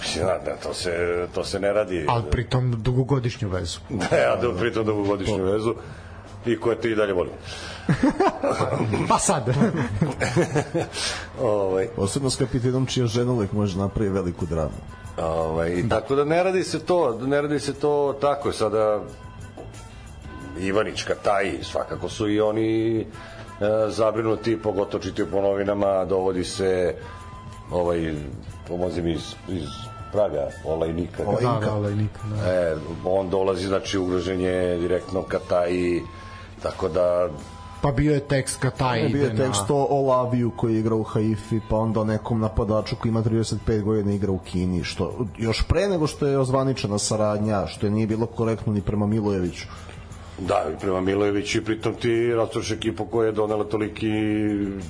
Mislim, 0.00 0.26
da, 0.26 0.38
da, 0.44 0.56
to 0.56 0.74
se, 0.74 1.26
to 1.34 1.44
se 1.44 1.60
ne 1.60 1.72
radi 1.72 2.06
Ali 2.08 2.24
pritom 2.30 2.82
dugogodišnju 2.82 3.48
vezu. 3.48 3.78
da, 3.88 4.16
ja 4.16 4.36
da 4.36 4.54
pritom 4.58 4.86
dugogodišnju 4.86 5.44
vezu 5.44 5.74
i 6.46 6.60
koje 6.60 6.80
ti 6.80 6.90
i 6.90 6.94
dalje 6.94 7.12
volim. 7.12 7.32
Pa 9.08 9.18
sad. 9.18 9.48
ovaj, 11.42 11.88
Posebno 11.96 12.30
s 12.30 12.36
kapitenom 12.36 12.86
čija 12.86 13.06
žena 13.06 13.32
uvek 13.32 13.52
može 13.52 13.78
napravi 13.78 14.10
veliku 14.10 14.46
dramu. 14.46 14.78
Ovaj, 15.22 15.70
i 15.70 15.88
tako 15.88 16.14
da 16.14 16.24
ne 16.24 16.42
radi 16.42 16.64
se 16.64 16.78
to, 16.78 17.18
ne 17.26 17.42
radi 17.42 17.60
se 17.60 17.74
to 17.74 18.16
tako. 18.20 18.52
Sada 18.52 19.00
Ivanić, 20.60 21.02
Kataji, 21.02 21.58
svakako 21.62 22.08
su 22.08 22.28
i 22.28 22.40
oni 22.40 23.00
e, 23.00 23.04
zabrinuti, 23.88 24.62
pogotovo 24.62 25.02
čitaju 25.02 25.30
po 25.30 25.42
novinama, 25.42 26.04
dovodi 26.04 26.44
se 26.44 26.94
ovaj, 27.70 28.14
pomozi 28.68 29.02
mi 29.02 29.12
iz, 29.12 29.34
iz 29.48 29.68
Praga, 30.12 30.48
Olajnika. 30.64 31.24
da, 31.24 31.58
da, 31.66 31.74
ali 31.74 31.94
nikad. 31.94 32.22
Da. 32.30 32.52
E, 32.52 32.76
on 33.04 33.30
dolazi, 33.30 33.66
znači 33.66 33.98
ugrožen 33.98 34.40
je 34.40 34.78
direktno 34.78 35.22
Kataji, 35.22 36.02
tako 36.62 36.88
da 36.88 37.28
Pa 37.80 37.92
bio 37.92 38.14
je 38.14 38.20
tekst 38.20 38.60
ka 38.60 38.70
taj 38.70 39.00
Bio 39.00 39.08
ide 39.08 39.18
je 39.18 39.36
tekst 39.36 39.68
na... 39.68 39.74
o, 39.74 39.86
o 39.90 40.06
Laviju 40.06 40.50
koji 40.56 40.78
igra 40.78 40.94
u 40.94 41.02
Haifi, 41.02 41.60
pa 41.70 41.76
onda 41.76 42.00
o 42.00 42.04
nekom 42.04 42.40
napadaču 42.40 42.96
koji 42.96 43.10
ima 43.10 43.22
35 43.22 43.82
godina 43.82 44.12
igra 44.12 44.32
u 44.32 44.38
Kini, 44.38 44.84
što 44.84 45.26
još 45.38 45.62
pre 45.68 45.88
nego 45.88 46.06
što 46.06 46.26
je 46.26 46.38
ozvaničena 46.38 46.98
saradnja, 46.98 47.66
što 47.66 47.86
je 47.86 47.90
nije 47.90 48.06
bilo 48.06 48.26
korektno 48.26 48.72
ni 48.72 48.80
prema 48.80 49.06
Milojeviću. 49.06 49.66
Da, 50.38 50.64
i 50.74 50.80
prema 50.80 51.00
Milojeviću 51.00 51.58
i 51.58 51.64
pritom 51.64 51.94
ti 51.94 52.34
rastoš 52.34 52.70
ekipu 52.70 53.04
koja 53.04 53.26
je 53.26 53.32
donela 53.32 53.64
toliki 53.64 54.10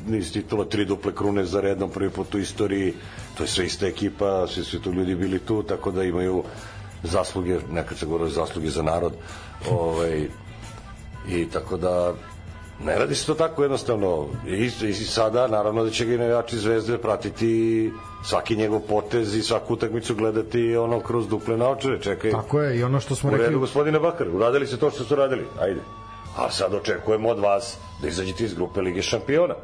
niz 0.09 0.33
titula, 0.33 0.65
tri 0.65 0.85
duple 0.85 1.15
krune 1.15 1.45
za 1.45 1.61
redom, 1.61 1.91
prvi 1.91 2.11
put 2.11 2.35
u 2.35 2.39
istoriji, 2.39 2.95
to 3.37 3.43
je 3.43 3.49
sve 3.49 3.67
ista 3.67 3.87
ekipa, 3.87 4.47
svi 4.47 4.65
su 4.65 4.81
tu 4.81 4.93
ljudi 4.93 5.15
bili 5.15 5.39
tu, 5.39 5.63
tako 5.63 5.91
da 5.91 6.05
imaju 6.05 6.43
zasluge, 7.03 7.59
nekad 7.73 7.99
se 7.99 8.07
govore 8.07 8.31
zasluge 8.31 8.71
za 8.71 8.83
narod, 8.83 9.13
ovaj, 9.71 10.29
i 11.29 11.47
tako 11.53 11.77
da 11.77 12.15
ne 12.85 12.99
radi 12.99 13.15
se 13.15 13.27
to 13.27 13.35
tako 13.35 13.63
jednostavno 13.63 14.27
i, 14.47 14.71
i 14.89 14.93
sada 14.93 15.47
naravno 15.47 15.85
da 15.85 15.91
će 15.91 16.05
ga 16.05 16.15
i 16.15 16.19
navijači 16.19 16.59
zvezde 16.59 16.99
pratiti 16.99 17.93
svaki 18.25 18.57
njegov 18.57 18.81
potez 18.81 19.35
i 19.35 19.43
svaku 19.43 19.75
utakmicu 19.75 20.15
gledati 20.15 20.77
ono 20.77 21.01
kroz 21.01 21.29
duple 21.29 21.57
naočare 21.57 22.01
čekaj 22.01 22.31
Tako 22.31 22.61
je, 22.61 22.79
i 22.79 22.83
ono 22.83 23.01
što 23.01 23.15
smo 23.15 23.31
U 23.31 23.33
redu, 23.33 23.43
rekli... 23.43 23.59
gospodine 23.59 23.99
Bakar, 23.99 24.29
uradili 24.29 24.67
ste 24.67 24.77
to 24.77 24.91
što 24.91 25.05
su 25.05 25.15
radili, 25.15 25.45
ajde. 25.61 25.81
A 26.37 26.51
sad 26.51 26.75
očekujemo 26.75 27.29
od 27.29 27.39
vas 27.39 27.77
da 28.03 28.09
izađete 28.09 28.45
iz 28.45 28.55
grupe 28.55 28.81
Lige 28.81 29.03
šampiona. 29.03 29.55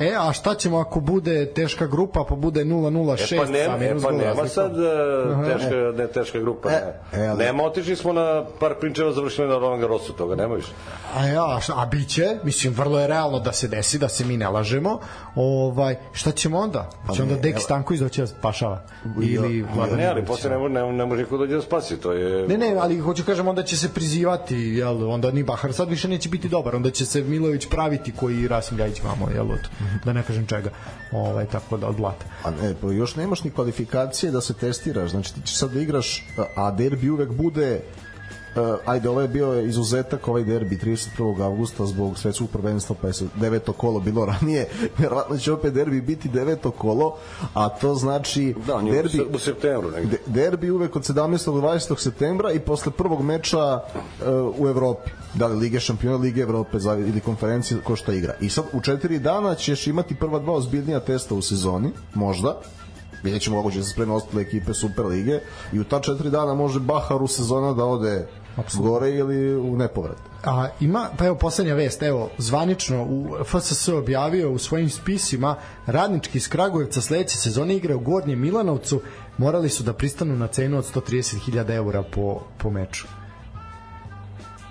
E, 0.00 0.14
a 0.18 0.32
šta 0.32 0.54
ćemo 0.54 0.78
ako 0.78 1.00
bude 1.00 1.52
teška 1.52 1.86
grupa, 1.86 2.24
pa 2.28 2.34
bude 2.34 2.64
006 2.64 3.34
E 3.34 3.36
pa 3.36 3.44
nema, 3.44 3.78
sa 3.78 3.84
e 3.84 3.94
pa 4.02 4.10
nema 4.10 4.48
sad 4.48 4.72
uh, 4.72 5.46
teška, 5.46 5.74
ne 5.96 6.06
teška 6.06 6.38
grupa. 6.38 6.68
Ne. 6.70 7.00
e, 7.12 7.26
ali- 7.26 7.44
Nema, 7.44 7.62
otišli 7.64 7.96
smo 7.96 8.12
na 8.12 8.44
par 8.60 8.74
prinčeva, 8.80 9.12
završili 9.12 9.48
na 9.48 9.58
Roland 9.58 9.80
Garrosu, 9.80 10.12
toga 10.12 10.34
nema 10.34 10.54
više. 10.54 10.68
A 11.16 11.26
ja, 11.26 11.60
a 11.76 11.86
biće, 11.86 12.36
mislim, 12.42 12.72
vrlo 12.72 13.00
je 13.00 13.06
realno 13.06 13.38
da 13.38 13.52
se 13.52 13.68
desi, 13.68 13.98
da 13.98 14.08
se 14.08 14.24
mi 14.24 14.36
ne 14.36 14.48
lažemo. 14.48 15.00
Ovaj, 15.34 15.96
šta 16.12 16.30
ćemo 16.32 16.58
onda? 16.58 16.90
Pa 17.06 17.12
će 17.12 17.22
onda 17.22 17.34
Deki 17.34 17.48
evo- 17.50 17.60
Stanković 17.60 18.00
doći 18.00 18.20
da 18.20 18.26
spašava? 18.26 18.82
Ili 19.22 19.62
Vladan 19.74 19.98
Ne, 19.98 20.06
ali 20.06 20.24
posle 20.24 20.50
ne, 20.50 20.58
može- 20.58 20.74
ne, 20.74 20.92
ne 20.92 21.06
može 21.06 21.22
niko 21.22 21.38
dođe 21.38 21.54
da 21.54 21.62
spasi, 21.62 21.96
to 21.96 22.12
je... 22.12 22.48
Ne, 22.48 22.58
ne, 22.58 22.76
ali 22.80 22.98
hoću 22.98 23.24
kažem, 23.24 23.48
onda 23.48 23.62
će 23.62 23.76
se 23.76 23.88
prizivati, 23.88 24.56
jel, 24.56 25.10
onda 25.10 25.30
ni 25.30 25.42
Bahar 25.42 25.72
sad 25.72 25.88
više 25.88 26.08
neće 26.08 26.28
biti 26.28 26.48
dobar, 26.48 26.76
onda 26.76 26.90
će 26.90 27.06
se 27.06 27.22
Milović 27.22 27.66
praviti 27.66 28.12
koji 28.12 28.48
Rasim 28.48 28.78
Ljajić 28.78 29.02
vamo, 29.02 29.28
jel, 29.34 29.50
od, 29.50 29.68
da 30.04 30.12
ne 30.12 30.22
kažem 30.22 30.46
čega, 30.46 30.70
ovaj, 31.12 31.46
tako 31.46 31.76
da 31.76 31.86
od 31.88 31.96
blata. 31.96 32.24
A 32.44 32.50
ne, 32.50 32.74
pa 32.80 32.86
još 32.86 33.16
nemaš 33.16 33.44
ni 33.44 33.50
kvalifikacije 33.50 34.32
da 34.32 34.40
se 34.40 34.54
testiraš, 34.54 35.10
znači 35.10 35.34
ti 35.34 35.40
ćeš 35.44 35.56
sad 35.56 35.70
da 35.70 35.80
igraš, 35.80 36.26
a 36.56 36.70
derbi 36.70 37.10
uvek 37.10 37.30
bude 37.30 37.80
Uh, 38.50 38.62
ajde, 38.86 39.08
ovo 39.08 39.20
je 39.20 39.28
bio 39.28 39.60
izuzetak 39.60 40.28
ovaj 40.28 40.44
derbi 40.44 40.76
31. 40.76 41.42
avgusta 41.42 41.86
zbog 41.86 42.18
svetskog 42.18 42.48
prvenstva 42.50 42.96
pa 43.00 43.06
je 43.06 43.12
se 43.12 43.26
deveto 43.36 43.72
kolo 43.72 44.00
bilo 44.00 44.24
ranije 44.32 44.68
verovatno 44.98 45.38
će 45.38 45.52
opet 45.52 45.74
derbi 45.74 46.00
biti 46.00 46.28
deveto 46.28 46.70
kolo 46.70 47.16
a 47.54 47.68
to 47.68 47.94
znači 47.94 48.54
Da, 48.66 48.80
derbi, 48.82 49.06
u, 49.06 49.10
se- 49.10 49.36
u 49.36 49.38
septembru 49.38 49.90
negde. 49.90 50.10
De- 50.10 50.40
derbi 50.40 50.70
uvek 50.70 50.96
od 50.96 51.02
17. 51.04 51.14
do 51.44 51.60
20. 51.60 51.98
septembra 51.98 52.52
i 52.52 52.58
posle 52.58 52.92
prvog 52.92 53.22
meča 53.22 53.74
uh, 53.74 53.80
u 54.58 54.68
Evropi. 54.68 55.10
Da 55.34 55.46
li 55.46 55.56
Lige 55.56 55.80
šampiona, 55.80 56.16
Lige 56.16 56.40
Evrope 56.40 56.78
ili 57.08 57.20
konferencije 57.20 57.80
ko 57.80 57.96
šta 57.96 58.12
igra. 58.12 58.34
I 58.40 58.48
sad 58.48 58.64
u 58.72 58.80
četiri 58.80 59.18
dana 59.18 59.54
ćeš 59.54 59.86
imati 59.86 60.14
prva 60.14 60.38
dva 60.38 60.52
ozbiljnija 60.54 61.00
testa 61.00 61.34
u 61.34 61.42
sezoni, 61.42 61.90
možda. 62.14 62.56
Vidjet 63.22 63.42
ćemo 63.42 63.56
kako 63.56 63.70
će 63.70 63.82
se 63.82 63.90
spreme 63.90 64.12
ostale 64.12 64.42
ekipe 64.42 64.74
Super 64.74 65.04
Lige 65.04 65.40
i 65.72 65.80
u 65.80 65.84
ta 65.84 66.00
četiri 66.00 66.30
dana 66.30 66.54
može 66.54 66.80
Bahar 66.80 67.22
u 67.22 67.26
sezona 67.26 67.72
da 67.72 67.84
ode 67.84 68.26
gore 68.74 69.10
ili 69.10 69.56
u 69.56 69.76
nepovrat. 69.76 70.16
A 70.44 70.68
ima, 70.80 71.08
pa 71.18 71.26
evo 71.26 71.36
poslednja 71.36 71.74
vest, 71.74 72.02
evo, 72.02 72.30
zvanično 72.38 73.04
u 73.04 73.44
FSS 73.44 73.88
objavio 73.88 74.52
u 74.52 74.58
svojim 74.58 74.90
spisima 74.90 75.56
radnički 75.86 76.38
iz 76.38 76.48
Kragujevca 76.48 77.00
sledeće 77.00 77.36
sezone 77.36 77.76
igra 77.76 77.96
u 77.96 78.00
Gornjem 78.00 78.40
Milanovcu, 78.40 79.00
morali 79.38 79.68
su 79.68 79.82
da 79.82 79.92
pristanu 79.92 80.36
na 80.36 80.46
cenu 80.46 80.78
od 80.78 80.94
130.000 80.94 81.74
eura 81.74 82.02
po, 82.02 82.40
po 82.58 82.70
meču. 82.70 83.19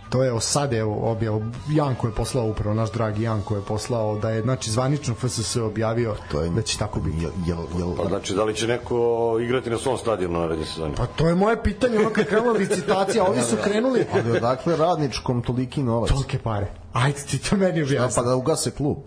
To 0.10 0.24
je 0.24 0.42
sad 0.42 0.74
evo 0.74 1.12
objav 1.12 1.42
Janko 1.70 2.08
je 2.08 2.14
poslao 2.14 2.46
upravo 2.46 2.74
naš 2.76 2.92
dragi 2.92 3.24
Janko 3.24 3.56
je 3.56 3.62
poslao 3.62 4.18
da 4.18 4.30
je 4.30 4.42
znači 4.42 4.72
zvanično 4.72 5.16
FSS 5.16 5.56
objavio 5.56 6.16
To 6.32 6.42
je, 6.42 6.50
da 6.50 6.62
će 6.62 6.78
tako 6.78 7.00
biti. 7.00 7.18
Jel, 7.18 7.32
jel, 7.46 7.60
jel, 7.78 7.96
Pa 7.98 8.08
znači, 8.08 8.34
da 8.34 8.44
li 8.44 8.56
će 8.56 8.68
neko 8.68 8.98
igrati 9.42 9.70
na 9.70 9.78
svom 9.78 9.98
stadionu 9.98 10.34
na 10.34 10.40
narednje 10.40 10.66
sezoni? 10.66 10.96
Pa 10.96 11.06
to 11.06 11.28
je 11.28 11.36
moje 11.36 11.64
pitanje, 11.64 12.00
ono 12.00 12.10
kad 12.10 12.26
krenula 12.26 12.54
licitacija, 12.54 13.24
ovi 13.24 13.42
su 13.42 13.56
krenuli 13.64 14.06
ali 14.14 14.38
odakle 14.38 14.78
radničkom 14.78 15.42
toliki 15.42 15.84
novac? 15.84 16.10
tolike 16.10 16.38
pare. 16.38 16.68
Ajde 16.94 17.20
ti 17.22 17.38
to 17.38 17.56
meni 17.58 17.80
Ja, 17.80 17.84
objasni. 17.86 18.16
pa 18.16 18.30
da 18.30 18.36
ugase 18.36 18.72
klub. 18.72 18.98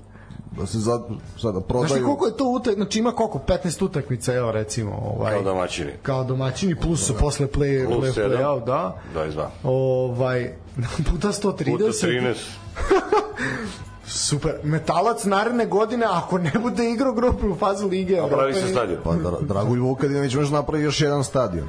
Da 0.53 0.67
se 0.67 0.79
za, 0.79 1.01
sada 1.39 1.61
prodaju... 1.61 1.89
Znaš 1.89 2.01
li 2.01 2.05
koliko 2.05 2.27
je 2.27 2.37
to 2.37 2.45
utak, 2.47 2.75
znači 2.75 2.99
ima 2.99 3.13
koliko 3.13 3.39
15 3.39 3.85
utakmica, 3.85 4.35
evo 4.35 4.53
recimo, 4.53 4.93
ovaj 5.09 5.33
Kao 5.33 5.43
domaćini. 5.45 5.93
kao 6.03 6.25
domaćini 6.25 6.75
plus 6.77 7.07
su 7.07 7.15
posle 7.15 7.47
play 7.49 7.87
Plus 7.87 8.05
play, 8.05 8.13
sedam. 8.15 8.31
play 8.33 8.47
out, 8.47 8.65
da. 8.65 8.97
22. 9.15 9.47
Ovaj 9.65 10.55
puta 11.11 11.29
130. 11.29 11.71
Puta 11.73 11.85
13. 11.85 12.35
Super. 14.07 14.55
Metalac 14.63 15.25
naredne 15.25 15.67
godine, 15.67 16.07
ako 16.09 16.39
ne 16.39 16.53
bude 16.55 16.91
igrao 16.91 17.13
grupnu 17.13 17.57
fazu 17.57 17.89
Lige 17.89 18.19
A 18.19 18.27
pravi 18.27 18.53
se 18.53 18.59
Evrope, 18.59 18.73
stadion. 18.75 19.01
Pa 19.05 19.15
Dra 19.15 19.37
Dragulj 19.41 19.79
Vukadinović 19.79 20.35
može 20.35 20.53
napraviti 20.53 20.85
još 20.85 21.01
jedan 21.01 21.25
stadion. 21.25 21.67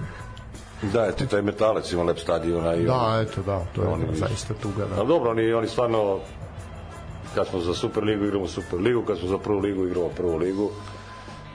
Da, 0.84 1.06
eto, 1.06 1.26
taj 1.26 1.42
metalac 1.42 1.92
ima 1.92 2.04
lep 2.04 2.20
stadion. 2.20 2.68
a 2.68 2.76
I 2.76 2.86
Da, 2.86 3.24
eto, 3.24 3.42
da, 3.42 3.62
to 3.76 3.82
je 3.82 3.88
Oni- 3.88 4.16
zaista 4.16 4.54
tuga, 4.54 4.86
da. 4.86 4.96
Ali 4.98 5.08
dobro, 5.08 5.32
oni, 5.32 5.54
oni 5.54 5.68
stvarno 5.68 6.20
kad 7.36 7.48
smo 7.48 7.60
za 7.60 7.74
Superligu 7.74 8.26
igramo 8.26 8.48
Superligu, 8.48 9.02
kad 9.02 9.18
smo 9.18 9.28
za 9.28 9.38
prvu 9.38 9.60
ligu 9.60 9.86
igramo 9.86 10.08
prvu 10.08 10.38
ligu. 10.38 10.70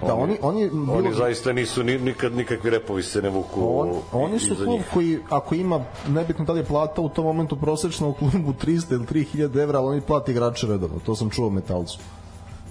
Da, 0.00 0.14
oni, 0.14 0.38
oni, 0.42 0.64
Oni 0.64 0.70
bilo- 1.02 1.14
zaista 1.14 1.52
nisu 1.52 1.82
ni, 1.82 1.98
nikad 1.98 2.32
nikakvi 2.32 2.70
repovi 2.70 3.02
se 3.02 3.22
ne 3.22 3.28
vuku 3.30 3.80
On, 3.80 3.88
oni 4.14 4.38
su 4.38 4.54
klub 4.56 4.68
njih. 4.68 4.84
koji, 4.94 5.18
ako 5.30 5.54
ima, 5.54 5.80
nebitno 6.08 6.44
da 6.44 6.52
li 6.52 6.60
je 6.60 6.64
plata 6.64 7.00
u 7.00 7.08
tom 7.08 7.24
momentu 7.24 7.56
prosečna 7.56 8.06
u 8.06 8.12
klubu 8.12 8.52
300 8.54 8.92
ili 8.92 9.06
3000 9.06 9.62
evra, 9.62 9.78
ali 9.78 9.88
oni 9.88 10.00
plati 10.00 10.30
igrače 10.30 10.66
redovno, 10.66 10.98
to 10.98 11.14
sam 11.14 11.30
čuo 11.30 11.50
Metalcu. 11.50 11.98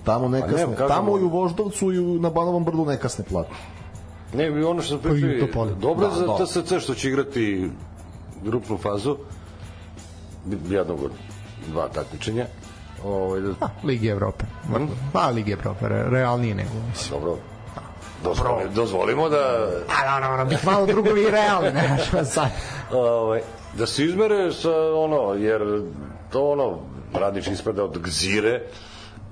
Tamo 0.03 0.29
ne 0.29 0.39
Pa 0.41 0.47
ne, 0.47 0.51
kažem 0.53 0.75
tamo 0.77 1.17
i 1.17 1.23
u 1.23 1.29
Voždovcu 1.29 1.91
i 1.91 2.19
na 2.19 2.29
Banovom 2.29 2.63
brdu 2.63 2.85
ne 2.85 2.97
kasne 2.97 3.25
plate. 3.25 3.49
Ne, 4.33 4.47
i 4.47 4.63
ono 4.63 4.81
što 4.81 4.89
sam 4.89 4.99
Pa 4.99 5.09
pričao, 5.09 5.47
Topoli. 5.47 5.71
dobro 5.75 6.07
Da, 6.07 6.15
za 6.15 6.25
da. 6.27 6.37
TSC 6.37 6.79
što 6.79 6.93
će 6.95 7.07
igrati 7.07 7.69
grupnu 8.43 8.77
fazu 8.77 9.17
jednog 10.69 11.03
od 11.03 11.11
dva 11.67 11.87
takmičenja. 11.87 12.45
Ovaj, 13.03 13.41
da, 13.41 13.53
Pa, 13.59 13.69
Ligi 13.83 14.07
Evrope. 14.07 14.45
Pa, 15.13 15.29
Ligi 15.29 15.51
Evrope, 15.51 15.87
re- 15.89 16.09
realnije 16.09 16.55
nego, 16.55 16.69
mislim. 16.89 17.19
dobro, 17.19 17.37
dozvoli, 18.23 18.63
dozvolimo 18.75 19.29
da 19.29 19.67
A, 19.89 20.19
da, 20.19 20.27
da, 20.27 20.37
da, 20.37 20.45
bih 20.45 20.65
malo 20.65 20.85
drugovi 20.85 21.21
i 21.23 21.31
realni, 21.31 21.71
ne, 21.71 21.97
sad. 22.25 22.49
ovaj, 22.91 23.41
da 23.77 23.85
se 23.85 24.05
izmere 24.05 24.51
sa 24.53 24.93
ono, 24.95 25.33
jer 25.33 25.81
to 26.31 26.51
ono, 26.51 26.79
radnič 27.13 27.47
ispada 27.47 27.83
od 27.83 27.97
gzire, 27.99 28.61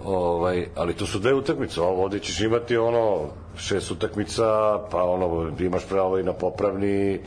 ovaj, 0.06 0.68
ali 0.76 0.94
to 0.94 1.06
su 1.06 1.20
dve 1.20 1.34
utakmice, 1.34 1.82
ovo 1.82 2.04
ovde 2.04 2.20
ćeš 2.20 2.42
imati 2.42 2.78
ono, 2.78 3.20
šest 3.58 3.92
utakmica, 3.92 4.80
pa 4.92 5.04
ono, 5.04 5.52
imaš 5.60 5.86
pravo 5.86 6.20
i 6.20 6.24
na 6.24 6.34
popravni, 6.34 7.20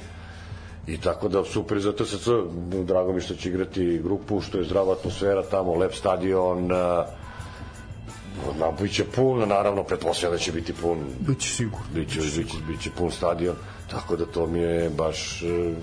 i 0.89 0.99
tako 0.99 1.29
da 1.29 1.45
super 1.45 1.81
za 1.81 1.93
TSC, 1.93 2.29
drago 2.85 3.13
mi 3.13 3.21
što 3.21 3.35
će 3.35 3.49
igrati 3.49 4.01
grupu, 4.05 4.41
što 4.41 4.59
je 4.59 4.65
zdrava 4.65 4.93
atmosfera 4.93 5.43
tamo, 5.43 5.75
lep 5.75 5.95
stadion, 5.95 6.67
Na, 8.59 8.71
biće 8.81 9.05
pun, 9.05 9.49
naravno, 9.49 9.83
pretpostavljam 9.85 10.33
da 10.33 10.39
će 10.39 10.53
biti 10.53 10.73
pun 10.73 10.99
Biće 11.21 11.49
sigurno. 11.51 11.87
biće, 11.95 12.21
biće, 12.21 12.57
biće 12.69 12.91
pun 12.99 13.11
stadion, 13.11 13.57
tako 13.91 14.17
da 14.17 14.27
to 14.27 14.47
mi 14.47 14.59
je 14.59 14.91
baš 14.91 15.43
e, 15.43 15.75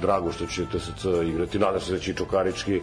drago 0.00 0.32
što 0.32 0.46
će 0.46 0.64
TSC 0.66 1.04
igrati. 1.26 1.58
Nadam 1.58 1.80
se 1.80 1.92
da 1.92 1.98
će 1.98 2.10
i 2.10 2.14
Čokarički 2.14 2.80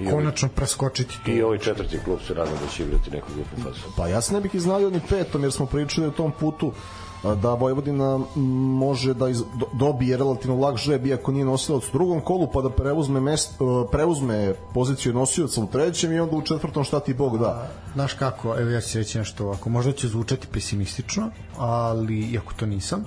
i 0.00 0.10
Konačno 0.10 0.48
preskočiti 0.48 1.18
to. 1.24 1.30
i 1.30 1.42
ovaj 1.42 1.58
četvrti 1.58 1.98
klub 2.04 2.18
se 2.26 2.34
nadam 2.34 2.54
da 2.62 2.68
će 2.68 2.82
igrati 2.82 3.10
neku 3.10 3.28
grupnu 3.36 3.64
fazu. 3.64 3.86
Pa 3.96 4.08
ja 4.08 4.20
se 4.20 4.34
ne 4.34 4.40
bih 4.40 4.54
iznao 4.54 4.90
ni 4.90 5.00
petom, 5.08 5.42
jer 5.42 5.52
smo 5.52 5.66
pričali 5.66 6.06
o 6.06 6.10
tom 6.10 6.32
putu 6.40 6.72
da 7.34 7.54
Vojvodina 7.54 8.20
može 8.78 9.14
da 9.14 9.28
iz, 9.28 9.38
do, 9.38 9.66
dobije 9.72 10.16
relativno 10.16 10.56
lak 10.56 10.76
žreb 10.76 11.06
iako 11.06 11.32
nije 11.32 11.44
nosilac 11.44 11.84
u 11.88 11.92
drugom 11.92 12.20
kolu 12.20 12.48
pa 12.52 12.62
da 12.62 12.70
preuzme, 12.70 13.20
mest, 13.20 13.52
e, 13.52 13.90
preuzme 13.92 14.54
poziciju 14.74 15.12
nosioca 15.12 15.60
u 15.60 15.66
trećem 15.66 16.12
i 16.12 16.20
onda 16.20 16.36
u 16.36 16.42
četvrtom 16.42 16.84
šta 16.84 17.00
ti 17.00 17.14
Bog 17.14 17.38
da. 17.38 17.68
Znaš 17.94 18.12
kako, 18.12 18.56
evo 18.58 18.70
ja 18.70 18.80
ću 18.80 18.98
reći 18.98 19.18
nešto 19.18 19.44
ovako, 19.44 19.70
možda 19.70 19.92
će 19.92 20.08
zvučati 20.08 20.46
pesimistično, 20.46 21.30
ali 21.58 22.20
iako 22.20 22.52
to 22.56 22.66
nisam, 22.66 23.04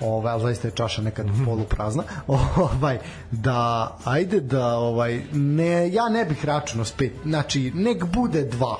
ovaj, 0.00 0.32
ali 0.32 0.42
zaista 0.42 0.68
je 0.68 0.74
čaša 0.74 1.02
nekad 1.02 1.26
polu 1.44 1.64
prazna, 1.64 2.02
ovaj, 2.56 2.98
da, 3.30 3.96
ajde 4.04 4.40
da, 4.40 4.78
ovaj, 4.78 5.22
ne, 5.32 5.92
ja 5.92 6.08
ne 6.08 6.24
bih 6.24 6.44
računao 6.44 6.84
s 6.84 6.92
pet, 6.92 7.12
znači, 7.24 7.72
nek 7.74 8.04
bude 8.04 8.44
dva, 8.44 8.76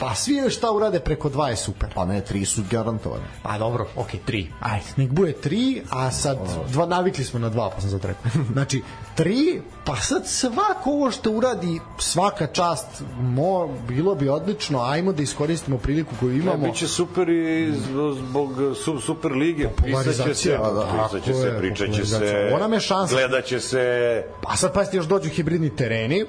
pa 0.00 0.14
svi 0.14 0.50
šta 0.50 0.70
urade 0.72 1.00
preko 1.00 1.28
dva 1.28 1.48
je 1.48 1.56
super. 1.56 1.88
Pa 1.94 2.04
ne, 2.04 2.20
tri 2.20 2.44
su 2.44 2.62
garantovane. 2.70 3.24
Pa 3.42 3.58
dobro, 3.58 3.86
ok, 3.96 4.08
tri. 4.24 4.52
Ajde, 4.60 4.86
nek 4.96 5.10
bude 5.10 5.32
tri, 5.32 5.82
a 5.90 6.10
sad 6.10 6.38
dva, 6.72 6.86
navikli 6.86 7.24
smo 7.24 7.38
na 7.40 7.48
dva, 7.48 7.70
pa 7.70 7.80
sam 7.80 7.90
sad 7.90 8.04
rekao. 8.04 8.30
Znači, 8.52 8.82
tri, 9.14 9.62
pa 9.84 9.96
sad 9.96 10.28
svako 10.28 10.90
ovo 10.90 11.10
što 11.10 11.30
uradi, 11.30 11.80
svaka 11.98 12.46
čast, 12.46 12.86
mo, 13.20 13.68
bilo 13.88 14.14
bi 14.14 14.28
odlično, 14.28 14.82
ajmo 14.82 15.12
da 15.12 15.22
iskoristimo 15.22 15.78
priliku 15.78 16.14
koju 16.20 16.32
Ne, 16.32 16.38
imamo. 16.38 16.66
biće 16.66 16.88
super 16.88 17.28
i 17.28 17.72
zbog 18.18 18.50
su, 18.84 19.00
super 19.00 19.32
lige, 19.32 19.68
pisaće 19.84 20.12
se, 20.12 20.22
Popularizacija, 20.22 20.58
da, 20.58 21.08
pisaće 21.10 21.34
se, 21.34 21.56
pričaće 21.58 22.06
se, 22.06 22.50
Ona 22.54 22.68
me 22.68 22.80
šansa. 22.80 23.14
gledaće 23.14 23.60
se, 23.60 24.24
Pa 24.42 24.56
sad 24.56 24.74
pa 24.74 24.84
još 24.92 25.06
dođu 25.06 25.28
hibridni 25.28 25.76
tereni, 25.76 26.24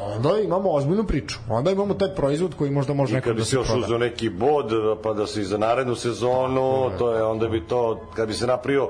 onda 0.00 0.38
imamo 0.38 0.70
ozbiljnu 0.70 1.04
priču. 1.04 1.38
Onda 1.48 1.70
imamo 1.70 1.94
taj 1.94 2.08
proizvod 2.08 2.54
koji 2.54 2.70
možda 2.70 2.94
može 2.94 3.12
I 3.12 3.14
nekako 3.14 3.28
kad 3.28 3.36
bi 3.36 3.40
da 3.40 3.44
se 3.44 3.50
se 3.50 3.56
još 3.56 3.66
proda. 3.66 3.84
uzeo 3.84 3.98
neki 3.98 4.28
bod, 4.28 4.70
pa 5.02 5.12
da 5.12 5.26
se 5.26 5.40
i 5.40 5.44
za 5.44 5.58
narednu 5.58 5.94
sezonu, 5.94 6.90
to 6.98 7.14
je, 7.14 7.22
onda 7.22 7.48
bi 7.48 7.60
to, 7.60 8.00
kad 8.14 8.28
bi 8.28 8.34
se 8.34 8.46
napravio, 8.46 8.88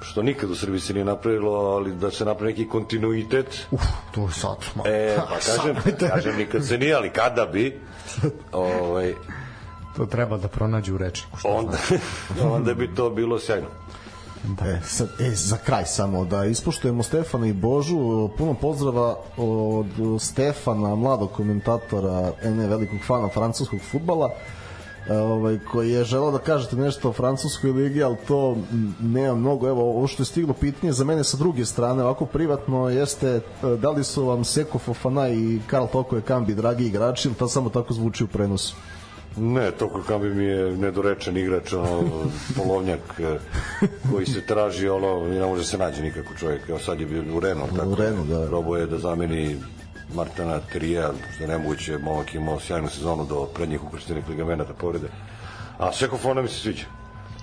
što 0.00 0.22
nikad 0.22 0.50
u 0.50 0.54
Srbiji 0.54 0.80
se 0.80 0.92
nije 0.92 1.04
napravilo, 1.04 1.52
ali 1.52 1.92
da 1.92 2.10
se 2.10 2.24
napravi 2.24 2.52
neki 2.52 2.68
kontinuitet, 2.68 3.66
Uf, 3.70 3.82
to 4.14 4.20
je 4.22 4.32
sad. 4.32 4.56
Ma. 4.74 4.82
e, 4.86 5.16
pa 5.18 5.36
kažem, 5.56 5.76
kažem 6.10 6.36
nikad 6.36 6.66
se 6.66 6.78
nije, 6.78 6.94
ali 6.94 7.10
kada 7.10 7.46
bi, 7.46 7.80
ovaj, 8.52 9.14
To 9.96 10.06
treba 10.06 10.36
da 10.36 10.48
pronađu 10.48 10.94
u 10.94 10.98
rečniku. 10.98 11.38
Onda, 11.44 11.78
onda 12.54 12.74
bi 12.74 12.94
to 12.94 13.10
bilo 13.10 13.38
sjajno. 13.38 13.66
E, 14.44 14.80
sad, 14.84 15.08
e, 15.20 15.30
za 15.30 15.56
kraj 15.56 15.84
samo 15.86 16.24
da 16.24 16.44
ispoštujemo 16.44 17.02
Stefana 17.02 17.46
i 17.46 17.52
Božu 17.52 18.28
puno 18.38 18.54
pozdrava 18.54 19.16
od 19.36 19.86
Stefana, 20.20 20.94
mladog 20.94 21.32
komentatora 21.32 22.32
ene 22.42 22.66
velikog 22.66 22.98
fana 23.06 23.28
francuskog 23.28 23.80
futbala 23.90 24.30
e, 25.08 25.16
ovaj, 25.18 25.58
koji 25.72 25.90
je 25.90 26.04
želao 26.04 26.30
da 26.30 26.38
kažete 26.38 26.76
nešto 26.76 27.08
o 27.08 27.12
francuskoj 27.12 27.70
ligi, 27.70 28.02
ali 28.02 28.16
to 28.28 28.56
nema 29.00 29.34
mnogo. 29.34 29.68
Evo, 29.68 29.82
ovo 29.82 30.06
što 30.06 30.22
je 30.22 30.26
stiglo 30.26 30.54
pitanje 30.54 30.92
za 30.92 31.04
mene 31.04 31.24
sa 31.24 31.36
druge 31.36 31.64
strane, 31.64 32.02
ovako 32.02 32.26
privatno, 32.26 32.88
jeste 32.88 33.28
e, 33.28 33.40
da 33.76 33.90
li 33.90 34.04
su 34.04 34.24
vam 34.24 34.44
Seko 34.44 34.78
Fofana 34.78 35.28
i 35.28 35.60
Karl 35.66 35.86
Toko 35.86 36.20
Kambi 36.20 36.54
dragi 36.54 36.86
igrači, 36.86 37.28
ili 37.28 37.36
to 37.36 37.48
samo 37.48 37.70
tako 37.70 37.94
zvuči 37.94 38.24
u 38.24 38.28
prenosu? 38.28 38.76
Ne, 39.36 39.70
Toko 39.70 40.02
Kambi 40.02 40.34
mi 40.34 40.44
je 40.44 40.76
nedorečen 40.76 41.36
igrač, 41.36 41.72
ono, 41.72 42.02
polovnjak 42.56 43.00
eh, 43.18 43.38
koji 44.12 44.26
se 44.26 44.40
traži, 44.40 44.88
ono, 44.88 45.26
i 45.26 45.38
ne 45.38 45.46
može 45.46 45.64
se 45.64 45.78
nađe 45.78 46.02
nikako 46.02 46.34
čovjek. 46.38 46.68
Evo 46.68 46.78
sad 46.78 47.00
je 47.00 47.06
bio 47.06 47.36
u 47.36 47.40
Renu, 47.40 47.62
tako 47.76 47.94
Renu, 47.94 48.24
da. 48.24 48.46
Probao 48.46 48.76
je 48.76 48.86
da 48.86 48.98
zameni 48.98 49.56
Martana 50.14 50.60
Terija, 50.72 51.12
što 51.34 51.44
je 51.44 51.48
nemoguće, 51.48 51.98
momak 51.98 52.34
imao 52.34 52.60
sjajnu 52.60 52.88
sezonu 52.88 53.24
do 53.24 53.48
prednjih 53.54 53.84
ukrštenih 53.84 54.28
ligamenata 54.28 54.72
povrede. 54.72 55.08
A 55.78 55.92
Sekofona 55.92 56.42
mi 56.42 56.48
se 56.48 56.54
sviđa. 56.54 56.84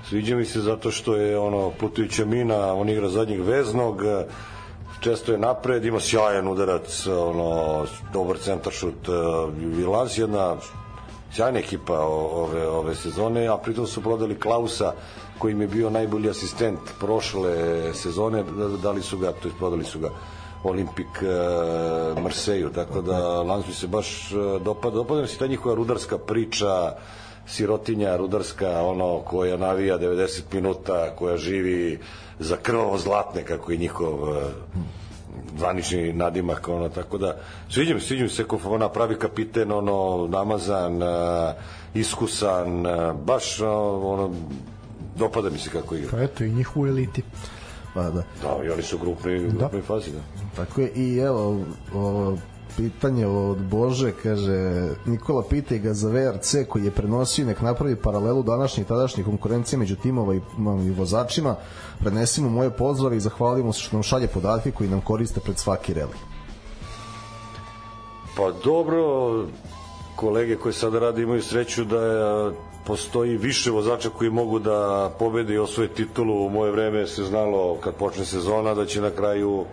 Sviđa 0.10 0.36
mi 0.36 0.46
se 0.46 0.62
zato 0.62 0.92
što 0.92 1.16
je 1.16 1.38
ono 1.40 1.70
putujuća 1.70 2.26
mina, 2.26 2.74
on 2.74 2.90
igra 2.90 3.10
zadnjeg 3.10 3.42
veznog, 3.42 4.06
eh, 4.06 4.26
često 5.00 5.32
je 5.32 5.38
napred, 5.38 5.86
ima 5.86 6.00
sjajan 6.00 6.48
udarac, 6.48 7.08
ono, 7.08 7.86
dobar 8.14 8.38
centaršut, 8.38 9.10
eh, 9.10 9.82
i 9.82 9.84
Lans 9.84 10.18
je 10.18 10.22
jedna 10.22 10.56
sjajna 11.36 11.60
ekipa 11.60 12.00
ove, 12.00 12.68
ove 12.68 12.96
sezone, 12.96 13.48
a 13.48 13.58
pritom 13.58 13.88
su 13.88 14.02
prodali 14.02 14.40
Klausa 14.40 14.94
koji 15.38 15.52
im 15.52 15.62
je 15.62 15.68
bio 15.68 15.90
najbolji 15.90 16.30
asistent 16.30 16.80
prošle 17.00 17.54
sezone, 17.94 18.44
da- 18.44 18.68
dali 18.68 19.02
su 19.02 19.18
ga, 19.18 19.32
to 19.32 19.48
jest 19.48 19.58
prodali 19.58 19.84
su 19.84 20.00
ga 20.00 20.10
Olimpik 20.64 21.22
e, 21.22 22.22
Marseju, 22.22 22.70
tako 22.70 23.02
da 23.02 23.42
Lans 23.44 23.68
mi 23.68 23.74
se 23.74 23.88
baš 23.88 24.32
e, 24.32 24.36
dopada, 24.64 24.96
dopada 24.96 25.22
mi 25.22 25.28
se 25.28 25.38
ta 25.38 25.48
njihova 25.48 25.76
rudarska 25.76 26.18
priča, 26.18 26.94
sirotinja 27.48 28.16
rudarska, 28.18 28.82
ono 28.82 29.20
koja 29.20 29.58
navija 29.58 30.00
90 30.00 30.42
minuta, 30.52 31.16
koja 31.16 31.38
živi 31.38 32.00
za 32.40 32.58
krvavo 32.58 32.98
zlatne, 32.98 33.44
kako 33.44 33.72
je 33.72 33.78
njihov 33.78 34.38
e, 34.38 34.42
zvanični 35.58 36.14
nadimak 36.14 36.68
ono 36.68 36.90
tako 36.90 37.18
da 37.18 37.38
sviđa 37.70 37.94
mi 37.94 38.00
se, 38.00 38.08
sviđa 38.08 38.24
mi 38.24 38.30
se 38.30 38.44
kako 38.44 38.60
ona 38.66 38.90
pravi 38.90 39.16
kapiten 39.20 39.72
ono 39.72 40.28
namazan 40.28 41.04
uh, 41.04 41.10
iskusan 41.94 42.86
uh, 42.86 43.16
baš 43.26 43.60
uh, 43.60 43.68
ono 44.04 44.32
dopada 45.16 45.50
mi 45.50 45.58
se 45.58 45.70
kako 45.70 45.96
igra 45.96 46.12
Pa 46.12 46.22
eto, 46.22 46.44
i 46.44 46.52
njih 46.52 46.78
u 46.78 46.88
eliti. 46.88 47.24
Pa 47.94 48.04
da. 48.04 48.24
da 48.42 48.64
i 48.66 48.70
oni 48.70 48.82
su 48.82 48.96
u 48.96 49.00
grupnoj, 49.00 49.40
grupnoj 49.40 49.82
fazi 49.82 50.12
da. 50.12 50.20
Tako 50.56 50.82
je, 50.82 50.92
i 50.96 51.18
evo, 51.18 51.66
o, 51.94 52.36
pitanje 52.78 53.28
od 53.28 53.58
Bože, 53.58 54.12
kaže, 54.24 54.90
Nikola 55.06 55.44
pitaj 55.50 55.80
ga 55.80 55.94
za 55.94 56.10
VRC 56.10 56.56
koji 56.70 56.86
je 56.86 56.92
prenosio, 56.92 57.46
nek 57.46 57.62
napravi 57.62 57.96
paralelu 57.96 58.44
današnje 58.44 58.84
i 58.84 58.86
tadašnje 58.86 59.24
konkurencije 59.24 59.80
među 59.80 59.96
timova 59.96 60.36
i, 60.36 60.42
i 60.88 60.92
vozačima, 60.92 61.56
prenesimo 62.00 62.50
moje 62.50 62.70
pozdrave 62.70 63.18
i 63.18 63.20
zahvalimo 63.20 63.74
se 63.74 63.82
što 63.82 63.96
nam 63.96 64.04
šalje 64.04 64.28
podatke 64.28 64.72
koji 64.72 64.90
nam 64.90 65.02
koriste 65.02 65.40
pred 65.40 65.58
svaki 65.58 65.94
reli. 65.94 66.18
Pa 68.38 68.52
dobro, 68.64 69.02
kolege 70.16 70.56
koji 70.56 70.74
sada 70.74 71.00
rade 71.00 71.22
imaju 71.22 71.42
sreću 71.42 71.86
da 71.86 71.98
e, 71.98 72.52
postoji 72.86 73.38
više 73.38 73.72
vozača 73.72 74.10
koji 74.10 74.30
mogu 74.30 74.60
da 74.60 75.12
pobede 75.20 75.54
i 75.54 75.58
osvoje 75.58 75.90
titulu. 75.90 76.46
U 76.46 76.50
moje 76.50 76.72
vreme 76.72 77.08
se 77.08 77.24
znalo 77.24 77.78
kad 77.84 77.96
počne 77.96 78.26
sezona 78.26 78.74
da 78.74 78.86
će 78.86 79.02
na 79.02 79.10
kraju 79.10 79.66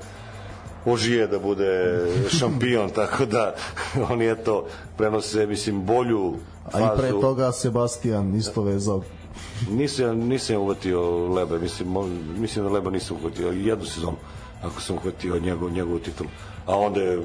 ožije 0.84 1.26
da 1.26 1.38
bude 1.38 2.00
šampion, 2.28 2.90
tako 3.00 3.24
da 3.26 3.54
oni 4.10 4.30
eto 4.30 4.66
prenose, 4.96 5.46
mislim, 5.46 5.82
bolju 5.82 6.34
A 6.72 6.80
i 6.80 6.98
pre 6.98 7.08
fazu. 7.08 7.20
toga 7.20 7.52
Sebastian 7.52 8.34
isto 8.34 8.62
vezao. 8.62 9.02
Nisam, 9.70 10.18
nisam 10.18 10.56
uvatio 10.56 11.28
Leba, 11.28 11.58
mislim, 11.58 11.88
mislim 12.38 12.64
da 12.64 12.70
Leba 12.70 12.90
nisam 12.90 13.16
uvatio, 13.22 13.48
jednu 13.48 13.84
sezonu, 13.84 14.16
ako 14.62 14.80
sam 14.80 14.96
uhvatio 14.96 15.40
njegov, 15.40 15.70
njegovu 15.70 15.98
titulu. 15.98 16.30
A 16.66 16.76
onda 16.76 17.00
je, 17.00 17.20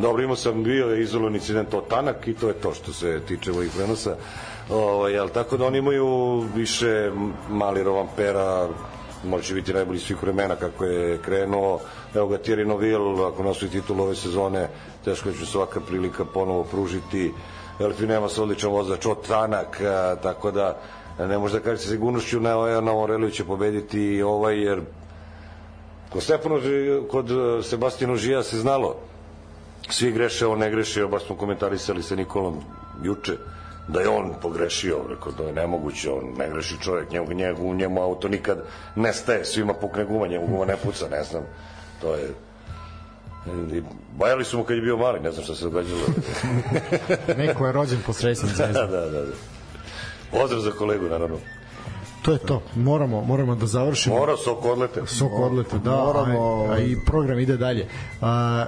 dobro, 0.00 0.22
imao 0.22 0.36
sam 0.36 0.62
bio 0.64 0.94
izolovan 0.96 1.34
incident 1.34 1.74
od 1.74 1.88
Tanak 1.88 2.28
i 2.28 2.34
to 2.34 2.48
je 2.48 2.54
to 2.54 2.74
što 2.74 2.92
se 2.92 3.20
tiče 3.28 3.52
ovih 3.52 3.70
prenosa. 3.76 4.16
Ovaj, 4.70 5.12
jel, 5.12 5.28
tako 5.28 5.56
da 5.56 5.66
oni 5.66 5.78
imaju 5.78 6.40
više 6.54 7.10
mali 7.50 7.82
Rovampera, 7.82 8.68
možda 9.24 9.46
će 9.46 9.54
biti 9.54 9.72
najbolji 9.72 10.00
svih 10.00 10.22
vremena 10.22 10.56
kako 10.56 10.84
je 10.84 11.18
krenuo. 11.18 11.80
Evo 12.14 12.28
ga 12.28 12.38
Thierry 12.38 12.66
Noville, 12.66 13.26
ako 13.26 13.42
nosuje 13.42 13.70
titul 13.70 14.00
ove 14.00 14.14
sezone, 14.14 14.68
teško 15.04 15.32
će 15.32 15.46
svaka 15.46 15.80
prilika 15.80 16.24
ponovo 16.24 16.64
pružiti. 16.64 17.32
Elfinema 17.80 18.28
se 18.28 18.42
odličan 18.42 18.70
vozač 18.70 19.06
od 19.06 19.26
Tanak, 19.26 19.80
tako 20.22 20.50
da 20.50 20.80
ne 21.18 21.38
može 21.38 21.58
da 21.58 21.64
kaže 21.64 21.82
sa 21.82 21.88
sigurnošću 21.88 22.40
na 22.40 22.56
ovaj 22.56 22.82
na 22.82 23.30
će 23.30 23.44
pobediti 23.44 24.22
ovaj 24.22 24.62
jer 24.62 24.80
kod 26.12 26.22
Stefano 26.22 26.60
kod 27.10 27.30
eh, 27.30 27.62
Sebastijana 27.62 28.16
Žija 28.16 28.42
se 28.42 28.58
znalo 28.58 28.96
svi 29.90 30.12
greše, 30.12 30.46
on 30.46 30.58
ne 30.58 30.70
greše, 30.70 31.06
baš 31.06 31.26
smo 31.26 31.36
komentarisali 31.36 32.02
sa 32.02 32.14
Nikolom 32.14 32.54
juče 33.02 33.36
da 33.88 34.00
je 34.00 34.08
on 34.08 34.34
pogrešio, 34.42 34.98
rekao 35.08 35.32
da 35.32 35.44
je 35.44 35.52
nemoguće, 35.52 36.10
on 36.10 36.24
ne 36.38 36.50
greši 36.50 36.76
čovjek, 36.80 37.10
njemu, 37.10 37.32
njemu, 37.32 37.74
njemu 37.74 38.02
auto 38.02 38.28
nikad 38.28 38.58
ne 38.96 39.12
staje, 39.12 39.44
svima 39.44 39.74
pukne 39.74 40.04
guma, 40.04 40.26
njemu 40.26 40.46
guma 40.46 40.64
ne 40.64 40.76
puca, 40.76 41.08
ne 41.08 41.22
znam, 41.22 41.42
to 42.00 42.14
je 42.14 42.34
I 43.72 43.82
bajali 44.18 44.44
su 44.44 44.58
mu 44.58 44.64
kad 44.64 44.76
je 44.76 44.82
bio 44.82 44.96
mali, 44.96 45.20
ne 45.20 45.32
znam 45.32 45.44
šta 45.44 45.54
se 45.54 45.64
događalo. 45.64 46.00
Neko 47.38 47.66
je 47.66 47.72
rođen 47.72 47.98
po 48.06 48.12
srećnim 48.12 48.48
da, 48.48 48.54
zvezdama. 48.54 48.86
da, 48.86 49.00
da. 49.00 49.20
da. 49.20 49.32
Pozdrav 50.30 50.60
za 50.60 50.70
kolegu, 50.70 51.08
naravno. 51.08 51.38
To 52.22 52.32
je 52.32 52.38
to. 52.38 52.62
Moramo, 52.74 53.24
moramo 53.24 53.54
da 53.54 53.66
završimo. 53.66 54.16
Mora 54.16 54.36
sok 54.36 54.64
odlete. 54.64 55.06
Sok 55.06 55.32
odlete, 55.32 55.78
da, 55.78 55.90
Moramo, 55.90 56.66
a, 56.70 56.72
a 56.72 56.78
i 56.78 56.96
program 57.06 57.38
ide 57.38 57.56
dalje. 57.56 57.88
A, 58.20 58.66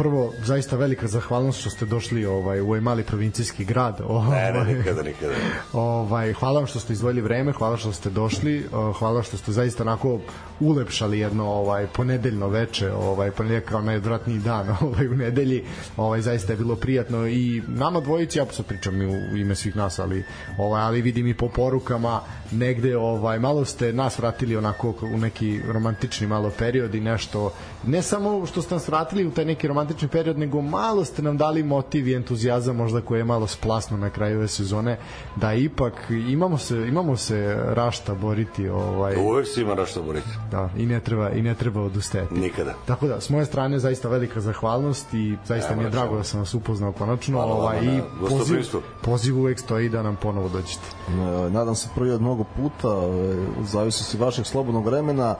prvo, 0.00 0.32
zaista 0.44 0.76
velika 0.76 1.06
zahvalnost 1.06 1.60
što 1.60 1.70
ste 1.70 1.86
došli 1.86 2.26
ovaj, 2.26 2.60
u 2.60 2.66
ovaj 2.66 2.80
mali 2.80 3.02
provincijski 3.04 3.64
grad. 3.64 4.00
Ovaj, 4.08 4.52
Ne, 4.52 4.52
ne, 4.52 4.74
nikada, 4.74 5.02
nikada. 5.02 5.32
Ovaj, 5.72 6.32
hvala 6.32 6.58
vam 6.58 6.66
što 6.66 6.80
ste 6.80 6.92
izdvojili 6.92 7.20
vreme, 7.20 7.52
hvala 7.52 7.76
što 7.76 7.92
ste 7.92 8.10
došli, 8.10 8.64
uh, 8.72 8.96
hvala 8.96 9.22
što 9.22 9.36
ste 9.36 9.52
zaista 9.52 9.82
onako 9.82 10.20
ulepšali 10.60 11.18
jedno 11.18 11.44
ovaj 11.44 11.86
ponedeljno 11.86 12.48
veče, 12.48 12.92
ovaj 12.92 13.30
ponedeljak 13.30 13.64
kao 13.64 13.80
najodvratniji 13.80 14.38
dan 14.38 14.76
ovaj 14.86 15.08
u 15.08 15.14
nedelji. 15.14 15.64
Ovaj 15.96 16.20
zaista 16.20 16.52
je 16.52 16.56
bilo 16.56 16.76
prijatno 16.76 17.26
i 17.26 17.62
nama 17.68 18.00
dvojici 18.00 18.38
ja 18.38 18.46
sad 18.50 18.66
pričam 18.66 19.02
i 19.02 19.06
u 19.06 19.36
ime 19.36 19.54
svih 19.54 19.76
nas, 19.76 19.98
ali 19.98 20.24
ovaj 20.58 20.82
ali 20.82 21.02
vidim 21.02 21.26
i 21.26 21.34
po 21.34 21.48
porukama 21.48 22.20
negde 22.52 22.96
ovaj 22.96 23.38
malo 23.38 23.64
ste 23.64 23.92
nas 23.92 24.18
vratili 24.18 24.56
onako 24.56 24.94
u 25.14 25.18
neki 25.18 25.60
romantični 25.68 26.26
malo 26.26 26.50
period 26.58 26.94
i 26.94 27.00
nešto 27.00 27.52
ne 27.84 28.02
samo 28.02 28.46
što 28.46 28.62
ste 28.62 28.74
nas 28.74 28.88
vratili 28.88 29.26
u 29.26 29.30
taj 29.30 29.44
neki 29.44 29.68
romantični 29.68 29.89
period, 30.12 30.38
nego 30.38 30.62
malo 30.62 31.04
ste 31.04 31.22
nam 31.22 31.36
dali 31.36 31.62
motiv 31.62 32.08
i 32.08 32.14
entuzijazam 32.14 32.76
možda 32.76 33.00
koji 33.00 33.18
je 33.20 33.24
malo 33.24 33.46
splasno 33.46 33.96
na 33.96 34.10
kraju 34.10 34.38
ove 34.38 34.48
sezone 34.48 34.98
da 35.36 35.54
ipak 35.54 35.92
imamo 36.10 36.58
se 36.58 36.88
imamo 36.88 37.16
se 37.16 37.56
rašta 37.66 38.14
boriti 38.14 38.68
ovaj 38.68 39.16
Uvek 39.16 39.46
si 39.46 39.60
ima 39.60 39.74
nešto 39.74 40.02
boriti. 40.02 40.28
da 40.50 40.68
i 40.76 40.86
ne 40.86 41.00
treba 41.00 41.30
i 41.30 41.42
ne 41.42 41.54
treba 41.54 41.82
odustajati 41.82 42.34
Nikada. 42.34 42.74
Tako 42.86 43.06
da, 43.06 43.20
s 43.20 43.30
moje 43.30 43.44
strane 43.44 43.78
zaista 43.78 44.08
velika 44.08 44.40
zahvalnost 44.40 45.14
i 45.14 45.36
zaista 45.44 45.76
mi 45.76 45.84
je 45.84 45.90
drago 45.90 46.16
da 46.16 46.24
sam 46.24 46.40
vas 46.40 46.54
upoznao 46.54 46.92
konačno 46.92 47.38
Hvala 47.38 47.54
ovaj, 47.54 47.76
vama 47.76 47.92
i 47.92 48.00
poziv, 48.28 48.64
poziv 49.02 49.38
uvek 49.38 49.58
stoji 49.60 49.88
da 49.88 50.02
nam 50.02 50.16
ponovo 50.16 50.48
dođete. 50.48 50.86
E, 51.08 51.50
Nadam 51.50 51.74
se 51.74 51.88
prvi 51.94 52.10
od 52.10 52.20
mnogo 52.20 52.44
puta, 52.56 52.88
e, 52.88 53.60
u 53.60 53.64
zavisnosti 53.64 54.16
vašeg 54.16 54.46
slobodnog 54.46 54.86
vremena. 54.86 55.34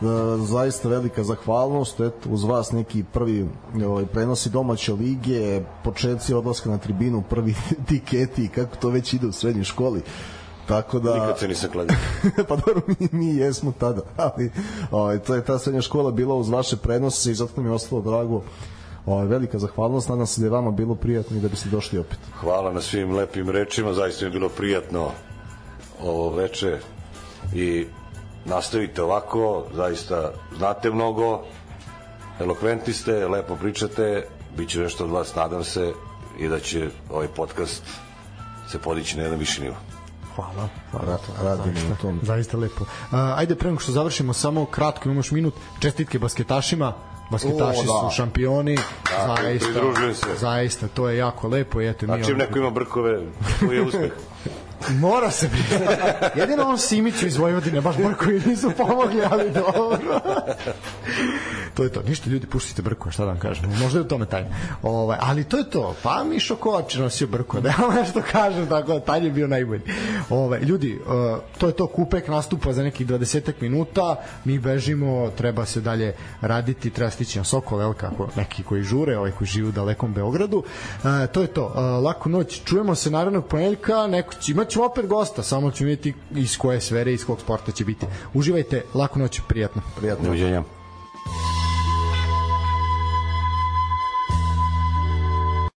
E, 0.00 0.46
zaista 0.46 0.88
velika 0.88 1.24
zahvalnost 1.24 2.00
eto 2.00 2.28
uz 2.28 2.44
vas 2.44 2.72
neki 2.72 3.04
prvi 3.12 3.48
ovaj 3.86 4.06
prenosi 4.06 4.50
domaće 4.50 4.92
lige 4.92 5.60
početci 5.84 6.34
odlaska 6.34 6.70
na 6.70 6.78
tribinu 6.78 7.22
prvi 7.30 7.54
tiketi 7.88 8.48
kako 8.48 8.76
to 8.76 8.88
već 8.88 9.12
ide 9.12 9.26
u 9.26 9.32
srednjoj 9.32 9.64
školi. 9.64 10.02
Tako 10.68 10.98
da 10.98 11.14
Nikad 11.14 11.38
se 11.38 11.48
nisam 11.48 11.70
kladio. 11.70 11.96
pa 12.48 12.56
dobro 12.56 12.82
mi, 12.86 13.08
mi 13.12 13.36
jesmo 13.36 13.72
tada 13.78 14.02
ali 14.16 14.50
ovaj, 14.90 15.18
to 15.18 15.34
je 15.34 15.44
ta 15.44 15.58
srednja 15.58 15.82
škola 15.82 16.10
bila 16.10 16.34
uz 16.34 16.48
vaše 16.48 16.76
prenose 16.76 17.30
i 17.30 17.34
zato 17.34 17.60
mi 17.60 17.68
je 17.68 17.72
ostalo 17.72 18.02
drago. 18.02 18.42
Ovaj, 19.06 19.26
velika 19.26 19.58
zahvalnost 19.58 20.08
nadam 20.08 20.26
se 20.26 20.40
da 20.40 20.46
je 20.46 20.50
vama 20.50 20.70
bilo 20.70 20.94
prijatno 20.94 21.36
i 21.36 21.40
da 21.40 21.48
biste 21.48 21.68
došli 21.68 21.98
opet. 21.98 22.18
Hvala 22.40 22.72
na 22.72 22.80
svim 22.80 23.12
lepim 23.12 23.50
rečima, 23.50 23.94
zaista 23.94 24.24
mi 24.24 24.28
je 24.28 24.32
bilo 24.32 24.48
prijatno 24.48 25.10
ovo 26.02 26.36
veče 26.36 26.78
i 27.54 27.86
nastavite 28.48 29.02
ovako, 29.02 29.64
zaista 29.74 30.32
znate 30.56 30.90
mnogo, 30.90 31.42
elokventni 32.40 32.92
ste, 32.92 33.28
lepo 33.28 33.56
pričate, 33.56 34.26
bit 34.56 34.68
će 34.68 34.80
nešto 34.80 35.04
od 35.04 35.10
vas, 35.10 35.34
nadam 35.34 35.64
se, 35.64 35.92
i 36.38 36.48
da 36.48 36.60
će 36.60 36.88
ovaj 37.10 37.28
podcast 37.28 37.82
se 38.70 38.78
podići 38.78 39.16
na 39.16 39.22
jedan 39.22 39.38
viši 39.38 39.62
nivo. 39.62 39.76
Hvala. 40.36 40.68
hvala 40.90 41.06
Ra- 41.06 41.44
radimo 41.44 41.88
na 41.88 41.96
tom 41.96 42.20
Zaista 42.22 42.56
lepo. 42.56 42.82
Uh, 42.82 42.88
ajde, 43.36 43.54
pre 43.54 43.68
nego 43.70 43.80
što 43.80 43.92
završimo, 43.92 44.32
samo 44.32 44.66
kratko, 44.66 45.08
imaš 45.08 45.30
minut, 45.30 45.54
čestitke 45.80 46.18
basketašima, 46.18 46.92
basketaši 47.30 47.78
O, 47.88 48.02
da. 48.02 48.10
su 48.10 48.16
šampioni, 48.16 48.78
zaista, 49.26 49.66
pridružujem 49.72 50.14
se. 50.14 50.26
zaista, 50.38 50.88
to 50.88 51.08
je 51.08 51.18
jako 51.18 51.48
lepo 51.48 51.80
i 51.80 51.88
eto 51.88 52.06
mi 52.06 52.12
A 52.12 52.24
čim 52.24 52.36
neko 52.38 52.58
ima 52.58 52.70
brkove, 52.70 53.20
tu 53.60 53.72
je 53.72 53.82
uspeh. 53.82 54.12
Mora 54.88 55.30
se 55.30 55.48
priznati. 55.48 56.38
Jedino 56.38 56.68
on 56.68 56.78
Simiću 56.78 57.26
iz 57.26 57.36
Vojvodine, 57.36 57.80
baš 57.80 57.96
koji 58.18 58.40
nisu 58.46 58.70
pomogli, 58.76 59.22
ali 59.30 59.50
dobro. 59.50 60.20
to 61.74 61.82
je 61.84 61.92
to. 61.92 62.02
Ništa, 62.02 62.30
ljudi, 62.30 62.46
puštite 62.46 62.82
brku, 62.82 63.10
šta 63.10 63.22
da 63.22 63.28
vam 63.28 63.38
kažem. 63.38 63.70
Možda 63.80 63.98
je 63.98 64.04
u 64.04 64.08
tome 64.08 64.26
tajna. 64.26 64.48
Ovaj, 64.82 65.18
ali 65.20 65.44
to 65.44 65.58
je 65.58 65.70
to. 65.70 65.94
Pa 66.02 66.24
Mišo 66.24 66.56
Kovač 66.56 66.94
je 66.94 67.02
nosio 67.02 67.26
brku. 67.26 67.60
Da 67.60 67.68
ja 67.68 67.94
nešto 68.00 68.22
kažem, 68.32 68.66
tako 68.66 68.92
da 68.92 69.00
taj 69.00 69.24
je 69.24 69.30
bio 69.30 69.46
najbolji. 69.46 69.82
Ovaj, 70.30 70.60
ljudi, 70.60 70.98
uh, 71.06 71.38
to 71.58 71.66
je 71.66 71.72
to. 71.72 71.86
Kupek 71.86 72.28
nastupa 72.28 72.72
za 72.72 72.82
nekih 72.82 73.06
20 73.06 73.52
minuta. 73.60 74.16
Mi 74.44 74.58
bežimo, 74.58 75.30
treba 75.36 75.66
se 75.66 75.80
dalje 75.80 76.14
raditi, 76.40 76.90
treba 76.90 77.10
stići 77.10 77.38
na 77.38 77.44
Sokol, 77.44 77.80
el, 77.82 77.92
kako 77.92 78.28
neki 78.36 78.62
koji 78.62 78.82
žure, 78.82 79.18
ovaj 79.18 79.30
koji 79.30 79.48
žive 79.48 79.68
u 79.68 79.72
dalekom 79.72 80.14
Beogradu. 80.14 80.58
Uh, 80.58 81.10
to 81.32 81.40
je 81.40 81.46
to. 81.46 81.66
Uh, 81.66 82.04
laku 82.04 82.28
noć. 82.28 82.62
Čujemo 82.64 82.94
se 82.94 83.10
narednog 83.10 83.46
ponedjeljka. 83.46 84.06
Neko 84.06 84.34
će, 84.34 84.54
imat 84.68 84.72
ćemo 84.72 84.84
opet 84.84 85.06
gosta, 85.06 85.42
samo 85.42 85.70
ćemo 85.70 85.88
vidjeti 85.88 86.14
iz 86.36 86.58
koje 86.58 86.80
svere, 86.80 87.12
iz 87.12 87.24
kog 87.24 87.40
sporta 87.40 87.72
će 87.72 87.84
biti. 87.84 88.06
Uživajte, 88.34 88.84
laku 88.94 89.18
noć, 89.18 89.40
prijatno. 89.48 89.82
Prijatno. 89.96 90.28
Uviđenja. 90.28 90.62